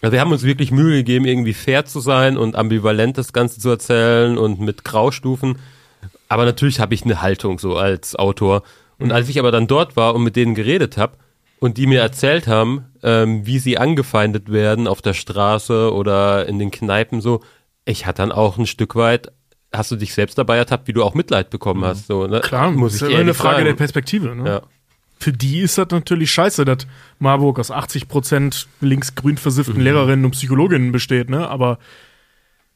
also 0.00 0.12
wir 0.12 0.20
haben 0.20 0.32
uns 0.32 0.42
wirklich 0.42 0.72
Mühe 0.72 0.96
gegeben, 0.96 1.26
irgendwie 1.26 1.52
fair 1.52 1.84
zu 1.84 2.00
sein 2.00 2.36
und 2.38 2.56
ambivalent 2.56 3.18
das 3.18 3.32
Ganze 3.32 3.60
zu 3.60 3.68
erzählen 3.70 4.38
und 4.38 4.58
mit 4.60 4.84
Graustufen. 4.84 5.58
Aber 6.28 6.44
natürlich 6.46 6.80
habe 6.80 6.94
ich 6.94 7.04
eine 7.04 7.20
Haltung 7.20 7.58
so 7.58 7.76
als 7.76 8.16
Autor. 8.16 8.62
Und 8.98 9.12
als 9.12 9.28
ich 9.28 9.38
aber 9.38 9.50
dann 9.52 9.66
dort 9.66 9.94
war 9.96 10.14
und 10.14 10.22
mit 10.22 10.34
denen 10.34 10.54
geredet 10.54 10.96
habe 10.96 11.16
und 11.60 11.76
die 11.76 11.86
mir 11.86 12.00
erzählt 12.00 12.46
haben, 12.46 12.86
ähm, 13.02 13.46
wie 13.46 13.58
sie 13.58 13.78
angefeindet 13.78 14.50
werden 14.52 14.86
auf 14.86 15.02
der 15.02 15.14
Straße 15.14 15.92
oder 15.92 16.46
in 16.48 16.58
den 16.58 16.70
Kneipen 16.70 17.20
so, 17.20 17.42
ich 17.84 18.06
hatte 18.06 18.22
dann 18.22 18.32
auch 18.32 18.58
ein 18.58 18.66
Stück 18.66 18.94
weit, 18.94 19.32
hast 19.72 19.90
du 19.90 19.96
dich 19.96 20.14
selbst 20.14 20.38
dabei 20.38 20.56
ertappt, 20.58 20.86
wie 20.88 20.92
du 20.92 21.02
auch 21.02 21.14
Mitleid 21.14 21.50
bekommen 21.50 21.84
hast. 21.84 22.06
So, 22.06 22.26
ne? 22.26 22.40
Klar, 22.40 22.70
muss 22.70 22.94
ist 22.94 23.02
ich 23.02 23.08
ja 23.08 23.14
immer 23.14 23.20
eine 23.20 23.34
Frage 23.34 23.56
sagen. 23.56 23.64
der 23.66 23.74
Perspektive. 23.74 24.36
Ne? 24.36 24.48
Ja. 24.48 24.62
Für 25.18 25.32
die 25.32 25.60
ist 25.60 25.78
das 25.78 25.88
natürlich 25.90 26.30
scheiße, 26.32 26.64
dass 26.64 26.86
Marburg 27.18 27.58
aus 27.58 27.70
80% 27.70 28.66
linksgrün 28.80 29.36
versifften 29.36 29.76
Mhm. 29.76 29.82
Lehrerinnen 29.82 30.24
und 30.24 30.32
Psychologinnen 30.32 30.92
besteht, 30.92 31.30
ne? 31.30 31.48
Aber 31.48 31.78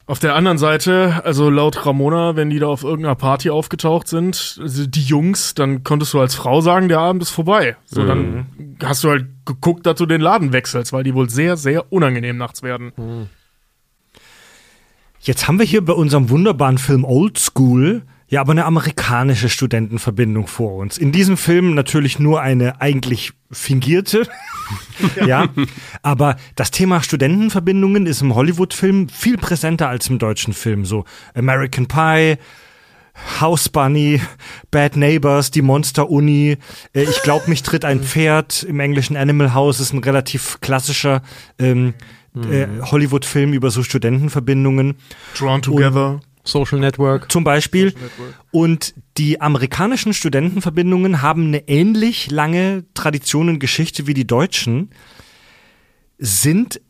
auf 0.07 0.19
der 0.19 0.35
anderen 0.35 0.57
Seite, 0.57 1.21
also 1.25 1.49
laut 1.49 1.85
Ramona, 1.85 2.35
wenn 2.37 2.49
die 2.49 2.59
da 2.59 2.67
auf 2.67 2.83
irgendeiner 2.83 3.15
Party 3.15 3.49
aufgetaucht 3.49 4.07
sind, 4.07 4.57
also 4.61 4.87
die 4.87 5.03
Jungs, 5.03 5.53
dann 5.53 5.83
konntest 5.83 6.13
du 6.13 6.19
als 6.21 6.33
Frau 6.33 6.61
sagen, 6.61 6.87
der 6.87 6.99
Abend 6.99 7.21
ist 7.21 7.29
vorbei. 7.31 7.75
So, 7.85 8.01
Mhm. 8.01 8.07
dann 8.07 8.47
hast 8.83 9.03
du 9.03 9.09
halt 9.09 9.25
geguckt, 9.45 9.85
dass 9.85 9.97
du 9.97 10.05
den 10.05 10.21
Laden 10.21 10.53
wechselst, 10.53 10.93
weil 10.93 11.03
die 11.03 11.13
wohl 11.13 11.29
sehr, 11.29 11.57
sehr 11.57 11.91
unangenehm 11.91 12.37
nachts 12.37 12.63
werden. 12.63 13.27
Jetzt 15.19 15.47
haben 15.47 15.59
wir 15.59 15.65
hier 15.65 15.83
bei 15.83 15.93
unserem 15.93 16.29
wunderbaren 16.29 16.77
Film 16.77 17.03
Old 17.03 17.37
School 17.37 18.03
ja 18.29 18.41
aber 18.41 18.51
eine 18.51 18.65
amerikanische 18.65 19.49
Studentenverbindung 19.49 20.47
vor 20.47 20.75
uns. 20.75 20.97
In 20.97 21.11
diesem 21.11 21.37
Film 21.37 21.75
natürlich 21.75 22.19
nur 22.19 22.41
eine 22.41 22.81
eigentlich 22.81 23.33
fingierte. 23.51 24.27
ja, 25.25 25.47
aber 26.01 26.35
das 26.55 26.71
Thema 26.71 27.01
Studentenverbindungen 27.01 28.05
ist 28.05 28.21
im 28.21 28.35
Hollywood-Film 28.35 29.07
viel 29.09 29.37
präsenter 29.37 29.87
als 29.87 30.09
im 30.09 30.19
deutschen 30.19 30.53
Film. 30.53 30.83
So 30.85 31.05
American 31.33 31.87
Pie, 31.87 32.37
House 33.39 33.69
Bunny, 33.69 34.21
Bad 34.71 34.97
Neighbors, 34.97 35.51
die 35.51 35.61
Monster-Uni, 35.61 36.57
äh, 36.93 37.03
ich 37.03 37.21
glaube, 37.23 37.49
mich 37.49 37.63
tritt 37.63 37.85
ein 37.85 38.01
Pferd 38.01 38.63
im 38.63 38.79
englischen 38.79 39.17
Animal 39.17 39.53
House, 39.53 39.79
ist 39.79 39.93
ein 39.93 40.03
relativ 40.03 40.59
klassischer 40.61 41.21
ähm, 41.57 41.93
äh, 42.35 42.67
Hollywood-Film 42.81 43.53
über 43.53 43.71
so 43.71 43.83
Studentenverbindungen. 43.83 44.95
Drawn 45.37 45.61
together. 45.61 46.19
Social 46.47 46.79
Network. 46.79 47.31
Zum 47.31 47.43
Beispiel. 47.43 47.93
Und 48.51 48.93
die 49.17 49.41
amerikanischen 49.41 50.13
Studentenverbindungen 50.13 51.21
haben 51.21 51.47
eine 51.47 51.67
ähnlich 51.67 52.31
lange 52.31 52.85
Tradition 52.93 53.49
und 53.49 53.59
Geschichte 53.59 54.07
wie 54.07 54.13
die 54.13 54.27
deutschen, 54.27 54.91
sind 56.17 56.81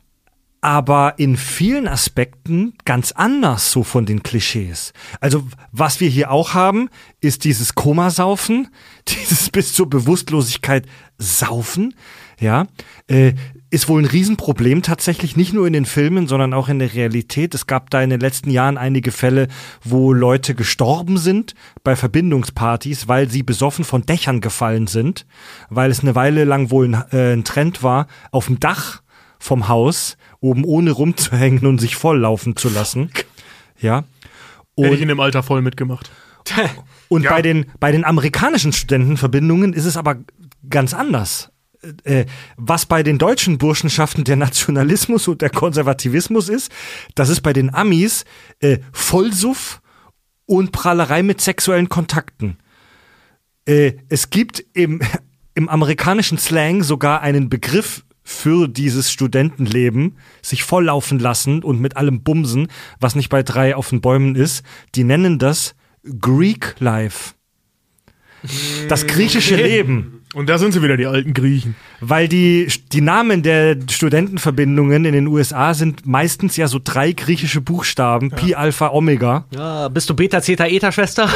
aber 0.61 1.15
in 1.17 1.37
vielen 1.37 1.87
Aspekten 1.87 2.73
ganz 2.83 3.11
anders 3.11 3.71
so 3.71 3.83
von 3.83 4.05
den 4.05 4.23
Klischees. 4.23 4.91
Also 5.21 5.47
was 5.71 5.99
wir 5.99 6.09
hier 6.09 6.31
auch 6.31 6.53
haben, 6.53 6.89
ist 7.21 7.43
dieses 7.43 7.75
Komasaufen, 7.75 8.67
dieses 9.07 9.49
bis 9.49 9.73
zur 9.73 9.89
Bewusstlosigkeit 9.89 10.85
saufen, 11.17 11.93
ja, 12.39 12.67
äh, 13.07 13.33
ist 13.69 13.89
wohl 13.89 14.01
ein 14.01 14.05
Riesenproblem 14.05 14.81
tatsächlich, 14.81 15.35
nicht 15.35 15.53
nur 15.53 15.67
in 15.67 15.73
den 15.73 15.85
Filmen, 15.85 16.27
sondern 16.27 16.53
auch 16.53 16.69
in 16.69 16.79
der 16.79 16.93
Realität. 16.93 17.53
Es 17.53 17.67
gab 17.67 17.89
da 17.89 18.01
in 18.01 18.09
den 18.09 18.19
letzten 18.21 18.49
Jahren 18.49 18.77
einige 18.77 19.11
Fälle, 19.11 19.47
wo 19.83 20.13
Leute 20.13 20.55
gestorben 20.55 21.17
sind 21.17 21.53
bei 21.83 21.95
Verbindungspartys, 21.95 23.07
weil 23.07 23.29
sie 23.29 23.43
besoffen 23.43 23.83
von 23.83 24.05
Dächern 24.05 24.39
gefallen 24.39 24.87
sind, 24.87 25.25
weil 25.69 25.91
es 25.91 25.99
eine 25.99 26.15
Weile 26.15 26.45
lang 26.45 26.71
wohl 26.71 26.85
ein, 26.87 27.03
äh, 27.11 27.33
ein 27.33 27.43
Trend 27.43 27.83
war, 27.83 28.07
auf 28.31 28.45
dem 28.45 28.59
Dach 28.59 29.01
vom 29.39 29.67
Haus 29.67 30.17
oben 30.39 30.63
ohne 30.63 30.91
rumzuhängen 30.91 31.65
und 31.65 31.79
sich 31.79 31.95
volllaufen 31.95 32.55
zu 32.55 32.69
lassen. 32.69 33.11
Ja. 33.79 33.97
Hätte 34.77 34.87
ich 34.87 34.91
Und, 34.91 35.01
in 35.01 35.07
dem 35.09 35.19
Alter 35.19 35.43
voll 35.43 35.61
mitgemacht. 35.61 36.09
und 37.09 37.23
Ja. 37.23 37.31
bei, 37.31 37.41
den, 37.41 37.65
bei 37.79 37.91
den 37.91 38.05
amerikanischen 38.05 38.71
Studentenverbindungen 38.71 39.73
ist 39.73 39.85
es 39.85 39.97
aber 39.97 40.17
ganz 40.69 40.93
anders. 40.93 41.51
Äh, 42.03 42.25
was 42.55 42.85
bei 42.85 43.03
den 43.03 43.17
deutschen 43.17 43.57
Burschenschaften 43.57 44.23
der 44.23 44.35
Nationalismus 44.35 45.27
und 45.27 45.41
der 45.41 45.49
Konservativismus 45.49 46.49
ist, 46.49 46.71
das 47.15 47.29
ist 47.29 47.41
bei 47.41 47.53
den 47.53 47.73
Amis 47.73 48.25
äh, 48.59 48.79
Vollsuff 48.91 49.81
und 50.45 50.71
Prahlerei 50.71 51.23
mit 51.23 51.41
sexuellen 51.41 51.89
Kontakten. 51.89 52.57
Äh, 53.65 53.93
es 54.09 54.29
gibt 54.29 54.65
im, 54.73 55.01
im 55.53 55.69
amerikanischen 55.69 56.37
Slang 56.37 56.83
sogar 56.83 57.21
einen 57.21 57.49
Begriff 57.49 58.03
für 58.23 58.67
dieses 58.67 59.11
Studentenleben, 59.11 60.17
sich 60.41 60.63
volllaufen 60.63 61.19
lassen 61.19 61.63
und 61.63 61.79
mit 61.79 61.95
allem 61.95 62.23
Bumsen, 62.23 62.67
was 62.99 63.15
nicht 63.15 63.29
bei 63.29 63.43
drei 63.43 63.75
auf 63.75 63.89
den 63.89 64.01
Bäumen 64.01 64.35
ist. 64.35 64.63
Die 64.95 65.03
nennen 65.03 65.39
das 65.39 65.75
Greek 66.19 66.75
Life. 66.79 67.35
Das 68.89 69.07
griechische 69.07 69.55
Leben. 69.63 70.16
Und 70.33 70.49
da 70.49 70.57
sind 70.57 70.73
sie 70.73 70.83
wieder, 70.83 70.97
die 70.97 71.05
alten 71.05 71.33
Griechen. 71.33 71.75
Weil 72.01 72.27
die, 72.27 72.67
die 72.91 72.99
Namen 72.99 73.43
der 73.43 73.77
Studentenverbindungen 73.89 75.05
in 75.05 75.13
den 75.13 75.27
USA 75.27 75.73
sind 75.73 76.05
meistens 76.05 76.57
ja 76.57 76.67
so 76.67 76.79
drei 76.83 77.13
griechische 77.13 77.61
Buchstaben, 77.61 78.31
Pi, 78.31 78.53
Alpha, 78.53 78.89
Omega. 78.89 79.45
Ja, 79.51 79.87
bist 79.87 80.09
du 80.09 80.13
Beta, 80.13 80.41
Zeta, 80.41 80.65
Eta, 80.67 80.91
Schwester? 80.91 81.29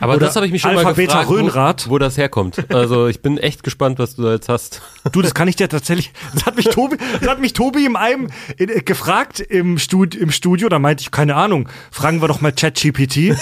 Aber 0.00 0.16
Oder 0.16 0.26
das 0.26 0.36
habe 0.36 0.44
ich 0.44 0.52
mich 0.52 0.60
schon 0.60 0.72
Alpha, 0.72 0.82
mal 0.82 0.94
Beta, 0.94 1.20
gefragt, 1.22 1.30
Röhnrad. 1.30 1.86
wo, 1.86 1.92
wo 1.92 1.98
das 1.98 2.18
herkommt. 2.18 2.64
Also 2.72 3.06
ich 3.06 3.22
bin 3.22 3.38
echt 3.38 3.64
gespannt, 3.64 3.98
was 3.98 4.16
du 4.16 4.22
da 4.22 4.32
jetzt 4.32 4.48
hast. 4.48 4.82
Du, 5.10 5.22
das 5.22 5.34
kann 5.34 5.48
ich 5.48 5.56
dir 5.56 5.68
tatsächlich. 5.68 6.12
Das 6.34 6.44
hat 6.44 6.56
mich 6.56 6.66
Tobi, 6.66 6.96
das 7.20 7.28
hat 7.28 7.40
mich 7.40 7.54
Tobi 7.54 7.86
im 7.86 7.96
einem 7.96 8.28
in, 8.58 8.68
äh, 8.68 8.80
gefragt 8.82 9.40
im, 9.40 9.78
Stud, 9.78 10.14
im 10.14 10.30
Studio. 10.30 10.68
Da 10.68 10.78
meinte 10.78 11.00
ich, 11.02 11.10
keine 11.10 11.34
Ahnung, 11.36 11.68
fragen 11.90 12.20
wir 12.20 12.28
doch 12.28 12.40
mal 12.40 12.52
ChatGPT. 12.52 13.32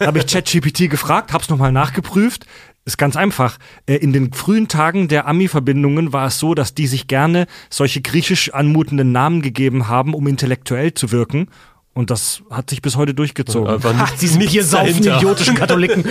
Habe 0.00 0.18
ich 0.18 0.26
ChatGPT 0.26 0.90
gefragt, 0.90 1.32
hab's 1.32 1.48
nochmal 1.48 1.72
nachgeprüft. 1.72 2.46
Ist 2.84 2.96
ganz 2.98 3.16
einfach. 3.16 3.58
Äh, 3.86 3.96
In 3.96 4.12
den 4.12 4.32
frühen 4.32 4.68
Tagen 4.68 5.08
der 5.08 5.26
Ami-Verbindungen 5.28 6.12
war 6.12 6.26
es 6.26 6.38
so, 6.38 6.54
dass 6.54 6.74
die 6.74 6.86
sich 6.86 7.06
gerne 7.08 7.46
solche 7.68 8.00
griechisch 8.00 8.52
anmutenden 8.54 9.12
Namen 9.12 9.42
gegeben 9.42 9.88
haben, 9.88 10.14
um 10.14 10.26
intellektuell 10.26 10.94
zu 10.94 11.12
wirken. 11.12 11.48
Und 11.92 12.10
das 12.10 12.42
hat 12.50 12.70
sich 12.70 12.82
bis 12.82 12.96
heute 12.96 13.14
durchgezogen. 13.14 13.68
Einfach 13.68 13.92
Ach, 13.98 14.10
nicht, 14.12 14.22
diese 14.22 14.38
biersaufenden 14.38 15.02
dahinter. 15.02 15.16
idiotischen 15.18 15.54
Katholiken. 15.56 16.04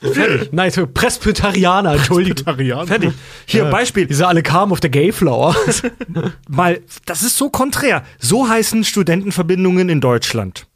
Fertig. 0.00 0.48
Nein, 0.52 0.70
so 0.70 0.86
Presbyterianer. 0.86 1.94
Vegetarianer. 2.08 2.86
Fertig. 2.86 3.12
Hier, 3.46 3.66
Beispiel. 3.66 4.06
Diese 4.06 4.26
alle 4.26 4.42
kamen 4.42 4.72
auf 4.72 4.80
der 4.80 4.90
Gayflower. 4.90 5.54
Mal, 6.48 6.80
das 7.04 7.22
ist 7.22 7.36
so 7.36 7.50
konträr. 7.50 8.04
So 8.18 8.48
heißen 8.48 8.84
Studentenverbindungen 8.84 9.90
in 9.90 10.00
Deutschland. 10.00 10.66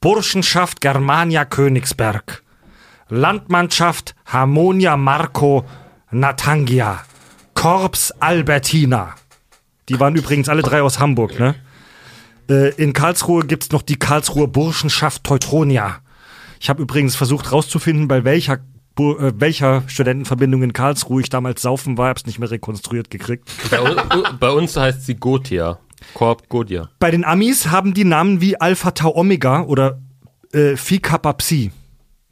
Burschenschaft 0.00 0.80
Germania 0.80 1.44
Königsberg. 1.44 2.41
Landmannschaft 3.12 4.14
Harmonia 4.24 4.96
Marco 4.96 5.64
Natangia. 6.10 7.00
Korps 7.52 8.10
Albertina. 8.20 9.14
Die 9.90 10.00
waren 10.00 10.16
übrigens 10.16 10.48
alle 10.48 10.62
drei 10.62 10.80
aus 10.80 10.98
Hamburg, 10.98 11.38
ne? 11.38 11.54
Äh, 12.48 12.70
in 12.82 12.94
Karlsruhe 12.94 13.44
gibt's 13.44 13.70
noch 13.70 13.82
die 13.82 13.96
Karlsruher 13.96 14.48
Burschenschaft 14.48 15.24
Teutonia. 15.24 15.98
Ich 16.58 16.70
habe 16.70 16.80
übrigens 16.82 17.14
versucht 17.14 17.52
rauszufinden, 17.52 18.08
bei 18.08 18.24
welcher, 18.24 18.58
Bu- 18.94 19.18
äh, 19.18 19.32
welcher 19.36 19.82
Studentenverbindung 19.88 20.62
in 20.62 20.72
Karlsruhe 20.72 21.20
ich 21.20 21.28
damals 21.28 21.60
saufen 21.60 21.98
war, 21.98 22.08
hab's 22.08 22.24
nicht 22.24 22.38
mehr 22.38 22.50
rekonstruiert 22.50 23.10
gekriegt. 23.10 23.50
Bei, 23.70 23.80
un- 23.82 24.00
bei 24.40 24.50
uns 24.50 24.74
heißt 24.76 25.04
sie 25.04 25.16
Gotia. 25.16 25.78
Korb 26.14 26.48
Gotia. 26.48 26.88
Bei 26.98 27.10
den 27.10 27.24
Amis 27.26 27.68
haben 27.68 27.92
die 27.92 28.04
Namen 28.04 28.40
wie 28.40 28.58
Alpha 28.58 28.92
Tau 28.92 29.14
Omega 29.14 29.60
oder 29.62 30.00
äh, 30.54 30.76
Phi 30.76 30.98
Kappa 30.98 31.34
Psi. 31.34 31.72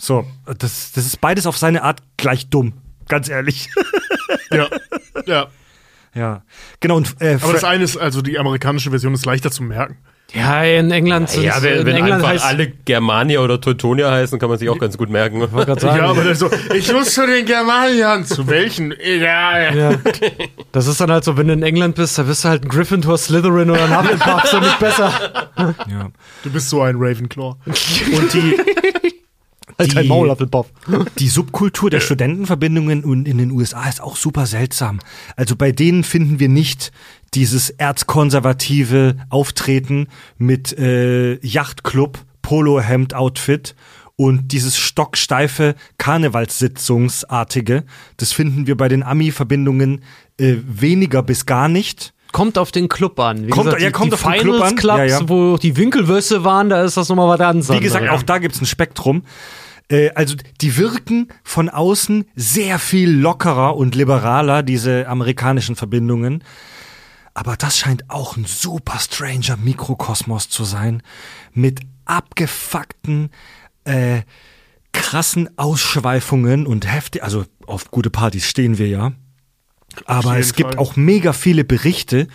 So, 0.01 0.27
das, 0.47 0.93
das 0.93 1.05
ist 1.07 1.21
beides 1.21 1.47
auf 1.47 1.57
seine 1.59 1.83
Art 1.83 2.01
gleich 2.17 2.49
dumm. 2.49 2.73
Ganz 3.09 3.29
ehrlich. 3.29 3.69
Ja. 4.53 4.69
ja. 5.27 5.47
ja. 6.15 6.43
Genau, 6.81 6.97
und 6.97 7.17
äh, 7.21 7.39
Aber 7.41 7.53
das 7.53 7.63
eine 7.65 7.85
ist, 7.85 7.97
also 7.97 8.21
die 8.21 8.39
amerikanische 8.39 8.91
Version 8.91 9.15
ist 9.15 9.27
leichter 9.27 9.51
zu 9.51 9.63
merken. 9.63 9.97
ja, 10.33 10.63
in 10.65 10.91
England 10.91 11.31
sind 11.31 11.45
Ja, 11.45 11.63
wenn, 11.63 11.79
in 11.79 11.87
wenn 11.87 11.97
England 11.97 12.15
einfach 12.15 12.29
heißt, 12.31 12.45
alle 12.45 12.69
Germania 12.69 13.41
oder 13.41 13.61
Teutonia 13.61 14.11
heißen, 14.11 14.39
kann 14.41 14.49
man 14.49 14.59
sich 14.59 14.69
auch 14.69 14.79
ganz 14.79 14.97
gut 14.99 15.09
merken. 15.11 15.43
Ich 15.43 15.83
Ja, 15.83 16.11
aber 16.11 16.25
dann 16.25 16.35
so, 16.35 16.51
ich 16.75 16.93
muss 16.93 17.15
zu 17.15 17.27
den 17.27 17.45
Germaniern. 17.45 18.25
Zu 18.25 18.47
welchen? 18.49 18.93
Egal. 18.99 19.77
Ja. 19.77 19.93
Das 20.73 20.87
ist 20.87 21.01
dann 21.01 21.11
halt 21.11 21.25
so, 21.25 21.37
wenn 21.37 21.49
du 21.49 21.53
in 21.53 21.63
England 21.63 21.97
bist, 21.97 22.19
da 22.19 22.23
bist 22.25 22.45
du 22.45 22.49
halt 22.49 22.65
ein 22.65 22.69
Gryffindor, 22.69 23.19
Slytherin 23.19 23.71
oder 23.71 23.85
ein 23.85 23.97
Hufflepuff, 23.97 24.47
so 24.47 24.59
nicht 24.61 24.79
besser. 24.79 25.13
ja. 25.57 26.11
Du 26.43 26.51
bist 26.51 26.69
so 26.71 26.83
ein 26.83 26.97
Ravenclaw. 26.99 27.55
und 27.67 28.35
die, 28.35 28.57
Halt 29.81 29.97
dein 29.97 30.03
Die- 30.05 30.09
Maul, 30.09 30.31
Hufflepuff. 30.31 30.67
die 31.19 31.29
Subkultur 31.29 31.91
der 31.91 32.01
Studentenverbindungen 32.01 33.05
und 33.05 33.27
in 33.27 33.39
den 33.39 33.51
USA 33.51 33.89
ist 33.89 34.01
auch 34.03 34.17
super 34.17 34.47
seltsam. 34.47 35.01
Also 35.37 35.57
bei 35.57 35.73
denen 35.73 36.05
finden 36.05 36.39
wir 36.39 36.49
nicht 36.49 36.93
dieses 37.35 37.71
erzkonservative 37.71 39.17
Auftreten 39.29 40.09
mit 40.39 40.77
äh, 40.79 41.35
Yachtclub, 41.47 42.19
Polohemd-Outfit 42.43 43.75
und 44.17 44.53
dieses 44.53 44.77
stocksteife 44.77 45.75
Karnevalssitzungsartige. 45.99 47.85
Das 48.17 48.33
finden 48.33 48.67
wir 48.67 48.77
bei 48.77 48.89
den 48.89 49.03
Ami-Verbindungen 49.03 50.03
äh, 50.39 50.57
weniger 50.67 51.23
bis 51.23 51.47
gar 51.47 51.69
nicht. 51.69 52.13
Kommt 52.33 52.59
auf 52.59 52.71
den 52.71 52.89
Club 52.89 53.19
an. 53.19 53.47
Wie 53.47 53.51
Kommt- 53.51 53.65
gesagt, 53.67 53.83
ja, 53.83 53.89
die, 53.89 53.93
kommt 53.93 54.13
die 54.13 54.15
auf 54.15 54.23
den 54.23 54.33
Finals 54.33 54.43
Club 54.59 54.63
an. 54.69 54.77
Clubs, 54.77 54.99
Ja, 54.99 55.05
ja. 55.05 55.29
wo 55.29 55.57
die 55.57 55.77
Winkelwürste 55.77 56.45
waren, 56.45 56.69
da 56.69 56.85
ist 56.85 56.97
das 56.97 57.09
nochmal 57.09 57.29
was 57.29 57.41
anderes. 57.41 57.71
Wie 57.71 57.81
gesagt, 57.81 58.09
auch 58.09 58.23
da 58.23 58.39
gibt's 58.39 58.61
ein 58.61 58.67
Spektrum. 58.67 59.23
Äh, 59.91 60.11
also 60.15 60.37
die 60.61 60.77
wirken 60.77 61.29
von 61.43 61.69
außen 61.69 62.25
sehr 62.35 62.79
viel 62.79 63.11
lockerer 63.11 63.77
und 63.77 63.95
liberaler, 63.95 64.63
diese 64.63 65.07
amerikanischen 65.09 65.77
Verbindungen. 65.77 66.45
Aber 67.35 67.57
das 67.57 67.79
scheint 67.79 68.09
auch 68.11 68.37
ein 68.37 68.45
super 68.45 68.99
stranger 68.99 69.57
Mikrokosmos 69.57 70.49
zu 70.49 70.65
sein. 70.65 71.03
Mit 71.53 71.81
abgefuckten, 72.05 73.31
äh, 73.85 74.23
krassen 74.93 75.49
Ausschweifungen 75.57 76.67
und 76.67 76.91
heftig, 76.91 77.23
also 77.23 77.45
auf 77.67 77.91
gute 77.91 78.11
Partys 78.11 78.47
stehen 78.47 78.79
wir 78.79 78.89
ja. 78.89 79.13
Aber 80.07 80.39
es 80.39 80.55
gibt 80.55 80.75
Fall. 80.75 80.79
auch 80.79 80.97
mega 80.97 81.33
viele 81.33 81.65
Berichte 81.65 82.29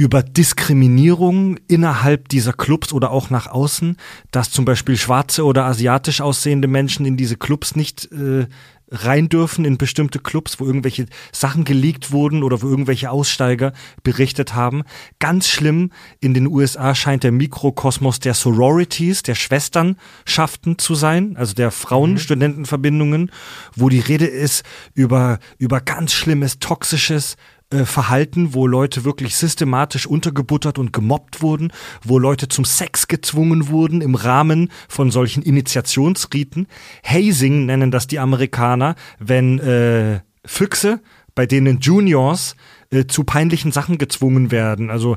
über 0.00 0.22
Diskriminierung 0.22 1.58
innerhalb 1.68 2.30
dieser 2.30 2.54
Clubs 2.54 2.94
oder 2.94 3.10
auch 3.10 3.28
nach 3.28 3.48
außen, 3.48 3.98
dass 4.30 4.50
zum 4.50 4.64
Beispiel 4.64 4.96
schwarze 4.96 5.44
oder 5.44 5.66
asiatisch 5.66 6.22
aussehende 6.22 6.68
Menschen 6.68 7.04
in 7.04 7.18
diese 7.18 7.36
Clubs 7.36 7.76
nicht 7.76 8.10
äh, 8.10 8.46
rein 8.90 9.28
dürfen, 9.28 9.66
in 9.66 9.76
bestimmte 9.76 10.18
Clubs, 10.18 10.58
wo 10.58 10.64
irgendwelche 10.64 11.04
Sachen 11.32 11.64
geleakt 11.64 12.12
wurden 12.12 12.42
oder 12.42 12.62
wo 12.62 12.68
irgendwelche 12.68 13.10
Aussteiger 13.10 13.74
berichtet 14.02 14.54
haben. 14.54 14.84
Ganz 15.18 15.48
schlimm, 15.48 15.90
in 16.18 16.32
den 16.32 16.46
USA 16.46 16.94
scheint 16.94 17.22
der 17.22 17.32
Mikrokosmos 17.32 18.20
der 18.20 18.32
Sororities, 18.32 19.22
der 19.22 19.34
Schwesternschaften 19.34 20.78
zu 20.78 20.94
sein, 20.94 21.36
also 21.36 21.52
der 21.52 21.70
Frauen-Studentenverbindungen, 21.70 23.30
wo 23.76 23.90
die 23.90 24.00
Rede 24.00 24.26
ist 24.26 24.64
über, 24.94 25.40
über 25.58 25.82
ganz 25.82 26.14
schlimmes, 26.14 26.58
toxisches 26.58 27.36
äh, 27.70 27.84
Verhalten, 27.84 28.52
wo 28.52 28.66
Leute 28.66 29.04
wirklich 29.04 29.36
systematisch 29.36 30.06
untergebuttert 30.06 30.78
und 30.78 30.92
gemobbt 30.92 31.40
wurden, 31.40 31.72
wo 32.02 32.18
Leute 32.18 32.48
zum 32.48 32.64
Sex 32.64 33.06
gezwungen 33.06 33.68
wurden 33.68 34.00
im 34.00 34.16
Rahmen 34.16 34.70
von 34.88 35.10
solchen 35.10 35.42
Initiationsriten. 35.42 36.66
Hazing 37.04 37.66
nennen 37.66 37.90
das 37.90 38.06
die 38.06 38.18
Amerikaner, 38.18 38.96
wenn 39.18 39.60
äh, 39.60 40.20
Füchse, 40.44 41.00
bei 41.34 41.46
denen 41.46 41.78
Juniors 41.78 42.56
äh, 42.90 43.06
zu 43.06 43.24
peinlichen 43.24 43.72
Sachen 43.72 43.98
gezwungen 43.98 44.50
werden. 44.50 44.90
Also 44.90 45.16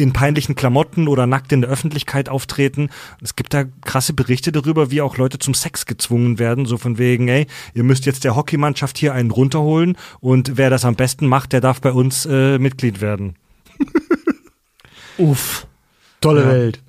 in 0.00 0.12
peinlichen 0.12 0.54
Klamotten 0.54 1.08
oder 1.08 1.26
nackt 1.26 1.52
in 1.52 1.60
der 1.60 1.70
Öffentlichkeit 1.70 2.28
auftreten. 2.28 2.90
Es 3.22 3.36
gibt 3.36 3.54
da 3.54 3.64
krasse 3.84 4.12
Berichte 4.12 4.52
darüber, 4.52 4.90
wie 4.90 5.00
auch 5.00 5.16
Leute 5.16 5.38
zum 5.38 5.54
Sex 5.54 5.86
gezwungen 5.86 6.38
werden, 6.38 6.66
so 6.66 6.78
von 6.78 6.98
wegen, 6.98 7.28
ey, 7.28 7.46
ihr 7.74 7.84
müsst 7.84 8.06
jetzt 8.06 8.24
der 8.24 8.36
Hockeymannschaft 8.36 8.98
hier 8.98 9.14
einen 9.14 9.30
runterholen 9.30 9.96
und 10.20 10.56
wer 10.56 10.70
das 10.70 10.84
am 10.84 10.96
besten 10.96 11.26
macht, 11.26 11.52
der 11.52 11.60
darf 11.60 11.80
bei 11.80 11.92
uns 11.92 12.26
äh, 12.26 12.58
Mitglied 12.58 13.00
werden. 13.00 13.36
Uff. 15.18 15.66
Tolle 16.20 16.46
Welt. 16.46 16.82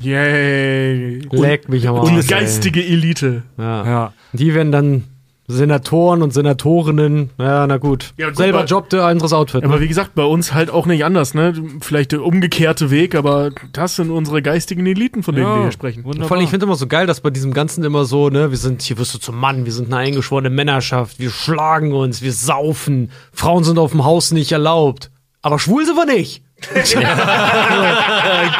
Yay. 0.00 1.20
Leck 1.30 1.68
mich 1.68 1.86
am 1.86 1.96
Arsch. 1.96 2.10
Und 2.10 2.26
geistige 2.26 2.82
Elite. 2.82 3.42
Ja. 3.58 3.84
Ja. 3.84 4.12
Die 4.32 4.54
werden 4.54 4.72
dann 4.72 5.04
Senatoren 5.50 6.20
und 6.22 6.34
Senatorinnen. 6.34 7.30
Ja, 7.38 7.66
na 7.66 7.78
gut. 7.78 8.12
Ja, 8.18 8.28
gut, 8.28 8.36
Selber 8.36 8.58
aber- 8.58 8.66
Job, 8.66 8.90
der 8.90 9.04
anderes 9.06 9.32
Outfit. 9.32 9.64
Aber 9.64 9.76
Ne? 9.76 9.80
wie 9.80 9.88
gesagt, 9.88 10.14
bei 10.14 10.22
uns 10.24 10.52
halt 10.52 10.70
auch 10.70 10.84
nicht 10.84 11.04
anders, 11.06 11.32
ne? 11.32 11.54
Vielleicht 11.80 12.12
der 12.12 12.22
umgekehrte 12.22 12.90
Weg, 12.90 13.14
aber 13.14 13.50
das 13.72 13.96
sind 13.96 14.10
unsere 14.10 14.42
geistigen 14.42 14.84
Eliten, 14.86 15.22
von 15.22 15.34
denen 15.34 15.46
wir 15.46 15.62
hier 15.62 15.72
sprechen. 15.72 16.02
Vor 16.04 16.32
allem, 16.36 16.44
ich 16.44 16.50
finde 16.50 16.66
immer 16.66 16.76
so 16.76 16.86
geil, 16.86 17.06
dass 17.06 17.20
bei 17.22 17.30
diesem 17.30 17.54
Ganzen 17.54 17.82
immer 17.82 18.04
so, 18.04 18.28
ne, 18.28 18.50
wir 18.50 18.58
sind, 18.58 18.82
hier 18.82 18.98
wirst 18.98 19.14
du 19.14 19.18
zum 19.18 19.36
Mann, 19.38 19.64
wir 19.64 19.72
sind 19.72 19.86
eine 19.86 19.96
eingeschworene 19.96 20.50
Männerschaft, 20.50 21.18
wir 21.18 21.30
schlagen 21.30 21.92
uns, 21.94 22.20
wir 22.20 22.32
saufen, 22.32 23.10
Frauen 23.32 23.64
sind 23.64 23.78
auf 23.78 23.92
dem 23.92 24.04
Haus 24.04 24.32
nicht 24.32 24.52
erlaubt. 24.52 25.10
Aber 25.40 25.58
schwul 25.58 25.86
sind 25.86 25.96
wir 25.96 26.04
nicht. 26.04 26.42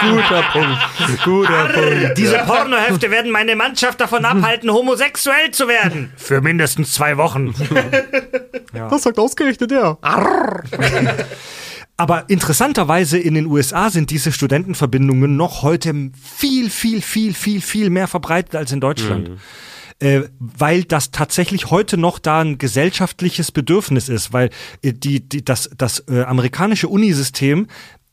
Guter 0.01 0.43
Punkt. 0.53 0.79
Guter 1.25 1.65
Punkt. 1.69 2.17
Diese 2.17 2.39
Pornohefte 2.39 3.11
werden 3.11 3.31
meine 3.33 3.57
Mannschaft 3.57 4.01
davon 4.01 4.25
abhalten, 4.25 4.71
homosexuell 4.73 5.51
zu 5.51 5.67
werden. 5.69 6.13
Für 6.17 6.41
mindestens 6.41 6.93
zwei 6.93 7.17
Wochen. 7.17 7.55
Das 8.73 9.03
sagt 9.03 9.19
ausgerechnet 9.19 9.71
der. 9.71 9.97
Aber 11.97 12.25
interessanterweise 12.29 13.19
in 13.19 13.35
den 13.35 13.47
USA 13.47 13.91
sind 13.91 14.11
diese 14.11 14.31
Studentenverbindungen 14.31 15.37
noch 15.37 15.63
heute 15.63 16.11
viel, 16.37 16.71
viel, 16.71 17.03
viel, 17.03 17.35
viel, 17.35 17.61
viel 17.61 17.91
mehr 17.91 18.07
verbreitet 18.07 18.55
als 18.55 18.71
in 18.71 18.81
Deutschland. 18.81 19.31
Äh, 20.01 20.29
weil 20.39 20.85
das 20.85 21.11
tatsächlich 21.11 21.71
heute 21.71 21.97
noch 21.97 22.21
da 22.21 22.41
ein 22.41 22.59
gesellschaftliches 22.59 23.51
Bedürfnis 23.51 24.09
ist, 24.09 24.33
weil 24.33 24.51
äh, 24.83 24.93
die, 24.93 25.29
die, 25.29 25.45
das, 25.45 25.71
das 25.77 26.05
äh, 26.09 26.23
amerikanische 26.23 26.87
Unisystem 26.87 27.67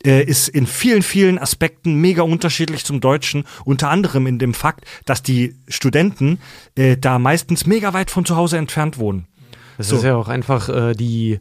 äh, 0.04 0.24
ist 0.24 0.48
in 0.50 0.66
vielen, 0.66 1.04
vielen 1.04 1.38
Aspekten 1.38 1.96
mega 2.02 2.24
unterschiedlich 2.24 2.86
zum 2.86 3.02
Deutschen, 3.02 3.46
unter 3.66 3.90
anderem 3.90 4.26
in 4.26 4.40
dem 4.40 4.54
Fakt, 4.54 4.86
dass 5.06 5.22
die 5.22 5.56
Studenten 5.68 6.40
äh, 6.76 6.98
da 6.98 7.20
meistens 7.20 7.68
mega 7.68 7.94
weit 7.94 8.10
von 8.10 8.26
zu 8.26 8.36
Hause 8.36 8.58
entfernt 8.58 8.98
wohnen. 8.98 9.28
Das 9.78 9.90
So. 9.90 9.98
ist 9.98 10.04
ja 10.04 10.16
auch 10.16 10.28
einfach 10.28 10.70
äh, 10.70 10.94
die 10.94 11.40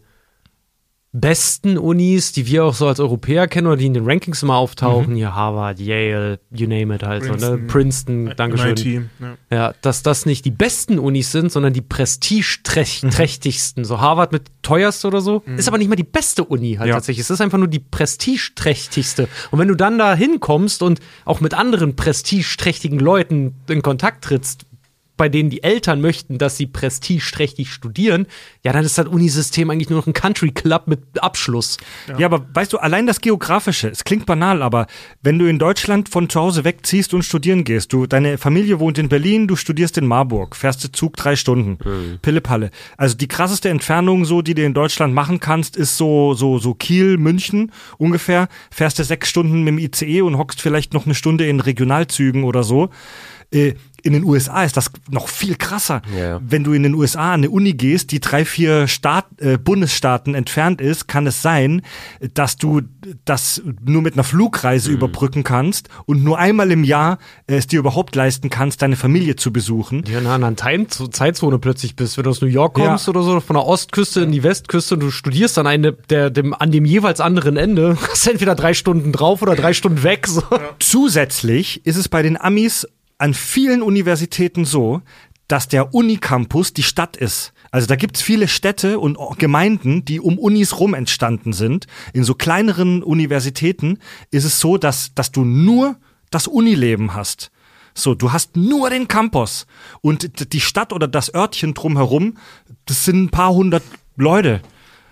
besten 1.16 1.78
Unis, 1.78 2.32
die 2.32 2.44
wir 2.48 2.64
auch 2.64 2.74
so 2.74 2.88
als 2.88 2.98
Europäer 2.98 3.46
kennen 3.46 3.68
oder 3.68 3.76
die 3.76 3.86
in 3.86 3.94
den 3.94 4.04
Rankings 4.04 4.42
immer 4.42 4.56
auftauchen. 4.56 5.14
Hier 5.14 5.32
Harvard, 5.32 5.78
Yale, 5.78 6.40
you 6.50 6.66
name 6.66 6.92
it 6.92 7.04
halt 7.04 7.22
so, 7.22 7.34
ne? 7.34 7.36
Princeton, 7.36 7.66
Princeton, 7.68 8.32
Dankeschön. 8.36 8.70
MIT, 8.70 8.84
ja. 9.20 9.36
Ja, 9.50 9.74
dass 9.80 10.02
das 10.02 10.26
nicht 10.26 10.44
die 10.44 10.50
besten 10.50 10.98
Unis 10.98 11.30
sind, 11.30 11.52
sondern 11.52 11.72
die 11.72 11.82
prestigeträchtigsten. 11.82 13.84
So 13.84 14.00
Harvard 14.00 14.32
mit 14.32 14.42
teuerste 14.62 15.06
oder 15.06 15.20
so. 15.20 15.44
Ist 15.56 15.68
aber 15.68 15.78
nicht 15.78 15.86
mal 15.88 15.94
die 15.94 16.02
beste 16.02 16.42
Uni 16.44 16.74
halt 16.74 16.88
Ja. 16.88 16.94
tatsächlich. 16.96 17.20
Es 17.22 17.30
ist 17.30 17.40
einfach 17.40 17.58
nur 17.58 17.68
die 17.68 17.78
prestigeträchtigste. 17.78 19.28
Und 19.52 19.60
wenn 19.60 19.68
du 19.68 19.76
dann 19.76 19.98
da 19.98 20.16
hinkommst 20.16 20.82
und 20.82 20.98
auch 21.24 21.40
mit 21.40 21.54
anderen 21.54 21.94
prestigeträchtigen 21.94 22.98
Leuten 22.98 23.54
in 23.68 23.82
Kontakt 23.82 24.24
trittst, 24.24 24.66
bei 25.16 25.28
denen 25.28 25.50
die 25.50 25.62
Eltern 25.62 26.00
möchten, 26.00 26.38
dass 26.38 26.56
sie 26.56 26.66
prestigeträchtig 26.66 27.72
studieren, 27.72 28.26
ja, 28.64 28.72
dann 28.72 28.84
ist 28.84 28.98
das 28.98 29.06
Unisystem 29.06 29.70
eigentlich 29.70 29.90
nur 29.90 30.00
noch 30.00 30.06
ein 30.06 30.12
Country 30.12 30.50
Club 30.50 30.86
mit 30.86 31.00
Abschluss. 31.20 31.76
Ja. 32.08 32.18
ja. 32.18 32.26
aber 32.26 32.44
weißt 32.52 32.72
du, 32.72 32.78
allein 32.78 33.06
das 33.06 33.20
Geografische, 33.20 33.88
es 33.88 34.04
klingt 34.04 34.26
banal, 34.26 34.62
aber 34.62 34.86
wenn 35.22 35.38
du 35.38 35.46
in 35.46 35.58
Deutschland 35.58 36.08
von 36.08 36.28
zu 36.28 36.40
Hause 36.40 36.64
wegziehst 36.64 37.14
und 37.14 37.22
studieren 37.22 37.64
gehst, 37.64 37.92
du, 37.92 38.06
deine 38.06 38.38
Familie 38.38 38.80
wohnt 38.80 38.98
in 38.98 39.08
Berlin, 39.08 39.46
du 39.46 39.56
studierst 39.56 39.98
in 39.98 40.06
Marburg, 40.06 40.56
fährst 40.56 40.82
du 40.82 40.90
Zug 40.90 41.16
drei 41.16 41.36
Stunden, 41.36 41.78
mhm. 41.84 42.18
Pille-Palle. 42.20 42.70
Also 42.96 43.16
die 43.16 43.28
krasseste 43.28 43.68
Entfernung 43.68 44.24
so, 44.24 44.42
die 44.42 44.54
du 44.54 44.64
in 44.64 44.74
Deutschland 44.74 45.14
machen 45.14 45.38
kannst, 45.38 45.76
ist 45.76 45.96
so, 45.96 46.34
so, 46.34 46.58
so 46.58 46.74
Kiel, 46.74 47.18
München 47.18 47.70
ungefähr, 47.98 48.48
fährst 48.70 48.98
du 48.98 49.04
sechs 49.04 49.28
Stunden 49.28 49.62
mit 49.62 49.68
dem 49.68 49.78
ICE 49.78 50.22
und 50.22 50.38
hockst 50.38 50.60
vielleicht 50.60 50.92
noch 50.92 51.04
eine 51.04 51.14
Stunde 51.14 51.46
in 51.46 51.60
Regionalzügen 51.60 52.44
oder 52.44 52.64
so. 52.64 52.90
Äh, 53.52 53.74
in 54.04 54.12
den 54.12 54.22
USA 54.22 54.64
ist 54.64 54.76
das 54.76 54.90
noch 55.10 55.28
viel 55.28 55.56
krasser. 55.56 56.02
Ja. 56.16 56.38
Wenn 56.46 56.62
du 56.62 56.74
in 56.74 56.82
den 56.82 56.94
USA 56.94 57.32
an 57.32 57.40
eine 57.40 57.50
Uni 57.50 57.72
gehst, 57.72 58.12
die 58.12 58.20
drei, 58.20 58.44
vier 58.44 58.86
Staat, 58.86 59.24
äh, 59.38 59.56
Bundesstaaten 59.56 60.34
entfernt 60.34 60.82
ist, 60.82 61.08
kann 61.08 61.26
es 61.26 61.40
sein, 61.40 61.80
dass 62.34 62.58
du 62.58 62.82
das 63.24 63.62
nur 63.82 64.02
mit 64.02 64.12
einer 64.12 64.22
Flugreise 64.22 64.90
mhm. 64.90 64.96
überbrücken 64.96 65.42
kannst 65.42 65.88
und 66.04 66.22
nur 66.22 66.38
einmal 66.38 66.70
im 66.70 66.84
Jahr 66.84 67.18
äh, 67.46 67.56
es 67.56 67.66
dir 67.66 67.78
überhaupt 67.78 68.14
leisten 68.14 68.50
kannst, 68.50 68.82
deine 68.82 68.96
Familie 68.96 69.36
zu 69.36 69.54
besuchen. 69.54 70.04
Ja, 70.06 70.18
in 70.18 70.26
einer 70.26 70.34
anderen 70.34 70.56
Time 70.56 70.86
Zeitzone 70.88 71.58
plötzlich 71.58 71.96
bist. 71.96 72.18
Wenn 72.18 72.24
du 72.24 72.30
aus 72.30 72.42
New 72.42 72.46
York 72.46 72.74
kommst 72.74 73.06
ja. 73.06 73.10
oder 73.10 73.22
so, 73.22 73.40
von 73.40 73.54
der 73.54 73.64
Ostküste 73.64 74.20
in 74.20 74.32
die 74.32 74.42
Westküste 74.42 74.94
und 74.94 75.00
du 75.00 75.10
studierst 75.10 75.56
an, 75.58 75.66
eine, 75.66 75.92
der, 75.92 76.28
dem, 76.28 76.52
an 76.52 76.70
dem 76.70 76.84
jeweils 76.84 77.22
anderen 77.22 77.56
Ende, 77.56 77.96
hast 78.10 78.26
entweder 78.26 78.54
drei 78.54 78.74
Stunden 78.74 79.12
drauf 79.12 79.40
oder 79.40 79.56
drei 79.56 79.72
Stunden 79.72 80.02
weg. 80.02 80.26
So. 80.26 80.42
Ja. 80.50 80.60
Zusätzlich 80.78 81.86
ist 81.86 81.96
es 81.96 82.10
bei 82.10 82.22
den 82.22 82.38
Amis 82.38 82.86
an 83.18 83.34
vielen 83.34 83.82
Universitäten 83.82 84.64
so, 84.64 85.02
dass 85.48 85.68
der 85.68 85.94
Unicampus 85.94 86.72
die 86.72 86.82
Stadt 86.82 87.16
ist. 87.16 87.52
Also 87.70 87.86
da 87.86 87.96
gibt's 87.96 88.22
viele 88.22 88.48
Städte 88.48 88.98
und 88.98 89.18
Gemeinden, 89.38 90.04
die 90.04 90.20
um 90.20 90.38
Unis 90.38 90.78
rum 90.78 90.94
entstanden 90.94 91.52
sind. 91.52 91.86
In 92.12 92.24
so 92.24 92.34
kleineren 92.34 93.02
Universitäten 93.02 93.98
ist 94.30 94.44
es 94.44 94.60
so, 94.60 94.78
dass, 94.78 95.14
dass 95.14 95.32
du 95.32 95.44
nur 95.44 95.96
das 96.30 96.46
Unileben 96.46 97.14
hast. 97.14 97.50
So, 97.94 98.14
du 98.14 98.32
hast 98.32 98.56
nur 98.56 98.90
den 98.90 99.06
Campus 99.06 99.66
und 100.00 100.52
die 100.52 100.60
Stadt 100.60 100.92
oder 100.92 101.06
das 101.06 101.32
Örtchen 101.32 101.74
drumherum, 101.74 102.38
das 102.86 103.04
sind 103.04 103.24
ein 103.24 103.30
paar 103.30 103.52
hundert 103.52 103.84
Leute. 104.16 104.60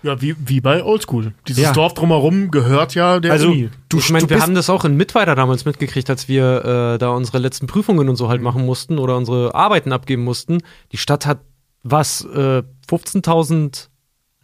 Ja, 0.03 0.21
wie, 0.21 0.35
wie 0.37 0.59
bei 0.59 0.83
Oldschool. 0.83 1.33
Dieses 1.47 1.63
ja. 1.63 1.71
Dorf 1.71 1.93
drumherum 1.93 2.51
gehört 2.51 2.93
ja 2.93 3.19
der 3.19 3.31
also, 3.31 3.47
Uni. 3.47 3.69
Du, 3.87 3.99
ich 3.99 4.09
meine, 4.09 4.29
wir 4.29 4.41
haben 4.41 4.53
das 4.53 4.69
auch 4.69 4.83
in 4.83 4.97
Mittweiter 4.97 5.33
damals 5.35 5.63
mitgekriegt, 5.65 6.09
als 6.09 6.27
wir 6.27 6.93
äh, 6.93 6.97
da 6.97 7.09
unsere 7.11 7.39
letzten 7.39 7.67
Prüfungen 7.67 8.09
und 8.09 8.17
so 8.17 8.27
halt 8.27 8.41
machen 8.41 8.65
mussten 8.65 8.99
oder 8.99 9.15
unsere 9.15 9.55
Arbeiten 9.55 9.93
abgeben 9.93 10.23
mussten. 10.23 10.59
Die 10.91 10.97
Stadt 10.97 11.25
hat 11.25 11.39
was, 11.83 12.25
äh, 12.25 12.63
15.000 12.89 13.89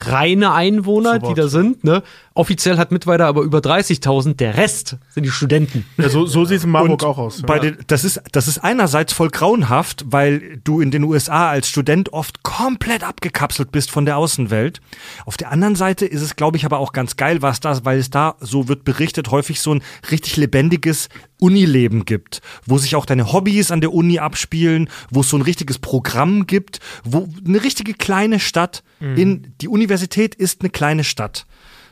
reine 0.02 0.54
Einwohner, 0.54 1.20
so 1.20 1.28
die 1.28 1.34
da 1.34 1.48
sind. 1.48 1.84
Ne? 1.84 2.04
Offiziell 2.40 2.78
hat 2.78 2.94
Mittweida 2.94 3.28
aber 3.28 3.42
über 3.42 3.60
30.000. 3.60 4.38
Der 4.38 4.56
Rest 4.56 4.96
sind 5.10 5.26
die 5.26 5.30
Studenten. 5.30 5.86
Ja, 5.98 6.08
so, 6.08 6.26
so 6.26 6.46
sieht 6.46 6.60
es 6.60 6.64
in 6.64 6.70
Marburg 6.70 6.92
Und 6.92 7.04
auch 7.04 7.18
aus. 7.18 7.42
Bei 7.42 7.58
ja. 7.58 7.64
den, 7.64 7.78
das, 7.88 8.06
ist, 8.06 8.22
das 8.32 8.48
ist 8.48 8.60
einerseits 8.60 9.12
voll 9.12 9.30
grauenhaft, 9.30 10.06
weil 10.08 10.62
du 10.64 10.80
in 10.80 10.90
den 10.90 11.04
USA 11.04 11.50
als 11.50 11.68
Student 11.68 12.14
oft 12.14 12.42
komplett 12.42 13.04
abgekapselt 13.04 13.74
bist 13.74 13.92
von 13.92 14.06
der 14.06 14.16
Außenwelt. 14.16 14.80
Auf 15.26 15.36
der 15.36 15.52
anderen 15.52 15.76
Seite 15.76 16.06
ist 16.06 16.22
es, 16.22 16.38
glaube 16.38 16.56
ich, 16.56 16.64
aber 16.64 16.80
auch 16.80 16.94
ganz 16.94 17.18
geil, 17.18 17.42
was 17.42 17.60
das, 17.60 17.84
weil 17.84 18.00
es 18.00 18.10
da, 18.10 18.38
so 18.40 18.70
wird 18.70 18.86
berichtet, 18.86 19.32
häufig 19.32 19.60
so 19.60 19.74
ein 19.74 19.84
richtig 20.10 20.38
lebendiges 20.38 21.10
Unileben 21.42 22.06
gibt, 22.06 22.42
wo 22.66 22.78
sich 22.78 22.96
auch 22.96 23.06
deine 23.06 23.34
Hobbys 23.34 23.70
an 23.70 23.82
der 23.82 23.94
Uni 23.94 24.20
abspielen, 24.20 24.90
wo 25.12 25.22
es 25.22 25.30
so 25.30 25.36
ein 25.36 25.42
richtiges 25.42 25.78
Programm 25.78 26.48
gibt, 26.48 26.80
wo 27.04 27.28
eine 27.46 27.62
richtige 27.62 27.96
kleine 27.96 28.40
Stadt 28.40 28.82
mhm. 29.02 29.18
in 29.18 29.54
die 29.60 29.68
Universität 29.68 30.36
ist 30.36 30.62
eine 30.62 30.70
kleine 30.70 31.04
Stadt. 31.04 31.46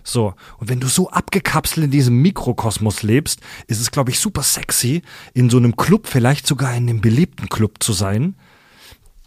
So, 0.07 0.35
und 0.57 0.69
wenn 0.69 0.79
du 0.79 0.87
so 0.87 1.09
abgekapselt 1.09 1.83
in 1.83 1.91
diesem 1.91 2.21
Mikrokosmos 2.21 3.03
lebst, 3.03 3.41
ist 3.67 3.81
es, 3.81 3.91
glaube 3.91 4.11
ich, 4.11 4.19
super 4.19 4.41
sexy, 4.41 5.01
in 5.33 5.49
so 5.49 5.57
einem 5.57 5.75
Club, 5.75 6.07
vielleicht 6.07 6.47
sogar 6.47 6.73
in 6.75 6.89
einem 6.89 7.01
beliebten 7.01 7.49
Club 7.49 7.83
zu 7.83 7.91
sein, 7.91 8.35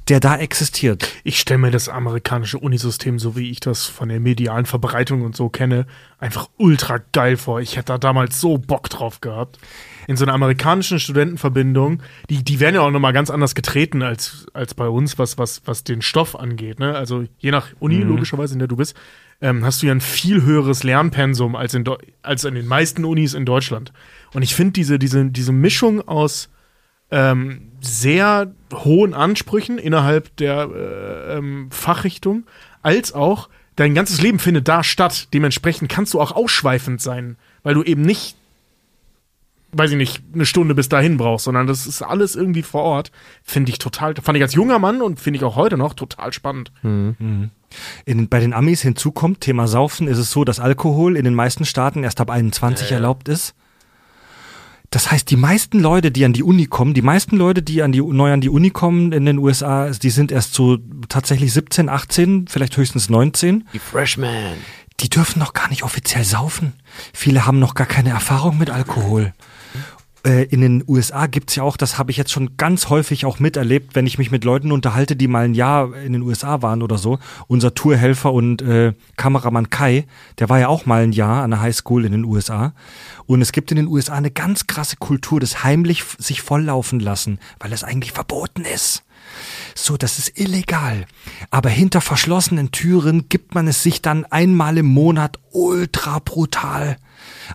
der 0.08 0.20
da 0.20 0.38
existiert. 0.38 1.06
Ich 1.22 1.38
stelle 1.38 1.58
mir 1.58 1.70
das 1.70 1.90
amerikanische 1.90 2.58
Unisystem, 2.58 3.18
so 3.18 3.36
wie 3.36 3.50
ich 3.50 3.60
das 3.60 3.86
von 3.86 4.08
der 4.08 4.20
medialen 4.20 4.64
Verbreitung 4.64 5.20
und 5.22 5.36
so 5.36 5.50
kenne, 5.50 5.86
einfach 6.18 6.48
ultra 6.56 6.98
geil 7.12 7.36
vor. 7.36 7.60
Ich 7.60 7.76
hätte 7.76 7.92
da 7.92 7.98
damals 7.98 8.40
so 8.40 8.56
Bock 8.56 8.88
drauf 8.88 9.20
gehabt 9.20 9.58
in 10.06 10.16
so 10.16 10.24
einer 10.24 10.34
amerikanischen 10.34 10.98
Studentenverbindung, 10.98 12.02
die, 12.30 12.42
die 12.42 12.58
werden 12.58 12.74
ja 12.74 12.80
auch 12.80 12.90
nochmal 12.90 13.12
ganz 13.12 13.30
anders 13.30 13.54
getreten 13.54 14.02
als, 14.02 14.46
als 14.54 14.74
bei 14.74 14.88
uns, 14.88 15.18
was, 15.18 15.38
was, 15.38 15.62
was 15.66 15.84
den 15.84 16.02
Stoff 16.02 16.34
angeht. 16.34 16.80
Ne? 16.80 16.96
Also 16.96 17.26
je 17.38 17.50
nach 17.50 17.68
Uni, 17.78 17.96
mhm. 17.96 18.08
logischerweise, 18.08 18.54
in 18.54 18.58
der 18.58 18.66
du 18.66 18.76
bist, 18.76 18.96
ähm, 19.40 19.64
hast 19.64 19.82
du 19.82 19.86
ja 19.86 19.92
ein 19.92 20.00
viel 20.00 20.42
höheres 20.42 20.82
Lernpensum 20.82 21.56
als 21.56 21.74
in, 21.74 21.84
als 22.22 22.44
in 22.44 22.54
den 22.54 22.66
meisten 22.66 23.04
Unis 23.04 23.34
in 23.34 23.44
Deutschland. 23.44 23.92
Und 24.34 24.42
ich 24.42 24.54
finde 24.54 24.72
diese, 24.72 24.98
diese, 24.98 25.26
diese 25.26 25.52
Mischung 25.52 26.06
aus 26.06 26.50
ähm, 27.10 27.72
sehr 27.80 28.54
hohen 28.72 29.14
Ansprüchen 29.14 29.78
innerhalb 29.78 30.36
der 30.36 30.68
äh, 30.68 31.38
ähm, 31.38 31.68
Fachrichtung, 31.70 32.44
als 32.82 33.12
auch 33.12 33.48
dein 33.76 33.94
ganzes 33.94 34.20
Leben 34.20 34.38
findet 34.38 34.68
da 34.68 34.84
statt. 34.84 35.28
Dementsprechend 35.32 35.90
kannst 35.90 36.14
du 36.14 36.20
auch 36.20 36.32
ausschweifend 36.32 37.00
sein, 37.00 37.36
weil 37.62 37.74
du 37.74 37.82
eben 37.82 38.02
nicht 38.02 38.36
weiß 39.72 39.92
ich 39.92 39.96
nicht, 39.96 40.22
eine 40.34 40.46
Stunde 40.46 40.74
bis 40.74 40.88
dahin 40.88 41.16
brauchst, 41.16 41.44
sondern 41.44 41.66
das 41.66 41.86
ist 41.86 42.02
alles 42.02 42.36
irgendwie 42.36 42.62
vor 42.62 42.82
Ort. 42.82 43.12
Finde 43.42 43.70
ich 43.70 43.78
total, 43.78 44.14
fand 44.16 44.36
ich 44.36 44.42
als 44.42 44.54
junger 44.54 44.78
Mann 44.78 45.02
und 45.02 45.20
finde 45.20 45.38
ich 45.38 45.44
auch 45.44 45.56
heute 45.56 45.76
noch 45.76 45.94
total 45.94 46.32
spannend. 46.32 46.72
Mhm. 46.82 47.50
In, 48.04 48.28
bei 48.28 48.40
den 48.40 48.52
Amis 48.52 48.82
hinzukommt, 48.82 49.40
Thema 49.40 49.68
Saufen, 49.68 50.08
ist 50.08 50.18
es 50.18 50.30
so, 50.30 50.44
dass 50.44 50.58
Alkohol 50.58 51.16
in 51.16 51.24
den 51.24 51.34
meisten 51.34 51.64
Staaten 51.64 52.02
erst 52.02 52.20
ab 52.20 52.30
21 52.30 52.90
ja, 52.90 52.96
erlaubt 52.96 53.28
ist. 53.28 53.54
Das 54.90 55.12
heißt, 55.12 55.30
die 55.30 55.36
meisten 55.36 55.78
Leute, 55.78 56.10
die 56.10 56.24
an 56.24 56.32
die 56.32 56.42
Uni 56.42 56.66
kommen, 56.66 56.94
die 56.94 57.02
meisten 57.02 57.36
Leute, 57.36 57.62
die 57.62 57.82
an 57.82 57.92
die, 57.92 58.02
neu 58.02 58.32
an 58.32 58.40
die 58.40 58.48
Uni 58.48 58.70
kommen 58.70 59.12
in 59.12 59.24
den 59.24 59.38
USA, 59.38 59.90
die 59.90 60.10
sind 60.10 60.32
erst 60.32 60.54
so 60.54 60.78
tatsächlich 61.08 61.52
17, 61.52 61.88
18, 61.88 62.48
vielleicht 62.48 62.76
höchstens 62.76 63.08
19. 63.08 63.68
Die 63.72 63.78
Freshmen. 63.78 64.56
Die 64.98 65.08
dürfen 65.08 65.38
noch 65.38 65.52
gar 65.52 65.68
nicht 65.68 65.84
offiziell 65.84 66.24
saufen. 66.24 66.72
Viele 67.14 67.46
haben 67.46 67.60
noch 67.60 67.74
gar 67.74 67.86
keine 67.86 68.10
Erfahrung 68.10 68.58
mit 68.58 68.68
Alkohol 68.68 69.32
äh, 70.24 70.44
in 70.44 70.60
den 70.60 70.84
USA 70.86 71.26
gibt's 71.26 71.56
ja 71.56 71.62
auch, 71.62 71.76
das 71.76 71.98
habe 71.98 72.10
ich 72.10 72.16
jetzt 72.16 72.30
schon 72.30 72.56
ganz 72.56 72.88
häufig 72.88 73.24
auch 73.24 73.38
miterlebt, 73.38 73.94
wenn 73.94 74.06
ich 74.06 74.18
mich 74.18 74.30
mit 74.30 74.44
Leuten 74.44 74.72
unterhalte, 74.72 75.16
die 75.16 75.28
mal 75.28 75.44
ein 75.44 75.54
Jahr 75.54 75.94
in 75.96 76.12
den 76.12 76.22
USA 76.22 76.62
waren 76.62 76.82
oder 76.82 76.98
so. 76.98 77.18
Unser 77.46 77.74
Tourhelfer 77.74 78.32
und 78.32 78.62
äh, 78.62 78.92
Kameramann 79.16 79.70
Kai, 79.70 80.06
der 80.38 80.48
war 80.48 80.58
ja 80.58 80.68
auch 80.68 80.86
mal 80.86 81.02
ein 81.02 81.12
Jahr 81.12 81.42
an 81.42 81.50
der 81.50 81.60
Highschool 81.60 82.04
in 82.04 82.12
den 82.12 82.24
USA. 82.24 82.74
Und 83.26 83.40
es 83.40 83.52
gibt 83.52 83.70
in 83.70 83.76
den 83.76 83.86
USA 83.86 84.14
eine 84.14 84.30
ganz 84.30 84.66
krasse 84.66 84.96
Kultur 84.96 85.40
des 85.40 85.64
heimlich 85.64 86.04
sich 86.18 86.42
volllaufen 86.42 87.00
lassen, 87.00 87.38
weil 87.58 87.72
es 87.72 87.84
eigentlich 87.84 88.12
verboten 88.12 88.64
ist. 88.64 89.04
So, 89.74 89.96
das 89.96 90.18
ist 90.18 90.38
illegal. 90.38 91.06
Aber 91.50 91.70
hinter 91.70 92.00
verschlossenen 92.00 92.72
Türen 92.72 93.28
gibt 93.28 93.54
man 93.54 93.68
es 93.68 93.82
sich 93.82 94.02
dann 94.02 94.24
einmal 94.26 94.76
im 94.78 94.86
Monat 94.86 95.38
ultra 95.52 96.18
brutal. 96.18 96.96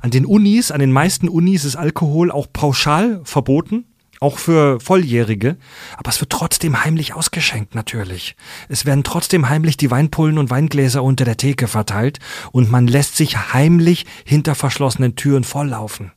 An 0.02 0.12
den 0.12 0.26
Unis, 0.26 0.72
an 0.72 0.80
den 0.80 0.92
meisten 0.92 1.30
Unis 1.30 1.66
ist 1.66 1.76
Alkohol 1.76 2.32
auch 2.32 2.48
pauschal 2.52 3.22
verboten. 3.24 3.86
Auch 4.22 4.40
für 4.40 4.80
Volljährige. 4.80 5.58
Aber 5.98 6.10
es 6.10 6.22
wird 6.22 6.32
trotzdem 6.32 6.84
heimlich 6.86 7.14
ausgeschenkt, 7.14 7.76
natürlich. 7.76 8.36
Es 8.70 8.86
werden 8.86 9.04
trotzdem 9.04 9.50
heimlich 9.50 9.76
die 9.76 9.92
Weinpullen 9.92 10.38
und 10.38 10.50
Weingläser 10.50 11.04
unter 11.04 11.26
der 11.26 11.38
Theke 11.38 11.68
verteilt 11.68 12.20
und 12.52 12.72
man 12.72 12.88
lässt 12.88 13.18
sich 13.18 13.54
heimlich 13.54 14.06
hinter 14.24 14.56
verschlossenen 14.56 15.16
Türen 15.16 15.44
volllaufen. 15.44 16.12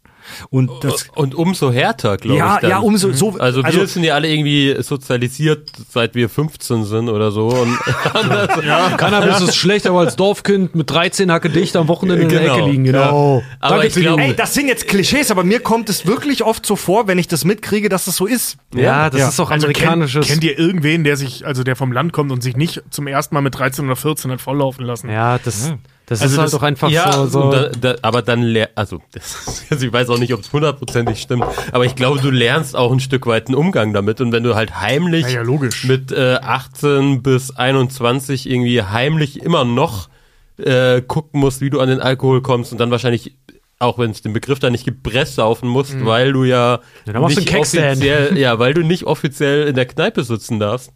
Und, 0.50 0.70
das, 0.82 1.08
und 1.14 1.34
umso 1.34 1.72
härter, 1.72 2.16
glaube 2.16 2.38
ja, 2.38 2.54
ich. 2.56 2.60
Dann. 2.60 2.70
Ja, 2.70 2.78
umso 2.78 3.12
so. 3.12 3.36
Also, 3.38 3.62
also 3.62 3.80
wir 3.80 3.86
sind 3.86 4.04
ja 4.04 4.14
alle 4.14 4.28
irgendwie 4.28 4.76
sozialisiert, 4.80 5.70
seit 5.90 6.14
wir 6.14 6.28
15 6.28 6.84
sind 6.84 7.08
oder 7.08 7.30
so. 7.30 7.48
Und 7.48 7.78
ja. 8.66 8.90
Cannabis 8.96 9.40
ist 9.40 9.56
schlecht, 9.56 9.86
aber 9.86 10.00
als 10.00 10.16
Dorfkind 10.16 10.74
mit 10.74 10.90
13 10.90 11.30
Hacke 11.30 11.50
dicht 11.50 11.76
am 11.76 11.88
Wochenende 11.88 12.26
genau. 12.26 12.40
in 12.40 12.44
der 12.44 12.52
Ecke 12.52 12.60
genau. 12.60 12.70
liegen. 12.70 12.84
Genau. 12.84 13.38
Ja. 13.38 13.42
Aber 13.60 13.76
Danke 13.76 13.86
ich 13.88 13.94
glaub, 13.94 14.20
Ey, 14.20 14.34
das 14.34 14.54
sind 14.54 14.68
jetzt 14.68 14.88
Klischees, 14.88 15.30
aber 15.30 15.44
mir 15.44 15.60
kommt 15.60 15.88
es 15.88 16.06
wirklich 16.06 16.44
oft 16.44 16.64
so 16.64 16.76
vor, 16.76 17.06
wenn 17.06 17.18
ich 17.18 17.28
das 17.28 17.44
mitkriege, 17.44 17.88
dass 17.88 18.04
das 18.04 18.16
so 18.16 18.26
ist. 18.26 18.58
Ja, 18.74 19.10
das 19.10 19.20
ja. 19.20 19.28
ist 19.28 19.40
auch 19.40 19.50
also 19.50 19.66
amerikanisches. 19.66 20.26
Kennt, 20.26 20.40
kennt 20.40 20.52
ihr 20.52 20.58
irgendwen, 20.58 21.04
der 21.04 21.16
sich, 21.16 21.46
also 21.46 21.64
der 21.64 21.76
vom 21.76 21.92
Land 21.92 22.12
kommt 22.12 22.32
und 22.32 22.42
sich 22.42 22.56
nicht 22.56 22.82
zum 22.90 23.06
ersten 23.06 23.34
Mal 23.34 23.40
mit 23.40 23.54
13 23.58 23.84
oder 23.86 23.96
14 23.96 24.30
hat 24.30 24.40
volllaufen 24.40 24.84
lassen? 24.84 25.10
Ja, 25.10 25.38
das. 25.38 25.74
Das 26.08 26.22
also 26.22 26.34
ist 26.34 26.40
halt 26.40 26.52
doch 26.54 26.62
einfach 26.62 26.88
ja, 26.88 27.12
so. 27.12 27.26
so 27.26 27.50
da, 27.50 27.68
da, 27.68 27.96
aber 28.00 28.22
dann, 28.22 28.56
also, 28.74 29.02
das, 29.12 29.66
also 29.70 29.86
ich 29.86 29.92
weiß 29.92 30.08
auch 30.08 30.18
nicht, 30.18 30.32
ob 30.32 30.40
es 30.40 30.52
hundertprozentig 30.52 31.20
stimmt, 31.20 31.44
aber 31.70 31.84
ich 31.84 31.94
glaube, 31.94 32.20
du 32.20 32.30
lernst 32.30 32.76
auch 32.76 32.90
ein 32.90 33.00
Stück 33.00 33.26
weit 33.26 33.48
einen 33.48 33.56
Umgang 33.56 33.92
damit. 33.92 34.20
Und 34.20 34.32
wenn 34.32 34.42
du 34.42 34.54
halt 34.54 34.80
heimlich 34.80 35.30
ja, 35.30 35.44
mit 35.84 36.10
äh, 36.12 36.38
18 36.42 37.22
bis 37.22 37.54
21 37.54 38.48
irgendwie 38.48 38.82
heimlich 38.82 39.42
immer 39.42 39.64
noch 39.64 40.08
äh, 40.56 41.02
gucken 41.02 41.40
musst, 41.40 41.60
wie 41.60 41.70
du 41.70 41.80
an 41.80 41.88
den 41.88 42.00
Alkohol 42.00 42.40
kommst 42.40 42.72
und 42.72 42.78
dann 42.78 42.90
wahrscheinlich 42.90 43.36
auch 43.80 43.96
wenn 43.98 44.10
es 44.10 44.22
den 44.22 44.32
Begriff 44.32 44.58
da 44.58 44.70
nicht 44.70 44.84
gibt, 44.84 45.04
Bress 45.04 45.36
saufen 45.36 45.68
musst, 45.68 46.04
weil 46.04 46.32
du 46.32 46.42
ja, 46.42 46.80
Ja, 47.04 47.20
nicht 47.20 47.54
offiziell, 47.54 48.36
ja, 48.36 48.58
weil 48.58 48.74
du 48.74 48.82
nicht 48.82 49.04
offiziell 49.04 49.68
in 49.68 49.76
der 49.76 49.86
Kneipe 49.86 50.24
sitzen 50.24 50.58
darfst. 50.58 50.92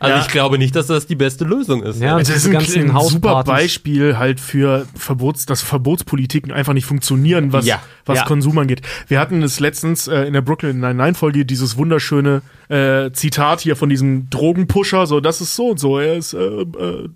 Also 0.00 0.16
Ja. 0.16 0.20
ich 0.22 0.28
glaube 0.28 0.58
nicht, 0.58 0.74
dass 0.76 0.86
das 0.86 1.06
die 1.06 1.14
beste 1.16 1.44
Lösung 1.44 1.82
ist. 1.82 2.00
Ja, 2.00 2.18
Das 2.18 2.28
ist 2.28 2.46
ein, 2.48 2.56
ein 2.56 3.00
super. 3.08 3.44
Beispiel 3.44 4.16
halt 4.18 4.40
für 4.40 4.86
Verbots, 4.94 5.46
dass 5.46 5.62
Verbotspolitiken 5.62 6.52
einfach 6.52 6.72
nicht 6.72 6.86
funktionieren, 6.86 7.52
was, 7.52 7.66
Ja. 7.66 7.80
was 8.06 8.18
Ja. 8.18 8.24
Konsum 8.24 8.58
angeht. 8.58 8.82
Wir 9.08 9.20
hatten 9.20 9.42
es 9.42 9.60
letztens 9.60 10.08
äh, 10.08 10.22
in 10.24 10.32
der 10.32 10.40
Brooklyn 10.42 10.80
Nine-Nine-Folge 10.80 11.44
dieses 11.44 11.76
wunderschöne 11.76 12.42
äh, 12.68 13.10
Zitat 13.12 13.60
hier 13.60 13.76
von 13.76 13.88
diesem 13.88 14.28
Drogenpusher, 14.30 15.06
so, 15.06 15.20
das 15.20 15.40
ist 15.40 15.54
so 15.56 15.68
und 15.70 15.78
so, 15.80 15.98
er 15.98 16.16
ist 16.16 16.32
äh, 16.34 16.38
äh, 16.38 17.08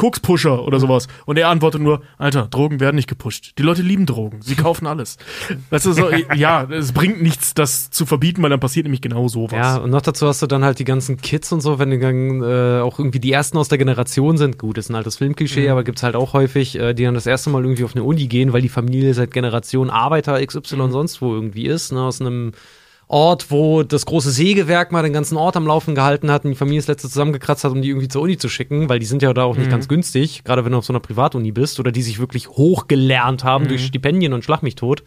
Kokspusher 0.00 0.64
oder 0.64 0.80
sowas. 0.80 1.08
Und 1.26 1.36
er 1.36 1.50
antwortet 1.50 1.82
nur, 1.82 2.00
Alter, 2.16 2.48
Drogen 2.50 2.80
werden 2.80 2.96
nicht 2.96 3.06
gepusht. 3.06 3.52
Die 3.58 3.62
Leute 3.62 3.82
lieben 3.82 4.06
Drogen. 4.06 4.40
Sie 4.40 4.54
kaufen 4.54 4.86
alles. 4.86 5.18
Das 5.68 5.84
ist 5.84 5.96
so, 5.96 6.08
ja, 6.34 6.62
es 6.70 6.92
bringt 6.92 7.20
nichts, 7.20 7.52
das 7.52 7.90
zu 7.90 8.06
verbieten, 8.06 8.42
weil 8.42 8.48
dann 8.48 8.60
passiert 8.60 8.84
nämlich 8.84 9.02
genau 9.02 9.28
sowas. 9.28 9.52
Ja, 9.52 9.76
und 9.76 9.90
noch 9.90 10.00
dazu 10.00 10.26
hast 10.26 10.40
du 10.40 10.46
dann 10.46 10.64
halt 10.64 10.78
die 10.78 10.84
ganzen 10.84 11.18
Kids 11.18 11.52
und 11.52 11.60
so, 11.60 11.78
wenn 11.78 11.90
die 11.90 11.98
dann 11.98 12.42
äh, 12.42 12.80
auch 12.80 12.98
irgendwie 12.98 13.20
die 13.20 13.30
ersten 13.30 13.58
aus 13.58 13.68
der 13.68 13.76
Generation 13.76 14.38
sind. 14.38 14.56
Gut, 14.56 14.78
ist 14.78 14.88
ein 14.88 14.94
altes 14.94 15.16
Filmklischee, 15.18 15.68
aber 15.68 15.84
gibt's 15.84 16.02
halt 16.02 16.16
auch 16.16 16.32
häufig, 16.32 16.78
äh, 16.78 16.94
die 16.94 17.04
dann 17.04 17.12
das 17.12 17.26
erste 17.26 17.50
Mal 17.50 17.62
irgendwie 17.62 17.84
auf 17.84 17.94
eine 17.94 18.02
Uni 18.02 18.26
gehen, 18.26 18.54
weil 18.54 18.62
die 18.62 18.70
Familie 18.70 19.12
seit 19.12 19.32
Generationen 19.32 19.90
Arbeiter 19.90 20.42
XY 20.42 20.90
sonst 20.90 21.20
wo 21.20 21.34
irgendwie 21.34 21.66
ist, 21.66 21.92
ne, 21.92 22.00
aus 22.00 22.22
einem 22.22 22.52
Ort, 23.10 23.50
wo 23.50 23.82
das 23.82 24.06
große 24.06 24.30
Sägewerk 24.30 24.92
mal 24.92 25.02
den 25.02 25.12
ganzen 25.12 25.36
Ort 25.36 25.56
am 25.56 25.66
Laufen 25.66 25.96
gehalten 25.96 26.30
hat 26.30 26.44
und 26.44 26.52
die 26.52 26.56
Familie 26.56 26.78
das 26.78 26.86
letzte 26.86 27.08
zusammengekratzt 27.08 27.64
hat, 27.64 27.72
um 27.72 27.82
die 27.82 27.88
irgendwie 27.88 28.06
zur 28.06 28.22
Uni 28.22 28.38
zu 28.38 28.48
schicken, 28.48 28.88
weil 28.88 29.00
die 29.00 29.06
sind 29.06 29.20
ja 29.20 29.34
da 29.34 29.42
auch 29.42 29.56
nicht 29.56 29.68
ganz 29.68 29.88
günstig, 29.88 30.44
gerade 30.44 30.64
wenn 30.64 30.70
du 30.70 30.78
auf 30.78 30.84
so 30.84 30.92
einer 30.92 31.00
Privatuni 31.00 31.50
bist 31.50 31.80
oder 31.80 31.90
die 31.90 32.02
sich 32.02 32.20
wirklich 32.20 32.48
hochgelernt 32.48 33.42
haben 33.42 33.66
durch 33.66 33.84
Stipendien 33.84 34.32
und 34.32 34.44
Schlag 34.44 34.62
mich 34.62 34.76
tot. 34.76 35.02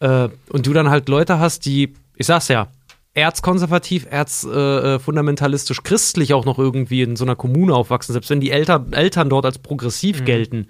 Äh, 0.00 0.28
und 0.50 0.66
du 0.66 0.72
dann 0.72 0.90
halt 0.90 1.08
Leute 1.08 1.38
hast, 1.38 1.66
die, 1.66 1.94
ich 2.16 2.26
sag's 2.26 2.48
ja, 2.48 2.66
erzkonservativ, 3.14 4.06
erzfundamentalistisch, 4.10 4.96
äh, 4.96 4.98
fundamentalistisch, 4.98 5.82
christlich 5.84 6.34
auch 6.34 6.44
noch 6.44 6.58
irgendwie 6.58 7.02
in 7.02 7.14
so 7.14 7.24
einer 7.24 7.36
Kommune 7.36 7.74
aufwachsen, 7.74 8.12
selbst 8.12 8.30
wenn 8.30 8.40
die 8.40 8.50
Eltern, 8.50 8.92
Eltern 8.92 9.30
dort 9.30 9.44
als 9.44 9.58
progressiv 9.58 10.24
gelten. 10.24 10.66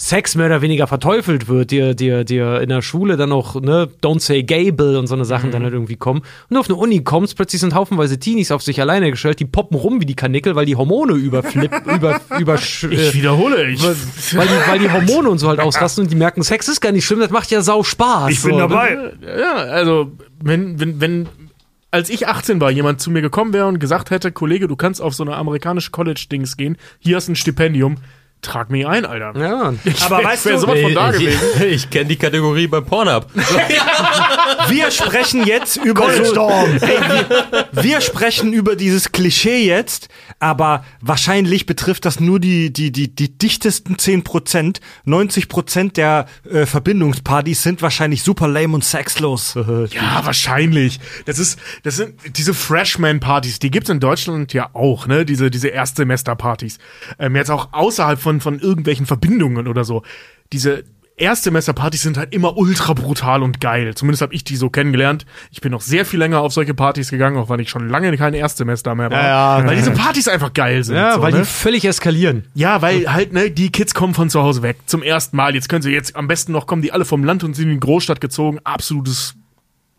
Sex 0.00 0.36
mehr 0.36 0.46
oder 0.46 0.62
weniger 0.62 0.86
verteufelt 0.86 1.48
wird, 1.48 1.72
dir, 1.72 1.92
dir, 1.92 2.22
dir 2.22 2.60
in 2.60 2.68
der 2.68 2.82
Schule 2.82 3.16
dann 3.16 3.32
auch, 3.32 3.60
ne, 3.60 3.88
don't 4.00 4.20
say 4.20 4.44
gay 4.44 4.70
bill 4.70 4.96
und 4.96 5.08
so 5.08 5.14
eine 5.14 5.24
Sachen 5.24 5.50
dann 5.50 5.64
halt 5.64 5.72
irgendwie 5.72 5.96
kommen. 5.96 6.20
Und 6.20 6.54
du 6.54 6.60
auf 6.60 6.68
eine 6.68 6.76
Uni 6.76 7.02
kommst, 7.02 7.34
plötzlich 7.34 7.60
sind 7.60 7.74
haufenweise 7.74 8.16
Teenies 8.16 8.52
auf 8.52 8.62
sich 8.62 8.80
alleine 8.80 9.10
gestellt, 9.10 9.40
die 9.40 9.44
poppen 9.44 9.76
rum 9.76 10.00
wie 10.00 10.06
die 10.06 10.14
Kanickel, 10.14 10.54
weil 10.54 10.66
die 10.66 10.76
Hormone 10.76 11.14
überflip, 11.14 11.72
über, 11.92 12.20
über, 12.38 12.54
Ich 12.54 12.84
äh, 12.84 13.12
wiederhole, 13.12 13.68
ich, 13.68 13.82
weil, 13.82 13.96
weil, 14.34 14.46
die, 14.46 14.70
weil 14.70 14.78
die 14.78 14.90
Hormone 14.90 15.30
und 15.30 15.38
so 15.38 15.48
halt 15.48 15.58
ausrasten 15.58 16.04
und 16.04 16.12
die 16.12 16.16
merken, 16.16 16.44
Sex 16.44 16.68
ist 16.68 16.80
gar 16.80 16.92
nicht 16.92 17.04
schlimm, 17.04 17.18
das 17.18 17.30
macht 17.30 17.50
ja 17.50 17.60
sau 17.60 17.82
Spaß. 17.82 18.30
Ich 18.30 18.40
bin 18.40 18.52
so, 18.52 18.58
dabei. 18.58 18.94
ne? 18.94 19.12
Ja, 19.40 19.54
also, 19.56 20.12
wenn, 20.40 20.78
wenn, 20.78 21.00
wenn, 21.00 21.28
als 21.90 22.08
ich 22.08 22.28
18 22.28 22.60
war, 22.60 22.70
jemand 22.70 23.00
zu 23.00 23.10
mir 23.10 23.20
gekommen 23.20 23.52
wäre 23.52 23.66
und 23.66 23.80
gesagt 23.80 24.12
hätte, 24.12 24.30
Kollege, 24.30 24.68
du 24.68 24.76
kannst 24.76 25.02
auf 25.02 25.14
so 25.14 25.24
eine 25.24 25.34
amerikanische 25.34 25.90
College-Dings 25.90 26.56
gehen, 26.56 26.76
hier 27.00 27.16
hast 27.16 27.26
ein 27.26 27.34
Stipendium, 27.34 27.96
trag 28.42 28.70
mich 28.70 28.86
ein, 28.86 29.04
Alter. 29.04 29.32
Ja, 29.38 29.74
Ich 29.84 30.02
Aber 30.04 30.18
wär- 30.18 30.24
weißt 30.24 30.46
du, 30.46 30.58
sowas 30.58 30.80
von 30.80 30.94
da 30.94 31.12
ich, 31.12 31.18
gewesen. 31.20 31.40
ich, 31.60 31.64
ich 31.64 31.90
kenne 31.90 32.06
die 32.06 32.16
Kategorie 32.16 32.66
bei 32.66 32.80
Pornhub. 32.80 33.26
Wir 34.68 34.90
sprechen 34.90 35.44
jetzt 35.46 35.76
über 35.76 36.12
so, 36.24 36.48
Ey, 36.48 36.80
wir, 36.80 37.68
wir 37.72 38.00
sprechen 38.00 38.52
über 38.52 38.76
dieses 38.76 39.12
Klischee 39.12 39.64
jetzt, 39.66 40.08
aber 40.40 40.84
wahrscheinlich 41.00 41.64
betrifft 41.66 42.04
das 42.04 42.20
nur 42.20 42.38
die 42.40 42.72
die 42.72 42.90
die 42.92 43.08
die 43.14 43.36
dichtesten 43.36 43.96
10%. 43.96 44.80
90% 45.06 45.92
der 45.94 46.26
äh, 46.50 46.66
Verbindungspartys 46.66 47.62
sind 47.62 47.82
wahrscheinlich 47.82 48.22
super 48.22 48.48
lame 48.48 48.74
und 48.74 48.84
sexlos. 48.84 49.54
Ja, 49.90 50.20
wahrscheinlich. 50.24 51.00
Das 51.26 51.38
ist, 51.38 51.58
das 51.82 51.96
sind 51.96 52.14
diese 52.36 52.54
Freshman-Partys, 52.54 53.58
die 53.58 53.70
gibt's 53.70 53.88
in 53.90 54.00
Deutschland 54.00 54.52
ja 54.52 54.70
auch, 54.74 55.06
ne? 55.06 55.24
Diese, 55.24 55.50
diese 55.50 55.68
Erstsemester-Partys. 55.68 56.78
Ähm, 57.18 57.36
jetzt 57.36 57.50
auch 57.50 57.68
außerhalb 57.72 58.20
von, 58.20 58.27
von 58.40 58.58
irgendwelchen 58.58 59.06
Verbindungen 59.06 59.66
oder 59.68 59.84
so. 59.84 60.02
Diese 60.52 60.84
Erstsemester-Partys 61.18 62.02
sind 62.02 62.16
halt 62.16 62.32
immer 62.32 62.56
ultra 62.56 62.92
brutal 62.92 63.42
und 63.42 63.60
geil. 63.60 63.94
Zumindest 63.94 64.22
habe 64.22 64.34
ich 64.34 64.44
die 64.44 64.56
so 64.56 64.70
kennengelernt. 64.70 65.26
Ich 65.50 65.60
bin 65.60 65.72
noch 65.72 65.80
sehr 65.80 66.04
viel 66.04 66.18
länger 66.18 66.40
auf 66.40 66.52
solche 66.52 66.74
Partys 66.74 67.10
gegangen, 67.10 67.36
auch 67.36 67.48
weil 67.48 67.60
ich 67.60 67.70
schon 67.70 67.88
lange 67.88 68.16
kein 68.16 68.34
Erstsemester 68.34 68.94
mehr 68.94 69.10
war. 69.10 69.22
Ja, 69.22 69.58
ja. 69.58 69.66
weil 69.66 69.76
diese 69.76 69.90
Partys 69.90 70.28
einfach 70.28 70.52
geil 70.54 70.84
sind. 70.84 70.96
ja 70.96 71.14
so, 71.14 71.22
weil 71.22 71.32
ne? 71.32 71.40
die 71.40 71.44
völlig 71.44 71.84
eskalieren. 71.84 72.44
Ja, 72.54 72.82
weil 72.82 73.12
halt, 73.12 73.32
ne, 73.32 73.50
die 73.50 73.70
Kids 73.70 73.94
kommen 73.94 74.14
von 74.14 74.30
zu 74.30 74.42
Hause 74.42 74.62
weg. 74.62 74.76
Zum 74.86 75.02
ersten 75.02 75.36
Mal. 75.36 75.54
Jetzt 75.54 75.68
können 75.68 75.82
sie 75.82 75.90
jetzt, 75.90 76.14
am 76.16 76.28
besten 76.28 76.52
noch 76.52 76.66
kommen 76.66 76.82
die 76.82 76.92
alle 76.92 77.04
vom 77.04 77.24
Land 77.24 77.44
und 77.44 77.54
sind 77.54 77.68
in 77.68 77.74
die 77.74 77.80
Großstadt 77.80 78.20
gezogen. 78.20 78.60
Absolutes 78.64 79.34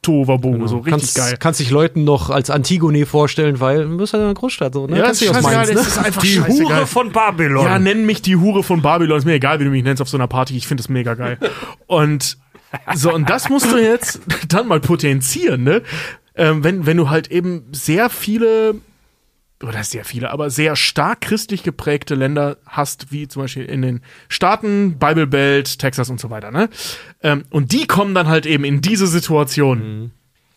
Tohuwabohu, 0.02 0.68
so 0.68 0.78
richtig 0.78 0.92
kannst, 0.92 1.16
geil. 1.16 1.36
Kannst 1.40 1.60
dich 1.60 1.72
Leuten 1.72 2.03
noch 2.03 2.30
als 2.30 2.50
Antigone 2.50 3.06
vorstellen, 3.06 3.60
weil 3.60 3.86
du 3.86 3.98
bist 3.98 4.14
halt 4.14 4.22
in 4.22 4.26
einer 4.28 4.34
Großstadt 4.34 4.74
so, 4.74 4.88
ne? 4.88 4.98
Ja, 4.98 5.03
kannst 5.03 5.22
ist 5.22 5.30
dich 5.30 5.38
aus 5.38 5.44
Mainz, 5.44 5.68
das 5.68 5.76
ne? 5.76 5.82
ist 5.82 5.98
einfach 5.98 6.22
Die 6.22 6.28
scheißegal. 6.28 6.78
Hure 6.78 6.88
von 6.88 7.11
Babylon. 7.11 7.66
Ja, 7.66 7.80
nenn 7.80 8.06
mich 8.06 8.22
die 8.22 8.38
Hure 8.38 8.64
von 8.64 8.82
Babylon. 8.82 9.18
Ist 9.18 9.26
mir 9.26 9.34
egal, 9.34 9.60
wie 9.60 9.66
du 9.66 9.69
mich 9.69 9.84
nennst 9.84 10.02
auf 10.02 10.10
so 10.10 10.18
einer 10.18 10.28
Party. 10.28 10.56
Ich 10.56 10.68
finde 10.68 10.82
es 10.82 10.90
mega 10.90 11.16
geil. 11.16 11.38
Und 11.88 12.38
so, 12.95 13.14
und 13.14 13.30
das 13.30 13.50
musst 13.50 13.72
du 13.72 13.78
jetzt 13.78 14.22
dann 14.48 14.68
mal 14.68 14.80
potenzieren, 14.80 15.64
ne? 15.64 15.82
Ähm, 16.36 16.64
wenn, 16.64 16.86
wenn 16.86 16.98
du 16.98 17.10
halt 17.10 17.30
eben 17.32 17.66
sehr 17.72 18.10
viele, 18.10 18.76
oder 19.64 19.84
sehr 19.84 20.06
viele, 20.06 20.32
aber 20.32 20.50
sehr 20.50 20.76
stark 20.76 21.22
christlich 21.22 21.64
geprägte 21.64 22.16
Länder 22.16 22.58
hast, 22.66 23.12
wie 23.12 23.28
zum 23.28 23.44
Beispiel 23.44 23.66
in 23.66 23.82
den 23.82 24.02
Staaten, 24.30 24.98
Bible 24.98 25.28
Belt, 25.28 25.80
Texas 25.80 26.10
und 26.10 26.20
so 26.20 26.30
weiter, 26.30 26.52
ne? 26.52 26.70
Ähm, 27.22 27.44
und 27.50 27.72
die 27.74 27.86
kommen 27.86 28.16
dann 28.16 28.28
halt 28.28 28.46
eben 28.46 28.64
in 28.64 28.82
diese 28.82 29.08
Situation. 29.08 30.12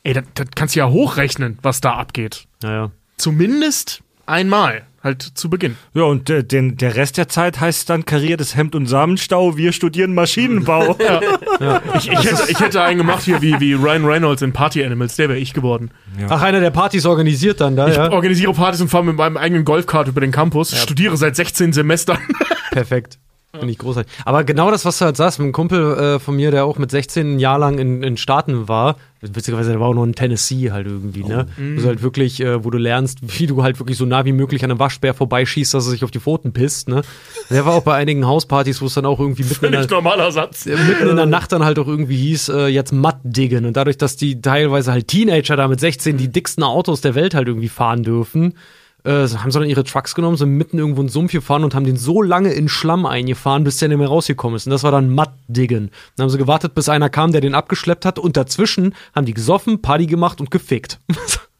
Ey, 0.04 0.14
das, 0.14 0.24
das 0.34 0.46
kannst 0.54 0.74
du 0.74 0.80
ja 0.80 0.88
hochrechnen, 0.88 1.58
was 1.62 1.80
da 1.80 1.94
abgeht. 1.94 2.46
Naja. 2.62 2.92
Zumindest 3.16 4.02
einmal, 4.26 4.86
halt 5.02 5.22
zu 5.22 5.50
Beginn. 5.50 5.76
Ja, 5.94 6.04
und 6.04 6.30
äh, 6.30 6.44
den, 6.44 6.76
der 6.76 6.96
Rest 6.96 7.16
der 7.16 7.28
Zeit 7.28 7.60
heißt 7.60 7.90
dann 7.90 8.04
kariertes 8.04 8.56
Hemd 8.56 8.74
und 8.74 8.86
Samenstau, 8.86 9.56
wir 9.56 9.72
studieren 9.72 10.14
Maschinenbau. 10.14 10.96
Ich, 11.96 12.10
ich, 12.10 12.24
hätte, 12.24 12.42
ich 12.50 12.60
hätte 12.60 12.82
einen 12.82 12.98
gemacht 12.98 13.22
hier 13.22 13.40
wie, 13.40 13.58
wie 13.60 13.74
Ryan 13.74 14.04
Reynolds 14.04 14.42
in 14.42 14.52
Party 14.52 14.84
Animals, 14.84 15.16
der 15.16 15.28
wäre 15.28 15.38
ich 15.38 15.52
geworden. 15.52 15.90
Ach, 16.28 16.42
einer 16.42 16.60
der 16.60 16.70
Partys 16.70 17.06
organisiert 17.06 17.60
dann 17.60 17.76
da, 17.76 17.88
Ich 17.88 17.96
ja? 17.96 18.10
organisiere 18.10 18.52
Partys 18.52 18.80
und 18.80 18.88
fahre 18.88 19.04
mit 19.04 19.16
meinem 19.16 19.36
eigenen 19.36 19.64
Golfkart 19.64 20.08
über 20.08 20.20
den 20.20 20.32
Campus, 20.32 20.76
studiere 20.76 21.16
seit 21.16 21.36
16 21.36 21.72
Semestern. 21.72 22.18
Perfekt. 22.70 23.18
Finde 23.54 23.70
ich 23.70 23.78
großartig. 23.78 24.10
Aber 24.24 24.44
genau 24.44 24.70
das, 24.70 24.86
was 24.86 24.98
du 24.98 25.04
halt 25.04 25.18
sagst, 25.18 25.38
mit 25.38 25.44
einem 25.44 25.52
Kumpel 25.52 25.98
äh, 25.98 26.18
von 26.18 26.34
mir, 26.34 26.50
der 26.50 26.64
auch 26.64 26.78
mit 26.78 26.90
16 26.90 27.34
ein 27.34 27.38
Jahr 27.38 27.58
lang 27.58 27.78
in, 27.78 28.02
in 28.02 28.16
Staaten 28.16 28.66
war, 28.66 28.96
witzigerweise, 29.20 29.70
der 29.70 29.78
war 29.78 29.88
auch 29.88 29.94
noch 29.94 30.04
in 30.04 30.14
Tennessee 30.14 30.70
halt 30.70 30.86
irgendwie, 30.86 31.22
ne? 31.22 31.46
Wo 31.58 31.82
du 31.82 31.86
halt 31.86 32.02
wirklich, 32.02 32.40
äh, 32.40 32.64
wo 32.64 32.70
du 32.70 32.78
lernst, 32.78 33.18
wie 33.38 33.46
du 33.46 33.62
halt 33.62 33.78
wirklich 33.78 33.98
so 33.98 34.06
nah 34.06 34.24
wie 34.24 34.32
möglich 34.32 34.64
an 34.64 34.70
einem 34.70 34.80
Waschbär 34.80 35.12
vorbeischießt, 35.12 35.74
dass 35.74 35.86
er 35.86 35.90
sich 35.90 36.02
auf 36.02 36.10
die 36.10 36.18
Pfoten 36.20 36.54
pisst, 36.54 36.88
ne? 36.88 37.02
Der 37.50 37.66
war 37.66 37.74
auch 37.74 37.82
bei 37.82 37.94
einigen 37.94 38.26
Hauspartys, 38.26 38.80
wo 38.80 38.86
es 38.86 38.94
dann 38.94 39.04
auch 39.04 39.20
irgendwie 39.20 39.44
mitten 39.44 39.66
in 39.66 39.72
der, 39.72 39.86
normaler 39.86 40.32
Satz. 40.32 40.64
mitten 40.64 41.08
in 41.08 41.16
der 41.16 41.26
Nacht 41.26 41.52
dann 41.52 41.62
halt 41.62 41.78
auch 41.78 41.88
irgendwie 41.88 42.16
hieß, 42.16 42.48
äh, 42.48 42.66
jetzt 42.68 42.92
matt 42.92 43.20
diggen. 43.22 43.66
Und 43.66 43.76
dadurch, 43.76 43.98
dass 43.98 44.16
die 44.16 44.40
teilweise 44.40 44.92
halt 44.92 45.08
Teenager 45.08 45.56
da 45.56 45.68
mit 45.68 45.78
16 45.78 46.16
die 46.16 46.28
dicksten 46.28 46.64
Autos 46.64 47.02
der 47.02 47.14
Welt 47.14 47.34
halt 47.34 47.48
irgendwie 47.48 47.68
fahren 47.68 48.02
dürfen, 48.02 48.54
äh, 49.04 49.28
haben 49.28 49.50
sie 49.50 49.58
dann 49.58 49.68
ihre 49.68 49.84
Trucks 49.84 50.14
genommen, 50.14 50.36
sind 50.36 50.50
mitten 50.50 50.78
irgendwo 50.78 51.00
in 51.00 51.06
den 51.08 51.12
Sumpf 51.12 51.32
gefahren 51.32 51.64
und 51.64 51.74
haben 51.74 51.84
den 51.84 51.96
so 51.96 52.22
lange 52.22 52.52
in 52.52 52.68
Schlamm 52.68 53.06
eingefahren, 53.06 53.64
bis 53.64 53.78
der 53.78 53.88
nicht 53.88 53.98
mehr 53.98 54.08
rausgekommen 54.08 54.56
ist. 54.56 54.66
Und 54.66 54.70
das 54.70 54.82
war 54.82 54.92
dann 54.92 55.10
matt 55.10 55.34
diggen. 55.48 55.90
Dann 56.16 56.24
haben 56.24 56.30
sie 56.30 56.38
gewartet, 56.38 56.74
bis 56.74 56.88
einer 56.88 57.10
kam, 57.10 57.32
der 57.32 57.40
den 57.40 57.54
abgeschleppt 57.54 58.04
hat. 58.04 58.18
Und 58.18 58.36
dazwischen 58.36 58.94
haben 59.14 59.26
die 59.26 59.34
gesoffen, 59.34 59.82
Party 59.82 60.06
gemacht 60.06 60.40
und 60.40 60.50
gefickt. 60.50 61.00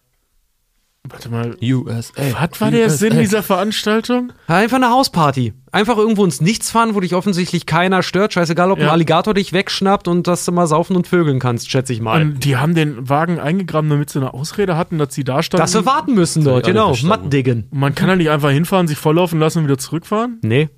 Warte 1.09 1.31
mal. 1.31 1.57
USA. 1.61 2.13
Was 2.39 2.61
war 2.61 2.71
der 2.71 2.89
Sinn 2.89 3.19
dieser 3.19 3.43
Veranstaltung? 3.43 4.33
Einfach 4.47 4.77
eine 4.77 4.91
Hausparty. 4.91 5.53
Einfach 5.73 5.97
irgendwo 5.97 6.25
ins 6.25 6.41
Nichts 6.41 6.71
fahren, 6.71 6.95
wo 6.95 7.01
dich 7.01 7.17
offensichtlich 7.17 7.67
keiner 7.67 8.05
stört. 8.05 8.33
Scheißegal, 8.33 8.71
ob 8.71 8.79
ein 8.79 8.85
Ja. 8.85 8.93
Alligator 8.93 9.35
dich 9.35 9.53
wegschnappt 9.53 10.07
und 10.07 10.29
dass 10.29 10.45
du 10.45 10.53
mal 10.53 10.69
saufen 10.69 10.95
und 10.95 11.09
vögeln 11.09 11.41
kannst, 11.41 11.71
schätze 11.71 11.93
ich 11.93 12.01
mal. 12.01 12.23
Und 12.23 12.45
die 12.45 12.57
haben 12.57 12.77
den 12.77 13.09
Wagen 13.09 13.41
eingegraben, 13.41 13.91
damit 13.91 14.11
sie 14.11 14.21
eine 14.21 14.33
Ausrede 14.33 14.77
hatten, 14.77 14.99
dass 14.99 15.13
sie 15.13 15.25
da 15.25 15.43
standen. 15.43 15.63
Dass 15.63 15.75
wir 15.75 15.87
warten 15.87 16.15
müssen 16.15 16.45
dort, 16.45 16.67
genau. 16.67 16.93
Und 16.93 17.73
man 17.73 17.95
kann 17.97 18.09
ja 18.09 18.15
nicht 18.17 18.31
einfach 18.31 18.51
hinfahren, 18.51 18.87
sich 18.87 18.99
volllaufen 18.99 19.41
lassen 19.41 19.59
und 19.59 19.65
wieder 19.65 19.79
zurückfahren. 19.79 20.39
Nee. 20.43 20.69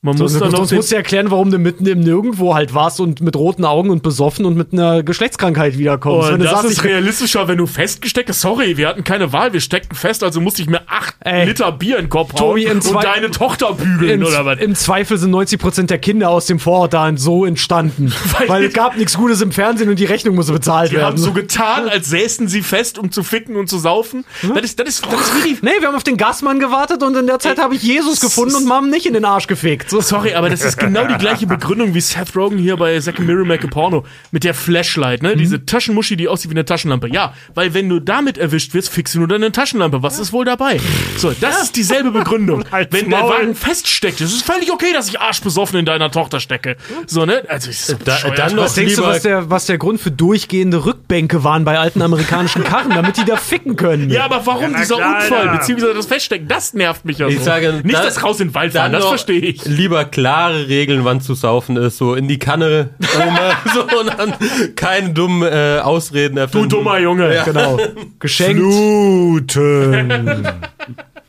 Man 0.00 0.16
So, 0.16 0.22
muss 0.24 0.38
dann 0.38 0.52
noch 0.52 0.70
musst 0.70 0.92
du 0.92 0.96
erklären, 0.96 1.28
warum 1.32 1.50
du 1.50 1.58
mitten 1.58 1.84
im 1.84 1.98
Nirgendwo 1.98 2.54
halt 2.54 2.72
warst 2.72 3.00
und 3.00 3.20
mit 3.20 3.34
roten 3.34 3.64
Augen 3.64 3.90
und 3.90 4.00
besoffen 4.04 4.44
und 4.44 4.56
mit 4.56 4.72
einer 4.72 5.02
Geschlechtskrankheit 5.02 5.76
wiederkommst. 5.76 6.30
Oh, 6.32 6.36
das 6.36 6.50
sagst, 6.52 6.70
ist 6.70 6.84
realistischer, 6.84 7.48
wenn 7.48 7.58
du 7.58 7.66
festgesteckt 7.66 8.28
hast. 8.28 8.40
Sorry, 8.40 8.76
wir 8.76 8.86
hatten 8.86 9.02
keine 9.02 9.32
Wahl, 9.32 9.52
wir 9.52 9.60
steckten 9.60 9.96
fest, 9.96 10.22
also 10.22 10.40
musste 10.40 10.62
ich 10.62 10.68
mir 10.68 10.82
acht 10.86 11.16
Ey. 11.24 11.46
Liter 11.46 11.72
Bier 11.72 11.96
in 11.96 12.04
den 12.04 12.10
Kopf 12.10 12.32
Tobi, 12.34 12.68
hauen 12.68 12.78
und 12.80 13.02
deine 13.02 13.32
Tochter 13.32 13.72
bügeln 13.72 14.22
oder 14.22 14.44
was. 14.44 14.60
Im 14.60 14.76
Zweifel 14.76 15.18
sind 15.18 15.34
90% 15.34 15.86
der 15.86 15.98
Kinder 15.98 16.30
aus 16.30 16.46
dem 16.46 16.60
Vorort 16.60 16.94
da 16.94 17.10
so 17.16 17.44
entstanden. 17.44 18.12
Weil- 18.38 18.48
weil 18.48 18.64
es 18.66 18.74
gab 18.74 18.96
nichts 18.96 19.16
Gutes 19.16 19.40
im 19.40 19.50
Fernsehen 19.50 19.90
und 19.90 19.98
die 19.98 20.04
Rechnung 20.04 20.36
musste 20.36 20.52
bezahlt 20.52 20.92
Die 20.92 20.94
werden. 20.94 21.06
haben 21.06 21.18
so 21.18 21.32
getan, 21.32 21.88
als 21.88 22.08
säßen 22.08 22.46
sie 22.46 22.62
fest, 22.62 22.98
um 23.00 23.10
zu 23.10 23.24
ficken 23.24 23.56
und 23.56 23.68
zu 23.68 23.78
saufen. 23.78 24.24
Das 24.54 24.62
ist, 24.62 24.78
das 24.78 24.88
ist, 24.88 25.06
das 25.06 25.20
ist 25.20 25.44
wie 25.44 25.54
die 25.54 25.58
nee, 25.60 25.72
wir 25.80 25.88
haben 25.88 25.96
auf 25.96 26.04
den 26.04 26.16
Gasmann 26.16 26.60
gewartet 26.60 27.02
und 27.02 27.16
in 27.16 27.26
der 27.26 27.40
Zeit 27.40 27.58
habe 27.58 27.74
ich 27.74 27.82
Jesus 27.82 28.20
gefunden 28.20 28.54
und 28.54 28.64
Mom 28.66 28.90
nicht 28.90 29.04
in 29.04 29.14
den 29.14 29.24
Arsch 29.24 29.48
gefickt. 29.48 29.87
So. 29.88 30.00
Sorry, 30.00 30.34
aber 30.34 30.50
das 30.50 30.62
ist 30.62 30.76
genau 30.76 31.06
die 31.06 31.16
gleiche 31.16 31.46
Begründung 31.46 31.94
wie 31.94 32.00
Seth 32.00 32.36
Rogen 32.36 32.58
hier 32.58 32.76
bei 32.76 32.98
Second 33.00 33.26
Mirror 33.26 33.44
Make 33.46 33.66
a 33.66 33.70
Porno 33.70 34.04
mit 34.30 34.44
der 34.44 34.54
Flashlight, 34.54 35.22
ne? 35.22 35.36
Diese 35.36 35.64
Taschenmuschi, 35.64 36.16
die 36.16 36.28
aussieht 36.28 36.50
wie 36.50 36.54
eine 36.54 36.64
Taschenlampe. 36.64 37.08
Ja, 37.12 37.34
weil 37.54 37.74
wenn 37.74 37.88
du 37.88 37.98
damit 38.00 38.38
erwischt 38.38 38.74
wirst, 38.74 38.90
fixst 38.90 39.14
du 39.14 39.18
nur 39.20 39.28
deine 39.28 39.50
Taschenlampe. 39.52 40.02
Was 40.02 40.18
ist 40.18 40.32
wohl 40.32 40.44
dabei? 40.44 40.78
So, 41.16 41.32
das 41.40 41.62
ist 41.62 41.76
dieselbe 41.76 42.10
Begründung. 42.10 42.64
wenn 42.90 43.10
der. 43.10 43.18
Wagen 43.28 43.54
feststeckt, 43.54 44.20
ist 44.20 44.32
es 44.32 44.42
völlig 44.42 44.72
okay, 44.72 44.92
dass 44.92 45.08
ich 45.08 45.20
arschbesoffen 45.20 45.78
in 45.78 45.84
deiner 45.84 46.10
Tochter 46.10 46.40
stecke. 46.40 46.76
So, 47.06 47.26
ne? 47.26 47.42
Also, 47.48 47.70
ich 47.70 47.84
Da, 48.04 48.18
dann 48.36 48.56
Was 48.56 48.74
denkst 48.74 48.96
du, 48.96 49.02
was 49.02 49.22
der, 49.22 49.50
was 49.50 49.66
der 49.66 49.76
Grund 49.78 50.00
für 50.00 50.10
durchgehende 50.10 50.84
Rückbänke 50.84 51.44
waren 51.44 51.64
bei 51.64 51.78
alten 51.78 52.00
amerikanischen 52.02 52.64
Karren, 52.64 52.90
damit 52.90 53.16
die 53.16 53.24
da 53.24 53.36
ficken 53.36 53.76
können? 53.76 54.10
ja, 54.10 54.24
aber 54.24 54.44
warum 54.46 54.72
na 54.72 54.78
dieser 54.80 54.96
klar, 54.96 55.22
Unfall, 55.22 55.46
ja. 55.46 55.56
beziehungsweise 55.56 55.94
das 55.94 56.06
Feststecken, 56.06 56.48
das 56.48 56.74
nervt 56.74 57.04
mich 57.04 57.18
ja 57.18 57.28
Ich 57.28 57.38
so. 57.38 57.44
sage, 57.44 57.80
Nicht 57.82 57.94
da- 57.98 58.04
das 58.04 58.22
raus 58.22 58.40
in 58.40 58.48
den 58.48 58.54
Wald 58.54 58.72
fahren, 58.72 58.92
das 58.92 59.04
verstehe 59.06 59.40
ich. 59.40 59.64
Lieber 59.78 60.04
klare 60.04 60.68
Regeln, 60.68 61.04
wann 61.04 61.20
zu 61.22 61.34
saufen 61.34 61.76
ist, 61.76 61.96
so 61.96 62.14
in 62.14 62.28
die 62.28 62.38
Kanne, 62.38 62.90
Oma, 63.16 63.52
so 63.74 63.82
und 63.98 64.08
dann 64.18 64.34
keine 64.76 65.10
dummen 65.10 65.42
äh, 65.50 65.78
Ausreden 65.82 66.34
Du 66.36 66.40
erfinden. 66.42 66.68
dummer 66.68 66.98
Junge. 66.98 67.42
Genau. 67.44 67.78
Geschenkt. 68.18 68.60
Fluten. 68.60 70.46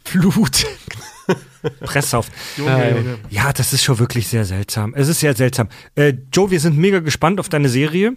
Flut. 0.04 0.66
Presssaft. 1.82 2.32
Ja, 2.58 2.80
Ja, 3.30 3.54
das 3.54 3.74
ist 3.74 3.84
schon 3.84 4.00
wirklich 4.00 4.28
sehr 4.28 4.46
seltsam. 4.46 4.94
Es 4.96 5.08
ist 5.08 5.20
sehr 5.20 5.36
seltsam. 5.36 5.70
Äh, 5.96 6.14
Joe, 6.34 6.50
wir 6.52 6.60
sind 6.60 6.78
mega 6.78 7.00
gespannt 7.00 7.40
auf 7.40 7.50
deine 7.50 7.70
Serie. 7.70 8.14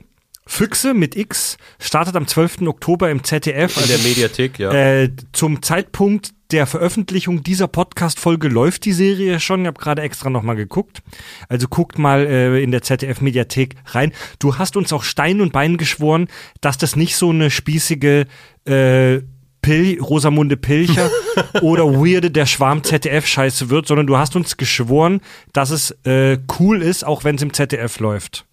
Füchse 0.46 0.92
mit 0.92 1.16
X 1.16 1.56
startet 1.78 2.16
am 2.16 2.26
12. 2.26 2.62
Oktober 2.62 3.10
im 3.10 3.22
ZDF. 3.22 3.76
In 3.76 3.88
der 3.88 3.98
Mediathek, 3.98 4.58
ja. 4.58 4.72
Äh, 4.72 5.10
zum 5.32 5.62
Zeitpunkt 5.62 6.32
der 6.50 6.66
Veröffentlichung 6.66 7.42
dieser 7.42 7.68
Podcast-Folge 7.68 8.48
läuft 8.48 8.84
die 8.84 8.92
Serie 8.92 9.40
schon. 9.40 9.62
Ich 9.62 9.66
habe 9.68 9.80
gerade 9.80 10.02
extra 10.02 10.28
nochmal 10.30 10.56
geguckt. 10.56 11.02
Also 11.48 11.66
guckt 11.68 11.98
mal 11.98 12.26
äh, 12.26 12.62
in 12.62 12.70
der 12.70 12.82
ZDF-Mediathek 12.82 13.76
rein. 13.86 14.12
Du 14.38 14.58
hast 14.58 14.76
uns 14.76 14.92
auch 14.92 15.02
Stein 15.02 15.40
und 15.40 15.52
Bein 15.52 15.78
geschworen, 15.78 16.28
dass 16.60 16.76
das 16.76 16.96
nicht 16.96 17.16
so 17.16 17.30
eine 17.30 17.50
spießige 17.50 18.26
äh, 18.66 19.20
Pil 19.62 20.00
Rosamunde 20.00 20.56
Pilcher 20.56 21.08
oder 21.62 21.84
Weirde 21.84 22.30
der 22.30 22.46
Schwarm 22.46 22.82
ZDF-Scheiße 22.82 23.70
wird, 23.70 23.86
sondern 23.86 24.08
du 24.08 24.18
hast 24.18 24.36
uns 24.36 24.56
geschworen, 24.56 25.20
dass 25.52 25.70
es 25.70 25.92
äh, 26.04 26.38
cool 26.58 26.82
ist, 26.82 27.04
auch 27.06 27.24
wenn 27.24 27.36
es 27.36 27.42
im 27.42 27.54
ZDF 27.54 28.00
läuft. 28.00 28.44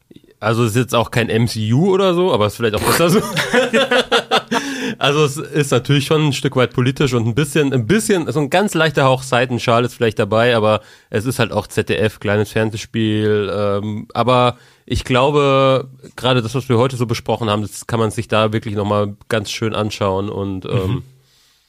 Also 0.42 0.64
es 0.64 0.72
ist 0.72 0.78
jetzt 0.78 0.96
auch 0.96 1.12
kein 1.12 1.28
MCU 1.28 1.94
oder 1.94 2.14
so, 2.14 2.34
aber 2.34 2.46
es 2.46 2.54
ist 2.54 2.58
vielleicht 2.58 2.76
auch 2.76 2.82
besser 2.82 3.10
so. 3.10 3.20
also 4.98 5.26
es 5.26 5.36
ist 5.36 5.72
natürlich 5.72 6.06
schon 6.06 6.28
ein 6.28 6.34
Stück 6.34 6.56
weit 6.56 6.74
politisch 6.74 7.14
und 7.14 7.28
ein 7.28 7.36
bisschen, 7.36 7.74
ein 7.74 7.86
bisschen, 7.88 8.32
so 8.32 8.40
ein 8.40 8.50
ganz 8.50 8.74
leichter 8.74 9.04
Hauch 9.04 9.24
Seitenschal 9.24 9.84
ist 9.84 9.96
vielleicht 9.96 10.18
dabei, 10.18 10.56
aber 10.56 10.80
es 11.10 11.26
ist 11.26 11.40
halt 11.40 11.52
auch 11.52 11.68
ZDF, 11.68 12.22
kleines 12.22 12.52
Fernsehspiel. 12.52 13.52
Ähm, 13.54 14.08
aber 14.14 14.58
ich 14.86 15.04
glaube, 15.04 15.90
gerade 16.16 16.42
das, 16.42 16.56
was 16.56 16.70
wir 16.70 16.78
heute 16.78 16.96
so 16.96 17.06
besprochen 17.06 17.50
haben, 17.50 17.62
das 17.64 17.86
kann 17.86 18.00
man 18.00 18.10
sich 18.10 18.30
da 18.30 18.54
wirklich 18.54 18.76
nochmal 18.76 19.18
ganz 19.28 19.52
schön 19.52 19.76
anschauen 19.76 20.30
und 20.30 20.64
ähm, 20.66 21.04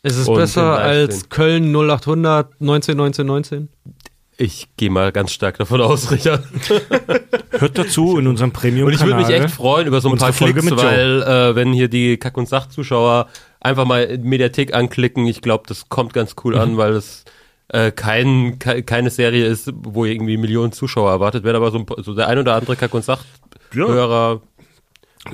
Ist 0.04 0.16
es 0.16 0.28
Und 0.28 0.36
besser 0.36 0.78
als. 0.78 1.28
Köln 1.28 1.74
0800 1.74 2.60
19 2.60 2.96
19 2.96 3.26
19? 3.26 3.68
Ich 4.40 4.68
gehe 4.76 4.90
mal 4.90 5.12
ganz 5.12 5.32
stark 5.32 5.58
davon 5.58 5.80
aus, 5.82 6.10
Richard. 6.10 6.42
Hört 7.50 7.76
dazu 7.78 8.18
in 8.18 8.26
unserem 8.26 8.52
premium 8.52 8.86
Und 8.88 8.94
ich 8.94 9.00
würde 9.00 9.16
mich 9.16 9.28
echt 9.28 9.50
freuen 9.50 9.86
über 9.86 10.00
so 10.00 10.10
ein 10.10 10.16
paar 10.16 10.32
Folge 10.32 10.60
Klicks, 10.60 10.76
weil 10.82 11.22
äh, 11.22 11.54
wenn 11.54 11.72
hier 11.72 11.88
die 11.88 12.16
Kack- 12.16 12.38
und 12.38 12.48
Sach-Zuschauer 12.48 13.28
einfach 13.60 13.84
mal 13.84 14.18
Mediathek 14.18 14.72
anklicken, 14.74 15.26
ich 15.26 15.42
glaube, 15.42 15.64
das 15.66 15.88
kommt 15.90 16.14
ganz 16.14 16.36
cool 16.42 16.54
Mhm. 16.54 16.60
an, 16.60 16.76
weil 16.78 16.92
es 16.94 17.24
äh, 17.68 17.92
kein, 17.92 18.58
ke 18.58 18.82
keine 18.82 19.10
Serie 19.10 19.44
ist, 19.44 19.70
wo 19.74 20.04
irgendwie 20.06 20.36
Millionen 20.38 20.72
Zuschauer 20.72 21.10
erwartet 21.10 21.44
werden, 21.44 21.56
aber 21.56 21.70
so, 21.70 21.78
ein, 21.78 21.86
so 21.98 22.14
der 22.14 22.26
ein 22.28 22.38
oder 22.38 22.54
andere 22.54 22.76
Kack- 22.76 22.94
und 22.94 23.04
Sach-Hörer 23.04 24.40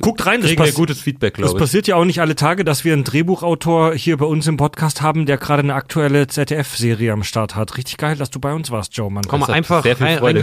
Guckt 0.00 0.26
rein, 0.26 0.40
das, 0.40 0.50
kriegen 0.50 0.65
ja 0.65 0.73
gutes 0.73 1.00
Feedback, 1.00 1.34
das 1.34 1.42
glaube 1.42 1.58
ich. 1.58 1.60
passiert 1.60 1.86
ja 1.86 1.94
auch 1.94 2.05
nicht 2.05 2.20
alle 2.20 2.34
Tage, 2.34 2.65
dass 2.65 2.84
wir 2.84 2.92
einen 2.92 3.05
Drehbuchautor 3.05 3.94
hier 3.94 4.16
bei 4.16 4.26
uns 4.26 4.48
im 4.48 4.56
Podcast 4.56 5.00
haben, 5.00 5.26
der 5.26 5.36
gerade 5.36 5.62
eine 5.62 5.74
aktuelle 5.74 6.26
ZDF-Serie 6.26 7.12
am 7.12 7.23
Start 7.23 7.55
hat. 7.55 7.76
Richtig 7.76 7.97
geil, 7.97 8.16
dass 8.16 8.31
du 8.31 8.40
bei 8.40 8.52
uns 8.52 8.73
warst, 8.73 8.97
Joe, 8.97 9.10
Mann. 9.12 9.24
Komm 9.28 9.40
mal 9.40 9.50
einfach 9.50 9.84
sehr 9.84 9.97
viel 9.97 10.18
Freude. 10.18 10.42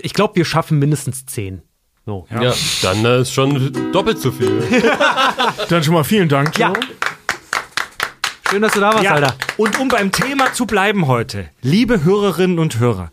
Ich 0.00 0.14
glaube, 0.14 0.34
wir 0.34 0.44
schaffen 0.44 0.80
mindestens 0.80 1.26
10. 1.26 1.62
So. 2.04 2.26
Ja, 2.30 2.52
dann 2.82 3.04
äh, 3.04 3.20
ist 3.20 3.32
schon 3.32 3.92
doppelt 3.92 4.18
so 4.18 4.32
viel. 4.32 4.60
Dann 5.68 5.84
schon 5.84 5.94
mal 5.94 6.02
vielen 6.02 6.28
Dank. 6.28 6.58
Ja. 6.58 6.72
Joe. 6.72 6.82
Schön, 8.50 8.62
dass 8.62 8.72
du 8.72 8.80
da 8.80 8.92
warst, 8.92 9.04
Ja, 9.04 9.14
Alter. 9.14 9.34
und 9.56 9.78
um 9.78 9.86
beim 9.88 10.10
Thema 10.10 10.52
zu 10.52 10.66
bleiben 10.66 11.06
heute, 11.06 11.48
liebe 11.62 12.02
Hörerinnen 12.02 12.58
und 12.58 12.80
Hörer, 12.80 13.12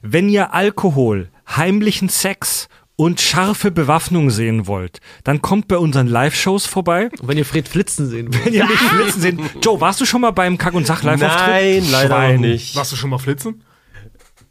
wenn 0.00 0.30
ihr 0.30 0.54
Alkohol, 0.54 1.28
heimlichen 1.46 2.08
Sex 2.08 2.68
und 2.96 3.20
scharfe 3.20 3.70
Bewaffnung 3.70 4.30
sehen 4.30 4.66
wollt, 4.66 5.00
dann 5.24 5.42
kommt 5.42 5.68
bei 5.68 5.78
unseren 5.78 6.06
Live-Shows 6.06 6.66
vorbei. 6.66 7.10
Und 7.20 7.28
wenn 7.28 7.38
ihr 7.38 7.44
Fred 7.44 7.68
Flitzen 7.68 8.08
sehen 8.08 8.32
wollt. 8.32 8.44
Wenn 8.46 8.54
ihr 8.54 8.66
mich 8.66 8.78
flitzen 8.78 9.20
sehen. 9.20 9.40
Joe, 9.62 9.80
warst 9.80 10.00
du 10.00 10.06
schon 10.06 10.20
mal 10.20 10.30
beim 10.30 10.58
Kack- 10.58 10.74
und 10.74 10.86
Sach-Live-Auftritt? 10.86 11.46
Nein, 11.48 11.84
leider 11.90 12.08
Schwein. 12.08 12.40
nicht. 12.40 12.76
Warst 12.76 12.92
du 12.92 12.96
schon 12.96 13.10
mal 13.10 13.18
flitzen? 13.18 13.62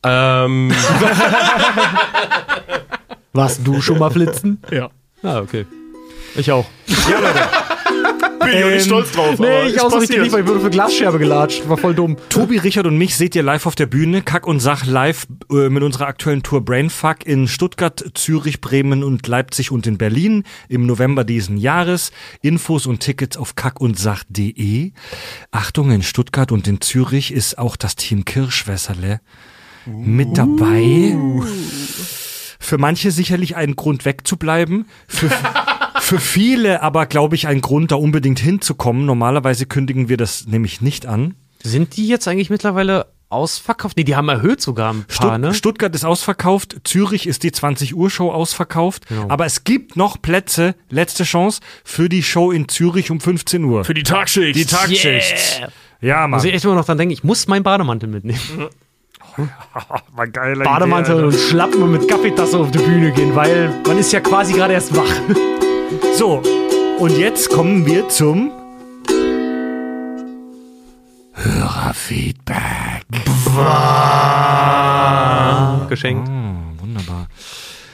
Ähm, 0.03 0.71
Warst 3.33 3.61
du 3.65 3.81
schon 3.81 3.97
mal 3.99 4.11
flitzen? 4.11 4.61
Ja. 4.71 4.89
Ah, 5.23 5.39
okay. 5.39 5.65
Ich 6.35 6.51
auch. 6.51 6.65
Bin 8.45 8.57
ich 8.57 8.63
auch 8.63 8.69
nicht 8.69 8.85
stolz 8.85 9.11
drauf. 9.11 9.39
Nee, 9.39 9.67
ich 9.67 9.79
auch 9.79 9.89
so 9.89 9.97
richtig 9.97 10.17
passiert. 10.17 10.21
nicht, 10.23 10.31
weil 10.33 10.41
ich 10.41 10.47
wurde 10.47 10.59
für 10.59 10.69
Glasscherbe 10.69 11.19
gelatscht. 11.19 11.67
War 11.69 11.77
voll 11.77 11.95
dumm. 11.95 12.17
Tobi, 12.29 12.57
Richard 12.57 12.85
und 12.85 12.97
mich 12.97 13.15
seht 13.15 13.35
ihr 13.35 13.43
live 13.43 13.65
auf 13.65 13.75
der 13.75 13.85
Bühne. 13.85 14.21
Kack 14.21 14.47
und 14.47 14.59
Sach 14.59 14.85
live 14.85 15.27
äh, 15.51 15.69
mit 15.69 15.83
unserer 15.83 16.07
aktuellen 16.07 16.43
Tour 16.43 16.61
Brainfuck 16.61 17.25
in 17.25 17.47
Stuttgart, 17.47 18.03
Zürich, 18.15 18.61
Bremen 18.61 19.03
und 19.03 19.25
Leipzig 19.27 19.71
und 19.71 19.87
in 19.87 19.97
Berlin 19.97 20.43
im 20.67 20.85
November 20.85 21.23
diesen 21.23 21.57
Jahres. 21.57 22.11
Infos 22.41 22.85
und 22.85 22.99
Tickets 22.99 23.37
auf 23.37 23.55
kackundsach.de. 23.55 24.91
Achtung, 25.51 25.91
in 25.91 26.03
Stuttgart 26.03 26.51
und 26.51 26.67
in 26.67 26.81
Zürich 26.81 27.31
ist 27.31 27.57
auch 27.57 27.75
das 27.75 27.95
Team 27.95 28.25
Kirschwässerle 28.25 29.21
mit 29.85 30.37
dabei. 30.37 31.15
Für 32.59 32.77
manche 32.77 33.11
sicherlich 33.11 33.55
ein 33.55 33.75
Grund 33.75 34.05
wegzubleiben. 34.05 34.85
Für, 35.07 35.29
für 36.03 36.19
viele 36.19 36.81
aber, 36.81 37.05
glaube 37.05 37.35
ich, 37.35 37.47
ein 37.47 37.61
Grund, 37.61 37.91
da 37.91 37.95
unbedingt 37.95 38.39
hinzukommen. 38.39 39.05
Normalerweise 39.05 39.65
kündigen 39.65 40.09
wir 40.09 40.17
das 40.17 40.45
nämlich 40.45 40.81
nicht 40.81 41.05
an. 41.05 41.35
Sind 41.63 41.95
die 41.97 42.07
jetzt 42.07 42.27
eigentlich 42.27 42.49
mittlerweile 42.49 43.07
ausverkauft? 43.29 43.97
Nee, 43.97 44.03
die 44.03 44.15
haben 44.15 44.29
erhöht 44.29 44.61
sogar 44.61 44.93
ein 44.93 45.05
paar, 45.05 45.29
Stutt 45.29 45.39
ne? 45.39 45.53
Stuttgart 45.53 45.95
ist 45.95 46.05
ausverkauft, 46.05 46.81
Zürich 46.83 47.25
ist 47.25 47.43
die 47.43 47.51
20 47.51 47.95
Uhr 47.95 48.09
Show 48.09 48.31
ausverkauft, 48.31 49.05
aber 49.27 49.45
es 49.45 49.63
gibt 49.63 49.95
noch 49.95 50.21
Plätze, 50.21 50.75
letzte 50.89 51.23
Chance 51.23 51.61
für 51.83 52.09
die 52.09 52.21
Show 52.21 52.51
in 52.51 52.67
Zürich 52.67 53.09
um 53.09 53.19
15 53.19 53.63
Uhr. 53.63 53.83
Für 53.85 53.93
die 53.93 54.03
Tagschicht. 54.03 54.55
die 54.55 54.65
Tagschicht. 54.65 55.59
Yeah. 55.59 55.71
Ja, 56.01 56.19
Mann. 56.27 56.31
Muss 56.31 56.43
ich 56.43 56.53
echt 56.53 56.65
immer 56.65 56.75
noch 56.75 56.85
dran 56.85 56.97
denken, 56.97 57.13
ich 57.13 57.23
muss 57.23 57.47
meinen 57.47 57.63
Bademantel 57.63 58.09
mitnehmen. 58.09 58.39
War 60.11 60.27
geiler 60.27 60.65
Bademantel 60.65 61.15
Idee, 61.15 61.25
und 61.25 61.33
Schlappen 61.33 61.81
und 61.81 61.91
mit 61.91 62.07
Kaffeetasse 62.07 62.57
auf 62.57 62.71
die 62.71 62.77
Bühne 62.79 63.11
gehen, 63.13 63.35
weil 63.35 63.73
man 63.87 63.97
ist 63.97 64.11
ja 64.11 64.19
quasi 64.19 64.53
gerade 64.53 64.73
erst 64.73 64.95
wach. 64.95 65.03
So, 66.17 66.41
und 66.99 67.17
jetzt 67.17 67.49
kommen 67.49 67.85
wir 67.85 68.07
zum 68.09 68.51
Hörerfeedback. 71.33 73.03
Geschenkt. 75.89 76.29
Wunderbar. 76.79 77.27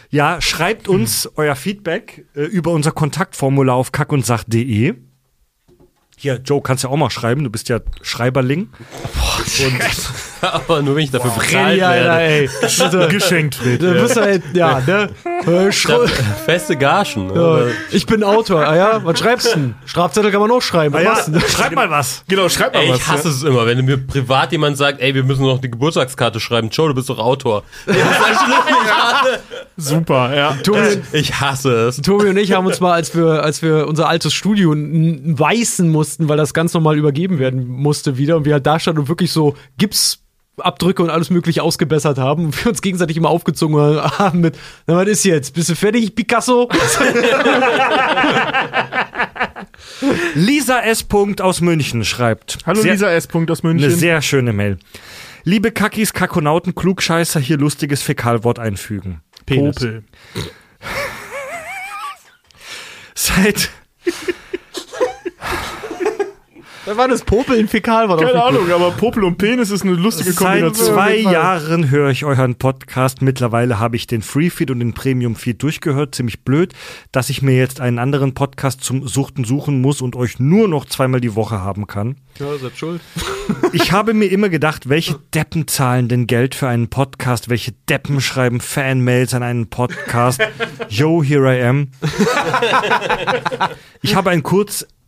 Ja, 0.09 0.41
schreibt 0.41 0.87
uns 0.87 1.29
euer 1.35 1.55
Feedback 1.55 2.25
äh, 2.35 2.41
über 2.41 2.71
unser 2.71 2.91
Kontaktformular 2.91 3.75
auf 3.75 3.91
kackundsach.de. 3.91 4.95
Hier, 6.17 6.35
Joe, 6.43 6.61
kannst 6.61 6.83
ja 6.83 6.89
auch 6.89 6.97
mal 6.97 7.09
schreiben, 7.09 7.43
du 7.43 7.49
bist 7.49 7.69
ja 7.69 7.79
Schreiberling. 8.01 8.69
aber 10.53 10.81
nur 10.81 10.95
wenn 10.95 11.03
ich 11.03 11.11
dafür 11.11 11.31
bezahlt 11.31 11.49
Freddy, 11.51 11.81
Alter, 11.81 12.17
werde. 12.17 12.99
ey. 13.01 13.09
Geschenkt, 13.09 13.55
Fred. 13.55 13.81
du 13.81 13.93
bist 13.93 14.15
halt, 14.19 14.43
ja, 14.53 14.79
ne? 14.85 15.09
Äh, 15.45 15.71
feste 16.45 16.75
Gagen. 16.75 17.31
Ja, 17.33 17.59
ich 17.91 18.05
bin 18.05 18.23
Autor, 18.23 18.65
ah 18.67 18.75
ja? 18.75 19.03
Was 19.03 19.19
schreibst 19.19 19.47
du 19.47 19.59
denn? 19.59 19.75
Strafzettel 19.85 20.31
kann 20.31 20.41
man 20.41 20.51
auch 20.51 20.61
schreiben. 20.61 20.93
Was 20.93 21.03
Ja, 21.03 21.09
machst 21.11 21.27
du 21.27 21.31
denn? 21.33 21.41
schreib 21.49 21.73
mal 21.75 21.89
was. 21.89 22.23
Genau, 22.27 22.49
schreib 22.49 22.73
mal 22.73 22.81
Ey, 22.81 22.89
was. 22.89 22.97
ich 22.97 23.07
hasse 23.07 23.29
es 23.29 23.43
immer, 23.43 23.65
wenn 23.65 23.83
mir 23.85 23.97
privat 23.97 24.51
jemand 24.51 24.77
sagt, 24.77 25.01
ey, 25.01 25.13
wir 25.15 25.23
müssen 25.23 25.43
noch 25.43 25.59
die 25.59 25.71
Geburtstagskarte 25.71 26.39
schreiben. 26.39 26.69
Joe, 26.69 26.89
du 26.89 26.95
bist 26.95 27.09
doch 27.09 27.19
Autor. 27.19 27.63
Das 27.85 27.95
ist 27.95 28.03
ja. 28.03 29.23
Super, 29.77 30.35
ja. 30.35 30.57
Tobi, 30.63 31.01
ich 31.13 31.39
hasse 31.39 31.87
es. 31.87 31.97
Tobi 31.97 32.27
und 32.29 32.37
ich 32.37 32.51
haben 32.53 32.65
uns 32.65 32.79
mal, 32.79 32.93
als 32.93 33.15
wir, 33.15 33.43
als 33.43 33.61
wir 33.61 33.87
unser 33.87 34.09
altes 34.09 34.33
Studio 34.33 34.71
weißen 34.73 35.89
mussten, 35.89 36.27
weil 36.29 36.37
das 36.37 36.53
ganz 36.53 36.73
normal 36.73 36.97
übergeben 36.97 37.39
werden 37.39 37.67
musste 37.67 38.17
wieder 38.17 38.37
und 38.37 38.45
wir 38.45 38.53
halt 38.53 38.65
da 38.65 38.79
standen 38.79 39.01
und 39.01 39.07
wirklich 39.09 39.31
so 39.31 39.55
Gipsabdrücke 40.59 41.01
und 41.03 41.09
alles 41.09 41.29
mögliche 41.29 41.63
ausgebessert 41.63 42.17
haben 42.17 42.45
und 42.45 42.63
wir 42.63 42.69
uns 42.69 42.81
gegenseitig 42.81 43.17
immer 43.17 43.29
aufgezogen 43.29 43.75
haben 43.77 44.41
mit, 44.41 44.57
na, 44.87 44.95
was 44.97 45.07
ist 45.07 45.23
jetzt? 45.25 45.53
Bist 45.53 45.69
du 45.69 45.75
fertig, 45.75 46.15
Picasso? 46.15 46.69
Lisa 50.35 50.81
S. 50.81 51.03
Punkt 51.03 51.41
aus 51.41 51.61
München 51.61 52.03
schreibt. 52.03 52.57
Hallo 52.65 52.81
sehr, 52.81 52.93
Lisa 52.93 53.11
S. 53.11 53.27
Punkt 53.27 53.51
aus 53.51 53.63
Eine 53.63 53.73
München. 53.75 53.95
sehr 53.95 54.21
schöne 54.21 54.53
Mail. 54.53 54.77
Liebe 55.43 55.71
Kackis, 55.71 56.13
Kakonauten, 56.13 56.75
Klugscheißer, 56.75 57.39
hier 57.39 57.57
lustiges 57.57 58.01
Fäkalwort 58.01 58.59
einfügen. 58.59 59.21
Popel. 59.45 60.03
Seit, 63.15 63.69
Da 66.89 66.97
war 66.97 67.07
das 67.07 67.21
Popel 67.21 67.55
in 67.55 67.67
Fäkalwort. 67.67 68.19
Keine 68.19 68.43
Ahnung, 68.43 68.71
aber 68.71 68.89
Popel 68.89 69.23
und 69.23 69.37
Penis 69.37 69.69
ist 69.69 69.83
eine 69.83 69.91
lustige 69.91 70.31
seit 70.31 70.37
Kombination. 70.61 70.87
zwei 70.95 71.17
Jahren 71.17 71.91
höre 71.91 72.09
ich 72.09 72.25
euren 72.25 72.55
Podcast. 72.55 73.21
Mittlerweile 73.21 73.77
habe 73.77 73.95
ich 73.95 74.07
den 74.07 74.23
Free-Feed 74.23 74.71
und 74.71 74.79
den 74.79 74.95
Premium-Feed 74.95 75.61
durchgehört. 75.61 76.15
Ziemlich 76.15 76.43
blöd, 76.43 76.73
dass 77.11 77.29
ich 77.29 77.43
mir 77.43 77.55
jetzt 77.55 77.79
einen 77.79 77.99
anderen 77.99 78.33
Podcast 78.33 78.83
zum 78.83 79.07
Suchten 79.07 79.43
suchen 79.43 79.81
muss 79.81 80.01
und 80.01 80.15
euch 80.15 80.39
nur 80.39 80.67
noch 80.67 80.85
zweimal 80.85 81.21
die 81.21 81.35
Woche 81.35 81.59
haben 81.59 81.85
kann. 81.85 82.15
Ja, 82.39 82.57
seid 82.57 82.75
schuld. 82.75 83.01
Ich 83.71 83.91
habe 83.91 84.13
mir 84.13 84.27
immer 84.27 84.49
gedacht, 84.49 84.89
welche 84.89 85.15
Deppen 85.33 85.67
zahlen 85.67 86.07
denn 86.07 86.25
Geld 86.27 86.55
für 86.55 86.67
einen 86.67 86.89
Podcast? 86.89 87.49
Welche 87.49 87.73
Deppen 87.87 88.21
schreiben 88.21 88.61
Fanmails 88.61 89.33
an 89.35 89.43
einen 89.43 89.69
Podcast? 89.69 90.41
Yo, 90.89 91.23
here 91.23 91.55
I 91.55 91.61
am. 91.63 91.91
Ich 94.01 94.15
habe 94.15 94.29
ein 94.31 94.41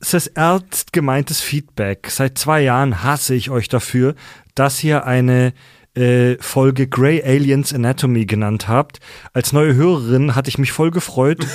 kurzes, 0.01 0.27
ernst 0.27 0.93
gemeintes 0.93 1.41
Feedback. 1.41 2.09
Seit 2.09 2.37
zwei 2.37 2.61
Jahren 2.61 3.03
hasse 3.03 3.35
ich 3.35 3.51
euch 3.51 3.69
dafür, 3.69 4.15
dass 4.55 4.83
ihr 4.83 5.05
eine 5.05 5.53
äh, 5.95 6.37
Folge 6.39 6.87
Grey 6.87 7.21
Aliens 7.23 7.71
Anatomy 7.71 8.25
genannt 8.25 8.67
habt. 8.67 8.99
Als 9.33 9.53
neue 9.53 9.75
Hörerin 9.75 10.33
hatte 10.35 10.49
ich 10.49 10.57
mich 10.57 10.71
voll 10.71 10.89
gefreut. 10.89 11.45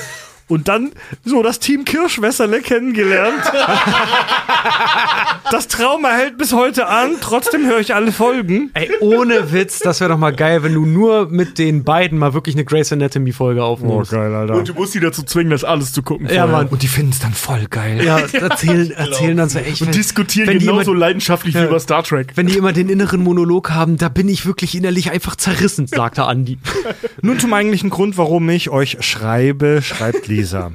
Und 0.49 0.69
dann 0.69 0.93
so 1.25 1.43
das 1.43 1.59
Team 1.59 1.85
Kirschwässerle 1.85 2.61
kennengelernt. 2.61 3.43
Das 5.51 5.69
Trauma 5.69 6.11
hält 6.11 6.39
bis 6.39 6.53
heute 6.53 6.87
an. 6.89 7.17
Trotzdem 7.21 7.67
höre 7.67 7.79
ich 7.81 7.95
alle 7.95 8.13
Folgen. 8.13 8.71
Ey, 8.75 8.91
ohne 9.01 9.53
Witz, 9.53 9.79
das 9.81 10.01
wäre 10.01 10.11
doch 10.11 10.19
mal 10.19 10.33
geil, 10.35 10.63
wenn 10.63 10.75
du 10.75 10.87
nur 10.87 11.29
mit 11.31 11.59
den 11.59 11.85
beiden 11.85 12.19
mal 12.19 12.35
wirklich 12.35 12.55
eine 12.55 12.65
Grey's 12.65 12.93
Anatomy 12.93 13.33
Folge 13.33 13.63
aufnimmst. 13.65 14.11
geil, 14.11 14.35
Alter. 14.35 14.55
Und 14.55 14.69
du 14.69 14.75
musst 14.75 14.93
sie 14.93 15.01
dazu 15.01 15.23
zwingen, 15.23 15.51
das 15.51 15.65
alles 15.65 15.93
zu 15.93 16.03
gucken. 16.03 16.29
ja. 16.33 16.47
Mann. 16.47 16.67
Und 16.69 16.83
die 16.83 16.89
finden 16.89 17.11
es 17.13 17.19
dann 17.19 17.33
voll 17.33 17.67
geil. 17.69 18.05
Ja, 18.05 18.19
erzählen, 18.19 18.91
erzählen 18.97 19.37
dann 19.37 19.49
so 19.49 19.59
echt. 19.59 19.83
Und 19.83 19.95
diskutieren 19.95 20.59
genauso 20.59 20.93
immer- 20.93 21.01
leidenschaftlich 21.01 21.55
wie 21.55 21.59
Ja. 21.59 21.67
über 21.67 21.81
Star 21.81 22.03
Trek. 22.05 22.33
Wenn 22.37 22.47
die 22.47 22.57
immer 22.57 22.73
den 22.73 22.89
inneren 22.89 23.23
Monolog 23.23 23.71
haben, 23.71 23.97
da 23.97 24.09
bin 24.09 24.29
ich 24.29 24.47
wirklich 24.47 24.75
innerlich 24.77 25.11
einfach 25.11 25.35
zerrissen, 25.37 25.87
sagte 25.87 26.25
Andi. 26.25 26.59
Nun 27.23 27.39
zum 27.41 27.53
eigentlichen 27.53 27.91
Grund, 27.91 28.17
warum 28.19 28.49
ich 28.49 28.71
euch 28.71 28.99
schreibe, 29.01 29.81
schreibt 29.83 30.29
Lisa. 30.37 30.73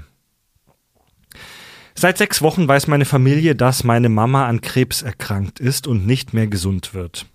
Seit 1.95 2.17
sechs 2.17 2.41
Wochen 2.41 2.67
weiß 2.67 2.87
meine 2.87 3.05
Familie, 3.05 3.55
dass 3.55 3.83
meine 3.83 4.09
Mama 4.09 4.47
an 4.47 4.61
Krebs 4.61 5.01
erkrankt 5.01 5.59
ist 5.59 5.87
und 5.87 6.05
nicht 6.05 6.33
mehr 6.33 6.47
gesund 6.47 6.93
wird. 6.93 7.27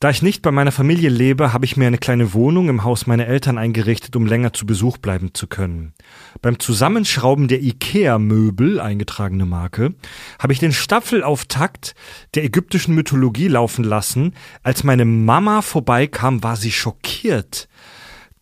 Da 0.00 0.10
ich 0.10 0.22
nicht 0.22 0.42
bei 0.42 0.52
meiner 0.52 0.70
Familie 0.70 1.08
lebe, 1.08 1.52
habe 1.52 1.64
ich 1.64 1.76
mir 1.76 1.88
eine 1.88 1.98
kleine 1.98 2.32
Wohnung 2.32 2.68
im 2.68 2.84
Haus 2.84 3.08
meiner 3.08 3.26
Eltern 3.26 3.58
eingerichtet, 3.58 4.14
um 4.14 4.26
länger 4.26 4.52
zu 4.52 4.64
Besuch 4.64 4.96
bleiben 4.96 5.34
zu 5.34 5.48
können. 5.48 5.92
Beim 6.40 6.60
Zusammenschrauben 6.60 7.48
der 7.48 7.60
IKEA-Möbel, 7.60 8.78
eingetragene 8.78 9.44
Marke, 9.44 9.94
habe 10.38 10.52
ich 10.52 10.60
den 10.60 10.72
Staffelauftakt 10.72 11.96
der 12.36 12.44
ägyptischen 12.44 12.94
Mythologie 12.94 13.48
laufen 13.48 13.82
lassen. 13.82 14.34
Als 14.62 14.84
meine 14.84 15.04
Mama 15.04 15.62
vorbeikam, 15.62 16.44
war 16.44 16.54
sie 16.54 16.72
schockiert. 16.72 17.68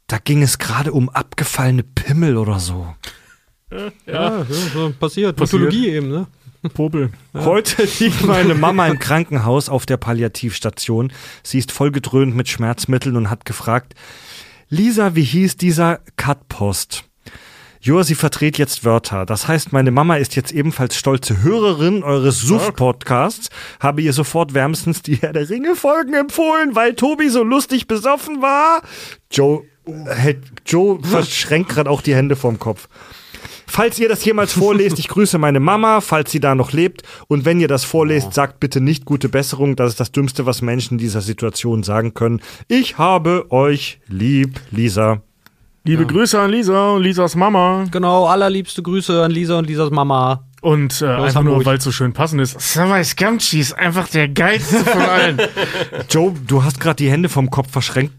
Da 0.07 0.19
ging 0.19 0.43
es 0.43 0.59
gerade 0.59 0.93
um 0.93 1.09
abgefallene 1.09 1.83
Pimmel 1.83 2.37
oder 2.37 2.61
so. 2.61 2.95
Ja, 4.07 4.45
so 4.45 4.93
passiert. 4.99 5.37
Passiert. 5.37 5.63
Mythologie 5.63 5.89
eben, 5.89 6.09
ne? 6.09 6.27
Popel. 6.75 7.11
Heute 7.35 7.89
liegt 7.99 8.25
meine 8.25 8.55
Mama 8.55 8.87
im 8.87 8.99
Krankenhaus 8.99 9.69
auf 9.69 9.87
der 9.87 9.97
Palliativstation. 9.97 11.13
Sie 11.43 11.59
ist 11.59 11.73
vollgedröhnt 11.73 12.35
mit 12.35 12.49
Schmerzmitteln 12.49 13.17
und 13.17 13.31
hat 13.31 13.45
gefragt, 13.45 13.95
Lisa, 14.69 15.15
wie 15.15 15.23
hieß 15.23 15.57
dieser 15.57 16.01
Cutpost? 16.17 17.05
Joa, 17.81 18.03
sie 18.03 18.17
verdreht 18.17 18.59
jetzt 18.59 18.85
Wörter. 18.85 19.27
Das 19.27 19.47
heißt, 19.47 19.73
meine 19.73 19.93
Mama 19.93 20.17
ist 20.17 20.35
jetzt 20.35 20.51
ebenfalls 20.51 20.97
stolze 20.97 21.43
Hörerin 21.43 22.03
eures 22.03 22.41
Suff-Podcasts, 22.41 23.49
habe 23.79 24.03
ihr 24.03 24.13
sofort 24.13 24.55
wärmstens 24.55 25.03
die 25.03 25.17
Herr 25.17 25.33
der 25.33 25.49
Ringe-Folgen 25.49 26.15
empfohlen, 26.15 26.75
weil 26.75 26.95
Tobi 26.95 27.29
so 27.29 27.45
lustig 27.45 27.87
besoffen 27.87 28.43
war. 28.43 28.83
Joe, 29.31 29.63
hält, 30.07 30.39
Joe 30.67 30.99
verschränkt 31.03 31.71
gerade 31.71 31.91
auch 31.91 32.03
die 32.03 32.15
Hände 32.15 32.37
vorm 32.37 32.59
Kopf. 32.59 32.89
Falls 33.69 33.99
ihr 33.99 34.09
das 34.09 34.25
jemals 34.25 34.53
vorlest, 34.53 34.99
ich 34.99 35.09
grüße 35.09 35.39
meine 35.39 35.61
Mama, 35.61 36.01
falls 36.01 36.31
sie 36.31 36.41
da 36.41 36.55
noch 36.55 36.73
lebt. 36.73 37.03
Und 37.27 37.45
wenn 37.45 37.61
ihr 37.61 37.69
das 37.69 37.85
vorlest, 37.85 38.33
sagt 38.33 38.61
bitte 38.61 38.81
nicht 38.81 39.05
gute 39.05 39.29
Besserung. 39.29 39.75
Das 39.75 39.91
ist 39.91 40.01
das 40.01 40.13
Dümmste, 40.13 40.47
was 40.47 40.63
Menschen 40.63 40.95
in 40.95 40.99
dieser 40.99 41.21
Situation 41.21 41.83
sagen 41.83 42.15
können. 42.15 42.41
Ich 42.69 42.97
habe 42.97 43.51
euch 43.51 43.99
lieb, 44.09 44.61
Lisa. 44.71 45.21
Liebe 45.85 46.07
Grüße 46.07 46.41
an 46.41 46.51
Lisa 46.51 46.93
und 46.93 47.03
Lisas 47.03 47.37
Mama. 47.37 47.85
Genau, 47.91 48.27
allerliebste 48.27 48.83
Grüße 48.83 49.23
an 49.23 49.31
Lisa 49.31 49.59
und 49.59 49.67
Lisas 49.67 49.91
Mama. 49.91 50.45
Und 50.61 51.01
äh, 51.01 51.07
einfach 51.07 51.43
nur, 51.43 51.65
weil 51.65 51.77
es 51.77 51.85
so 51.85 51.93
schön 51.93 52.13
passend 52.13 52.41
ist. 52.41 52.61
Summer 52.61 53.03
Scamchi 53.05 53.61
ist 53.61 53.73
einfach 53.73 54.09
der 54.09 54.29
geilste 54.29 54.79
von 54.79 55.03
allen. 55.03 55.41
Joe, 56.11 56.35
du 56.47 56.65
hast 56.65 56.81
gerade 56.81 56.97
die 56.97 57.11
Hände 57.11 57.29
vom 57.29 57.51
Kopf 57.51 57.71
verschränkt. 57.71 58.15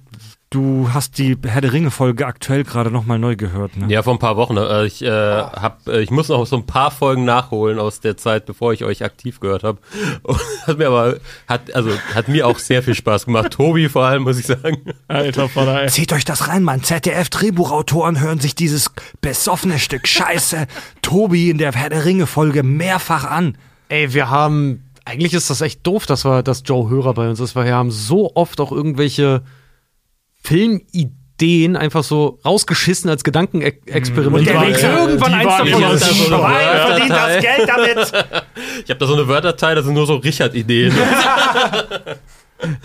Du 0.50 0.88
hast 0.94 1.18
die 1.18 1.36
Herr 1.46 1.60
der 1.60 1.74
Ringe-Folge 1.74 2.26
aktuell 2.26 2.64
gerade 2.64 2.90
nochmal 2.90 3.20
neu 3.20 3.36
gehört, 3.36 3.76
ne? 3.76 3.88
Ja, 3.90 4.02
vor 4.02 4.14
ein 4.14 4.20
paar 4.20 4.38
Wochen. 4.38 4.56
Äh, 4.56 4.86
Ich, 4.86 5.02
äh, 5.04 5.10
hab, 5.10 5.86
äh, 5.90 6.00
ich 6.00 6.10
muss 6.10 6.30
noch 6.30 6.46
so 6.48 6.56
ein 6.56 6.66
paar 6.66 6.90
Folgen 6.90 7.26
nachholen 7.26 7.80
aus 7.80 8.00
der 8.00 8.16
Zeit, 8.16 8.46
bevor 8.46 8.72
ich 8.72 8.86
euch 8.86 9.04
aktiv 9.04 9.42
gehört 9.42 9.64
habe. 9.64 9.80
Hat 10.66 10.78
mir 10.78 10.88
aber, 10.88 11.18
hat, 11.48 11.76
also, 11.76 11.92
hat 12.16 12.30
mir 12.30 12.48
auch 12.48 12.60
sehr 12.60 12.82
viel 12.82 12.96
Spaß 12.96 13.26
gemacht. 13.26 13.52
Tobi 13.52 13.90
vor 13.90 14.06
allem, 14.06 14.24
muss 14.24 14.40
ich 14.40 14.46
sagen. 14.46 14.78
Alter 15.10 15.50
Vater, 15.50 15.82
ey. 15.82 15.90
Zieht 15.90 16.14
euch 16.14 16.24
das 16.24 16.48
rein, 16.48 16.64
Mann. 16.64 16.82
ZDF-Drehbuchautoren 16.82 18.22
hören 18.22 18.40
sich 18.40 18.56
dieses 18.56 18.92
besoffene 19.20 19.80
Stück 19.80 20.08
Scheiße 20.08 20.66
Tobi 21.02 21.50
in 21.50 21.58
der 21.58 21.74
Herr 21.74 21.90
der 21.90 22.06
Ringe-Folge 22.06 22.64
mehrfach 22.64 23.26
an. 23.26 23.58
Ey, 23.90 24.14
wir 24.14 24.30
haben, 24.30 24.82
eigentlich 25.04 25.34
ist 25.34 25.50
das 25.50 25.60
echt 25.60 25.86
doof, 25.86 26.06
dass 26.06 26.24
wir, 26.24 26.42
dass 26.42 26.64
Joe 26.66 26.90
Hörer 26.90 27.14
bei 27.16 27.30
uns 27.30 27.42
ist, 27.42 27.54
weil 27.58 27.66
wir 27.66 27.76
haben 27.76 27.92
so 27.92 28.34
oft 28.34 28.62
auch 28.62 28.72
irgendwelche 28.72 29.42
Filmideen 30.48 31.76
einfach 31.76 32.04
so 32.04 32.40
rausgeschissen 32.46 33.10
als 33.10 33.24
Gedankenexperiment. 33.24 34.48
Und 34.48 34.54
waren- 34.56 34.68
will 34.74 34.80
ja, 34.82 34.98
irgendwann 35.00 35.34
eins 35.34 35.58
davon 35.58 35.84
aus- 35.84 36.04
verdient 36.04 37.10
das. 37.10 37.42
Geld 37.44 37.70
damit. 37.70 38.12
Ich 38.84 38.90
habe 38.90 39.00
da 39.00 39.06
so 39.08 39.14
eine 39.16 39.28
Wörterteil, 39.28 39.76
das 39.76 39.86
sind 39.86 39.94
nur 39.96 40.06
so 40.08 40.16
Richard-Ideen. 40.16 40.94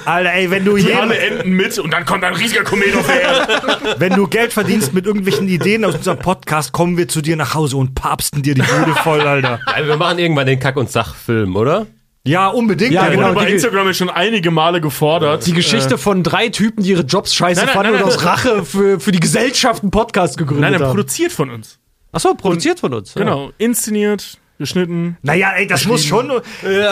Alter, 0.04 0.32
ey, 0.32 0.50
wenn 0.50 0.64
du 0.64 0.76
Die 0.76 0.82
hier, 0.84 1.00
alle 1.00 1.16
enden 1.16 1.52
mit 1.52 1.78
und 1.78 1.90
dann 1.92 2.04
kommt 2.04 2.24
ein 2.24 2.34
riesiger 2.34 2.62
Komet 2.62 2.94
auf 2.94 3.06
der 3.06 3.22
Erde. 3.22 3.94
wenn 3.98 4.12
du 4.14 4.26
Geld 4.26 4.52
verdienst 4.52 4.92
mit 4.92 5.06
irgendwelchen 5.06 5.48
Ideen 5.48 5.84
aus 5.84 5.94
unserem 5.94 6.18
Podcast, 6.18 6.72
kommen 6.72 6.96
wir 6.98 7.08
zu 7.08 7.22
dir 7.22 7.36
nach 7.36 7.54
Hause 7.54 7.76
und 7.78 7.94
papsten 7.94 8.42
dir 8.42 8.54
die 8.54 8.62
Bude 8.62 8.94
voll, 9.02 9.20
Alter. 9.22 9.60
Also 9.66 9.88
wir 9.88 9.96
machen 9.96 10.18
irgendwann 10.18 10.46
den 10.46 10.58
Kack- 10.60 10.76
und 10.76 10.90
Sach-Film, 10.90 11.56
oder? 11.56 11.86
Ja, 12.24 12.48
unbedingt. 12.48 12.92
Ja, 12.92 13.02
Alter. 13.02 13.16
genau. 13.16 13.28
Wurde 13.34 13.40
bei 13.46 13.50
Instagram 13.50 13.86
jetzt 13.88 13.96
schon 13.98 14.10
einige 14.10 14.50
Male 14.52 14.80
gefordert. 14.80 15.44
Die 15.46 15.52
Geschichte 15.52 15.98
von 15.98 16.22
drei 16.22 16.50
Typen, 16.50 16.84
die 16.84 16.90
ihre 16.90 17.02
Jobs 17.02 17.34
scheiße 17.34 17.60
Nein, 17.60 17.66
nein, 17.66 17.74
fanden 17.74 17.92
nein, 17.94 18.02
und 18.04 18.08
aus 18.08 18.24
Rache 18.24 18.64
für, 18.64 19.00
für 19.00 19.10
die 19.10 19.18
Gesellschaft 19.20 19.82
einen 19.82 19.90
Podcast 19.90 20.38
gegründet 20.38 20.62
Nein, 20.70 20.74
er 20.74 20.80
haben. 20.80 20.90
produziert 20.94 21.32
von 21.32 21.50
uns. 21.50 21.78
Achso, 22.12 22.34
produziert 22.34 22.78
von 22.78 22.94
uns. 22.94 23.14
ja. 23.14 23.22
Genau. 23.24 23.50
Inszeniert, 23.58 24.38
geschnitten. 24.58 25.16
Naja, 25.22 25.50
ey, 25.56 25.66
das 25.66 25.84
muss 25.86 26.04
schon. 26.04 26.30
Ey, 26.30 26.82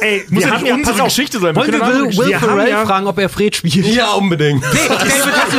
ey, 0.00 0.24
Muss 0.30 0.44
ja 0.44 0.50
haben 0.52 0.62
nicht 0.62 0.68
ja, 0.70 0.74
unsere 0.76 1.02
auf, 1.02 1.08
Geschichte 1.08 1.38
sein. 1.38 1.54
Wir 1.54 1.60
Wollen 1.60 1.72
wir 1.72 1.80
Will, 1.80 2.16
Will 2.16 2.34
haben 2.36 2.48
Ferrell 2.48 2.70
ja- 2.70 2.86
fragen, 2.86 3.06
ob 3.08 3.18
er 3.18 3.28
Fred 3.28 3.54
spielt? 3.56 3.86
Ja, 3.86 4.12
unbedingt. 4.12 4.62
Geschichten- 4.62 5.58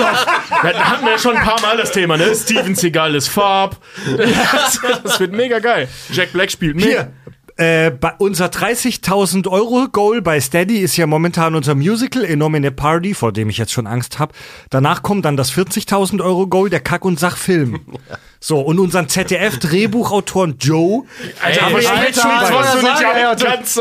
Da 0.64 0.74
hatten 0.74 1.06
wir 1.06 1.11
ja 1.11 1.19
schon 1.19 1.38
ein 1.38 1.43
paar 1.43 1.61
Mal 1.61 1.77
das 1.77 1.92
Thema, 1.92 2.17
ne? 2.17 2.34
Steven 2.34 2.74
Seagal 2.74 3.14
ist 3.14 3.27
Farb. 3.27 3.77
Das, 4.17 4.80
das 5.03 5.19
wird 5.19 5.34
mega 5.34 5.59
geil. 5.59 5.88
Jack 6.11 6.34
Black 6.34 6.50
spielt 6.50 6.76
mit. 6.77 6.85
Hier, 6.85 7.11
äh, 7.58 7.92
bei 7.92 8.14
unser 8.19 8.48
30.000 8.48 9.48
Euro 9.48 9.88
Goal 9.92 10.22
bei 10.22 10.40
Steady 10.40 10.77
ist 10.77 10.98
ja 10.98 11.08
momentan 11.08 11.56
unser 11.56 11.76
Musical 11.76 12.24
Enomine 12.24 12.72
Party, 12.72 13.14
vor 13.14 13.32
dem 13.32 13.50
ich 13.50 13.58
jetzt 13.58 13.72
schon 13.72 13.88
Angst 13.88 14.19
habe. 14.19 14.34
Danach 14.69 15.03
kommt 15.03 15.26
dann 15.26 15.38
das 15.38 15.52
40.000 15.52 16.24
Euro 16.24 16.48
Goal, 16.48 16.69
der 16.69 16.80
Kack- 16.80 17.06
und 17.06 17.19
Sachfilm. 17.19 17.82
So, 18.40 18.59
und 18.59 18.77
unseren 18.80 19.09
ZDF-Drehbuchautoren 19.09 20.57
Joe. 20.59 21.03
Alter, 21.43 21.59
Ey, 21.59 21.66
aber 21.66 21.75
Alter, 21.77 21.91
Alter, 21.98 22.30
Alter, 22.40 22.56
was 22.56 22.72
du 22.74 22.77
nicht 22.77 22.90
Alter, 23.06 23.09
an 23.09 23.25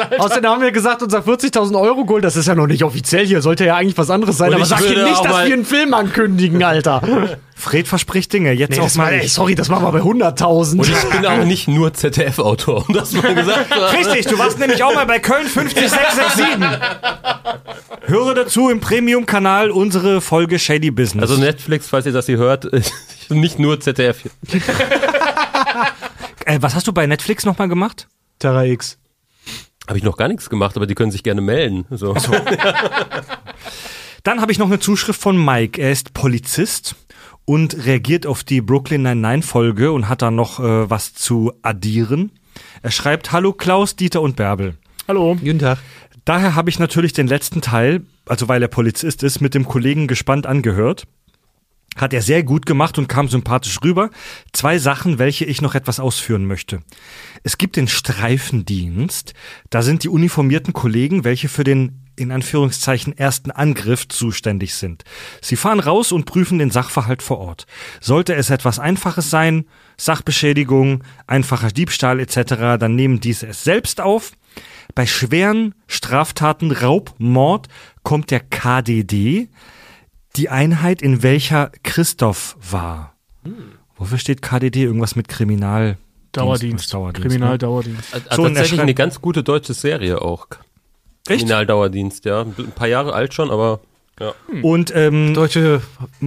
Alter. 0.08 0.22
Außerdem 0.24 0.50
haben 0.50 0.62
wir 0.62 0.72
gesagt, 0.72 1.02
unser 1.02 1.18
40.000 1.20 1.78
Euro 1.78 2.04
Goal, 2.06 2.22
das 2.22 2.36
ist 2.36 2.46
ja 2.48 2.54
noch 2.54 2.66
nicht 2.66 2.82
offiziell 2.82 3.26
hier, 3.26 3.42
sollte 3.42 3.66
ja 3.66 3.76
eigentlich 3.76 3.98
was 3.98 4.08
anderes 4.08 4.38
sein. 4.38 4.48
Und 4.48 4.54
aber 4.54 4.62
ich 4.62 4.68
sag 4.68 4.78
hier 4.80 4.88
würde 4.90 5.04
nicht, 5.04 5.24
dass 5.24 5.44
wir 5.46 5.52
einen 5.54 5.64
Film 5.66 5.92
ankündigen, 5.92 6.62
Alter. 6.64 7.02
Fred 7.54 7.86
verspricht 7.88 8.32
Dinge, 8.32 8.52
jetzt 8.52 8.76
Nee, 8.78 8.80
auch 8.80 8.94
mal. 8.96 9.12
ey, 9.12 9.26
ich. 9.26 9.32
sorry, 9.32 9.54
das 9.54 9.68
machen 9.68 9.84
wir 9.84 9.92
bei 9.92 10.00
100.000. 10.00 10.78
Und 10.78 10.88
ich 10.88 11.04
bin 11.10 11.26
auch 11.26 11.44
nicht 11.44 11.68
nur 11.68 11.92
ZDF-Autor, 11.92 12.84
um 12.88 12.94
das 12.94 13.12
mal 13.12 13.34
gesagt 13.34 13.68
zu 13.72 13.74
haben. 13.74 13.96
Richtig, 13.96 14.26
du 14.26 14.38
warst 14.38 14.58
nämlich 14.58 14.82
auch 14.84 14.94
mal 14.94 15.06
bei 15.06 15.18
Köln 15.18 15.46
50667. 15.46 16.46
Höre 18.06 18.34
dazu 18.34 18.68
im 18.70 18.80
Premium-Kanal 18.80 19.70
unsere 19.70 20.20
Folge 20.20 20.58
Shady 20.58 20.90
Business. 20.90 21.22
Also 21.30 21.40
Netflix, 21.42 21.88
falls 21.88 22.06
ihr 22.06 22.12
das 22.12 22.26
hier 22.26 22.36
hört, 22.38 22.64
ist 22.66 22.92
nicht 23.34 23.58
nur 23.58 23.80
ZDF. 23.80 24.24
äh, 26.44 26.58
was 26.60 26.74
hast 26.74 26.86
du 26.86 26.92
bei 26.92 27.06
Netflix 27.06 27.44
nochmal 27.44 27.68
gemacht? 27.68 28.08
Terra 28.38 28.64
X. 28.64 28.98
Habe 29.88 29.98
ich 29.98 30.04
noch 30.04 30.16
gar 30.16 30.28
nichts 30.28 30.50
gemacht, 30.50 30.76
aber 30.76 30.86
die 30.86 30.94
können 30.94 31.12
sich 31.12 31.22
gerne 31.22 31.40
melden. 31.40 31.86
So. 31.90 32.14
Dann 34.24 34.40
habe 34.40 34.50
ich 34.50 34.58
noch 34.58 34.66
eine 34.66 34.80
Zuschrift 34.80 35.20
von 35.20 35.42
Mike. 35.42 35.80
Er 35.80 35.92
ist 35.92 36.12
Polizist 36.12 36.96
und 37.44 37.86
reagiert 37.86 38.26
auf 38.26 38.42
die 38.42 38.60
Brooklyn 38.60 39.02
Nine-Nine-Folge 39.02 39.92
und 39.92 40.08
hat 40.08 40.22
da 40.22 40.32
noch 40.32 40.58
äh, 40.58 40.90
was 40.90 41.14
zu 41.14 41.52
addieren. 41.62 42.32
Er 42.82 42.90
schreibt, 42.90 43.32
Hallo 43.32 43.52
Klaus, 43.52 43.94
Dieter 43.94 44.22
und 44.22 44.36
Bärbel. 44.36 44.74
Hallo. 45.06 45.36
Guten 45.36 45.60
Tag. 45.60 45.78
Daher 46.24 46.56
habe 46.56 46.70
ich 46.70 46.80
natürlich 46.80 47.12
den 47.12 47.28
letzten 47.28 47.60
Teil, 47.60 48.02
also 48.26 48.48
weil 48.48 48.60
er 48.60 48.68
Polizist 48.68 49.22
ist, 49.22 49.40
mit 49.40 49.54
dem 49.54 49.64
Kollegen 49.64 50.08
gespannt 50.08 50.44
angehört. 50.44 51.04
Hat 51.96 52.12
er 52.12 52.22
sehr 52.22 52.42
gut 52.42 52.66
gemacht 52.66 52.98
und 52.98 53.08
kam 53.08 53.28
sympathisch 53.28 53.78
rüber. 53.82 54.10
Zwei 54.52 54.78
Sachen, 54.78 55.18
welche 55.18 55.44
ich 55.44 55.62
noch 55.62 55.74
etwas 55.74 55.98
ausführen 55.98 56.46
möchte. 56.46 56.82
Es 57.42 57.58
gibt 57.58 57.76
den 57.76 57.88
Streifendienst. 57.88 59.34
Da 59.70 59.82
sind 59.82 60.04
die 60.04 60.08
uniformierten 60.08 60.72
Kollegen, 60.72 61.24
welche 61.24 61.48
für 61.48 61.64
den 61.64 62.02
in 62.16 62.32
Anführungszeichen 62.32 63.16
ersten 63.16 63.50
Angriff 63.50 64.08
zuständig 64.08 64.74
sind. 64.74 65.04
Sie 65.42 65.56
fahren 65.56 65.80
raus 65.80 66.12
und 66.12 66.24
prüfen 66.24 66.58
den 66.58 66.70
Sachverhalt 66.70 67.22
vor 67.22 67.38
Ort. 67.38 67.66
Sollte 68.00 68.34
es 68.34 68.50
etwas 68.50 68.78
Einfaches 68.78 69.30
sein, 69.30 69.66
Sachbeschädigung, 69.98 71.04
einfacher 71.26 71.68
Diebstahl 71.68 72.20
etc., 72.20 72.78
dann 72.78 72.96
nehmen 72.96 73.20
diese 73.20 73.46
es 73.46 73.64
selbst 73.64 74.00
auf. 74.00 74.32
Bei 74.94 75.06
schweren 75.06 75.74
Straftaten, 75.86 76.72
Raub, 76.72 77.14
Mord 77.18 77.68
kommt 78.02 78.30
der 78.30 78.40
KDD, 78.40 79.48
die 80.36 80.48
Einheit, 80.48 81.02
in 81.02 81.22
welcher 81.22 81.70
Christoph 81.82 82.56
war. 82.70 83.14
Wofür 83.96 84.18
steht 84.18 84.42
KDD? 84.42 84.82
Irgendwas 84.82 85.16
mit 85.16 85.28
Kriminal. 85.28 85.96
Dauerdienst. 86.32 86.92
Dauerdienst, 86.92 87.28
Kriminaldauerdienst. 87.28 88.12
Hat 88.14 88.22
So, 88.34 88.42
er 88.44 88.48
tatsächlich 88.48 88.80
eine 88.80 88.94
ganz 88.94 89.20
gute 89.22 89.42
deutsche 89.42 89.72
Serie 89.72 90.20
auch. 90.20 90.46
Echt? 91.28 91.40
Kriminaldauerdienst, 91.40 92.24
ja. 92.26 92.42
Ein 92.42 92.72
paar 92.74 92.88
Jahre 92.88 93.14
alt 93.14 93.32
schon, 93.32 93.50
aber 93.50 93.80
ja. 94.20 94.32
Und 94.62 94.94
ähm, 94.94 95.34
Deutsche, 95.34 95.82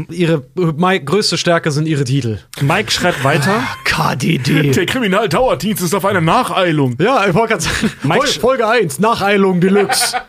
ihre 0.10 0.44
meine 0.78 1.04
größte 1.04 1.38
Stärke 1.38 1.72
sind 1.72 1.88
ihre 1.88 2.04
Titel. 2.04 2.40
Mike 2.62 2.92
schreibt 2.92 3.24
weiter. 3.24 3.64
KDD. 3.84 4.72
Der 4.72 4.86
Kriminaldauerdienst 4.86 5.82
ist 5.84 5.94
auf 5.96 6.06
einer 6.06 6.22
Nacheilung. 6.22 6.96
Ja, 7.00 7.28
ich 7.28 7.34
wollte 7.34 7.54
gerade 7.58 7.64
sagen. 7.64 7.92
Mike- 8.04 8.26
Fol- 8.28 8.40
Folge 8.40 8.68
1, 8.68 9.00
Nacheilung 9.00 9.60
Deluxe. 9.62 10.18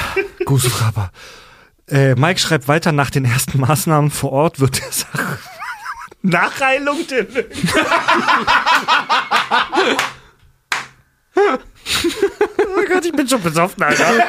Gusefraber. 0.44 1.10
Äh, 1.88 2.14
Mike 2.14 2.40
schreibt 2.40 2.68
weiter, 2.68 2.92
nach 2.92 3.10
den 3.10 3.24
ersten 3.24 3.60
Maßnahmen 3.60 4.10
vor 4.10 4.32
Ort 4.32 4.60
wird 4.60 4.80
der 4.80 4.92
Sache. 4.92 5.38
Nachheilung 6.22 7.06
Deluxe. 7.06 7.46
oh 12.56 12.84
Gott, 12.88 13.04
ich 13.04 13.12
bin 13.12 13.28
schon 13.28 13.42
besoffen, 13.42 13.82
Alter. 13.82 14.24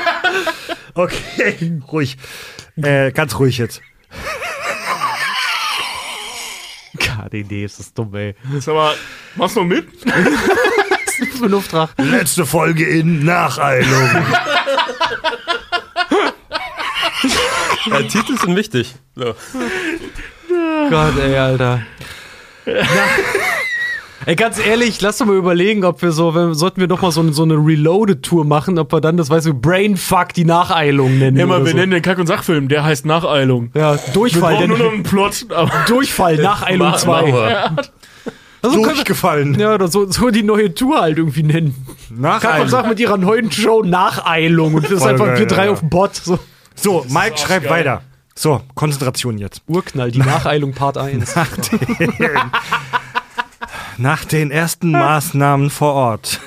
Okay, 0.96 1.80
ruhig. 1.92 2.18
Äh, 2.78 3.12
ganz 3.12 3.38
ruhig 3.38 3.60
jetzt. 3.60 3.82
KDD 6.98 7.66
ist 7.66 7.80
das 7.80 7.94
dumm, 7.94 8.14
ey. 8.16 8.36
Ist 8.58 8.68
aber, 8.68 8.96
machst 9.36 9.56
du 9.56 9.62
noch 9.62 9.68
mit? 9.68 9.88
Ein 11.42 11.54
Auftrag. 11.54 11.92
Letzte 11.98 12.46
Folge 12.46 12.86
in 12.86 13.26
Nacheilung. 13.26 14.26
Äh, 17.92 18.04
Titel 18.08 18.38
sind 18.38 18.56
wichtig. 18.56 18.96
So. 19.16 19.34
Gott, 20.90 21.14
ey, 21.20 21.36
Alter. 21.38 21.82
Ey, 24.26 24.36
ganz 24.38 24.58
ehrlich, 24.66 25.02
lass 25.02 25.18
doch 25.18 25.26
mal 25.26 25.36
überlegen, 25.36 25.84
ob 25.84 26.02
wir 26.02 26.14
so, 26.14 26.34
wenn, 26.34 26.54
sollten 26.54 26.80
wir 26.80 26.88
doch 26.88 27.02
mal 27.02 27.12
so, 27.12 27.20
eine- 27.20 27.34
so 27.34 27.44
eine 27.44 27.56
Reloaded-Tour 27.56 28.46
machen, 28.46 28.80
ob 28.80 28.94
wir 28.94 29.02
dann, 29.02 29.18
das 29.18 29.30
weißt 29.30 29.48
du, 29.48 29.54
Brainfuck 29.54 30.34
die 30.34 30.46
Nacheilung 30.46 31.18
nennen. 31.20 31.36
Immer, 31.38 31.56
oder 31.58 31.66
wir 31.66 31.72
so. 31.72 31.78
nennen 31.78 31.92
den 31.92 32.02
Kack- 32.02 32.20
und 32.20 32.28
Sachfilm, 32.28 32.70
der 32.70 32.86
heißt 32.86 33.06
Nacheilung. 33.06 33.72
Ja, 33.74 33.96
Wir 33.96 34.14
Durchfall. 34.14 34.54
brauchen 34.56 34.70
nur 34.70 34.78
noch 34.78 34.94
einen 34.94 35.04
Plot. 35.04 35.48
Aber 35.50 35.72
Durchfall, 35.88 36.38
Nacheilung 36.38 36.88
Machen 36.92 37.00
2. 37.00 37.26
wir. 37.34 37.76
Also 38.62 38.76
können 38.78 38.86
wir, 38.88 38.94
Durchgefallen. 38.94 39.60
ja, 39.60 39.74
oder 39.74 39.90
so, 39.90 40.10
so 40.10 40.30
die 40.30 40.44
neue 40.44 40.74
Tour 40.74 41.02
halt 41.02 41.18
irgendwie 41.18 41.44
nennen. 41.44 41.76
Kack 42.22 42.62
und 42.62 42.70
Sach 42.70 42.88
mit 42.88 43.02
ihrer 43.02 43.18
neuen 43.18 43.52
Show 43.52 43.84
Nacheilung 43.84 44.76
und 44.76 44.86
das 44.86 44.92
ist 44.94 45.02
einfach 45.04 45.38
wir 45.38 45.46
drei 45.48 45.66
ja. 45.66 45.72
auf 45.72 45.82
dem 45.82 45.90
Bot. 45.90 46.16
So. 46.16 46.40
So, 46.76 47.06
Mike 47.10 47.38
schreibt 47.38 47.66
geil. 47.66 47.80
weiter. 47.80 48.02
So, 48.36 48.62
Konzentration 48.76 49.38
jetzt. 49.38 49.62
Urknall, 49.68 50.12
die 50.12 50.20
Nacheilung 50.20 50.74
Part 50.74 50.98
1. 50.98 51.36
Nach 53.98 54.26
den 54.26 54.50
ersten 54.52 54.92
Maßnahmen 54.92 55.70
vor 55.70 55.94
Ort 55.94 56.40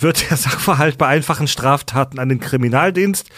wird 0.00 0.30
der 0.30 0.36
Sachverhalt 0.36 0.98
bei 0.98 1.06
einfachen 1.06 1.48
Straftaten 1.48 2.18
an 2.18 2.28
den 2.28 2.40
Kriminaldienst, 2.40 3.30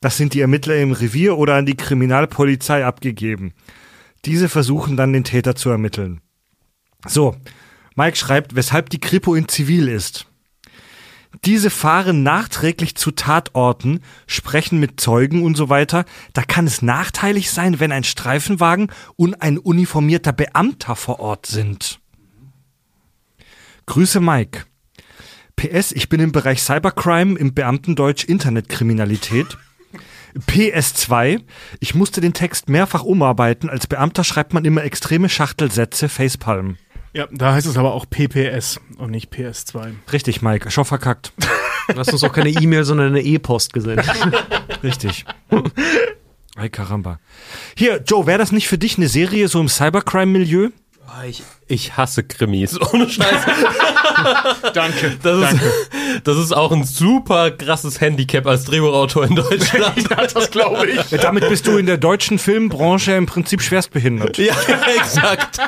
das 0.00 0.16
sind 0.16 0.34
die 0.34 0.40
Ermittler 0.40 0.76
im 0.76 0.92
Revier 0.92 1.38
oder 1.38 1.54
an 1.54 1.64
die 1.64 1.76
Kriminalpolizei 1.76 2.84
abgegeben. 2.84 3.54
Diese 4.24 4.48
versuchen 4.48 4.96
dann 4.96 5.12
den 5.12 5.24
Täter 5.24 5.54
zu 5.54 5.70
ermitteln. 5.70 6.20
So, 7.06 7.36
Mike 7.94 8.16
schreibt, 8.16 8.54
weshalb 8.54 8.90
die 8.90 9.00
Kripo 9.00 9.34
in 9.34 9.48
Zivil 9.48 9.88
ist. 9.88 10.26
Diese 11.44 11.70
fahren 11.70 12.22
nachträglich 12.22 12.94
zu 12.94 13.10
Tatorten, 13.10 14.00
sprechen 14.26 14.78
mit 14.78 15.00
Zeugen 15.00 15.42
und 15.42 15.56
so 15.56 15.68
weiter. 15.68 16.04
Da 16.34 16.42
kann 16.42 16.66
es 16.66 16.82
nachteilig 16.82 17.50
sein, 17.50 17.80
wenn 17.80 17.90
ein 17.90 18.04
Streifenwagen 18.04 18.92
und 19.16 19.40
ein 19.40 19.58
uniformierter 19.58 20.32
Beamter 20.32 20.94
vor 20.94 21.20
Ort 21.20 21.46
sind. 21.46 22.00
Grüße 23.86 24.20
Mike. 24.20 24.66
PS, 25.56 25.92
ich 25.92 26.08
bin 26.08 26.20
im 26.20 26.32
Bereich 26.32 26.62
Cybercrime, 26.62 27.38
im 27.38 27.54
Beamtendeutsch 27.54 28.24
Internetkriminalität. 28.24 29.58
PS2, 30.48 31.42
ich 31.80 31.94
musste 31.94 32.20
den 32.20 32.32
Text 32.32 32.68
mehrfach 32.68 33.02
umarbeiten. 33.02 33.68
Als 33.68 33.86
Beamter 33.86 34.24
schreibt 34.24 34.54
man 34.54 34.64
immer 34.64 34.82
extreme 34.82 35.28
Schachtelsätze, 35.28 36.08
Facepalm. 36.08 36.78
Ja, 37.14 37.28
da 37.30 37.52
heißt 37.52 37.66
es 37.66 37.76
aber 37.76 37.92
auch 37.94 38.06
PPS 38.08 38.80
und 38.98 39.10
nicht 39.10 39.32
PS2. 39.32 39.92
Richtig, 40.12 40.42
Mike, 40.42 40.70
schon 40.70 40.84
verkackt. 40.84 41.32
Du 41.88 41.98
hast 41.98 42.12
uns 42.12 42.24
auch 42.24 42.32
keine 42.32 42.50
E-Mail, 42.50 42.84
sondern 42.84 43.08
eine 43.08 43.22
E-Post 43.22 43.72
gesendet. 43.72 44.06
Richtig. 44.82 45.24
Ay, 46.56 46.68
caramba. 46.68 47.18
Hier, 47.76 48.02
Joe, 48.06 48.26
wäre 48.26 48.38
das 48.38 48.52
nicht 48.52 48.68
für 48.68 48.78
dich 48.78 48.96
eine 48.98 49.08
Serie 49.08 49.48
so 49.48 49.60
im 49.60 49.68
Cybercrime-Milieu? 49.68 50.70
Ah, 51.14 51.24
Ich, 51.26 51.42
ich 51.68 51.96
hasse 51.96 52.22
Krimis. 52.22 52.80
Ohne 52.92 53.08
Scheiß. 53.08 53.42
Danke. 54.74 55.18
Das 55.22 55.52
ist, 55.52 55.60
das 56.24 56.38
ist 56.38 56.52
auch 56.52 56.72
ein 56.72 56.84
super 56.84 57.50
krasses 57.50 58.00
Handicap 58.00 58.46
als 58.46 58.64
Drehbuchautor 58.64 59.24
in 59.26 59.36
Deutschland. 59.36 59.92
Ja, 60.10 60.26
das 60.26 60.50
glaube 60.50 60.86
ich. 60.88 61.00
Damit 61.20 61.48
bist 61.48 61.66
du 61.66 61.76
in 61.76 61.86
der 61.86 61.98
deutschen 61.98 62.38
Filmbranche 62.38 63.12
im 63.12 63.26
Prinzip 63.26 63.60
schwerstbehindert. 63.62 64.38
Ja, 64.38 64.54
exakt. 64.98 65.58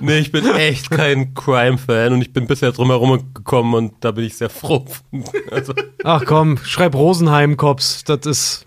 Nee, 0.00 0.18
ich 0.18 0.32
bin 0.32 0.46
echt 0.54 0.90
kein 0.90 1.34
Crime-Fan 1.34 2.12
und 2.14 2.22
ich 2.22 2.32
bin 2.32 2.46
bisher 2.46 2.72
drum 2.72 2.88
herum 2.88 3.32
gekommen 3.34 3.74
und 3.74 3.92
da 4.00 4.12
bin 4.12 4.24
ich 4.24 4.36
sehr 4.36 4.50
froh. 4.50 4.86
Also, 5.50 5.74
Ach 6.04 6.22
komm, 6.24 6.58
schreib 6.64 6.94
Rosenheim-Cops. 6.94 8.04
Das 8.04 8.20
ist. 8.26 8.66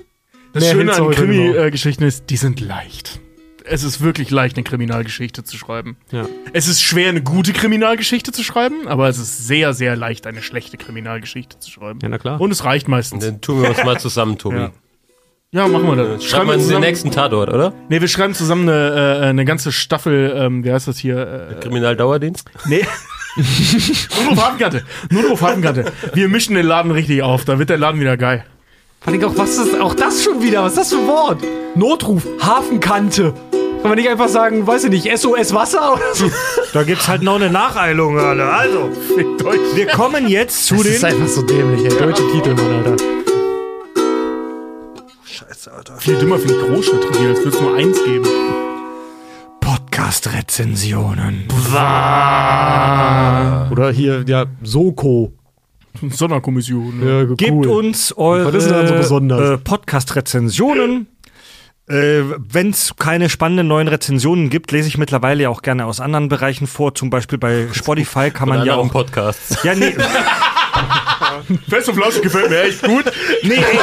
Das 0.53 0.69
Schöne 0.69 0.93
an. 0.93 1.09
Krimi-Geschichten 1.11 2.03
ist, 2.03 2.29
die 2.29 2.37
sind 2.37 2.59
leicht. 2.59 3.19
Es 3.65 3.83
ist 3.83 4.01
wirklich 4.01 4.29
leicht, 4.29 4.57
eine 4.57 4.63
Kriminalgeschichte 4.63 5.43
zu 5.43 5.57
schreiben. 5.57 5.97
Ja. 6.11 6.27
Es 6.51 6.67
ist 6.67 6.81
schwer, 6.81 7.09
eine 7.09 7.21
gute 7.21 7.53
Kriminalgeschichte 7.53 8.31
zu 8.31 8.43
schreiben, 8.43 8.87
aber 8.87 9.07
es 9.07 9.17
ist 9.17 9.47
sehr, 9.47 9.73
sehr 9.73 9.95
leicht, 9.95 10.27
eine 10.27 10.41
schlechte 10.41 10.77
Kriminalgeschichte 10.77 11.59
zu 11.59 11.71
schreiben. 11.71 11.99
Ja, 12.01 12.09
na 12.09 12.17
klar. 12.17 12.41
Und 12.41 12.51
es 12.51 12.65
reicht 12.65 12.87
meistens. 12.87 13.23
dann 13.25 13.41
tun 13.41 13.61
wir 13.61 13.69
uns 13.69 13.83
mal 13.83 13.99
zusammen, 13.99 14.37
Tobi. 14.37 14.57
Ja. 14.57 14.71
Ja, 15.53 15.67
machen 15.67 15.85
wir 15.85 15.95
das. 15.95 16.23
Schreiben 16.23 16.47
wir 16.47 16.55
uns 16.55 16.67
den 16.67 16.79
nächsten 16.79 17.11
Tatort, 17.11 17.49
oder? 17.49 17.73
Nee, 17.87 18.01
wir 18.01 18.07
schreiben 18.07 18.33
zusammen 18.33 18.67
eine, 18.67 19.19
äh, 19.21 19.25
eine 19.27 19.45
ganze 19.45 19.71
Staffel, 19.71 20.33
ähm, 20.35 20.63
wie 20.63 20.71
heißt 20.71 20.87
das 20.87 20.97
hier? 20.97 21.51
Äh, 21.51 21.61
Kriminaldauerdienst? 21.61 22.49
nee. 22.65 22.83
nur 23.35 24.31
auf 24.31 24.45
Hafenkante. 24.45 24.83
Nur 25.11 25.31
auf 25.31 25.41
Hafenkante. 25.43 25.91
Wir 26.13 26.27
mischen 26.27 26.55
den 26.55 26.65
Laden 26.65 26.89
richtig 26.89 27.21
auf, 27.21 27.45
da 27.45 27.59
wird 27.59 27.69
der 27.69 27.77
Laden 27.77 27.99
wieder 27.99 28.17
geil. 28.17 28.45
Vor 29.01 29.13
allem 29.13 29.23
auch, 29.25 29.37
was 29.37 29.57
ist 29.59 29.79
auch 29.79 29.93
das 29.93 30.23
schon 30.23 30.41
wieder? 30.41 30.63
Was 30.63 30.73
ist 30.73 30.79
das 30.79 30.93
für 30.93 30.99
ein 30.99 31.07
Wort? 31.07 31.43
Notruf, 31.75 32.25
Hafenkante. 32.41 33.35
Kann 33.83 33.89
man 33.91 33.99
nicht 33.99 34.07
einfach 34.09 34.29
sagen, 34.29 34.65
weiß 34.65 34.85
ich 34.85 34.91
nicht, 34.91 35.17
SOS 35.19 35.53
Wasser 35.53 35.93
oder 35.95 36.13
so? 36.13 36.31
Da 36.71 36.83
gibt's 36.83 37.05
halt 37.09 37.21
noch 37.21 37.35
eine 37.35 37.49
Nacheilung, 37.49 38.17
Alter. 38.17 38.53
Also, 38.53 38.89
wir 39.75 39.87
kommen 39.87 40.29
jetzt 40.29 40.67
zu 40.67 40.75
Das 40.75 40.83
den... 40.85 40.93
ist 40.93 41.03
einfach 41.03 41.27
so 41.27 41.41
dämlich, 41.41 41.83
ey. 41.83 41.89
Deutsche 41.99 42.23
Titel, 42.31 42.53
Mann, 42.53 42.71
Alter. 42.85 42.95
Scheiße, 45.25 45.69
Alter. 45.73 45.97
Viel 45.97 46.15
dümmer 46.17 46.39
finde 46.39 46.55
ich 46.55 46.61
Großstadtrevier, 46.65 47.29
als 47.31 47.39
würde 47.43 47.49
es 47.57 47.61
nur 47.61 47.75
eins 47.75 48.03
geben. 48.05 48.25
Podcast-Rezensionen. 49.59 51.43
Oder 53.69 53.91
hier, 53.91 54.23
ja, 54.25 54.45
Soko. 54.63 55.33
Sonderkommission. 56.09 57.05
Ja, 57.05 57.25
Gebt 57.35 57.65
uns 57.65 58.13
eure 58.17 58.45
Was 58.45 58.55
ist 58.63 58.69
denn 58.71 58.79
da 58.81 58.87
so 58.87 58.93
besonders? 58.95 59.49
äh, 59.51 59.57
Podcast-Rezensionen 59.57 61.07
Äh, 61.89 62.23
Wenn 62.37 62.69
es 62.69 62.95
keine 62.97 63.29
spannenden 63.29 63.67
neuen 63.67 63.87
Rezensionen 63.87 64.49
gibt, 64.49 64.71
lese 64.71 64.87
ich 64.87 64.97
mittlerweile 64.97 65.43
ja 65.43 65.49
auch 65.49 65.61
gerne 65.61 65.85
aus 65.85 65.99
anderen 65.99 66.29
Bereichen 66.29 66.65
vor. 66.67 66.95
Zum 66.95 67.09
Beispiel 67.09 67.37
bei 67.37 67.67
Spotify 67.73 68.31
kann 68.31 68.47
man 68.49 68.65
ja 68.65 68.75
auch. 68.75 68.89
Podcasts. 68.89 69.63
Ja, 69.63 69.75
nee, 69.75 69.93
Fest 71.69 71.89
und 71.89 71.95
Flauschig 71.95 72.21
gefällt 72.21 72.49
mir 72.49 72.63
echt 72.63 72.81
gut. 72.83 73.05
nee, 73.43 73.55
ey. 73.55 73.79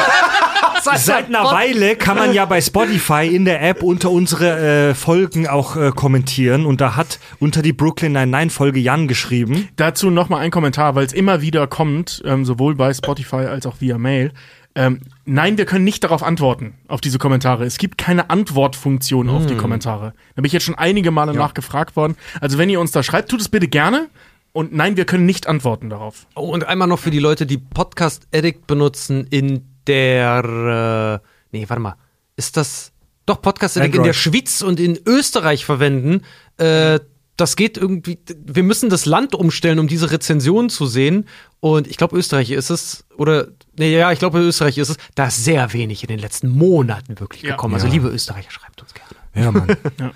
Seit 0.97 1.27
einer 1.27 1.43
Weile 1.43 1.95
kann 1.95 2.17
man 2.17 2.33
ja 2.33 2.45
bei 2.45 2.59
Spotify 2.59 3.27
in 3.27 3.45
der 3.45 3.61
App 3.61 3.83
unter 3.83 4.09
unsere 4.09 4.89
äh, 4.89 4.95
Folgen 4.95 5.47
auch 5.47 5.75
äh, 5.75 5.91
kommentieren. 5.91 6.65
Und 6.65 6.81
da 6.81 6.95
hat 6.95 7.19
unter 7.39 7.61
die 7.61 7.73
Brooklyn 7.73 8.13
Nine-Nine-Folge 8.13 8.79
Jan 8.79 9.07
geschrieben. 9.07 9.69
Dazu 9.75 10.09
nochmal 10.09 10.41
ein 10.41 10.49
Kommentar, 10.49 10.95
weil 10.95 11.05
es 11.05 11.13
immer 11.13 11.41
wieder 11.41 11.67
kommt, 11.67 12.23
ähm, 12.25 12.45
sowohl 12.45 12.73
bei 12.75 12.93
Spotify 12.93 13.45
als 13.47 13.67
auch 13.67 13.75
via 13.79 13.99
Mail. 13.99 14.31
Ähm, 14.73 15.01
nein, 15.25 15.57
wir 15.57 15.65
können 15.65 15.83
nicht 15.83 16.03
darauf 16.03 16.23
antworten, 16.23 16.75
auf 16.87 17.01
diese 17.01 17.17
Kommentare. 17.17 17.65
Es 17.65 17.77
gibt 17.77 17.97
keine 17.97 18.29
Antwortfunktion 18.29 19.29
auf 19.29 19.45
die 19.45 19.57
Kommentare. 19.57 20.13
Da 20.35 20.41
bin 20.41 20.45
ich 20.45 20.53
jetzt 20.53 20.63
schon 20.63 20.75
einige 20.75 21.11
Male 21.11 21.33
nachgefragt 21.33 21.95
worden. 21.95 22.15
Also 22.39 22.57
wenn 22.57 22.69
ihr 22.69 22.79
uns 22.79 22.91
da 22.91 23.03
schreibt, 23.03 23.29
tut 23.29 23.41
es 23.41 23.49
bitte 23.49 23.67
gerne. 23.67 24.09
Und 24.53 24.73
nein, 24.73 24.97
wir 24.97 25.05
können 25.05 25.25
nicht 25.25 25.47
antworten 25.47 25.89
darauf. 25.89 26.27
Oh, 26.35 26.41
und 26.49 26.65
einmal 26.67 26.87
noch 26.87 26.99
für 26.99 27.11
die 27.11 27.19
Leute, 27.19 27.45
die 27.45 27.57
Podcast 27.57 28.27
Addict 28.33 28.67
benutzen 28.67 29.25
in 29.29 29.65
der, 29.87 31.21
äh, 31.21 31.27
nee, 31.57 31.65
warte 31.67 31.81
mal, 31.81 31.95
ist 32.35 32.57
das 32.57 32.91
doch 33.25 33.41
Podcast 33.41 33.77
Addict 33.77 33.95
in 33.95 34.01
Android. 34.01 34.09
der 34.09 34.19
Schweiz 34.19 34.61
und 34.61 34.79
in 34.79 34.99
Österreich 35.05 35.65
verwenden? 35.65 36.23
Äh, 36.57 36.99
das 37.37 37.55
geht 37.55 37.77
irgendwie, 37.77 38.19
wir 38.45 38.63
müssen 38.63 38.89
das 38.89 39.05
Land 39.05 39.33
umstellen, 39.33 39.79
um 39.79 39.87
diese 39.87 40.11
Rezension 40.11 40.69
zu 40.69 40.85
sehen. 40.85 41.25
Und 41.59 41.87
ich 41.87 41.97
glaube, 41.97 42.17
Österreich 42.17 42.51
ist 42.51 42.69
es, 42.69 43.05
oder, 43.17 43.47
nee, 43.77 43.95
ja, 43.97 44.11
ich 44.11 44.19
glaube, 44.19 44.39
Österreich 44.39 44.77
ist 44.77 44.89
es. 44.89 44.97
Da 45.15 45.27
ist 45.27 45.43
sehr 45.43 45.73
wenig 45.73 46.03
in 46.03 46.07
den 46.07 46.19
letzten 46.19 46.49
Monaten 46.49 47.19
wirklich 47.19 47.41
Ja. 47.43 47.51
gekommen. 47.51 47.73
Also, 47.75 47.87
liebe 47.87 48.09
Österreicher, 48.09 48.51
schreibt 48.51 48.81
uns 48.81 48.93
gerne. 48.93 49.45
Ja, 49.45 49.51
Mann. 49.51 49.67
Ja. 49.99 50.11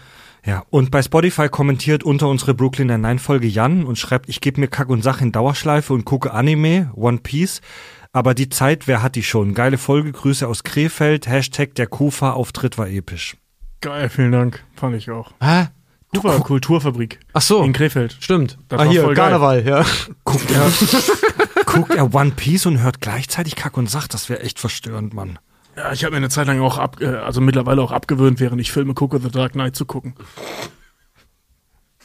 ja. 0.45 0.63
und 0.69 0.91
bei 0.91 1.01
Spotify 1.01 1.49
kommentiert 1.49 2.03
unter 2.03 2.27
unsere 2.27 2.53
Brooklyn 2.53 2.87
Nine-Folge 2.87 3.47
Jan 3.47 3.85
und 3.85 3.97
schreibt, 3.97 4.29
ich 4.29 4.41
gebe 4.41 4.59
mir 4.59 4.67
Kack 4.67 4.89
und 4.89 5.01
Sach 5.03 5.21
in 5.21 5.31
Dauerschleife 5.31 5.93
und 5.93 6.05
gucke 6.05 6.31
Anime, 6.33 6.91
One 6.95 7.19
Piece. 7.19 7.61
Aber 8.11 8.33
die 8.33 8.49
Zeit, 8.49 8.87
wer 8.87 9.01
hat 9.03 9.15
die 9.15 9.23
schon? 9.23 9.53
Geile 9.53 9.77
Folge, 9.77 10.11
Grüße 10.11 10.47
aus 10.47 10.63
Krefeld, 10.63 11.27
Hashtag 11.27 11.75
der 11.75 11.87
Kufa-Auftritt 11.87 12.77
war 12.77 12.87
episch. 12.87 13.35
Geil, 13.81 14.09
vielen 14.09 14.31
Dank. 14.31 14.63
Fand 14.75 14.95
ich 14.95 15.11
auch. 15.11 15.31
Hä? 15.41 15.67
Kufa 16.15 16.39
Kulturfabrik 16.39 17.19
Ach 17.33 17.41
so. 17.41 17.63
in 17.63 17.73
Krefeld. 17.73 18.17
Stimmt. 18.19 18.57
Das 18.69 18.79
ah, 18.79 18.85
war 18.85 18.91
hier, 18.91 19.03
voll 19.03 19.13
geil. 19.15 19.29
Karneval, 19.29 19.65
ja. 19.65 19.85
Guckt 20.23 20.49
er, 20.51 20.71
guckt 21.65 21.93
er 21.93 22.13
One 22.13 22.31
Piece 22.31 22.65
und 22.65 22.81
hört 22.81 23.01
gleichzeitig 23.01 23.55
Kack 23.55 23.77
und 23.77 23.89
Sach? 23.89 24.07
Das 24.07 24.29
wäre 24.29 24.41
echt 24.41 24.59
verstörend, 24.59 25.13
Mann. 25.13 25.39
Ja, 25.75 25.91
ich 25.91 26.03
habe 26.03 26.11
mir 26.11 26.17
eine 26.17 26.29
Zeit 26.29 26.47
lang 26.47 26.61
auch 26.61 26.77
ab, 26.77 27.01
äh, 27.01 27.07
also 27.07 27.41
mittlerweile 27.41 27.81
auch 27.81 27.91
abgewöhnt, 27.91 28.39
während 28.39 28.61
ich 28.61 28.71
Filme 28.71 28.93
gucke, 28.93 29.19
The 29.19 29.29
Dark 29.29 29.53
Knight 29.53 29.75
zu 29.75 29.85
gucken. 29.85 30.15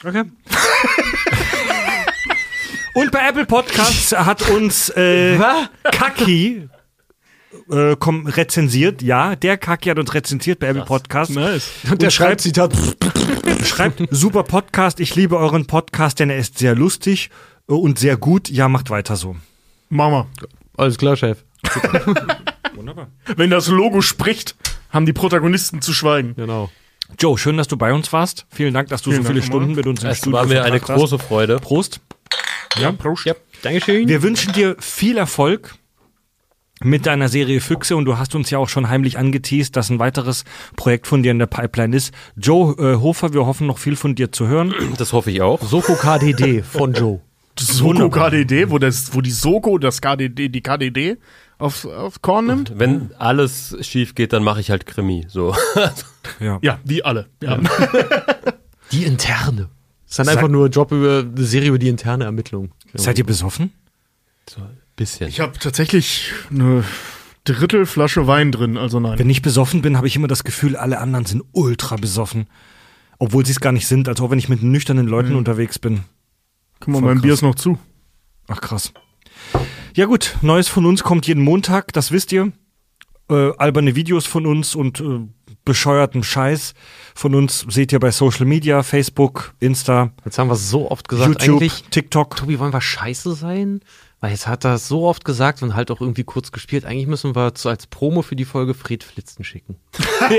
Okay. 0.03 0.23
Und 2.93 3.11
bei 3.11 3.27
Apple 3.27 3.45
Podcasts 3.45 4.11
hat 4.11 4.49
uns 4.49 4.89
äh, 4.89 5.39
Kaki 5.83 6.67
äh, 7.69 7.95
komm, 7.97 8.27
rezensiert. 8.27 9.01
Ja, 9.01 9.35
der 9.35 9.57
Kaki 9.57 9.89
hat 9.89 9.99
uns 9.99 10.13
rezensiert 10.13 10.59
bei 10.59 10.67
Apple 10.67 10.85
Podcasts. 10.85 11.33
Nice. 11.33 11.69
Und 11.89 12.01
der 12.01 12.09
schreibt, 12.09 12.41
Zitat. 12.41 12.73
schreibt, 13.63 14.03
super 14.11 14.43
Podcast, 14.43 14.99
ich 14.99 15.15
liebe 15.15 15.37
euren 15.37 15.67
Podcast, 15.67 16.19
denn 16.19 16.29
er 16.29 16.37
ist 16.37 16.57
sehr 16.57 16.75
lustig 16.75 17.29
äh, 17.69 17.73
und 17.73 17.99
sehr 17.99 18.17
gut. 18.17 18.49
Ja, 18.49 18.67
macht 18.67 18.89
weiter 18.89 19.15
so. 19.15 19.35
Mama. 19.89 20.27
Alles 20.77 20.97
klar, 20.97 21.15
Chef. 21.15 21.43
Wunderbar. 22.75 23.09
Wenn 23.35 23.49
das 23.49 23.67
Logo 23.67 24.01
spricht, 24.01 24.55
haben 24.89 25.05
die 25.05 25.13
Protagonisten 25.13 25.81
zu 25.81 25.93
schweigen. 25.93 26.35
Genau. 26.35 26.69
Joe, 27.19 27.37
schön, 27.37 27.57
dass 27.57 27.67
du 27.67 27.77
bei 27.77 27.93
uns 27.93 28.13
warst. 28.13 28.45
Vielen 28.49 28.73
Dank, 28.73 28.87
dass 28.89 29.01
du 29.01 29.11
Vielen 29.11 29.23
so 29.23 29.27
viele 29.27 29.41
Dank, 29.41 29.51
Stunden 29.51 29.75
mit 29.75 29.85
uns 29.85 30.03
im 30.03 30.09
Es 30.09 30.19
Studio 30.19 30.39
war 30.39 30.45
mir 30.45 30.63
eine 30.63 30.79
große 30.79 31.19
Freude. 31.19 31.59
Prost. 31.59 31.99
Ja, 32.77 32.91
Prost. 32.93 33.25
Ja, 33.25 33.35
Dankeschön. 33.63 34.07
Wir 34.07 34.23
wünschen 34.23 34.53
dir 34.53 34.77
viel 34.79 35.17
Erfolg 35.17 35.75
mit 36.83 37.05
deiner 37.05 37.29
Serie 37.29 37.61
Füchse 37.61 37.95
und 37.95 38.05
du 38.05 38.17
hast 38.17 38.35
uns 38.35 38.49
ja 38.49 38.57
auch 38.57 38.69
schon 38.69 38.89
heimlich 38.89 39.17
angeteased, 39.17 39.75
dass 39.75 39.89
ein 39.89 39.99
weiteres 39.99 40.43
Projekt 40.75 41.07
von 41.07 41.23
dir 41.23 41.31
in 41.31 41.39
der 41.39 41.45
Pipeline 41.47 41.95
ist. 41.95 42.13
Joe 42.35 42.75
äh, 42.77 42.95
Hofer, 42.99 43.33
wir 43.33 43.45
hoffen 43.45 43.67
noch 43.67 43.77
viel 43.77 43.95
von 43.95 44.15
dir 44.15 44.31
zu 44.31 44.47
hören. 44.47 44.73
Das 44.97 45.13
hoffe 45.13 45.31
ich 45.31 45.41
auch. 45.41 45.61
Soko 45.61 45.95
KDD 45.95 46.63
von 46.63 46.93
Joe. 46.93 47.21
Soko. 47.59 48.09
KDD, 48.09 48.69
wo, 48.69 48.79
das, 48.79 49.13
wo 49.13 49.21
die 49.21 49.31
Soko 49.31 49.77
das 49.77 50.01
KDD, 50.01 50.49
die 50.49 50.61
KDD 50.61 51.17
auf, 51.59 51.85
auf 51.85 52.21
Korn 52.21 52.47
nimmt. 52.47 52.73
Wenn 52.75 53.11
alles 53.19 53.75
schief 53.81 54.15
geht, 54.15 54.33
dann 54.33 54.43
mache 54.43 54.59
ich 54.61 54.71
halt 54.71 54.85
Krimi. 54.85 55.25
So. 55.27 55.55
Ja. 56.39 56.59
Ja, 56.61 56.79
wie 56.83 57.03
alle. 57.03 57.27
Ja. 57.41 57.59
Die 58.91 59.03
interne. 59.05 59.69
Das 60.05 60.11
ist 60.11 60.19
dann 60.19 60.25
Sag- 60.27 60.37
einfach 60.37 60.49
nur 60.49 60.67
Job 60.69 60.91
über 60.91 61.19
eine 61.19 61.43
Serie 61.45 61.69
über 61.69 61.79
die 61.79 61.87
interne 61.89 62.25
Ermittlung. 62.25 62.71
Seid 62.93 63.17
ihr 63.17 63.25
besoffen? 63.25 63.71
so 64.49 64.61
ein 64.61 64.77
bisschen. 65.01 65.27
Ich 65.29 65.39
habe 65.39 65.57
tatsächlich 65.57 66.31
eine 66.51 66.83
Drittelflasche 67.43 68.27
Wein 68.27 68.51
drin, 68.51 68.77
also 68.77 68.99
nein. 68.99 69.17
Wenn 69.17 69.29
ich 69.31 69.41
besoffen 69.41 69.81
bin, 69.81 69.97
habe 69.97 70.05
ich 70.05 70.15
immer 70.15 70.27
das 70.27 70.43
Gefühl, 70.43 70.75
alle 70.75 70.99
anderen 70.99 71.25
sind 71.25 71.43
ultra 71.53 71.95
besoffen. 71.95 72.47
Obwohl 73.17 73.43
sie 73.45 73.51
es 73.51 73.59
gar 73.59 73.71
nicht 73.71 73.87
sind, 73.87 74.07
als 74.07 74.21
auch 74.21 74.29
wenn 74.29 74.37
ich 74.37 74.47
mit 74.47 74.61
nüchternen 74.61 75.07
Leuten 75.07 75.35
unterwegs 75.35 75.79
bin. 75.79 76.01
Guck 76.79 76.89
mal, 76.89 76.99
voll 76.99 77.07
mein 77.07 77.15
krass. 77.15 77.21
Bier 77.23 77.33
ist 77.33 77.41
noch 77.41 77.55
zu. 77.55 77.79
Ach 78.47 78.61
krass. 78.61 78.93
Ja 79.95 80.05
gut, 80.05 80.37
Neues 80.41 80.67
von 80.67 80.85
uns 80.85 81.03
kommt 81.03 81.25
jeden 81.27 81.43
Montag, 81.43 81.93
das 81.93 82.11
wisst 82.11 82.31
ihr. 82.31 82.51
Äh, 83.29 83.51
alberne 83.57 83.95
Videos 83.95 84.27
von 84.27 84.45
uns 84.45 84.75
und 84.75 84.99
äh, 85.01 85.27
bescheuerten 85.65 86.23
Scheiß 86.23 86.73
von 87.15 87.33
uns 87.33 87.65
seht 87.69 87.91
ihr 87.91 87.99
bei 87.99 88.11
Social 88.11 88.45
Media, 88.45 88.83
Facebook, 88.83 89.53
Insta, 89.59 90.11
Jetzt 90.25 90.37
haben 90.37 90.47
wir 90.47 90.53
es 90.53 90.69
so 90.69 90.89
oft 90.91 91.07
gesagt. 91.07 91.29
YouTube, 91.29 91.61
Eigentlich, 91.61 91.83
TikTok. 91.89 92.35
Tobi, 92.35 92.59
wollen 92.59 92.73
wir 92.73 92.81
scheiße 92.81 93.33
sein? 93.33 93.81
Weil 94.21 94.31
jetzt 94.31 94.47
hat 94.47 94.65
er 94.65 94.75
es 94.75 94.87
so 94.87 95.07
oft 95.07 95.25
gesagt 95.25 95.63
und 95.63 95.73
halt 95.73 95.89
auch 95.89 95.99
irgendwie 95.99 96.23
kurz 96.23 96.51
gespielt. 96.51 96.85
Eigentlich 96.85 97.07
müssen 97.07 97.35
wir 97.35 97.51
so 97.55 97.69
als 97.69 97.87
Promo 97.87 98.21
für 98.21 98.35
die 98.35 98.45
Folge 98.45 98.75
Fred 98.75 99.03
Flitzen 99.03 99.43
schicken. 99.43 99.75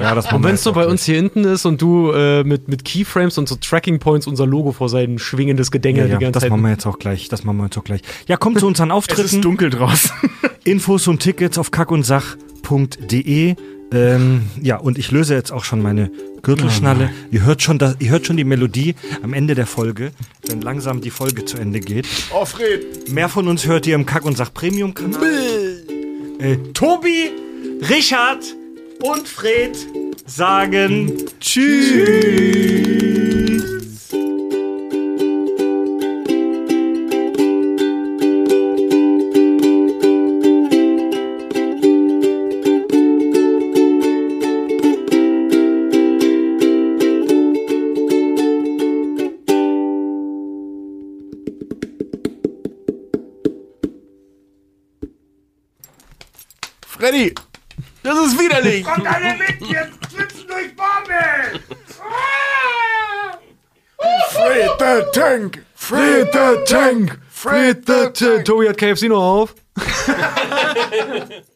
Ja, 0.00 0.14
das 0.14 0.32
Und 0.32 0.44
wenn 0.44 0.54
es 0.54 0.62
so 0.62 0.72
bei 0.72 0.86
uns 0.86 1.04
hier 1.04 1.16
hinten 1.16 1.42
ist 1.44 1.66
und 1.66 1.82
du 1.82 2.12
äh, 2.12 2.44
mit, 2.44 2.68
mit 2.68 2.84
Keyframes 2.84 3.36
und 3.36 3.48
so 3.48 3.56
Tracking 3.56 3.98
Points 3.98 4.28
unser 4.28 4.46
Logo 4.46 4.70
vor 4.70 4.88
sein 4.88 5.18
schwingendes 5.18 5.72
Gedänge 5.72 5.98
ja, 6.00 6.04
die 6.06 6.12
ja, 6.12 6.18
ganze 6.18 6.32
das 6.32 6.42
Zeit. 6.42 6.50
machen 6.50 6.62
wir 6.62 6.70
jetzt 6.70 6.86
auch 6.86 6.98
gleich. 7.00 7.28
Das 7.28 7.42
machen 7.42 7.56
wir 7.56 7.64
jetzt 7.64 7.76
auch 7.76 7.84
gleich. 7.84 8.02
Ja, 8.28 8.36
kommt 8.36 8.60
zu 8.60 8.66
unseren 8.68 8.90
Es 8.92 8.96
ist 8.96 9.10
Auftritten. 9.10 9.42
dunkel 9.42 9.70
draußen. 9.70 10.12
Infos 10.64 11.08
und 11.08 11.18
Tickets 11.20 11.58
auf 11.58 11.72
kackundsach.de. 11.72 13.56
Ähm, 13.92 14.42
ja, 14.60 14.76
und 14.76 14.98
ich 14.98 15.10
löse 15.10 15.34
jetzt 15.34 15.52
auch 15.52 15.64
schon 15.64 15.82
meine 15.82 16.10
Gürtelschnalle. 16.42 17.10
ihr 17.30 17.44
hört 17.44 17.62
schon, 17.62 17.78
da, 17.78 17.94
ihr 17.98 18.10
hört 18.10 18.26
schon 18.26 18.36
die 18.36 18.44
Melodie 18.44 18.94
am 19.22 19.32
Ende 19.32 19.54
der 19.54 19.66
Folge, 19.66 20.12
wenn 20.46 20.60
langsam 20.60 21.00
die 21.00 21.10
Folge 21.10 21.44
zu 21.44 21.58
Ende 21.58 21.80
geht. 21.80 22.06
Oh, 22.32 22.44
Fred. 22.44 23.10
Mehr 23.10 23.28
von 23.28 23.48
uns 23.48 23.66
hört 23.66 23.86
ihr 23.86 23.94
im 23.94 24.06
Kack 24.06 24.24
und 24.24 24.36
Sach 24.36 24.52
Premium 24.52 24.94
Kanal. 24.94 25.22
Äh, 26.38 26.56
Tobi, 26.74 27.30
Richard 27.88 28.44
und 29.02 29.28
Fred 29.28 29.76
sagen 30.26 31.12
Tschüss. 31.40 33.21
Freddy. 57.02 57.34
Das 58.04 58.16
ist 58.16 58.38
widerlich. 58.38 58.84
Kommt 58.84 59.04
alle 59.04 59.34
mit, 59.36 59.60
wir 59.68 59.90
schwitzen 60.08 60.46
durch 60.46 60.76
Bombay! 60.76 61.58
Fred 64.30 64.70
the 64.78 65.02
Tank. 65.12 65.64
Fred 65.74 66.28
the 66.32 66.62
Tank. 66.64 67.18
Fred 67.28 67.84
the 67.88 68.08
Tank. 68.12 68.44
Tobi 68.44 68.68
hat 68.68 68.78
KFC 68.78 69.08
noch 69.08 69.20
auf. 69.20 69.56